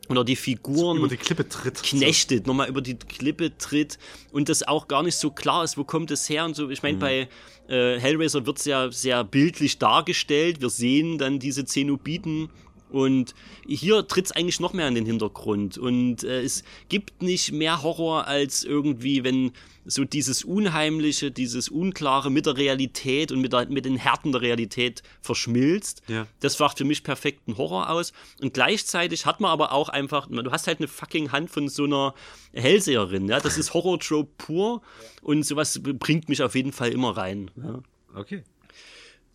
oder 0.10 0.24
die 0.24 0.36
Figuren 0.36 0.98
Über 0.98 1.08
die 1.08 1.18
Klippe 1.18 1.48
tritt. 1.48 1.84
knechtet, 1.84 2.48
nochmal 2.48 2.68
über 2.68 2.82
die 2.82 2.96
Klippe 2.96 3.56
tritt 3.58 4.00
und 4.32 4.50
das 4.50 4.64
auch 4.68 4.88
gar 4.88 5.04
nicht 5.04 5.16
so 5.16 5.30
klar 5.30 5.64
ist, 5.64 5.78
wo 5.78 5.84
kommt 5.84 6.10
es 6.12 6.28
her 6.30 6.46
und 6.46 6.56
so. 6.56 6.70
Ich 6.70 6.82
meine, 6.82 6.96
Mhm. 6.96 7.00
bei 7.00 7.28
äh, 7.68 8.00
Hellraiser 8.00 8.46
wird 8.48 8.58
es 8.58 8.66
ja 8.66 8.92
sehr 8.92 9.24
bildlich 9.24 9.78
dargestellt. 9.78 10.62
Wir 10.62 10.70
sehen 10.72 11.20
dann 11.20 11.38
diese 11.38 11.66
Zenobiten 11.66 12.50
und 12.90 13.34
hier 13.66 14.08
tritt 14.08 14.26
es 14.26 14.32
eigentlich 14.32 14.60
noch 14.60 14.74
mehr 14.74 14.88
in 14.88 14.96
den 14.96 15.06
Hintergrund. 15.06 15.78
Und 15.78 16.24
äh, 16.24 16.42
es 16.42 16.64
gibt 16.90 17.22
nicht 17.22 17.52
mehr 17.52 17.84
Horror 17.84 18.28
als 18.28 18.64
irgendwie, 18.64 19.24
wenn 19.24 19.52
so 19.86 20.06
dieses 20.06 20.44
Unheimliche, 20.44 21.32
dieses 21.32 21.70
Unklare 21.70 22.30
mit 22.30 22.46
der 22.46 22.58
Realität 22.58 23.32
und 23.32 23.42
mit, 23.42 23.54
der, 23.54 23.68
mit 23.70 23.86
den 23.86 23.96
Härten 23.96 24.32
der 24.32 24.42
Realität 24.42 25.02
verschmilzt. 25.22 26.04
Ja. 26.08 26.28
Das 26.40 26.60
macht 26.60 26.78
für 26.78 26.86
mich 26.86 27.04
perfekten 27.04 27.58
Horror 27.58 27.90
aus. 27.90 28.14
Und 28.42 28.54
gleichzeitig 28.54 29.26
hat 29.26 29.40
man 29.40 29.52
aber 29.52 29.72
auch 29.72 29.90
einfach, 29.90 30.28
du 30.28 30.52
hast 30.52 30.68
halt 30.68 30.80
eine 30.80 30.88
fucking 30.88 31.32
Hand 31.32 31.50
von 31.50 31.70
so 31.70 31.86
einer 31.86 32.14
Hellseherin, 32.54 33.28
ja. 33.28 33.40
Das 33.40 33.58
ist 33.58 33.74
Horror-Trope 33.74 34.30
pur 34.38 34.82
und 35.22 35.44
sowas 35.44 35.80
bringt 35.84 36.30
mich 36.30 36.44
auf 36.44 36.56
jeden 36.56 36.72
Fall 36.72 36.92
immer 36.92 37.16
rein. 37.18 37.52
Ja. 37.56 37.82
Okay. 38.16 38.44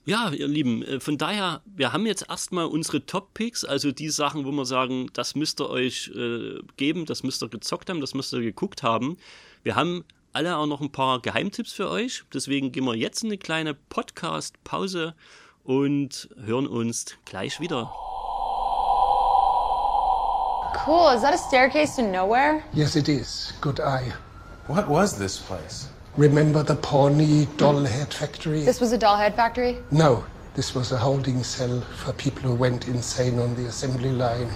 Ja, 0.07 0.29
ihr 0.31 0.49
Lieben, 0.49 0.83
äh, 0.83 1.01
von 1.01 1.17
daher, 1.17 1.63
wir 1.65 1.95
haben 1.95 2.05
jetzt 2.05 2.29
erstmal 2.29 2.67
unsere 2.67 3.07
Top-Picks, 3.07 3.65
also 3.65 3.91
die 3.91 4.11
Sachen, 4.11 4.45
wo 4.45 4.53
wir 4.53 4.67
sagen, 4.67 5.09
das 5.15 5.35
müsst 5.35 5.63
ihr 5.63 5.71
euch 5.71 6.11
äh, 6.15 6.59
geben, 6.77 7.07
das 7.07 7.23
müsst 7.23 7.43
ihr 7.43 7.49
gezockt 7.49 7.89
haben, 7.89 8.03
das 8.03 8.13
müsst 8.13 8.35
ihr 8.35 8.43
geguckt 8.43 8.83
haben. 8.83 9.17
Wir 9.63 9.77
haben 9.77 10.05
alle 10.35 10.59
auch 10.59 10.67
noch 10.67 10.83
ein 10.83 10.93
paar 10.93 11.21
Geheimtipps 11.21 11.73
für 11.73 11.89
euch, 11.89 12.23
deswegen 12.35 12.71
gehen 12.71 12.85
wir 12.85 12.95
jetzt 12.95 13.25
eine 13.25 13.39
kleine 13.39 13.73
Podcast-Pause 13.73 15.15
und 15.63 16.29
hören 16.37 16.67
uns 16.67 17.07
gleich 17.25 17.59
wieder. 17.61 17.91
Cool. 20.87 21.15
Is 21.15 21.23
that 21.23 21.33
a 21.33 21.39
staircase 21.39 21.97
to 21.97 22.03
nowhere? 22.03 22.63
Yes, 22.75 22.95
it 22.95 23.09
is. 23.09 23.55
Good 23.63 23.81
eye. 23.81 24.13
What 24.67 24.87
was 24.87 25.17
this 25.17 25.39
place? 25.39 25.89
Remember 26.17 26.63
the 26.63 26.77
Pawnee 26.77 27.49
doll 27.57 27.85
head 27.85 28.15
factory? 28.15 28.65
This 28.65 28.81
was 28.81 28.93
a 28.93 28.99
doll 28.99 29.17
head 29.17 29.35
factory? 29.35 29.79
No, 29.91 30.25
this 30.55 30.73
was 30.73 30.93
a 30.93 30.97
holding 30.97 31.43
cell 31.43 31.81
for 31.81 32.13
people 32.13 32.43
who 32.43 32.55
went 32.55 32.87
insane 32.87 33.41
on 33.41 33.57
the 33.57 33.67
assembly 33.67 34.13
line. 34.13 34.49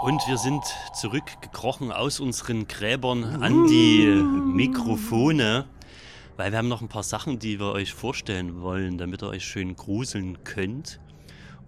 Und 0.00 0.26
wir 0.26 0.38
sind 0.38 0.64
zurückgekrochen 0.94 1.92
aus 1.92 2.18
unseren 2.18 2.66
Gräbern 2.66 3.42
an 3.42 3.66
die 3.66 4.06
Mikrofone, 4.06 5.66
weil 6.38 6.50
wir 6.50 6.56
haben 6.56 6.68
noch 6.68 6.80
ein 6.80 6.88
paar 6.88 7.02
Sachen, 7.02 7.38
die 7.38 7.60
wir 7.60 7.72
euch 7.72 7.92
vorstellen 7.92 8.62
wollen, 8.62 8.96
damit 8.96 9.22
ihr 9.22 9.28
euch 9.28 9.44
schön 9.44 9.76
gruseln 9.76 10.44
könnt. 10.44 10.98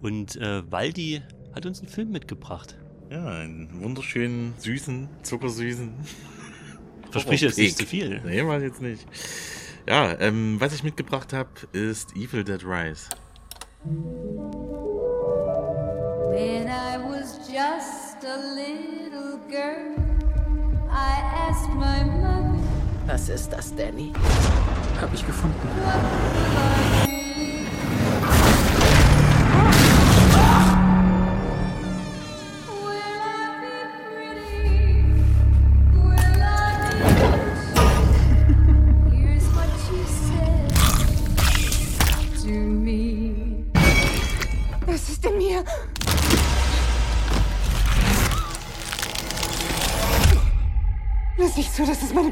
Und 0.01 0.37
äh, 0.37 0.63
Waldi 0.71 1.21
hat 1.53 1.67
uns 1.67 1.81
einen 1.81 1.89
Film 1.89 2.09
mitgebracht. 2.09 2.77
Ja, 3.11 3.25
einen 3.25 3.67
wunderschönen, 3.81 4.53
süßen, 4.57 5.09
zuckersüßen. 5.23 5.91
Versprich 7.11 7.41
jetzt 7.41 7.57
nicht 7.57 7.77
zu 7.77 7.85
viel. 7.85 8.21
Nee, 8.23 8.41
mach 8.41 8.55
ich 8.55 8.63
jetzt 8.63 8.81
nicht. 8.81 9.05
Ja, 9.85 10.17
ähm, 10.21 10.55
was 10.59 10.73
ich 10.73 10.81
mitgebracht 10.81 11.33
habe, 11.33 11.49
ist 11.73 12.15
Evil 12.15 12.45
Dead 12.45 12.63
Rise. 12.63 13.09
When 16.29 16.69
I 16.69 16.97
was 17.03 17.37
just 17.49 18.23
a 18.23 18.37
little 18.55 19.39
girl, 19.49 19.93
I 20.89 21.21
asked 21.49 21.73
my 21.75 22.05
mother, 22.05 22.63
Was 23.07 23.27
ist 23.27 23.49
das, 23.49 23.75
Danny? 23.75 24.13
Hab 25.01 25.13
ich 25.13 25.27
gefunden. 25.27 25.67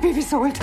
Meine 0.02 0.14
Babys 0.14 0.32
holt. 0.34 0.60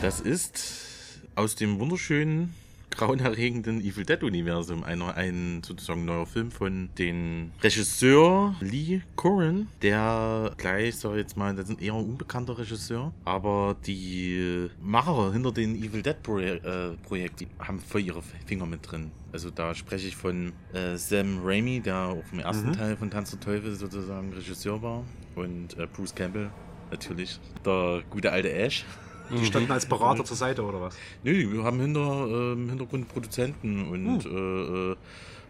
Das 0.00 0.20
ist 0.20 1.20
aus 1.34 1.54
dem 1.54 1.78
wunderschönen, 1.78 2.54
grauenerregenden 2.96 3.80
Evil 3.80 4.04
Dead 4.04 4.22
Universum 4.22 4.84
einer, 4.84 5.14
ein 5.16 5.62
sozusagen 5.64 6.04
neuer 6.04 6.26
Film 6.26 6.50
von 6.50 6.90
den 6.98 7.52
Regisseur 7.62 8.54
Lee 8.60 9.02
Curran, 9.16 9.68
der 9.82 10.52
gleich, 10.56 10.96
sag 10.96 11.12
ich 11.12 11.18
jetzt 11.18 11.36
mal, 11.36 11.54
das 11.54 11.68
ist 11.68 11.78
ein 11.78 11.82
eher 11.82 11.94
unbekannter 11.94 12.58
Regisseur, 12.58 13.12
aber 13.24 13.76
die 13.86 14.68
Macher 14.80 15.32
hinter 15.32 15.52
den 15.52 15.74
Evil 15.76 16.02
Dead 16.02 16.22
Proje 16.22 16.96
äh, 17.10 17.28
haben 17.60 17.80
voll 17.80 18.00
ihre 18.02 18.22
Finger 18.46 18.66
mit 18.66 18.90
drin. 18.90 19.10
Also 19.32 19.50
da 19.50 19.74
spreche 19.74 20.06
ich 20.06 20.16
von 20.16 20.52
äh, 20.72 20.96
Sam 20.96 21.40
Raimi, 21.42 21.80
der 21.80 21.96
auch 21.96 22.22
im 22.32 22.38
ersten 22.38 22.68
Mhm. 22.68 22.72
Teil 22.74 22.96
von 22.96 23.10
Tanz 23.10 23.30
der 23.30 23.40
Teufel 23.40 23.74
sozusagen 23.74 24.32
Regisseur 24.32 24.80
war 24.80 25.02
und 25.34 25.76
äh, 25.76 25.86
Bruce 25.86 26.14
Campbell 26.14 26.50
natürlich, 26.90 27.40
der 27.64 28.02
gute 28.10 28.30
alte 28.30 28.52
Ash. 28.52 28.84
Die 29.30 29.44
standen 29.46 29.70
als 29.72 29.86
Berater 29.86 30.24
zur 30.24 30.36
Seite 30.36 30.62
oder 30.62 30.80
was? 30.80 30.94
Nö, 31.22 31.52
wir 31.52 31.64
haben 31.64 31.80
hinter, 31.80 32.26
äh, 32.28 32.52
im 32.52 32.68
Hintergrund 32.68 33.08
Produzenten 33.08 33.88
und 33.88 34.24
Hm. 34.24 34.92
äh, 34.92 34.96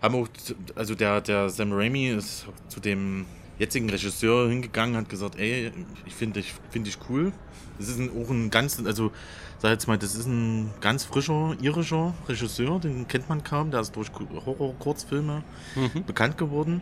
haben 0.02 0.14
auch, 0.16 0.28
also 0.74 0.94
der, 0.94 1.20
der 1.20 1.48
Sam 1.50 1.72
Raimi 1.72 2.08
ist 2.10 2.46
zu 2.68 2.78
dem 2.80 3.26
jetzigen 3.58 3.88
Regisseur 3.90 4.48
hingegangen, 4.48 4.96
hat 4.96 5.08
gesagt, 5.08 5.38
ey, 5.38 5.72
ich 6.06 6.14
finde 6.14 6.40
dich, 6.40 6.54
finde 6.70 6.90
ich 6.90 6.98
cool. 7.08 7.32
Das 7.78 7.88
ist 7.88 7.98
ein, 7.98 8.10
auch 8.10 8.28
ein 8.30 8.50
ganz, 8.50 8.80
also 8.84 9.10
sag 9.58 9.70
jetzt 9.70 9.88
mal, 9.88 9.96
das 9.98 10.14
ist 10.14 10.26
ein 10.26 10.70
ganz 10.80 11.04
frischer 11.04 11.56
irischer 11.60 12.14
Regisseur, 12.28 12.78
den 12.80 13.08
kennt 13.08 13.28
man 13.28 13.42
kaum, 13.42 13.70
der 13.70 13.80
ist 13.80 13.94
durch 13.96 14.08
Horror-Kurzfilme 14.46 15.42
Mhm. 15.74 16.04
bekannt 16.04 16.38
geworden. 16.38 16.80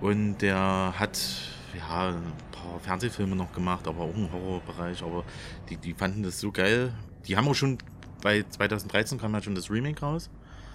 Und 0.00 0.38
der 0.38 0.94
hat 0.98 1.18
ja 1.76 2.14
paar 2.62 2.80
Fernsehfilme 2.80 3.36
noch 3.36 3.52
gemacht, 3.52 3.86
aber 3.86 4.00
auch 4.04 4.14
im 4.14 4.30
Horrorbereich. 4.32 5.02
Aber 5.02 5.24
die, 5.68 5.76
die 5.76 5.94
fanden 5.94 6.22
das 6.22 6.40
so 6.40 6.50
geil. 6.52 6.92
Die 7.26 7.36
haben 7.36 7.48
auch 7.48 7.54
schon 7.54 7.78
bei 8.22 8.44
2013 8.48 9.18
kam 9.18 9.34
ja 9.34 9.42
schon 9.42 9.54
das 9.54 9.70
Remake 9.70 10.00
raus. 10.00 10.30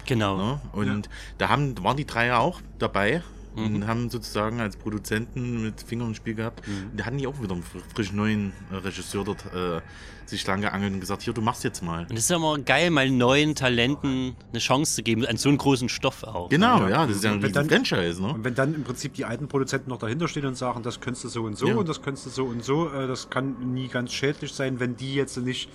Genau. 0.06 0.36
Ne? 0.36 0.60
Und 0.72 1.08
da 1.38 1.48
haben, 1.48 1.82
waren 1.82 1.96
die 1.96 2.06
drei 2.06 2.26
ja 2.26 2.38
auch 2.38 2.60
dabei. 2.78 3.22
Und 3.56 3.86
haben 3.86 4.10
sozusagen 4.10 4.60
als 4.60 4.76
Produzenten 4.76 5.62
mit 5.62 5.80
Fingern 5.82 6.08
im 6.08 6.14
Spiel 6.14 6.34
gehabt. 6.34 6.62
Und 6.68 6.98
da 6.98 7.06
hatten 7.06 7.18
die 7.18 7.26
auch 7.26 7.40
wieder 7.42 7.54
einen 7.54 7.62
fr- 7.62 7.82
frisch 7.94 8.12
neuen 8.12 8.52
äh, 8.70 8.76
Regisseur 8.76 9.24
dort 9.24 9.44
äh, 9.54 9.80
sich 10.26 10.46
lang 10.46 10.60
geangelt 10.60 10.92
und 10.92 11.00
gesagt, 11.00 11.22
hier, 11.22 11.32
du 11.32 11.40
machst 11.40 11.64
jetzt 11.64 11.82
mal. 11.82 12.02
Und 12.10 12.12
es 12.16 12.24
ist 12.24 12.30
ja 12.30 12.36
immer 12.36 12.58
geil, 12.58 12.90
mal 12.90 13.08
neuen 13.10 13.54
Talenten 13.54 14.34
eine 14.50 14.58
Chance 14.58 14.96
zu 14.96 15.02
geben, 15.02 15.24
an 15.24 15.36
so 15.36 15.48
einen 15.48 15.58
großen 15.58 15.88
Stoff 15.88 16.24
auch. 16.24 16.48
Genau, 16.48 16.86
ja, 16.88 17.06
das 17.06 17.16
ist 17.16 17.24
ja 17.24 17.32
ein 17.32 17.40
dann- 17.52 17.68
Franchise, 17.68 18.20
ne? 18.20 18.34
Und 18.34 18.44
wenn 18.44 18.54
dann 18.54 18.74
im 18.74 18.84
Prinzip 18.84 19.14
die 19.14 19.24
alten 19.24 19.48
Produzenten 19.48 19.88
noch 19.90 19.98
dahinter 19.98 20.28
stehen 20.28 20.46
und 20.46 20.56
sagen, 20.56 20.82
das 20.82 21.00
könntest 21.00 21.24
du 21.24 21.28
so 21.28 21.44
und 21.44 21.56
so 21.56 21.68
Ja. 21.68 21.76
und 21.76 21.88
das 21.88 22.02
könntest 22.02 22.26
du 22.26 22.30
so 22.30 22.44
und 22.44 22.64
so, 22.64 22.88
äh, 22.90 23.06
das 23.06 23.30
kann 23.30 23.72
nie 23.72 23.88
ganz 23.88 24.12
schädlich 24.12 24.52
sein, 24.52 24.80
wenn 24.80 24.96
die 24.96 25.14
jetzt 25.14 25.36
nicht 25.38 25.70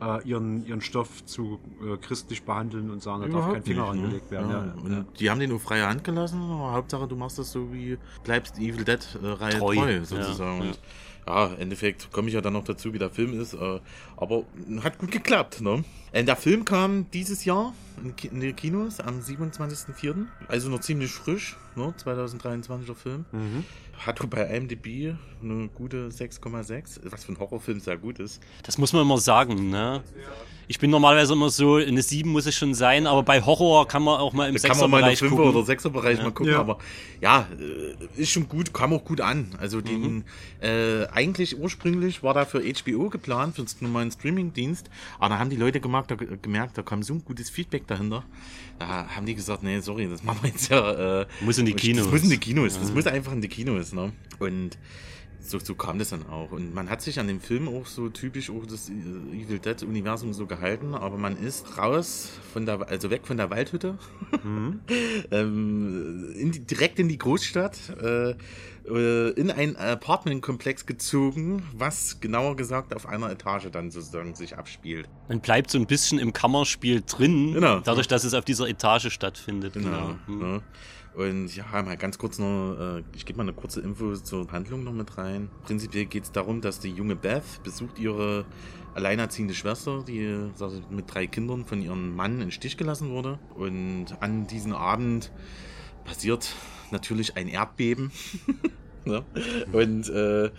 äh, 0.00 0.22
ihren, 0.28 0.66
ihren 0.66 0.80
Stoff 0.80 1.24
zu 1.24 1.58
äh, 1.82 1.96
christlich 1.96 2.44
behandeln 2.44 2.90
und 2.90 3.02
sagen, 3.02 3.22
da 3.22 3.28
darf 3.28 3.52
kein 3.52 3.62
Finger 3.62 3.92
nicht, 3.92 3.94
ne? 3.94 4.04
angelegt 4.04 4.30
werden. 4.30 4.50
Ja, 4.50 4.64
Ja, 4.64 4.74
und 4.74 5.06
die 5.20 5.30
haben 5.30 5.40
den 5.40 5.50
nur 5.50 5.60
freie 5.60 5.86
Hand 5.86 6.04
gelassen, 6.04 6.40
aber 6.42 6.72
Hauptsache 6.72 7.08
du 7.08 7.16
machst 7.16 7.38
das 7.38 7.52
so 7.52 7.72
wie, 7.72 7.98
bleibst 8.24 8.58
Evil 8.58 8.84
Dead-Reihe 8.84 9.58
Treu. 9.58 9.74
treu, 9.74 9.92
Ja, 9.92 10.04
sozusagen. 10.04 10.72
Ja. 11.26 11.46
Ja, 11.46 11.46
im 11.54 11.60
Endeffekt 11.60 12.12
komme 12.12 12.28
ich 12.28 12.34
ja 12.34 12.40
dann 12.40 12.52
noch 12.52 12.64
dazu, 12.64 12.92
wie 12.92 12.98
der 12.98 13.10
Film 13.10 13.38
ist, 13.40 13.54
äh, 13.54 13.80
aber 14.16 14.44
hat 14.82 14.98
gut 14.98 15.10
geklappt, 15.10 15.60
ne? 15.60 15.84
Äh, 16.12 16.24
Der 16.24 16.36
Film 16.36 16.64
kam 16.64 17.10
dieses 17.10 17.44
Jahr 17.44 17.74
in, 18.02 18.40
die 18.40 18.52
Kinos 18.52 19.00
am 19.00 19.20
27.04., 19.20 20.26
also 20.48 20.68
noch 20.70 20.80
ziemlich 20.80 21.10
frisch, 21.10 21.56
ne? 21.74 21.92
2023er 22.02 22.94
Film. 22.94 23.24
Mhm. 23.32 23.64
Hat 23.98 24.28
bei 24.30 24.42
IMDb 24.56 25.14
eine 25.42 25.68
gute 25.68 26.08
6,6, 26.10 27.00
was 27.10 27.24
für 27.24 27.32
ein 27.32 27.38
Horrorfilm 27.38 27.80
sehr 27.80 27.96
gut 27.96 28.18
ist. 28.18 28.40
Das 28.62 28.78
muss 28.78 28.92
man 28.92 29.02
immer 29.02 29.18
sagen, 29.18 29.70
ne? 29.70 30.02
Ich 30.68 30.80
bin 30.80 30.90
normalerweise 30.90 31.32
immer 31.34 31.48
so, 31.48 31.76
eine 31.76 32.02
7 32.02 32.28
muss 32.28 32.44
es 32.46 32.56
schon 32.56 32.74
sein, 32.74 33.06
aber 33.06 33.22
bei 33.22 33.40
Horror 33.40 33.86
kann 33.86 34.02
man 34.02 34.18
auch 34.18 34.32
mal 34.32 34.48
im 34.48 34.56
Da 34.56 34.68
kann 34.68 34.78
man 34.78 34.90
mal 34.90 34.98
in 35.00 35.04
den 35.06 35.14
6er-Bereich 35.14 35.22
5er 35.22 35.36
gucken. 35.36 35.54
oder 35.54 35.60
6er 35.66 35.90
Bereich 35.90 36.18
Ja. 36.18 36.24
mal 36.24 36.30
gucken, 36.32 36.52
Ja. 36.52 36.58
aber 36.58 36.78
ja, 37.20 37.46
äh, 38.16 38.20
ist 38.20 38.30
schon 38.32 38.48
gut, 38.48 38.74
kam 38.74 38.92
auch 38.92 39.04
gut 39.04 39.20
an. 39.20 39.54
Also 39.60 39.80
den, 39.80 40.00
Mhm. 40.16 40.24
äh, 40.60 41.06
eigentlich 41.12 41.56
ursprünglich 41.58 42.24
war 42.24 42.34
da 42.34 42.44
für 42.44 42.60
HBO 42.64 43.08
geplant, 43.10 43.54
für 43.54 43.62
einen 43.62 43.68
normalen 43.80 44.10
Streamingdienst, 44.10 44.90
aber 45.20 45.28
da 45.34 45.38
haben 45.38 45.50
die 45.50 45.56
Leute 45.56 45.78
gemerkt, 45.80 46.10
da, 46.10 46.16
gemerkt, 46.16 46.76
da 46.76 46.82
kam 46.82 47.04
so 47.04 47.14
ein 47.14 47.24
gutes 47.24 47.48
Feedback 47.48 47.86
dahinter. 47.86 48.24
Da 48.80 49.06
haben 49.14 49.24
die 49.24 49.36
gesagt, 49.36 49.62
nee, 49.62 49.78
sorry, 49.80 50.08
das 50.10 50.24
machen 50.24 50.38
wir 50.42 50.50
jetzt 50.50 50.68
ja. 50.70 51.20
Äh, 51.22 51.26
Muss 51.42 51.58
in 51.58 51.66
die 51.66 51.72
das 51.72 51.80
Kinos. 51.80 52.10
muss 52.10 52.22
in 52.24 52.30
die 52.30 52.38
Kinos, 52.38 52.76
das 52.78 52.88
Ja. 52.88 52.94
muss 52.94 53.06
einfach 53.06 53.32
in 53.32 53.40
die 53.40 53.48
Kinos, 53.48 53.92
ne? 53.92 54.12
Und 54.40 54.76
so, 55.50 55.58
so 55.58 55.74
kam 55.74 55.98
das 55.98 56.10
dann 56.10 56.26
auch. 56.26 56.52
Und 56.52 56.74
man 56.74 56.90
hat 56.90 57.02
sich 57.02 57.18
an 57.18 57.28
dem 57.28 57.40
Film 57.40 57.68
auch 57.68 57.86
so 57.86 58.08
typisch 58.08 58.50
auch 58.50 58.66
das 58.66 58.88
äh, 58.88 58.92
Evil 58.92 59.58
Dead 59.58 59.82
Universum 59.82 60.32
so 60.32 60.46
gehalten, 60.46 60.94
aber 60.94 61.16
man 61.16 61.36
ist 61.36 61.78
raus 61.78 62.30
von 62.52 62.66
der, 62.66 62.88
also 62.88 63.10
weg 63.10 63.26
von 63.26 63.36
der 63.36 63.50
Waldhütte, 63.50 63.98
ähm, 65.30 66.34
in 66.36 66.52
die, 66.52 66.60
direkt 66.60 66.98
in 66.98 67.08
die 67.08 67.18
Großstadt, 67.18 67.78
äh, 68.02 68.34
äh, 68.88 69.30
in 69.30 69.50
ein 69.50 69.76
Apartmentkomplex 69.76 70.86
gezogen, 70.86 71.62
was 71.72 72.20
genauer 72.20 72.56
gesagt 72.56 72.94
auf 72.94 73.06
einer 73.06 73.30
Etage 73.30 73.68
dann 73.70 73.90
sozusagen 73.90 74.34
sich 74.34 74.56
abspielt. 74.56 75.08
Man 75.28 75.40
bleibt 75.40 75.70
so 75.70 75.78
ein 75.78 75.86
bisschen 75.86 76.18
im 76.18 76.32
Kammerspiel 76.32 77.02
drin, 77.06 77.54
Genau. 77.54 77.80
dadurch, 77.80 78.08
dass 78.08 78.24
es 78.24 78.34
auf 78.34 78.44
dieser 78.44 78.68
Etage 78.68 79.12
stattfindet. 79.12 79.74
Genau. 79.74 80.16
Hm. 80.26 80.38
Ne? 80.38 80.62
Und 81.16 81.56
ja, 81.56 81.64
mal 81.82 81.96
ganz 81.96 82.18
kurz 82.18 82.38
noch, 82.38 82.76
äh, 82.78 83.02
ich 83.14 83.24
gebe 83.24 83.38
mal 83.38 83.44
eine 83.44 83.54
kurze 83.54 83.80
Info 83.80 84.14
zur 84.16 84.52
Handlung 84.52 84.84
noch 84.84 84.92
mit 84.92 85.16
rein. 85.16 85.48
Prinzipiell 85.64 86.04
geht 86.04 86.24
es 86.24 86.32
darum, 86.32 86.60
dass 86.60 86.78
die 86.78 86.90
junge 86.90 87.16
Beth 87.16 87.62
besucht 87.64 87.98
ihre 87.98 88.44
alleinerziehende 88.94 89.54
Schwester, 89.54 90.04
die 90.06 90.50
mit 90.90 91.12
drei 91.12 91.26
Kindern 91.26 91.64
von 91.64 91.80
ihrem 91.80 92.14
Mann 92.14 92.42
in 92.42 92.50
Stich 92.50 92.76
gelassen 92.76 93.08
wurde. 93.08 93.38
Und 93.54 94.08
an 94.20 94.46
diesem 94.46 94.74
Abend 94.74 95.32
passiert 96.04 96.54
natürlich 96.90 97.34
ein 97.38 97.48
Erdbeben. 97.48 98.12
ne? 99.06 99.24
Und 99.72 100.10
äh, 100.10 100.50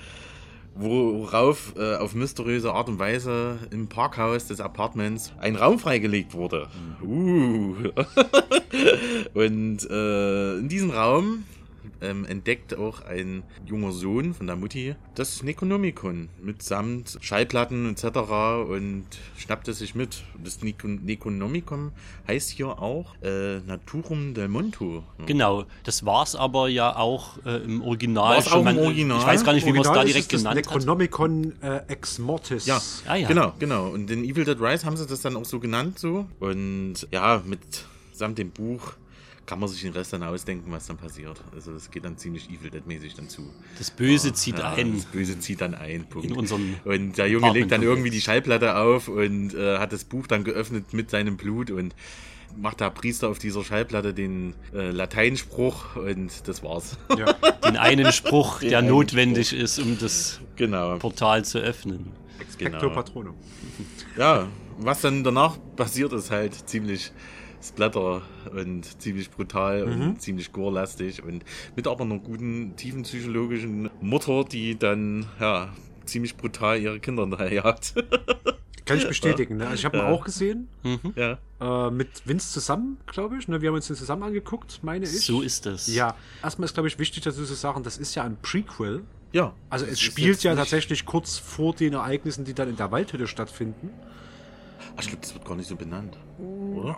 worauf 0.80 1.74
äh, 1.78 1.96
auf 1.96 2.14
mysteriöse 2.14 2.74
Art 2.74 2.90
und 2.90 3.00
Weise 3.00 3.60
im 3.72 3.88
Parkhaus 3.88 4.48
des 4.48 4.60
Apartments 4.60 5.34
ein 5.40 5.56
Raum 5.56 5.80
freigelegt 5.80 6.34
wurde. 6.34 6.68
Uh. 7.02 7.76
und 9.34 9.90
äh, 9.90 10.58
in 10.58 10.70
diesem 10.70 10.92
Raum 10.92 11.44
ähm, 12.02 12.26
entdeckt 12.26 12.78
auch 12.78 13.02
ein 13.02 13.44
junger 13.66 13.92
Sohn 13.92 14.34
von 14.34 14.48
der 14.48 14.56
Mutti 14.56 14.96
das 15.16 15.42
Necronomicon 15.44 16.30
mitsamt 16.42 17.18
Schallplatten 17.22 17.90
etc. 17.90 18.06
und 18.70 19.06
schnappt 19.38 19.68
es 19.68 19.80
sich 19.80 19.96
mit. 19.96 20.24
Das 20.44 20.62
Necron- 20.62 21.00
Necronomicon 21.04 21.92
heißt 22.28 22.50
hier 22.52 22.68
auch 22.82 23.16
äh, 23.24 23.60
Naturum 23.60 24.34
del 24.34 24.48
Monto. 24.48 25.04
Genau, 25.26 25.66
das 25.84 26.06
war's 26.06 26.36
aber 26.36 26.68
ja 26.70 26.96
auch 26.96 27.38
äh, 27.46 27.58
im 27.64 27.82
Original. 27.82 28.36
War's 28.36 28.52
auch 28.52 28.66
im 28.66 28.78
Original? 28.78 29.20
Ich 29.20 29.26
weiß 29.26 29.44
gar 29.44 29.54
nicht, 29.54 29.66
wie 29.66 29.72
man 29.72 29.82
es 29.82 29.88
da 29.88 30.02
ist 30.02 30.08
direkt 30.10 30.26
es 30.34 30.44
das 30.44 30.52
genannt 30.54 30.58
hat. 30.68 30.76
Necronomicon 30.76 31.54
äh, 31.62 31.82
Ex 31.88 32.20
Mortis. 32.20 32.66
Ja, 32.66 32.82
Ah, 33.08 33.16
ja. 33.16 33.28
genau, 33.28 33.54
genau. 33.60 33.90
Und 33.90 34.10
in 34.12 34.24
Evil 34.24 34.46
Dead 34.46 34.60
Rise 34.60 34.86
haben 34.86 34.98
sie 34.98 35.06
das 35.08 35.22
dann 35.22 35.36
auch 35.36 35.46
so 35.46 35.60
genannt 35.60 35.98
so. 36.00 36.28
Und 36.40 37.08
ja, 37.12 37.42
mit 37.46 37.60
samt 38.14 38.38
dem 38.38 38.52
Buch 38.52 38.94
kann 39.48 39.60
man 39.60 39.70
sich 39.70 39.82
den 39.82 39.94
Rest 39.94 40.14
dann 40.14 40.22
ausdenken, 40.24 40.72
was 40.72 40.86
dann 40.86 40.98
passiert. 40.98 41.42
Also 41.56 41.72
das 41.74 41.90
geht 41.90 42.06
dann 42.06 42.18
ziemlich 42.18 42.50
Evil 42.50 42.70
Dead-mäßig 42.70 43.16
dann 43.16 43.30
zu. 43.30 43.50
Das 43.80 43.90
Böse 43.90 44.34
zieht 44.34 44.60
ein. 44.62 44.94
Das 44.96 45.06
Böse 45.06 45.40
zieht 45.40 45.62
dann 45.62 45.74
ein, 45.74 46.08
Punkt. 46.08 46.30
In 46.30 46.36
unseren 46.38 46.76
und 46.84 47.18
der 47.18 47.28
Junge 47.28 47.52
legt 47.54 47.72
dann 47.72 47.82
irgendwie 47.82 48.10
die 48.10 48.22
Schallplatte 48.22 48.76
auf 48.78 49.08
und 49.08 49.56
äh, 49.56 49.80
hat 49.80 49.94
das 49.94 50.04
Buch 50.04 50.28
dann 50.28 50.44
geöffnet 50.44 50.94
mit 50.94 51.10
seinem 51.10 51.38
Blut 51.38 51.72
und 51.72 51.96
macht 52.58 52.82
der 52.82 52.90
Priester 52.90 53.30
auf 53.30 53.40
dieser 53.40 53.64
Schallplatte 53.64 54.14
den 54.14 54.54
äh, 54.74 54.92
Lateinspruch 54.92 55.96
und 55.96 56.48
das 56.48 56.62
war's. 56.64 56.98
Den 57.66 57.78
einen 57.78 58.12
Spruch, 58.12 58.60
Den 58.60 58.70
der 58.70 58.80
einen 58.80 58.90
notwendig 58.90 59.50
Spruch. 59.50 59.60
ist, 59.60 59.80
um 59.80 59.98
das 59.98 60.40
Genau. 60.56 60.98
Portal 60.98 61.46
zu 61.46 61.60
öffnen. 61.60 62.12
Expecto 62.40 62.90
Patronum. 62.90 63.36
Ja, 64.18 64.48
was 64.80 65.02
dann 65.02 65.24
danach 65.24 65.58
passiert, 65.76 66.14
ist 66.14 66.32
halt 66.32 66.54
ziemlich 66.70 67.12
splatter 67.62 68.22
und 68.56 69.02
ziemlich 69.02 69.30
brutal 69.32 69.86
Mhm. 69.86 70.02
und 70.02 70.22
ziemlich 70.22 70.52
gorelastig 70.52 71.24
und 71.24 71.44
mit 71.76 71.88
aber 71.88 72.04
einer 72.04 72.20
guten, 72.20 72.76
tiefen 72.76 73.04
psychologischen 73.04 73.90
Mutter, 74.02 74.44
die 74.44 74.78
dann, 74.78 75.26
ja, 75.40 75.70
ziemlich 76.06 76.38
brutal 76.38 76.80
ihre 76.80 77.00
Kinder 77.00 77.24
hinterherjagt. 77.24 77.94
Kann 78.86 78.98
ich 79.00 79.08
bestätigen. 79.08 79.58
Ne? 79.58 79.66
Also 79.66 79.76
ich 79.80 79.86
habe 79.86 79.98
ihn 79.98 80.04
Ja. 80.06 80.10
auch 80.12 80.24
gesehen. 80.24 80.70
Ja. 81.18 81.38
Äh, 81.60 81.92
mit 81.92 82.26
Vince 82.26 82.54
zusammen, 82.54 82.98
glaube 83.06 83.38
ich. 83.38 83.50
Ne? 83.50 83.62
Wir 83.62 83.68
haben 83.68 83.76
uns 83.76 83.88
den 83.88 83.98
zusammen 83.98 84.24
angeguckt, 84.24 84.80
meine 84.82 85.04
ich. 85.04 85.26
So 85.26 85.42
ist 85.42 85.66
das. 85.66 85.88
Ja. 85.94 86.16
Erstmal 86.42 86.68
ist, 86.68 86.74
glaube 86.74 86.88
ich, 86.88 86.98
wichtig 86.98 87.22
dazu 87.24 87.44
zu 87.44 87.54
sagen, 87.54 87.84
das 87.84 87.98
ist 87.98 88.16
ja 88.16 88.24
ein 88.24 88.38
Prequel. 88.42 89.04
Ja. 89.34 89.54
Also 89.70 89.86
es 89.86 90.00
spielt 90.00 90.42
ja 90.44 90.52
nicht- 90.52 90.60
tatsächlich 90.60 91.06
kurz 91.06 91.38
vor 91.38 91.74
den 91.76 91.94
Ereignissen, 91.96 92.46
die 92.46 92.54
dann 92.54 92.70
in 92.70 92.78
der 92.78 92.90
Waldhütte 92.92 93.28
stattfinden. 93.28 93.90
Ach, 94.96 95.02
ich 95.02 95.08
glaube, 95.10 95.22
das 95.22 95.34
wird 95.34 95.44
gar 95.44 95.56
nicht 95.58 95.68
so 95.68 95.76
benannt. 95.76 96.18
Oder? 96.40 96.96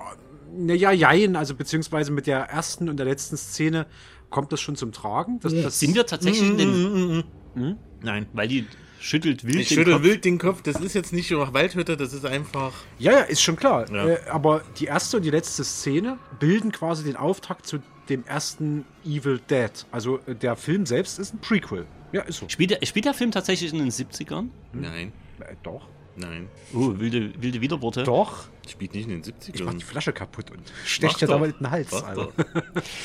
Naja, 0.58 0.92
jein, 0.92 1.36
also 1.36 1.56
beziehungsweise 1.56 2.12
mit 2.12 2.28
der 2.28 2.40
ersten 2.40 2.90
und 2.90 2.98
der 2.98 3.06
letzten 3.06 3.38
Szene 3.38 3.86
kommt 4.30 4.52
das 4.52 4.62
schon 4.62 4.76
zum 4.76 4.92
Tragen. 4.92 5.40
Das, 5.40 5.54
das 5.54 5.80
Sind 5.80 5.96
wir 5.96 6.06
tatsächlich 6.06 6.50
in 6.50 6.58
den. 6.58 7.24
Mhm. 7.56 7.76
Nein. 8.02 8.28
Weil 8.34 8.48
die 8.48 8.66
schüttelt 9.00 9.44
wild 9.46 9.56
Ich 9.56 9.70
den 9.70 9.76
schüttel 9.78 9.94
Kopf. 9.94 10.04
wild 10.04 10.26
den 10.26 10.38
Kopf. 10.38 10.62
Das 10.62 10.80
ist 10.80 10.94
jetzt 10.94 11.14
nicht 11.14 11.32
nur 11.32 11.54
Waldhütte, 11.54 11.98
das 11.98 12.14
ist 12.14 12.26
einfach. 12.26 12.74
Ja, 12.98 13.12
ja, 13.14 13.20
ist 13.20 13.42
schon 13.42 13.56
klar. 13.56 13.90
Ja. 13.92 14.08
Äh, 14.08 14.20
aber 14.30 14.62
die 14.78 14.86
erste 14.86 15.18
und 15.18 15.24
die 15.24 15.30
letzte 15.32 15.64
Szene 15.64 16.18
bilden 16.40 16.72
quasi 16.72 17.04
den 17.04 17.16
Auftakt 17.16 17.66
zu 17.66 17.80
dem 18.10 18.26
ersten 18.26 18.86
Evil 19.06 19.40
Dead. 19.50 19.72
Also 19.92 20.20
äh, 20.26 20.36
der 20.36 20.56
Film 20.56 20.86
selbst 20.86 21.20
ist 21.20 21.34
ein 21.34 21.40
Prequel. 21.40 21.86
Ja, 22.12 22.22
ist 22.24 22.40
so. 22.40 22.50
Spielt 22.50 22.72
der, 22.72 22.86
spielt 22.86 23.06
der 23.06 23.14
Film 23.14 23.32
tatsächlich 23.32 23.72
in 23.72 23.80
den 23.80 23.90
70ern? 23.92 24.48
Nein. 24.74 25.12
Äh, 25.40 25.56
doch. 25.64 25.88
Nein. 26.20 26.50
Oh, 26.74 26.94
wilde, 26.98 27.32
wilde 27.42 27.62
Widerworte. 27.62 28.04
Doch. 28.04 28.48
Spielt 28.68 28.94
nicht 28.94 29.08
in 29.08 29.22
den 29.22 29.24
70ern. 29.24 29.56
Ich 29.56 29.64
mach 29.64 29.74
die 29.74 29.84
Flasche 29.84 30.12
kaputt 30.14 30.52
und 30.52 30.62
ja 31.00 31.10
doch. 31.10 31.28
damit 31.28 31.54
in 31.54 31.58
den 31.60 31.72
Hals. 31.72 31.90
Doch. 31.90 32.32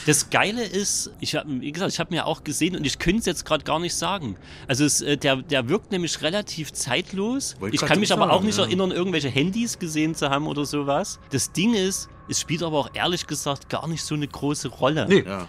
Das 0.05 0.29
Geile 0.29 0.65
ist, 0.65 1.11
ich 1.21 1.37
habe, 1.37 1.49
wie 1.61 1.73
gesagt, 1.73 1.93
ich 1.93 2.01
habe 2.01 2.13
mir 2.13 2.27
auch 2.27 2.45
gesehen 2.45 2.77
und 2.77 2.85
ich 2.85 2.99
könnte 2.99 3.21
es 3.21 3.27
jetzt 3.27 3.45
gerade 3.47 3.65
gar 3.65 3.79
nicht 3.79 3.95
sagen. 3.95 4.37
Also 4.67 4.85
es, 4.85 5.01
äh, 5.01 5.17
der, 5.17 5.37
der 5.37 5.69
wirkt 5.69 5.93
nämlich 5.93 6.21
relativ 6.23 6.73
zeitlos. 6.73 7.57
Wollte 7.61 7.77
ich 7.77 7.81
kann 7.81 8.01
mich 8.01 8.13
aber 8.13 8.23
sagen, 8.23 8.33
auch 8.33 8.43
nicht 8.43 8.59
ja. 8.59 8.65
erinnern, 8.65 8.91
irgendwelche 8.91 9.29
Handys 9.29 9.79
gesehen 9.79 10.15
zu 10.15 10.29
haben 10.29 10.47
oder 10.47 10.67
sowas. 10.67 11.21
Das 11.31 11.53
Ding 11.53 11.73
ist, 11.73 12.09
es 12.29 12.41
spielt 12.41 12.63
aber 12.63 12.79
auch 12.79 12.91
ehrlich 12.93 13.27
gesagt 13.27 13.69
gar 13.71 13.87
nicht 13.87 14.03
so 14.03 14.15
eine 14.15 14.27
große 14.27 14.69
Rolle. 14.69 15.07
Nee. 15.09 15.23
Ja. 15.25 15.49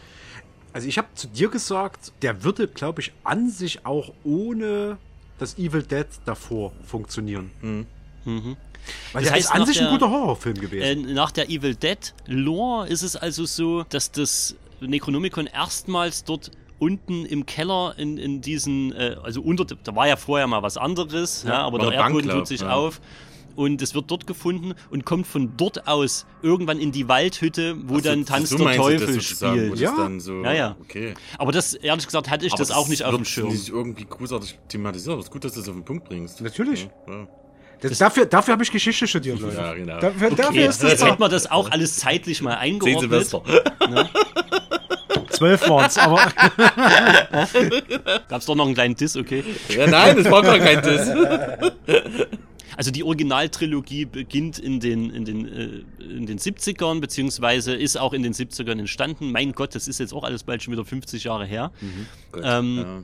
Also 0.72 0.88
ich 0.88 0.98
habe 0.98 1.08
zu 1.16 1.28
dir 1.28 1.50
gesagt, 1.50 2.14
der 2.22 2.44
würde, 2.44 2.68
glaube 2.68 3.02
ich, 3.02 3.12
an 3.24 3.50
sich 3.50 3.86
auch 3.86 4.14
ohne 4.24 4.98
das 5.38 5.58
Evil 5.58 5.84
Dead 5.84 6.08
davor 6.26 6.72
funktionieren. 6.86 7.52
Mhm. 7.62 7.86
Weil 8.26 8.56
Das 9.14 9.24
der 9.24 9.32
heißt, 9.34 9.46
ist 9.46 9.52
an 9.52 9.66
sich 9.66 9.78
ein 9.80 9.86
der- 9.86 9.92
guter 9.94 10.10
Horrorfilm 10.10 10.60
gewesen. 10.60 11.10
Äh, 11.10 11.14
nach 11.14 11.32
der 11.32 11.50
Evil 11.50 11.76
Dead 11.76 12.14
Lore 12.28 12.88
ist 12.88 13.02
es 13.02 13.16
also 13.16 13.46
so, 13.46 13.84
dass 13.90 14.12
das 14.12 14.56
Necronomicon 14.80 15.48
erstmals 15.48 16.24
dort 16.24 16.52
unten 16.78 17.26
im 17.26 17.46
Keller 17.46 17.96
in, 17.98 18.18
in 18.18 18.42
diesen, 18.42 18.94
äh, 18.94 19.16
also 19.24 19.42
unter, 19.42 19.64
da 19.66 19.96
war 19.96 20.08
ja 20.08 20.18
vorher 20.18 20.46
mal 20.48 20.62
was 20.62 20.78
anderes, 20.78 21.44
ja, 21.44 21.50
Ja, 21.54 21.62
aber 21.66 21.80
der 21.80 21.94
Erdboden 21.94 22.30
tut 22.30 22.48
sich 22.48 22.62
ja. 22.62 22.72
auf. 22.74 23.00
Und 23.56 23.82
es 23.82 23.96
wird 23.96 24.12
dort 24.12 24.28
gefunden 24.28 24.74
und 24.90 25.06
kommt 25.06 25.28
von 25.28 25.54
dort 25.58 25.88
aus 25.88 26.26
irgendwann 26.42 26.80
in 26.80 26.92
die 26.92 27.08
Waldhütte, 27.08 27.76
wo 27.86 27.96
Ach 27.96 27.98
so, 27.98 28.04
dann 28.10 28.26
Tanz 28.26 28.50
so 28.50 28.58
der 28.58 28.68
das 28.68 28.76
Teufel 28.78 29.22
spielt. 29.22 29.72
das 29.74 29.80
Ja. 29.80 29.94
dann 29.98 30.20
so, 30.20 30.44
Ja, 30.44 30.54
ja. 30.54 30.76
Okay. 30.82 31.14
Aber 31.38 31.52
das, 31.52 31.74
ehrlich 31.74 32.06
gesagt, 32.06 32.30
hatte 32.30 32.46
ich 32.46 32.54
Aber 32.54 32.60
das 32.60 32.72
auch 32.72 32.88
nicht 32.88 33.04
auf 33.04 33.16
dem 33.16 33.26
Schirm. 33.26 33.50
nicht 33.50 33.70
irgendwie 33.70 34.06
großartig 34.06 34.60
thematisiert, 34.70 35.14
aber 35.14 35.20
es 35.22 35.28
ist 35.28 35.32
gut, 35.32 35.44
dass 35.46 35.54
du 35.54 35.60
das 35.62 35.70
auf 35.70 35.76
den 35.76 35.86
Punkt 35.86 36.06
bringst. 36.10 36.42
Natürlich. 36.42 36.88
Ja. 37.08 37.28
Das, 37.82 37.98
dafür 37.98 38.26
dafür 38.26 38.54
habe 38.54 38.64
ich 38.64 38.72
Geschichte 38.72 39.06
studiert, 39.06 39.40
Leute. 39.40 39.58
Ja, 39.58 39.74
genau. 39.74 40.00
Dafür, 40.00 40.30
dafür 40.32 40.46
Okay, 40.50 40.66
ist 40.68 40.82
das 40.82 40.92
jetzt 40.92 41.02
da. 41.04 41.08
hätten 41.08 41.20
wir 41.22 41.30
das 41.30 41.52
auch 41.52 41.70
alles 41.72 41.98
zeitlich 41.98 42.42
mal 42.42 42.52
Zehn 42.54 42.60
eingeordnet. 42.62 43.00
Silvester. 43.02 43.42
Zwölf 45.30 45.68
waren 45.70 45.86
es, 45.86 45.98
aber 45.98 46.18
Gab 48.30 48.40
es 48.40 48.46
doch 48.46 48.56
noch 48.56 48.66
einen 48.66 48.74
kleinen 48.74 48.96
Diss, 48.96 49.18
okay. 49.18 49.44
Ja, 49.70 49.88
nein, 49.88 50.16
das 50.16 50.32
war 50.32 50.42
gar 50.42 50.58
kein 50.60 50.82
Diss. 50.82 51.10
Also 52.78 52.92
die 52.92 53.04
Originaltrilogie 53.04 54.06
beginnt 54.06 54.60
in 54.60 54.80
den, 54.80 55.10
in, 55.10 55.26
den, 55.26 55.46
äh, 55.48 56.04
in 56.04 56.26
den 56.26 56.40
70ern, 56.40 57.00
beziehungsweise 57.00 57.74
ist 57.74 57.98
auch 57.98 58.14
in 58.14 58.24
den 58.24 58.34
70ern 58.34 58.80
entstanden. 58.80 59.32
Mein 59.32 59.54
Gott, 59.54 59.76
das 59.76 59.88
ist 59.88 60.00
jetzt 60.00 60.14
auch 60.14 60.24
alles 60.24 60.44
bald 60.44 60.64
schon 60.64 60.74
wieder 60.74 60.86
50 60.86 61.24
Jahre 61.24 61.46
her. 61.46 61.72
Gut, 62.32 62.42
Ähm, 62.46 62.78
ja. 62.78 63.04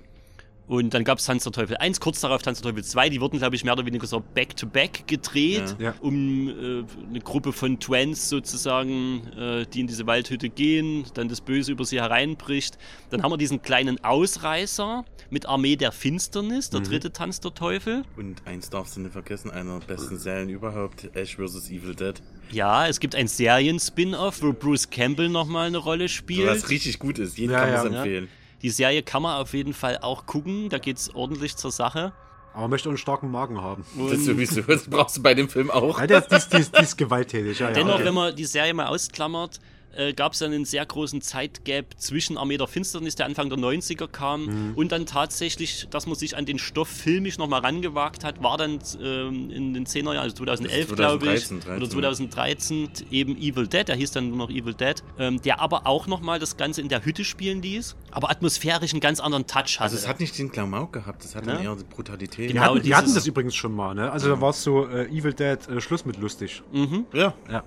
Und 0.72 0.94
dann 0.94 1.04
gab 1.04 1.18
es 1.18 1.26
Tanz 1.26 1.44
der 1.44 1.52
Teufel 1.52 1.76
1, 1.76 2.00
kurz 2.00 2.22
darauf 2.22 2.44
Tanz 2.44 2.62
der 2.62 2.72
Teufel 2.72 2.82
2. 2.86 3.10
Die 3.10 3.20
wurden, 3.20 3.40
glaube 3.40 3.58
ich, 3.58 3.66
mehr 3.66 3.74
oder 3.74 3.86
weniger 3.86 4.08
so 4.08 4.22
back-to-back 4.22 5.06
gedreht, 5.06 5.76
Ja. 5.80 5.88
Ja. 5.88 5.96
um 6.00 6.48
äh, 6.48 6.84
eine 7.10 7.20
Gruppe 7.20 7.52
von 7.52 7.78
Twins 7.78 8.30
sozusagen, 8.30 9.28
äh, 9.38 9.66
die 9.66 9.82
in 9.82 9.88
diese 9.88 10.08
Waldhütte 10.08 10.48
gehen, 10.48 11.04
dann 11.14 11.28
das 11.28 11.42
Böse 11.42 11.74
über 11.74 11.84
sie 11.84 12.00
hereinbricht. 12.00 12.78
Dann 13.10 13.22
haben 13.22 13.32
wir 13.34 13.38
diesen 13.38 13.62
kleinen 13.62 14.02
Ausreißer 14.02 15.04
mit 15.30 15.46
Armee 15.46 15.76
der 15.76 15.92
Finsternis, 15.92 16.70
der 16.70 16.80
Mhm. 16.80 16.86
dritte 16.86 17.12
Tanz 17.12 17.42
der 17.42 17.54
Teufel. 17.54 18.04
Und 18.16 18.42
eins 18.48 18.70
darfst 18.70 18.96
du 18.96 19.02
nicht 19.02 19.12
vergessen, 19.12 19.52
einer 19.52 19.80
der 19.80 19.88
besten 19.88 20.18
Serien 20.18 20.48
überhaupt, 20.48 21.10
Ash 21.18 21.36
vs. 21.36 21.70
Evil 21.70 21.96
Dead. 21.96 22.14
Ja, 22.50 22.88
es 22.88 23.02
gibt 23.02 23.14
ein 23.16 23.28
Serien-Spin-Off, 23.28 24.42
wo 24.42 24.54
Bruce 24.54 24.90
Campbell 24.90 25.28
nochmal 25.28 25.68
eine 25.68 25.80
Rolle 25.80 26.08
spielt. 26.08 26.48
Was 26.48 26.70
richtig 26.70 26.98
gut 27.00 27.20
ist, 27.20 27.38
jeden 27.38 27.52
Ja, 27.52 27.60
kann 27.60 27.70
ja. 27.74 27.84
es 27.84 27.86
empfehlen. 27.94 28.30
Die 28.62 28.70
Serie 28.70 29.04
kann 29.04 29.22
man 29.24 29.42
auf 29.42 29.54
jeden 29.54 29.74
Fall 29.74 29.98
auch 30.02 30.26
gucken, 30.26 30.70
da 30.70 30.78
geht's 30.78 31.14
ordentlich 31.14 31.56
zur 31.58 31.72
Sache. 31.72 32.14
aber 32.54 32.62
man 32.62 32.72
möchte 32.72 32.90
auch 32.90 32.92
einen 32.92 32.98
starken 32.98 33.32
Magen 33.32 33.62
haben. 33.62 33.86
Das 34.10 34.24
sowieso, 34.26 34.62
das 34.62 34.90
brauchst 34.90 35.18
du 35.18 35.24
bei 35.24 35.34
dem 35.34 35.50
Film 35.50 35.72
auch. 35.72 36.00
Ja, 36.00 36.08
der, 36.08 36.22
die, 36.22 36.36
ist, 36.36 36.54
die, 36.54 36.58
ist, 36.58 36.78
die 36.78 36.84
ist 36.84 36.98
gewalttätig. 36.98 37.60
Ja, 37.60 37.70
ja, 37.70 37.74
Dennoch, 37.74 37.96
okay. 37.96 38.06
wenn 38.06 38.14
man 38.14 38.36
die 38.36 38.46
Serie 38.46 38.74
mal 38.74 38.88
ausklammert, 38.88 39.60
äh, 39.96 40.14
gab 40.14 40.34
es 40.34 40.40
dann 40.40 40.52
einen 40.54 40.66
sehr 40.66 40.86
großen 40.86 41.22
Zeitgap 41.22 41.86
zwischen 41.98 42.38
Armee 42.38 42.58
der 42.58 42.68
Finsternis, 42.68 43.16
der 43.16 43.26
Anfang 43.26 43.50
der 43.50 43.58
90er 43.58 44.08
kam, 44.08 44.46
Mhm. 44.46 44.74
und 44.76 44.92
dann 44.92 45.06
tatsächlich, 45.06 45.88
dass 45.90 46.06
man 46.08 46.16
sich 46.16 46.36
an 46.38 46.46
den 46.46 46.60
Stoff 46.60 46.88
filmisch 46.90 47.38
nochmal 47.38 47.62
rangewagt 47.62 48.24
hat, 48.24 48.42
war 48.44 48.58
dann 48.58 48.80
ähm, 49.02 49.50
in 49.50 49.74
den 49.74 49.86
10er 49.86 50.14
Jahren, 50.14 50.24
also 50.24 50.36
2011 50.38 50.82
Das 50.88 50.90
ist 50.92 50.96
glaube 50.96 51.26
ich, 51.34 51.46
2013, 51.48 51.78
oder 51.78 51.90
2013 51.90 52.90
eben 53.12 53.38
Evil 53.38 53.68
Dead, 53.68 53.88
der 53.88 53.96
hieß 53.96 54.12
dann 54.12 54.30
nur 54.30 54.38
noch 54.38 54.50
Evil 54.50 54.74
Dead, 54.74 54.96
ähm, 55.20 55.42
der 55.42 55.60
aber 55.60 55.88
auch 55.88 56.08
nochmal 56.08 56.40
das 56.40 56.58
Ganze 56.58 56.82
in 56.82 56.90
der 56.90 57.04
Hütte 57.06 57.24
spielen 57.24 57.62
ließ, 57.62 57.96
aber 58.12 58.30
atmosphärisch 58.32 58.92
einen 58.94 59.02
ganz 59.02 59.20
anderen 59.20 59.48
Touch 59.48 59.80
hatte. 59.80 59.82
Also 59.84 59.96
es 59.98 60.08
hat 60.08 60.20
nicht 60.20 60.38
den 60.38 60.52
Klamauk 60.52 60.94
gehabt, 60.94 61.26
es 61.26 61.36
hat 61.36 61.46
Ne? 61.46 61.62
eher 61.64 61.76
die 61.76 61.84
Brutalität. 61.84 62.50
Die, 62.50 62.54
Genau, 62.54 62.76
hatten, 62.76 62.82
die 62.84 62.96
hatten 62.96 63.14
das 63.14 63.26
übrigens 63.28 63.56
schon 63.56 63.74
mal, 63.76 63.94
ne? 63.96 64.12
Also 64.12 64.30
da 64.30 64.40
war 64.42 64.52
es 64.52 64.64
so 64.64 64.88
äh, 64.88 65.06
Evil 65.08 65.34
Dead, 65.34 65.58
äh, 65.68 65.82
Schluss 65.82 66.06
mit 66.06 66.18
lustig. 66.18 66.62
Mhm. 66.72 67.06
Ja. 67.14 67.34
Ja. 67.50 67.64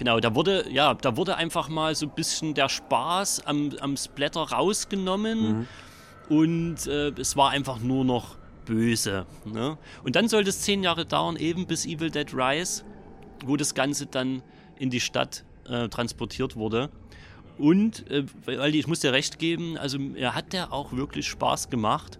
Genau, 0.00 0.18
da 0.18 0.34
wurde, 0.34 0.64
ja, 0.72 0.94
da 0.94 1.18
wurde 1.18 1.36
einfach 1.36 1.68
mal 1.68 1.94
so 1.94 2.06
ein 2.06 2.14
bisschen 2.14 2.54
der 2.54 2.70
Spaß 2.70 3.46
am, 3.46 3.70
am 3.80 3.98
Splatter 3.98 4.40
rausgenommen 4.40 5.66
und 6.30 6.86
äh, 6.86 7.10
es 7.18 7.36
war 7.36 7.50
einfach 7.50 7.80
nur 7.80 8.06
noch 8.06 8.38
böse. 8.64 9.26
Ne? 9.44 9.76
Und 10.02 10.16
dann 10.16 10.26
sollte 10.26 10.48
es 10.48 10.62
zehn 10.62 10.82
Jahre 10.82 11.04
dauern, 11.04 11.36
eben 11.36 11.66
bis 11.66 11.84
Evil 11.84 12.08
Dead 12.08 12.32
Rise, 12.32 12.82
wo 13.44 13.58
das 13.58 13.74
Ganze 13.74 14.06
dann 14.06 14.42
in 14.78 14.88
die 14.88 15.00
Stadt 15.00 15.44
äh, 15.68 15.90
transportiert 15.90 16.56
wurde. 16.56 16.88
Und, 17.58 18.10
äh, 18.10 18.24
weil 18.46 18.74
ich 18.74 18.86
muss 18.86 19.00
dir 19.00 19.12
recht 19.12 19.38
geben, 19.38 19.76
also 19.76 19.98
er 20.14 20.34
hat 20.34 20.54
der 20.54 20.72
auch 20.72 20.92
wirklich 20.92 21.28
Spaß 21.28 21.68
gemacht. 21.68 22.18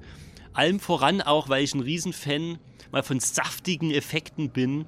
Allem 0.53 0.81
voran 0.81 1.23
auch, 1.23 1.49
weil 1.49 1.65
ich 1.65 1.75
ein 1.75 1.81
Riesenfan 1.81 2.59
mal 2.93 3.03
von 3.03 3.21
saftigen 3.21 3.91
Effekten 3.91 4.51
bin. 4.51 4.85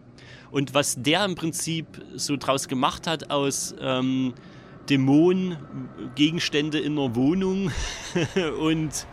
Und 0.51 0.75
was 0.75 1.01
der 1.01 1.25
im 1.25 1.35
Prinzip 1.35 1.87
so 2.15 2.37
draus 2.37 2.69
gemacht 2.69 3.07
hat 3.07 3.31
aus 3.31 3.75
ähm, 3.81 4.35
Dämonengegenstände 4.89 6.79
in 6.79 6.99
einer 6.99 7.15
Wohnung 7.15 7.71
und 8.61 9.07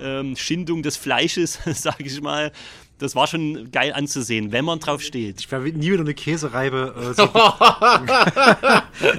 ähm, 0.00 0.36
Schindung 0.36 0.82
des 0.82 0.96
Fleisches, 0.96 1.58
sage 1.74 2.04
ich 2.04 2.20
mal, 2.20 2.52
das 2.98 3.14
war 3.14 3.28
schon 3.28 3.70
geil 3.70 3.92
anzusehen, 3.92 4.50
wenn 4.50 4.64
man 4.64 4.80
drauf 4.80 5.02
steht. 5.02 5.40
Ich 5.40 5.52
werde 5.52 5.70
nie 5.70 5.92
wieder 5.92 6.00
eine 6.00 6.14
Käsereibe 6.14 6.94
äh, 6.98 7.14
so, 7.14 7.28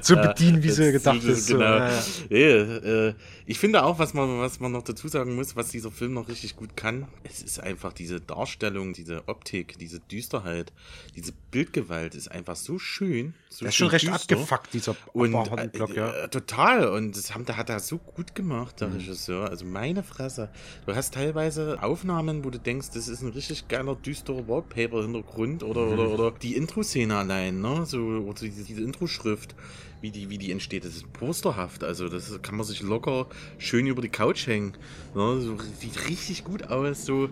so 0.01 0.15
bedienen, 0.21 0.61
wie 0.63 0.69
sie 0.69 0.91
gedacht 0.91 1.23
ist. 1.23 1.47
So, 1.47 1.57
Genau. 1.57 1.87
Nee, 2.29 2.43
äh, 2.43 3.13
ich 3.51 3.57
finde 3.57 3.83
auch, 3.83 3.97
was 3.97 4.13
man, 4.13 4.39
was 4.39 4.59
man 4.59 4.71
noch 4.71 4.83
dazu 4.83 5.07
sagen 5.07 5.35
muss, 5.35 5.55
was 5.55 5.69
dieser 5.69 5.89
Film 5.89 6.13
noch 6.13 6.27
richtig 6.27 6.55
gut 6.55 6.77
kann, 6.77 7.07
es 7.23 7.41
ist 7.41 7.59
einfach 7.59 7.93
diese 7.93 8.21
Darstellung, 8.21 8.93
diese 8.93 9.27
Optik, 9.27 9.79
diese 9.79 9.99
Düsterheit, 9.99 10.71
diese 11.15 11.31
Bildgewalt 11.49 12.13
ist 12.13 12.27
einfach 12.29 12.55
so 12.55 12.77
schön. 12.77 13.33
So 13.49 13.61
Der 13.61 13.69
ist 13.69 13.75
schon 13.77 13.87
recht 13.87 14.03
düster. 14.05 14.35
abgefuckt, 14.35 14.71
dieser 14.75 14.95
Und 15.13 15.31
Block, 15.71 15.95
ja. 15.95 16.11
äh, 16.11 16.29
total. 16.29 16.89
Und 16.89 17.17
das 17.17 17.33
haben, 17.33 17.47
hat 17.47 17.71
er 17.71 17.79
so 17.79 17.97
gut 17.97 18.35
gemacht, 18.35 18.81
der 18.81 18.89
Mhm. 18.89 18.97
Regisseur. 18.97 19.49
Also 19.49 19.65
meine 19.65 20.03
Fresse. 20.03 20.51
Du 20.85 20.93
hast 20.93 21.15
teilweise 21.15 21.81
Aufnahmen, 21.81 22.43
wo 22.45 22.51
du 22.51 22.59
denkst, 22.59 22.89
das 22.93 23.07
ist 23.07 23.23
ein 23.23 23.29
richtig 23.31 23.67
geiler, 23.67 23.95
düsterer 23.95 24.47
Wallpaper-Hintergrund 24.47 25.63
oder, 25.63 25.87
Mhm. 25.87 25.93
oder, 25.93 26.09
oder 26.11 26.31
die 26.39 26.55
Intro-Szene 26.55 27.15
allein, 27.17 27.61
ne? 27.61 27.83
So, 27.87 27.97
oder 27.97 28.41
diese, 28.41 28.63
diese 28.63 28.81
Intro-Schrift, 28.83 29.55
wie 30.01 30.11
die, 30.11 30.29
wie 30.29 30.37
die 30.37 30.51
entsteht. 30.51 30.85
Das 30.85 30.95
ist 30.95 31.11
posterhaft. 31.13 31.83
Also 31.83 32.09
das 32.09 32.41
kann 32.41 32.55
man 32.55 32.65
sich 32.65 32.81
locker 32.81 33.27
schön 33.57 33.87
über 33.87 34.01
die 34.01 34.09
Couch 34.09 34.47
hängen. 34.47 34.73
Ne? 35.15 35.41
So, 35.41 35.57
sieht 35.79 36.07
richtig 36.07 36.43
gut 36.43 36.63
aus. 36.69 37.05
So. 37.05 37.29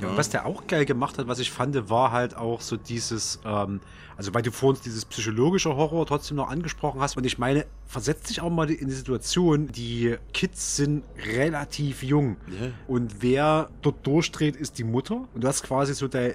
Ja, 0.00 0.08
und 0.08 0.16
was 0.16 0.28
der 0.28 0.44
auch 0.46 0.66
geil 0.66 0.84
gemacht 0.84 1.18
hat, 1.18 1.26
was 1.26 1.38
ich 1.38 1.50
fand, 1.50 1.88
war 1.88 2.12
halt 2.12 2.36
auch 2.36 2.60
so 2.60 2.76
dieses, 2.76 3.40
ähm, 3.44 3.80
also 4.16 4.34
weil 4.34 4.42
du 4.42 4.52
vorhin 4.52 4.80
dieses 4.84 5.04
psychologische 5.06 5.74
Horror 5.74 6.04
trotzdem 6.06 6.36
noch 6.36 6.48
angesprochen 6.48 7.00
hast. 7.00 7.16
Und 7.16 7.24
ich 7.24 7.38
meine, 7.38 7.66
versetzt 7.86 8.28
dich 8.28 8.40
auch 8.40 8.50
mal 8.50 8.70
in 8.70 8.88
die 8.88 8.94
Situation, 8.94 9.68
die 9.68 10.16
Kids 10.34 10.76
sind 10.76 11.04
relativ 11.34 12.02
jung. 12.02 12.36
Ja. 12.60 12.68
Und 12.86 13.22
wer 13.22 13.70
dort 13.82 14.06
durchdreht, 14.06 14.56
ist 14.56 14.78
die 14.78 14.84
Mutter. 14.84 15.26
Und 15.34 15.44
du 15.44 15.48
hast 15.48 15.62
quasi 15.62 15.94
so 15.94 16.08
de 16.08 16.34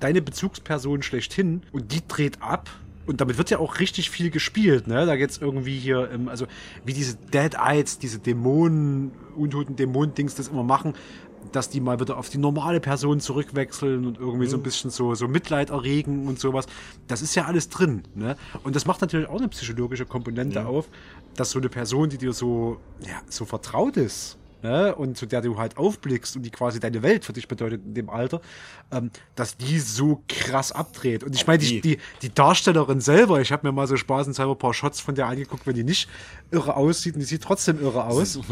deine 0.00 0.20
Bezugsperson 0.20 1.02
schlechthin 1.02 1.62
und 1.70 1.92
die 1.92 2.06
dreht 2.06 2.42
ab. 2.42 2.68
Und 3.06 3.20
damit 3.20 3.36
wird 3.38 3.50
ja 3.50 3.58
auch 3.58 3.80
richtig 3.80 4.10
viel 4.10 4.30
gespielt, 4.30 4.86
ne? 4.86 5.06
Da 5.06 5.16
geht's 5.16 5.38
irgendwie 5.38 5.78
hier, 5.78 6.10
ähm, 6.12 6.28
also 6.28 6.46
wie 6.84 6.92
diese 6.92 7.16
Dead 7.16 7.54
Eyes, 7.54 7.98
diese 7.98 8.18
Dämonen, 8.20 9.12
untoten 9.36 9.74
Dämonen-Dings 9.76 10.34
das 10.36 10.48
immer 10.48 10.62
machen, 10.62 10.94
dass 11.50 11.68
die 11.68 11.80
mal 11.80 11.98
wieder 11.98 12.16
auf 12.16 12.28
die 12.28 12.38
normale 12.38 12.78
Person 12.78 13.18
zurückwechseln 13.18 14.06
und 14.06 14.18
irgendwie 14.18 14.46
so 14.46 14.56
ein 14.56 14.62
bisschen 14.62 14.90
so, 14.90 15.16
so 15.16 15.26
Mitleid 15.26 15.70
erregen 15.70 16.28
und 16.28 16.38
sowas. 16.38 16.66
Das 17.08 17.20
ist 17.22 17.34
ja 17.34 17.46
alles 17.46 17.68
drin, 17.68 18.02
ne? 18.14 18.36
Und 18.62 18.76
das 18.76 18.86
macht 18.86 19.00
natürlich 19.00 19.28
auch 19.28 19.38
eine 19.38 19.48
psychologische 19.48 20.06
Komponente 20.06 20.60
Ja. 20.60 20.66
auf, 20.66 20.88
dass 21.34 21.50
so 21.50 21.58
eine 21.58 21.68
Person, 21.68 22.08
die 22.10 22.18
dir 22.18 22.32
so, 22.32 22.78
ja, 23.00 23.20
so 23.28 23.44
vertraut 23.44 23.96
ist, 23.96 24.38
ne? 24.62 24.94
und 24.94 25.16
zu 25.16 25.26
der 25.26 25.40
du 25.40 25.58
halt 25.58 25.76
aufblickst 25.76 26.36
und 26.36 26.42
die 26.42 26.50
quasi 26.50 26.80
deine 26.80 27.02
Welt 27.02 27.24
für 27.24 27.32
dich 27.32 27.48
bedeutet 27.48 27.82
in 27.84 27.94
dem 27.94 28.10
Alter, 28.10 28.40
ähm, 28.90 29.10
dass 29.34 29.56
die 29.56 29.78
so 29.78 30.22
krass 30.28 30.72
abdreht. 30.72 31.24
Und 31.24 31.34
ich 31.34 31.46
meine, 31.46 31.58
die, 31.58 31.80
die, 31.80 31.98
die 32.22 32.34
Darstellerin 32.34 33.00
selber, 33.00 33.40
ich 33.40 33.52
habe 33.52 33.66
mir 33.66 33.72
mal 33.72 33.86
so 33.86 33.96
spaßenshalber 33.96 34.52
ein 34.52 34.58
paar 34.58 34.74
Shots 34.74 35.00
von 35.00 35.14
der 35.14 35.26
angeguckt, 35.26 35.66
wenn 35.66 35.74
die 35.74 35.84
nicht 35.84 36.08
irre 36.50 36.76
aussieht 36.76 37.14
und 37.14 37.20
die 37.20 37.26
sieht 37.26 37.42
trotzdem 37.42 37.80
irre 37.80 38.04
aus. 38.04 38.38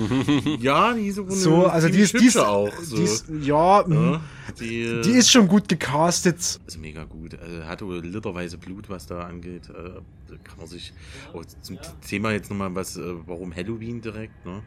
Ja, 0.60 0.92
die 0.94 1.06
ist 1.08 1.16
so, 1.16 1.28
So, 1.28 1.66
also 1.66 1.88
die 1.88 2.00
ist, 2.00 2.18
die 2.18 2.26
ist, 2.26 2.36
auch. 2.36 2.70
So. 2.82 2.96
die 2.96 3.02
ist, 3.04 3.26
ja, 3.42 3.84
mh, 3.86 4.20
die, 4.58 4.82
äh, 4.82 5.02
die 5.02 5.12
ist 5.12 5.30
schon 5.30 5.48
gut 5.48 5.68
gecastet. 5.68 6.38
ist 6.38 6.78
mega 6.78 7.04
gut. 7.04 7.38
Also 7.38 7.64
hat 7.64 7.82
wohl 7.82 8.04
literweise 8.04 8.58
Blut, 8.58 8.88
was 8.88 9.06
da 9.06 9.22
angeht. 9.22 9.68
Äh, 9.68 10.00
kann 10.44 10.58
man 10.58 10.66
sich 10.66 10.92
auch 11.32 11.44
zum 11.60 11.78
Thema 12.06 12.32
jetzt 12.32 12.50
nochmal 12.50 12.74
was, 12.74 12.96
äh, 12.96 13.02
warum 13.26 13.54
Halloween 13.54 14.00
direkt, 14.00 14.44
ne? 14.44 14.62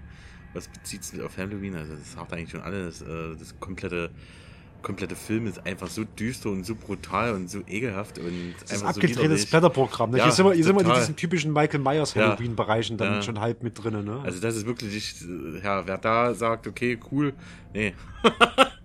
Was 0.54 0.68
bezieht 0.68 1.04
sich 1.04 1.22
auf 1.22 1.38
Halloween? 1.38 1.76
Also 1.76 1.94
das 1.96 2.14
sagt 2.14 2.34
eigentlich 2.34 2.52
schon 2.52 2.62
alles. 2.62 3.02
Äh, 3.02 3.36
das 3.40 3.60
komplette 3.60 4.10
komplette 4.82 5.16
Film 5.16 5.48
ist 5.48 5.66
einfach 5.66 5.88
so 5.88 6.04
düster 6.04 6.50
und 6.50 6.66
so 6.66 6.76
brutal 6.76 7.32
und 7.36 7.50
so 7.50 7.62
ekelhaft 7.68 8.20
und 8.20 8.54
Das 8.60 8.64
ist 8.64 8.72
einfach 8.74 8.94
so 8.94 9.00
abgedrehtes 9.00 9.24
widerlich. 9.24 9.50
Blätterprogramm. 9.50 10.12
Ne? 10.12 10.18
Ja, 10.18 10.24
hier 10.26 10.34
sind 10.34 10.46
wir, 10.46 10.54
hier 10.56 10.64
sind 10.66 10.76
wir 10.76 10.86
in 10.86 10.94
diesen 10.94 11.16
typischen 11.16 11.54
Michael 11.54 11.80
Myers. 11.80 12.14
Halloween-Bereichen 12.18 12.98
dann 12.98 13.14
Ja. 13.14 13.22
schon 13.22 13.40
halb 13.40 13.64
mit 13.64 13.82
drin. 13.82 14.04
Ne? 14.04 14.20
Also 14.26 14.42
das 14.42 14.58
ist 14.58 14.66
wirklich, 14.66 15.16
äh, 15.22 15.64
ja, 15.64 15.88
wer 15.88 15.98
da 15.98 16.34
sagt, 16.34 16.68
okay, 16.68 17.00
cool, 17.12 17.34
nee. 17.74 17.94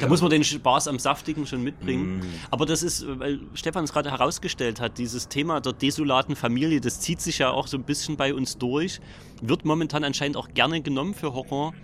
Da 0.00 0.08
muss 0.08 0.20
man 0.20 0.30
den 0.30 0.44
Spaß 0.44 0.88
am 0.88 0.98
Saftigen 0.98 1.46
schon 1.46 1.62
mitbringen. 1.62 2.18
Mm. 2.18 2.22
Aber 2.50 2.66
das 2.66 2.82
ist, 2.82 3.06
weil 3.18 3.40
Stefan 3.54 3.84
es 3.84 3.92
gerade 3.92 4.10
herausgestellt 4.10 4.80
hat, 4.80 4.98
dieses 4.98 5.28
Thema 5.28 5.60
der 5.60 5.72
desolaten 5.72 6.36
Familie, 6.36 6.80
das 6.80 7.00
zieht 7.00 7.20
sich 7.20 7.38
ja 7.38 7.50
auch 7.50 7.66
so 7.66 7.76
ein 7.76 7.84
bisschen 7.84 8.16
bei 8.16 8.34
uns 8.34 8.58
durch, 8.58 9.00
wird 9.42 9.64
momentan 9.64 10.04
anscheinend 10.04 10.36
auch 10.36 10.48
gerne 10.48 10.80
genommen 10.82 11.14
für 11.14 11.34
Horror. 11.34 11.74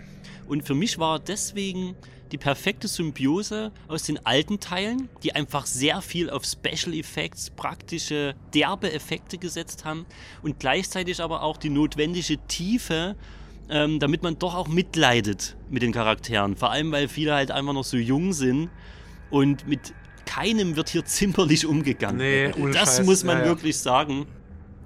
Und 0.47 0.65
für 0.65 0.75
mich 0.75 0.99
war 0.99 1.19
deswegen 1.19 1.95
die 2.31 2.37
perfekte 2.37 2.87
Symbiose 2.87 3.71
aus 3.87 4.03
den 4.03 4.25
alten 4.25 4.59
Teilen, 4.59 5.09
die 5.23 5.33
einfach 5.35 5.65
sehr 5.65 6.01
viel 6.01 6.29
auf 6.29 6.43
Special 6.43 6.93
Effects, 6.93 7.49
praktische, 7.51 8.35
derbe 8.53 8.91
Effekte 8.91 9.37
gesetzt 9.37 9.85
haben 9.85 10.05
und 10.41 10.59
gleichzeitig 10.59 11.21
aber 11.21 11.43
auch 11.43 11.57
die 11.57 11.69
notwendige 11.69 12.37
Tiefe, 12.47 13.15
ähm, 13.69 13.99
damit 13.99 14.23
man 14.23 14.37
doch 14.39 14.55
auch 14.55 14.67
mitleidet 14.67 15.57
mit 15.69 15.81
den 15.81 15.91
Charakteren. 15.91 16.55
Vor 16.55 16.71
allem, 16.71 16.91
weil 16.91 17.07
viele 17.07 17.33
halt 17.33 17.51
einfach 17.51 17.73
noch 17.73 17.83
so 17.83 17.97
jung 17.97 18.33
sind 18.33 18.69
und 19.29 19.67
mit 19.67 19.93
keinem 20.25 20.75
wird 20.75 20.89
hier 20.89 21.05
zimperlich 21.05 21.65
umgegangen. 21.65 22.17
Nee, 22.17 22.51
ohne 22.57 22.71
das 22.71 22.97
Scheiß. 22.97 23.05
muss 23.05 23.23
man 23.23 23.39
Ja, 23.39 23.45
wirklich 23.45 23.77
sagen. 23.77 24.25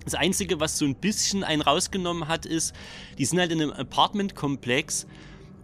Das 0.06 0.15
Einzige, 0.15 0.60
was 0.60 0.77
so 0.77 0.85
ein 0.85 0.95
bisschen 0.95 1.43
einen 1.43 1.61
rausgenommen 1.61 2.27
hat, 2.27 2.45
ist, 2.45 2.73
die 3.18 3.26
sind 3.26 3.39
halt 3.39 3.51
in 3.51 3.61
einem 3.61 3.72
Apartmentkomplex 3.72 5.06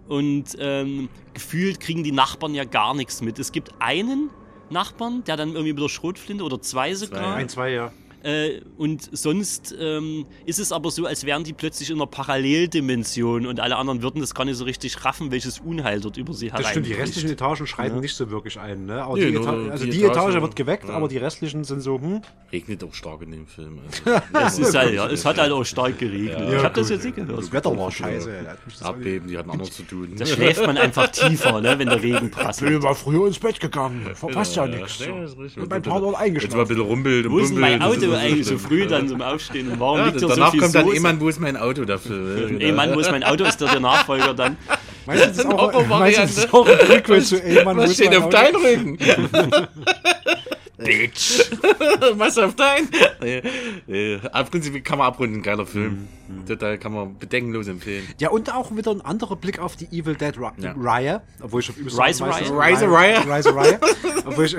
und 0.08 0.56
ähm, 0.60 1.10
gefühlt 1.34 1.80
kriegen 1.80 2.04
die 2.04 2.12
Nachbarn 2.12 2.54
ja 2.54 2.64
gar 2.64 2.94
nichts 2.94 3.22
mit. 3.22 3.40
Es 3.40 3.52
gibt 3.52 3.72
einen 3.80 4.30
Nachbarn, 4.70 5.24
der 5.24 5.38
dann 5.38 5.50
irgendwie 5.50 5.74
mit 5.74 5.82
der 5.82 5.90
Schrotflinte 5.90 6.44
oder 6.44 6.62
zwei 6.62 6.94
sogar. 6.94 7.36
Ein, 7.36 7.50
zwei, 7.50 7.72
ja. 7.72 7.92
Äh, 8.26 8.62
und 8.78 9.08
sonst 9.16 9.76
ähm, 9.80 10.26
ist 10.48 10.58
es 10.60 10.72
aber 10.72 10.90
so, 10.90 11.06
als 11.06 11.26
wären 11.26 11.44
die 11.44 11.54
plötzlich 11.54 11.92
in 11.92 11.98
einer 11.98 12.08
Paralleldimension 12.08 13.46
und 13.46 13.60
alle 13.60 13.76
anderen 13.76 14.02
würden 14.02 14.20
das 14.22 14.34
gar 14.34 14.46
nicht 14.46 14.58
so 14.58 14.64
richtig 14.66 15.06
raffen, 15.06 15.30
welches 15.32 15.60
Unheil 15.60 16.00
dort 16.02 16.18
über 16.18 16.34
sie 16.34 16.50
Das 16.50 16.68
stimmt, 16.70 16.88
die 16.88 16.92
hereinbricht. 16.92 17.00
restlichen 17.18 17.30
Etagen 17.32 17.68
schreiben 17.68 17.96
Ja. 17.96 18.02
nicht 18.02 18.16
so 18.16 18.30
wirklich 18.32 18.60
ein. 18.60 18.86
Ne? 18.88 19.04
Aber 19.04 19.16
Nee, 19.16 19.32
die, 19.32 19.36
Eta 19.38 19.52
also 19.70 19.86
die 19.86 19.92
die, 19.92 20.04
Etage, 20.04 20.18
Etage, 20.32 20.42
wird 20.42 20.56
geweckt, 20.56 20.88
ja. 20.90 20.96
aber 20.96 21.08
die 21.08 21.18
restlichen 21.18 21.64
sind 21.64 21.82
so, 21.82 22.00
hm. 22.02 22.22
Regnet 22.52 22.84
auch 22.84 22.94
stark 22.94 23.22
in 23.22 23.32
dem 23.32 23.48
Film. 23.48 23.80
Also. 23.86 24.22
Es 24.46 24.60
ist 24.60 24.76
halt, 24.76 24.94
ja, 24.94 25.08
es 25.08 25.24
hat 25.26 25.38
halt 25.38 25.52
auch 25.52 25.64
stark 25.64 25.98
geregnet. 26.00 26.40
Ja, 26.40 26.58
ich 26.58 26.64
habe 26.64 26.76
das 26.80 26.90
jetzt 26.90 27.04
nicht 27.06 27.16
gehört. 27.16 27.38
Das 27.38 27.52
Wetter 27.52 27.78
war 27.78 27.92
scheiße. 27.92 28.32
das 28.66 28.82
Abbeben, 28.84 29.28
die 29.28 29.38
hatten 29.38 29.50
anderes 29.52 29.72
zu 29.74 29.84
tun. 29.84 30.14
Da 30.18 30.26
schläft 30.26 30.66
man 30.66 30.78
einfach 30.78 31.08
tiefer, 31.10 31.62
ne, 31.62 31.78
wenn 31.78 31.90
der 31.90 32.02
Regen 32.02 32.32
prasselt. 32.32 32.70
Ich 32.72 32.76
bin 32.78 32.84
mal 32.84 32.96
früher 32.96 33.28
ins 33.28 33.40
Bett 33.40 33.60
gegangen. 33.60 34.10
Verpasst 34.16 34.56
ja, 34.56 34.66
nichts. 34.68 35.02
Ist 35.02 35.38
richtig. 35.38 35.58
Und 35.64 35.70
mein 35.70 35.82
Paar 35.82 36.00
dort 36.00 36.12
Jetzt 36.12 36.14
mal 36.14 36.18
ein 36.18 36.26
eingeschlafen. 36.28 36.68
bisschen 36.68 36.84
rumpelt 36.84 37.26
und 37.28 37.32
Wo 37.34 38.15
ist 38.16 38.24
eigentlich 38.24 38.48
so 38.48 38.58
früh 38.58 38.88
dann 38.88 39.08
zum 39.08 39.22
Aufstehen? 39.22 39.72
Und 39.72 39.80
warum 39.80 39.98
Ja, 40.00 40.06
liegt 40.06 40.20
hier 40.20 40.28
so 40.28 40.36
danach 40.36 40.52
viel 40.52 40.60
kommt 40.60 40.76
dann 40.76 40.84
Soße? 40.86 40.96
jemand, 40.96 41.22
wo 41.22 41.30
ist 41.30 41.40
mein 41.40 41.58
Auto 41.58 41.86
dafür? 41.86 42.50
Ey 42.60 42.72
Mann, 42.72 42.94
wo 42.96 43.00
ist 43.00 43.12
mein 43.12 43.24
Auto? 43.24 43.44
Ist 43.44 43.58
der 43.62 43.70
der 43.70 43.80
Nachfolger 43.80 44.34
dann? 44.34 44.58
Meinst 45.06 45.24
du, 45.24 45.28
das 45.30 45.38
ist 45.38 45.46
eine 45.46 45.56
auch, 45.60 45.72
ist 46.16 46.54
auch 46.54 46.68
ein 46.68 46.78
Prequel 46.80 47.22
zu 47.24 47.42
Ey, 47.44 47.64
Mann, 47.64 47.78
wo 47.78 47.82
Was 47.84 47.92
ist 47.92 47.98
steht 47.98 48.16
auf 48.16 48.30
deinem 48.30 48.56
Rücken? 48.56 48.98
Bitch! 50.86 51.52
Was 52.18 52.38
auf 52.38 52.56
dein? 52.56 52.88
Nee, 53.22 53.42
nee. 53.88 54.20
Aber 54.32 54.50
prinzipiell 54.50 54.82
kann 54.84 54.98
man 55.00 55.08
abrunden, 55.08 55.42
geiler 55.42 55.66
Film. 55.66 56.08
Mhm. 56.28 56.46
Total 56.46 56.78
kann 56.78 56.94
man 56.94 57.18
bedenkenlos 57.18 57.68
empfehlen. 57.68 58.08
Ja, 58.20 58.30
und 58.30 58.54
auch 58.54 58.76
wieder 58.76 58.92
ein 58.92 59.02
anderer 59.02 59.36
Blick 59.36 59.60
auf 59.60 59.76
die 59.76 59.86
Evil 59.88 60.16
Dead 60.16 60.40
Ra 60.40 60.54
Ja. 60.58 60.74
Raya. 60.78 61.22
Obwohl 61.42 61.62
ich 61.62 61.70
auf 61.70 61.78
übelst 61.78 62.00
Rise 62.00 62.24
Raya? 62.24 62.60
Rise 62.60 62.92
Raya? 62.92 63.20
Rise 63.36 63.56
Raya. 63.56 63.80
Obwohl 64.26 64.46
ich, 64.46 64.56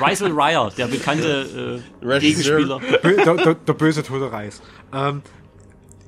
Rysel 0.00 0.32
Ryer, 0.32 0.70
der 0.76 0.86
bekannte 0.86 1.82
äh, 2.02 2.04
Regisseur. 2.06 2.58
Gegenspieler. 2.58 2.80
Der, 3.24 3.34
der, 3.36 3.54
der 3.54 3.72
böse 3.72 4.02
tote 4.02 4.30
Reis. 4.30 4.60
Ähm, 4.92 5.22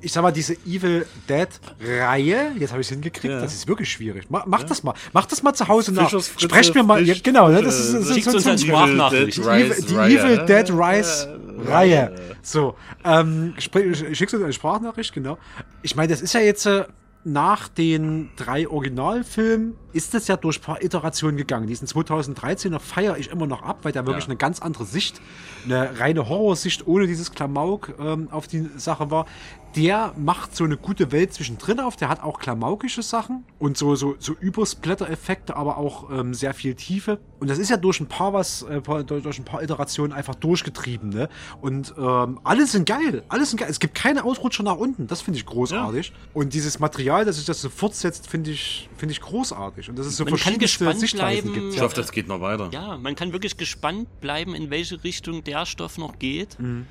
ich 0.01 0.11
sag 0.11 0.21
mal, 0.21 0.31
diese 0.31 0.53
Evil 0.65 1.05
Dead-Reihe, 1.27 2.51
jetzt 2.57 2.71
habe 2.71 2.81
ich 2.81 2.87
es 2.87 2.93
hingekriegt, 2.93 3.33
Ja. 3.33 3.41
das 3.41 3.53
ist 3.53 3.67
wirklich 3.67 3.91
schwierig. 3.91 4.25
Mach, 4.29 4.45
mach 4.45 4.63
das 4.63 4.83
mal. 4.83 4.93
Mach 5.13 5.25
das 5.25 5.43
mal 5.43 5.53
zu 5.53 5.67
Hause 5.67 5.93
nach. 5.93 6.05
Fischers 6.05 6.27
Fritze, 6.29 6.45
Sprecht 6.45 6.75
mir 6.75 6.83
mal. 6.83 7.01
Ja, 7.05 7.15
genau, 7.21 7.49
ne, 7.49 7.61
das 7.61 7.79
ist, 7.79 7.93
das 7.93 8.01
ist 8.09 8.13
Schickt 8.13 8.31
so 8.31 8.37
ein 8.37 8.51
uns. 8.53 8.61
Sprachnachricht. 8.63 9.37
Die, 9.37 9.41
Rise 9.41 9.73
Evil, 9.73 9.83
die. 10.07 10.17
Evil 10.17 10.45
Dead 10.45 10.69
Rise 10.71 11.39
Reihe. 11.65 12.15
So, 12.41 12.75
ähm, 13.03 13.53
schickst 13.57 14.33
du 14.33 14.43
eine 14.43 14.53
Sprachnachricht, 14.53 15.13
genau. 15.13 15.37
Ich 15.81 15.95
meine, 15.95 16.07
das 16.09 16.21
ist 16.21 16.33
ja 16.33 16.39
jetzt 16.39 16.65
äh, 16.65 16.85
nach 17.25 17.67
den 17.67 18.29
drei 18.37 18.67
Originalfilmen 18.69 19.75
ist 19.91 20.13
das 20.13 20.27
ja 20.29 20.37
durch 20.37 20.59
ein 20.59 20.61
paar 20.63 20.81
Iterationen 20.81 21.35
gegangen. 21.35 21.67
Diesen 21.67 21.85
2013er 21.85 22.79
feiere 22.79 23.17
ich 23.17 23.29
immer 23.29 23.45
noch 23.45 23.61
ab, 23.61 23.79
weil 23.83 23.91
der 23.91 24.05
wirklich 24.05 24.23
Ja. 24.25 24.29
eine 24.29 24.37
ganz 24.37 24.61
andere 24.61 24.85
Sicht, 24.85 25.19
eine 25.65 25.99
reine 25.99 26.29
Horrorsicht 26.29 26.87
ohne 26.87 27.07
dieses 27.07 27.31
Klamauk 27.31 27.93
ähm, 27.99 28.29
auf 28.31 28.47
die 28.47 28.69
Sache 28.77 29.11
war. 29.11 29.25
Der 29.75 30.13
macht 30.17 30.55
so 30.55 30.63
eine 30.63 30.77
gute 30.77 31.11
Welt 31.11 31.33
zwischendrin 31.33 31.79
auf. 31.79 31.95
Der 31.95 32.09
hat 32.09 32.23
auch 32.23 32.39
klamaukische 32.39 33.03
Sachen 33.03 33.45
und 33.59 33.77
so, 33.77 33.95
so, 33.95 34.15
so 34.17 34.33
Übersplatter-Effekte, 34.33 35.55
aber 35.55 35.77
auch 35.77 36.09
ähm, 36.09 36.33
sehr 36.33 36.53
viel 36.53 36.73
Tiefe. 36.75 37.19
Und 37.39 37.49
das 37.49 37.59
ist 37.59 37.69
ja 37.69 37.77
durch 37.77 37.99
ein 37.99 38.07
paar 38.07 38.33
was, 38.33 38.63
äh, 38.63 38.81
durch 38.81 39.39
ein 39.39 39.45
paar 39.45 39.61
Iterationen 39.61 40.11
einfach 40.11 40.35
durchgetrieben, 40.35 41.09
ne? 41.09 41.29
Und 41.61 41.93
ähm, 41.97 42.39
alle 42.43 42.65
sind 42.65 42.87
geil. 42.87 43.23
Alles 43.29 43.51
sind 43.51 43.59
geil. 43.59 43.69
Es 43.69 43.79
gibt 43.79 43.95
keine 43.95 44.23
Ausrutscher 44.23 44.63
nach 44.63 44.75
unten. 44.77 45.07
Das 45.07 45.21
finde 45.21 45.39
ich 45.39 45.45
großartig. 45.45 46.13
Und 46.33 46.53
dieses 46.53 46.79
Material, 46.79 47.23
dass 47.25 47.37
sich 47.37 47.45
das 47.45 47.61
so 47.61 47.69
fortsetzt, 47.69 48.27
finde 48.27 48.51
ich, 48.51 48.89
finde 48.97 49.13
ich 49.13 49.21
großartig. 49.21 49.89
Und 49.89 49.99
dass 49.99 50.07
es 50.07 50.17
so 50.17 50.23
Man 50.23 50.31
kann 50.33 50.39
verschiedenste 50.39 50.79
gespannt 50.79 50.99
Sichtweisen 50.99 51.51
bleiben. 51.51 51.63
gibt. 51.65 51.75
Ich 51.75 51.81
hoffe, 51.81 51.95
das 51.95 52.11
geht 52.11 52.27
noch 52.27 52.41
weiter. 52.41 52.69
Ja, 52.71 52.97
man 52.97 53.15
kann 53.15 53.33
wirklich 53.33 53.55
gespannt 53.57 54.07
bleiben, 54.19 54.55
in 54.55 54.69
welche 54.71 55.03
Richtung 55.03 55.43
der 55.43 55.65
Stoff 55.65 55.97
noch 55.97 56.17
geht. 56.19 56.59
Mhm. 56.59 56.87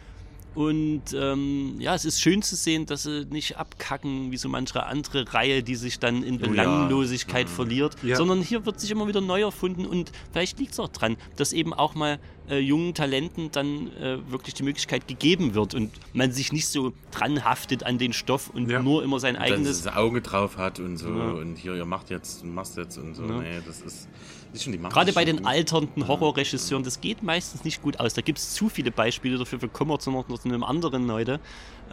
Und 0.58 1.02
ähm, 1.14 1.76
ja, 1.78 1.94
es 1.94 2.04
ist 2.04 2.20
schön 2.20 2.42
zu 2.42 2.56
sehen, 2.56 2.84
dass 2.84 3.04
sie 3.04 3.26
nicht 3.30 3.58
abkacken 3.58 4.32
wie 4.32 4.36
so 4.36 4.48
manche 4.48 4.84
andere 4.84 5.32
Reihe, 5.32 5.62
die 5.62 5.76
sich 5.76 6.00
dann 6.00 6.24
in 6.24 6.38
Oh 6.38 6.46
ja. 6.46 6.48
Belanglosigkeit 6.48 7.48
verliert, 7.48 7.94
Ja. 8.02 8.16
sondern 8.16 8.42
hier 8.42 8.66
wird 8.66 8.80
sich 8.80 8.90
immer 8.90 9.06
wieder 9.06 9.20
neu 9.20 9.42
erfunden 9.42 9.86
und 9.86 10.10
vielleicht 10.32 10.58
liegt 10.58 10.72
es 10.72 10.80
auch 10.80 10.88
dran, 10.88 11.16
dass 11.36 11.52
eben 11.52 11.72
auch 11.72 11.94
mal 11.94 12.18
äh, 12.50 12.58
jungen 12.58 12.92
Talenten 12.92 13.52
dann 13.52 13.86
äh, 13.98 14.18
wirklich 14.32 14.52
die 14.54 14.64
Möglichkeit 14.64 15.06
gegeben 15.06 15.54
wird 15.54 15.74
und 15.74 15.92
man 16.12 16.32
sich 16.32 16.50
nicht 16.50 16.66
so 16.66 16.92
dran 17.12 17.44
haftet 17.44 17.84
an 17.84 17.98
den 17.98 18.12
Stoff 18.12 18.50
und 18.50 18.68
Ja. 18.68 18.82
nur 18.82 19.04
immer 19.04 19.20
sein 19.20 19.34
Dass 19.34 19.44
eigenes 19.44 19.78
es 19.78 19.86
ein 19.86 19.94
Auge 19.94 20.22
drauf 20.22 20.56
hat 20.56 20.80
und 20.80 20.96
so. 20.96 21.06
Und 21.08 21.54
hier, 21.56 21.74
ihr 21.76 21.84
macht 21.84 22.10
jetzt 22.10 22.42
und 22.42 22.52
machst 22.52 22.76
jetzt 22.76 22.96
und 22.98 23.14
so. 23.14 23.22
Nee, 23.22 23.60
das 23.64 23.80
ist, 23.82 24.08
Gerade 24.90 25.12
bei 25.12 25.24
den 25.24 25.46
alternden 25.46 26.08
Horrorregisseuren, 26.08 26.84
das 26.84 27.00
geht 27.00 27.22
meistens 27.22 27.64
nicht 27.64 27.82
gut 27.82 28.00
aus. 28.00 28.14
Da 28.14 28.22
gibt 28.22 28.38
es 28.38 28.54
zu 28.54 28.68
viele 28.68 28.90
Beispiele 28.90 29.38
dafür. 29.38 29.60
Wir 29.60 29.68
kommen 29.68 29.98
zu 30.00 30.10
noch 30.10 30.26
zu 30.26 30.48
einem 30.48 30.64
anderen 30.64 31.10
heute. 31.12 31.40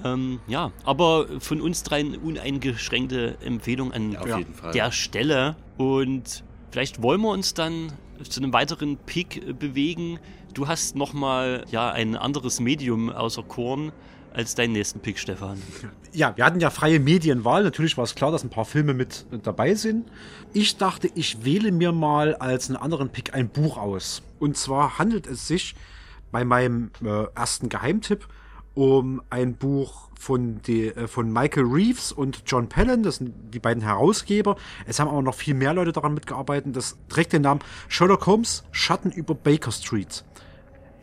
Ähm, 0.04 0.40
ja, 0.48 0.72
aber 0.84 1.28
von 1.40 1.62
uns 1.62 1.84
dreien 1.84 2.16
uneingeschränkte 2.18 3.38
Empfehlung 3.42 3.92
an 3.92 4.14
Fall. 4.54 4.72
der 4.72 4.92
Stelle. 4.92 5.56
Und 5.78 6.44
vielleicht 6.72 7.02
wollen 7.02 7.22
wir 7.22 7.30
uns 7.30 7.54
dann 7.54 7.92
zu 8.24 8.40
einem 8.40 8.54
weiteren 8.54 8.98
Pick 8.98 9.38
äh, 9.38 9.54
bewegen. 9.54 10.20
Du 10.54 10.68
hast 10.68 10.96
nochmal 10.96 11.66
ja, 11.72 11.92
ein 11.92 12.16
anderes 12.16 12.60
Medium 12.60 13.10
außer 13.10 13.44
Korn 13.44 13.92
als 14.36 14.54
deinen 14.56 14.74
nächsten 14.74 15.00
Pick, 15.00 15.18
Stefan. 15.18 15.62
ja, 16.12 16.36
wir 16.36 16.46
hatten 16.46 16.60
ja 16.60 16.70
freie 16.70 17.00
Medienwahl. 17.00 17.64
Natürlich 17.64 17.98
war 17.98 18.04
es 18.04 18.16
klar, 18.16 18.32
dass 18.32 18.44
ein 18.44 18.50
paar 18.50 18.66
Filme 18.66 18.94
mit 18.94 19.26
dabei 19.44 19.76
sind. 19.76 20.10
Ich 20.54 20.78
dachte, 20.78 21.10
ich 21.16 21.46
wähle 21.46 21.72
mir 21.72 21.92
mal 21.92 22.36
als 22.36 22.70
einen 22.70 22.78
anderen 22.78 23.10
Pick 23.10 23.34
ein 23.34 23.50
Buch 23.50 23.78
aus. 23.78 24.22
Und 24.40 24.58
zwar 24.58 25.00
handelt 25.00 25.26
es 25.26 25.48
sich 25.48 25.76
bei 26.32 26.44
meinem 26.44 26.92
äh, 27.04 27.26
ersten 27.34 27.70
Geheimtipp 27.70 28.28
um 28.74 29.22
ein 29.30 29.56
Buch 29.56 30.10
von, 30.20 30.62
die, 30.64 30.88
äh, 30.88 31.08
von 31.08 31.32
Michael 31.32 31.64
Reeves 31.64 32.12
und 32.12 32.44
John 32.46 32.68
Pellon. 32.68 33.04
Das 33.04 33.18
sind 33.18 33.34
die 33.54 33.60
beiden 33.60 33.84
Herausgeber. 33.84 34.58
Es 34.86 35.00
haben 35.00 35.08
aber 35.08 35.22
noch 35.22 35.36
viel 35.36 35.54
mehr 35.54 35.74
Leute 35.74 35.94
daran 35.94 36.14
mitgearbeitet. 36.14 36.76
Das 36.76 36.98
trägt 37.08 37.32
den 37.32 37.44
Namen 37.44 37.62
Sherlock 37.88 38.26
Holmes 38.26 38.66
Schatten 38.72 39.12
über 39.12 39.34
Baker 39.34 39.72
Street 39.72 40.26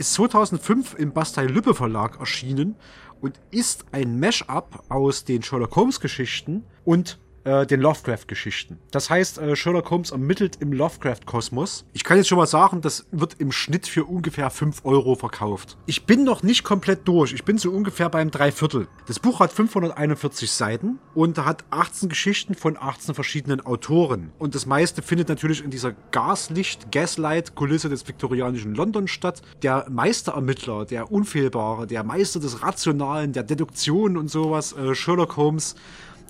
ist 0.02 0.14
2005 0.14 0.94
im 0.94 1.12
Bastei-Lübbe 1.12 1.74
Verlag 1.74 2.18
erschienen 2.18 2.74
und 3.22 3.40
ist 3.50 3.86
ein 3.92 4.18
Mash-up 4.20 4.84
aus 4.90 5.24
den 5.24 5.42
Sherlock 5.42 5.76
Holmes 5.76 6.00
Geschichten 6.00 6.64
und 6.84 7.18
äh, 7.44 7.66
den 7.66 7.80
Lovecraft-Geschichten. 7.80 8.78
Das 8.90 9.10
heißt, 9.10 9.38
äh, 9.38 9.56
Sherlock 9.56 9.90
Holmes 9.90 10.10
ermittelt 10.10 10.56
im 10.60 10.72
Lovecraft-Kosmos. 10.72 11.84
Ich 11.92 12.04
kann 12.04 12.16
jetzt 12.16 12.28
schon 12.28 12.38
mal 12.38 12.46
sagen, 12.46 12.80
das 12.80 13.06
wird 13.10 13.34
im 13.38 13.52
Schnitt 13.52 13.86
für 13.86 14.04
ungefähr 14.04 14.50
5 14.50 14.84
Euro 14.84 15.14
verkauft. 15.14 15.76
Ich 15.86 16.06
bin 16.06 16.24
noch 16.24 16.42
nicht 16.42 16.64
komplett 16.64 17.06
durch. 17.08 17.32
Ich 17.32 17.44
bin 17.44 17.58
so 17.58 17.70
ungefähr 17.70 18.08
beim 18.08 18.30
Dreiviertel. 18.30 18.88
Das 19.06 19.18
Buch 19.18 19.40
hat 19.40 19.52
541 19.52 20.50
Seiten 20.50 20.98
und 21.14 21.38
hat 21.38 21.64
18 21.70 22.08
Geschichten 22.08 22.54
von 22.54 22.76
18 22.78 23.14
verschiedenen 23.14 23.60
Autoren. 23.60 24.32
Und 24.38 24.54
das 24.54 24.66
meiste 24.66 25.02
findet 25.02 25.28
natürlich 25.28 25.64
in 25.64 25.70
dieser 25.70 25.92
Gaslicht-Gaslight-Kulisse 26.10 27.88
des 27.88 28.06
viktorianischen 28.06 28.74
London 28.74 29.08
statt. 29.08 29.42
Der 29.62 29.86
Meisterermittler, 29.90 30.84
der 30.84 31.10
Unfehlbare, 31.10 31.86
der 31.86 32.04
Meister 32.04 32.40
des 32.40 32.62
Rationalen, 32.62 33.32
der 33.32 33.42
Deduktion 33.42 34.16
und 34.16 34.30
sowas, 34.30 34.72
äh, 34.72 34.94
Sherlock 34.94 35.36
Holmes, 35.36 35.74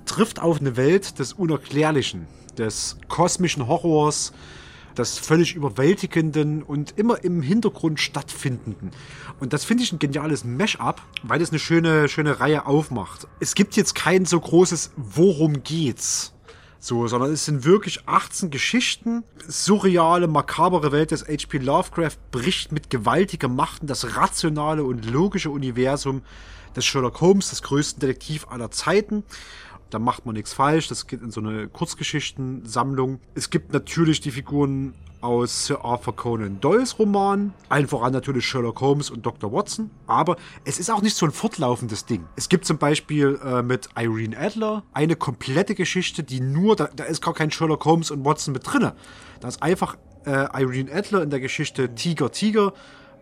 trifft 0.07 0.41
auf 0.41 0.61
eine 0.61 0.77
Welt 0.77 1.19
des 1.19 1.33
Unerklärlichen, 1.33 2.27
des 2.59 2.99
kosmischen 3.09 3.67
Horrors, 3.67 4.33
des 4.97 5.19
völlig 5.19 5.55
überwältigenden 5.55 6.63
und 6.63 6.99
immer 6.99 7.25
im 7.25 7.43
Hintergrund 7.43 8.01
stattfindenden. 8.01 8.91
Und 9.41 9.53
das 9.53 9.65
finde 9.65 9.85
ich 9.85 9.93
ein 9.93 9.99
geniales 9.99 10.45
Mash-up, 10.45 11.03
weil 11.23 11.41
es 11.41 11.51
eine 11.51 11.59
schöne, 11.59 12.09
schöne 12.09 12.41
Reihe 12.41 12.67
aufmacht. 12.67 13.27
Es 13.41 13.55
gibt 13.55 13.77
jetzt 13.77 13.95
kein 13.95 14.27
so 14.27 14.39
großes 14.39 14.93
Worum 14.97 15.63
geht's? 15.63 16.35
So, 16.79 17.07
sondern 17.07 17.33
es 17.33 17.45
sind 17.45 17.65
wirklich 17.65 18.09
18 18.09 18.51
Geschichten. 18.51 19.23
Surreale, 19.47 20.27
makabere 20.27 20.91
Welt 20.91 21.13
des 21.13 21.23
H.P. 21.29 21.59
Lovecraft 21.59 22.17
bricht 22.33 22.73
mit 22.73 22.91
gewaltiger 22.91 23.47
Macht 23.47 23.83
in 23.83 23.87
das 23.87 24.17
rationale 24.17 24.83
und 24.83 25.09
logische 25.09 25.51
Universum 25.51 26.23
des 26.75 26.85
Sherlock 26.85 27.21
Holmes, 27.21 27.51
des 27.51 27.63
größten 27.63 28.01
Detektiv 28.01 28.49
aller 28.49 28.73
Zeiten. 28.73 29.23
Da 29.93 29.99
macht 29.99 30.25
man 30.27 30.35
nichts 30.35 30.53
falsch. 30.53 30.89
Das 30.89 31.07
geht 31.07 31.23
in 31.23 31.31
so 31.31 31.41
eine 31.41 31.69
Kurzgeschichtensammlung. 31.69 33.21
Es 33.35 33.51
gibt 33.51 33.73
natürlich 33.73 34.21
die 34.21 34.31
Figuren 34.31 34.95
aus 35.21 35.67
Sir 35.67 35.85
Arthur 35.85 36.17
Conan 36.17 36.61
Doyles 36.61 36.99
Roman. 36.99 37.53
Allen 37.69 37.87
voran 37.87 38.13
natürlich 38.13 38.47
Sherlock 38.47 38.81
Holmes 38.81 39.11
und 39.11 39.25
Dr. 39.25 39.53
Watson. 39.53 39.91
Aber 40.07 40.37
es 40.65 40.79
ist 40.79 40.91
auch 40.91 41.03
nicht 41.03 41.17
so 41.17 41.27
ein 41.27 41.33
fortlaufendes 41.33 42.07
Ding. 42.07 42.25
Es 42.37 42.49
gibt 42.49 42.65
zum 42.65 42.79
Beispiel 42.79 43.39
äh, 43.45 43.63
mit 43.63 43.89
Irene 43.97 44.37
Adler 44.37 44.83
eine 44.93 45.15
komplette 45.15 45.75
Geschichte, 45.75 46.23
die 46.25 46.41
nur, 46.41 46.75
da, 46.75 46.89
da 46.95 47.05
ist 47.05 47.23
gar 47.23 47.35
kein 47.35 47.51
Sherlock 47.51 47.85
Holmes 47.85 48.11
und 48.11 48.25
Watson 48.25 48.53
mit 48.53 48.63
drinne. 48.67 48.95
Da 49.41 49.49
ist 49.49 49.63
einfach 49.63 49.97
äh, 50.25 50.61
Irene 50.61 50.91
Adler 50.93 51.23
in 51.23 51.31
der 51.31 51.41
Geschichte 51.41 51.95
Tiger 51.95 52.33
Tiger 52.33 52.73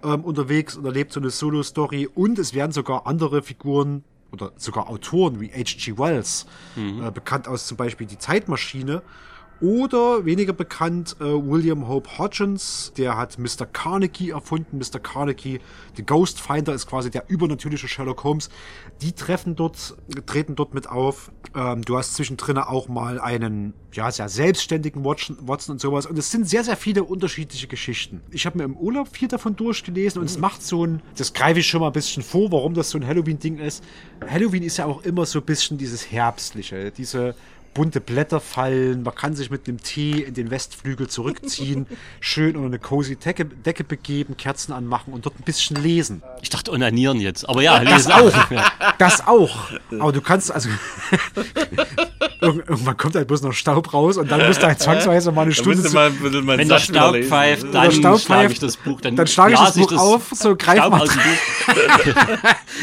ähm, 0.02 0.24
unterwegs 0.24 0.76
und 0.76 0.84
erlebt 0.84 1.12
so 1.12 1.20
eine 1.20 1.30
Solo-Story 1.30 2.09
und 2.14 2.38
es 2.38 2.55
werden 2.55 2.72
sogar 2.72 3.06
andere 3.06 3.42
Figuren 3.42 4.05
oder 4.32 4.52
sogar 4.57 4.89
Autoren 4.89 5.40
wie 5.40 5.48
H.G. 5.48 5.98
Wells, 5.98 6.47
äh, 6.77 7.11
bekannt 7.11 7.48
aus 7.48 7.66
zum 7.66 7.77
Beispiel 7.77 8.07
Die 8.07 8.19
Zeitmaschine, 8.19 9.02
oder 9.61 10.24
weniger 10.24 10.53
bekannt 10.53 11.16
äh, 11.20 11.24
William 11.24 11.87
Hope 11.87 12.19
Hodgins, 12.19 12.93
der 12.97 13.16
hat 13.16 13.39
Mr. 13.39 13.66
Carnegie 13.70 14.31
erfunden. 14.31 14.78
Mr. 14.78 14.99
Carnegie, 14.99 15.61
The 15.97 16.05
Ghost 16.05 16.41
Finder 16.41 16.73
ist 16.73 16.87
quasi 16.87 17.11
der 17.11 17.24
übernatürliche 17.28 17.87
Sherlock 17.87 18.24
Holmes. 18.24 18.49
Die 19.03 19.12
treffen 19.12 19.57
dort, 19.57 19.97
treten 20.27 20.57
dort 20.57 20.73
mit 20.73 20.89
auf. 20.89 21.31
Ähm, 21.55 21.82
du 21.82 21.99
hast 21.99 22.15
zwischendrin 22.15 22.59
auch 22.59 22.89
mal 22.89 23.20
einen, 23.20 23.74
ja, 23.93 24.11
sehr 24.11 24.28
selbstständigen 24.28 25.05
Watson, 25.05 25.37
Watson 25.43 25.74
und 25.74 25.81
sowas. 25.81 26.07
Und 26.07 26.19
es 26.19 26.31
sind 26.31 26.49
sehr, 26.49 26.65
sehr 26.65 26.77
viele 26.77 27.05
unterschiedliche 27.05 27.66
Geschichten. 27.66 28.23
Ich 28.31 28.47
habe 28.47 28.59
mir 28.59 28.65
im 28.65 28.77
Urlaub 28.77 29.09
viel 29.09 29.28
davon 29.28 29.57
durchgelesen 29.57 30.20
und 30.20 30.27
es 30.27 30.39
macht 30.39 30.62
so 30.62 30.87
ein, 30.87 31.03
das 31.16 31.32
greife 31.32 31.61
ich 31.61 31.66
schon 31.66 31.81
mal 31.81 31.89
ein 31.89 31.93
bisschen 31.93 32.23
vor, 32.23 32.51
warum 32.53 32.74
das 32.74 32.91
so 32.91 32.99
ein 32.99 33.07
Halloween-Ding 33.07 33.59
ist. 33.59 33.85
Halloween 34.27 34.62
ist 34.62 34.78
ja 34.78 34.87
auch 34.87 35.03
immer 35.03 35.27
so 35.27 35.41
ein 35.41 35.45
bisschen 35.45 35.77
dieses 35.77 36.11
Herbstliche, 36.11 36.91
diese 36.91 37.35
bunte 37.72 38.01
Blätter 38.01 38.40
fallen, 38.40 39.02
man 39.05 39.14
kann 39.14 39.36
sich 39.36 39.51
mit 39.51 39.68
einem 39.68 39.80
Tee 39.82 40.22
in 40.22 40.34
den 40.34 40.51
Westflügel 40.51 41.09
zurückziehen, 41.09 41.86
schön 42.20 42.56
unter 42.56 42.66
eine 42.68 42.78
cozy 42.78 43.16
Decke, 43.16 43.44
Decke 43.44 43.84
begeben, 43.84 44.36
Kerzen 44.36 44.72
anmachen 44.72 45.12
und 45.12 45.24
dort 45.26 45.38
ein 45.38 45.44
bisschen 45.44 45.76
lesen. 45.82 46.22
Ich 46.42 46.51
dachte 46.51 46.72
onanieren 46.72 47.20
jetzt, 47.20 47.48
aber 47.48 47.62
ja, 47.62 47.78
Das 47.84 48.06
lesen 48.09 48.12
auch, 48.12 48.51
Ja. 48.51 48.64
das 48.98 49.26
auch. 49.26 49.56
Aber 49.98 50.12
du 50.12 50.20
kannst 50.20 50.51
also 50.52 50.68
Irgend- 52.42 52.68
irgendwann 52.70 52.97
kommt 52.97 53.14
halt 53.16 53.28
bloß 53.28 53.42
noch 53.42 53.52
Staub 53.52 53.92
raus 53.92 54.16
und 54.16 54.30
dann 54.30 54.47
musst 54.47 54.62
du 54.62 54.66
halt 54.66 54.80
zwangsweise 54.80 55.30
mal 55.30 55.42
eine 55.42 55.51
Da 55.51 55.56
Stunde 55.56 55.88
mal 55.90 56.10
meinen 56.10 56.59
Wenn 56.59 56.68
der 56.68 56.78
Staub 56.78 57.12
lesen. 57.14 57.28
pfeift, 57.28 57.62
dann 57.74 57.84
der 57.84 57.90
Staub 57.90 58.18
schlage 58.20 58.40
pfeift, 58.48 58.52
ich 58.55 58.59
das 58.60 58.76
Buch. 58.78 59.01
Dann, 59.02 59.14
dann 59.16 59.26
schlage 59.26 59.52
ich 59.55 59.60
das 59.60 59.74
Buch 59.76 59.92
auf, 59.92 60.30
so 60.32 60.56
greif 60.56 60.78
Staub 60.78 60.90
mal 60.92 61.02
aus 61.02 61.10
dem 61.10 61.20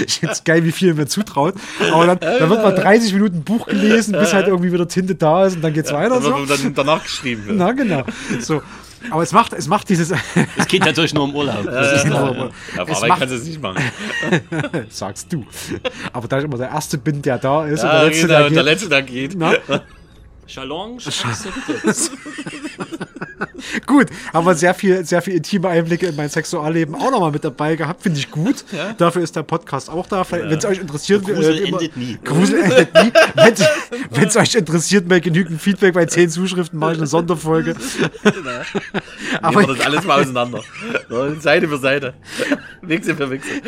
ich 0.06 0.20
find's 0.20 0.44
geil, 0.44 0.64
wie 0.64 0.72
viel 0.72 0.94
mir 0.94 1.08
zutraut. 1.08 1.56
Aber 1.92 2.06
dann, 2.06 2.20
dann 2.20 2.50
wird 2.50 2.62
mal 2.62 2.72
30 2.76 3.14
Minuten 3.14 3.44
Buch 3.44 3.66
gelesen, 3.66 4.14
bis 4.14 4.32
halt 4.34 4.48
irgendwie 4.48 4.70
wieder 4.78 4.88
Tinte 4.88 5.16
da 5.16 5.46
ist 5.46 5.56
und 5.58 5.62
dann 5.62 5.74
geht's 5.74 5.92
weiter. 5.92 6.16
Dann 6.16 6.24
So. 6.24 6.38
wird 6.48 6.50
dann 6.64 6.74
danach 6.74 7.04
geschrieben. 7.04 7.44
Na 7.52 7.72
genau. 7.74 8.04
So. 8.40 8.62
Aber 9.12 9.22
es 9.22 9.32
macht, 9.32 9.54
es 9.54 9.68
macht 9.68 9.90
dieses. 9.90 10.12
Es 10.58 10.68
geht 10.68 10.84
natürlich 10.84 11.14
nur 11.14 11.26
im 11.30 11.36
Urlaub. 11.36 11.64
Das 11.66 11.98
ist 11.98 12.04
Genau. 12.06 12.34
Ja, 12.34 12.50
es 12.84 12.96
Arbeit 12.98 13.10
macht- 13.10 13.20
kannst 13.20 13.34
du 13.34 13.38
es 13.40 13.46
nicht 13.46 13.62
machen. 13.62 13.84
Sagst 14.90 15.32
du. 15.32 15.46
Aber 16.14 16.28
da 16.28 16.40
ich 16.40 16.46
immer 16.46 16.58
der 16.58 16.70
Erste 16.70 16.98
bin, 16.98 17.22
der 17.22 17.38
da 17.38 17.66
ist 17.66 17.84
Ja, 17.84 17.90
und 17.90 17.96
der 18.02 18.04
Letzte, 18.10 18.28
genau, 18.28 18.38
der 18.40 18.48
und 18.48 18.54
der 18.56 18.64
geht. 18.64 18.72
Letzte, 18.72 18.90
der 18.90 19.02
geht. 19.04 19.36
Na? 19.38 19.54
Challenge. 20.48 20.98
Gut, 23.86 24.08
haben 24.34 24.46
wir 24.46 24.56
sehr 24.56 24.74
viel, 24.74 25.06
sehr 25.06 25.22
viel 25.22 25.34
intime 25.36 25.68
Einblicke 25.70 26.08
in 26.08 26.16
mein 26.16 26.30
Sexualleben 26.30 26.96
auch 26.96 27.12
nochmal 27.12 27.32
mit 27.32 27.44
dabei 27.44 27.76
gehabt, 27.76 28.02
finde 28.02 28.20
ich 28.20 28.32
gut. 28.32 28.64
Dafür 28.98 29.22
ist 29.24 29.36
der 29.36 29.44
Podcast 29.44 29.90
auch 29.90 30.08
da. 30.08 30.24
Vielleicht, 30.24 30.50
Wenn 30.50 30.58
es 30.58 30.66
euch 30.66 30.80
interessiert, 30.80 31.24
Grusel 31.26 31.56
äh, 31.56 31.68
immer- 31.68 31.80
endet 31.82 31.98
nie. 31.98 32.18
Grusel 32.24 32.62
endet 32.62 32.94
nie. 32.94 33.12
Wenn 34.12 34.28
es 34.28 34.36
euch 34.38 34.56
interessiert, 34.56 35.08
bei 35.08 35.20
genügend 35.20 35.62
Feedback 35.62 35.94
bei 35.94 36.06
10 36.06 36.30
Zuschriften 36.30 36.80
mache 36.80 36.94
ich 36.94 36.98
eine 36.98 37.08
Sonderfolge. 37.08 37.76
Aber 39.42 39.62
Nehmen 39.62 39.70
wir 39.70 39.76
das 39.76 39.86
alles 39.86 40.06
mal 40.06 40.22
auseinander. 40.22 40.62
Seite 41.40 41.68
für 41.68 41.78
Seite. 41.78 42.14
Wechsel 42.82 43.16
für 43.16 43.30
Wechsel. 43.30 43.62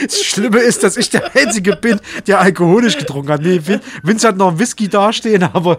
Das 0.00 0.22
Schlimme 0.24 0.58
ist, 0.60 0.82
dass 0.82 0.96
ich 0.96 1.10
der 1.10 1.34
Einzige 1.36 1.76
bin, 1.76 2.00
der 2.26 2.40
alkoholisch 2.40 2.96
getrunken 2.98 3.30
hat. 3.32 3.42
Nee, 3.42 3.60
Vin- 3.64 3.80
Vince 4.02 4.28
hat 4.28 4.36
noch 4.36 4.48
einen 4.48 4.58
Whisky 4.58 4.88
dastehen, 5.12 5.42
aber 5.52 5.78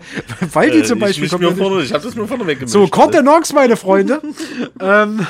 weil 0.54 0.72
die 0.72 0.84
zum 0.84 0.98
Äh, 1.00 1.02
Beispiel 1.02 1.26
ich, 1.26 1.38
mir 1.38 1.56
vorne, 1.56 1.82
ich 1.84 1.94
habe 1.94 2.04
das 2.04 2.16
nur 2.16 2.28
vorne 2.28 2.46
weggemischt. 2.48 2.72
So, 2.74 2.88
Contenance, 2.88 3.54
meine 3.54 3.76
Freunde. 3.78 4.22
ähm, 4.80 5.26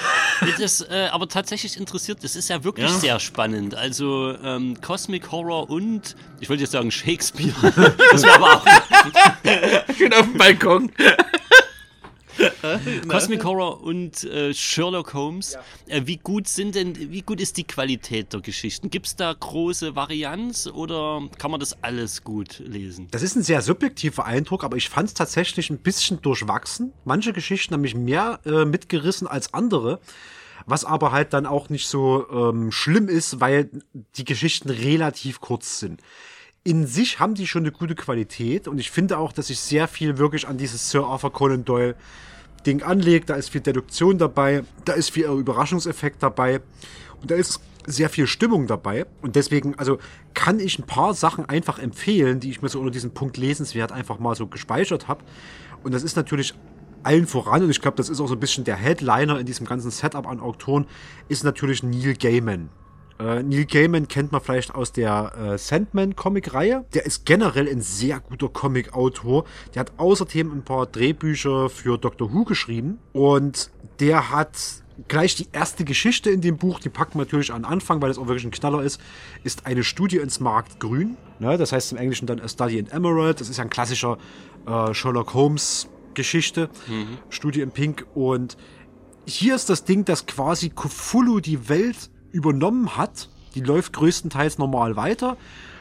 das 0.60 0.82
äh, 0.82 1.08
aber 1.12 1.28
tatsächlich 1.28 1.78
interessiert, 1.78 2.20
das 2.24 2.36
ist 2.36 2.50
ja 2.50 2.64
wirklich 2.64 2.90
Ja. 2.90 2.98
sehr 3.00 3.20
spannend. 3.20 3.76
Also 3.76 4.36
ähm, 4.44 4.76
Cosmic 4.82 5.32
Horror 5.32 5.70
und, 5.70 6.16
ich 6.40 6.50
wollte 6.50 6.62
jetzt 6.64 6.72
sagen 6.72 6.92
Shakespeare. 6.92 7.54
Das 8.12 8.24
wäre 8.24 8.36
aber 8.36 8.54
auch 8.58 8.66
Schön 9.98 10.14
auf 10.14 10.22
dem 10.24 10.38
Balkon. 10.38 10.92
Cosmic 13.08 13.44
Horror 13.44 13.82
und 13.82 14.24
äh, 14.24 14.54
Sherlock 14.54 15.14
Holmes. 15.14 15.58
Äh, 15.88 16.02
wie 16.06 16.18
gut 16.18 16.48
sind 16.48 16.76
denn, 16.76 16.96
wie 17.12 17.22
gut 17.22 17.42
ist 17.42 17.58
die 17.58 17.64
Qualität 17.64 18.34
der 18.34 18.42
Geschichten? 18.42 18.90
Gibt 18.90 19.08
es 19.08 19.16
da 19.16 19.34
große 19.34 19.96
Varianz 19.96 20.68
oder 20.68 21.22
kann 21.38 21.52
man 21.52 21.60
das 21.60 21.82
alles 21.84 22.24
gut 22.24 22.60
lesen? 22.60 23.08
Das 23.12 23.22
ist 23.22 23.36
ein 23.36 23.44
sehr 23.44 23.62
subjektiver 23.62 24.26
Eindruck, 24.26 24.64
aber 24.64 24.78
ich 24.78 24.90
fand 24.90 25.10
es 25.10 25.14
tatsächlich 25.14 25.70
ein 25.70 25.80
bisschen 25.80 26.22
durchwachsen. 26.22 26.94
Manche 27.06 27.34
Geschichten 27.34 27.74
haben 27.74 27.82
mich 27.82 27.96
mehr 27.96 28.40
äh, 28.46 28.66
mitgerissen 28.66 29.28
als 29.28 29.54
andere. 29.54 30.00
Was 30.66 30.86
aber 30.86 31.12
halt 31.12 31.34
dann 31.34 31.46
auch 31.46 31.70
nicht 31.70 31.88
so 31.88 32.26
ähm, 32.32 32.72
schlimm 32.72 33.10
ist, 33.10 33.42
weil 33.42 33.70
die 34.16 34.24
Geschichten 34.24 34.70
relativ 34.70 35.42
kurz 35.42 35.80
sind. 35.80 36.02
In 36.66 36.88
sich 36.88 37.20
haben 37.20 37.36
die 37.36 37.46
schon 37.46 37.64
eine 37.64 37.74
gute 37.74 37.94
Qualität 37.94 38.70
und 38.70 38.78
ich 38.78 38.90
finde 38.90 39.18
auch, 39.18 39.34
dass 39.34 39.48
sich 39.48 39.60
sehr 39.60 39.90
viel 39.90 40.18
wirklich 40.18 40.48
an 40.48 40.58
dieses 40.58 40.90
Sir 40.90 41.04
Arthur 41.04 41.34
Conan 41.34 41.66
Doyle 41.66 41.96
Ding 42.66 42.84
anlegt. 42.84 43.30
Da 43.30 43.36
ist 43.36 43.50
viel 43.50 43.60
Deduktion 43.60 44.18
dabei, 44.18 44.64
da 44.86 44.94
ist 44.94 45.10
viel 45.10 45.26
Überraschungseffekt 45.26 46.24
dabei 46.24 46.62
und 47.22 47.32
da 47.32 47.36
ist 47.36 47.60
sehr 47.86 48.08
viel 48.08 48.28
Stimmung 48.28 48.66
dabei. 48.66 49.06
Und 49.22 49.36
deswegen, 49.36 49.78
also 49.78 50.00
kann 50.34 50.62
ich 50.62 50.80
ein 50.80 50.86
paar 50.86 51.14
Sachen 51.14 51.50
einfach 51.50 51.80
empfehlen, 51.80 52.40
die 52.40 52.52
ich 52.52 52.62
mir 52.62 52.70
so 52.70 52.80
unter 52.80 52.92
diesem 52.92 53.12
Punkt 53.12 53.36
lesenswert 53.36 53.92
einfach 53.92 54.20
mal 54.20 54.36
so 54.36 54.48
gespeichert 54.48 55.10
habe. 55.10 55.22
Und 55.84 55.94
das 55.94 56.04
ist 56.04 56.16
natürlich 56.16 56.54
allen 57.04 57.28
voran, 57.28 57.64
und 57.64 57.72
ich 57.72 57.82
glaube, 57.82 57.98
das 57.98 58.08
ist 58.08 58.22
auch 58.22 58.28
so 58.28 58.36
ein 58.36 58.40
bisschen 58.40 58.64
der 58.64 58.78
Headliner 58.78 59.38
in 59.38 59.46
diesem 59.46 59.66
ganzen 59.68 59.92
Setup 59.92 60.26
an 60.26 60.40
Autoren, 60.40 60.86
ist 61.28 61.44
natürlich 61.44 61.84
Neil 61.84 62.14
Gaiman. 62.14 62.70
Äh, 63.20 63.44
Neil 63.44 63.66
Gaiman 63.66 64.08
kennt 64.08 64.32
man 64.32 64.42
vielleicht 64.42 64.74
aus 64.74 64.92
der 64.92 65.34
äh, 65.38 65.58
Sandman-Comic-Reihe. 65.58 66.86
Der 66.94 67.06
ist 67.06 67.26
generell 67.26 67.70
ein 67.70 67.82
sehr 67.82 68.20
guter 68.20 68.50
Comic-Autor. 68.50 69.46
Der 69.74 69.82
hat 69.82 69.94
außerdem 69.98 70.52
ein 70.52 70.64
paar 70.64 70.86
Drehbücher 70.86 71.70
für 71.70 71.98
Doctor 71.98 72.34
Who 72.34 72.44
geschrieben. 72.44 73.00
Und 73.12 73.72
der 74.00 74.32
hat 74.32 74.58
gleich 75.08 75.36
die 75.36 75.48
erste 75.52 75.86
Geschichte 75.86 76.30
in 76.30 76.42
dem 76.42 76.58
Buch, 76.58 76.80
die 76.80 76.90
packen 76.90 77.16
wir 77.16 77.26
natürlich 77.26 77.52
an 77.52 77.66
Anfang, 77.66 78.02
weil 78.02 78.10
das 78.10 78.18
auch 78.18 78.28
wirklich 78.28 78.46
ein 78.46 78.52
Knaller 78.52 78.84
ist, 78.84 79.02
ist 79.44 79.66
eine 79.66 79.84
Studie 79.84 80.18
ins 80.18 80.40
Markt 80.40 80.80
Grün. 80.80 81.18
Ne, 81.40 81.58
das 81.58 81.72
heißt 81.72 81.92
im 81.92 81.98
Englischen 81.98 82.28
dann 82.28 82.40
A 82.40 82.48
Study 82.48 82.78
in 82.78 82.88
Emerald. 82.88 83.42
Das 83.42 83.50
ist 83.50 83.58
ja 83.58 83.64
ein 83.64 83.70
klassischer 83.70 84.18
äh, 84.68 84.94
Sherlock 84.94 85.34
Holmes 85.34 85.90
Geschichte. 86.14 86.70
Studie 87.30 87.62
in 87.62 87.72
Pink. 87.72 88.06
Und 88.14 88.58
hier 89.26 89.56
ist 89.56 89.70
das 89.70 89.84
Ding, 89.84 90.06
dass 90.06 90.26
quasi 90.26 90.70
Cthulhu 90.70 91.40
die 91.40 91.70
Welt 91.70 92.10
übernommen 92.34 92.98
hat. 92.98 93.30
Die 93.56 93.62
läuft 93.62 93.94
größtenteils 93.94 94.58
normal 94.58 94.96
weiter. 94.96 95.38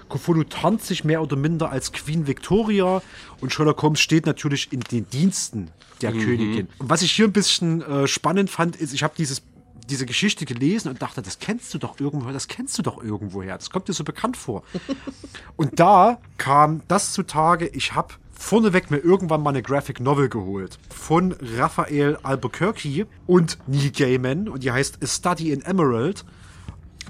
Cthulhu 0.08 0.44
tarnt 0.44 0.82
sich 0.82 1.04
mehr 1.04 1.22
oder 1.22 1.36
minder 1.36 1.70
als 1.70 1.92
Queen 1.92 2.26
Victoria 2.26 3.02
und 3.40 3.52
Sherlock 3.52 3.82
Holmes 3.82 4.00
steht 4.00 4.26
natürlich 4.26 4.72
in 4.72 4.80
den 4.80 5.08
Diensten 5.08 5.70
der 6.02 6.12
Mhm. 6.12 6.20
Königin. 6.20 6.68
Und 6.78 6.90
was 6.90 7.02
ich 7.02 7.12
hier 7.12 7.24
ein 7.26 7.32
bisschen 7.32 7.80
äh, 7.82 8.06
spannend 8.06 8.50
fand, 8.50 8.76
ist, 8.76 8.92
ich 8.92 9.02
habe 9.02 9.14
dieses 9.16 9.42
diese 9.90 10.06
Geschichte 10.06 10.44
gelesen 10.44 10.88
und 10.90 11.02
dachte, 11.02 11.22
das 11.22 11.40
kennst 11.40 11.74
du 11.74 11.78
doch 11.78 11.98
irgendwoher, 11.98 12.32
das 12.32 12.46
kennst 12.46 12.78
du 12.78 12.82
doch 12.82 13.02
irgendwoher, 13.02 13.58
das 13.58 13.68
kommt 13.70 13.88
dir 13.88 13.92
so 13.92 14.04
bekannt 14.04 14.36
vor. 14.36 14.62
Und 15.56 15.80
da 15.80 16.18
kam 16.38 16.82
das 16.86 17.12
zutage, 17.12 17.66
ich 17.66 17.92
habe 17.92 18.14
vorneweg 18.32 18.92
mir 18.92 18.98
irgendwann 18.98 19.42
mal 19.42 19.50
eine 19.50 19.60
Graphic 19.62 19.98
Novel 19.98 20.28
geholt 20.28 20.78
von 20.88 21.34
Raphael 21.56 22.16
Albuquerque 22.22 23.06
und 23.26 23.58
Neil 23.66 23.90
Gaiman 23.90 24.48
und 24.48 24.62
die 24.62 24.70
heißt 24.70 25.02
A 25.02 25.06
Study 25.06 25.50
in 25.50 25.62
Emerald. 25.62 26.24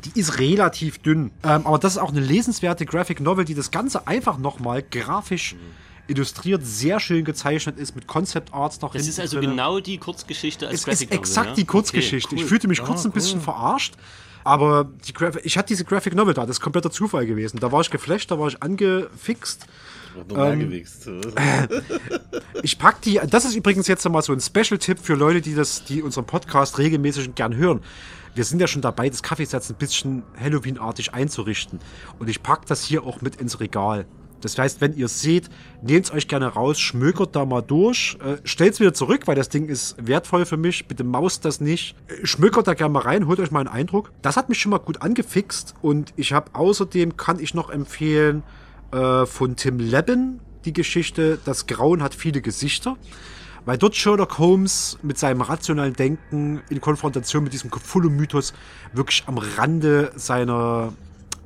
Die 0.04 0.18
ist 0.18 0.38
relativ 0.38 0.98
dünn, 0.98 1.30
ähm, 1.44 1.66
aber 1.66 1.78
das 1.78 1.92
ist 1.94 1.98
auch 1.98 2.10
eine 2.10 2.20
lesenswerte 2.20 2.86
Graphic 2.86 3.20
Novel, 3.20 3.44
die 3.44 3.54
das 3.54 3.70
Ganze 3.70 4.06
einfach 4.06 4.38
nochmal 4.38 4.82
grafisch 4.82 5.54
illustriert, 6.08 6.66
sehr 6.66 6.98
schön 6.98 7.24
gezeichnet 7.24 7.78
ist, 7.78 7.94
mit 7.94 8.06
Concept 8.08 8.52
Arts 8.52 8.80
noch 8.80 8.92
Das 8.92 9.06
ist 9.06 9.20
also 9.20 9.38
drinne. 9.38 9.52
genau 9.52 9.78
die 9.80 9.98
Kurzgeschichte 9.98 10.66
als 10.66 10.80
Es 10.80 10.84
Graphic 10.84 11.00
ist 11.02 11.10
Novel, 11.10 11.18
exakt 11.20 11.48
ja? 11.50 11.54
die 11.54 11.64
Kurzgeschichte. 11.64 12.26
Okay, 12.28 12.36
cool. 12.36 12.42
Ich 12.42 12.48
fühlte 12.48 12.68
mich 12.68 12.80
Ah, 12.82 12.86
kurz 12.86 13.04
ein 13.04 13.08
cool. 13.08 13.12
bisschen 13.14 13.40
verarscht. 13.40 13.94
Aber 14.44 14.90
die 15.06 15.12
Graf 15.12 15.36
ich 15.44 15.56
hatte 15.56 15.68
diese 15.68 15.84
Graphic 15.84 16.16
Novel 16.16 16.34
da, 16.34 16.42
das 16.44 16.56
ist 16.56 16.60
kompletter 16.60 16.90
Zufall 16.90 17.26
gewesen. 17.26 17.60
Da 17.60 17.70
war 17.70 17.80
ich 17.80 17.90
geflasht, 17.90 18.28
da 18.32 18.38
war 18.40 18.48
ich 18.48 18.60
angefixt. 18.60 19.66
Ähm. 20.34 20.82
Ich 22.62 22.78
pack 22.78 23.00
die, 23.02 23.20
das 23.28 23.44
ist 23.44 23.54
übrigens 23.54 23.86
jetzt 23.88 24.04
nochmal 24.04 24.22
so 24.22 24.32
ein 24.32 24.40
Special-Tipp 24.40 24.98
für 25.00 25.14
Leute, 25.14 25.40
die 25.40 25.54
das, 25.54 25.84
die 25.84 26.02
unseren 26.02 26.26
Podcast 26.26 26.78
regelmäßig 26.78 27.28
und 27.28 27.36
gern 27.36 27.54
hören. 27.56 27.80
Wir 28.34 28.44
sind 28.44 28.60
ja 28.60 28.66
schon 28.66 28.82
dabei, 28.82 29.08
das 29.08 29.22
Kaffeesatz 29.22 29.70
ein 29.70 29.76
bisschen 29.76 30.22
Halloween-artig 30.40 31.12
einzurichten. 31.12 31.80
Und 32.18 32.28
ich 32.28 32.42
pack 32.42 32.66
das 32.66 32.84
hier 32.84 33.04
auch 33.04 33.20
mit 33.20 33.36
ins 33.36 33.60
Regal. 33.60 34.06
Das 34.40 34.58
heißt, 34.58 34.80
wenn 34.80 34.94
ihr 34.94 35.08
seht, 35.08 35.48
nehmt 35.82 36.06
es 36.06 36.12
euch 36.12 36.26
gerne 36.26 36.46
raus, 36.46 36.80
schmökert 36.80 37.36
da 37.36 37.44
mal 37.44 37.60
durch, 37.60 38.18
äh, 38.20 38.38
stellt 38.44 38.74
es 38.74 38.80
wieder 38.80 38.92
zurück, 38.92 39.26
weil 39.26 39.36
das 39.36 39.48
Ding 39.48 39.68
ist 39.68 39.94
wertvoll 40.04 40.44
für 40.46 40.56
mich. 40.56 40.88
Bitte 40.88 41.04
maust 41.04 41.44
das 41.44 41.60
nicht. 41.60 41.94
Äh, 42.08 42.26
schmökert 42.26 42.66
da 42.66 42.74
gerne 42.74 42.92
mal 42.92 43.02
rein, 43.02 43.28
holt 43.28 43.38
euch 43.38 43.52
mal 43.52 43.60
einen 43.60 43.68
Eindruck. 43.68 44.10
Das 44.20 44.36
hat 44.36 44.48
mich 44.48 44.58
schon 44.58 44.70
mal 44.70 44.78
gut 44.78 45.00
angefixt 45.00 45.74
und 45.80 46.12
ich 46.16 46.32
habe 46.32 46.54
außerdem, 46.54 47.16
kann 47.16 47.38
ich 47.38 47.54
noch 47.54 47.70
empfehlen, 47.70 48.42
äh, 48.92 49.26
von 49.26 49.56
Tim 49.56 49.78
Leben 49.78 50.40
die 50.64 50.72
Geschichte 50.72 51.38
Das 51.44 51.66
Grauen 51.66 52.02
hat 52.02 52.14
viele 52.14 52.40
Gesichter. 52.40 52.96
Weil 53.64 53.78
dort 53.78 53.94
Sherlock 53.94 54.38
Holmes 54.38 54.98
mit 55.02 55.18
seinem 55.18 55.40
rationalen 55.40 55.94
Denken 55.94 56.62
in 56.68 56.80
Konfrontation 56.80 57.44
mit 57.44 57.52
diesem 57.52 57.70
Cthulhu-Mythos 57.70 58.52
wirklich 58.92 59.22
am 59.26 59.38
Rande 59.38 60.12
seiner 60.16 60.92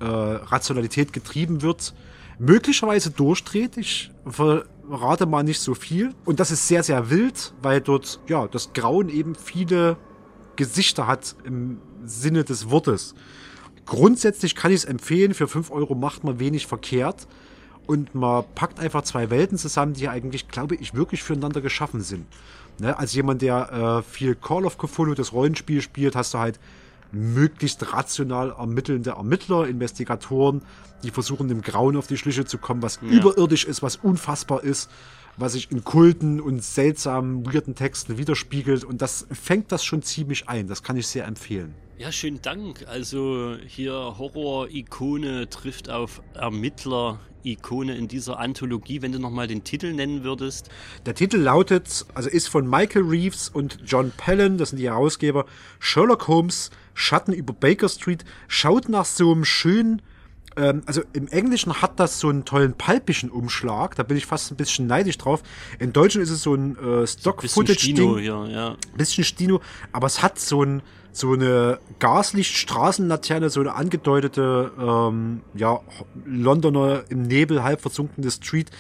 äh, 0.01 0.05
Rationalität 0.05 1.13
getrieben 1.13 1.61
wird, 1.61 1.95
möglicherweise 2.39 3.11
durchdreht. 3.11 3.77
Ich 3.77 4.11
verrate 4.27 5.27
mal 5.27 5.43
nicht 5.43 5.61
so 5.61 5.75
viel. 5.75 6.15
Und 6.25 6.41
das 6.41 6.51
ist 6.51 6.67
sehr, 6.69 6.83
sehr 6.83 7.11
wild, 7.11 7.53
weil 7.61 7.83
dort, 7.83 8.21
ja, 8.29 8.47
das 8.47 8.73
Grauen 8.73 9.11
eben 9.11 9.35
viele 9.35 9.99
Gesichter 10.57 11.07
hat 11.07 11.37
im 11.45 11.79
Sinne 12.05 12.45
des 12.45 12.71
Wortes. 12.71 13.15
Grundsätzlich 13.85 14.55
kann 14.55 14.73
ich 14.73 14.79
es 14.79 14.85
empfehlen, 14.87 15.35
für 15.35 15.49
5 15.49 15.71
Euro 15.71 15.95
macht 15.95 16.25
man 16.25 16.41
wenig 16.41 16.67
verkehrt 16.67 17.27
und 17.87 18.15
man 18.15 18.45
packt 18.55 18.81
einfach 18.81 19.03
zwei 19.03 19.31
Welten 19.31 19.59
zusammen, 19.59 19.95
die 19.95 20.09
eigentlich, 20.09 20.49
glaube 20.49 20.75
ich, 20.77 20.95
wirklich 20.95 21.23
füreinander 21.23 21.61
geschaffen 21.61 22.01
sind. 22.01 22.27
Ne? 22.79 22.99
Als 22.99 23.15
jemand, 23.15 23.43
der 23.43 23.73
äh, 23.73 24.03
viel 24.03 24.35
Call 24.35 24.65
of 24.67 24.79
Cthulhu, 24.79 25.15
das 25.15 25.33
Rollenspiel 25.33 25.81
spielt, 25.81 26.15
hast 26.17 26.35
du 26.35 26.39
halt 26.39 26.59
möglichst 27.13 27.93
rational 27.93 28.51
ermittelnde 28.59 29.11
Ermittler, 29.11 29.67
Investigatoren, 29.69 30.63
die 31.03 31.11
versuchen, 31.11 31.49
dem 31.49 31.63
Grauen 31.63 31.97
auf 31.97 32.07
die 32.07 32.17
Schliche 32.19 32.45
zu 32.45 32.59
kommen, 32.59 32.83
was 32.83 32.99
Ja. 33.03 33.09
überirdisch 33.09 33.65
ist, 33.65 33.83
was 33.83 33.97
unfassbar 33.97 34.63
ist, 34.65 34.91
was 35.37 35.53
sich 35.53 35.71
in 35.71 35.85
Kulten 35.85 36.41
und 36.41 36.63
seltsamen, 36.65 37.47
weirden 37.47 37.75
Texten 37.75 38.19
widerspiegelt. 38.19 38.85
Und 38.85 39.03
das 39.03 39.27
fängt 39.31 39.71
das 39.73 39.85
schon 39.85 40.03
ziemlich 40.03 40.49
ein. 40.49 40.67
Das 40.67 40.83
kann 40.83 40.97
ich 40.97 41.07
sehr 41.07 41.27
empfehlen. 41.27 41.75
Ja, 41.99 42.13
schönen 42.13 42.43
Dank. 42.43 42.85
Also 42.89 43.57
hier 43.67 43.95
Horror-Ikone 43.95 45.49
trifft 45.49 45.89
auf 45.89 46.21
Ermittler-Ikone 46.35 47.97
in 47.97 48.07
dieser 48.07 48.39
Anthologie. 48.39 49.01
Wenn 49.01 49.13
du 49.13 49.19
nochmal 49.19 49.47
den 49.47 49.65
Titel 49.65 49.95
nennen 49.95 50.23
würdest. 50.23 50.69
Der 51.07 51.15
Titel 51.15 51.39
lautet, 51.39 52.05
also 52.13 52.29
ist 52.29 52.49
von 52.49 52.69
Michael 52.69 53.07
Reeves 53.07 53.49
und 53.49 53.79
John 53.87 54.13
Pellen, 54.15 54.59
das 54.59 54.71
sind 54.71 54.79
die 54.79 54.91
Herausgeber, 54.91 55.47
Sherlock 55.79 56.29
Holmes, 56.29 56.71
Schatten 56.93 57.33
über 57.33 57.55
Baker 57.55 57.89
Street, 57.89 58.27
schaut 58.47 58.91
nach 58.91 59.07
so 59.07 59.33
einem 59.33 59.47
schönen, 59.47 60.03
ähm, 60.59 60.83
also 60.85 61.01
im 61.15 61.29
Englischen 61.29 61.81
hat 61.81 61.99
das 61.99 62.21
so 62.21 62.29
einen 62.29 62.45
tollen 62.45 62.75
palpischen 62.75 63.31
Umschlag, 63.31 63.95
da 63.95 64.03
bin 64.03 64.19
ich 64.19 64.27
fast 64.27 64.51
ein 64.51 64.57
bisschen 64.57 64.87
neidisch 64.87 65.17
drauf. 65.17 65.43
Im 65.79 65.95
Deutschen 65.95 66.21
ist 66.21 66.31
es 66.31 66.43
so 66.43 66.55
ein 66.55 66.73
äh, 66.73 67.01
Bisschen 67.01 67.21
Stock-Footage-Ding. 67.21 67.97
Stino 67.97 68.19
hier, 68.19 68.49
ja. 68.51 68.77
bisschen 68.99 69.25
Stino, 69.25 69.63
aber 69.93 70.09
es 70.09 70.23
hat 70.23 70.39
so 70.39 70.63
ein 70.63 70.83
so 71.17 71.33
eine 71.33 71.79
Gaslicht-Straßenlaterne, 71.99 73.49
so 73.49 73.61
eine 73.61 73.75
angedeutete, 73.75 74.71
ähm, 74.79 75.41
ja, 75.55 75.81
Londoner 76.25 77.05
im 77.09 77.23
Nebel 77.23 77.63
halb 77.63 77.81
versunkene 77.81 78.31
Street 78.31 78.71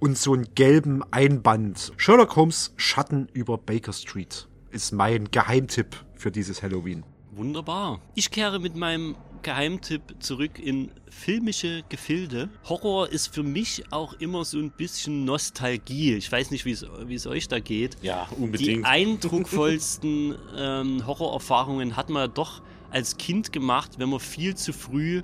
und 0.00 0.18
so 0.18 0.34
einen 0.34 0.54
gelben 0.54 1.02
Einband. 1.12 1.92
Sherlock 1.96 2.36
Holmes 2.36 2.72
Schatten 2.76 3.28
über 3.32 3.58
Baker 3.58 3.92
Street 3.92 4.48
ist 4.70 4.92
mein 4.92 5.30
Geheimtipp 5.30 5.96
für 6.16 6.32
dieses 6.32 6.62
Halloween. 6.62 7.04
Wunderbar. 7.30 8.00
Ich 8.14 8.30
kehre 8.30 8.58
mit 8.58 8.74
meinem 8.74 9.14
Geheimtipp 9.44 10.16
zurück 10.18 10.58
in 10.58 10.90
filmische 11.08 11.84
Gefilde. 11.88 12.48
Horror 12.68 13.08
ist 13.08 13.32
für 13.32 13.44
mich 13.44 13.84
auch 13.90 14.14
immer 14.14 14.44
so 14.44 14.58
ein 14.58 14.72
bisschen 14.72 15.24
Nostalgie. 15.24 16.14
Ich 16.14 16.32
weiß 16.32 16.50
nicht, 16.50 16.64
wie 16.64 16.72
es 16.72 17.26
euch 17.28 17.46
da 17.46 17.60
geht. 17.60 17.96
Ja, 18.02 18.26
Die 18.36 18.42
unbedingt. 18.42 18.84
eindrucksvollsten 18.84 20.34
ähm, 20.56 21.06
Horrorerfahrungen 21.06 21.96
hat 21.96 22.10
man 22.10 22.32
doch 22.34 22.62
als 22.90 23.16
Kind 23.16 23.52
gemacht, 23.52 23.92
wenn 23.98 24.08
man 24.08 24.20
viel 24.20 24.54
zu 24.56 24.72
früh 24.72 25.22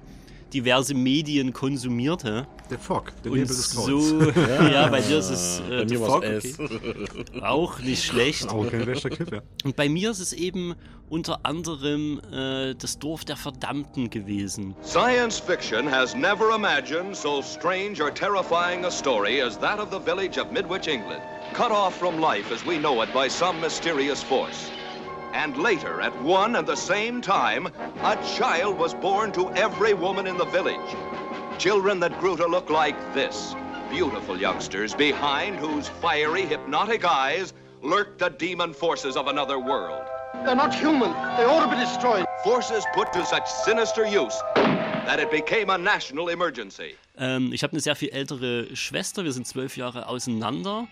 diverse 0.53 0.95
Medien 0.95 1.53
konsumierte. 1.53 2.47
Der 2.71 2.79
Fog, 2.79 3.13
der 3.25 3.33
Und 3.33 3.39
Nebel 3.39 3.55
des 3.57 3.71
so, 3.71 4.21
ja, 4.73 4.89
bei 4.89 5.01
dir 5.01 5.19
ist 5.19 5.31
es 5.31 5.61
äh, 5.69 5.85
der 5.87 5.99
Fog, 5.99 6.17
okay. 6.19 6.55
Auch 7.43 7.81
nicht 7.81 8.05
schlecht. 8.05 8.49
Auch 8.49 8.69
kein 8.71 8.83
schlechter 8.83 9.11
Tipp, 9.11 9.33
ja. 9.33 9.41
Und 9.65 9.77
bei 9.77 9.89
mir 9.89 10.11
ist 10.11 10.21
es 10.21 10.33
eben 10.33 10.75
unter 11.09 11.41
anderem 11.45 12.21
äh, 12.33 12.75
das 12.75 12.99
Dorf 12.99 13.25
der 13.25 13.37
Verdammten 13.37 14.11
gewesen. 14.11 14.77
Science 14.83 15.41
fiction 15.41 15.91
has 15.91 16.15
never 16.15 16.55
imagined 16.55 17.17
so 17.17 17.43
strange 17.43 18.01
or 18.01 18.15
terrifying 18.15 18.85
a 18.85 18.91
story 18.91 19.43
as 19.43 19.59
that 19.59 19.81
of 19.81 19.91
the 19.91 19.99
village 19.99 20.41
of 20.41 20.53
Midwich, 20.53 20.87
England, 20.87 21.23
cut 21.53 21.73
off 21.73 21.97
from 21.99 22.21
life 22.21 22.53
as 22.55 22.65
we 22.65 22.79
know 22.79 23.03
it 23.03 23.13
by 23.13 23.29
some 23.29 23.61
mysterious 23.61 24.23
force. 24.23 24.71
And 25.33 25.57
later, 25.57 26.01
at 26.01 26.13
one 26.23 26.57
and 26.57 26.67
the 26.67 26.77
same 26.77 27.21
time, 27.21 27.69
a 28.03 28.17
child 28.37 28.77
was 28.77 28.95
born 28.95 29.31
to 29.33 29.51
every 29.53 29.95
woman 29.95 30.27
in 30.27 30.37
the 30.37 30.45
village. 30.47 30.97
Children 31.59 32.01
that 32.01 32.19
grew 32.19 32.37
to 32.37 32.47
look 32.47 32.69
like 32.69 32.97
this. 33.15 33.55
Beautiful 33.91 34.37
youngsters 34.37 34.95
behind 34.95 35.57
whose 35.57 35.89
fiery, 35.89 36.43
hypnotic 36.47 37.05
eyes 37.05 37.53
lurked 37.83 38.19
the 38.19 38.31
demon 38.31 38.73
forces 38.73 39.17
of 39.17 39.29
another 39.29 39.59
world. 39.59 40.03
They're 40.45 40.57
not 40.57 40.75
human. 40.75 41.13
They 41.37 41.45
ought 41.45 41.65
to 41.65 41.71
be 41.71 41.81
destroyed. 41.81 42.25
Forces 42.43 42.85
put 42.95 43.13
to 43.13 43.25
such 43.25 43.49
sinister 43.49 44.07
use 44.07 44.37
that 44.55 45.21
it 45.21 45.31
became 45.31 45.71
a 45.71 45.79
national 45.79 46.29
emergency. 46.29 46.97
Ähm, 47.19 47.53
ich 47.53 47.63
habe 47.63 47.73
eine 47.73 47.81
sehr 47.81 47.97
viel 47.97 48.11
ältere 48.11 48.75
Schwester, 48.75 49.25
wir 49.25 49.33
sind 49.33 49.47
zwölf 49.47 49.77
Jahre 49.77 50.09
auseinander. 50.09 50.89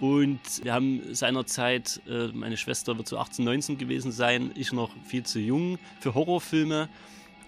Und 0.00 0.40
wir 0.62 0.72
haben 0.72 1.14
seinerzeit, 1.14 2.00
äh, 2.08 2.28
meine 2.28 2.56
Schwester 2.56 2.96
wird 2.96 3.08
so 3.08 3.18
18, 3.18 3.44
19 3.44 3.78
gewesen 3.78 4.12
sein, 4.12 4.52
ich 4.54 4.72
noch 4.72 4.90
viel 5.04 5.24
zu 5.24 5.40
jung 5.40 5.78
für 6.00 6.14
Horrorfilme. 6.14 6.88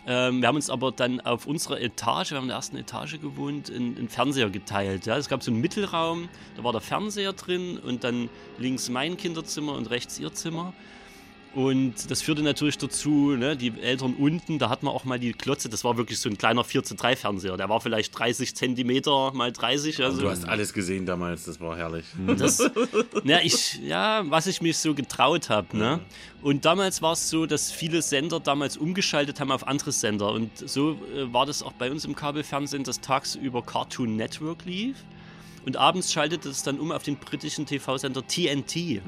Ähm, 0.07 0.41
wir 0.41 0.49
haben 0.49 0.57
uns 0.57 0.71
aber 0.71 0.91
dann 0.91 1.21
auf 1.21 1.47
unserer 1.47 1.81
Etage, 1.81 2.31
wir 2.31 2.39
haben 2.39 2.45
in 2.45 2.49
der 2.49 2.57
ersten 2.57 2.77
Etage 2.77 3.21
gewohnt, 3.21 3.71
einen, 3.71 4.09
Fernseher 4.09 4.51
geteilt. 4.51 5.07
Es 5.07 5.29
gab 5.29 5.43
so 5.43 5.51
einen 5.51 5.61
Mittelraum, 5.61 6.29
da 6.57 6.65
war 6.65 6.73
der 6.73 6.81
Fernseher 6.81 7.35
drin 7.35 7.79
und 7.79 8.03
dann 8.03 8.29
links 8.59 8.89
mein 8.89 9.17
Kinderzimmer 9.17 9.75
und 9.75 9.91
rechts 9.91 10.19
ihr 10.19 10.33
Zimmer. 10.33 10.73
Und 11.53 12.09
das 12.11 12.23
führte 12.23 12.43
natürlich 12.43 12.79
dazu, 12.79 13.35
ne, 13.37 13.57
die 13.57 13.73
Eltern 13.81 14.15
unten, 14.15 14.61
da 14.61 14.71
hat 14.71 14.85
man 14.85 14.95
auch 14.95 15.05
mal 15.05 15.19
die 15.19 15.33
Klotze, 15.33 15.69
das 15.69 15.83
war 15.83 15.97
wirklich 15.97 16.21
so 16.21 16.29
ein 16.29 16.39
kleiner 16.39 16.63
4 16.63 16.85
zu 16.85 16.95
3 16.95 17.17
Fernseher, 17.17 17.57
der 17.57 17.69
war 17.69 17.81
vielleicht 17.81 18.17
30 18.17 18.55
Zentimeter 18.55 19.33
mal 19.33 19.51
30. 19.51 20.01
Also 20.05 20.21
du 20.21 20.31
hast 20.31 20.49
alles 20.49 20.73
gesehen 20.73 21.07
damals, 21.07 21.47
das 21.47 21.61
war 21.61 21.77
herrlich. 21.77 22.05
das, 22.39 22.71
ja, 23.25 23.41
ich, 23.43 23.81
ja, 23.83 24.23
was 24.27 24.47
ich 24.47 24.63
mich 24.63 24.79
so 24.79 24.95
getraut 24.95 25.51
habe. 25.51 25.77
Ne? 25.77 26.01
Und 26.41 26.65
damals 26.65 27.03
war 27.03 27.15
es 27.15 27.29
so, 27.29 27.47
dass 27.47 27.73
viele 27.73 28.01
Sender 28.01 28.39
damals 28.39 28.77
umgeschaltet 28.77 29.41
haben 29.41 29.51
auf 29.51 29.67
andere 29.67 29.91
Sender. 29.91 30.31
Und 30.31 30.51
so 30.57 30.93
äh, 30.93 31.33
war 31.33 31.47
das 31.47 31.65
auch 31.65 31.73
bei 31.73 31.91
uns 31.91 32.05
im 32.05 32.15
Kabelfernsehen, 32.15 32.85
dass 32.85 33.01
tagsüber 33.01 33.63
Cartoon 33.63 34.15
Network 34.15 34.65
lief. 34.67 34.97
Und 35.67 35.77
abends 35.77 36.13
schaltete 36.13 36.49
es 36.49 36.63
dann 36.63 36.79
um 36.79 36.93
auf 36.93 37.03
den 37.03 37.17
britischen 37.17 37.67
TV-Sender 37.67 38.27
TNT. 38.27 39.03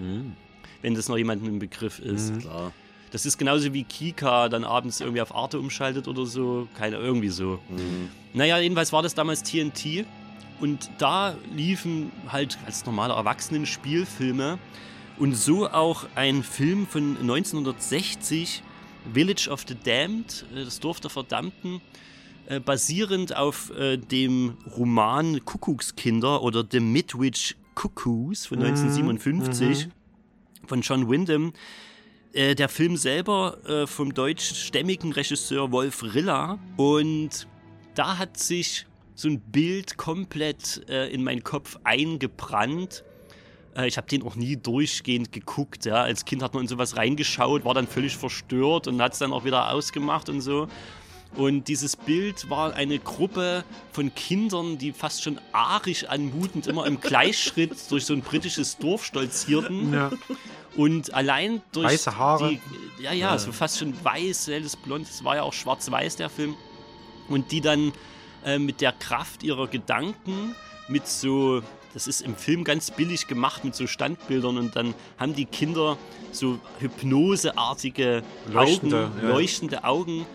Wenn 0.83 0.95
das 0.95 1.09
noch 1.09 1.17
jemandem 1.17 1.49
im 1.49 1.59
Begriff 1.59 1.99
ist. 1.99 2.35
Mhm. 2.35 2.39
Klar. 2.41 2.73
Das 3.13 3.27
ist 3.27 3.37
genauso 3.39 3.73
wie 3.75 3.85
Kika 3.85 4.49
dann 4.49 4.65
abends 4.65 5.01
irgendwie 5.01 5.21
auf 5.21 5.35
Arte 5.35 5.59
umschaltet 5.59 6.09
oder 6.09 6.25
so. 6.25 6.67
Keine, 6.77 6.97
irgendwie 6.97 7.29
so. 7.29 7.59
Naja, 8.33 8.59
jedenfalls 8.59 8.93
war 8.93 9.03
das 9.03 9.15
damals 9.15 9.43
TNT. 9.43 10.07
Und 10.61 10.91
da 10.99 11.37
liefen 11.55 12.11
halt 12.29 12.57
als 12.65 12.87
normale 12.87 13.13
Erwachsenen-Spielfilme. 13.15 14.59
Und 15.19 15.35
so 15.35 15.69
auch 15.69 16.07
ein 16.15 16.43
Film 16.43 16.87
von 16.87 17.19
1960, 17.19 18.63
Village 19.13 19.49
of 19.51 19.65
the 19.69 19.75
Damned, 19.75 20.47
äh, 20.55 20.65
das 20.65 20.81
Dorf 20.81 21.01
der 21.01 21.11
Verdammten, 21.11 21.81
äh, 22.47 22.61
basierend 22.61 23.37
auf 23.37 23.71
äh, 23.77 23.99
dem 23.99 24.57
Roman 24.77 25.45
Kuckuckskinder 25.45 26.43
oder 26.43 26.65
The 26.69 26.81
Midwich 26.81 27.57
Cuckoos 27.75 28.47
von 28.47 28.59
Mhm, 28.61 28.67
1957 28.67 29.87
mhm. 29.87 29.93
Von 30.67 30.81
John 30.81 31.09
Wyndham. 31.09 31.53
Äh, 32.33 32.55
der 32.55 32.69
Film 32.69 32.97
selber 32.97 33.59
äh, 33.67 33.87
vom 33.87 34.15
deutschstämmigen 34.15 35.13
Regisseur 35.13 35.71
Wolf 35.71 36.03
Rilla. 36.03 36.59
Und 36.77 37.47
da 37.95 38.19
hat 38.19 38.39
sich 38.39 38.87
so 39.15 39.29
ein 39.29 39.41
Bild 39.41 39.99
komplett 39.99 40.89
äh, 40.89 41.13
in 41.13 41.23
meinen 41.23 41.45
Kopf 41.45 41.79
eingebrannt. 41.85 43.05
Ich 43.87 43.97
habe 43.97 44.07
den 44.07 44.23
auch 44.23 44.37
nie 44.37 44.59
durchgehend 44.59 45.33
geguckt. 45.33 45.87
Ja. 45.87 46.03
Als 46.03 46.27
Kind 46.27 46.43
hat 46.43 46.53
man 46.53 46.65
in 46.65 46.69
sowas 46.69 46.99
reingeschaut, 46.99 47.65
war 47.65 47.73
dann 47.73 47.87
völlig 47.87 48.19
verstört 48.19 48.87
und 48.87 49.01
hat 49.01 49.15
es 49.15 49.19
dann 49.19 49.33
auch 49.33 49.47
wieder 49.47 49.73
ausgemacht 49.73 50.29
und 50.29 50.43
so. 50.43 50.69
Und 51.35 51.69
dieses 51.69 51.97
Bild 51.97 52.51
war 52.51 52.75
eine 52.75 52.99
Gruppe 52.99 53.65
von 53.93 54.15
Kindern, 54.15 54.77
die 54.77 54.93
fast 54.93 55.23
schon 55.23 55.41
arisch 55.53 56.05
anmutend 56.05 56.67
immer 56.67 56.87
im 56.87 57.01
Gleichschritt 57.01 57.73
durch 57.91 58.05
so 58.05 58.13
ein 58.13 58.21
britisches 58.21 58.77
Dorf 58.77 59.05
stolzierten. 59.05 59.95
Ja. 59.95 60.11
Und 60.77 61.13
allein 61.15 61.63
durch 61.73 61.87
Weiße 61.87 62.17
Haare. 62.17 62.51
Die, 62.51 62.61
ja, 63.03 63.13
ja, 63.13 63.33
Ja. 63.33 63.39
so 63.39 63.53
fast 63.53 63.79
schon 63.79 63.95
weiß, 64.05 64.49
helles 64.49 64.77
Blond. 64.77 65.09
Es 65.09 65.25
war 65.25 65.37
ja 65.37 65.43
auch 65.43 65.53
schwarz-weiß, 65.53 66.17
der 66.17 66.29
Film. 66.29 66.55
Und 67.29 67.51
die 67.51 67.61
dann 67.61 67.93
äh, 68.45 68.59
mit 68.59 68.81
der 68.81 68.93
Kraft 68.93 69.43
ihrer 69.43 69.69
Gedanken, 69.69 70.55
mit 70.89 71.07
so, 71.07 71.63
das 71.95 72.07
ist 72.07 72.21
im 72.21 72.37
Film 72.37 72.65
ganz 72.65 72.91
billig 72.91 73.27
gemacht, 73.27 73.65
mit 73.65 73.75
so 73.75 73.87
Standbildern 73.87 74.59
und 74.59 74.77
dann 74.77 74.95
haben 75.19 75.35
die 75.35 75.45
Kinder 75.47 75.97
so 76.33 76.59
hypnoseartige 76.81 78.23
Leuchtende, 78.51 79.07
Augen, 79.07 79.21
ja. 79.23 79.29
leuchtende 79.29 79.85
Augen 79.85 80.27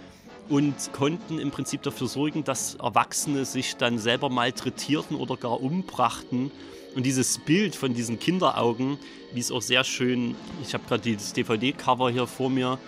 und 0.50 0.76
konnten 0.94 1.40
im 1.40 1.52
Prinzip 1.52 1.82
dafür 1.82 2.08
sorgen, 2.08 2.44
dass 2.44 2.76
Erwachsene 2.76 3.46
sich 3.46 3.76
dann 3.76 3.98
selber 3.98 4.30
malträtierten 4.30 5.18
oder 5.18 5.38
gar 5.38 5.62
umbrachten. 5.62 6.52
Und 6.96 7.06
dieses 7.06 7.38
Bild 7.40 7.76
von 7.76 7.94
diesen 7.94 8.20
Kinderaugen, 8.20 8.98
wie 9.34 9.40
es 9.40 9.52
auch 9.52 9.62
sehr 9.62 9.84
schön, 9.84 10.36
ich 10.64 10.74
habe 10.74 10.84
gerade 10.88 11.14
das 11.14 11.34
DVD-Cover 11.34 12.10
hier 12.10 12.28
vor 12.28 12.50
mir 12.50 12.80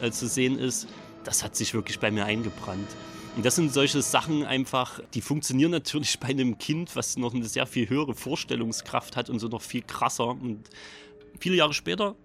äh, 0.00 0.10
zu 0.10 0.26
sehen 0.28 0.58
ist, 0.58 0.88
das 1.24 1.44
hat 1.44 1.56
sich 1.56 1.74
wirklich 1.74 1.98
bei 1.98 2.10
mir 2.10 2.24
eingebrannt. 2.24 2.88
Und 3.36 3.44
das 3.44 3.56
sind 3.56 3.72
solche 3.72 4.02
Sachen 4.02 4.44
einfach, 4.44 5.00
die 5.14 5.20
funktionieren 5.20 5.70
natürlich 5.70 6.18
bei 6.18 6.28
einem 6.28 6.58
Kind, 6.58 6.96
was 6.96 7.16
noch 7.16 7.34
eine 7.34 7.44
sehr 7.44 7.66
viel 7.66 7.88
höhere 7.88 8.14
Vorstellungskraft 8.14 9.16
hat 9.16 9.28
und 9.30 9.38
so 9.38 9.48
noch 9.48 9.62
viel 9.62 9.82
krasser. 9.82 10.28
Und 10.28 10.60
viele 11.38 11.56
Jahre 11.56 11.74
später 11.74 12.16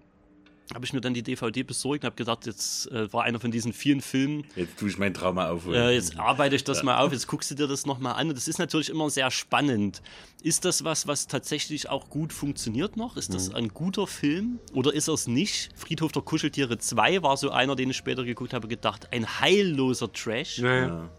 habe 0.73 0.85
ich 0.85 0.94
mir 0.94 1.02
dann 1.02 1.14
die 1.14 1.22
DVD 1.23 1.61
besorgt 1.64 2.03
und 2.03 2.06
habe 2.06 2.15
gedacht, 2.15 2.45
jetzt 2.45 2.90
äh, 2.91 3.11
war 3.11 3.23
einer 3.23 3.40
von 3.40 3.52
diesen 3.52 3.73
vielen 3.73 4.02
Filmen, 4.02 4.45
Jetzt 4.56 4.77
tue 4.80 4.90
ich 4.90 4.98
mein 4.98 5.14
Trauma 5.14 5.49
aufholen. 5.49 5.76
äh, 5.80 5.91
jetzt 5.91 6.18
arbeite 6.18 6.56
ich 6.56 6.64
das 6.64 6.77
Ja. 6.80 6.84
mal 6.85 6.98
auf, 6.99 7.11
jetzt 7.11 7.27
guckst 7.27 7.52
du 7.52 7.56
dir 7.56 7.68
das 7.68 7.85
nochmal 7.85 8.14
an. 8.15 8.30
Und 8.30 8.35
das 8.38 8.48
ist 8.48 8.60
natürlich 8.60 8.90
immer 8.90 9.10
sehr 9.10 9.30
spannend. 9.30 10.02
Ist 10.41 10.65
das 10.65 10.84
was, 10.84 11.06
was 11.06 11.27
tatsächlich 11.27 11.90
auch 11.90 12.10
gut 12.10 12.31
funktioniert 12.34 12.95
noch? 12.98 13.18
Ist 13.18 13.34
das 13.34 13.49
Mhm. 13.49 13.56
ein 13.56 13.68
guter 13.69 14.07
Film 14.07 14.60
oder 14.73 14.94
ist 14.94 15.07
er 15.10 15.15
es 15.15 15.27
nicht? 15.27 15.69
Friedhof 15.76 16.11
der 16.11 16.22
Kuscheltiere 16.22 16.77
2 16.77 17.22
war 17.23 17.35
so 17.38 17.49
einer, 17.52 17.76
den 17.76 17.90
ich 17.90 17.98
später 17.98 18.23
geguckt 18.23 18.53
habe, 18.53 18.68
gedacht, 18.68 19.10
ein 19.11 19.40
heilloser 19.41 20.11
Trash. 20.14 20.60
Ja, 20.60 20.88
ja. 20.88 21.10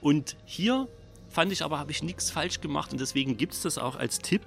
Und 0.00 0.36
hier 0.44 0.88
fand 1.28 1.52
ich 1.52 1.62
aber, 1.62 1.78
habe 1.78 1.90
ich 1.90 2.02
nichts 2.02 2.30
falsch 2.30 2.60
gemacht 2.60 2.92
und 2.92 3.00
deswegen 3.00 3.36
gibt 3.36 3.52
es 3.54 3.62
das 3.62 3.76
auch 3.78 3.96
als 3.96 4.18
Tipp. 4.18 4.42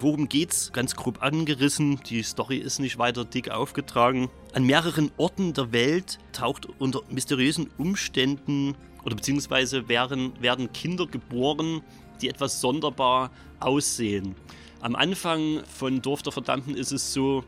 Worum 0.00 0.28
geht's? 0.28 0.72
Ganz 0.72 0.96
grob 0.96 1.22
angerissen. 1.22 2.00
Die 2.08 2.22
Story 2.22 2.56
ist 2.56 2.80
nicht 2.80 2.98
weiter 2.98 3.24
dick 3.24 3.50
aufgetragen. 3.50 4.28
An 4.52 4.64
mehreren 4.64 5.10
Orten 5.16 5.52
der 5.52 5.72
Welt 5.72 6.18
taucht 6.32 6.66
unter 6.78 7.02
mysteriösen 7.10 7.70
Umständen 7.78 8.76
oder 9.04 9.14
beziehungsweise 9.14 9.88
werden, 9.88 10.32
werden 10.40 10.72
Kinder 10.72 11.06
geboren, 11.06 11.82
die 12.20 12.28
etwas 12.28 12.60
sonderbar 12.60 13.30
aussehen. 13.60 14.34
Am 14.80 14.96
Anfang 14.96 15.62
von 15.64 16.02
Dorf 16.02 16.22
der 16.22 16.32
Verdammten 16.32 16.74
ist 16.74 16.92
es 16.92 17.12
so, 17.12 17.44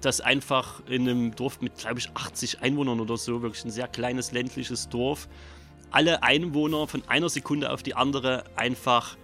dass 0.00 0.20
einfach 0.20 0.82
in 0.86 1.08
einem 1.08 1.34
Dorf 1.34 1.60
mit, 1.60 1.76
glaube 1.76 1.98
ich, 1.98 2.10
80 2.14 2.62
Einwohnern 2.62 3.00
oder 3.00 3.16
so, 3.16 3.42
wirklich 3.42 3.64
ein 3.64 3.70
sehr 3.70 3.88
kleines 3.88 4.32
ländliches 4.32 4.88
Dorf, 4.88 5.28
alle 5.90 6.22
Einwohner 6.22 6.86
von 6.86 7.02
einer 7.08 7.28
Sekunde 7.28 7.70
auf 7.72 7.82
die 7.82 7.94
andere 7.94 8.44
einfach 8.56 9.16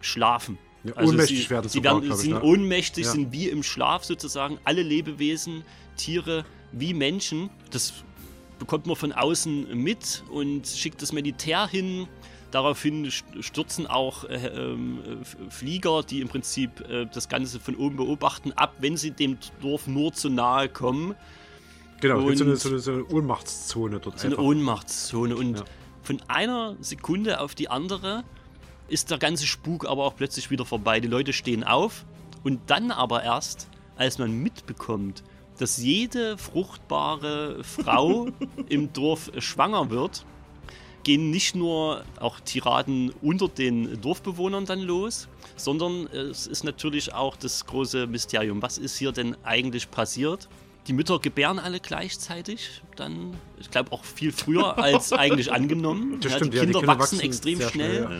schlafen. 0.00 0.58
Ja, 0.84 0.96
ohnmächtig 1.00 1.44
sie, 1.44 1.50
werden 1.50 1.68
sie 1.68 1.78
sogar, 1.78 1.94
werden, 1.94 2.06
glaub 2.06 2.18
ich, 2.18 2.22
sind 2.24 2.32
ne? 2.34 2.42
ohnmächtig, 2.42 3.04
Ja. 3.04 3.12
sind 3.12 3.32
wie 3.32 3.48
im 3.48 3.62
Schlaf 3.62 4.04
sozusagen. 4.04 4.58
Alle 4.64 4.82
Lebewesen, 4.82 5.62
Tiere 5.96 6.44
wie 6.72 6.92
Menschen. 6.94 7.50
Das 7.70 7.92
bekommt 8.58 8.86
man 8.86 8.96
von 8.96 9.12
außen 9.12 9.76
mit 9.80 10.24
und 10.30 10.66
schickt 10.66 11.00
das 11.02 11.12
Militär 11.12 11.66
hin. 11.68 12.08
Daraufhin 12.50 13.06
st- 13.06 13.42
stürzen 13.42 13.86
auch 13.86 14.24
äh, 14.24 14.34
ähm, 14.48 14.98
F- 15.22 15.36
Flieger, 15.48 16.02
die 16.02 16.20
im 16.20 16.28
Prinzip 16.28 16.80
äh, 16.88 17.06
das 17.06 17.28
Ganze 17.28 17.60
von 17.60 17.76
oben 17.76 17.96
beobachten, 17.96 18.52
ab, 18.52 18.74
wenn 18.80 18.96
sie 18.98 19.10
dem 19.12 19.38
Dorf 19.62 19.86
nur 19.86 20.12
zu 20.12 20.28
nahe 20.28 20.68
kommen. 20.68 21.14
Genau, 22.02 22.24
gibt 22.26 22.38
so 22.38 22.44
eine, 22.44 22.52
Und- 22.52 22.60
so, 22.60 22.68
eine, 22.68 22.78
so 22.80 22.92
eine 22.92 23.04
Ohnmachtszone 23.06 24.00
dort. 24.00 24.18
so 24.18 24.26
eine 24.26 24.34
einfach. 24.36 24.44
Ohnmachtszone. 24.48 25.36
Und 25.36 25.64
von 26.02 26.20
einer 26.28 26.76
Sekunde 26.80 27.40
auf 27.40 27.54
die 27.54 27.68
andere 27.70 28.22
ist 28.92 29.10
der 29.10 29.18
ganze 29.18 29.46
Spuk 29.46 29.86
aber 29.86 30.04
auch 30.04 30.14
plötzlich 30.14 30.50
wieder 30.50 30.66
vorbei. 30.66 31.00
Die 31.00 31.08
Leute 31.08 31.32
stehen 31.32 31.64
auf 31.64 32.04
und 32.44 32.60
dann 32.66 32.90
aber 32.90 33.22
erst, 33.22 33.68
als 33.96 34.18
man 34.18 34.30
mitbekommt, 34.32 35.22
dass 35.58 35.78
jede 35.78 36.36
fruchtbare 36.36 37.64
Frau 37.64 38.28
im 38.68 38.92
Dorf 38.92 39.30
schwanger 39.38 39.90
wird, 39.90 40.26
gehen 41.04 41.30
nicht 41.30 41.54
nur 41.54 42.04
auch 42.20 42.38
Tiraden 42.40 43.12
unter 43.22 43.48
den 43.48 44.00
Dorfbewohnern 44.00 44.66
dann 44.66 44.80
los, 44.80 45.26
sondern 45.56 46.06
es 46.08 46.46
ist 46.46 46.62
natürlich 46.62 47.14
auch 47.14 47.36
das 47.36 47.64
große 47.66 48.06
Mysterium. 48.06 48.60
Was 48.60 48.76
ist 48.78 48.96
hier 48.98 49.12
denn 49.12 49.36
eigentlich 49.42 49.90
passiert? 49.90 50.48
Die 50.86 50.92
Mütter 50.92 51.18
gebären 51.18 51.58
alle 51.58 51.80
gleichzeitig, 51.80 52.82
dann, 52.96 53.36
ich 53.58 53.70
glaube 53.70 53.92
auch 53.92 54.04
viel 54.04 54.32
früher 54.32 54.76
als 54.82 55.12
eigentlich 55.12 55.50
angenommen. 55.52 56.20
Das 56.20 56.32
Ja, 56.32 56.38
stimmt, 56.38 56.52
die, 56.52 56.58
ja, 56.58 56.62
die 56.64 56.72
Kinder 56.72 56.80
Kinder 56.80 56.98
wachsen 56.98 57.18
wachsen 57.18 57.20
extrem 57.20 57.60
schnell. 57.60 57.70
schnell, 57.70 58.02
ja. 58.02 58.10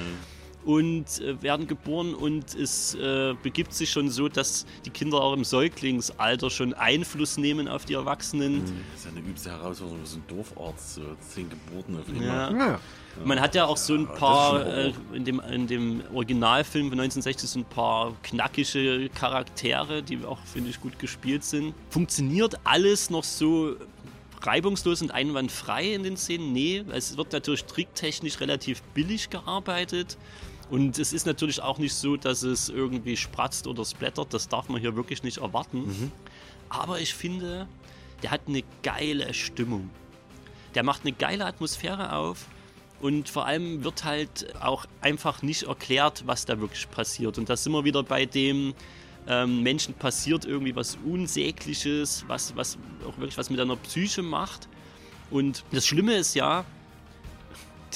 Und 0.65 1.21
äh, 1.21 1.43
werden 1.43 1.67
geboren 1.67 2.15
und 2.15 2.55
es 2.55 2.95
äh, 2.95 3.35
begibt 3.43 3.75
sich 3.75 3.91
schon 3.91 4.11
so, 4.11 4.29
dass 4.29 4.65
die 4.85 4.91
Kinder 4.91 5.21
auch 5.21 5.33
im 5.33 5.43
Säuglingsalter 5.45 6.51
schon 6.51 6.73
Einfluss 6.75 7.37
nehmen 7.37 7.67
auf 7.67 7.85
die 7.85 7.95
Erwachsenen. 7.95 8.61
Das 8.93 9.01
ist 9.01 9.05
ja 9.07 9.11
eine 9.11 9.21
übelste 9.21 9.51
Herausforderung 9.51 10.01
für 10.03 10.07
so 10.07 10.17
einen 10.17 10.27
Dorfarzt, 10.29 10.95
so 10.95 11.03
zehn 11.35 11.49
Geburten 11.51 11.97
auf 11.99 12.05
Ja. 12.09 12.49
einmal. 12.49 12.81
Man 13.25 13.41
hat 13.41 13.55
ja 13.55 13.67
auch 13.67 13.77
so 13.77 13.95
ein 13.95 14.07
paar, 14.07 14.65
äh, 14.67 14.93
in, 15.13 15.25
dem, 15.25 15.41
in 15.41 15.67
dem 15.67 16.03
Originalfilm 16.15 16.89
von 16.89 16.99
1960 17.01 17.51
so 17.51 17.59
ein 17.59 17.65
paar 17.65 18.15
knackige 18.23 19.11
Charaktere, 19.11 20.03
die 20.03 20.25
auch, 20.25 20.39
finde 20.47 20.71
ich, 20.71 20.81
gut 20.81 20.99
gespielt 20.99 21.45
sind. 21.45 21.75
Funktioniert 21.91 22.55
alles 22.65 23.11
noch 23.11 23.25
so 23.25 23.77
reibungslos 24.41 25.03
und 25.03 25.11
einwandfrei 25.11 25.93
in 25.93 26.03
den 26.05 26.17
Szenen? 26.17 26.53
Nee, 26.53 26.85
es 26.93 27.17
wird 27.17 27.33
natürlich 27.33 27.65
tricktechnisch 27.65 28.41
relativ 28.41 28.83
billig 28.95 29.29
gearbeitet. 29.31 30.17
Und 30.73 30.99
es 30.99 31.13
ist 31.13 31.27
natürlich 31.27 31.61
auch 31.61 31.77
nicht 31.77 31.93
so, 31.93 32.17
dass 32.17 32.43
es 32.43 32.71
irgendwie 32.71 33.15
spratzt 33.19 33.67
oder 33.67 33.85
splattert. 33.85 34.33
Das 34.33 34.49
darf 34.49 34.71
man 34.71 34.81
hier 34.81 34.97
wirklich 34.97 35.23
nicht 35.23 35.37
erwarten. 35.37 36.11
Aber 36.71 36.99
ich 36.99 37.13
finde, 37.13 37.69
der 38.23 38.31
hat 38.31 38.41
eine 38.49 38.63
geile 38.83 39.35
Stimmung. 39.35 39.91
Der 40.75 40.83
macht 40.83 41.03
eine 41.03 41.13
geile 41.13 41.45
Atmosphäre 41.45 42.17
auf. 42.17 42.47
Und 43.03 43.29
vor 43.29 43.45
allem 43.45 43.85
wird 43.85 44.05
halt 44.05 44.55
auch 44.63 44.87
einfach 45.03 45.43
nicht 45.43 45.65
erklärt, 45.65 46.23
was 46.25 46.47
da 46.47 46.59
wirklich 46.59 46.91
passiert. 46.91 47.37
Und 47.37 47.51
da 47.51 47.57
sind 47.59 47.73
wir 47.73 47.85
wieder 47.85 48.03
bei 48.03 48.25
dem, 48.25 48.73
ähm, 49.29 49.63
Menschen 49.63 49.93
passiert 49.93 50.47
irgendwie 50.47 50.75
was 50.75 50.97
Unsägliches, 51.05 52.25
was, 52.29 52.57
was 52.57 52.79
auch 53.07 53.19
wirklich 53.19 53.37
was 53.37 53.51
mit 53.51 53.61
einer 53.61 53.77
Psyche 53.77 54.23
macht. 54.23 54.69
Und 55.31 55.65
das 55.71 55.87
Schlimme 55.87 56.15
ist 56.15 56.35
ja, 56.35 56.65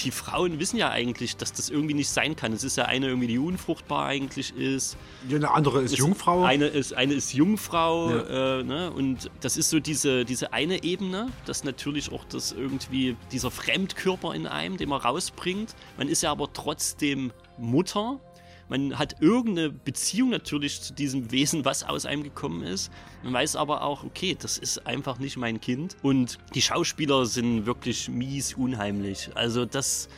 die 0.04 0.10
Frauen 0.10 0.58
wissen 0.58 0.76
ja 0.76 0.90
eigentlich, 0.90 1.36
dass 1.36 1.52
das 1.52 1.70
irgendwie 1.70 1.94
nicht 1.94 2.08
sein 2.10 2.36
kann. 2.36 2.52
Es 2.52 2.64
ist 2.64 2.76
ja 2.76 2.84
eine 2.84 3.08
irgendwie, 3.08 3.26
die 3.28 3.38
unfruchtbar 3.38 4.06
eigentlich 4.06 4.54
ist. 4.56 4.96
Ja, 5.28 5.36
eine 5.36 5.50
andere 5.50 5.82
ist 5.82 5.92
Es- 5.92 5.98
Jungfrau. 5.98 6.44
Eine 6.44 6.66
ist, 6.66 6.92
eine 6.94 7.14
ist 7.14 7.32
Jungfrau. 7.32 8.10
Ja. 8.10 8.60
Äh, 8.60 8.62
ne? 8.64 8.90
Und 8.90 9.30
das 9.40 9.56
ist 9.56 9.70
so 9.70 9.80
diese, 9.80 10.24
diese 10.24 10.52
eine 10.52 10.82
Ebene, 10.84 11.28
dass 11.46 11.64
natürlich 11.64 12.12
auch 12.12 12.24
das 12.24 12.52
irgendwie 12.52 13.16
dieser 13.32 13.50
Fremdkörper 13.50 14.34
in 14.34 14.46
einem, 14.46 14.76
den 14.76 14.88
man 14.88 15.00
rausbringt. 15.00 15.74
Man 15.96 16.08
ist 16.08 16.22
ja 16.22 16.30
aber 16.30 16.52
trotzdem 16.52 17.32
Mutter. 17.58 18.20
Man 18.68 18.98
hat 18.98 19.20
irgendeine 19.20 19.70
Beziehung 19.70 20.30
natürlich 20.30 20.80
zu 20.80 20.92
diesem 20.92 21.30
Wesen, 21.30 21.64
was 21.64 21.84
aus 21.84 22.04
einem 22.04 22.24
gekommen 22.24 22.62
ist. 22.62 22.90
Man 23.22 23.32
weiß 23.32 23.56
aber 23.56 23.82
auch, 23.82 24.02
okay, 24.02 24.36
das 24.38 24.58
ist 24.58 24.86
einfach 24.86 25.18
nicht 25.18 25.36
mein 25.36 25.60
Kind. 25.60 25.96
Und 26.02 26.38
die 26.54 26.62
Schauspieler 26.62 27.26
sind 27.26 27.66
wirklich 27.66 28.08
mies 28.08 28.54
unheimlich. 28.54 29.30
Also 29.34 29.64
das, 29.64 30.08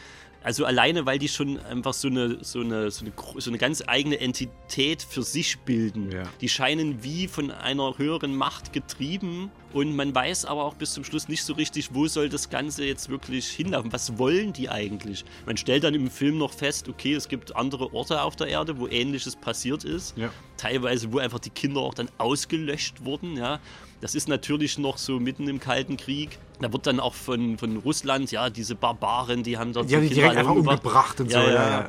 also 0.48 0.64
alleine, 0.64 1.04
weil 1.04 1.18
die 1.18 1.28
schon 1.28 1.60
einfach 1.66 1.92
so 1.92 2.08
eine, 2.08 2.42
so 2.42 2.60
eine, 2.60 2.90
so 2.90 3.04
eine, 3.04 3.12
so 3.36 3.50
eine 3.50 3.58
ganz 3.58 3.84
eigene 3.86 4.18
Entität 4.18 5.02
für 5.02 5.22
sich 5.22 5.58
bilden. 5.58 6.08
Die 6.40 6.48
scheinen 6.48 7.04
wie 7.04 7.28
von 7.28 7.50
einer 7.50 7.98
höheren 7.98 8.34
Macht 8.34 8.72
getrieben 8.72 9.50
und 9.74 9.94
man 9.94 10.14
weiß 10.14 10.46
aber 10.46 10.64
auch 10.64 10.72
bis 10.72 10.94
zum 10.94 11.04
Schluss 11.04 11.28
nicht 11.28 11.44
so 11.44 11.52
richtig, 11.52 11.90
wo 11.92 12.06
soll 12.08 12.30
das 12.30 12.48
Ganze 12.48 12.86
jetzt 12.86 13.10
wirklich 13.10 13.46
hinlaufen. 13.46 13.92
Was 13.92 14.16
wollen 14.16 14.54
die 14.54 14.70
eigentlich? 14.70 15.26
Man 15.44 15.58
stellt 15.58 15.84
dann 15.84 15.92
im 15.92 16.10
Film 16.10 16.38
noch 16.38 16.54
fest, 16.54 16.88
okay, 16.88 17.12
es 17.12 17.28
gibt 17.28 17.54
andere 17.54 17.92
Orte 17.92 18.22
auf 18.22 18.34
der 18.34 18.46
Erde, 18.46 18.78
wo 18.78 18.88
ähnliches 18.88 19.36
passiert 19.36 19.84
ist. 19.84 20.16
Ja. 20.16 20.30
Teilweise, 20.56 21.12
wo 21.12 21.18
einfach 21.18 21.40
die 21.40 21.50
Kinder 21.50 21.82
auch 21.82 21.92
dann 21.92 22.08
ausgelöscht 22.16 23.04
wurden, 23.04 23.36
ja. 23.36 23.60
Das 24.00 24.14
ist 24.14 24.28
natürlich 24.28 24.78
noch 24.78 24.96
so 24.96 25.20
mitten 25.20 25.46
im 25.46 25.60
Kalten 25.60 25.98
Krieg. 25.98 26.38
Da 26.60 26.72
wird 26.72 26.86
dann 26.86 26.98
auch 27.00 27.14
von, 27.14 27.56
von 27.58 27.76
Russland, 27.76 28.30
ja, 28.32 28.50
diese 28.50 28.74
Barbaren, 28.74 29.42
die 29.42 29.56
haben 29.58 29.72
dort 29.72 29.88
Die 29.88 29.94
haben 29.94 30.02
die 30.02 30.08
die 30.08 30.14
direkt 30.16 30.36
einfach 30.36 30.52
umgebracht 30.52 31.20
und 31.20 31.30
so, 31.30 31.38
ja, 31.38 31.52
ja. 31.52 31.88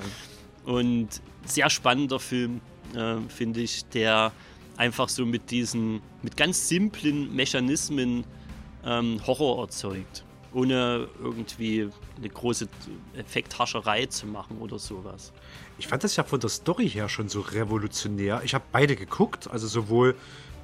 Und 0.65 1.07
sehr 1.45 1.69
spannender 1.69 2.19
Film, 2.19 2.61
äh, 2.95 3.15
finde 3.29 3.61
ich, 3.61 3.85
der 3.85 4.31
einfach 4.77 5.09
so 5.09 5.25
mit 5.25 5.49
diesen, 5.51 6.01
mit 6.21 6.37
ganz 6.37 6.67
simplen 6.69 7.35
Mechanismen 7.35 8.23
ähm, 8.85 9.19
Horror 9.25 9.63
erzeugt. 9.63 10.23
ohne 10.53 11.07
irgendwie 11.21 11.89
eine 12.17 12.29
große 12.29 12.67
Effekthascherei 13.15 14.05
zu 14.07 14.25
machen 14.25 14.57
oder 14.59 14.79
sowas. 14.79 15.31
Ich 15.77 15.87
fand 15.87 16.03
das 16.03 16.15
ja 16.15 16.23
von 16.23 16.39
der 16.39 16.49
Story 16.49 16.89
her 16.89 17.07
schon 17.09 17.29
so 17.29 17.41
revolutionär. 17.41 18.41
Ich 18.43 18.53
habe 18.53 18.63
beide 18.71 18.95
geguckt, 18.95 19.49
also 19.49 19.67
sowohl 19.67 20.15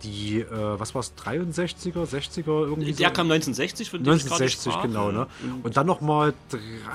die, 0.05 0.39
äh, 0.39 0.45
was 0.51 0.93
war 0.93 0.99
es, 1.01 1.13
63er, 1.17 2.05
60er 2.05 2.47
irgendwie 2.47 2.93
Der 2.93 3.09
so. 3.09 3.13
kam 3.13 3.31
1960 3.31 3.89
von 3.89 4.03
dem 4.03 4.13
ich 4.13 4.23
gerade 4.23 4.43
1960, 4.43 4.71
sprach, 4.71 4.81
genau, 4.83 5.09
ja. 5.11 5.17
ne? 5.19 5.27
Und 5.63 5.75
dann 5.77 5.87
nochmal 5.87 6.33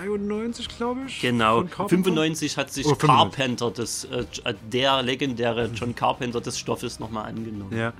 93, 0.02 0.68
glaube 0.68 1.00
ich. 1.06 1.20
Genau, 1.20 1.58
von 1.58 1.70
Carpenter. 1.70 2.04
95 2.04 2.56
hat 2.56 2.72
sich 2.72 2.86
Oh, 2.86 2.94
95. 2.94 3.06
Carpenter, 3.36 3.70
das, 3.70 4.04
äh, 4.04 4.54
der 4.72 5.02
legendäre 5.02 5.70
John 5.74 5.94
Carpenter 5.94 6.40
des 6.40 6.58
Stoffes 6.58 7.00
nochmal 7.00 7.26
angenommen. 7.28 7.76
Ja. 7.76 7.92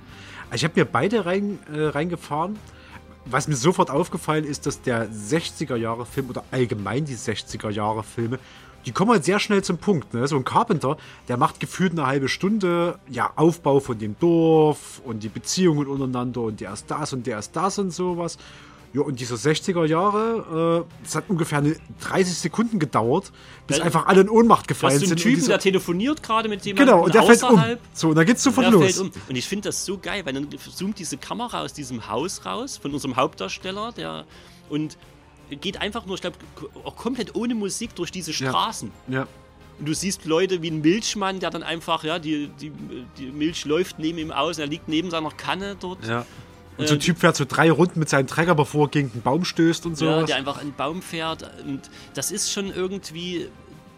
Also 0.49 0.55
ich 0.55 0.63
habe 0.65 0.79
mir 0.79 0.85
beide 0.85 1.25
rein, 1.25 1.59
äh, 1.73 1.85
reingefahren. 1.87 2.57
Was 3.25 3.47
mir 3.47 3.55
sofort 3.55 3.91
aufgefallen 3.91 4.45
ist, 4.45 4.65
dass 4.65 4.81
der 4.81 5.07
60er-Jahre-Film 5.09 6.29
oder 6.29 6.43
allgemein 6.51 7.05
die 7.05 7.15
60er-Jahre-Filme, 7.15 8.39
die 8.85 8.91
kommen 8.91 9.11
halt 9.11 9.23
sehr 9.25 9.39
schnell 9.39 9.63
zum 9.63 9.77
Punkt. 9.77 10.13
Ne? 10.13 10.27
So 10.27 10.35
ein 10.35 10.43
Carpenter, 10.43 10.97
der 11.27 11.37
macht 11.37 11.59
gefühlt 11.59 11.91
eine 11.93 12.05
halbe 12.07 12.29
Stunde 12.29 12.99
ja, 13.09 13.31
Aufbau 13.35 13.79
von 13.79 13.97
dem 13.97 14.15
Dorf 14.19 15.01
und 15.05 15.23
die 15.23 15.29
Beziehungen 15.29 15.87
untereinander 15.87 16.41
und 16.41 16.59
der 16.61 16.73
ist 16.73 16.85
das 16.89 17.13
und 17.13 17.27
der 17.27 17.39
ist 17.39 17.55
das 17.55 17.77
und 17.79 17.91
sowas. 17.91 18.37
Ja, 18.93 19.01
und 19.03 19.21
diese 19.21 19.35
60er 19.35 19.85
Jahre, 19.85 20.85
äh, 20.85 21.03
das 21.05 21.15
hat 21.15 21.23
ungefähr 21.29 21.59
eine 21.59 21.77
30 22.01 22.37
Sekunden 22.37 22.77
gedauert, 22.77 23.31
bis 23.65 23.77
Weil- 23.77 23.85
einfach 23.85 24.07
alle 24.07 24.19
in 24.19 24.29
Ohnmacht 24.29 24.67
gefallen 24.67 24.95
hast 24.95 24.99
so 24.99 25.05
einen 25.05 25.09
sind. 25.11 25.17
und 25.19 25.23
Typen, 25.23 25.35
diese- 25.37 25.47
der 25.47 25.59
telefoniert 25.59 26.21
gerade 26.21 26.49
mit 26.49 26.65
jemandem 26.65 26.87
Genau, 26.87 27.05
und 27.05 27.13
der 27.15 27.23
fällt 27.23 27.41
um. 27.43 27.49
außerhalb. 27.51 27.79
So, 27.93 28.09
und 28.09 28.15
dann 28.15 28.25
geht's 28.25 28.43
sofort 28.43 28.65
Der 28.65 28.71
los. 28.73 28.99
um. 28.99 29.09
Und 29.29 29.35
ich 29.37 29.47
finde 29.47 29.69
das 29.69 29.85
so 29.85 29.97
geil, 29.97 30.25
weil 30.25 30.33
dann 30.33 30.47
zoomt 30.75 30.99
diese 30.99 31.15
Kamera 31.15 31.61
aus 31.61 31.71
diesem 31.71 32.09
Haus 32.09 32.45
raus, 32.45 32.75
von 32.75 32.91
unserem 32.91 33.15
Hauptdarsteller, 33.15 33.93
der 33.93 34.25
und 34.69 34.97
geht 35.57 35.81
einfach 35.81 36.05
nur, 36.05 36.15
ich 36.15 36.21
glaube, 36.21 36.37
auch 36.83 36.95
komplett 36.95 37.35
ohne 37.35 37.55
Musik 37.55 37.95
durch 37.95 38.11
diese 38.11 38.31
Straßen. 38.33 38.91
Ja. 39.07 39.27
Und 39.79 39.87
du 39.87 39.93
siehst 39.93 40.25
Leute 40.25 40.61
wie 40.61 40.69
ein 40.69 40.81
Milchmann, 40.81 41.39
der 41.39 41.49
dann 41.49 41.63
einfach, 41.63 42.03
ja, 42.03 42.19
die, 42.19 42.47
die, 42.59 42.71
die 43.17 43.25
Milch 43.31 43.65
läuft 43.65 43.97
neben 43.99 44.17
ihm 44.19 44.31
aus, 44.31 44.59
er 44.59 44.67
liegt 44.67 44.87
neben 44.87 45.09
seiner 45.09 45.31
Kanne 45.31 45.75
dort. 45.79 46.05
Ja. 46.07 46.25
Und 46.77 46.87
so 46.87 46.93
ein 46.93 46.99
Äh, 46.99 47.03
Typ 47.03 47.17
fährt 47.19 47.35
so 47.35 47.45
drei 47.45 47.69
Runden 47.71 47.99
mit 47.99 48.07
seinem 48.09 48.27
Trecker, 48.27 48.55
bevor 48.55 48.85
er 48.87 48.89
gegen 48.89 49.11
den 49.11 49.21
Baum 49.21 49.43
stößt 49.43 49.85
und 49.85 49.93
Ja, 49.93 49.97
sowas. 50.15 50.25
der 50.27 50.35
einfach 50.37 50.59
den 50.59 50.73
Baum 50.73 51.01
fährt. 51.01 51.49
Und 51.65 51.81
das 52.13 52.31
ist 52.31 52.51
schon 52.51 52.71
irgendwie. 52.73 53.47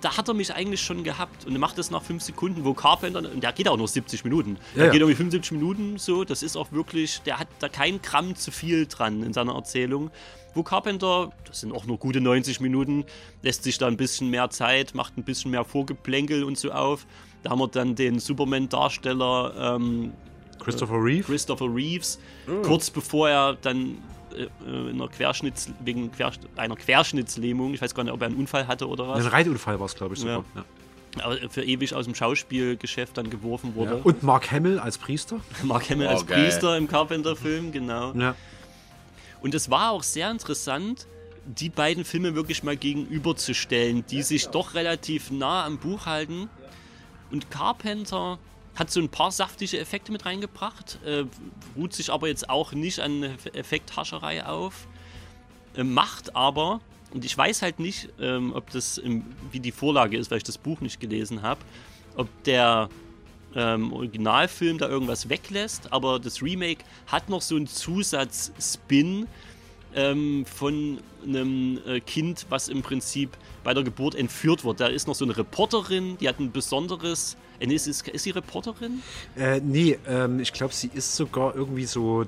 Da 0.02 0.18
hat 0.18 0.28
er 0.28 0.34
mich 0.34 0.54
eigentlich 0.54 0.82
schon 0.82 1.04
gehabt. 1.06 1.46
Und 1.46 1.54
er 1.54 1.60
macht 1.60 1.78
das 1.78 1.90
nach 1.92 2.02
fünf 2.04 2.24
Sekunden, 2.24 2.66
wo 2.66 2.74
Carpenter. 2.74 3.20
Und 3.20 3.42
der 3.42 3.54
geht 3.54 3.70
auch 3.70 3.78
nur 3.78 3.88
70 3.88 4.26
Minuten. 4.26 4.58
Ja, 4.74 4.78
Der 4.78 4.86
ja. 4.88 4.92
geht 4.92 5.02
irgendwie 5.02 5.16
75 5.16 5.52
Minuten 5.54 5.98
so. 5.98 6.26
Das 6.26 6.44
ist 6.44 6.58
auch 6.58 6.72
wirklich. 6.74 7.22
Der 7.26 7.40
hat 7.40 7.48
da 7.60 7.70
kein 7.70 8.02
Gramm 8.02 8.36
zu 8.36 8.52
viel 8.52 8.86
dran 8.88 9.24
in 9.24 9.32
seiner 9.34 9.54
Erzählung. 9.56 10.12
Wo 10.56 10.64
Carpenter, 10.64 11.32
das 11.46 11.62
sind 11.62 11.72
auch 11.74 11.86
nur 11.86 11.98
gute 11.98 12.22
90 12.22 12.60
Minuten, 12.60 13.06
lässt 13.42 13.64
sich 13.64 13.78
da 13.78 13.88
ein 13.88 13.98
bisschen 13.98 14.30
mehr 14.30 14.50
Zeit, 14.50 14.94
macht 14.96 15.18
ein 15.18 15.24
bisschen 15.24 15.52
mehr 15.52 15.64
Vorgeplänkel 15.66 16.44
und 16.44 16.58
so 16.58 16.72
auf. 16.72 17.06
Da 17.44 17.50
haben 17.52 17.60
wir 17.60 17.68
dann 17.68 17.96
den 17.96 18.20
Superman-Darsteller 18.20 19.76
ähm, 19.76 20.14
Christopher 20.60 20.96
Reeve. 21.04 21.24
Christopher 21.24 21.66
Reeves, 21.74 22.20
Oh. 22.48 22.62
kurz 22.62 22.90
bevor 22.90 23.30
er 23.30 23.54
dann 23.62 23.98
äh, 24.36 24.44
äh, 24.44 24.90
in 24.90 24.96
einer 25.02 25.08
Querschnitts 25.08 25.72
wegen 25.84 26.12
einer 26.56 26.76
Querschnittslähmung, 26.76 27.74
ich 27.74 27.82
weiß 27.82 27.94
gar 27.96 28.04
nicht, 28.04 28.14
ob 28.14 28.22
er 28.22 28.28
einen 28.28 28.38
Unfall 28.38 28.68
hatte 28.68 28.88
oder 28.88 29.08
was. 29.08 29.20
Ein 29.26 29.32
Reitunfall 29.32 29.80
war 29.80 29.86
es, 29.88 29.96
glaube 29.96 30.14
ich, 30.16 30.22
sogar. 30.22 30.44
Ja. 30.56 30.62
Ja. 30.62 30.66
Aber 31.26 31.38
für 31.50 31.64
ewig 31.64 31.94
aus 31.94 32.06
dem 32.06 32.16
Schauspielgeschäft 32.16 33.16
dann 33.18 33.30
geworfen 33.30 33.76
wurde. 33.76 33.98
Und 33.98 34.24
Mark 34.24 34.52
Hamill 34.52 34.80
als 34.80 34.98
Priester. 34.98 35.40
Mark 35.64 35.88
Hamill 35.90 36.08
Oh, 36.08 36.12
als 36.12 36.26
geil. 36.26 36.44
Priester 36.44 36.76
im 36.78 36.88
Carpenter-Film, 36.88 37.72
genau. 37.72 38.14
Ja. 38.14 38.36
Und 39.44 39.54
es 39.54 39.70
war 39.70 39.92
auch 39.92 40.04
sehr 40.04 40.32
interessant, 40.32 41.06
die 41.46 41.70
beiden 41.70 42.06
Filme 42.06 42.34
wirklich 42.34 42.64
mal 42.64 42.78
gegenüberzustellen, 42.78 44.06
die 44.08 44.24
sich 44.24 44.48
doch 44.48 44.74
relativ 44.74 45.30
nah 45.32 45.66
am 45.66 45.78
Buch 45.78 46.06
halten. 46.06 46.50
Und 47.30 47.52
Carpenter 47.52 48.40
hat 48.76 48.90
so 48.90 49.02
ein 49.02 49.10
paar 49.10 49.32
saftige 49.32 49.78
Effekte 49.78 50.14
mit 50.14 50.26
reingebracht, 50.26 50.98
äh, 51.06 51.26
ruht 51.76 51.94
sich 51.94 52.10
aber 52.10 52.30
jetzt 52.30 52.50
auch 52.50 52.72
nicht 52.72 53.02
an 53.02 53.24
Effekthascherei 53.54 54.46
auf, 54.46 54.88
äh, 55.76 55.84
macht 55.84 56.36
aber, 56.36 56.80
und 57.12 57.26
ich 57.26 57.38
weiß 57.38 57.62
halt 57.62 57.80
nicht, 57.80 58.10
ähm, 58.20 58.54
ob 58.56 58.72
das 58.72 58.98
im, 58.98 59.26
wie 59.52 59.60
die 59.60 59.74
Vorlage 59.74 60.18
ist, 60.18 60.32
weil 60.32 60.38
ich 60.38 60.44
das 60.44 60.58
Buch 60.58 60.80
nicht 60.80 61.00
gelesen 61.00 61.42
habe, 61.42 61.60
ob 62.16 62.30
der 62.46 62.90
ähm, 63.56 63.94
Originalfilm 63.94 64.78
da 64.78 64.88
irgendwas 64.88 65.30
weglässt, 65.30 65.92
aber 65.94 66.20
das 66.20 66.42
Remake 66.42 66.84
hat 67.08 67.30
noch 67.30 67.42
so 67.42 67.56
einen 67.56 67.68
Zusatz-Spin 67.68 69.28
ähm, 69.96 70.46
von 70.46 71.00
einem 71.24 71.80
äh, 71.86 72.00
Kind, 72.00 72.46
was 72.50 72.68
im 72.68 72.82
Prinzip 72.82 73.38
bei 73.64 73.74
der 73.74 73.84
Geburt 73.84 74.16
entführt 74.16 74.66
wird. 74.66 74.80
Da 74.80 74.88
ist 74.88 75.08
noch 75.08 75.16
so 75.16 75.26
eine 75.26 75.38
Reporterin, 75.38 76.18
die 76.18 76.28
hat 76.28 76.40
ein 76.40 76.52
besonderes. 76.52 77.38
Äh, 77.60 77.74
ist, 77.74 77.88
ist, 77.88 78.08
ist 78.08 78.24
sie 78.24 78.32
Reporterin? 78.32 79.02
Äh, 79.38 79.62
nee, 79.62 79.98
ähm, 80.08 80.40
ich 80.40 80.52
glaube, 80.52 80.74
sie 80.74 80.90
ist 80.94 81.16
sogar 81.16 81.56
irgendwie 81.56 81.86
so 81.86 82.26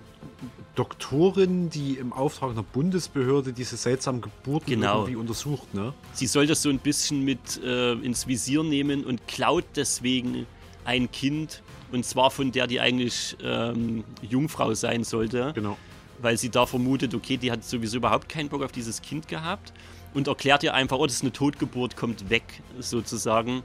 Doktorin, 0.76 1.70
die 1.70 1.94
im 1.94 2.14
Auftrag 2.14 2.52
einer 2.52 2.64
Bundesbehörde 2.64 3.54
diese 3.54 3.78
seltsamen 3.78 4.22
Geburten 4.22 4.70
Genau. 4.70 5.00
irgendwie 5.00 5.16
untersucht, 5.16 5.74
ne? 5.74 5.94
Sie 6.14 6.28
soll 6.28 6.48
das 6.48 6.62
so 6.62 6.70
ein 6.70 6.80
bisschen 6.80 7.24
mit 7.24 7.62
äh, 7.64 7.94
ins 7.94 8.28
Visier 8.28 8.64
nehmen 8.64 9.06
und 9.06 9.28
klaut 9.28 9.66
deswegen 9.76 10.46
ein 10.86 11.12
Kind. 11.12 11.62
Und 11.92 12.06
zwar 12.06 12.32
von 12.32 12.52
der, 12.52 12.68
die 12.68 12.80
eigentlich 12.80 13.36
ähm, 13.44 14.04
Jungfrau 14.22 14.74
sein 14.74 15.04
sollte. 15.04 15.52
Genau. 15.54 15.78
Weil 16.22 16.38
sie 16.38 16.50
da 16.50 16.66
vermutet, 16.66 17.14
okay, 17.14 17.38
die 17.38 17.52
hat 17.52 17.64
sowieso 17.64 17.98
überhaupt 17.98 18.30
keinen 18.30 18.50
Bock 18.50 18.64
auf 18.64 18.72
dieses 18.72 19.02
Kind 19.02 19.28
gehabt. 19.28 19.74
Und 20.14 20.28
erklärt 20.28 20.64
ihr 20.64 20.74
einfach, 20.74 20.98
oh, 20.98 21.06
das 21.06 21.16
ist 21.16 21.24
eine 21.24 21.34
Totgeburt, 21.34 21.98
kommt 21.98 22.30
weg, 22.30 22.44
sozusagen. 22.80 23.64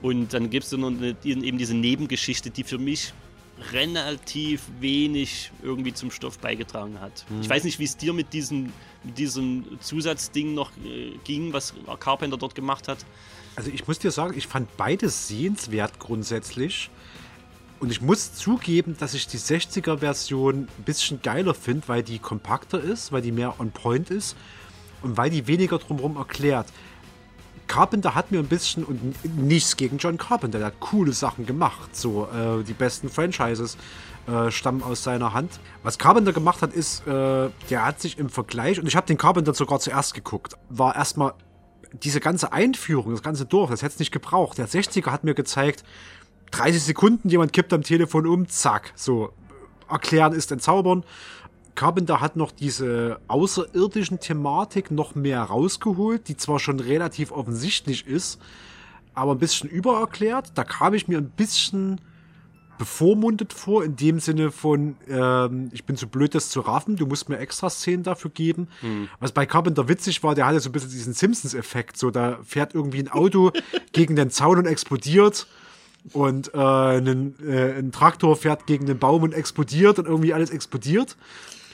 Und 0.00 0.32
dann 0.32 0.48
gibt 0.48 0.64
es 0.64 0.72
eben 0.72 1.58
diese 1.58 1.74
Nebengeschichte, 1.74 2.50
die 2.50 2.62
für 2.62 2.78
mich 2.78 3.12
relativ 3.72 4.62
wenig 4.80 5.50
irgendwie 5.62 5.92
zum 5.92 6.10
Stoff 6.10 6.38
beigetragen 6.38 7.00
hat. 7.00 7.26
Mhm. 7.28 7.40
Ich 7.40 7.50
weiß 7.50 7.64
nicht, 7.64 7.78
wie 7.78 7.84
es 7.84 7.96
dir 7.96 8.12
mit 8.12 8.32
diesem, 8.32 8.72
mit 9.02 9.18
diesem 9.18 9.64
Zusatzding 9.80 10.54
noch 10.54 10.70
äh, 10.84 11.12
ging, 11.24 11.52
was 11.52 11.74
Carpenter 11.98 12.36
dort 12.36 12.54
gemacht 12.54 12.88
hat. 12.88 12.98
Also 13.58 13.72
ich 13.72 13.88
muss 13.88 13.98
dir 13.98 14.12
sagen, 14.12 14.34
ich 14.38 14.46
fand 14.46 14.76
beides 14.76 15.26
sehenswert 15.26 15.98
grundsätzlich. 15.98 16.90
Und 17.80 17.90
ich 17.90 18.00
muss 18.00 18.32
zugeben, 18.32 18.96
dass 19.00 19.14
ich 19.14 19.26
die 19.26 19.38
60er-Version 19.38 20.68
ein 20.78 20.84
bisschen 20.84 21.22
geiler 21.22 21.54
finde, 21.54 21.88
weil 21.88 22.04
die 22.04 22.20
kompakter 22.20 22.80
ist, 22.80 23.10
weil 23.10 23.20
die 23.20 23.32
mehr 23.32 23.58
on 23.58 23.72
point 23.72 24.10
ist 24.10 24.36
und 25.02 25.16
weil 25.16 25.30
die 25.30 25.48
weniger 25.48 25.78
drumherum 25.78 26.16
erklärt. 26.16 26.68
Carpenter 27.66 28.14
hat 28.14 28.30
mir 28.30 28.38
ein 28.38 28.46
bisschen, 28.46 28.84
und 28.84 29.24
nichts 29.24 29.76
gegen 29.76 29.98
John 29.98 30.18
Carpenter, 30.18 30.58
der 30.58 30.68
hat 30.68 30.78
coole 30.78 31.12
Sachen 31.12 31.44
gemacht. 31.44 31.96
So, 31.96 32.28
äh, 32.28 32.62
die 32.62 32.74
besten 32.74 33.08
Franchises 33.08 33.76
äh, 34.28 34.52
stammen 34.52 34.84
aus 34.84 35.02
seiner 35.02 35.34
Hand. 35.34 35.58
Was 35.82 35.98
Carpenter 35.98 36.32
gemacht 36.32 36.62
hat, 36.62 36.72
ist, 36.72 37.04
äh, 37.08 37.50
der 37.70 37.84
hat 37.84 38.00
sich 38.00 38.18
im 38.18 38.28
Vergleich, 38.28 38.78
und 38.78 38.86
ich 38.86 38.94
habe 38.94 39.08
den 39.08 39.18
Carpenter 39.18 39.52
sogar 39.52 39.80
zuerst 39.80 40.14
geguckt, 40.14 40.54
war 40.68 40.94
erstmal 40.94 41.34
diese 41.92 42.20
ganze 42.20 42.52
Einführung, 42.52 43.12
das 43.12 43.22
ganze 43.22 43.46
Dorf, 43.46 43.70
das 43.70 43.82
hätte 43.82 43.94
es 43.94 43.98
nicht 43.98 44.12
gebraucht. 44.12 44.58
Der 44.58 44.68
60er 44.68 45.10
hat 45.10 45.24
mir 45.24 45.34
gezeigt, 45.34 45.84
30 46.50 46.82
Sekunden, 46.82 47.28
jemand 47.28 47.52
kippt 47.52 47.72
am 47.72 47.82
Telefon 47.82 48.26
um, 48.26 48.48
zack, 48.48 48.92
so, 48.94 49.32
erklären 49.88 50.32
ist 50.32 50.52
entzaubern. 50.52 51.04
Carpenter 51.74 52.20
hat 52.20 52.36
noch 52.36 52.50
diese 52.50 53.20
außerirdischen 53.28 54.18
Thematik 54.18 54.90
noch 54.90 55.14
mehr 55.14 55.42
rausgeholt, 55.42 56.26
die 56.28 56.36
zwar 56.36 56.58
schon 56.58 56.80
relativ 56.80 57.30
offensichtlich 57.30 58.06
ist, 58.06 58.40
aber 59.14 59.32
ein 59.32 59.38
bisschen 59.38 59.70
übererklärt. 59.70 60.52
Da 60.56 60.64
kam 60.64 60.94
ich 60.94 61.06
mir 61.06 61.18
ein 61.18 61.30
bisschen 61.30 62.00
bevormundet 62.78 63.52
vor, 63.52 63.84
in 63.84 63.96
dem 63.96 64.20
Sinne 64.20 64.50
von, 64.50 64.96
ähm, 65.08 65.68
ich 65.72 65.84
bin 65.84 65.96
zu 65.96 66.08
blöd, 66.08 66.34
das 66.34 66.48
zu 66.48 66.60
raffen, 66.60 66.96
du 66.96 67.06
musst 67.06 67.28
mir 67.28 67.38
extra 67.38 67.68
Szenen 67.68 68.02
dafür 68.02 68.30
geben. 68.30 68.68
Hm. 68.80 69.08
Was 69.20 69.32
bei 69.32 69.46
Carpenter 69.46 69.88
witzig 69.88 70.22
war, 70.22 70.34
der 70.34 70.46
hatte 70.46 70.60
so 70.60 70.70
ein 70.70 70.72
bisschen 70.72 70.90
diesen 70.90 71.12
Simpsons-Effekt, 71.12 71.98
so 71.98 72.10
da 72.10 72.38
fährt 72.44 72.74
irgendwie 72.74 73.00
ein 73.00 73.08
Auto 73.08 73.52
gegen 73.92 74.16
den 74.16 74.30
Zaun 74.30 74.58
und 74.58 74.66
explodiert 74.66 75.46
und 76.12 76.54
äh, 76.54 76.58
ein, 76.58 77.34
äh, 77.44 77.78
ein 77.78 77.92
Traktor 77.92 78.36
fährt 78.36 78.66
gegen 78.66 78.86
den 78.86 78.98
Baum 78.98 79.22
und 79.22 79.34
explodiert 79.34 79.98
und 79.98 80.06
irgendwie 80.06 80.32
alles 80.32 80.50
explodiert. 80.50 81.16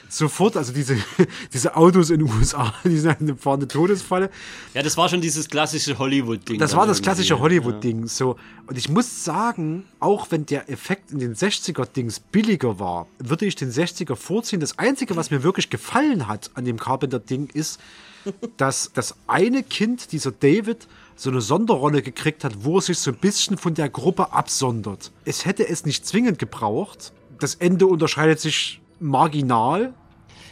Sofort, 0.09 0.55
also 0.57 0.71
diese, 0.71 0.97
diese 1.53 1.75
Autos 1.75 2.09
in 2.09 2.19
den 2.19 2.31
USA, 2.31 2.73
die 2.83 2.97
sind 2.97 3.21
eine 3.21 3.35
fahrende 3.35 3.67
Todesfalle. 3.67 4.29
Ja, 4.73 4.83
das 4.83 4.97
war 4.97 5.09
schon 5.09 5.21
dieses 5.21 5.49
klassische 5.49 5.97
Hollywood-Ding. 5.97 6.59
Das 6.59 6.75
war 6.75 6.85
das 6.85 7.01
klassische 7.01 7.39
Hollywood-Ding. 7.39 8.07
So. 8.07 8.37
Und 8.67 8.77
ich 8.77 8.89
muss 8.89 9.23
sagen, 9.23 9.85
auch 9.99 10.27
wenn 10.31 10.45
der 10.45 10.69
Effekt 10.69 11.11
in 11.11 11.19
den 11.19 11.35
60er-Dings 11.35 12.19
billiger 12.19 12.79
war, 12.79 13.07
würde 13.19 13.45
ich 13.45 13.55
den 13.55 13.71
60er 13.71 14.15
vorziehen. 14.15 14.59
Das 14.59 14.77
Einzige, 14.77 15.15
was 15.15 15.31
mir 15.31 15.43
wirklich 15.43 15.69
gefallen 15.69 16.27
hat 16.27 16.51
an 16.53 16.65
dem 16.65 16.79
Carpenter-Ding, 16.79 17.49
ist, 17.53 17.79
dass 18.57 18.91
das 18.93 19.15
eine 19.27 19.63
Kind, 19.63 20.11
dieser 20.11 20.31
David, 20.31 20.87
so 21.15 21.29
eine 21.29 21.41
Sonderrolle 21.41 22.01
gekriegt 22.01 22.43
hat, 22.43 22.63
wo 22.63 22.77
er 22.77 22.81
sich 22.81 22.99
so 22.99 23.11
ein 23.11 23.17
bisschen 23.17 23.57
von 23.57 23.73
der 23.73 23.89
Gruppe 23.89 24.33
absondert. 24.33 25.11
Es 25.23 25.45
hätte 25.45 25.67
es 25.67 25.85
nicht 25.85 26.05
zwingend 26.05 26.39
gebraucht. 26.39 27.13
Das 27.39 27.55
Ende 27.55 27.87
unterscheidet 27.87 28.39
sich 28.39 28.81
marginal. 28.99 29.93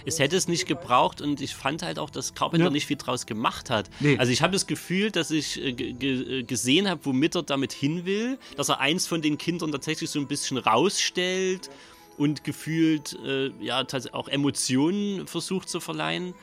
es 0.05 0.19
hätte 0.19 0.35
es 0.35 0.49
nicht 0.49 0.65
gebraucht 0.67 1.21
und 1.21 1.39
ich 1.39 1.55
fand 1.55 1.81
halt 1.81 1.97
auch, 1.97 2.09
dass 2.09 2.33
Carpenter 2.35 2.65
Ja. 2.65 2.71
nicht 2.71 2.87
viel 2.87 2.97
draus 2.97 3.25
gemacht 3.25 3.69
hat. 3.69 3.89
Nee. 4.01 4.17
Also 4.17 4.33
ich 4.33 4.41
habe 4.41 4.51
das 4.51 4.67
Gefühl, 4.67 5.11
dass 5.11 5.31
ich 5.31 5.61
äh, 5.61 5.69
äh, 5.69 6.43
gesehen 6.43 6.89
habe, 6.89 6.99
womit 7.05 7.35
er 7.35 7.43
damit 7.43 7.71
hin 7.71 8.03
will, 8.05 8.37
dass 8.57 8.67
er 8.67 8.81
eins 8.81 9.07
von 9.07 9.21
den 9.21 9.37
Kindern 9.37 9.71
tatsächlich 9.71 10.09
so 10.09 10.19
ein 10.19 10.27
bisschen 10.27 10.57
rausstellt 10.57 11.69
und 12.17 12.43
gefühlt 12.43 13.17
äh, 13.25 13.51
ja 13.61 13.85
auch 14.11 14.27
Emotionen 14.27 15.25
versucht 15.25 15.69
zu 15.69 15.79
verleihen. 15.79 16.33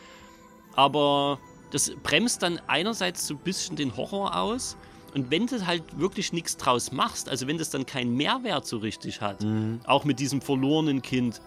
Aber 0.74 1.39
das 1.70 1.93
bremst 2.02 2.43
dann 2.43 2.60
einerseits 2.66 3.27
so 3.27 3.35
ein 3.35 3.40
bisschen 3.40 3.77
den 3.77 3.97
Horror 3.97 4.36
aus. 4.36 4.77
Und 5.14 5.31
wenn 5.31 5.47
du 5.47 5.66
halt 5.66 5.82
wirklich 5.98 6.32
nichts 6.32 6.56
draus 6.56 6.93
machst, 6.93 7.28
also 7.28 7.47
wenn 7.47 7.59
das 7.59 7.70
dann 7.70 7.85
keinen 7.85 8.14
Mehrwert 8.16 8.66
so 8.66 8.78
richtig 8.78 9.20
hat, 9.20 9.44
auch 9.85 10.05
mit 10.05 10.20
diesem 10.20 10.40
verlorenen 10.40 11.02
Kind, 11.02 11.40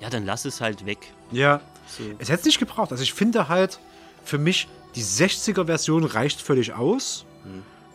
ja, 0.00 0.10
dann 0.10 0.24
lass 0.24 0.44
es 0.44 0.60
halt 0.60 0.86
weg. 0.86 0.98
Ja. 1.32 1.60
So. 1.86 2.04
Es 2.18 2.28
hätte 2.28 2.40
es 2.40 2.46
nicht 2.46 2.58
gebraucht. 2.58 2.90
Also 2.90 3.02
ich 3.02 3.12
finde 3.12 3.48
halt, 3.48 3.78
für 4.24 4.38
mich, 4.38 4.68
die 4.94 5.02
60er-Version 5.02 6.04
reicht 6.04 6.40
völlig 6.40 6.72
aus. 6.72 7.24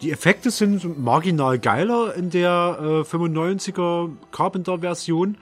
Die 0.02 0.12
Effekte 0.12 0.50
sind 0.50 1.00
marginal 1.00 1.60
geiler 1.60 2.16
in 2.16 2.32
der 2.32 2.78
äh, 2.80 3.16
95er 3.16 4.10
Carpenter-Version. 4.32 5.38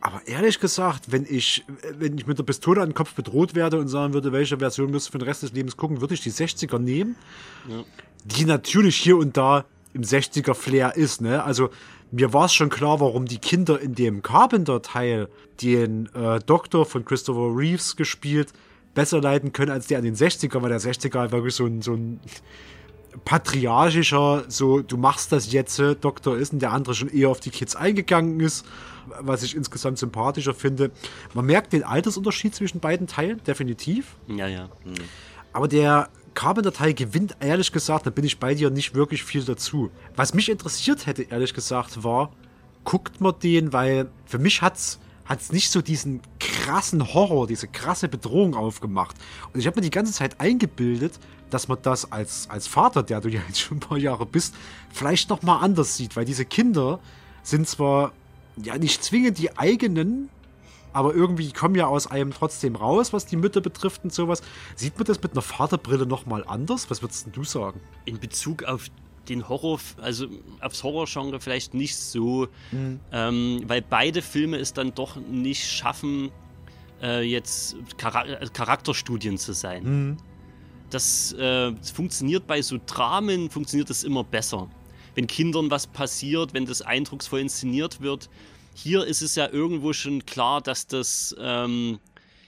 Aber 0.00 0.20
ehrlich 0.26 0.58
gesagt, 0.58 1.12
wenn 1.12 1.24
ich, 1.28 1.64
wenn 1.96 2.18
ich 2.18 2.26
mit 2.26 2.36
der 2.38 2.42
Pistole 2.42 2.82
an 2.82 2.90
den 2.90 2.94
Kopf 2.94 3.14
bedroht 3.14 3.54
werde 3.54 3.78
und 3.78 3.88
sagen 3.88 4.12
würde, 4.12 4.32
welche 4.32 4.58
Version 4.58 4.92
wirst 4.92 5.08
du 5.08 5.12
für 5.12 5.18
den 5.18 5.28
Rest 5.28 5.44
des 5.44 5.52
Lebens 5.52 5.76
gucken, 5.76 6.00
würde 6.00 6.14
ich 6.14 6.20
die 6.20 6.32
60er 6.32 6.78
nehmen. 6.78 7.16
Ja. 7.68 7.84
Die 8.24 8.44
natürlich 8.44 8.96
hier 8.96 9.16
und 9.16 9.36
da 9.36 9.64
im 9.94 10.02
60er-Flair 10.02 10.96
ist. 10.96 11.20
Ne? 11.20 11.42
Also 11.42 11.70
mir 12.12 12.32
war 12.32 12.44
es 12.44 12.54
schon 12.54 12.68
klar, 12.68 13.00
warum 13.00 13.26
die 13.26 13.38
Kinder 13.38 13.80
in 13.80 13.94
dem 13.94 14.22
Carpenter-Teil 14.22 15.28
den 15.62 16.08
äh, 16.14 16.38
Doktor 16.40 16.86
von 16.86 17.04
Christopher 17.04 17.56
Reeves 17.56 17.96
gespielt 17.96 18.52
besser 18.94 19.20
leiten 19.20 19.52
können 19.52 19.70
als 19.70 19.86
der 19.86 19.98
an 19.98 20.04
den 20.04 20.14
60er, 20.14 20.60
weil 20.60 20.68
der 20.68 20.80
60er 20.80 21.18
halt 21.18 21.32
wirklich 21.32 21.54
so 21.54 21.64
ein, 21.64 21.80
so 21.80 21.94
ein 21.94 22.20
patriarchischer, 23.24 24.44
so 24.48 24.80
du 24.80 24.96
machst 24.96 25.32
das 25.32 25.52
jetzt, 25.52 25.78
äh, 25.78 25.94
Doktor 25.94 26.36
ist 26.36 26.52
und 26.52 26.60
der 26.60 26.72
andere 26.72 26.94
schon 26.94 27.08
eher 27.08 27.30
auf 27.30 27.40
die 27.40 27.50
Kids 27.50 27.76
eingegangen 27.76 28.40
ist, 28.40 28.66
was 29.20 29.42
ich 29.42 29.56
insgesamt 29.56 29.98
sympathischer 29.98 30.54
finde. 30.54 30.90
Man 31.34 31.46
merkt 31.46 31.72
den 31.72 31.84
Altersunterschied 31.84 32.54
zwischen 32.54 32.80
beiden 32.80 33.06
Teilen, 33.06 33.42
definitiv. 33.44 34.16
Ja, 34.28 34.46
ja. 34.46 34.68
Aber 35.52 35.68
der 35.68 36.08
Carpenter-Teil 36.34 36.94
gewinnt, 36.94 37.36
ehrlich 37.40 37.72
gesagt, 37.72 38.06
da 38.06 38.10
bin 38.10 38.24
ich 38.24 38.38
bei 38.38 38.54
dir 38.54 38.70
nicht 38.70 38.94
wirklich 38.94 39.24
viel 39.24 39.44
dazu. 39.44 39.90
Was 40.16 40.34
mich 40.34 40.48
interessiert 40.48 41.06
hätte, 41.06 41.22
ehrlich 41.22 41.54
gesagt, 41.54 42.02
war, 42.02 42.32
guckt 42.84 43.20
man 43.20 43.34
den, 43.42 43.72
weil 43.72 44.10
für 44.26 44.38
mich 44.38 44.62
hat's 44.62 44.98
hat's 45.24 45.52
nicht 45.52 45.70
so 45.70 45.80
diesen 45.80 46.20
krassen 46.40 47.14
Horror, 47.14 47.46
diese 47.46 47.68
krasse 47.68 48.08
Bedrohung 48.08 48.54
aufgemacht. 48.54 49.16
Und 49.52 49.60
ich 49.60 49.66
habe 49.66 49.76
mir 49.76 49.82
die 49.82 49.90
ganze 49.90 50.12
Zeit 50.12 50.40
eingebildet, 50.40 51.18
dass 51.50 51.68
man 51.68 51.78
das 51.82 52.10
als, 52.10 52.48
als 52.50 52.66
Vater, 52.66 53.02
der 53.02 53.20
du 53.20 53.28
ja 53.28 53.40
jetzt 53.46 53.60
schon 53.60 53.76
ein 53.78 53.80
paar 53.80 53.98
Jahre 53.98 54.26
bist, 54.26 54.54
vielleicht 54.90 55.30
noch 55.30 55.42
mal 55.42 55.58
anders 55.58 55.96
sieht, 55.96 56.16
weil 56.16 56.24
diese 56.24 56.44
Kinder 56.44 56.98
sind 57.42 57.68
zwar 57.68 58.12
ja 58.62 58.76
nicht 58.78 59.02
zwingend 59.02 59.38
die 59.38 59.56
eigenen, 59.56 60.28
aber 60.92 61.14
irgendwie 61.14 61.52
kommen 61.52 61.74
ja 61.74 61.86
aus 61.86 62.06
einem 62.06 62.32
trotzdem 62.32 62.76
raus, 62.76 63.12
was 63.12 63.26
die 63.26 63.36
Mütter 63.36 63.60
betrifft 63.60 64.04
und 64.04 64.12
sowas. 64.12 64.42
Sieht 64.76 64.96
man 64.96 65.04
das 65.04 65.22
mit 65.22 65.32
einer 65.32 65.42
Vaterbrille 65.42 66.06
noch 66.06 66.26
mal 66.26 66.44
anders? 66.46 66.90
Was 66.90 67.02
würdest 67.02 67.28
du 67.32 67.44
sagen? 67.44 67.80
In 68.04 68.18
Bezug 68.18 68.64
auf 68.64 68.88
den 69.28 69.48
Horror, 69.48 69.78
also 70.00 70.26
aufs 70.60 70.82
Horrorgenre 70.82 71.40
vielleicht 71.40 71.74
nicht 71.74 71.96
so, 71.96 72.48
ähm, 73.12 73.62
weil 73.66 73.82
beide 73.82 74.20
Filme 74.22 74.56
es 74.58 74.72
dann 74.72 74.94
doch 74.94 75.16
nicht 75.16 75.64
schaffen, 75.64 76.30
äh, 77.00 77.22
jetzt 77.22 77.76
Chara 78.00 78.26
äh, 78.26 78.46
Charakterstudien 78.52 79.38
zu 79.38 79.52
sein. 79.52 79.84
Das, 80.90 81.32
äh, 81.34 81.72
das 81.72 81.90
funktioniert 81.90 82.46
bei 82.46 82.60
so 82.62 82.78
Dramen, 82.84 83.48
funktioniert 83.50 83.90
das 83.90 84.04
immer 84.04 84.24
besser. 84.24 84.68
Wenn 85.14 85.26
Kindern 85.26 85.70
was 85.70 85.86
passiert, 85.86 86.54
wenn 86.54 86.66
das 86.66 86.82
eindrucksvoll 86.82 87.40
inszeniert 87.40 88.00
wird. 88.00 88.28
Hier 88.74 89.04
ist 89.04 89.22
es 89.22 89.34
ja 89.34 89.48
irgendwo 89.48 89.92
schon 89.92 90.24
klar, 90.26 90.60
dass 90.60 90.86
das, 90.86 91.34
ähm, 91.38 91.98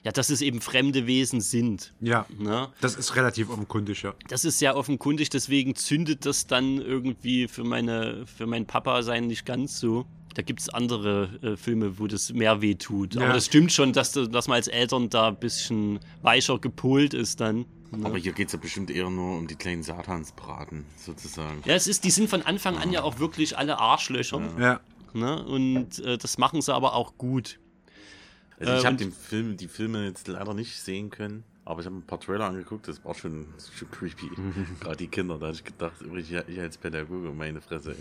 ja, 0.02 0.12
dass 0.12 0.30
es 0.30 0.40
eben 0.42 0.60
fremde 0.60 1.06
Wesen 1.06 1.40
sind. 1.40 1.92
Ja, 2.00 2.26
Ne? 2.38 2.68
das 2.80 2.96
ist 2.96 3.14
relativ 3.16 3.50
offenkundig, 3.50 4.02
ja. 4.02 4.14
Das 4.28 4.44
ist 4.44 4.58
sehr 4.58 4.76
offenkundig, 4.76 5.30
deswegen 5.30 5.74
zündet 5.76 6.26
das 6.26 6.46
dann 6.46 6.78
irgendwie 6.78 7.48
für, 7.48 7.64
meine, 7.64 8.26
für 8.26 8.46
meinen 8.46 8.66
Papa 8.66 9.02
sein 9.02 9.26
nicht 9.26 9.46
ganz 9.46 9.80
so. 9.80 10.06
Da 10.34 10.42
gibt 10.42 10.60
es 10.60 10.68
andere 10.68 11.28
äh, 11.42 11.56
Filme, 11.56 11.98
wo 12.00 12.08
das 12.08 12.32
mehr 12.32 12.60
weh 12.60 12.74
tut. 12.74 13.14
Ja. 13.14 13.22
Aber 13.22 13.34
das 13.34 13.46
stimmt 13.46 13.70
schon, 13.72 13.92
dass, 13.92 14.10
du- 14.12 14.26
dass 14.26 14.48
man 14.48 14.56
als 14.56 14.66
Eltern 14.66 15.08
da 15.08 15.28
ein 15.28 15.36
bisschen 15.36 16.00
weicher 16.22 16.58
gepolt 16.58 17.14
ist 17.14 17.40
dann. 17.40 17.58
Ne? 17.92 18.04
Aber 18.04 18.18
hier 18.18 18.32
geht 18.32 18.48
es 18.48 18.52
ja 18.52 18.58
bestimmt 18.58 18.90
eher 18.90 19.08
nur 19.10 19.38
um 19.38 19.46
die 19.46 19.54
kleinen 19.54 19.84
Satansbraten, 19.84 20.84
sozusagen. 20.96 21.62
Ja, 21.64 21.74
es 21.74 21.86
ist, 21.86 22.02
die 22.02 22.10
sind 22.10 22.28
von 22.28 22.42
Anfang 22.42 22.76
an 22.78 22.90
ja 22.90 23.02
auch 23.04 23.20
wirklich 23.20 23.56
alle 23.56 23.78
Arschlöcher. 23.78 24.42
Ja. 24.58 24.80
Ne? 25.14 25.42
Und 25.44 25.98
äh, 26.00 26.18
das 26.18 26.38
machen 26.38 26.60
sie 26.60 26.74
aber 26.74 26.94
auch 26.94 27.16
gut. 27.16 27.58
Also 28.58 28.72
ich 28.74 28.82
Äh, 28.82 28.86
habe 28.86 28.96
den 28.96 29.12
Film, 29.12 29.56
die 29.56 29.68
Filme 29.68 30.04
jetzt 30.06 30.28
leider 30.28 30.54
nicht 30.54 30.80
sehen 30.80 31.10
können, 31.10 31.44
aber 31.64 31.80
ich 31.80 31.86
habe 31.86 31.96
ein 31.96 32.02
paar 32.02 32.20
Trailer 32.20 32.44
angeguckt, 32.46 32.86
das 32.88 33.04
war 33.04 33.14
schon, 33.14 33.46
schon 33.76 33.90
creepy. 33.90 34.30
Gerade 34.80 34.96
die 34.96 35.08
Kinder, 35.08 35.38
da 35.38 35.46
habe 35.46 35.56
ich 35.56 35.64
gedacht, 35.64 35.94
ich, 36.16 36.32
ich 36.32 36.60
als 36.60 36.76
Pädagoge, 36.78 37.30
meine 37.30 37.60
Fresse, 37.60 37.96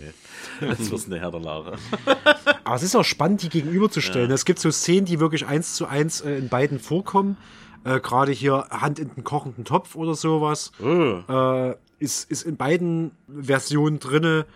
ey. 0.60 0.68
Das 0.68 0.90
wirst 0.90 1.06
eine 1.06 1.18
Herr 1.20 1.30
der 1.30 1.40
Lara. 1.40 1.76
Aber 2.64 2.76
es 2.76 2.82
ist 2.82 2.94
auch 2.94 3.04
spannend, 3.04 3.42
die 3.42 3.48
gegenüberzustellen. 3.48 4.28
Ja. 4.28 4.34
Es 4.34 4.44
gibt 4.44 4.58
so 4.58 4.70
Szenen, 4.70 5.06
die 5.06 5.18
wirklich 5.20 5.46
eins 5.46 5.74
zu 5.74 5.86
eins 5.86 6.20
äh, 6.20 6.36
in 6.36 6.48
beiden 6.48 6.78
vorkommen. 6.78 7.36
Äh, 7.84 8.00
Gerade 8.00 8.32
hier 8.32 8.66
Hand 8.70 8.98
in 8.98 9.10
den 9.14 9.24
kochenden 9.24 9.64
Topf 9.64 9.94
oder 9.96 10.14
sowas. 10.14 10.72
Äh, 10.82 11.74
ist, 11.98 12.30
ist 12.30 12.42
in 12.42 12.56
beiden 12.56 13.10
Versionen 13.28 13.98
drinne. 13.98 14.46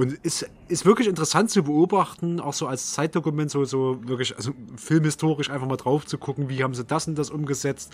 Und 0.00 0.14
ist, 0.22 0.48
ist 0.68 0.86
wirklich 0.86 1.08
interessant 1.08 1.50
zu 1.50 1.62
beobachten, 1.62 2.40
auch 2.40 2.54
so 2.54 2.66
als 2.66 2.94
Zeitdokument, 2.94 3.50
so, 3.50 3.66
so 3.66 3.98
wirklich, 4.06 4.34
also 4.34 4.52
filmhistorisch 4.76 5.50
einfach 5.50 5.66
mal 5.66 5.76
drauf 5.76 6.06
zu 6.06 6.16
gucken, 6.16 6.48
wie 6.48 6.62
haben 6.62 6.72
sie 6.72 6.84
das 6.84 7.06
und 7.06 7.18
das 7.18 7.28
umgesetzt. 7.28 7.92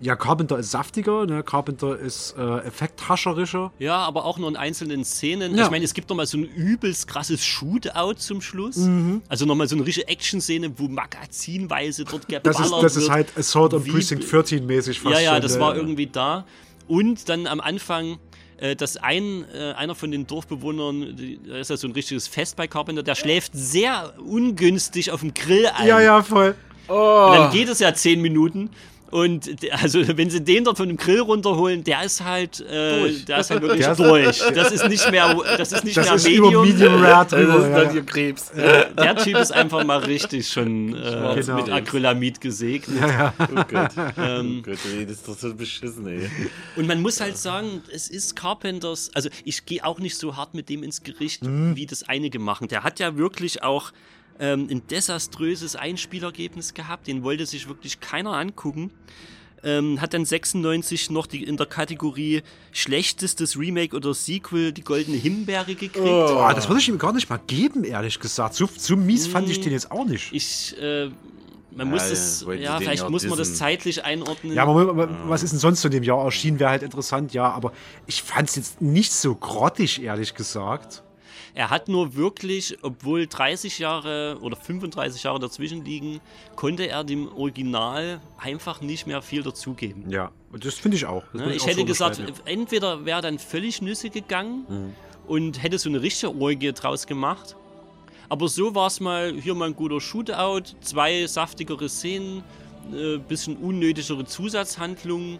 Ja, 0.00 0.14
Carpenter 0.14 0.58
ist 0.60 0.70
saftiger, 0.70 1.26
ne? 1.26 1.42
Carpenter 1.42 1.98
ist 1.98 2.36
äh, 2.38 2.58
effekthascherischer. 2.58 3.72
Ja, 3.80 3.96
aber 3.96 4.26
auch 4.26 4.38
nur 4.38 4.48
in 4.48 4.54
einzelnen 4.54 5.04
Szenen. 5.04 5.56
Ja. 5.56 5.64
Ich 5.64 5.70
meine, 5.72 5.84
es 5.84 5.92
gibt 5.92 6.08
nochmal 6.08 6.26
so 6.26 6.38
ein 6.38 6.44
übelst 6.44 7.08
krasses 7.08 7.44
Shootout 7.44 8.14
zum 8.18 8.40
Schluss. 8.40 8.76
Mhm. 8.76 9.22
Also 9.28 9.44
nochmal 9.44 9.66
so 9.66 9.74
eine 9.74 9.84
richtige 9.84 10.06
Action-Szene, 10.06 10.78
wo 10.78 10.86
magazinweise 10.86 12.04
dort 12.04 12.28
geballert 12.28 12.46
Das 12.46 12.60
ist, 12.60 12.72
das 12.72 12.96
ist 12.96 13.02
wird. 13.02 13.10
halt 13.10 13.38
Assault 13.38 13.74
on 13.74 13.82
Precinct 13.84 14.30
13 14.30 14.64
mäßig 14.64 15.00
fast 15.00 15.16
Ja, 15.16 15.20
ja, 15.20 15.32
schon, 15.32 15.42
das 15.42 15.54
ne? 15.54 15.60
war 15.60 15.74
irgendwie 15.74 16.06
da. 16.06 16.44
Und 16.86 17.28
dann 17.28 17.48
am 17.48 17.60
Anfang, 17.60 18.18
äh, 18.64 18.74
dass 18.76 18.96
ein, 18.96 19.44
äh, 19.54 19.72
einer 19.72 19.94
von 19.94 20.10
den 20.10 20.26
Dorfbewohnern, 20.26 21.16
die- 21.16 21.38
da 21.46 21.58
ist 21.58 21.70
ja 21.70 21.76
so 21.76 21.86
ein 21.86 21.92
richtiges 21.92 22.26
Fest 22.28 22.56
bei 22.56 22.66
Carpenter, 22.66 23.02
der 23.02 23.14
schläft 23.14 23.52
sehr 23.54 24.14
ungünstig 24.24 25.10
auf 25.10 25.20
dem 25.20 25.34
Grill 25.34 25.66
ein. 25.66 25.86
Ja, 25.86 26.00
ja, 26.00 26.22
voll. 26.22 26.54
Und 26.86 27.32
dann 27.34 27.50
geht 27.52 27.68
es 27.68 27.78
ja 27.80 27.92
zehn 27.94 28.20
Minuten. 28.20 28.70
Und 29.14 29.48
also 29.70 30.00
wenn 30.18 30.28
sie 30.28 30.40
den 30.42 30.64
dort 30.64 30.76
von 30.76 30.88
dem 30.88 30.96
Grill 30.96 31.20
runterholen, 31.20 31.84
der 31.84 32.02
ist 32.02 32.24
halt, 32.24 32.58
äh, 32.62 33.12
der 33.28 33.38
ist 33.38 33.48
halt 33.50 33.62
wirklich 33.62 33.82
Der 33.84 33.92
ist- 33.92 34.00
durch. 34.00 34.38
Das 34.56 34.72
ist 34.72 34.88
nicht 34.88 35.08
mehr, 35.12 35.32
das 35.56 35.70
ist 35.70 35.84
nicht 35.84 35.96
Das 35.96 36.06
mehr 36.06 36.14
ist 36.16 36.26
über 36.26 36.46
Medium. 36.48 36.66
Medium 36.68 36.94
Rare 37.00 37.24
drüber, 37.24 37.52
Das 37.58 37.64
ist 37.64 37.72
dann 37.74 37.86
ja. 37.90 37.92
ihr 37.94 38.02
Krebs. 38.04 38.50
Der 38.56 39.16
Typ 39.18 39.36
ist 39.38 39.52
einfach 39.52 39.84
mal 39.84 39.98
richtig 39.98 40.48
schon 40.48 40.96
äh, 40.96 41.34
Genau. 41.36 41.56
mit 41.58 41.70
Acrylamid 41.70 42.40
gesegnet. 42.40 42.98
Ja, 43.00 43.06
ja. 43.08 43.34
Oh 43.38 43.62
Gott. 43.70 43.90
Ähm, 44.18 44.58
oh 44.58 44.62
Gott, 44.70 44.78
ey, 44.92 45.06
das 45.06 45.14
ist 45.18 45.28
doch 45.28 45.38
so 45.38 45.54
beschissen, 45.54 46.08
ey. 46.08 46.28
Und 46.74 46.88
man 46.88 47.00
muss 47.00 47.20
halt 47.20 47.36
sagen, 47.38 47.82
es 47.94 48.08
ist 48.08 48.34
Carpenters, 48.34 49.12
also 49.14 49.28
ich 49.44 49.64
gehe 49.64 49.84
auch 49.84 50.00
nicht 50.00 50.16
so 50.18 50.36
hart 50.36 50.54
mit 50.54 50.68
dem 50.68 50.82
ins 50.82 51.04
Gericht, 51.04 51.42
wie 51.44 51.86
das 51.86 52.02
einige 52.02 52.40
machen. 52.40 52.66
Der 52.66 52.82
hat 52.82 52.98
ja 52.98 53.16
wirklich 53.16 53.62
auch 53.62 53.92
ähm, 54.38 54.68
ein 54.70 54.86
desaströses 54.86 55.76
Einspielergebnis 55.76 56.74
gehabt, 56.74 57.06
den 57.06 57.22
wollte 57.22 57.46
sich 57.46 57.68
wirklich 57.68 58.00
keiner 58.00 58.32
angucken. 58.32 58.90
Ähm, 59.62 59.98
hat 60.00 60.12
dann 60.12 60.26
96 60.26 61.10
noch 61.10 61.26
die, 61.26 61.42
in 61.42 61.56
der 61.56 61.64
Kategorie 61.64 62.42
schlechtestes 62.70 63.58
Remake 63.58 63.96
oder 63.96 64.12
Sequel 64.12 64.72
die 64.72 64.84
goldene 64.84 65.16
Himbeere 65.16 65.74
gekriegt. 65.74 65.96
Oh, 65.96 66.50
das 66.54 66.68
würde 66.68 66.82
ich 66.82 66.88
ihm 66.88 66.98
gar 66.98 67.14
nicht 67.14 67.30
mal 67.30 67.40
geben, 67.46 67.84
ehrlich 67.84 68.20
gesagt. 68.20 68.54
So, 68.54 68.68
so 68.76 68.94
mies 68.94 69.26
fand 69.26 69.48
ich 69.48 69.62
den 69.62 69.72
jetzt 69.72 69.90
auch 69.90 70.04
nicht. 70.04 70.34
Ich, 70.34 70.76
äh, 70.78 71.08
man 71.74 71.88
muss 71.88 72.02
Ja, 72.02 72.08
das, 72.10 72.46
ja, 72.60 72.78
vielleicht 72.78 73.02
ja 73.04 73.08
muss 73.08 73.24
man 73.24 73.38
das 73.38 73.56
zeitlich 73.56 74.04
einordnen. 74.04 74.52
Ja, 74.52 74.64
aber, 74.64 74.90
aber 74.90 75.28
was 75.28 75.42
ist 75.42 75.52
denn 75.52 75.58
sonst 75.60 75.80
so 75.80 75.88
in 75.88 75.92
dem 75.92 76.02
Jahr 76.02 76.22
erschienen? 76.22 76.60
Wäre 76.60 76.70
halt 76.70 76.82
interessant, 76.82 77.32
ja. 77.32 77.50
Aber 77.50 77.72
ich 78.06 78.22
fand 78.22 78.50
es 78.50 78.56
jetzt 78.56 78.82
nicht 78.82 79.12
so 79.12 79.34
grottig, 79.34 80.02
ehrlich 80.02 80.34
gesagt. 80.34 81.03
Er 81.56 81.70
hat 81.70 81.88
nur 81.88 82.16
wirklich, 82.16 82.76
obwohl 82.82 83.28
30 83.28 83.78
Jahre 83.78 84.38
oder 84.40 84.56
35 84.56 85.22
Jahre 85.22 85.38
dazwischen 85.38 85.84
liegen, 85.84 86.20
konnte 86.56 86.88
er 86.88 87.04
dem 87.04 87.28
Original 87.32 88.20
einfach 88.38 88.80
nicht 88.80 89.06
mehr 89.06 89.22
viel 89.22 89.42
dazugeben. 89.44 90.10
Ja, 90.10 90.32
das 90.52 90.74
finde 90.74 90.96
ich 90.96 91.06
auch. 91.06 91.22
Ne? 91.32 91.44
würde 91.44 91.54
Ich 91.54 91.62
auch 91.62 91.66
hätte 91.68 91.84
gesagt, 91.84 92.18
unterschreiben, 92.18 92.46
entweder 92.46 93.04
wäre 93.04 93.18
er 93.18 93.22
dann 93.22 93.38
völlig 93.38 93.80
Nüsse 93.82 94.10
gegangen 94.10 94.66
Mhm. 94.68 94.92
und 95.28 95.62
hätte 95.62 95.78
so 95.78 95.88
eine 95.88 96.02
richtige 96.02 96.34
Orgie 96.34 96.72
draus 96.72 97.06
gemacht. 97.06 97.54
Aber 98.28 98.48
so 98.48 98.74
war 98.74 98.88
es 98.88 98.98
mal, 98.98 99.32
hier 99.40 99.54
mal 99.54 99.66
ein 99.68 99.76
guter 99.76 100.00
Shootout, 100.00 100.62
zwei 100.80 101.24
saftigere 101.26 101.88
Szenen 101.88 102.42
äh, 102.92 103.18
bisschen 103.18 103.56
unnötigere 103.58 104.24
Zusatzhandlungen. 104.24 105.38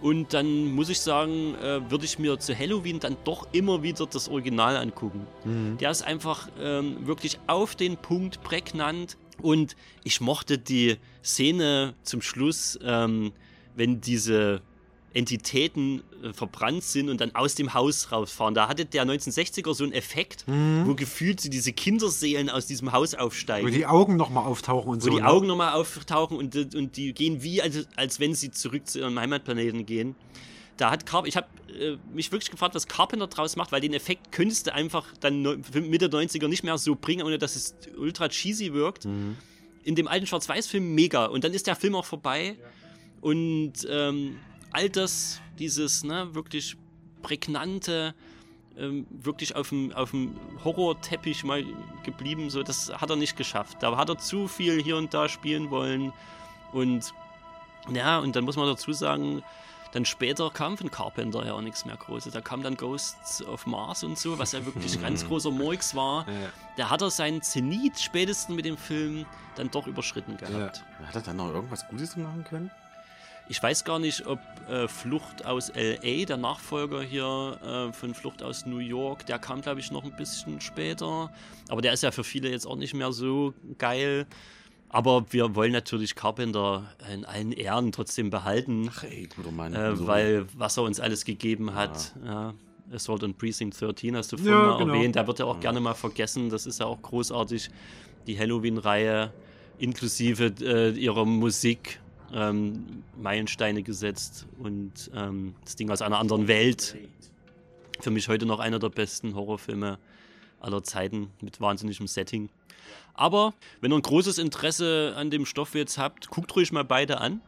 Und 0.00 0.34
dann 0.34 0.72
muss 0.72 0.88
ich 0.88 1.00
sagen, 1.00 1.54
äh, 1.56 1.90
würde 1.90 2.04
ich 2.04 2.18
mir 2.18 2.38
zu 2.38 2.56
Halloween 2.56 3.00
dann 3.00 3.16
doch 3.24 3.48
immer 3.52 3.82
wieder 3.82 4.06
das 4.06 4.28
Original 4.28 4.76
angucken. 4.76 5.26
Mhm. 5.44 5.78
Der 5.78 5.90
ist 5.90 6.02
einfach 6.02 6.48
ähm, 6.60 7.06
wirklich 7.06 7.38
auf 7.46 7.74
den 7.74 7.96
Punkt 7.96 8.42
prägnant. 8.42 9.16
Und 9.40 9.76
ich 10.04 10.20
mochte 10.20 10.58
die 10.58 10.96
Szene 11.22 11.94
zum 12.02 12.22
Schluss, 12.22 12.78
ähm, 12.82 13.32
wenn 13.74 14.00
diese 14.00 14.62
Entitäten 15.16 16.02
äh, 16.22 16.32
verbrannt 16.32 16.84
sind 16.84 17.08
und 17.08 17.20
dann 17.20 17.34
aus 17.34 17.54
dem 17.54 17.74
Haus 17.74 18.12
rausfahren. 18.12 18.54
Da 18.54 18.68
hatte 18.68 18.84
der 18.84 19.04
1960er 19.06 19.74
so 19.74 19.82
einen 19.84 19.92
Effekt, 19.92 20.46
Mhm. 20.46 20.84
wo 20.86 20.94
gefühlt 20.94 21.40
so 21.40 21.48
diese 21.48 21.72
Kinderseelen 21.72 22.50
aus 22.50 22.66
diesem 22.66 22.92
Haus 22.92 23.14
aufsteigen. 23.14 23.66
Wo 23.66 23.72
die 23.72 23.86
Augen 23.86 24.16
nochmal 24.16 24.44
auftauchen 24.44 24.90
und 24.90 25.00
Wo 25.02 25.06
so. 25.06 25.10
die 25.16 25.22
ne? 25.22 25.28
Augen 25.28 25.46
nochmal 25.46 25.72
auftauchen 25.74 26.36
und, 26.36 26.74
und 26.74 26.96
die 26.96 27.12
gehen 27.12 27.42
wie, 27.42 27.62
als, 27.62 27.88
als 27.96 28.20
wenn 28.20 28.34
sie 28.34 28.50
zurück 28.50 28.86
zu 28.86 28.98
ihrem 29.00 29.18
Heimatplaneten 29.18 29.86
gehen. 29.86 30.14
Da 30.76 30.90
hat 30.90 31.06
Carp 31.06 31.26
ich 31.26 31.36
habe 31.38 31.46
äh, 31.80 31.96
mich 32.14 32.30
wirklich 32.32 32.50
gefragt, 32.50 32.74
was 32.74 32.86
Carpenter 32.86 33.26
draus 33.28 33.56
macht, 33.56 33.72
weil 33.72 33.80
den 33.80 33.94
Effekt 33.94 34.30
könntest 34.30 34.66
du 34.66 34.74
einfach 34.74 35.06
dann 35.20 35.40
neu- 35.40 35.56
Mitte 35.80 36.08
90er 36.08 36.48
nicht 36.48 36.64
mehr 36.64 36.76
so 36.76 36.94
bringen, 36.94 37.24
ohne 37.26 37.38
dass 37.38 37.56
es 37.56 37.74
ultra 37.96 38.28
cheesy 38.28 38.74
wirkt. 38.74 39.06
Mhm. 39.06 39.36
In 39.84 39.94
dem 39.94 40.06
alten 40.08 40.26
Schwarz-Weiß-Film 40.26 40.94
mega. 40.94 41.26
Und 41.26 41.44
dann 41.44 41.54
ist 41.54 41.66
der 41.66 41.76
Film 41.76 41.94
auch 41.94 42.04
vorbei. 42.04 42.56
Und 43.22 43.72
ähm, 43.88 44.36
all 44.76 44.90
das, 44.90 45.40
dieses 45.58 46.04
ne, 46.04 46.34
wirklich 46.34 46.76
prägnante, 47.22 48.14
ähm, 48.76 49.06
wirklich 49.10 49.56
auf 49.56 49.70
dem, 49.70 49.90
auf 49.94 50.10
dem 50.10 50.36
Horrorteppich 50.64 51.44
mal 51.44 51.64
geblieben, 52.04 52.50
so, 52.50 52.62
das 52.62 52.92
hat 52.92 53.08
er 53.08 53.16
nicht 53.16 53.38
geschafft. 53.38 53.78
Da 53.80 53.96
hat 53.96 54.10
er 54.10 54.18
zu 54.18 54.48
viel 54.48 54.82
hier 54.82 54.98
und 54.98 55.14
da 55.14 55.30
spielen 55.30 55.70
wollen. 55.70 56.12
Und 56.72 57.14
ja, 57.90 58.18
und 58.18 58.36
dann 58.36 58.44
muss 58.44 58.56
man 58.56 58.66
dazu 58.66 58.92
sagen, 58.92 59.42
dann 59.92 60.04
später 60.04 60.50
kam 60.50 60.76
von 60.76 60.90
Carpenter 60.90 61.46
ja 61.46 61.54
auch 61.54 61.62
nichts 61.62 61.86
mehr 61.86 61.96
Großes. 61.96 62.34
Da 62.34 62.42
kam 62.42 62.62
dann 62.62 62.76
Ghosts 62.76 63.42
of 63.46 63.64
Mars 63.64 64.04
und 64.04 64.18
so, 64.18 64.38
was 64.38 64.52
ja 64.52 64.66
wirklich 64.66 65.00
ganz 65.00 65.26
großer 65.26 65.50
Murks 65.50 65.94
war. 65.94 66.26
Ja. 66.28 66.50
Da 66.76 66.90
hat 66.90 67.00
er 67.00 67.08
seinen 67.08 67.40
Zenit 67.40 67.98
spätestens 67.98 68.54
mit 68.54 68.66
dem 68.66 68.76
Film 68.76 69.24
dann 69.54 69.70
doch 69.70 69.86
überschritten 69.86 70.36
gehabt. 70.36 70.84
Hat 71.06 71.14
er 71.14 71.22
dann 71.22 71.36
noch 71.36 71.50
irgendwas 71.50 71.88
Gutes 71.88 72.14
machen 72.16 72.44
können? 72.44 72.70
Ich 73.48 73.62
weiß 73.62 73.84
gar 73.84 73.98
nicht, 74.00 74.26
ob 74.26 74.40
äh, 74.68 74.88
Flucht 74.88 75.46
aus 75.46 75.70
LA, 75.74 76.24
der 76.24 76.36
Nachfolger 76.36 77.00
hier 77.02 77.58
äh, 77.64 77.92
von 77.92 78.12
Flucht 78.14 78.42
aus 78.42 78.66
New 78.66 78.78
York, 78.78 79.24
der 79.26 79.38
kam, 79.38 79.60
glaube 79.60 79.78
ich, 79.80 79.92
noch 79.92 80.02
ein 80.04 80.16
bisschen 80.16 80.60
später. 80.60 81.30
Aber 81.68 81.80
der 81.80 81.92
ist 81.92 82.02
ja 82.02 82.10
für 82.10 82.24
viele 82.24 82.50
jetzt 82.50 82.66
auch 82.66 82.76
nicht 82.76 82.94
mehr 82.94 83.12
so 83.12 83.54
geil. 83.78 84.26
Aber 84.88 85.26
wir 85.32 85.54
wollen 85.54 85.72
natürlich 85.72 86.14
Carpenter 86.16 86.84
in 87.12 87.24
allen 87.24 87.52
Ehren 87.52 87.92
trotzdem 87.92 88.30
behalten. 88.30 88.90
Ach 88.92 89.04
ey, 89.04 89.28
guter 89.34 89.52
Mann. 89.52 89.74
Äh, 89.74 90.06
weil 90.06 90.46
was 90.56 90.76
er 90.76 90.82
uns 90.84 90.98
alles 90.98 91.24
gegeben 91.24 91.74
hat. 91.74 92.14
Ja. 92.24 92.54
Assault 92.92 93.24
on 93.24 93.34
Precinct 93.34 93.80
13 93.80 94.16
hast 94.16 94.32
du 94.32 94.36
vorhin 94.36 94.52
Ja, 94.54 94.76
genau. 94.78 94.94
erwähnt. 94.94 95.16
Da 95.16 95.26
wird 95.26 95.38
ja 95.40 95.44
auch 95.44 95.58
gerne 95.60 95.80
mal 95.80 95.94
vergessen. 95.94 96.50
Das 96.50 96.66
ist 96.66 96.80
ja 96.80 96.86
auch 96.86 97.00
großartig. 97.02 97.68
Die 98.26 98.38
Halloween-Reihe 98.38 99.32
inklusive 99.78 100.52
äh, 100.60 100.90
ihrer 100.90 101.24
Musik. 101.24 102.00
Ähm, 102.32 103.04
Meilensteine 103.20 103.82
gesetzt 103.82 104.46
und 104.58 105.10
ähm, 105.14 105.54
das 105.64 105.76
Ding 105.76 105.90
aus 105.90 106.02
einer 106.02 106.18
anderen 106.18 106.48
Welt. 106.48 106.96
Für 108.00 108.10
mich 108.10 108.28
heute 108.28 108.46
noch 108.46 108.58
einer 108.58 108.78
der 108.78 108.88
besten 108.88 109.34
Horrorfilme 109.34 109.98
aller 110.60 110.82
Zeiten 110.82 111.30
mit 111.40 111.60
wahnsinnigem 111.60 112.06
Setting. 112.06 112.48
Aber 113.14 113.54
wenn 113.80 113.92
ihr 113.92 113.96
ein 113.96 114.02
großes 114.02 114.38
Interesse 114.38 115.14
an 115.16 115.30
dem 115.30 115.46
Stoff 115.46 115.74
jetzt 115.74 115.98
habt, 115.98 116.28
guckt 116.28 116.54
ruhig 116.56 116.72
mal 116.72 116.84
beide 116.84 117.20
an. 117.20 117.40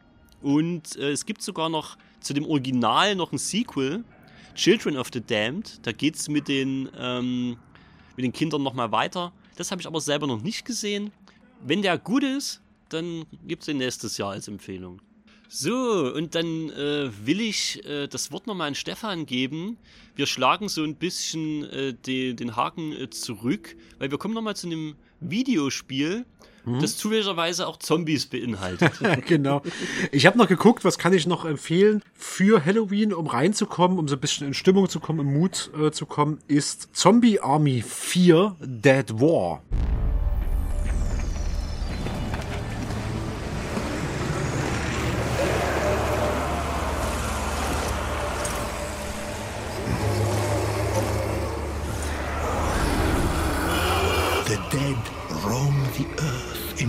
Und 0.42 0.96
äh, 0.96 1.10
es 1.10 1.26
gibt 1.26 1.42
sogar 1.42 1.68
noch 1.68 1.96
zu 2.20 2.32
dem 2.32 2.46
Original 2.46 3.14
noch 3.16 3.32
ein 3.32 3.38
Sequel, 3.38 4.04
Children 4.54 4.96
of 4.96 5.08
the 5.12 5.20
Damned. 5.20 5.80
Da 5.86 5.92
geht 5.92 6.16
es 6.16 6.28
mit, 6.28 6.48
ähm, 6.48 7.56
mit 8.16 8.24
den 8.24 8.32
Kindern 8.32 8.62
nochmal 8.62 8.92
weiter. 8.92 9.32
Das 9.56 9.70
habe 9.70 9.80
ich 9.80 9.86
aber 9.86 10.00
selber 10.00 10.26
noch 10.26 10.42
nicht 10.42 10.64
gesehen. 10.64 11.12
Wenn 11.60 11.82
der 11.82 11.98
gut 11.98 12.22
ist, 12.22 12.62
dann 12.88 13.24
gibt 13.46 13.62
es 13.62 13.66
den 13.66 13.78
nächstes 13.78 14.18
Jahr 14.18 14.32
als 14.32 14.48
Empfehlung. 14.48 15.00
So, 15.50 16.12
und 16.14 16.34
dann 16.34 16.70
äh, 16.70 17.10
will 17.24 17.40
ich 17.40 17.82
äh, 17.86 18.06
das 18.06 18.30
Wort 18.32 18.46
nochmal 18.46 18.68
an 18.68 18.74
Stefan 18.74 19.24
geben. 19.24 19.78
Wir 20.14 20.26
schlagen 20.26 20.68
so 20.68 20.84
ein 20.84 20.96
bisschen 20.96 21.64
äh, 21.64 21.94
de, 21.94 22.34
den 22.34 22.54
Haken 22.54 22.92
äh, 22.92 23.08
zurück, 23.08 23.74
weil 23.98 24.10
wir 24.10 24.18
kommen 24.18 24.34
nochmal 24.34 24.56
zu 24.56 24.66
einem 24.66 24.96
Videospiel, 25.20 26.26
Mhm. 26.68 26.80
das 26.80 26.96
zufälligerweise 26.96 27.66
auch 27.66 27.78
Zombies 27.78 28.26
beinhaltet. 28.26 28.92
genau. 29.26 29.62
Ich 30.12 30.26
habe 30.26 30.38
noch 30.38 30.48
geguckt, 30.48 30.84
was 30.84 30.98
kann 30.98 31.12
ich 31.12 31.26
noch 31.26 31.44
empfehlen 31.44 32.02
für 32.14 32.64
Halloween, 32.64 33.12
um 33.12 33.26
reinzukommen, 33.26 33.98
um 33.98 34.08
so 34.08 34.16
ein 34.16 34.20
bisschen 34.20 34.48
in 34.48 34.54
Stimmung 34.54 34.88
zu 34.88 35.00
kommen, 35.00 35.20
im 35.20 35.32
Mut 35.32 35.70
äh, 35.80 35.90
zu 35.90 36.06
kommen, 36.06 36.38
ist 36.46 36.90
Zombie 36.92 37.40
Army 37.40 37.82
4 37.82 38.56
Dead 38.60 39.20
War. 39.20 39.62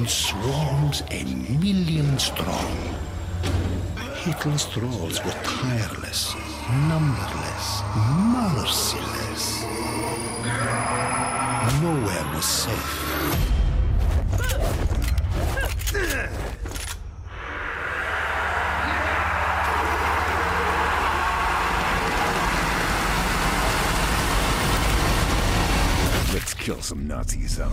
Swarms 0.09 1.03
a 1.11 1.23
million 1.23 2.17
strong. 2.17 2.95
Hitler's 4.15 4.65
thralls 4.65 5.23
were 5.23 5.37
tireless, 5.43 6.33
numberless, 6.87 7.83
merciless. 8.55 9.63
Nowhere 11.81 12.25
was 12.33 12.45
safe. 12.45 13.09
Kill 26.69 26.81
some 26.81 27.07
Nazi 27.07 27.47
zombies. 27.47 27.69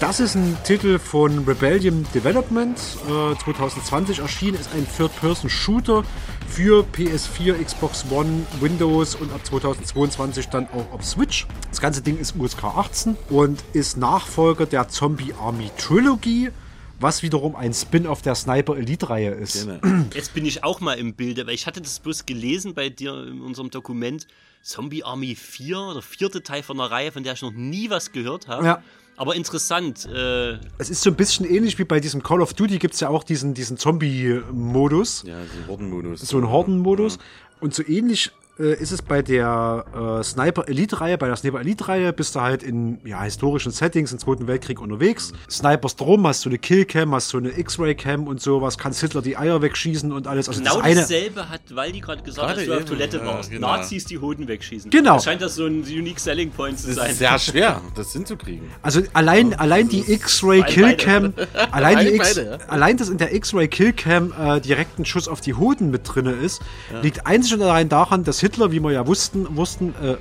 Das 0.00 0.20
ist 0.20 0.34
ein 0.34 0.56
Titel 0.64 0.98
von 0.98 1.44
Rebellion 1.44 2.06
Development, 2.14 2.78
äh, 2.78 3.36
2020 3.44 4.20
erschienen, 4.20 4.58
ist 4.58 4.70
ein 4.74 4.86
Third-Person-Shooter 4.96 6.04
für 6.48 6.84
PS4, 6.84 7.62
Xbox 7.62 8.04
One, 8.10 8.46
Windows 8.60 9.14
und 9.14 9.32
ab 9.32 9.44
2022 9.44 10.48
dann 10.48 10.66
auch 10.68 10.92
auf 10.92 11.04
Switch. 11.04 11.46
Das 11.70 11.80
ganze 11.80 12.00
Ding 12.00 12.18
ist 12.18 12.34
USK 12.36 12.64
18 12.64 13.16
und 13.28 13.62
ist 13.72 13.96
Nachfolger 13.96 14.66
der 14.66 14.88
Zombie 14.88 15.34
Army 15.40 15.70
Trilogy, 15.76 16.50
was 17.00 17.22
wiederum 17.22 17.56
ein 17.56 17.72
Spin-off 17.74 18.22
der 18.22 18.34
Sniper 18.34 18.76
Elite-Reihe 18.76 19.30
ist. 19.30 19.66
Jetzt 20.14 20.34
bin 20.34 20.46
ich 20.46 20.64
auch 20.64 20.80
mal 20.80 20.94
im 20.94 21.14
Bilde, 21.14 21.46
weil 21.46 21.54
ich 21.54 21.66
hatte 21.66 21.80
das 21.80 22.00
bloß 22.00 22.26
gelesen 22.26 22.74
bei 22.74 22.88
dir 22.88 23.26
in 23.26 23.40
unserem 23.40 23.70
Dokument. 23.70 24.26
Zombie 24.62 25.04
Army 25.04 25.34
4, 25.34 25.92
der 25.94 26.02
vierte 26.02 26.42
Teil 26.42 26.62
von 26.62 26.80
einer 26.80 26.90
Reihe, 26.90 27.12
von 27.12 27.22
der 27.22 27.34
ich 27.34 27.42
noch 27.42 27.52
nie 27.52 27.90
was 27.90 28.12
gehört 28.12 28.48
habe. 28.48 28.64
Ja. 28.64 28.82
Aber 29.16 29.36
interessant. 29.36 30.06
Äh, 30.06 30.58
Es 30.78 30.90
ist 30.90 31.02
so 31.02 31.10
ein 31.10 31.16
bisschen 31.16 31.44
ähnlich 31.46 31.78
wie 31.78 31.84
bei 31.84 32.00
diesem 32.00 32.22
Call 32.22 32.40
of 32.40 32.54
Duty 32.54 32.78
gibt 32.78 32.94
es 32.94 33.00
ja 33.00 33.08
auch 33.10 33.22
diesen, 33.24 33.54
diesen 33.54 33.76
Zombie-Modus. 33.76 35.24
Ja, 35.26 35.36
so 35.44 35.58
ein 35.58 35.68
Hordenmodus. 35.68 36.20
So 36.20 36.38
ein 36.38 36.48
Hordenmodus. 36.48 37.18
Und 37.60 37.74
so 37.74 37.86
ähnlich 37.86 38.32
äh, 38.58 38.74
ist 38.80 38.92
es 38.92 39.02
bei 39.02 39.20
der 39.22 39.84
äh, 40.20 40.22
Sniper 40.22 40.68
Elite-Reihe. 40.68 41.18
Bei 41.18 41.26
der 41.26 41.36
Sniper 41.36 41.60
Elite-Reihe 41.60 42.12
bist 42.12 42.34
du 42.36 42.40
halt 42.40 42.62
in 42.62 42.98
ja, 43.04 43.22
historischen 43.22 43.72
Settings 43.72 44.12
im 44.12 44.18
Zweiten 44.18 44.46
Weltkrieg 44.46 44.80
unterwegs. 44.80 45.32
Snipers 45.50 45.96
drum, 45.96 46.26
hast 46.26 46.44
du 46.44 46.48
eine 46.50 46.58
Killcam, 46.58 47.14
hast 47.14 47.32
du 47.32 47.38
eine 47.38 47.58
X-Ray-Cam 47.58 48.26
und 48.28 48.40
sowas, 48.40 48.78
kannst 48.78 49.00
Hitler 49.00 49.22
die 49.22 49.36
Eier 49.36 49.60
wegschießen 49.62 50.12
und 50.12 50.26
alles. 50.26 50.48
Also 50.48 50.60
genau 50.60 50.76
das 50.76 50.84
eine. 50.84 51.00
dasselbe 51.00 51.48
hat 51.48 51.62
Waldi 51.74 52.00
gerade 52.00 52.22
gesagt, 52.22 52.46
Gerade 52.48 52.60
als 52.60 52.68
du 52.68 52.76
auf 52.76 52.84
Toilette 52.84 53.16
ja, 53.18 53.26
warst. 53.26 53.50
genau. 53.50 53.66
Nazis 53.76 54.04
die 54.04 54.18
Hoden 54.18 54.46
wegschießen. 54.46 54.90
Genau. 54.90 55.14
Das 55.14 55.24
scheint 55.24 55.42
das 55.42 55.56
so 55.56 55.66
ein 55.66 55.82
unique 55.82 56.20
selling 56.20 56.50
point 56.50 56.78
zu 56.78 56.86
Das 56.88 56.96
sein. 56.96 57.10
ist 57.10 57.18
sehr 57.18 57.38
schwer, 57.40 57.80
das 57.96 58.12
hinzukriegen. 58.12 58.68
Also 58.82 59.00
allein, 59.14 59.54
allein 59.54 59.88
die 59.88 60.12
X-Ray 60.12 60.62
Killcam, 60.62 61.34
allein 61.72 61.98
die 61.98 62.04
Beide, 62.04 62.16
X, 62.16 62.34
beide, 62.36 62.50
ja. 62.50 62.58
allein 62.68 62.96
dass 62.96 63.08
in 63.08 63.18
der 63.18 63.34
X-Ray 63.34 63.68
Killcam 63.68 64.32
äh, 64.38 64.60
direkt 64.60 64.98
ein 64.98 65.04
Schuss 65.04 65.26
auf 65.28 65.40
die 65.40 65.54
Hoden 65.54 65.90
mit 65.90 66.02
drinne 66.04 66.32
ist, 66.32 66.62
Ja. 66.92 67.00
liegt 67.00 67.26
einzig 67.26 67.54
und 67.54 67.62
allein 67.62 67.88
daran, 67.88 68.22
dass 68.24 68.43
Hitler, 68.44 68.72
wie 68.72 68.80
wir 68.80 68.92
ja 68.92 69.06
wussten, 69.06 69.56
wussten, 69.56 69.94
äh, 70.02 70.16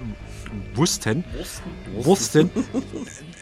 wussten, 0.76 1.26
wussten, 2.02 2.50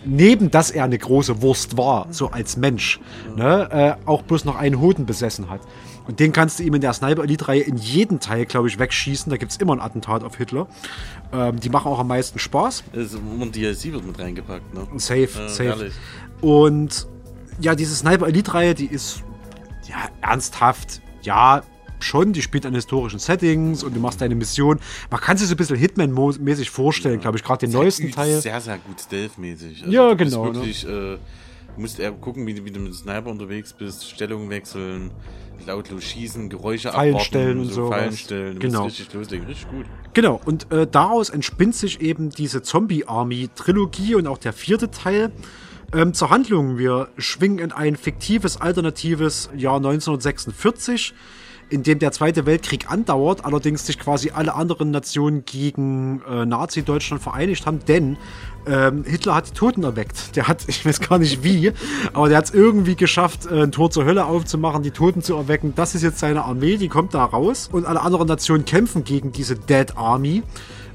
neben 0.05 0.49
dass 0.49 0.71
er 0.71 0.85
eine 0.85 0.97
große 0.97 1.41
Wurst 1.43 1.77
war, 1.77 2.07
so 2.09 2.31
als 2.31 2.57
Mensch, 2.57 2.99
ne, 3.35 3.97
äh, 4.01 4.07
auch 4.07 4.23
bloß 4.23 4.43
noch 4.45 4.55
einen 4.55 4.79
Hoden 4.79 5.05
besessen 5.05 5.49
hat. 5.51 5.61
Und 6.07 6.19
den 6.19 6.31
kannst 6.33 6.57
du 6.57 6.63
ihm 6.63 6.73
in 6.73 6.81
der 6.81 6.93
Sniper 6.93 7.23
Elite 7.23 7.47
Reihe 7.47 7.61
in 7.61 7.77
jedem 7.77 8.19
Teil, 8.19 8.45
glaube 8.47 8.67
ich, 8.67 8.79
wegschießen. 8.79 9.29
Da 9.29 9.37
gibt 9.37 9.51
es 9.51 9.57
immer 9.59 9.73
ein 9.73 9.79
Attentat 9.79 10.23
auf 10.23 10.35
Hitler. 10.35 10.65
Ähm, 11.31 11.59
die 11.59 11.69
machen 11.69 11.91
auch 11.91 11.99
am 11.99 12.07
meisten 12.07 12.39
Spaß. 12.39 12.83
Also, 12.95 13.19
und 13.19 13.55
DLC 13.55 13.93
wird 13.93 14.03
mit 14.05 14.17
reingepackt, 14.17 14.73
ne? 14.73 14.87
Safe, 14.97 15.29
Ja, 15.35 15.47
safe. 15.47 15.63
herrlich. 15.69 15.93
Und 16.41 17.07
ja, 17.59 17.75
diese 17.75 17.95
Sniper 17.95 18.27
Elite 18.27 18.51
Reihe, 18.55 18.73
die 18.73 18.87
ist 18.87 19.21
ja 19.87 20.09
ernsthaft, 20.27 21.01
ja, 21.21 21.61
schon, 22.03 22.33
die 22.33 22.41
spielt 22.41 22.65
an 22.65 22.73
historischen 22.73 23.19
Settings 23.19 23.83
und 23.83 23.95
du 23.95 23.99
machst 23.99 24.21
deine 24.21 24.35
Mission. 24.35 24.79
Man 25.09 25.19
kann 25.21 25.37
sich 25.37 25.47
so 25.47 25.53
ein 25.53 25.57
bisschen 25.57 25.77
Hitman-mäßig 25.77 26.69
vorstellen, 26.69 27.19
glaube 27.21 27.37
ich, 27.37 27.43
gerade 27.43 27.65
den 27.65 27.71
neuesten 27.73 28.11
Teil. 28.11 28.41
Sehr, 28.41 28.59
sehr 28.61 28.77
gut 28.77 28.99
Stealth-mäßig. 28.99 29.83
Ja, 29.87 30.09
du 30.09 30.15
bist 30.15 30.31
genau, 30.31 30.45
ne? 30.47 30.55
Wirklich, 30.55 30.83
äh, 30.85 30.87
du 30.89 31.17
musst 31.77 31.99
eher 31.99 32.11
gucken, 32.11 32.45
wie, 32.47 32.53
du- 32.53 32.65
wie 32.65 32.71
du 32.71 32.79
mit 32.79 32.89
dem 32.91 32.93
Sniper 32.93 33.27
unterwegs 33.29 33.73
bist, 33.73 34.09
Stellung 34.09 34.49
wechseln, 34.49 35.11
lautlos 35.65 36.03
schießen, 36.03 36.49
Geräusche 36.49 36.91
Fallen 36.91 37.09
abwarten, 37.13 37.25
stellen 37.25 37.59
und 37.59 37.71
so 37.71 37.87
Fallen 37.89 38.17
stellen. 38.17 38.59
Genau. 38.59 38.85
richtig 38.85 39.13
loslegen. 39.13 39.45
Richtig 39.47 39.69
gut. 39.69 39.85
Genau, 40.13 40.41
und 40.45 40.71
äh, 40.71 40.87
daraus 40.87 41.29
entspinnt 41.29 41.75
sich 41.75 42.01
eben 42.01 42.29
diese 42.31 42.61
Zombie-Army-Trilogie 42.63 44.15
und 44.15 44.27
auch 44.27 44.37
der 44.37 44.53
vierte 44.53 44.91
Teil. 44.91 45.31
Ähm, 45.93 46.13
zur 46.13 46.29
Handlung, 46.29 46.77
wir 46.77 47.09
schwingen 47.17 47.59
in 47.59 47.71
ein 47.73 47.95
fiktives, 47.97 48.55
alternatives 48.59 49.49
Jahr 49.55 49.75
1946, 49.77 51.13
in 51.71 51.83
dem 51.83 51.99
der 51.99 52.11
Zweite 52.11 52.45
Weltkrieg 52.45 52.91
andauert, 52.91 53.45
allerdings 53.45 53.85
sich 53.85 53.97
quasi 53.97 54.31
alle 54.31 54.55
anderen 54.55 54.91
Nationen 54.91 55.45
gegen 55.45 56.21
äh, 56.29 56.45
Nazi-Deutschland 56.45 57.23
vereinigt 57.23 57.65
haben, 57.65 57.79
denn 57.87 58.17
ähm, 58.67 59.03
Hitler 59.05 59.35
hat 59.35 59.49
die 59.49 59.53
Toten 59.53 59.83
erweckt. 59.83 60.35
Der 60.35 60.47
hat, 60.47 60.63
ich 60.67 60.85
weiß 60.85 60.99
gar 60.99 61.17
nicht 61.17 61.43
wie, 61.43 61.71
aber 62.13 62.29
der 62.29 62.37
hat 62.37 62.45
es 62.45 62.53
irgendwie 62.53 62.95
geschafft, 62.95 63.45
äh, 63.45 63.63
ein 63.63 63.71
Tor 63.71 63.89
zur 63.89 64.05
Hölle 64.05 64.25
aufzumachen, 64.25 64.83
die 64.83 64.91
Toten 64.91 65.21
zu 65.21 65.35
erwecken. 65.35 65.73
Das 65.75 65.95
ist 65.95 66.03
jetzt 66.03 66.19
seine 66.19 66.43
Armee, 66.43 66.77
die 66.77 66.89
kommt 66.89 67.13
da 67.13 67.23
raus 67.23 67.69
und 67.71 67.85
alle 67.85 68.01
anderen 68.01 68.27
Nationen 68.27 68.65
kämpfen 68.65 69.03
gegen 69.03 69.31
diese 69.31 69.55
Dead 69.55 69.95
Army. 69.95 70.43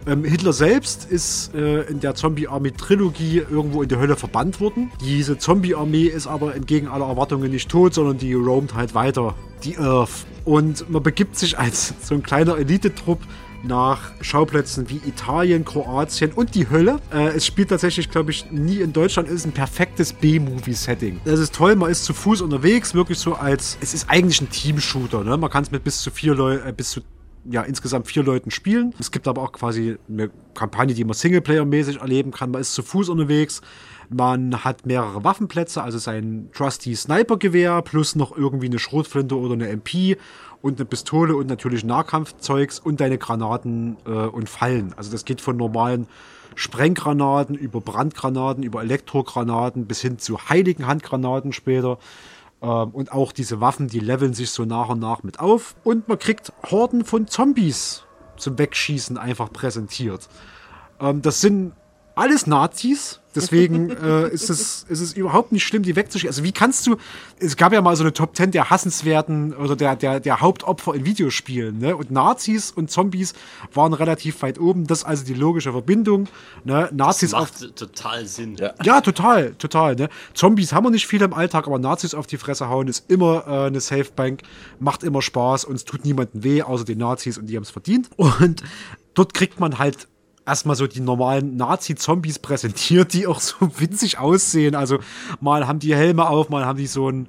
Ähm, 0.07 0.24
Hitler 0.24 0.53
selbst 0.53 1.11
ist 1.11 1.53
äh, 1.55 1.83
in 1.83 2.01
der 2.01 2.15
Zombie-Armee-Trilogie 2.15 3.39
irgendwo 3.51 3.83
in 3.83 3.89
die 3.89 3.97
Hölle 3.97 4.16
verbannt 4.16 4.61
worden. 4.61 4.93
Diese 5.01 5.37
Zombie-Armee 5.37 6.07
ist 6.07 6.27
aber 6.28 6.55
entgegen 6.55 6.87
aller 6.87 7.07
Erwartungen 7.07 7.51
nicht 7.51 7.69
tot, 7.69 7.95
sondern 7.95 8.19
die 8.19 8.35
roamt 8.35 8.74
halt 8.74 8.95
weiter, 8.95 9.35
die 9.65 9.78
Earth. 9.78 10.27
Und 10.45 10.89
man 10.91 11.03
begibt 11.03 11.37
sich 11.37 11.59
als 11.59 11.95
so 12.03 12.15
ein 12.15 12.23
kleiner 12.23 12.57
Elitetrupp 12.57 13.20
nach 13.65 14.12
Schauplätzen 14.20 14.89
wie 14.89 15.01
Italien, 15.09 15.65
Kroatien 15.65 16.31
und 16.33 16.55
die 16.55 16.70
Hölle. 16.70 17.01
Äh, 17.12 17.28
es 17.28 17.45
spielt 17.45 17.70
tatsächlich, 17.70 18.11
glaube 18.11 18.31
ich, 18.31 18.51
nie 18.53 18.78
in 18.78 18.93
Deutschland. 18.93 19.28
Es 19.28 19.35
ist 19.35 19.47
ein 19.47 19.53
perfektes 19.53 20.12
B-Movie-Setting. 20.12 21.20
Das 21.24 21.41
ist 21.41 21.55
toll, 21.55 21.74
man 21.74 21.91
ist 21.91 22.05
zu 22.05 22.15
Fuß 22.15 22.43
unterwegs, 22.43 22.95
wirklich 22.95 23.19
so 23.19 23.35
als. 23.35 23.77
Es 23.81 23.93
ist 23.93 24.09
eigentlich 24.09 24.41
ein 24.41 24.51
Team-Shooter. 24.51 25.24
Ne? 25.24 25.37
Man 25.37 25.51
kann 25.51 25.65
es 25.65 25.73
mit 25.73 25.83
bis 25.83 26.01
zu 26.01 26.12
vier 26.12 26.35
Leuten, 26.35 26.69
äh, 26.69 26.73
bis 26.73 26.91
zu 26.91 27.01
ja, 27.51 27.62
insgesamt 27.62 28.06
vier 28.06 28.23
Leuten 28.23 28.51
spielen. 28.51 28.94
Es 28.98 29.10
gibt 29.10 29.28
aber 29.28 29.43
auch 29.43 29.52
quasi 29.52 29.97
eine 30.09 30.31
Kampagne, 30.55 30.94
die 30.94 31.05
man 31.05 31.14
Singleplayer-mäßig 31.14 32.01
erleben 32.01 32.31
kann. 32.31 32.51
Man 32.51 32.60
ist 32.60 32.74
zu 32.74 32.82
Fuß 32.82 33.09
unterwegs. 33.09 33.60
Man 34.09 34.64
hat 34.64 34.86
mehrere 34.86 35.24
Waffenplätze, 35.24 35.82
also 35.82 35.98
sein 35.98 36.48
Trusty 36.52 36.94
Sniper-Gewehr 36.94 37.82
plus 37.82 38.14
noch 38.14 38.36
irgendwie 38.36 38.66
eine 38.66 38.78
Schrotflinte 38.78 39.36
oder 39.36 39.55
eine 39.55 39.68
MP 39.68 40.16
und 40.62 40.78
eine 40.78 40.86
Pistole 40.86 41.35
und 41.36 41.48
natürlich 41.48 41.85
Nahkampfzeugs 41.85 42.78
und 42.78 43.01
deine 43.01 43.18
Granaten 43.18 43.97
äh, 44.06 44.10
und 44.10 44.48
Fallen. 44.48 44.94
Also 44.97 45.10
das 45.10 45.24
geht 45.24 45.40
von 45.40 45.56
normalen 45.56 46.06
Sprenggranaten 46.55 47.55
über 47.55 47.81
Brandgranaten, 47.81 48.62
über 48.62 48.82
Elektrogranaten 48.82 49.86
bis 49.86 50.01
hin 50.01 50.18
zu 50.18 50.48
heiligen 50.48 50.86
Handgranaten 50.86 51.52
später. 51.52 51.98
Ähm, 52.62 52.91
und 52.91 53.12
auch 53.12 53.33
diese 53.33 53.61
Waffen, 53.61 53.89
die 53.89 54.01
leveln 54.01 54.35
sich 54.35 54.51
so 54.51 54.65
nach 54.65 54.89
und 54.89 54.99
nach 54.99 55.23
mit 55.23 55.41
auf. 55.41 55.74
Und 55.85 56.09
man 56.09 56.19
kriegt 56.19 56.53
Horden 56.70 57.05
von 57.05 57.27
Zombies 57.27 58.05
zum 58.37 58.59
Wegschießen 58.59 59.19
einfach 59.19 59.53
präsentiert. 59.53 60.28
Ähm, 61.01 61.23
das 61.23 61.41
sind 61.41 61.73
alles 62.16 62.47
Nazis. 62.47 63.20
Deswegen 63.34 63.90
äh, 64.02 64.30
ist, 64.30 64.48
es, 64.48 64.86
ist 64.88 65.01
es 65.01 65.12
überhaupt 65.12 65.52
nicht 65.52 65.64
schlimm, 65.64 65.82
die 65.82 65.94
wegzuschießen. 65.94 66.30
Also 66.30 66.43
wie 66.43 66.52
kannst 66.52 66.86
du, 66.86 66.97
es 67.38 67.59
gab 67.59 67.74
ja 67.74 67.82
mal 67.82 67.94
so 67.94 68.02
eine 68.02 68.14
Top 68.14 68.34
10 68.34 68.51
der 68.52 68.70
hassenswerten 68.70 69.52
oder 69.52 69.76
der, 69.76 69.94
der, 69.94 70.20
der 70.20 70.40
Hauptopfer 70.40 70.94
in 70.94 71.05
Videospielen. 71.05 71.78
Ne? 71.78 71.94
Und 71.94 72.10
Nazis 72.10 72.70
und 72.70 72.90
Zombies 72.90 73.34
waren 73.74 73.93
relativ 73.93 74.40
weit 74.40 74.59
oben. 74.59 74.86
Das 74.86 75.01
ist 75.01 75.05
also 75.05 75.24
die 75.26 75.34
logische 75.34 75.72
Verbindung. 75.72 76.28
Ne? 76.64 76.88
Nazis 76.94 77.34
auf 77.34 77.52
Macht 77.52 77.76
total 77.76 78.26
Sinn. 78.26 78.56
ja, 78.82 79.02
total, 79.02 79.52
total. 79.56 79.97
Ne? 79.97 80.09
Zombies 80.32 80.72
haben 80.72 80.86
wir 80.86 80.90
nicht 80.90 81.06
viel 81.06 81.20
im 81.20 81.34
Alltag, 81.34 81.66
aber 81.66 81.78
Nazis 81.78 82.14
auf 82.14 82.26
die 82.26 82.38
Fresse 82.38 82.70
hauen 82.70 82.88
ist 82.88 83.10
immer 83.10 83.44
äh, 83.47 83.66
eine 83.66 83.80
Safebank, 83.80 84.40
macht 84.80 85.02
immer 85.02 85.20
Spaß 85.20 85.66
und 85.66 85.74
es 85.74 85.84
tut 85.84 86.06
niemandem 86.06 86.43
weh, 86.43 86.62
außer 86.62 86.86
den 86.86 86.98
Nazis 86.98 87.36
und 87.36 87.48
die 87.48 87.56
haben 87.56 87.64
es 87.64 87.70
verdient. 87.70 88.09
Und 88.16 88.62
dort 89.12 89.34
kriegt 89.34 89.60
man 89.60 89.78
halt 89.78 90.09
erstmal 90.47 90.77
so 90.77 90.86
die 90.86 91.01
normalen 91.01 91.56
Nazi-Zombies 91.56 92.39
präsentiert, 92.39 93.12
die 93.12 93.27
auch 93.27 93.40
so 93.40 93.56
witzig 93.78 94.18
aussehen. 94.18 94.74
Also 94.74 94.98
mal 95.40 95.66
haben 95.66 95.81
die 95.81 95.94
Helme 95.94 96.28
auf, 96.28 96.48
mal 96.48 96.64
haben 96.64 96.78
die 96.78 96.86
so 96.86 97.10
ein 97.10 97.28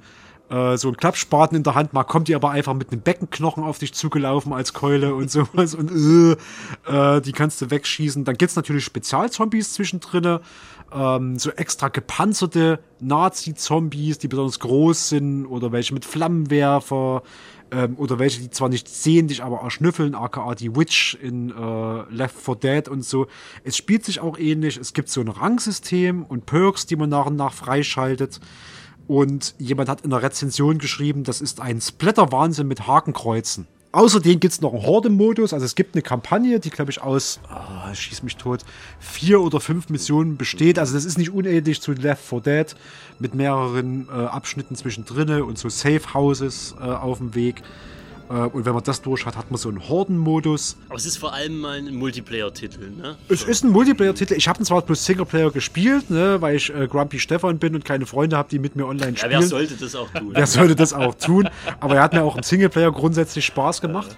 äh, 0.50 0.78
so 0.78 0.88
ein 0.88 0.96
Klappspaten 0.96 1.56
in 1.56 1.62
der 1.62 1.74
Hand, 1.74 1.92
mal 1.92 2.04
kommt 2.04 2.28
die 2.28 2.34
aber 2.34 2.50
einfach 2.50 2.72
mit 2.72 2.90
einem 2.90 3.02
Beckenknochen 3.02 3.62
auf 3.62 3.78
dich 3.78 3.92
zugelaufen 3.92 4.54
als 4.54 4.72
Keule 4.72 5.14
und 5.14 5.30
sowas 5.30 5.74
und 5.74 5.90
äh, 5.90 7.16
äh, 7.16 7.20
die 7.20 7.32
kannst 7.32 7.60
du 7.60 7.70
wegschießen. 7.70 8.24
Dann 8.24 8.36
gibt's 8.36 8.56
natürlich 8.56 8.84
Spezialzombies 8.84 9.74
zwischendrin, 9.74 10.38
ähm, 10.90 11.38
so 11.38 11.50
extra 11.50 11.88
gepanzerte 11.88 12.78
Nazi-Zombies, 13.00 14.18
die 14.18 14.28
besonders 14.28 14.58
groß 14.60 15.10
sind 15.10 15.46
oder 15.46 15.70
welche 15.72 15.92
mit 15.92 16.06
Flammenwerfer 16.06 17.22
ähm, 17.70 17.96
oder 17.96 18.18
welche, 18.18 18.40
die 18.40 18.50
zwar 18.50 18.68
nicht 18.68 18.88
sehen, 18.88 19.28
dich 19.28 19.42
aber 19.42 19.60
erschnüffeln, 19.60 20.14
aka 20.14 20.54
die 20.54 20.74
Witch 20.74 21.16
in 21.20 21.50
äh, 21.50 22.02
Left 22.10 22.36
4 22.36 22.54
Dead 22.56 22.88
und 22.88 23.04
so. 23.04 23.26
Es 23.64 23.76
spielt 23.76 24.04
sich 24.04 24.20
auch 24.20 24.38
ähnlich. 24.38 24.76
Es 24.76 24.92
gibt 24.92 25.08
so 25.08 25.20
ein 25.20 25.28
Rangsystem 25.28 26.24
und 26.24 26.46
Perks, 26.46 26.86
die 26.86 26.96
man 26.96 27.10
nach 27.10 27.26
und 27.26 27.36
nach 27.36 27.52
freischaltet. 27.52 28.40
Und 29.06 29.54
jemand 29.58 29.88
hat 29.88 30.02
in 30.02 30.10
der 30.10 30.22
Rezension 30.22 30.78
geschrieben, 30.78 31.24
das 31.24 31.40
ist 31.40 31.60
ein 31.60 31.80
Splatter-Wahnsinn 31.80 32.68
mit 32.68 32.86
Hakenkreuzen. 32.86 33.66
Außerdem 33.90 34.38
gibt 34.38 34.52
es 34.52 34.60
noch 34.60 34.74
einen 34.74 34.82
Horde-Modus. 34.82 35.54
Also 35.54 35.64
es 35.64 35.74
gibt 35.74 35.94
eine 35.94 36.02
Kampagne, 36.02 36.60
die, 36.60 36.70
glaube 36.70 36.90
ich, 36.90 37.00
aus, 37.00 37.40
ah, 37.48 37.94
schieß 37.94 38.22
mich 38.22 38.36
tot, 38.36 38.64
vier 38.98 39.40
oder 39.40 39.60
fünf 39.60 39.88
Missionen 39.88 40.36
besteht. 40.36 40.78
Also 40.78 40.94
das 40.94 41.06
ist 41.06 41.16
nicht 41.16 41.30
unähnlich 41.30 41.80
zu 41.80 41.92
Left 41.92 42.22
4 42.22 42.40
Dead 42.40 42.76
mit 43.18 43.34
mehreren 43.34 44.08
äh, 44.08 44.12
Abschnitten 44.12 44.76
zwischendrin 44.76 45.42
und 45.42 45.58
so 45.58 45.68
Safe 45.70 46.02
Houses 46.12 46.74
äh, 46.78 46.84
auf 46.84 47.18
dem 47.18 47.34
Weg. 47.34 47.62
Äh, 48.30 48.32
und 48.34 48.64
wenn 48.66 48.74
man 48.74 48.82
das 48.84 49.00
durch 49.02 49.24
hat, 49.26 49.36
hat 49.36 49.50
man 49.50 49.58
so 49.58 49.68
einen 49.68 49.88
Horden-Modus. 49.88 50.76
Aber 50.88 50.96
es 50.96 51.06
ist 51.06 51.16
vor 51.18 51.32
allem 51.32 51.58
mal 51.60 51.78
ein 51.78 51.94
Multiplayer-Titel, 51.94 52.90
ne? 52.90 53.16
Es 53.28 53.42
ist 53.42 53.64
ein 53.64 53.70
Multiplayer-Titel. 53.70 54.34
Ich 54.34 54.48
habe 54.48 54.60
ihn 54.60 54.64
zwar 54.64 54.82
bloß 54.82 55.04
Singleplayer 55.04 55.50
gespielt, 55.50 56.10
ne, 56.10 56.40
weil 56.40 56.56
ich 56.56 56.74
äh, 56.74 56.86
Grumpy 56.86 57.18
Stefan 57.18 57.58
bin 57.58 57.74
und 57.74 57.84
keine 57.84 58.06
Freunde 58.06 58.36
habe, 58.36 58.48
die 58.50 58.58
mit 58.58 58.76
mir 58.76 58.86
online 58.86 59.12
Ja, 59.12 59.16
spielen. 59.18 59.32
wer 59.32 59.42
sollte 59.42 59.76
das 59.76 59.94
auch 59.94 60.10
tun? 60.10 60.30
Wer 60.32 60.46
sollte 60.46 60.76
das 60.76 60.92
auch 60.92 61.14
tun? 61.14 61.48
Aber 61.80 61.96
er 61.96 62.02
hat 62.02 62.12
mir 62.12 62.22
auch 62.22 62.36
im 62.36 62.42
Singleplayer 62.42 62.92
grundsätzlich 62.92 63.44
Spaß 63.46 63.80
gemacht. 63.80 64.16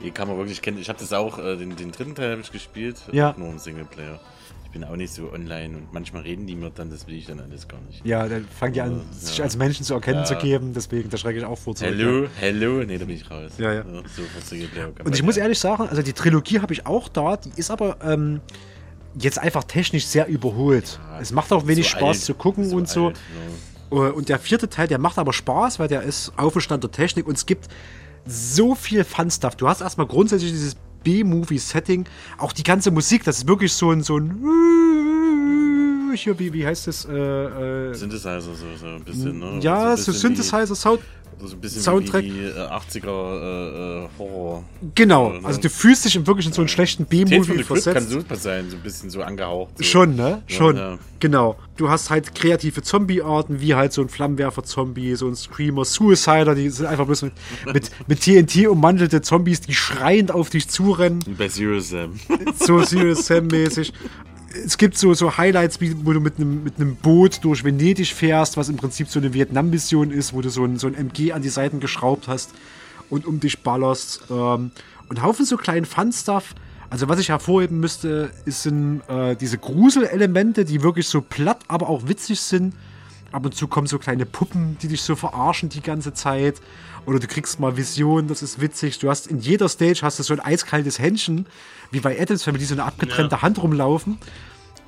Hier 0.00 0.10
kann 0.12 0.28
man 0.28 0.38
wirklich 0.38 0.62
kennen. 0.62 0.78
Ich 0.78 0.88
habe 0.88 0.98
das 0.98 1.12
auch, 1.12 1.38
äh, 1.38 1.56
den, 1.56 1.76
den 1.76 1.92
dritten 1.92 2.14
Teil 2.14 2.32
habe 2.32 2.40
ich 2.40 2.50
gespielt, 2.50 2.96
Ja. 3.12 3.30
auch 3.32 3.36
nur 3.36 3.48
im 3.50 3.58
Singleplayer. 3.58 4.18
Ich 4.74 4.80
bin 4.80 4.88
auch 4.88 4.96
nicht 4.96 5.12
so 5.12 5.30
online 5.30 5.76
und 5.76 5.92
manchmal 5.92 6.22
reden 6.22 6.46
die 6.46 6.56
mir 6.56 6.70
dann, 6.70 6.88
das 6.88 7.06
will 7.06 7.14
ich 7.16 7.26
dann 7.26 7.38
alles 7.40 7.68
gar 7.68 7.78
nicht. 7.82 8.00
Ja, 8.06 8.26
dann 8.26 8.46
fangen 8.58 8.72
die 8.72 8.80
an, 8.80 8.92
Ja. 8.92 9.18
sich 9.18 9.42
als 9.42 9.54
Menschen 9.58 9.84
zu 9.84 9.92
erkennen 9.92 10.20
Ja. 10.20 10.24
zu 10.24 10.36
geben. 10.36 10.72
Deswegen, 10.72 11.10
da 11.10 11.18
schrecke 11.18 11.40
ich 11.40 11.44
auch 11.44 11.58
vor. 11.58 11.74
Hello, 11.78 12.22
ja. 12.22 12.28
hello, 12.38 12.82
nee, 12.82 12.96
da 12.96 13.04
bin 13.04 13.16
ich 13.16 13.30
raus. 13.30 13.52
Ja, 13.58 13.70
ja. 13.74 13.84
so 13.84 14.22
für 14.22 14.40
Singleplayer 14.40 14.92
kann 14.92 15.04
Und 15.06 15.14
ich 15.14 15.22
muss 15.22 15.36
ehrlich 15.36 15.58
sagen, 15.58 15.86
also 15.90 16.00
die 16.00 16.14
Trilogie 16.14 16.60
habe 16.60 16.72
ich 16.72 16.86
auch 16.86 17.10
da, 17.10 17.36
die 17.36 17.52
ist 17.56 17.70
aber 17.70 17.98
ähm, 18.02 18.40
jetzt 19.18 19.38
einfach 19.38 19.64
technisch 19.64 20.06
sehr 20.06 20.26
überholt. 20.26 20.98
es 21.20 21.32
macht 21.32 21.52
auch 21.52 21.66
wenig 21.66 21.90
so 21.90 21.98
Spaß 21.98 22.16
alt, 22.16 22.20
zu 22.24 22.32
gucken 22.32 22.66
so 22.66 22.76
und 22.76 22.88
so. 22.88 23.08
alt, 23.08 23.20
Äh, 23.90 23.94
Und 23.96 24.30
der 24.30 24.38
vierte 24.38 24.70
Teil, 24.70 24.88
der 24.88 24.96
macht 24.98 25.18
aber 25.18 25.34
Spaß, 25.34 25.80
weil 25.80 25.88
der 25.88 26.00
ist 26.00 26.32
auf 26.38 26.54
dem 26.54 26.62
Stand 26.62 26.82
der 26.82 26.90
Technik 26.92 27.26
und 27.26 27.36
es 27.36 27.44
gibt 27.44 27.68
so 28.24 28.74
viel 28.74 29.04
Fun-Stuff. 29.04 29.54
Du 29.56 29.68
hast 29.68 29.82
erstmal 29.82 30.06
grundsätzlich 30.06 30.50
dieses 30.50 30.76
B-Movie-Setting, 31.02 32.06
auch 32.38 32.52
die 32.52 32.62
ganze 32.62 32.90
Musik, 32.90 33.24
das 33.24 33.38
ist 33.38 33.48
wirklich 33.48 33.72
so 33.72 33.90
ein, 33.90 34.02
so 34.02 34.18
ein 34.18 34.30
hier, 36.14 36.38
wie, 36.38 36.52
wie 36.52 36.66
heißt 36.66 36.86
das? 36.86 37.04
Äh, 37.06 37.12
äh, 37.12 37.94
Synthesizer, 37.94 38.40
so, 38.40 38.54
so 38.54 38.86
ein 38.86 39.02
bisschen, 39.02 39.38
ne? 39.38 39.58
Ja, 39.62 39.96
so, 39.96 40.12
so 40.12 40.18
Synthesizer-Sound. 40.18 41.00
So 41.44 41.56
ein 41.56 41.60
bisschen 41.60 41.82
Soundtrack. 41.82 42.22
wie 42.22 42.30
die 42.30 42.44
äh, 42.44 42.68
80er 42.68 43.06
äh, 43.06 44.04
äh, 44.04 44.08
Horror. 44.18 44.64
Genau, 44.94 45.30
äh, 45.30 45.40
ne? 45.40 45.44
also 45.46 45.60
du 45.60 45.68
fühlst 45.68 46.04
dich 46.04 46.26
wirklich 46.26 46.46
in 46.46 46.52
so 46.52 46.62
einen 46.62 46.68
schlechten 46.68 47.04
B-Movie 47.04 47.40
Crypt 47.40 47.68
kann 47.68 47.76
versetzt. 47.78 48.10
super 48.10 48.36
sein, 48.36 48.70
so 48.70 48.76
ein 48.76 48.82
bisschen 48.82 49.10
so 49.10 49.22
angehaucht. 49.22 49.78
So. 49.78 49.84
Schon, 49.84 50.14
ne? 50.14 50.42
Ja, 50.48 50.56
Schon. 50.56 50.76
ja. 50.76 50.98
Genau. 51.18 51.56
Du 51.76 51.88
hast 51.88 52.10
halt 52.10 52.34
kreative 52.34 52.82
Zombie-Arten, 52.82 53.60
wie 53.60 53.74
halt 53.74 53.92
so 53.92 54.02
ein 54.02 54.08
Flammenwerfer-Zombie, 54.08 55.14
so 55.16 55.26
ein 55.26 55.34
Screamer, 55.34 55.84
Suicider, 55.84 56.54
die 56.54 56.68
sind 56.68 56.86
einfach 56.86 57.06
bloß 57.06 57.22
mit, 57.22 57.32
mit, 57.72 57.90
mit 58.06 58.20
TNT 58.20 58.68
ummantelte 58.68 59.22
Zombies, 59.22 59.60
die 59.62 59.74
schreiend 59.74 60.30
auf 60.30 60.50
dich 60.50 60.68
zurennen. 60.68 61.20
Bei 61.38 61.48
Zero 61.48 61.80
Sam. 61.80 62.18
So 62.54 62.82
Serious 62.82 63.26
Sam-mäßig. 63.26 63.92
Es 64.64 64.76
gibt 64.76 64.98
so, 64.98 65.14
so 65.14 65.36
Highlights, 65.36 65.80
wie, 65.80 65.94
wo 66.04 66.12
du 66.12 66.20
mit 66.20 66.36
einem 66.36 66.64
mit 66.64 66.76
einem 66.76 66.96
Boot 66.96 67.44
durch 67.44 67.64
Venedig 67.64 68.12
fährst, 68.12 68.56
was 68.56 68.68
im 68.68 68.76
Prinzip 68.76 69.08
so 69.08 69.18
eine 69.18 69.32
Vietnam-Mission 69.32 70.10
ist, 70.10 70.32
wo 70.32 70.40
du 70.40 70.50
so 70.50 70.64
ein, 70.64 70.78
so 70.78 70.86
ein 70.86 70.94
MG 70.94 71.32
an 71.32 71.42
die 71.42 71.48
Seiten 71.48 71.80
geschraubt 71.80 72.28
hast 72.28 72.50
und 73.08 73.26
um 73.26 73.40
dich 73.40 73.62
ballerst. 73.62 74.24
Ähm, 74.30 74.70
und 75.08 75.22
Haufen 75.22 75.44
so 75.44 75.56
kleinen 75.56 75.84
Fun-Stuff. 75.84 76.54
Also 76.90 77.08
was 77.08 77.18
ich 77.18 77.30
hervorheben 77.30 77.80
müsste, 77.80 78.30
sind 78.44 79.00
äh, 79.08 79.34
diese 79.36 79.58
Gruselelemente, 79.58 80.64
die 80.64 80.82
wirklich 80.82 81.08
so 81.08 81.22
platt, 81.22 81.60
aber 81.68 81.88
auch 81.88 82.06
witzig 82.06 82.40
sind. 82.40 82.74
Ab 83.30 83.46
und 83.46 83.54
zu 83.54 83.66
kommen 83.66 83.86
so 83.86 83.98
kleine 83.98 84.26
Puppen, 84.26 84.76
die 84.82 84.88
dich 84.88 85.00
so 85.00 85.16
verarschen 85.16 85.70
die 85.70 85.80
ganze 85.80 86.12
Zeit. 86.12 86.60
Oder 87.06 87.18
du 87.18 87.26
kriegst 87.26 87.58
mal 87.58 87.76
Visionen, 87.76 88.28
das 88.28 88.42
ist 88.42 88.60
witzig. 88.60 88.98
Du 88.98 89.08
hast 89.08 89.26
in 89.26 89.40
jeder 89.40 89.68
Stage 89.68 90.00
hast 90.02 90.18
du 90.18 90.22
so 90.22 90.34
ein 90.34 90.40
eiskaltes 90.40 90.98
Händchen, 90.98 91.46
wie 91.92 92.00
bei 92.00 92.20
Adams 92.20 92.42
Family, 92.42 92.60
die 92.60 92.66
so 92.66 92.74
eine 92.74 92.84
abgetrennte 92.84 93.36
Ja. 93.36 93.42
Hand 93.42 93.62
rumlaufen, 93.62 94.18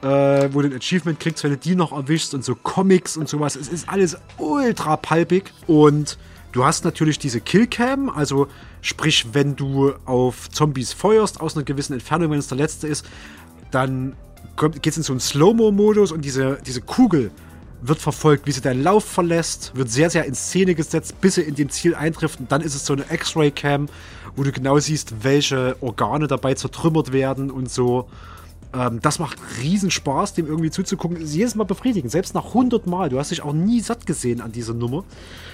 äh, 0.02 0.48
wo 0.52 0.62
du 0.62 0.68
ein 0.68 0.76
Achievement 0.76 1.20
kriegst, 1.20 1.44
wenn 1.44 1.52
du 1.52 1.56
die 1.56 1.76
noch 1.76 1.92
erwischst 1.92 2.34
und 2.34 2.44
so 2.44 2.54
Comics 2.56 3.16
und 3.16 3.28
sowas. 3.28 3.54
Es 3.56 3.68
ist 3.68 3.88
alles 3.88 4.16
ultra 4.38 4.96
palpig 4.96 5.52
und 5.66 6.18
du 6.52 6.64
hast 6.64 6.84
natürlich 6.84 7.18
diese 7.18 7.40
Killcam, 7.40 8.08
also 8.10 8.48
sprich, 8.80 9.28
wenn 9.32 9.54
du 9.54 9.92
auf 10.04 10.50
Zombies 10.50 10.92
feuerst 10.92 11.40
aus 11.40 11.56
einer 11.56 11.64
gewissen 11.64 11.92
Entfernung, 11.92 12.30
wenn 12.30 12.38
es 12.38 12.48
der 12.48 12.58
letzte 12.58 12.88
ist, 12.88 13.06
dann 13.70 14.16
geht 14.56 14.86
es 14.86 14.96
in 14.96 15.02
so 15.02 15.12
einen 15.12 15.20
Slow-Mo-Modus 15.20 16.12
und 16.12 16.24
diese, 16.24 16.58
diese 16.66 16.80
Kugel 16.80 17.30
wird 17.82 17.98
verfolgt, 17.98 18.46
wie 18.46 18.52
sie 18.52 18.60
deinen 18.60 18.82
Lauf 18.82 19.04
verlässt, 19.04 19.72
wird 19.74 19.90
sehr, 19.90 20.08
sehr 20.08 20.24
in 20.24 20.34
Szene 20.34 20.74
gesetzt, 20.74 21.20
bis 21.20 21.34
sie 21.34 21.42
in 21.42 21.54
dem 21.54 21.68
Ziel 21.68 21.94
eintrifft. 21.94 22.40
Und 22.40 22.50
dann 22.50 22.62
ist 22.62 22.74
es 22.74 22.86
so 22.86 22.94
eine 22.94 23.04
X-Ray-Cam, 23.10 23.88
wo 24.36 24.42
du 24.42 24.52
genau 24.52 24.78
siehst, 24.78 25.22
welche 25.24 25.76
Organe 25.80 26.26
dabei 26.26 26.54
zertrümmert 26.54 27.12
werden 27.12 27.50
und 27.50 27.70
so. 27.70 28.08
Ähm, 28.74 29.00
das 29.00 29.18
macht 29.20 29.38
riesen 29.62 29.90
Spaß, 29.92 30.34
dem 30.34 30.46
irgendwie 30.46 30.70
zuzugucken. 30.70 31.16
Ist 31.18 31.34
jedes 31.34 31.54
Mal 31.54 31.64
befriedigend, 31.64 32.10
selbst 32.10 32.34
nach 32.34 32.46
100 32.46 32.86
Mal. 32.88 33.08
Du 33.08 33.18
hast 33.18 33.30
dich 33.30 33.42
auch 33.42 33.52
nie 33.52 33.80
satt 33.80 34.04
gesehen 34.06 34.40
an 34.40 34.50
dieser 34.50 34.74
Nummer. 34.74 35.04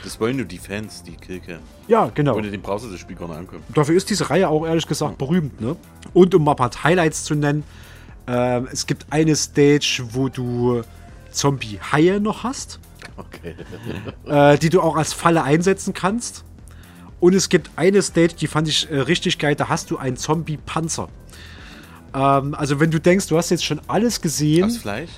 Das 0.04 0.18
wollen 0.20 0.36
nur 0.38 0.46
die 0.46 0.58
Fans, 0.58 1.02
die 1.02 1.12
Killcam. 1.16 1.58
Ja, 1.88 2.10
genau. 2.14 2.36
Ohne 2.36 2.50
den 2.50 2.62
brauchst 2.62 2.86
du 2.86 2.90
das 2.90 3.00
Spiel 3.00 3.16
gar 3.16 3.28
nicht 3.28 3.36
ankommen. 3.36 3.62
Dafür 3.74 3.94
ist 3.94 4.08
diese 4.08 4.30
Reihe 4.30 4.48
auch 4.48 4.66
ehrlich 4.66 4.86
gesagt 4.86 5.18
berühmt. 5.18 5.60
Ne? 5.60 5.76
Und 6.14 6.34
um 6.34 6.44
mal 6.44 6.52
ein 6.52 6.56
paar 6.56 6.70
Highlights 6.82 7.24
zu 7.24 7.34
nennen, 7.34 7.64
ähm, 8.26 8.68
es 8.72 8.86
gibt 8.86 9.06
eine 9.10 9.36
Stage, 9.36 10.02
wo 10.12 10.28
du 10.30 10.82
Zombie-Haie 11.30 12.20
noch 12.20 12.42
hast, 12.44 12.80
Okay. 13.16 13.54
äh, 14.26 14.58
die 14.58 14.70
du 14.70 14.80
auch 14.80 14.96
als 14.96 15.12
Falle 15.12 15.42
einsetzen 15.42 15.92
kannst. 15.94 16.44
Und 17.20 17.34
es 17.34 17.48
gibt 17.48 17.70
eine 17.76 18.02
Stage, 18.02 18.34
die 18.40 18.46
fand 18.46 18.66
ich 18.66 18.90
äh, 18.90 18.98
richtig 18.98 19.38
geil, 19.38 19.54
da 19.54 19.68
hast 19.68 19.90
du 19.90 19.98
einen 19.98 20.16
Zombie-Panzer. 20.16 21.08
Ähm, 22.14 22.54
also 22.54 22.80
wenn 22.80 22.90
du 22.90 22.98
denkst, 22.98 23.28
du 23.28 23.36
hast 23.36 23.50
jetzt 23.50 23.64
schon 23.64 23.80
alles 23.86 24.20
gesehen. 24.20 24.64
Aus 24.64 24.78
Fleisch? 24.78 25.10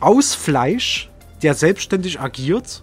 Aus 0.00 0.34
Fleisch, 0.34 1.10
der 1.42 1.54
selbstständig 1.54 2.20
agiert 2.20 2.82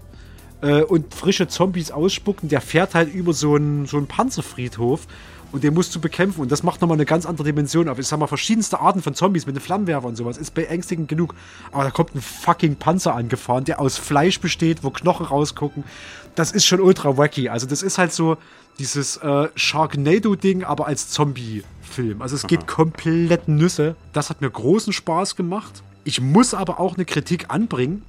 äh, 0.62 0.82
und 0.82 1.14
frische 1.14 1.48
Zombies 1.48 1.92
ausspucken, 1.92 2.50
der 2.50 2.62
fährt 2.62 2.96
halt 2.96 3.14
über 3.14 3.34
so 3.34 3.56
einen, 3.56 3.86
so 3.86 3.98
einen 3.98 4.08
Panzerfriedhof 4.08 5.08
und 5.52 5.64
den 5.64 5.74
musst 5.74 5.96
du 5.96 6.02
bekämpfen. 6.02 6.42
Und 6.42 6.52
das 6.52 6.64
macht 6.64 6.82
nochmal 6.82 6.98
eine 6.98 7.06
ganz 7.06 7.26
andere 7.26 7.46
Dimension 7.46 7.88
auf. 7.88 7.98
Ich 7.98 8.08
sag 8.08 8.20
mal, 8.20 8.28
verschiedenste 8.28 8.82
Arten 8.82 9.02
von 9.02 9.16
Zombies 9.16 9.46
mit 9.46 9.56
einem 9.56 9.64
Flammenwerfer 9.64 10.08
und 10.08 10.18
sowas 10.18 10.38
ist 10.38 10.54
beängstigend 10.54 11.08
genug. 11.08 11.34
Aber 11.72 11.86
da 11.86 11.92
kommt 11.92 12.14
ein 12.14 12.22
fucking 12.22 12.76
Panzer 12.76 13.16
angefahren, 13.16 13.64
der 13.64 13.80
aus 13.80 13.98
Fleisch 13.98 14.42
besteht, 14.42 14.84
wo 14.84 14.90
Knochen 14.90 15.26
rausgucken. 15.26 15.86
Das 16.36 16.52
ist 16.52 16.66
schon 16.66 16.82
ultra 16.82 17.18
wacky. 17.18 17.48
Also, 17.48 17.68
das 17.68 17.84
ist 17.84 17.98
halt 17.98 18.12
so 18.12 18.36
dieses 18.80 19.18
äh, 19.18 19.48
Sharknado-Ding, 19.56 20.64
aber 20.64 20.88
als 20.88 21.10
Zombie-Film. 21.10 22.22
Also, 22.22 22.36
es 22.36 22.48
geht 22.48 22.68
komplett 22.68 23.48
Nüsse. 23.48 23.96
Das 24.14 24.30
hat 24.30 24.42
mir 24.42 24.50
großen 24.50 24.94
Spaß 24.94 25.36
gemacht. 25.36 25.84
Ich 26.04 26.22
muss 26.22 26.54
aber 26.54 26.80
auch 26.80 26.96
eine 26.96 27.06
Kritik 27.06 27.46
anbringen. 27.50 28.04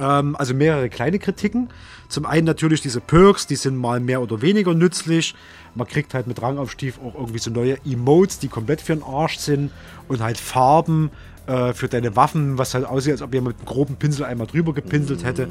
Ähm, 0.00 0.36
also 0.36 0.54
mehrere 0.54 0.88
kleine 0.88 1.18
Kritiken. 1.18 1.68
Zum 2.08 2.26
einen 2.26 2.46
natürlich 2.46 2.80
diese 2.80 3.00
Perks, 3.00 3.46
die 3.46 3.56
sind 3.56 3.76
mal 3.76 4.00
mehr 4.00 4.20
oder 4.22 4.42
weniger 4.42 4.74
nützlich. 4.74 5.34
Man 5.74 5.86
kriegt 5.86 6.14
halt 6.14 6.26
mit 6.26 6.40
Rangaufstieg 6.40 6.94
auch 7.04 7.14
irgendwie 7.14 7.38
so 7.38 7.50
neue 7.50 7.78
Emotes, 7.84 8.38
die 8.38 8.48
komplett 8.48 8.80
für 8.80 8.94
den 8.94 9.02
Arsch 9.02 9.38
sind. 9.38 9.70
Und 10.08 10.20
halt 10.20 10.38
Farben 10.38 11.10
äh, 11.46 11.72
für 11.72 11.88
deine 11.88 12.16
Waffen, 12.16 12.58
was 12.58 12.74
halt 12.74 12.84
aussieht, 12.84 13.12
als 13.12 13.22
ob 13.22 13.34
jemand 13.34 13.58
mit 13.58 13.66
einem 13.66 13.74
groben 13.74 13.96
Pinsel 13.96 14.24
einmal 14.24 14.46
drüber 14.46 14.72
gepinselt 14.72 15.24
hätte. 15.24 15.48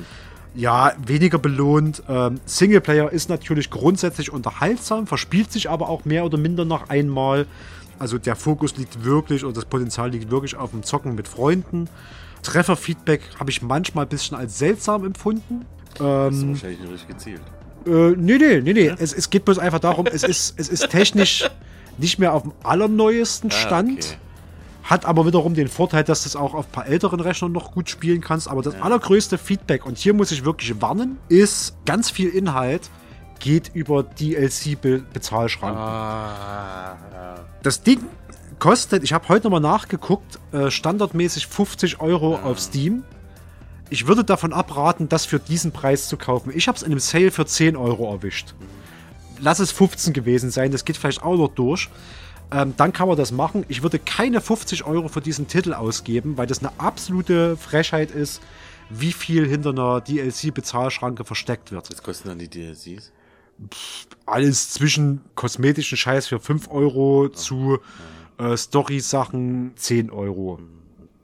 Ja, 0.55 0.93
weniger 1.05 1.39
belohnt. 1.39 2.03
Ähm, 2.07 2.39
Singleplayer 2.45 3.11
ist 3.11 3.27
natürlich 3.29 3.69
grundsätzlich 3.71 4.31
unterhaltsam, 4.31 5.07
verspielt 5.07 5.51
sich 5.51 5.69
aber 5.69 5.89
auch 5.89 6.05
mehr 6.05 6.25
oder 6.25 6.37
minder 6.37 6.63
noch 6.65 6.89
einmal. 6.89 7.47
Also 7.99 8.17
der 8.17 8.35
Fokus 8.35 8.75
liegt 8.77 9.03
wirklich 9.03 9.43
oder 9.45 9.53
das 9.53 9.65
Potenzial 9.65 10.11
liegt 10.11 10.29
wirklich 10.29 10.55
auf 10.55 10.71
dem 10.71 10.83
Zocken 10.83 11.15
mit 11.15 11.27
Freunden. 11.27 11.89
Trefferfeedback 12.43 13.21
habe 13.39 13.49
ich 13.49 13.61
manchmal 13.61 14.05
ein 14.05 14.09
bisschen 14.09 14.37
als 14.37 14.57
seltsam 14.59 15.05
empfunden. 15.05 15.65
Das 15.97 16.35
ist 16.35 16.41
Ähm, 16.43 16.49
wahrscheinlich 16.49 16.79
nicht 16.79 16.91
richtig 16.91 17.07
gezielt. 17.07 17.41
äh, 17.85 18.11
nee, 18.17 18.37
nee, 18.37 18.61
nee, 18.61 18.73
nee. 18.73 18.93
Es, 18.99 19.13
es 19.13 19.29
geht 19.29 19.45
bloß 19.45 19.57
einfach 19.59 19.79
darum, 19.79 20.05
es 20.07 20.23
ist, 20.23 20.53
es 20.57 20.69
ist 20.69 20.89
technisch 20.89 21.49
nicht 21.97 22.19
mehr 22.19 22.33
auf 22.33 22.43
dem 22.43 22.51
allerneuesten 22.63 23.49
Ah, 23.51 23.53
Stand. 23.55 23.91
okay. 24.03 24.17
Hat 24.83 25.05
aber 25.05 25.25
wiederum 25.25 25.53
den 25.53 25.69
Vorteil, 25.69 26.03
dass 26.03 26.23
du 26.23 26.27
es 26.27 26.35
auch 26.35 26.53
auf 26.53 26.65
ein 26.67 26.71
paar 26.71 26.87
älteren 26.87 27.19
Rechnern 27.19 27.51
noch 27.51 27.71
gut 27.71 27.89
spielen 27.89 28.21
kannst. 28.21 28.49
Aber 28.49 28.61
das 28.61 28.75
allergrößte 28.75 29.37
Feedback, 29.37 29.85
und 29.85 29.97
hier 29.97 30.13
muss 30.13 30.31
ich 30.31 30.43
wirklich 30.43 30.81
warnen, 30.81 31.17
ist 31.29 31.75
ganz 31.85 32.09
viel 32.09 32.29
Inhalt 32.29 32.89
geht 33.43 33.71
über 33.73 34.03
DLC-Bezahlschranken. 34.03 35.77
Ah, 35.77 36.95
Das 37.61 37.83
Ding 37.83 37.99
kostet, 38.59 39.03
ich 39.03 39.11
habe 39.11 39.27
heute 39.27 39.47
nochmal 39.47 39.59
nachgeguckt, 39.59 40.39
äh, 40.53 40.71
standardmäßig 40.71 41.47
50 41.47 41.99
Euro 41.99 42.37
auf 42.37 42.59
Steam. 42.59 43.03
Ich 43.89 44.07
würde 44.07 44.23
davon 44.23 44.53
abraten, 44.53 45.09
das 45.09 45.25
für 45.25 45.39
diesen 45.39 45.73
Preis 45.73 46.07
zu 46.07 46.15
kaufen. 46.15 46.51
Ich 46.55 46.69
habe 46.69 46.77
es 46.77 46.83
in 46.83 46.91
einem 46.91 46.99
Sale 46.99 47.31
für 47.31 47.45
10 47.45 47.75
Euro 47.75 48.09
erwischt. 48.11 48.55
Lass 49.39 49.59
es 49.59 49.71
15 49.73 50.13
gewesen 50.13 50.49
sein, 50.49 50.71
das 50.71 50.85
geht 50.85 50.95
vielleicht 50.95 51.21
auch 51.21 51.35
noch 51.35 51.49
durch. 51.49 51.89
Ähm, 52.51 52.73
dann 52.77 52.93
kann 52.93 53.07
man 53.07 53.17
das 53.17 53.31
machen. 53.31 53.65
Ich 53.67 53.83
würde 53.83 53.99
keine 53.99 54.41
50 54.41 54.85
Euro 54.85 55.07
für 55.07 55.21
diesen 55.21 55.47
Titel 55.47 55.73
ausgeben, 55.73 56.37
weil 56.37 56.47
das 56.47 56.59
eine 56.59 56.71
absolute 56.79 57.57
Frechheit 57.57 58.11
ist, 58.11 58.41
wie 58.89 59.11
viel 59.11 59.47
hinter 59.47 59.69
einer 59.69 60.01
DLC-Bezahlschranke 60.01 61.25
versteckt 61.25 61.71
wird. 61.71 61.89
Was 61.89 62.03
kosten 62.03 62.29
dann 62.29 62.39
die 62.39 62.49
DLCs? 62.49 63.11
alles 64.25 64.69
zwischen 64.69 65.21
kosmetischen 65.35 65.97
Scheiß 65.97 66.27
für 66.27 66.39
5 66.39 66.69
Euro 66.69 67.29
zu 67.29 67.79
äh, 68.37 68.57
Story-Sachen 68.57 69.73
10 69.75 70.09
Euro. 70.09 70.59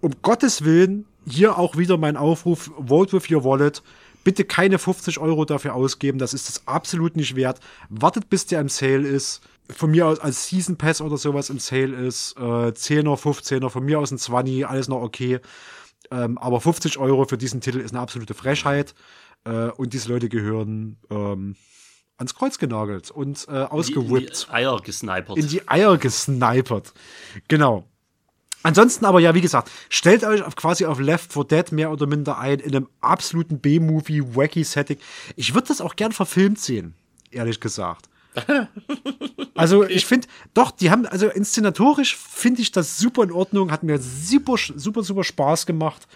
Um 0.02 0.14
Gottes 0.22 0.64
Willen, 0.64 1.06
hier 1.28 1.58
auch 1.58 1.78
wieder 1.78 1.98
mein 1.98 2.18
Aufruf, 2.18 2.72
vote 2.78 3.14
with 3.14 3.30
your 3.30 3.44
wallet. 3.44 3.84
Bitte 4.24 4.44
keine 4.44 4.80
50 4.80 5.20
Euro 5.20 5.46
dafür 5.46 5.76
ausgeben, 5.76 6.20
das 6.20 6.34
ist 6.34 6.50
es 6.50 6.68
absolut 6.68 7.16
nicht 7.16 7.36
wert. 7.36 7.60
Wartet, 7.90 8.30
bis 8.30 8.46
der 8.46 8.62
im 8.62 8.70
Sale 8.70 9.08
ist. 9.08 9.42
Von 9.72 9.92
mir 9.92 10.08
aus 10.08 10.20
als 10.20 10.48
Season 10.48 10.78
Pass 10.78 11.02
oder 11.02 11.18
sowas 11.18 11.50
im 11.50 11.60
Sale 11.60 11.96
ist. 11.96 12.36
Äh, 12.38 12.72
10er, 12.72 13.20
15er, 13.20 13.70
von 13.70 13.84
mir 13.84 14.00
aus 14.00 14.12
ein 14.12 14.18
20, 14.18 14.68
alles 14.68 14.88
noch 14.88 15.02
okay. 15.02 15.40
Ähm, 16.12 16.38
aber 16.38 16.60
50 16.60 16.98
Euro 16.98 17.26
für 17.26 17.38
diesen 17.38 17.62
Titel 17.62 17.80
ist 17.80 17.92
eine 17.92 18.02
absolute 18.02 18.34
Frechheit. 18.34 18.96
Äh, 19.46 19.70
und 19.72 19.94
diese 19.94 20.10
Leute 20.10 20.30
gehören 20.30 20.98
ähm, 21.10 21.56
ans 22.18 22.36
Kreuz 22.36 22.58
genagelt 22.58 23.12
und 23.12 23.48
äh, 23.48 23.52
ausgewippt. 23.52 24.30
In 24.30 24.48
die 24.48 24.54
Eier 24.54 24.80
gesnipert. 24.82 25.38
In 25.38 25.48
die 25.48 25.68
Eier 25.68 25.98
gesnipert. 25.98 26.94
Genau. 27.48 27.86
Ansonsten 28.62 29.06
aber 29.06 29.22
ja, 29.22 29.34
wie 29.36 29.42
gesagt, 29.42 29.72
stellt 29.88 30.26
euch 30.26 30.44
auf, 30.44 30.56
quasi 30.58 30.86
auf 30.86 31.00
Left 31.00 31.32
4 31.32 31.44
Dead 31.46 31.72
mehr 31.72 31.92
oder 31.92 32.08
minder 32.08 32.38
ein 32.38 32.60
in 32.60 32.76
einem 32.76 32.90
absoluten 33.00 33.60
B-Movie, 33.60 34.36
wacky 34.36 34.66
Setting. 34.66 34.98
Ich 35.38 35.54
würde 35.54 35.70
das 35.70 35.80
auch 35.80 35.96
gern 35.96 36.12
verfilmt 36.12 36.60
sehen, 36.60 36.94
ehrlich 37.32 37.62
gesagt. 37.62 38.10
Also 39.56 39.84
ich 39.84 40.06
finde, 40.06 40.28
doch, 40.54 40.72
die 40.72 40.90
haben, 40.90 41.06
also 41.06 41.28
inszenatorisch 41.28 42.16
finde 42.16 42.62
ich 42.62 42.72
das 42.72 42.98
super 42.98 43.24
in 43.24 43.32
Ordnung, 43.32 43.72
hat 43.72 43.84
mir 43.84 44.00
super, 44.00 44.56
super, 44.76 45.04
super 45.04 45.24
Spaß 45.26 45.66
gemacht. 45.66 46.08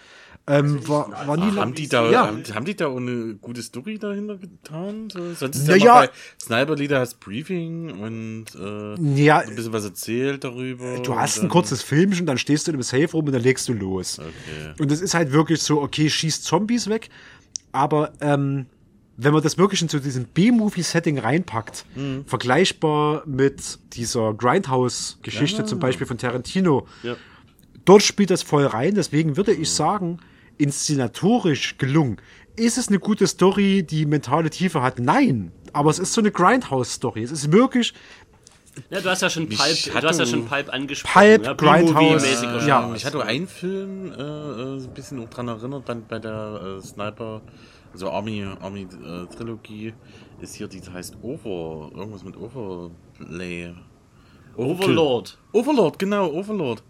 Ähm, 0.46 0.86
war, 0.86 1.10
war 1.26 1.36
nie 1.38 1.52
Ach, 1.52 1.56
haben, 1.56 1.74
die 1.74 1.88
da, 1.88 2.10
ja. 2.10 2.26
haben, 2.26 2.64
die 2.66 2.76
da 2.76 2.88
auch 2.88 2.98
eine 2.98 3.34
gute 3.36 3.62
Story 3.62 3.98
dahinter 3.98 4.36
getan? 4.36 5.08
So, 5.10 5.32
sonst 5.32 5.56
ist 5.56 5.82
ja, 5.82 6.00
bei 6.00 6.10
Sniper 6.42 6.76
Leader 6.76 7.00
hast 7.00 7.18
Briefing 7.20 7.90
und 7.98 8.46
äh, 8.54 9.22
Ja. 9.22 9.38
ein 9.38 9.54
bisschen 9.56 9.72
was 9.72 9.84
erzählt 9.84 10.44
darüber. 10.44 10.98
Du 11.02 11.16
hast 11.16 11.38
ein 11.42 11.48
kurzes 11.48 11.82
Filmchen, 11.82 12.26
dann 12.26 12.36
stehst 12.36 12.66
du 12.66 12.72
in 12.72 12.76
einem 12.76 12.82
Safe 12.82 13.10
rum 13.12 13.24
und 13.26 13.32
dann 13.32 13.42
legst 13.42 13.68
du 13.68 13.72
los. 13.72 14.18
Okay. 14.18 14.74
Und 14.78 14.92
es 14.92 15.00
ist 15.00 15.14
halt 15.14 15.32
wirklich 15.32 15.62
so, 15.62 15.80
okay, 15.80 16.10
schießt 16.10 16.44
Zombies 16.44 16.88
weg, 16.90 17.08
aber 17.72 18.12
ähm, 18.20 18.66
wenn 19.16 19.32
man 19.32 19.42
das 19.42 19.58
wirklich 19.58 19.80
in 19.82 19.88
so 19.88 19.98
diesem 19.98 20.24
B-Movie-Setting 20.24 21.18
reinpackt, 21.18 21.84
Mhm. 21.94 22.24
vergleichbar 22.26 23.22
mit 23.26 23.78
dieser 23.92 24.34
Grindhouse-Geschichte 24.34 25.62
Ja. 25.62 25.66
zum 25.66 25.78
Beispiel 25.78 26.06
von 26.06 26.18
Tarantino, 26.18 26.86
Ja. 27.02 27.14
dort 27.84 28.02
spielt 28.02 28.30
das 28.30 28.42
voll 28.42 28.66
rein. 28.66 28.94
Deswegen 28.94 29.36
würde 29.36 29.52
ich 29.52 29.70
sagen, 29.70 30.18
inszenatorisch 30.58 31.78
gelungen. 31.78 32.16
Ist 32.56 32.78
es 32.78 32.88
eine 32.88 32.98
gute 32.98 33.26
Story, 33.26 33.82
die 33.82 34.06
mentale 34.06 34.50
Tiefe 34.50 34.82
hat? 34.82 34.98
Nein. 34.98 35.50
Aber 35.72 35.90
es 35.90 35.98
ist 35.98 36.12
so 36.12 36.20
eine 36.20 36.30
Grindhouse-Story. 36.30 37.22
Es 37.22 37.32
ist 37.32 37.50
wirklich 37.52 37.94
Ja, 38.90 39.00
du 39.00 39.08
hast 39.08 39.22
ja 39.22 39.30
schon 39.30 39.46
Mich 39.46 39.56
Pulp, 39.56 40.02
du 40.02 40.08
hast 40.08 40.18
ja 40.18 40.24
du- 40.24 40.30
schon 40.30 40.46
Pulp 40.46 40.68
angesprochen. 40.72 41.12
Pulp, 41.14 41.44
ja, 41.46 41.52
Grindhouse, 41.54 41.94
B-Movie-mäßiger 42.22 42.66
ja. 42.66 42.82
Scheiß. 42.82 42.92
Mich 42.92 43.04
hat 43.06 43.14
nur 43.14 43.24
ein 43.24 43.46
Film 43.46 44.10
äh, 44.12 44.14
äh, 44.20 44.76
ein 44.82 44.94
bisschen 44.94 45.30
dran 45.30 45.46
erinnert, 45.46 45.84
bei, 45.84 45.94
bei 45.94 46.18
der 46.18 46.78
äh, 46.78 46.82
Sniper, 46.84 47.40
also 47.94 48.10
Army, 48.10 48.44
Army 48.60 48.82
äh, 48.82 49.26
Trilogie, 49.34 49.94
ist 50.40 50.56
hier, 50.56 50.68
die 50.68 50.80
heißt 50.80 51.16
Over, 51.22 51.90
irgendwas 51.94 52.22
mit 52.24 52.36
Overlay. 52.36 53.72
Overlord. 54.56 55.38
Overlord, 55.52 55.98
genau, 55.98 56.30
Overlord. 56.30 56.82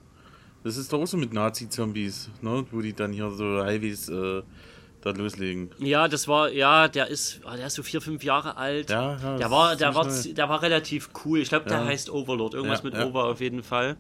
Das 0.64 0.76
ist 0.76 0.92
doch 0.92 1.00
auch 1.00 1.06
so 1.06 1.16
mit 1.16 1.32
Nazi-Zombies, 1.32 2.30
ne? 2.40 2.64
Wo 2.70 2.80
die 2.80 2.94
dann 2.94 3.12
hier 3.12 3.30
so 3.30 3.62
Highways 3.62 4.08
äh, 4.08 4.42
da 5.02 5.10
loslegen. 5.10 5.70
Ja, 5.78 6.08
das 6.08 6.26
war, 6.26 6.50
ja, 6.50 6.88
der 6.88 7.08
ist, 7.08 7.40
ah, 7.44 7.56
der 7.56 7.66
ist 7.66 7.74
so 7.74 7.82
vier, 7.82 8.00
fünf 8.00 8.24
Jahre 8.24 8.56
alt. 8.56 8.88
Ja, 8.88 9.16
ja, 9.22 9.36
der 9.36 9.50
war, 9.50 9.76
der 9.76 9.94
war, 9.94 10.10
schnell. 10.10 10.32
der 10.34 10.48
war 10.48 10.62
relativ 10.62 11.10
cool. 11.24 11.40
Ich 11.40 11.50
glaube, 11.50 11.66
der 11.68 11.80
Ja. 11.80 11.84
heißt 11.84 12.08
Overlord. 12.10 12.54
Irgendwas 12.54 12.82
Ja, 12.82 12.90
mit. 12.90 12.98
Over 12.98 13.24
auf 13.24 13.40
jeden 13.40 13.62
Fall. 13.62 13.96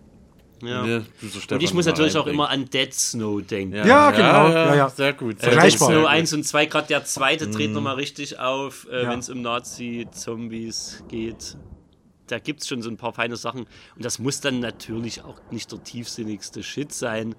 Ja. 0.66 0.84
Ja, 0.86 0.98
du 1.20 1.28
so 1.28 1.54
Und 1.54 1.62
ich 1.62 1.72
muss 1.74 1.86
natürlich 1.86 2.16
auch 2.16 2.26
immer 2.26 2.48
an 2.50 2.64
Dead 2.70 2.92
Snow 2.92 3.40
denken. 3.42 3.76
Ja, 3.76 3.86
Ja, 3.86 4.10
genau. 4.10 4.48
ja, 4.50 4.74
Ja. 4.74 4.88
Sehr 4.88 5.12
gut. 5.12 5.42
Äh, 5.42 5.50
Dead. 5.58 5.72
Snow 5.72 5.88
Sehr 5.88 6.08
1 6.08 6.32
und 6.32 6.44
2, 6.44 6.66
gerade 6.66 6.88
der 6.88 7.04
zweite 7.04 7.48
dreht 7.48 7.68
Mhm. 7.68 7.74
nochmal 7.74 7.94
richtig 7.96 8.38
auf, 8.38 8.86
äh, 8.90 9.02
Ja. 9.02 9.10
wenn 9.10 9.18
es 9.18 9.28
um 9.30 9.42
Nazi-Zombies 9.42 11.04
geht. 11.08 11.56
Da 12.26 12.38
gibt 12.38 12.62
es 12.62 12.68
schon 12.68 12.80
so 12.82 12.88
ein 12.90 12.96
paar 12.96 13.12
feine 13.12 13.36
Sachen. 13.36 13.66
Und 13.96 14.04
das 14.04 14.18
muss 14.18 14.40
dann 14.40 14.60
natürlich 14.60 15.22
auch 15.22 15.40
nicht 15.50 15.70
der 15.72 15.82
tiefsinnigste 15.82 16.62
Shit 16.62 16.92
sein. 16.92 17.34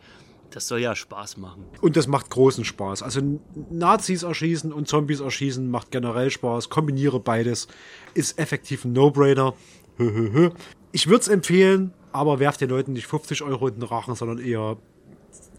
Das 0.52 0.68
soll 0.68 0.80
ja 0.80 0.95
Spaß 0.95 1.38
machen. 1.38 1.65
Und 1.81 1.97
das 1.97 2.07
macht 2.07 2.30
großen 2.30 2.64
Spaß. 2.65 3.02
Also 3.02 3.39
Nazis 3.72 4.22
erschießen 4.23 4.72
und 4.72 4.88
Zombies 4.88 5.19
erschießen 5.19 5.69
macht 5.69 5.89
generell 5.91 6.30
Spaß. 6.30 6.69
Kombiniere 6.69 7.19
beides. 7.19 7.68
Ist 8.14 8.38
effektiv 8.38 8.85
ein 8.85 8.93
No-Brainer. 8.93 9.53
Ich 10.91 11.07
würde 11.07 11.19
es 11.23 11.27
empfehlen, 11.27 11.93
aber 12.15 12.39
werft 12.39 12.61
den 12.61 12.69
Leuten 12.69 12.93
nicht 12.93 13.07
50 13.07 13.41
Euro 13.43 13.67
in 13.67 13.75
den 13.75 13.83
Rachen, 13.83 14.15
sondern 14.15 14.39
eher 14.39 14.77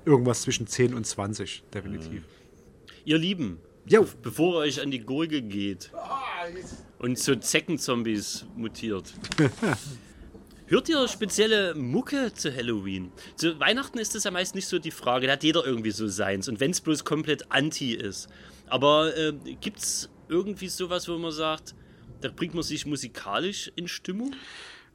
irgendwas 0.05 0.43
zwischen 0.43 0.67
10 0.67 0.95
und 0.95 1.07
20, 1.07 1.65
definitiv. 1.73 2.23
Ihr 3.05 3.19
Lieben, 3.19 3.59
Jo. 3.87 4.07
bevor 4.23 4.55
ihr 4.55 4.69
euch 4.69 4.81
an 4.81 4.91
die 4.91 5.01
Gurgel 5.01 5.43
geht 5.43 5.93
und 6.99 7.19
zu 7.19 7.39
Zeckenzombies 7.39 8.47
mutiert, 8.57 9.13
hört 10.67 10.89
ihr 10.89 11.07
spezielle 11.09 11.75
Mucke 11.75 12.33
zu 12.33 12.55
Halloween? 12.55 13.13
Zu 13.37 13.61
Weihnachten 13.61 13.99
ist 13.99 14.15
das 14.15 14.25
ja 14.25 14.31
meist 14.31 14.55
nicht 14.55 14.67
so 14.67 14.79
die 14.79 14.91
Frage, 14.91 15.27
da 15.27 15.35
hat 15.35 15.45
jeder 15.45 15.65
irgendwie 15.65 15.91
so 15.91 16.09
seins 16.09 16.49
und 16.49 16.59
wenn 16.61 16.71
es 16.71 16.81
bloß 16.81 17.05
komplett 17.05 17.51
anti 17.51 17.93
ist. 17.93 18.29
Aber 18.69 19.17
äh, 19.17 19.33
gibt 19.61 19.79
es 19.79 20.09
irgendwie 20.29 20.69
sowas, 20.69 21.09
wo 21.09 21.17
man 21.19 21.31
sagt, 21.31 21.75
da 22.21 22.31
bringt 22.31 22.55
man 22.55 22.65
sich 22.65 22.87
musikalisch 22.87 23.71
in 23.77 23.87
Stimmung? 23.87 24.35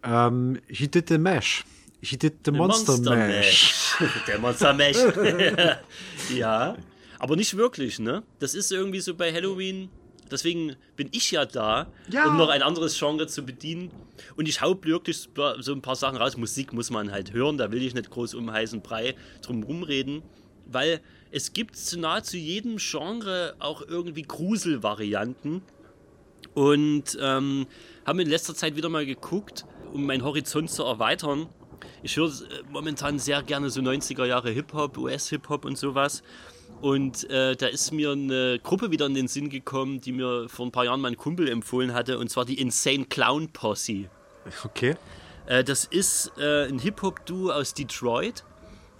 Ähm, 0.04 0.60
he 0.68 0.88
did 0.88 1.10
the 1.10 1.18
mash. 1.18 1.64
He 2.04 2.18
did 2.18 2.34
the 2.46 2.52
Monster, 2.52 2.98
Mash. 2.98 3.96
Der 4.28 4.40
Monster 4.40 4.74
Mash. 4.74 4.98
ja, 6.36 6.76
aber 7.20 7.36
nicht 7.36 7.56
wirklich, 7.56 8.00
ne? 8.00 8.24
Das 8.40 8.56
ist 8.56 8.72
irgendwie 8.72 9.00
so 9.02 9.14
bei 9.14 9.32
Halloween. 9.32 9.90
Deswegen 10.32 10.76
bin 10.96 11.10
ich 11.12 11.30
ja 11.32 11.46
da, 11.46 11.88
Ja. 12.10 12.26
um 12.28 12.38
noch 12.38 12.50
ein 12.50 12.64
anderes 12.64 12.98
Genre 12.98 13.28
zu 13.28 13.44
bedienen. 13.46 13.92
Und 14.36 14.48
ich 14.48 14.62
hau 14.62 14.76
wirklich 14.84 15.28
so 15.60 15.74
ein 15.74 15.82
paar 15.82 15.96
Sachen 15.96 16.18
raus. 16.18 16.38
Musik 16.38 16.74
muss 16.74 16.90
man 16.90 17.12
halt 17.12 17.34
hören, 17.34 17.58
da 17.58 17.72
will 17.72 17.84
ich 17.84 17.94
nicht 17.94 18.10
groß 18.10 18.34
um 18.34 18.52
heißen 18.52 18.82
Brei 18.82 19.14
drum 19.44 19.62
rumreden. 19.62 20.24
Weil 20.66 21.02
es 21.32 21.54
gibt 21.54 21.76
zu 21.76 22.00
nahezu 22.00 22.38
jedem 22.38 22.78
Genre 22.78 23.56
auch 23.60 23.82
irgendwie 23.88 24.24
Gruselvarianten. 24.24 25.62
Und 26.54 27.18
ähm, 27.22 27.68
haben 28.06 28.20
in 28.20 28.30
letzter 28.30 28.56
Zeit 28.56 28.76
wieder 28.76 28.90
mal 28.90 29.06
geguckt, 29.06 29.66
um 29.92 30.06
meinen 30.06 30.24
Horizont 30.24 30.70
zu 30.70 30.84
erweitern. 30.84 31.48
Ich 32.04 32.18
höre 32.18 32.30
äh, 32.30 32.64
momentan 32.70 33.20
sehr 33.20 33.44
gerne 33.44 33.70
so 33.70 33.82
90er 33.82 34.26
Jahre 34.26 34.52
Hip-Hop, 34.52 34.98
US-Hip-Hop 34.98 35.66
und 35.66 35.78
sowas. 35.78 36.24
Und 36.82 37.30
äh, 37.30 37.56
da 37.56 37.68
ist 37.68 37.92
mir 37.92 38.12
eine 38.12 38.60
Gruppe 38.64 38.90
wieder 38.90 39.06
in 39.06 39.14
den 39.14 39.28
Sinn 39.28 39.50
gekommen, 39.50 40.02
die 40.02 40.12
mir 40.12 40.50
vor 40.50 40.66
ein 40.66 40.72
paar 40.72 40.86
Jahren 40.86 41.02
mein 41.02 41.16
Kumpel 41.16 41.48
empfohlen 41.48 41.94
hatte, 41.94 42.18
und 42.18 42.30
zwar 42.30 42.46
die 42.46 42.60
Insane 42.60 43.06
Clown 43.06 43.50
Posse. 43.50 44.10
Okay. 44.64 44.96
Äh, 45.46 45.64
das 45.64 45.86
ist 45.86 46.32
äh, 46.38 46.68
ein 46.68 46.80
Hip-Hop-Duo 46.80 47.52
aus 47.52 47.74
Detroit. 47.74 48.44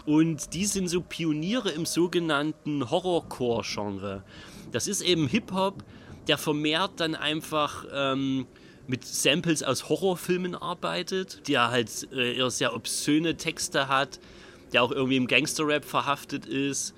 Und 0.04 0.54
die 0.54 0.66
sind 0.66 0.88
so 0.88 1.00
Pioniere 1.00 1.70
im 1.70 1.86
sogenannten 1.86 2.90
Horrorcore-Genre. 2.90 4.24
Das 4.72 4.88
ist 4.88 5.00
eben 5.00 5.28
Hip-Hop, 5.28 5.84
der 6.26 6.38
vermehrt 6.38 6.92
dann 6.96 7.14
einfach 7.14 7.84
ähm, 7.92 8.46
mit 8.86 9.04
Samples 9.04 9.62
aus 9.62 9.88
Horrorfilmen 9.88 10.54
arbeitet, 10.54 11.48
der 11.48 11.70
halt 11.70 12.08
äh, 12.12 12.36
eher 12.36 12.50
sehr 12.50 12.74
obszöne 12.74 13.36
Texte 13.36 13.88
hat, 13.88 14.18
der 14.72 14.82
auch 14.82 14.90
irgendwie 14.90 15.16
im 15.16 15.26
Gangster-Rap 15.26 15.84
verhaftet 15.84 16.46
ist 16.46 16.94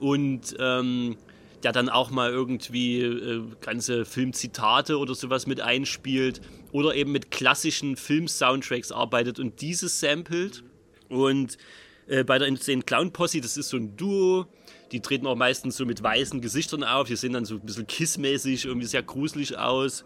und 0.00 0.56
ähm, 0.58 1.16
der 1.62 1.72
dann 1.72 1.88
auch 1.88 2.10
mal 2.10 2.30
irgendwie 2.30 3.00
äh, 3.00 3.42
ganze 3.60 4.04
Filmzitate 4.04 4.98
oder 4.98 5.14
sowas 5.14 5.46
mit 5.46 5.60
einspielt 5.60 6.40
oder 6.72 6.94
eben 6.94 7.12
mit 7.12 7.30
klassischen 7.30 7.96
Film-Soundtracks 7.96 8.90
arbeitet 8.90 9.38
und 9.38 9.60
diese 9.60 9.88
samplet. 9.88 10.64
Und 11.08 11.58
äh, 12.06 12.24
bei 12.24 12.38
der 12.38 12.48
Insane 12.48 12.82
Clown 12.82 13.12
Posse, 13.12 13.40
das 13.40 13.56
ist 13.56 13.68
so 13.68 13.76
ein 13.76 13.96
Duo, 13.96 14.46
die 14.90 15.00
treten 15.00 15.26
auch 15.26 15.36
meistens 15.36 15.76
so 15.76 15.86
mit 15.86 16.02
weißen 16.02 16.40
Gesichtern 16.40 16.82
auf, 16.82 17.06
die 17.06 17.16
sehen 17.16 17.32
dann 17.32 17.44
so 17.44 17.54
ein 17.54 17.60
bisschen 17.60 17.86
kissmäßig, 17.86 18.64
irgendwie 18.64 18.86
sehr 18.86 19.02
gruselig 19.02 19.56
aus. 19.56 20.04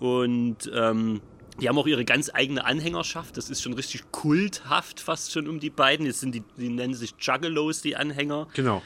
Und 0.00 0.70
ähm, 0.74 1.20
die 1.60 1.68
haben 1.68 1.78
auch 1.78 1.86
ihre 1.86 2.04
ganz 2.04 2.30
eigene 2.32 2.64
Anhängerschaft. 2.64 3.36
Das 3.36 3.48
ist 3.48 3.62
schon 3.62 3.72
richtig 3.72 4.10
kulthaft, 4.12 5.00
fast 5.00 5.32
schon 5.32 5.48
um 5.48 5.58
die 5.60 5.70
beiden. 5.70 6.04
Jetzt 6.06 6.20
sind 6.20 6.34
die, 6.34 6.42
die 6.58 6.68
nennen 6.68 6.94
sich 6.94 7.14
Juggalos, 7.18 7.80
die 7.82 7.96
Anhänger. 7.96 8.46
Genau. 8.54 8.82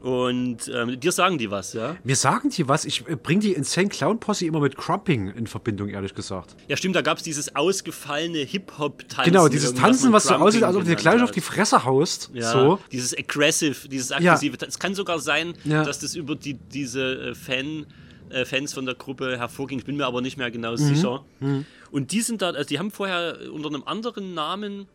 Und 0.00 0.70
ähm, 0.72 1.00
dir 1.00 1.12
sagen 1.12 1.38
die 1.38 1.50
was, 1.50 1.72
ja? 1.72 1.96
Mir 2.04 2.14
sagen 2.14 2.50
die 2.50 2.68
was. 2.68 2.84
Ich 2.84 3.08
äh, 3.08 3.16
bringe 3.16 3.40
die 3.40 3.52
Insane 3.54 3.88
Clown 3.88 4.20
Posse 4.20 4.44
immer 4.44 4.60
mit 4.60 4.76
Crumping 4.76 5.28
in 5.30 5.46
Verbindung, 5.46 5.88
ehrlich 5.88 6.14
gesagt. 6.14 6.56
Ja, 6.68 6.76
stimmt, 6.76 6.94
da 6.94 7.00
gab 7.00 7.16
es 7.16 7.22
dieses 7.24 7.56
ausgefallene 7.56 8.40
Hip-Hop-Tanzen. 8.40 9.32
Genau, 9.32 9.48
dieses 9.48 9.72
Tanzen, 9.72 10.08
man 10.08 10.12
was 10.14 10.24
so 10.24 10.34
aussieht, 10.34 10.62
als 10.62 10.76
ob 10.76 10.82
du 10.82 10.88
dir 10.90 10.96
gleich 10.96 11.22
auf 11.22 11.30
die 11.30 11.40
Fresse 11.40 11.84
haust. 11.86 12.30
Ja, 12.34 12.52
So. 12.52 12.78
dieses 12.92 13.16
aggressive, 13.16 13.88
dieses 13.88 14.12
aggressive. 14.12 14.58
Es 14.66 14.78
kann 14.78 14.94
sogar 14.94 15.20
sein, 15.20 15.54
Ja. 15.64 15.84
dass 15.84 16.00
das 16.00 16.14
über 16.14 16.36
die, 16.36 16.52
diese 16.52 17.30
äh, 17.30 17.34
Fan, 17.34 17.86
äh, 18.34 18.44
Fans 18.44 18.74
von 18.74 18.84
der 18.86 18.94
Gruppe 18.94 19.38
hervorging. 19.38 19.78
Ich 19.78 19.84
bin 19.84 19.96
mir 19.96 20.06
aber 20.06 20.20
nicht 20.20 20.36
mehr 20.36 20.50
genau 20.50 20.72
Mhm. 20.72 20.76
sicher. 20.76 21.24
Mhm. 21.40 21.64
Und 21.90 22.12
die 22.12 22.20
sind 22.20 22.42
da, 22.42 22.50
also 22.50 22.68
die 22.68 22.78
haben 22.78 22.90
vorher 22.90 23.38
unter 23.52 23.68
einem 23.68 23.84
anderen 23.84 24.34
Namen 24.34 24.86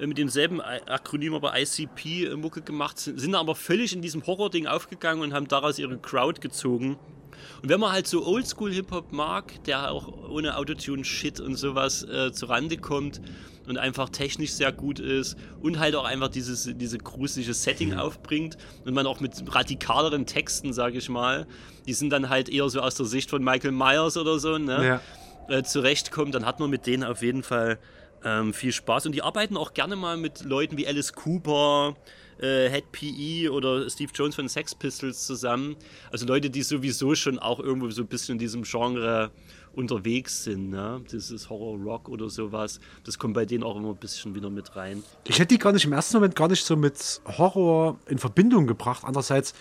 äh, 0.00 0.06
mit 0.06 0.18
demselben 0.18 0.60
Akronym, 0.60 1.34
aber 1.34 1.58
ICP 1.58 2.24
äh, 2.26 2.36
Mucke 2.36 2.62
gemacht, 2.62 2.98
sind, 2.98 3.20
sind 3.20 3.34
aber 3.34 3.54
völlig 3.54 3.92
in 3.94 4.02
diesem 4.02 4.26
Horror-Ding 4.26 4.66
aufgegangen 4.66 5.22
und 5.22 5.32
haben 5.34 5.48
daraus 5.48 5.78
ihre 5.78 5.98
Crowd 5.98 6.40
gezogen. 6.40 6.96
Und 7.62 7.68
wenn 7.68 7.80
man 7.80 7.92
halt 7.92 8.06
so 8.06 8.26
Oldschool-Hip-Hop 8.26 9.12
mag, 9.12 9.64
der 9.64 9.90
auch 9.90 10.28
ohne 10.28 10.56
Autotune-Shit 10.56 11.40
und 11.40 11.56
sowas 11.56 12.02
äh, 12.04 12.32
zurande 12.32 12.76
kommt 12.76 13.20
und 13.66 13.78
einfach 13.78 14.08
technisch 14.08 14.52
sehr 14.52 14.72
gut 14.72 14.98
ist 14.98 15.36
und 15.60 15.78
halt 15.78 15.94
auch 15.94 16.04
einfach 16.04 16.28
dieses 16.28 16.70
diese 16.74 16.98
gruselige 16.98 17.52
Setting 17.54 17.94
aufbringt 17.94 18.56
und 18.84 18.94
man 18.94 19.06
auch 19.06 19.20
mit 19.20 19.32
radikaleren 19.54 20.26
Texten, 20.26 20.72
sage 20.72 20.98
ich 20.98 21.08
mal, 21.08 21.46
die 21.86 21.92
sind 21.92 22.10
dann 22.10 22.30
halt 22.30 22.48
eher 22.48 22.68
so 22.68 22.80
aus 22.80 22.94
der 22.94 23.06
Sicht 23.06 23.30
von 23.30 23.44
Michael 23.44 23.72
Myers 23.72 24.16
oder 24.16 24.38
so, 24.38 24.56
ne? 24.58 25.00
äh, 25.48 25.62
zurechtkommt, 25.62 26.34
dann 26.34 26.46
hat 26.46 26.60
man 26.60 26.70
mit 26.70 26.86
denen 26.86 27.04
auf 27.04 27.22
jeden 27.22 27.42
Fall 27.42 27.78
ähm, 28.24 28.52
viel 28.52 28.72
Spaß. 28.72 29.06
Und 29.06 29.12
die 29.12 29.22
arbeiten 29.22 29.56
auch 29.56 29.74
gerne 29.74 29.96
mal 29.96 30.16
mit 30.16 30.44
Leuten 30.44 30.76
wie 30.76 30.86
Alice 30.86 31.12
Cooper, 31.12 31.96
äh, 32.40 32.70
Head 32.70 32.92
PE 32.92 33.52
oder 33.52 33.88
Steve 33.90 34.10
Jones 34.14 34.34
von 34.34 34.48
Sex 34.48 34.74
Pistols 34.74 35.26
zusammen. 35.26 35.76
Also 36.10 36.26
Leute, 36.26 36.50
die 36.50 36.62
sowieso 36.62 37.14
schon 37.14 37.38
auch 37.38 37.60
irgendwo 37.60 37.90
so 37.90 38.02
ein 38.02 38.08
bisschen 38.08 38.34
in 38.34 38.38
diesem 38.38 38.62
Genre 38.62 39.30
unterwegs 39.74 40.44
sind. 40.44 40.70
Ne? 40.70 41.00
Dieses 41.10 41.48
Horror-Rock 41.48 42.08
oder 42.08 42.28
sowas. 42.28 42.80
Das 43.04 43.18
kommt 43.18 43.34
bei 43.34 43.44
denen 43.44 43.62
auch 43.62 43.76
immer 43.76 43.90
ein 43.90 43.96
bisschen 43.96 44.34
wieder 44.34 44.50
mit 44.50 44.74
rein. 44.76 45.02
Ich 45.26 45.38
hätte 45.38 45.54
die 45.54 45.58
gar 45.58 45.72
nicht 45.72 45.84
im 45.84 45.92
ersten 45.92 46.16
Moment 46.16 46.34
gar 46.34 46.48
nicht 46.48 46.64
so 46.64 46.76
mit 46.76 47.20
Horror 47.26 47.98
in 48.06 48.18
Verbindung 48.18 48.66
gebracht. 48.66 49.04
Andererseits 49.04 49.54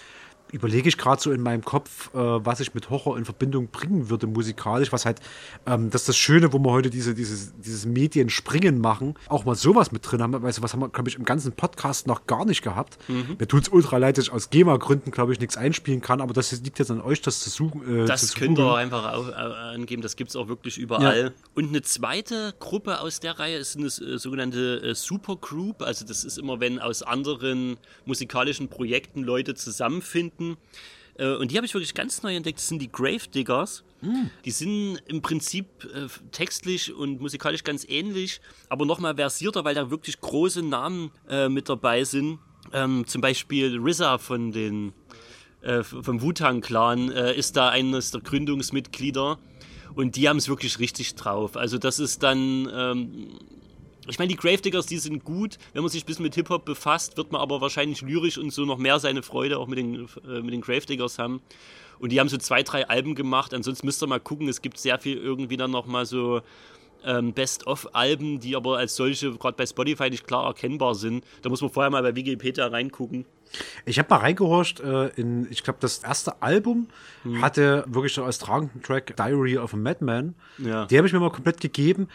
überlege 0.51 0.89
ich 0.89 0.97
gerade 0.97 1.21
so 1.21 1.31
in 1.31 1.41
meinem 1.41 1.63
Kopf, 1.63 2.13
äh, 2.13 2.17
was 2.17 2.59
ich 2.59 2.73
mit 2.73 2.89
Horror 2.89 3.17
in 3.17 3.25
Verbindung 3.25 3.67
bringen 3.67 4.09
würde 4.09 4.27
musikalisch, 4.27 4.91
was 4.91 5.05
halt, 5.05 5.19
ähm, 5.65 5.89
das 5.89 6.01
ist 6.03 6.09
das 6.09 6.17
Schöne, 6.17 6.53
wo 6.53 6.59
wir 6.59 6.71
heute 6.71 6.89
diese, 6.89 7.13
dieses, 7.15 7.53
dieses 7.59 7.85
Medienspringen 7.85 8.79
machen, 8.79 9.15
auch 9.29 9.45
mal 9.45 9.55
sowas 9.55 9.91
mit 9.91 10.09
drin 10.09 10.21
haben. 10.21 10.41
Weißt 10.41 10.57
du, 10.59 10.61
was 10.63 10.73
haben 10.73 10.79
wir, 10.81 10.89
glaube 10.89 11.09
ich, 11.09 11.15
im 11.17 11.25
ganzen 11.25 11.51
Podcast 11.51 12.07
noch 12.07 12.25
gar 12.27 12.45
nicht 12.45 12.61
gehabt. 12.61 12.97
Mhm. 13.07 13.35
Mir 13.39 13.47
tut 13.47 13.63
es 13.63 13.69
ultra 13.69 13.97
leid, 13.97 14.17
dass 14.17 14.25
ich 14.25 14.31
aus 14.31 14.49
GEMA-Gründen, 14.49 15.11
glaube 15.11 15.33
ich, 15.33 15.39
nichts 15.39 15.57
einspielen 15.57 16.01
kann, 16.01 16.21
aber 16.21 16.33
das 16.33 16.51
liegt 16.61 16.79
jetzt 16.79 16.91
an 16.91 17.01
euch, 17.01 17.21
das 17.21 17.41
zu 17.41 17.49
suchen. 17.49 18.03
Äh, 18.03 18.05
Das 18.05 18.33
könnt 18.35 18.57
ihr 18.57 18.73
einfach 18.75 19.13
au- 19.13 19.25
au- 19.31 19.53
angeben, 19.73 20.01
das 20.01 20.15
gibt 20.15 20.29
es 20.29 20.35
auch 20.35 20.47
wirklich 20.47 20.77
überall. 20.77 21.25
Ja. 21.25 21.31
Und 21.55 21.69
eine 21.69 21.81
zweite 21.81 22.53
Gruppe 22.59 22.99
aus 23.01 23.19
der 23.19 23.37
Reihe 23.39 23.57
ist 23.57 23.75
eine 23.77 23.87
äh, 23.87 24.17
sogenannte 24.17 24.81
äh, 24.83 24.95
Supergroup. 24.95 25.81
Also 25.81 26.05
das 26.05 26.23
ist 26.23 26.37
immer, 26.37 26.59
wenn 26.59 26.79
aus 26.79 27.03
anderen 27.03 27.77
musikalischen 28.05 28.67
Projekten 28.69 29.23
Leute 29.23 29.55
zusammenfinden. 29.55 30.36
Äh, 31.18 31.35
Und 31.35 31.51
die 31.51 31.57
habe 31.57 31.65
ich 31.65 31.73
wirklich 31.73 31.93
ganz 31.93 32.23
neu 32.23 32.35
entdeckt. 32.35 32.59
Das 32.59 32.68
sind 32.68 32.80
die 32.81 32.91
Gravediggers. 32.91 33.84
Die 34.45 34.51
sind 34.51 34.99
im 35.07 35.23
Prinzip 35.23 35.65
äh, 35.85 36.07
textlich 36.31 36.93
und 36.93 37.19
musikalisch 37.19 37.64
ganz 37.64 37.84
ähnlich, 37.89 38.41
aber 38.69 38.85
nochmal 38.85 39.15
versierter, 39.15 39.65
weil 39.65 39.73
da 39.73 39.89
wirklich 39.89 40.22
große 40.22 40.61
Namen 40.61 41.09
äh, 41.27 41.49
mit 41.49 41.68
dabei 41.68 42.03
sind. 42.03 42.38
Ähm, 42.73 43.07
zum 43.07 43.22
Beispiel 43.22 43.80
RZA 43.80 44.19
von 44.19 44.51
den 44.51 44.93
äh, 45.61 45.81
vom 45.81 46.22
Wu-Tang-Clan 46.22 47.11
äh, 47.11 47.34
ist 47.35 47.57
da 47.57 47.69
eines 47.69 48.11
der 48.11 48.22
Gründungsmitglieder 48.22 49.39
und 49.95 50.15
die 50.15 50.30
haben 50.30 50.38
es 50.38 50.47
wirklich 50.47 50.77
richtig 50.77 51.15
drauf. 51.15 51.57
Also 51.57 51.80
das 51.80 51.97
ist 51.97 52.22
dann 52.22 52.69
ähm, 52.72 53.30
Ich 54.09 54.19
meine, 54.19 54.29
die 54.29 54.35
Gravediggers, 54.35 54.85
die 54.85 54.97
sind 54.97 55.23
gut. 55.23 55.57
Wenn 55.73 55.81
man 55.81 55.91
sich 55.91 56.03
ein 56.03 56.05
bisschen 56.05 56.23
mit 56.23 56.35
Hip-Hop 56.35 56.65
befasst, 56.65 57.17
wird 57.17 57.31
man 57.31 57.41
aber 57.41 57.61
wahrscheinlich 57.61 58.01
lyrisch 58.01 58.38
und 58.38 58.51
so 58.51 58.65
noch 58.65 58.77
mehr 58.77 58.99
seine 58.99 59.21
Freude 59.21 59.59
auch 59.59 59.67
mit 59.67 59.77
den, 59.77 60.07
äh, 60.25 60.41
mit 60.41 60.53
den 60.53 60.61
Gravediggers 60.61 61.19
haben. 61.19 61.41
Und 61.99 62.11
die 62.11 62.19
haben 62.19 62.29
so 62.29 62.38
zwei, 62.38 62.63
drei 62.63 62.88
Alben 62.88 63.15
gemacht. 63.15 63.53
Ansonsten 63.53 63.85
müsst 63.85 64.01
ihr 64.03 64.07
mal 64.07 64.19
gucken. 64.19 64.47
Es 64.47 64.61
gibt 64.61 64.77
sehr 64.79 64.99
viel 64.99 65.17
irgendwie 65.17 65.57
dann 65.57 65.71
noch 65.71 65.85
mal 65.85 66.05
so 66.05 66.41
ähm, 67.05 67.33
Best-of-Alben, 67.33 68.39
die 68.39 68.55
aber 68.55 68.77
als 68.77 68.95
solche 68.95 69.31
gerade 69.37 69.55
bei 69.57 69.65
Spotify 69.65 70.09
nicht 70.09 70.25
klar 70.27 70.45
erkennbar 70.45 70.95
sind. 70.95 71.23
Da 71.41 71.49
muss 71.49 71.61
man 71.61 71.69
vorher 71.69 71.89
mal 71.89 72.03
bei 72.03 72.15
Wikipedia 72.15 72.67
reingucken. 72.67 73.25
Ich 73.85 73.97
habe 73.97 74.09
mal 74.09 74.17
reingehorcht 74.17 74.81
äh, 74.81 75.07
in, 75.15 75.47
ich 75.49 75.63
glaube, 75.63 75.79
das 75.79 75.99
erste 75.99 76.41
Album 76.41 76.87
Hm. 77.23 77.41
hatte 77.41 77.85
wirklich 77.87 78.13
so 78.13 78.23
als 78.23 78.39
tragenden 78.39 78.81
Track 78.83 79.15
Diary 79.15 79.57
of 79.57 79.73
a 79.73 79.77
Madman. 79.77 80.35
Ja. 80.57 80.85
Die 80.85 80.97
habe 80.97 81.07
ich 81.07 81.13
mir 81.13 81.19
mal 81.19 81.31
komplett 81.31 81.61
gegeben. 81.61 82.07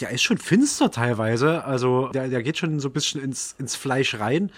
Der 0.00 0.10
ist 0.10 0.22
schon 0.22 0.38
finster 0.38 0.90
teilweise. 0.90 1.64
Also 1.64 2.08
der, 2.08 2.28
der 2.28 2.42
geht 2.42 2.58
schon 2.58 2.80
so 2.80 2.88
ein 2.88 2.92
bisschen 2.92 3.22
ins, 3.22 3.54
ins 3.58 3.76
Fleisch 3.76 4.18
rein. 4.18 4.50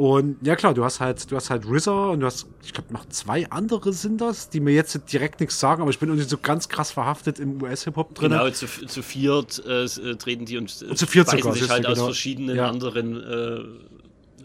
Und 0.00 0.38
ja 0.40 0.56
klar, 0.56 0.72
du 0.72 0.82
hast 0.82 0.98
halt, 1.00 1.30
du 1.30 1.36
hast 1.36 1.50
halt 1.50 1.66
RZA 1.66 2.08
und 2.08 2.20
du 2.20 2.26
hast, 2.26 2.46
ich 2.64 2.72
glaube, 2.72 2.90
noch 2.90 3.04
zwei 3.10 3.50
andere 3.50 3.92
sind 3.92 4.22
das, 4.22 4.48
die 4.48 4.58
mir 4.60 4.72
jetzt 4.72 4.98
direkt 5.12 5.40
nichts 5.40 5.60
sagen, 5.60 5.82
aber 5.82 5.90
ich 5.90 5.98
bin 5.98 6.08
irgendwie 6.08 6.26
so 6.26 6.38
ganz 6.38 6.70
krass 6.70 6.90
verhaftet 6.90 7.38
im 7.38 7.60
US-Hip-Hop 7.60 8.14
drin. 8.14 8.30
Genau, 8.30 8.48
zu, 8.48 8.66
zu 8.66 9.02
viert 9.02 9.62
äh, 9.66 9.84
äh, 9.84 10.16
treten 10.16 10.46
die 10.46 10.56
und, 10.56 10.74
äh, 10.80 10.86
Und 10.86 10.96
zu 10.96 11.06
viert 11.06 11.28
sogar, 11.28 11.52
sich 11.52 11.68
halt 11.68 11.84
aus 11.84 11.96
genau. 11.96 12.06
verschiedenen 12.06 12.56
Ja. 12.56 12.70
anderen 12.70 13.20
äh, 13.20 13.60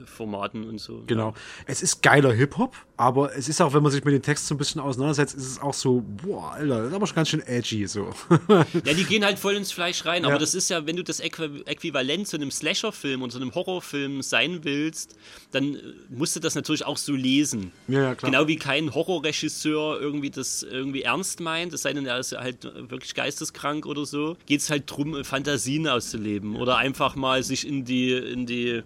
Formaten 0.06 0.68
und 0.68 0.80
so. 0.80 1.04
Genau. 1.08 1.34
Es 1.66 1.82
ist 1.82 2.02
geiler 2.02 2.34
Hip-Hop, 2.34 2.76
aber 2.98 3.36
es 3.36 3.50
ist 3.50 3.62
auch, 3.62 3.74
wenn 3.74 3.84
man 3.84 3.92
sich 3.92 4.04
mit 4.04 4.14
dem 4.14 4.22
Text 4.22 4.48
so 4.48 4.56
ein 4.56 4.58
bisschen 4.58 4.82
auseinandersetzt, 4.82 5.36
ist 5.36 5.46
es 5.48 5.62
auch 5.62 5.74
so, 5.74 6.04
boah, 6.24 6.52
Alter, 6.54 6.80
das 6.80 6.88
ist 6.90 6.94
aber 6.94 7.08
schon 7.08 7.16
ganz 7.16 7.30
schön 7.30 7.42
edgy, 7.42 7.88
so. 7.88 8.10
Ja, 8.50 8.94
die 8.94 9.04
gehen 9.06 9.26
halt 9.26 9.38
voll 9.40 9.56
ins 9.56 9.72
Fleisch 9.72 10.06
rein, 10.06 10.24
Ja. 10.24 10.30
aber 10.30 10.40
das 10.40 10.56
ist 10.56 10.70
ja, 10.70 10.86
wenn 10.88 10.96
du 10.96 11.04
das 11.04 11.20
Äqu 11.20 11.44
Äquivalent 11.66 12.28
zu 12.28 12.38
einem 12.38 12.52
Slasher-Film 12.52 13.22
und 13.22 13.32
zu 13.32 13.38
einem 13.38 13.54
Horrorfilm 13.54 14.22
sein 14.22 14.60
willst, 14.64 15.16
dann 15.52 15.76
äh, 15.76 15.80
musst 16.10 16.36
du 16.36 16.40
das 16.40 16.56
natürlich 16.56 16.86
auch 16.86 16.98
so 16.98 17.14
lesen. 17.14 17.72
Ja, 17.88 18.02
ja, 18.02 18.16
klar. 18.16 18.32
Genau 18.32 18.48
wie 18.48 18.56
kein 18.58 18.94
Horrorregisseur 18.94 20.00
irgendwie 20.00 20.30
das 20.30 20.64
irgendwie 20.64 21.02
ernst 21.04 21.40
meint, 21.40 21.74
es 21.74 21.82
sei 21.82 21.94
denn, 21.94 22.06
er 22.06 22.20
ist 22.20 22.32
halt 22.34 22.64
wirklich 22.90 23.14
geisteskrank 23.16 23.86
oder 23.86 24.06
so, 24.06 24.38
geht 24.46 24.62
es 24.62 24.70
halt 24.70 24.84
drum, 24.90 25.24
Fantasien 25.24 25.88
auszuleben 25.88 26.56
oder 26.56 26.78
einfach 26.78 27.16
mal 27.16 27.44
sich 27.44 27.68
in 27.68 27.86
die, 27.86 28.12
in 28.14 28.46
die 28.46 28.84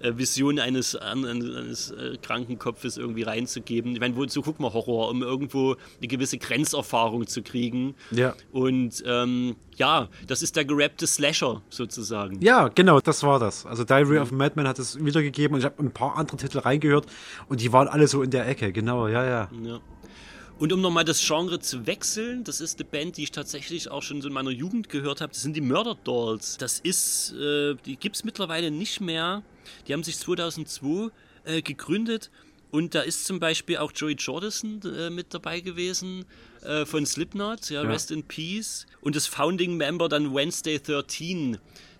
Vision 0.00 0.58
eines, 0.58 0.96
eines 0.96 1.90
äh, 1.90 2.16
kranken 2.22 2.58
Kopfes 2.58 2.96
irgendwie 2.96 3.22
reinzugeben. 3.22 3.92
Ich 3.92 4.00
meine, 4.00 4.16
wozu 4.16 4.42
guckt 4.42 4.60
man 4.60 4.72
Horror? 4.72 5.10
Um 5.10 5.22
irgendwo 5.22 5.76
eine 5.98 6.08
gewisse 6.08 6.38
Grenzerfahrung 6.38 7.26
zu 7.26 7.42
kriegen. 7.42 7.94
Ja. 8.10 8.34
Und 8.52 9.02
ähm, 9.06 9.56
ja, 9.76 10.08
das 10.26 10.42
ist 10.42 10.56
der 10.56 10.64
gerappte 10.64 11.06
Slasher 11.06 11.62
sozusagen. 11.70 12.40
Ja, 12.40 12.68
genau, 12.68 13.00
das 13.00 13.22
war 13.22 13.38
das. 13.38 13.66
Also 13.66 13.84
Diary 13.84 14.18
of 14.18 14.32
a 14.32 14.34
Madman 14.34 14.66
hat 14.68 14.78
es 14.78 15.02
wiedergegeben 15.04 15.54
und 15.54 15.60
ich 15.60 15.64
habe 15.64 15.82
ein 15.82 15.92
paar 15.92 16.16
andere 16.16 16.36
Titel 16.36 16.58
reingehört 16.58 17.06
und 17.48 17.60
die 17.60 17.72
waren 17.72 17.88
alle 17.88 18.08
so 18.08 18.22
in 18.22 18.30
der 18.30 18.46
Ecke, 18.48 18.72
genau, 18.72 19.08
ja, 19.08 19.24
ja. 19.24 19.48
Ja. 19.62 19.80
Und 20.58 20.72
um 20.72 20.80
nochmal 20.80 21.04
das 21.04 21.24
Genre 21.24 21.60
zu 21.60 21.86
wechseln, 21.86 22.42
das 22.42 22.60
ist 22.60 22.80
eine 22.80 22.88
Band, 22.88 23.16
die 23.16 23.22
ich 23.22 23.30
tatsächlich 23.30 23.90
auch 23.90 24.02
schon 24.02 24.20
so 24.20 24.26
in 24.26 24.34
meiner 24.34 24.50
Jugend 24.50 24.88
gehört 24.88 25.20
habe. 25.20 25.32
Das 25.32 25.42
sind 25.42 25.54
die 25.54 25.60
Murder 25.60 25.96
Dolls. 26.02 26.56
Das 26.56 26.80
ist, 26.80 27.32
äh, 27.34 27.76
die 27.86 27.96
gibt 27.96 28.16
es 28.16 28.24
mittlerweile 28.24 28.72
nicht 28.72 29.00
mehr. 29.00 29.44
Die 29.86 29.92
haben 29.92 30.04
sich 30.04 30.18
2002 30.18 31.10
äh, 31.44 31.62
gegründet. 31.62 32.30
Und 32.70 32.94
da 32.94 33.00
ist 33.00 33.24
zum 33.24 33.40
Beispiel 33.40 33.78
auch 33.78 33.92
Joey 33.94 34.14
Jordison 34.14 34.80
äh, 34.82 35.08
mit 35.08 35.32
dabei 35.32 35.60
gewesen 35.60 36.26
äh, 36.62 36.84
von 36.84 37.06
Slipknot, 37.06 37.70
ja, 37.70 37.82
Ja. 37.82 37.88
Rest 37.88 38.10
in 38.10 38.24
Peace. 38.24 38.86
Und 39.00 39.16
das 39.16 39.26
Founding 39.26 39.76
Member 39.76 40.08
dann 40.08 40.34
Wednesday 40.34 40.78
13, 40.78 41.58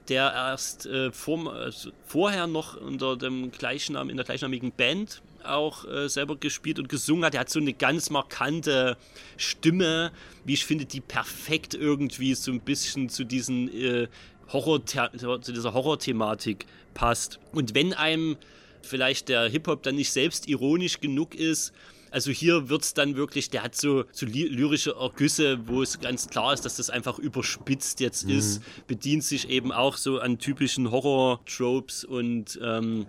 der 0.08 0.30
erst 0.32 0.84
äh, 0.86 1.10
vor, 1.10 1.52
also 1.54 1.90
vorher 2.06 2.46
noch 2.46 2.76
unter 2.78 3.16
dem 3.16 3.50
gleichnamen, 3.50 4.10
in 4.10 4.16
der 4.16 4.26
gleichnamigen 4.26 4.72
Band 4.72 5.22
auch 5.44 5.86
äh, 5.86 6.08
selber 6.08 6.36
gespielt 6.36 6.78
und 6.78 6.88
gesungen 6.88 7.24
hat. 7.24 7.34
Er 7.34 7.40
hat 7.40 7.50
so 7.50 7.60
eine 7.60 7.72
ganz 7.72 8.10
markante 8.10 8.96
Stimme, 9.36 10.12
wie 10.44 10.54
ich 10.54 10.66
finde, 10.66 10.84
die 10.84 11.00
perfekt 11.00 11.74
irgendwie 11.74 12.34
so 12.34 12.52
ein 12.52 12.60
bisschen 12.60 13.08
zu 13.08 13.24
diesen 13.24 13.72
äh, 13.72 14.08
Horror 14.52 14.84
zu 14.86 15.52
dieser 15.52 15.74
Horror-Thematik 15.74 16.66
passt. 16.94 17.38
Und 17.52 17.74
wenn 17.74 17.92
einem 17.94 18.36
vielleicht 18.82 19.28
der 19.28 19.48
Hip-Hop 19.48 19.82
dann 19.82 19.96
nicht 19.96 20.12
selbst 20.12 20.48
ironisch 20.48 21.00
genug 21.00 21.34
ist, 21.34 21.72
also 22.10 22.30
hier 22.30 22.70
wird 22.70 22.82
es 22.82 22.94
dann 22.94 23.16
wirklich, 23.16 23.50
der 23.50 23.62
hat 23.62 23.74
so, 23.76 24.04
so 24.12 24.24
ly- 24.24 24.48
lyrische 24.48 24.94
Ergüsse, 24.98 25.58
wo 25.68 25.82
es 25.82 26.00
ganz 26.00 26.28
klar 26.28 26.54
ist, 26.54 26.64
dass 26.64 26.76
das 26.76 26.88
einfach 26.88 27.18
überspitzt 27.18 28.00
jetzt 28.00 28.24
Mhm. 28.26 28.38
ist, 28.38 28.62
bedient 28.86 29.24
sich 29.24 29.50
eben 29.50 29.72
auch 29.72 29.98
so 29.98 30.18
an 30.18 30.38
typischen 30.38 30.90
Horror-Tropes 30.90 32.04
und 32.04 32.58
ähm, 32.62 33.04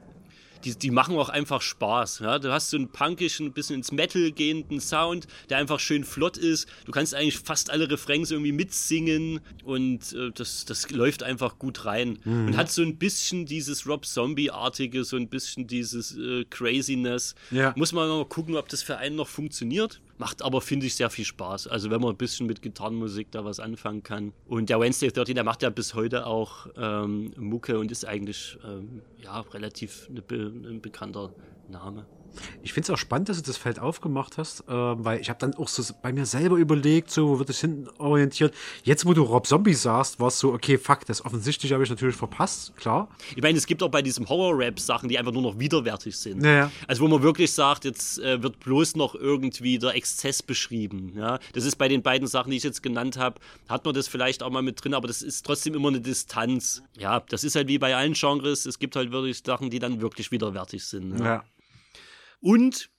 die, 0.63 0.77
die 0.77 0.91
machen 0.91 1.15
auch 1.17 1.29
einfach 1.29 1.61
Spaß. 1.61 2.19
Ja? 2.19 2.39
Du 2.39 2.51
hast 2.51 2.69
so 2.69 2.77
einen 2.77 2.89
punkischen, 2.89 3.47
ein 3.47 3.53
bisschen 3.53 3.77
ins 3.77 3.91
Metal 3.91 4.31
gehenden 4.31 4.79
Sound, 4.79 5.27
der 5.49 5.57
einfach 5.57 5.79
schön 5.79 6.03
flott 6.03 6.37
ist. 6.37 6.67
Du 6.85 6.91
kannst 6.91 7.15
eigentlich 7.15 7.39
fast 7.39 7.69
alle 7.69 7.89
Refrains 7.89 8.31
irgendwie 8.31 8.51
mitsingen 8.51 9.39
und 9.63 10.13
äh, 10.13 10.31
das, 10.33 10.65
das 10.65 10.89
läuft 10.91 11.23
einfach 11.23 11.59
gut 11.59 11.85
rein. 11.85 12.19
Mhm. 12.23 12.47
Und 12.47 12.57
hat 12.57 12.71
so 12.71 12.81
ein 12.81 12.97
bisschen 12.97 13.45
dieses 13.45 13.87
Rob 13.87 14.05
Zombie-artige, 14.05 15.03
so 15.03 15.17
ein 15.17 15.29
bisschen 15.29 15.67
dieses 15.67 16.17
äh, 16.17 16.45
Craziness. 16.49 17.35
Ja. 17.51 17.73
Muss 17.75 17.91
man 17.91 18.07
mal 18.07 18.25
gucken, 18.25 18.55
ob 18.55 18.69
das 18.69 18.83
für 18.83 18.97
einen 18.97 19.15
noch 19.15 19.27
funktioniert. 19.27 20.01
Macht 20.19 20.41
aber, 20.41 20.59
finde 20.59 20.85
ich, 20.85 20.95
sehr 20.95 21.09
viel 21.09 21.23
Spaß. 21.23 21.67
Also 21.67 21.89
wenn 21.89 22.01
man 22.01 22.11
ein 22.11 22.17
bisschen 22.17 22.45
mit 22.45 22.61
Gitarrenmusik 22.61 23.31
da 23.31 23.45
was 23.45 23.61
anfangen 23.61 24.03
kann. 24.03 24.33
Und 24.47 24.69
der 24.69 24.77
Wednesday 24.81 25.09
13, 25.09 25.33
der 25.33 25.45
macht 25.45 25.63
ja 25.63 25.69
bis 25.69 25.93
heute 25.93 26.25
auch 26.25 26.67
ähm, 26.75 27.31
Mucke 27.37 27.79
und 27.79 27.89
ist 27.89 28.03
eigentlich 28.05 28.57
ähm, 28.65 29.01
ja, 29.23 29.39
relativ 29.39 30.07
eine 30.09 30.21
be 30.21 30.35
ein 30.35 30.81
bekannter 30.81 31.33
Name. 31.69 32.05
Ich 32.61 32.73
finde 32.73 32.85
es 32.85 32.89
auch 32.91 32.97
spannend, 32.97 33.29
dass 33.29 33.37
du 33.37 33.43
das 33.43 33.57
Feld 33.57 33.79
aufgemacht 33.79 34.37
hast, 34.37 34.61
äh, 34.61 34.71
weil 34.71 35.19
ich 35.19 35.29
habe 35.29 35.39
dann 35.39 35.55
auch 35.55 35.67
so 35.67 35.83
bei 36.01 36.11
mir 36.11 36.25
selber 36.25 36.57
überlegt, 36.57 37.11
so, 37.11 37.29
wo 37.29 37.39
wird 37.39 37.49
es 37.49 37.59
hinten 37.59 37.87
orientiert. 37.97 38.53
Jetzt, 38.83 39.05
wo 39.05 39.13
du 39.13 39.23
Rob 39.23 39.47
Zombie 39.47 39.73
sagst, 39.73 40.19
war 40.19 40.27
es 40.27 40.39
so, 40.39 40.53
okay, 40.53 40.77
fuck, 40.77 41.05
das 41.05 41.23
offensichtlich 41.25 41.73
habe 41.73 41.83
ich 41.83 41.89
natürlich 41.89 42.15
verpasst, 42.15 42.75
klar. 42.75 43.09
Ich 43.35 43.41
meine, 43.41 43.57
es 43.57 43.65
gibt 43.65 43.83
auch 43.83 43.89
bei 43.89 44.01
diesem 44.01 44.27
Horror-Rap 44.27 44.79
Sachen, 44.79 45.09
die 45.09 45.17
einfach 45.17 45.31
nur 45.31 45.41
noch 45.41 45.59
widerwärtig 45.59 46.17
sind. 46.17 46.43
Ja, 46.43 46.51
ja. 46.51 46.71
Also 46.87 47.03
wo 47.03 47.07
man 47.07 47.21
wirklich 47.21 47.51
sagt, 47.51 47.85
jetzt 47.85 48.19
äh, 48.19 48.41
wird 48.41 48.59
bloß 48.59 48.95
noch 48.95 49.15
irgendwie 49.15 49.79
der 49.79 49.95
Exzess 49.95 50.43
beschrieben. 50.43 51.13
Ja? 51.15 51.39
Das 51.53 51.65
ist 51.65 51.77
bei 51.77 51.87
den 51.87 52.01
beiden 52.01 52.27
Sachen, 52.27 52.51
die 52.51 52.57
ich 52.57 52.63
jetzt 52.63 52.83
genannt 52.83 53.17
habe, 53.17 53.39
hat 53.67 53.85
man 53.85 53.93
das 53.93 54.07
vielleicht 54.07 54.43
auch 54.43 54.49
mal 54.49 54.61
mit 54.61 54.83
drin, 54.83 54.93
aber 54.93 55.07
das 55.07 55.21
ist 55.21 55.45
trotzdem 55.45 55.75
immer 55.75 55.89
eine 55.89 56.01
Distanz. 56.01 56.83
Ja, 56.97 57.21
das 57.29 57.43
ist 57.43 57.55
halt 57.55 57.67
wie 57.67 57.77
bei 57.77 57.95
allen 57.95 58.13
Genres. 58.13 58.65
Es 58.65 58.79
gibt 58.79 58.95
halt 58.95 59.11
wirklich 59.11 59.41
Sachen, 59.45 59.69
die 59.69 59.79
dann 59.79 60.01
wirklich 60.01 60.31
widerwärtig 60.31 60.85
sind. 60.85 61.17
Ne? 61.17 61.23
Ja. 61.23 61.43
Und 62.41 62.89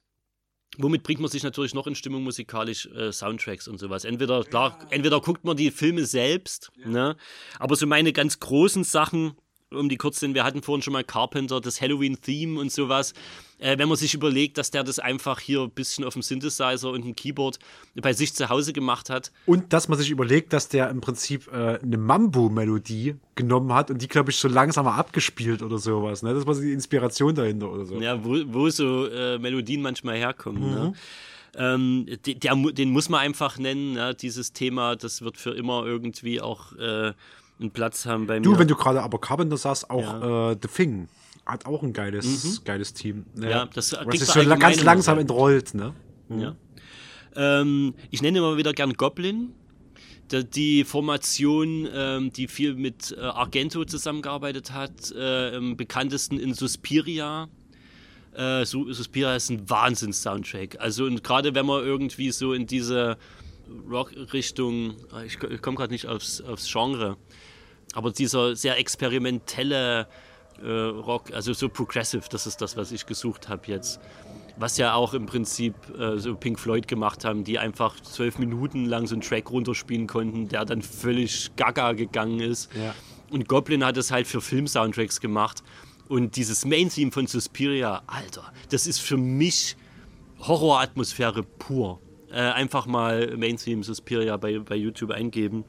womit 0.79 1.03
bringt 1.03 1.21
man 1.21 1.31
sich 1.31 1.43
natürlich 1.43 1.75
noch 1.75 1.87
in 1.87 1.95
Stimmung 1.95 2.23
musikalisch 2.23 2.87
äh, 2.87 3.12
Soundtracks 3.12 3.69
und 3.69 3.79
sowas. 3.79 4.05
Entweder, 4.05 4.45
klar, 4.45 4.79
entweder 4.91 5.21
guckt 5.21 5.45
man 5.45 5.57
die 5.57 5.71
Filme 5.71 6.05
selbst, 6.05 6.71
ne? 6.85 7.17
aber 7.59 7.77
so 7.77 7.87
meine 7.87 8.12
ganz 8.12 8.41
großen 8.41 8.85
Sachen, 8.85 9.33
um 9.71 9.89
die 9.89 9.97
kurz 9.97 10.21
sind, 10.21 10.35
wir 10.35 10.45
hatten 10.45 10.62
vorhin 10.62 10.83
schon 10.83 10.93
mal 10.93 11.05
Carpenter, 11.05 11.61
das 11.61 11.81
Halloween-Theme 11.81 12.59
und 12.59 12.73
sowas. 12.73 13.15
Äh, 13.61 13.77
wenn 13.78 13.89
man 13.89 13.99
sich 13.99 14.15
überlegt, 14.15 14.57
dass 14.57 14.70
der 14.70 14.82
das 14.85 14.99
einfach 14.99 15.39
hier 15.39 15.61
ein 15.61 15.70
bisschen 15.70 16.05
auf 16.05 16.15
dem 16.15 16.23
Synthesizer 16.23 16.91
und 16.91 17.05
dem 17.05 17.15
Keyboard 17.15 17.59
bei 18.01 18.15
sich 18.15 18.35
zu 18.35 18.49
Hause 18.49 18.73
gemacht 18.73 19.11
hat. 19.11 19.31
Und 19.45 19.73
dass 19.73 19.87
man 19.87 19.99
sich 19.99 20.11
überlegt, 20.11 20.55
dass 20.55 20.69
der 20.69 20.89
im 20.89 21.03
Prinzip 21.03 21.47
äh, 21.53 21.78
eine 21.82 21.99
Mambo-Melodie 21.99 23.16
genommen 23.35 23.73
hat 23.74 23.91
und 23.91 24.01
die, 24.01 24.09
glaube 24.09 24.31
ich, 24.31 24.39
so 24.39 24.49
langsamer 24.49 24.95
abgespielt 24.95 25.62
oder 25.62 25.78
sowas. 25.78 26.23
Ne? 26.23 26.32
Das 26.32 26.47
war 26.47 26.55
die 26.55 26.73
Inspiration 26.73 27.35
dahinter 27.35 27.70
oder 27.70 27.85
so. 27.85 28.01
Ja, 28.01 28.24
wo, 28.24 28.37
wo 28.47 28.69
so 28.70 29.07
äh, 29.07 29.39
Melodien 29.39 29.82
manchmal 29.82 30.16
herkommen. 30.16 30.62
Mhm. 30.62 30.74
Ne? 30.74 30.93
Ähm, 31.57 32.07
de- 32.24 32.35
der, 32.37 32.55
den 32.55 32.91
muss 32.91 33.09
man 33.09 33.20
einfach 33.20 33.59
nennen, 33.59 33.97
ja, 33.97 34.15
dieses 34.15 34.53
Thema, 34.53 34.97
das 34.97 35.20
wird 35.20 35.37
für 35.37 35.51
immer 35.51 35.85
irgendwie 35.85 36.41
auch 36.41 36.73
äh, 36.78 37.12
einen 37.61 37.70
Platz 37.73 38.07
haben 38.07 38.27
bei 38.27 38.39
mir. 38.39 38.45
Du, 38.45 38.59
wenn 38.59 38.69
du 38.69 38.77
gerade 38.77 39.03
aber 39.03 39.20
Carpenter 39.20 39.57
sagst, 39.57 39.91
auch 39.91 40.53
äh, 40.53 40.57
The 40.62 40.69
Thing 40.69 41.09
hat 41.51 41.67
auch 41.67 41.83
ein 41.83 41.93
geiles, 41.93 42.45
Mhm. 42.45 42.65
geiles 42.65 42.93
Team. 42.95 43.27
Ja, 43.41 43.67
das 43.67 43.93
Was 43.93 43.99
sich 43.99 43.99
man 44.07 44.19
so 44.19 44.25
la- 44.35 44.39
allgemein 44.55 44.59
ganz 44.61 44.83
langsam 44.83 45.17
sagen. 45.17 45.21
entrollt, 45.29 45.75
ne? 45.75 45.95
Ja. 46.31 46.57
Ähm, 47.37 47.95
ich 48.11 48.23
nenne 48.23 48.39
immer 48.39 48.57
wieder 48.57 48.73
gern 48.73 48.93
Goblin. 48.95 49.53
Die 50.55 50.85
Formation, 50.85 51.89
ähm, 51.93 52.33
die 52.33 52.47
viel 52.47 52.75
mit 52.75 53.17
äh, 53.19 53.21
Argento 53.21 53.85
zusammengearbeitet 53.85 54.71
hat, 54.73 55.11
äh, 55.13 55.57
am 55.57 55.77
bekanntesten 55.77 56.39
in 56.39 56.55
Suspiria. 56.55 57.49
Äh, 58.33 58.65
Su- 58.65 58.93
Suspiria 58.93 59.35
ist 59.35 59.51
ein 59.51 59.69
Wahnsinns-Soundtrack. 59.69 60.77
Also 60.81 61.05
und 61.05 61.25
gerade 61.25 61.55
wenn 61.57 61.67
man 61.67 61.83
irgendwie 61.85 62.31
so 62.31 62.53
in 62.53 62.67
diese 62.69 63.19
Rock-Richtung, 63.91 64.95
äh, 65.13 65.27
ich, 65.27 65.39
ich 65.43 65.63
komme 65.63 65.77
gerade 65.77 65.93
nicht 65.93 66.07
aufs, 66.07 66.41
aufs 66.41 66.71
Genre, 66.71 67.17
aber 67.95 68.13
dieser 68.13 68.55
sehr 68.55 68.79
experimentelle 68.79 70.07
äh, 70.62 70.70
Rock, 70.70 71.32
also 71.32 71.53
so 71.53 71.69
progressive, 71.69 72.24
das 72.31 72.47
ist 72.47 72.61
das, 72.61 72.77
was 72.77 72.93
ich 72.93 73.07
gesucht 73.07 73.49
habe 73.49 73.62
jetzt. 73.66 74.01
Was 74.57 74.77
ja 74.77 74.95
auch 74.95 75.15
im 75.15 75.27
Prinzip 75.27 75.74
äh, 75.99 76.19
so 76.19 76.35
Pink 76.35 76.59
Floyd 76.59 76.87
gemacht 76.87 77.24
haben, 77.24 77.45
die 77.45 77.59
einfach 77.59 77.99
zwölf 78.01 78.39
Minuten 78.39 78.85
lang 78.85 79.07
so 79.07 79.15
einen 79.15 79.23
Track 79.23 79.51
runterspielen 79.51 80.07
konnten, 80.07 80.49
der 80.49 80.65
dann 80.65 80.82
völlig 80.82 81.51
gaga 81.57 81.93
gegangen 81.93 82.41
ist. 82.41 82.69
Ja. 82.74 82.95
Und 83.31 83.49
Goblin 83.49 83.85
hat 83.85 83.97
es 83.97 84.11
halt 84.11 84.27
für 84.27 84.41
Film-Soundtracks 84.41 85.20
gemacht. 85.20 85.62
Und 86.09 86.37
dieses 86.37 86.65
Main-Theme 86.65 87.12
von 87.12 87.27
Suspiria, 87.27 88.03
Alter, 88.07 88.53
das 88.70 88.87
ist 88.87 89.01
für 89.01 89.16
mich 89.16 89.77
Horroratmosphäre 90.41 91.43
pur. 91.45 92.01
Äh, 92.31 92.41
einfach 92.41 92.87
mal 92.87 93.37
Main-Theme 93.37 93.85
Suspiria 93.85 94.37
bei, 94.37 94.59
bei 94.59 94.77
YouTube 94.77 95.12
eingeben. 95.12 95.65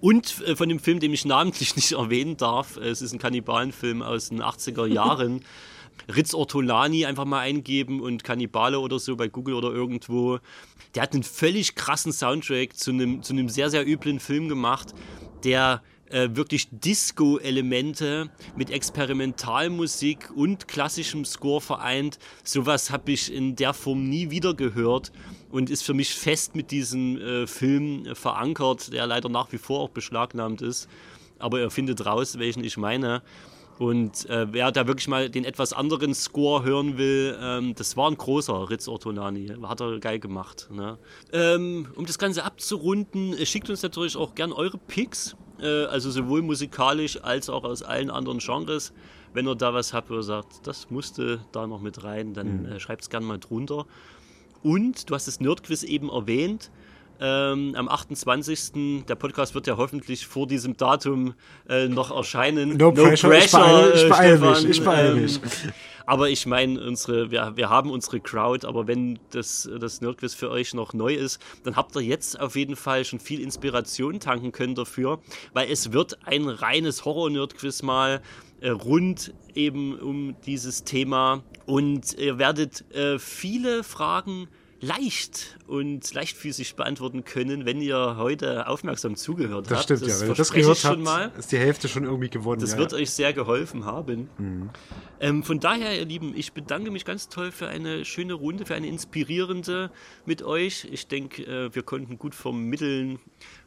Und 0.00 0.42
äh, 0.46 0.56
von 0.56 0.68
dem 0.68 0.78
Film, 0.78 1.00
den 1.00 1.12
ich 1.12 1.24
namentlich 1.24 1.76
nicht 1.76 1.92
erwähnen 1.92 2.36
darf, 2.36 2.76
äh, 2.76 2.88
es 2.88 3.02
ist 3.02 3.12
ein 3.12 3.18
Kannibalenfilm 3.18 4.02
aus 4.02 4.28
den 4.28 4.42
80er 4.42 4.86
Jahren. 4.86 5.44
Ritz 6.14 6.34
Ortolani 6.34 7.06
einfach 7.06 7.24
mal 7.24 7.40
eingeben 7.40 8.00
und 8.00 8.24
Kannibale 8.24 8.80
oder 8.80 8.98
so 8.98 9.16
bei 9.16 9.28
Google 9.28 9.54
oder 9.54 9.70
irgendwo. 9.70 10.38
Der 10.94 11.02
hat 11.02 11.14
einen 11.14 11.22
völlig 11.22 11.74
krassen 11.74 12.12
Soundtrack 12.12 12.76
zu 12.76 12.90
einem, 12.90 13.22
zu 13.22 13.32
einem 13.32 13.48
sehr, 13.48 13.70
sehr 13.70 13.86
üblen 13.86 14.20
Film 14.20 14.48
gemacht, 14.48 14.94
der 15.44 15.82
äh, 16.10 16.28
wirklich 16.32 16.68
Disco-Elemente 16.70 18.30
mit 18.56 18.70
Experimentalmusik 18.70 20.30
und 20.34 20.68
klassischem 20.68 21.24
Score 21.24 21.60
vereint. 21.60 22.18
Sowas 22.42 22.90
habe 22.90 23.12
ich 23.12 23.32
in 23.32 23.56
der 23.56 23.72
Form 23.72 24.08
nie 24.08 24.30
wieder 24.30 24.54
gehört 24.54 25.12
und 25.54 25.70
ist 25.70 25.84
für 25.84 25.94
mich 25.94 26.12
fest 26.12 26.56
mit 26.56 26.72
diesem 26.72 27.16
äh, 27.16 27.46
Film 27.46 28.06
äh, 28.06 28.16
verankert, 28.16 28.92
der 28.92 29.06
leider 29.06 29.28
nach 29.28 29.52
wie 29.52 29.58
vor 29.58 29.78
auch 29.78 29.90
beschlagnahmt 29.90 30.62
ist. 30.62 30.88
Aber 31.38 31.60
ihr 31.60 31.70
findet 31.70 32.04
raus, 32.04 32.40
welchen 32.40 32.64
ich 32.64 32.76
meine. 32.76 33.22
Und 33.78 34.28
äh, 34.28 34.52
wer 34.52 34.72
da 34.72 34.88
wirklich 34.88 35.06
mal 35.06 35.30
den 35.30 35.44
etwas 35.44 35.72
anderen 35.72 36.12
Score 36.12 36.64
hören 36.64 36.98
will, 36.98 37.38
ähm, 37.40 37.74
das 37.76 37.96
war 37.96 38.10
ein 38.10 38.16
großer 38.16 38.68
Ritz 38.68 38.88
Ortonani. 38.88 39.52
Hat 39.62 39.80
er 39.80 40.00
geil 40.00 40.18
gemacht. 40.18 40.68
Ne? 40.72 40.98
Ähm, 41.32 41.86
um 41.94 42.04
das 42.04 42.18
Ganze 42.18 42.42
abzurunden, 42.42 43.34
äh, 43.34 43.46
schickt 43.46 43.70
uns 43.70 43.82
natürlich 43.82 44.16
auch 44.16 44.34
gern 44.34 44.52
eure 44.52 44.78
Picks. 44.78 45.36
Äh, 45.60 45.84
also 45.84 46.10
sowohl 46.10 46.42
musikalisch 46.42 47.22
als 47.22 47.48
auch 47.48 47.62
aus 47.62 47.84
allen 47.84 48.10
anderen 48.10 48.38
Genres. 48.38 48.92
Wenn 49.32 49.46
ihr 49.46 49.54
da 49.54 49.72
was 49.72 49.92
habt, 49.92 50.10
wo 50.10 50.14
ihr 50.14 50.22
sagt, 50.24 50.66
das 50.66 50.90
musste 50.90 51.44
da 51.52 51.66
noch 51.68 51.80
mit 51.80 52.02
rein, 52.02 52.34
dann 52.34 52.62
Mhm. 52.62 52.66
äh, 52.66 52.80
schreibt 52.80 53.02
es 53.02 53.10
gerne 53.10 53.26
mal 53.26 53.38
drunter. 53.38 53.86
Und 54.64 55.08
du 55.08 55.14
hast 55.14 55.28
das 55.28 55.38
Nerdquiz 55.40 55.84
eben 55.84 56.08
erwähnt. 56.10 56.70
Ähm, 57.20 57.74
am 57.76 57.88
28. 57.88 59.04
Der 59.08 59.14
Podcast 59.14 59.54
wird 59.54 59.68
ja 59.68 59.76
hoffentlich 59.76 60.26
vor 60.26 60.48
diesem 60.48 60.76
Datum 60.76 61.34
äh, 61.68 61.86
noch 61.86 62.10
erscheinen. 62.10 62.76
No 62.76 62.90
pressure, 62.90 63.30
ich 63.38 63.52
beeile- 63.52 63.94
ich 63.94 64.08
beeile 64.08 64.38
mich, 64.38 64.64
ich 64.78 64.84
beeile 64.84 65.14
mich. 65.14 65.40
Aber 66.06 66.28
ich 66.28 66.44
meine, 66.44 66.82
unsere, 66.84 67.30
wir, 67.30 67.52
wir 67.54 67.70
haben 67.70 67.90
unsere 67.90 68.20
Crowd, 68.20 68.66
aber 68.66 68.86
wenn 68.86 69.18
das, 69.30 69.66
das 69.80 70.02
Nerdquiz 70.02 70.34
für 70.34 70.50
euch 70.50 70.74
noch 70.74 70.92
neu 70.92 71.14
ist, 71.14 71.40
dann 71.62 71.76
habt 71.76 71.96
ihr 71.96 72.02
jetzt 72.02 72.38
auf 72.38 72.56
jeden 72.56 72.76
Fall 72.76 73.06
schon 73.06 73.20
viel 73.20 73.40
Inspiration 73.40 74.20
tanken 74.20 74.52
können 74.52 74.74
dafür, 74.74 75.20
weil 75.54 75.70
es 75.70 75.94
wird 75.94 76.18
ein 76.26 76.46
reines 76.50 77.06
Horror-Nerdquiz 77.06 77.80
mal 77.82 78.20
äh, 78.60 78.68
rund 78.68 79.32
eben 79.54 79.98
um 79.98 80.36
dieses 80.44 80.84
Thema 80.84 81.42
und 81.66 82.14
ihr 82.18 82.38
werdet 82.38 82.90
äh, 82.94 83.18
viele 83.18 83.84
Fragen 83.84 84.48
leicht 84.84 85.58
und 85.66 86.12
leichtfüßig 86.12 86.76
beantworten 86.76 87.24
können, 87.24 87.64
wenn 87.64 87.80
ihr 87.80 88.16
heute 88.18 88.66
aufmerksam 88.68 89.16
zugehört 89.16 89.70
Das 89.70 89.78
habt. 89.78 89.84
stimmt, 89.84 90.02
ja. 90.02 90.20
Wenn 90.20 90.28
ihr 90.28 90.34
das 90.34 90.52
gehört 90.52 90.84
habt, 90.84 91.00
mal. 91.00 91.32
ist 91.38 91.52
die 91.52 91.58
Hälfte 91.58 91.88
schon 91.88 92.04
irgendwie 92.04 92.28
gewonnen. 92.28 92.60
Das 92.60 92.72
ja. 92.72 92.78
wird 92.78 92.92
euch 92.92 93.10
sehr 93.10 93.32
geholfen 93.32 93.84
haben. 93.84 94.28
Mhm. 94.38 94.70
Ähm, 95.20 95.42
von 95.42 95.60
daher, 95.60 95.98
ihr 95.98 96.04
Lieben, 96.04 96.34
ich 96.36 96.52
bedanke 96.52 96.90
mich 96.90 97.04
ganz 97.04 97.28
toll 97.28 97.50
für 97.50 97.68
eine 97.68 98.04
schöne 98.04 98.34
Runde, 98.34 98.66
für 98.66 98.74
eine 98.74 98.88
inspirierende 98.88 99.90
mit 100.26 100.42
euch. 100.42 100.86
Ich 100.90 101.06
denke, 101.06 101.44
äh, 101.44 101.74
wir 101.74 101.82
konnten 101.82 102.18
gut 102.18 102.34
vermitteln, 102.34 103.18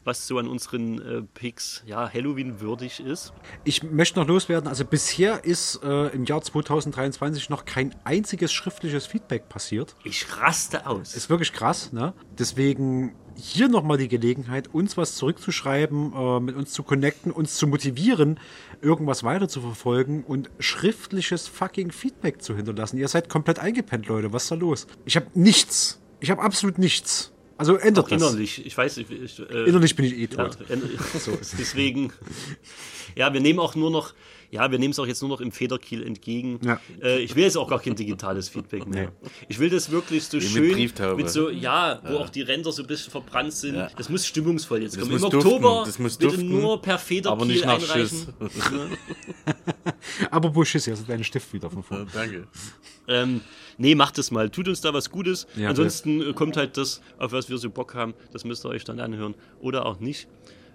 was 0.07 0.25
so 0.25 0.39
an 0.39 0.47
unseren 0.47 0.99
äh, 0.99 1.21
Picks 1.21 1.83
ja, 1.85 2.11
Halloween 2.11 2.59
würdig 2.59 2.99
ist. 2.99 3.33
Ich 3.63 3.83
möchte 3.83 4.19
noch 4.19 4.27
loswerden, 4.27 4.67
also 4.67 4.85
bisher 4.85 5.43
ist 5.43 5.81
äh, 5.83 6.07
im 6.07 6.25
Jahr 6.25 6.41
2023 6.41 7.49
noch 7.49 7.65
kein 7.65 7.93
einziges 8.05 8.51
schriftliches 8.51 9.05
Feedback 9.05 9.49
passiert. 9.49 9.95
Ich 10.03 10.25
raste 10.39 10.87
aus. 10.87 11.13
Ist 11.13 11.29
wirklich 11.29 11.53
krass, 11.53 11.91
ne? 11.93 12.13
Deswegen 12.39 13.13
hier 13.35 13.67
nochmal 13.67 13.97
die 13.97 14.07
Gelegenheit, 14.07 14.73
uns 14.73 14.97
was 14.97 15.15
zurückzuschreiben, 15.15 16.13
äh, 16.13 16.39
mit 16.39 16.55
uns 16.55 16.71
zu 16.71 16.83
connecten, 16.83 17.31
uns 17.31 17.55
zu 17.55 17.67
motivieren, 17.67 18.39
irgendwas 18.81 19.23
weiter 19.23 19.47
zu 19.47 19.61
verfolgen 19.61 20.23
und 20.23 20.49
schriftliches 20.59 21.47
fucking 21.47 21.91
Feedback 21.91 22.41
zu 22.41 22.55
hinterlassen. 22.55 22.97
Ihr 22.97 23.07
seid 23.07 23.29
komplett 23.29 23.59
eingepennt, 23.59 24.07
Leute. 24.07 24.33
Was 24.33 24.43
ist 24.43 24.51
da 24.51 24.55
los? 24.55 24.87
Ich 25.05 25.15
habe 25.15 25.27
nichts. 25.35 25.99
Ich 26.19 26.31
habe 26.31 26.41
absolut 26.41 26.79
nichts. 26.79 27.31
Also 27.57 27.75
ändert 27.75 28.05
Auch 28.05 28.09
das. 28.09 28.21
innerlich, 28.21 28.65
ich 28.65 28.77
weiß 28.77 28.97
nicht. 28.97 29.11
Ich, 29.11 29.39
äh, 29.39 29.65
Innerlich 29.65 29.95
bin 29.95 30.05
ich 30.05 30.13
eh 30.17 30.27
tot. 30.27 30.57
Ja, 30.69 30.75
so, 31.19 31.37
deswegen, 31.57 32.13
ja, 33.15 33.33
wir 33.33 33.41
nehmen 33.41 33.59
auch 33.59 33.75
nur 33.75 33.89
noch, 33.89 34.13
ja, 34.51 34.71
wir 34.71 34.79
nehmen 34.79 34.91
es 34.91 34.99
auch 34.99 35.05
jetzt 35.07 35.21
nur 35.21 35.29
noch 35.29 35.41
im 35.41 35.51
Federkiel 35.51 36.03
entgegen. 36.05 36.59
Ja. 36.63 36.79
Äh, 37.01 37.19
ich 37.19 37.35
will 37.35 37.43
jetzt 37.43 37.57
auch 37.57 37.67
gar 37.69 37.79
kein 37.79 37.95
digitales 37.95 38.49
Feedback 38.49 38.87
mehr. 38.87 39.11
Ich 39.49 39.59
will 39.59 39.69
das 39.69 39.91
wirklich 39.91 40.23
so 40.25 40.37
Wie 40.39 40.43
mit 40.43 40.51
schön 40.51 40.71
Brieftaube. 40.73 41.15
mit 41.21 41.29
so, 41.29 41.49
ja, 41.49 41.99
wo 42.05 42.13
Ja. 42.13 42.19
auch 42.19 42.29
die 42.29 42.41
Ränder 42.41 42.71
so 42.71 42.83
ein 42.83 42.87
bisschen 42.87 43.11
verbrannt 43.11 43.53
sind. 43.53 43.75
Ja. 43.75 43.89
Das 43.97 44.09
muss 44.09 44.25
stimmungsvoll 44.25 44.81
jetzt 44.83 44.95
Das 44.95 45.03
kommen. 45.03 45.17
Im 45.17 45.23
Oktober 45.23 45.69
duften, 45.69 45.85
das 45.85 45.99
muss 45.99 46.17
bitte 46.17 46.31
duften, 46.37 46.49
nur 46.49 46.81
per 46.81 46.93
aber 46.95 47.01
Federkiel 47.03 47.47
nicht 47.47 47.65
nach 47.65 47.73
einreichen. 47.81 48.27
Aber 50.31 50.53
wo 50.55 50.63
Schiss, 50.63 50.85
jetzt 50.85 51.07
deinen 51.09 51.23
Stift 51.23 51.51
wieder 51.53 51.69
von 51.69 51.83
vorne. 51.83 52.07
danke. 52.13 52.47
Ähm, 53.09 53.41
nee, 53.77 53.95
macht 53.95 54.17
es 54.17 54.31
mal. 54.31 54.49
Tut 54.49 54.67
uns 54.67 54.81
da 54.81 54.93
was 54.93 55.09
Gutes. 55.09 55.47
Ja, 55.55 55.69
Ansonsten 55.69 56.21
äh, 56.21 56.33
kommt 56.33 56.57
halt 56.57 56.75
das, 56.77 57.01
auf 57.17 57.31
was 57.31 57.49
wir 57.49 57.57
so 57.57 57.69
Bock 57.69 57.95
haben. 57.95 58.13
Das 58.33 58.43
müsst 58.43 58.65
ihr 58.65 58.69
euch 58.69 58.83
dann 58.83 58.99
anhören. 58.99 59.35
Oder 59.59 59.85
auch 59.85 59.99
nicht. 59.99 60.27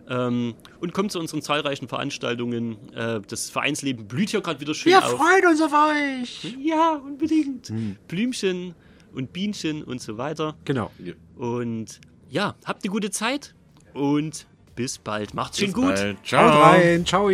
Ähm, 0.08 0.54
und 0.80 0.92
kommt 0.92 1.12
zu 1.12 1.18
unseren 1.20 1.42
zahlreichen 1.42 1.88
Veranstaltungen. 1.88 2.76
Äh, 2.92 3.20
das 3.28 3.50
Vereinsleben 3.50 4.06
blüht 4.08 4.30
hier 4.30 4.40
gerade 4.40 4.60
wieder 4.60 4.74
schön 4.74 4.92
Wir 4.92 4.98
auf. 5.04 5.16
freuen 5.16 5.46
uns 5.46 5.60
auf 5.62 5.72
euch. 5.72 6.56
Ja, 6.60 6.94
unbedingt. 7.04 7.68
Hm. 7.68 7.96
Blümchen 8.08 8.74
und 9.14 9.32
Bienchen 9.32 9.82
und 9.82 10.00
so 10.00 10.18
weiter. 10.18 10.56
Genau. 10.64 10.90
Und 11.36 12.00
ja, 12.28 12.54
habt 12.64 12.84
eine 12.84 12.90
gute 12.90 13.10
Zeit 13.10 13.54
und 13.94 14.46
bis 14.74 14.98
bald. 14.98 15.34
Macht's 15.34 15.58
schön 15.58 15.72
gut. 15.72 15.94
bald. 15.94 16.26
Ciao. 16.26 16.52
Haut 16.52 16.62
rein. 16.62 17.06
Ciao. 17.06 17.30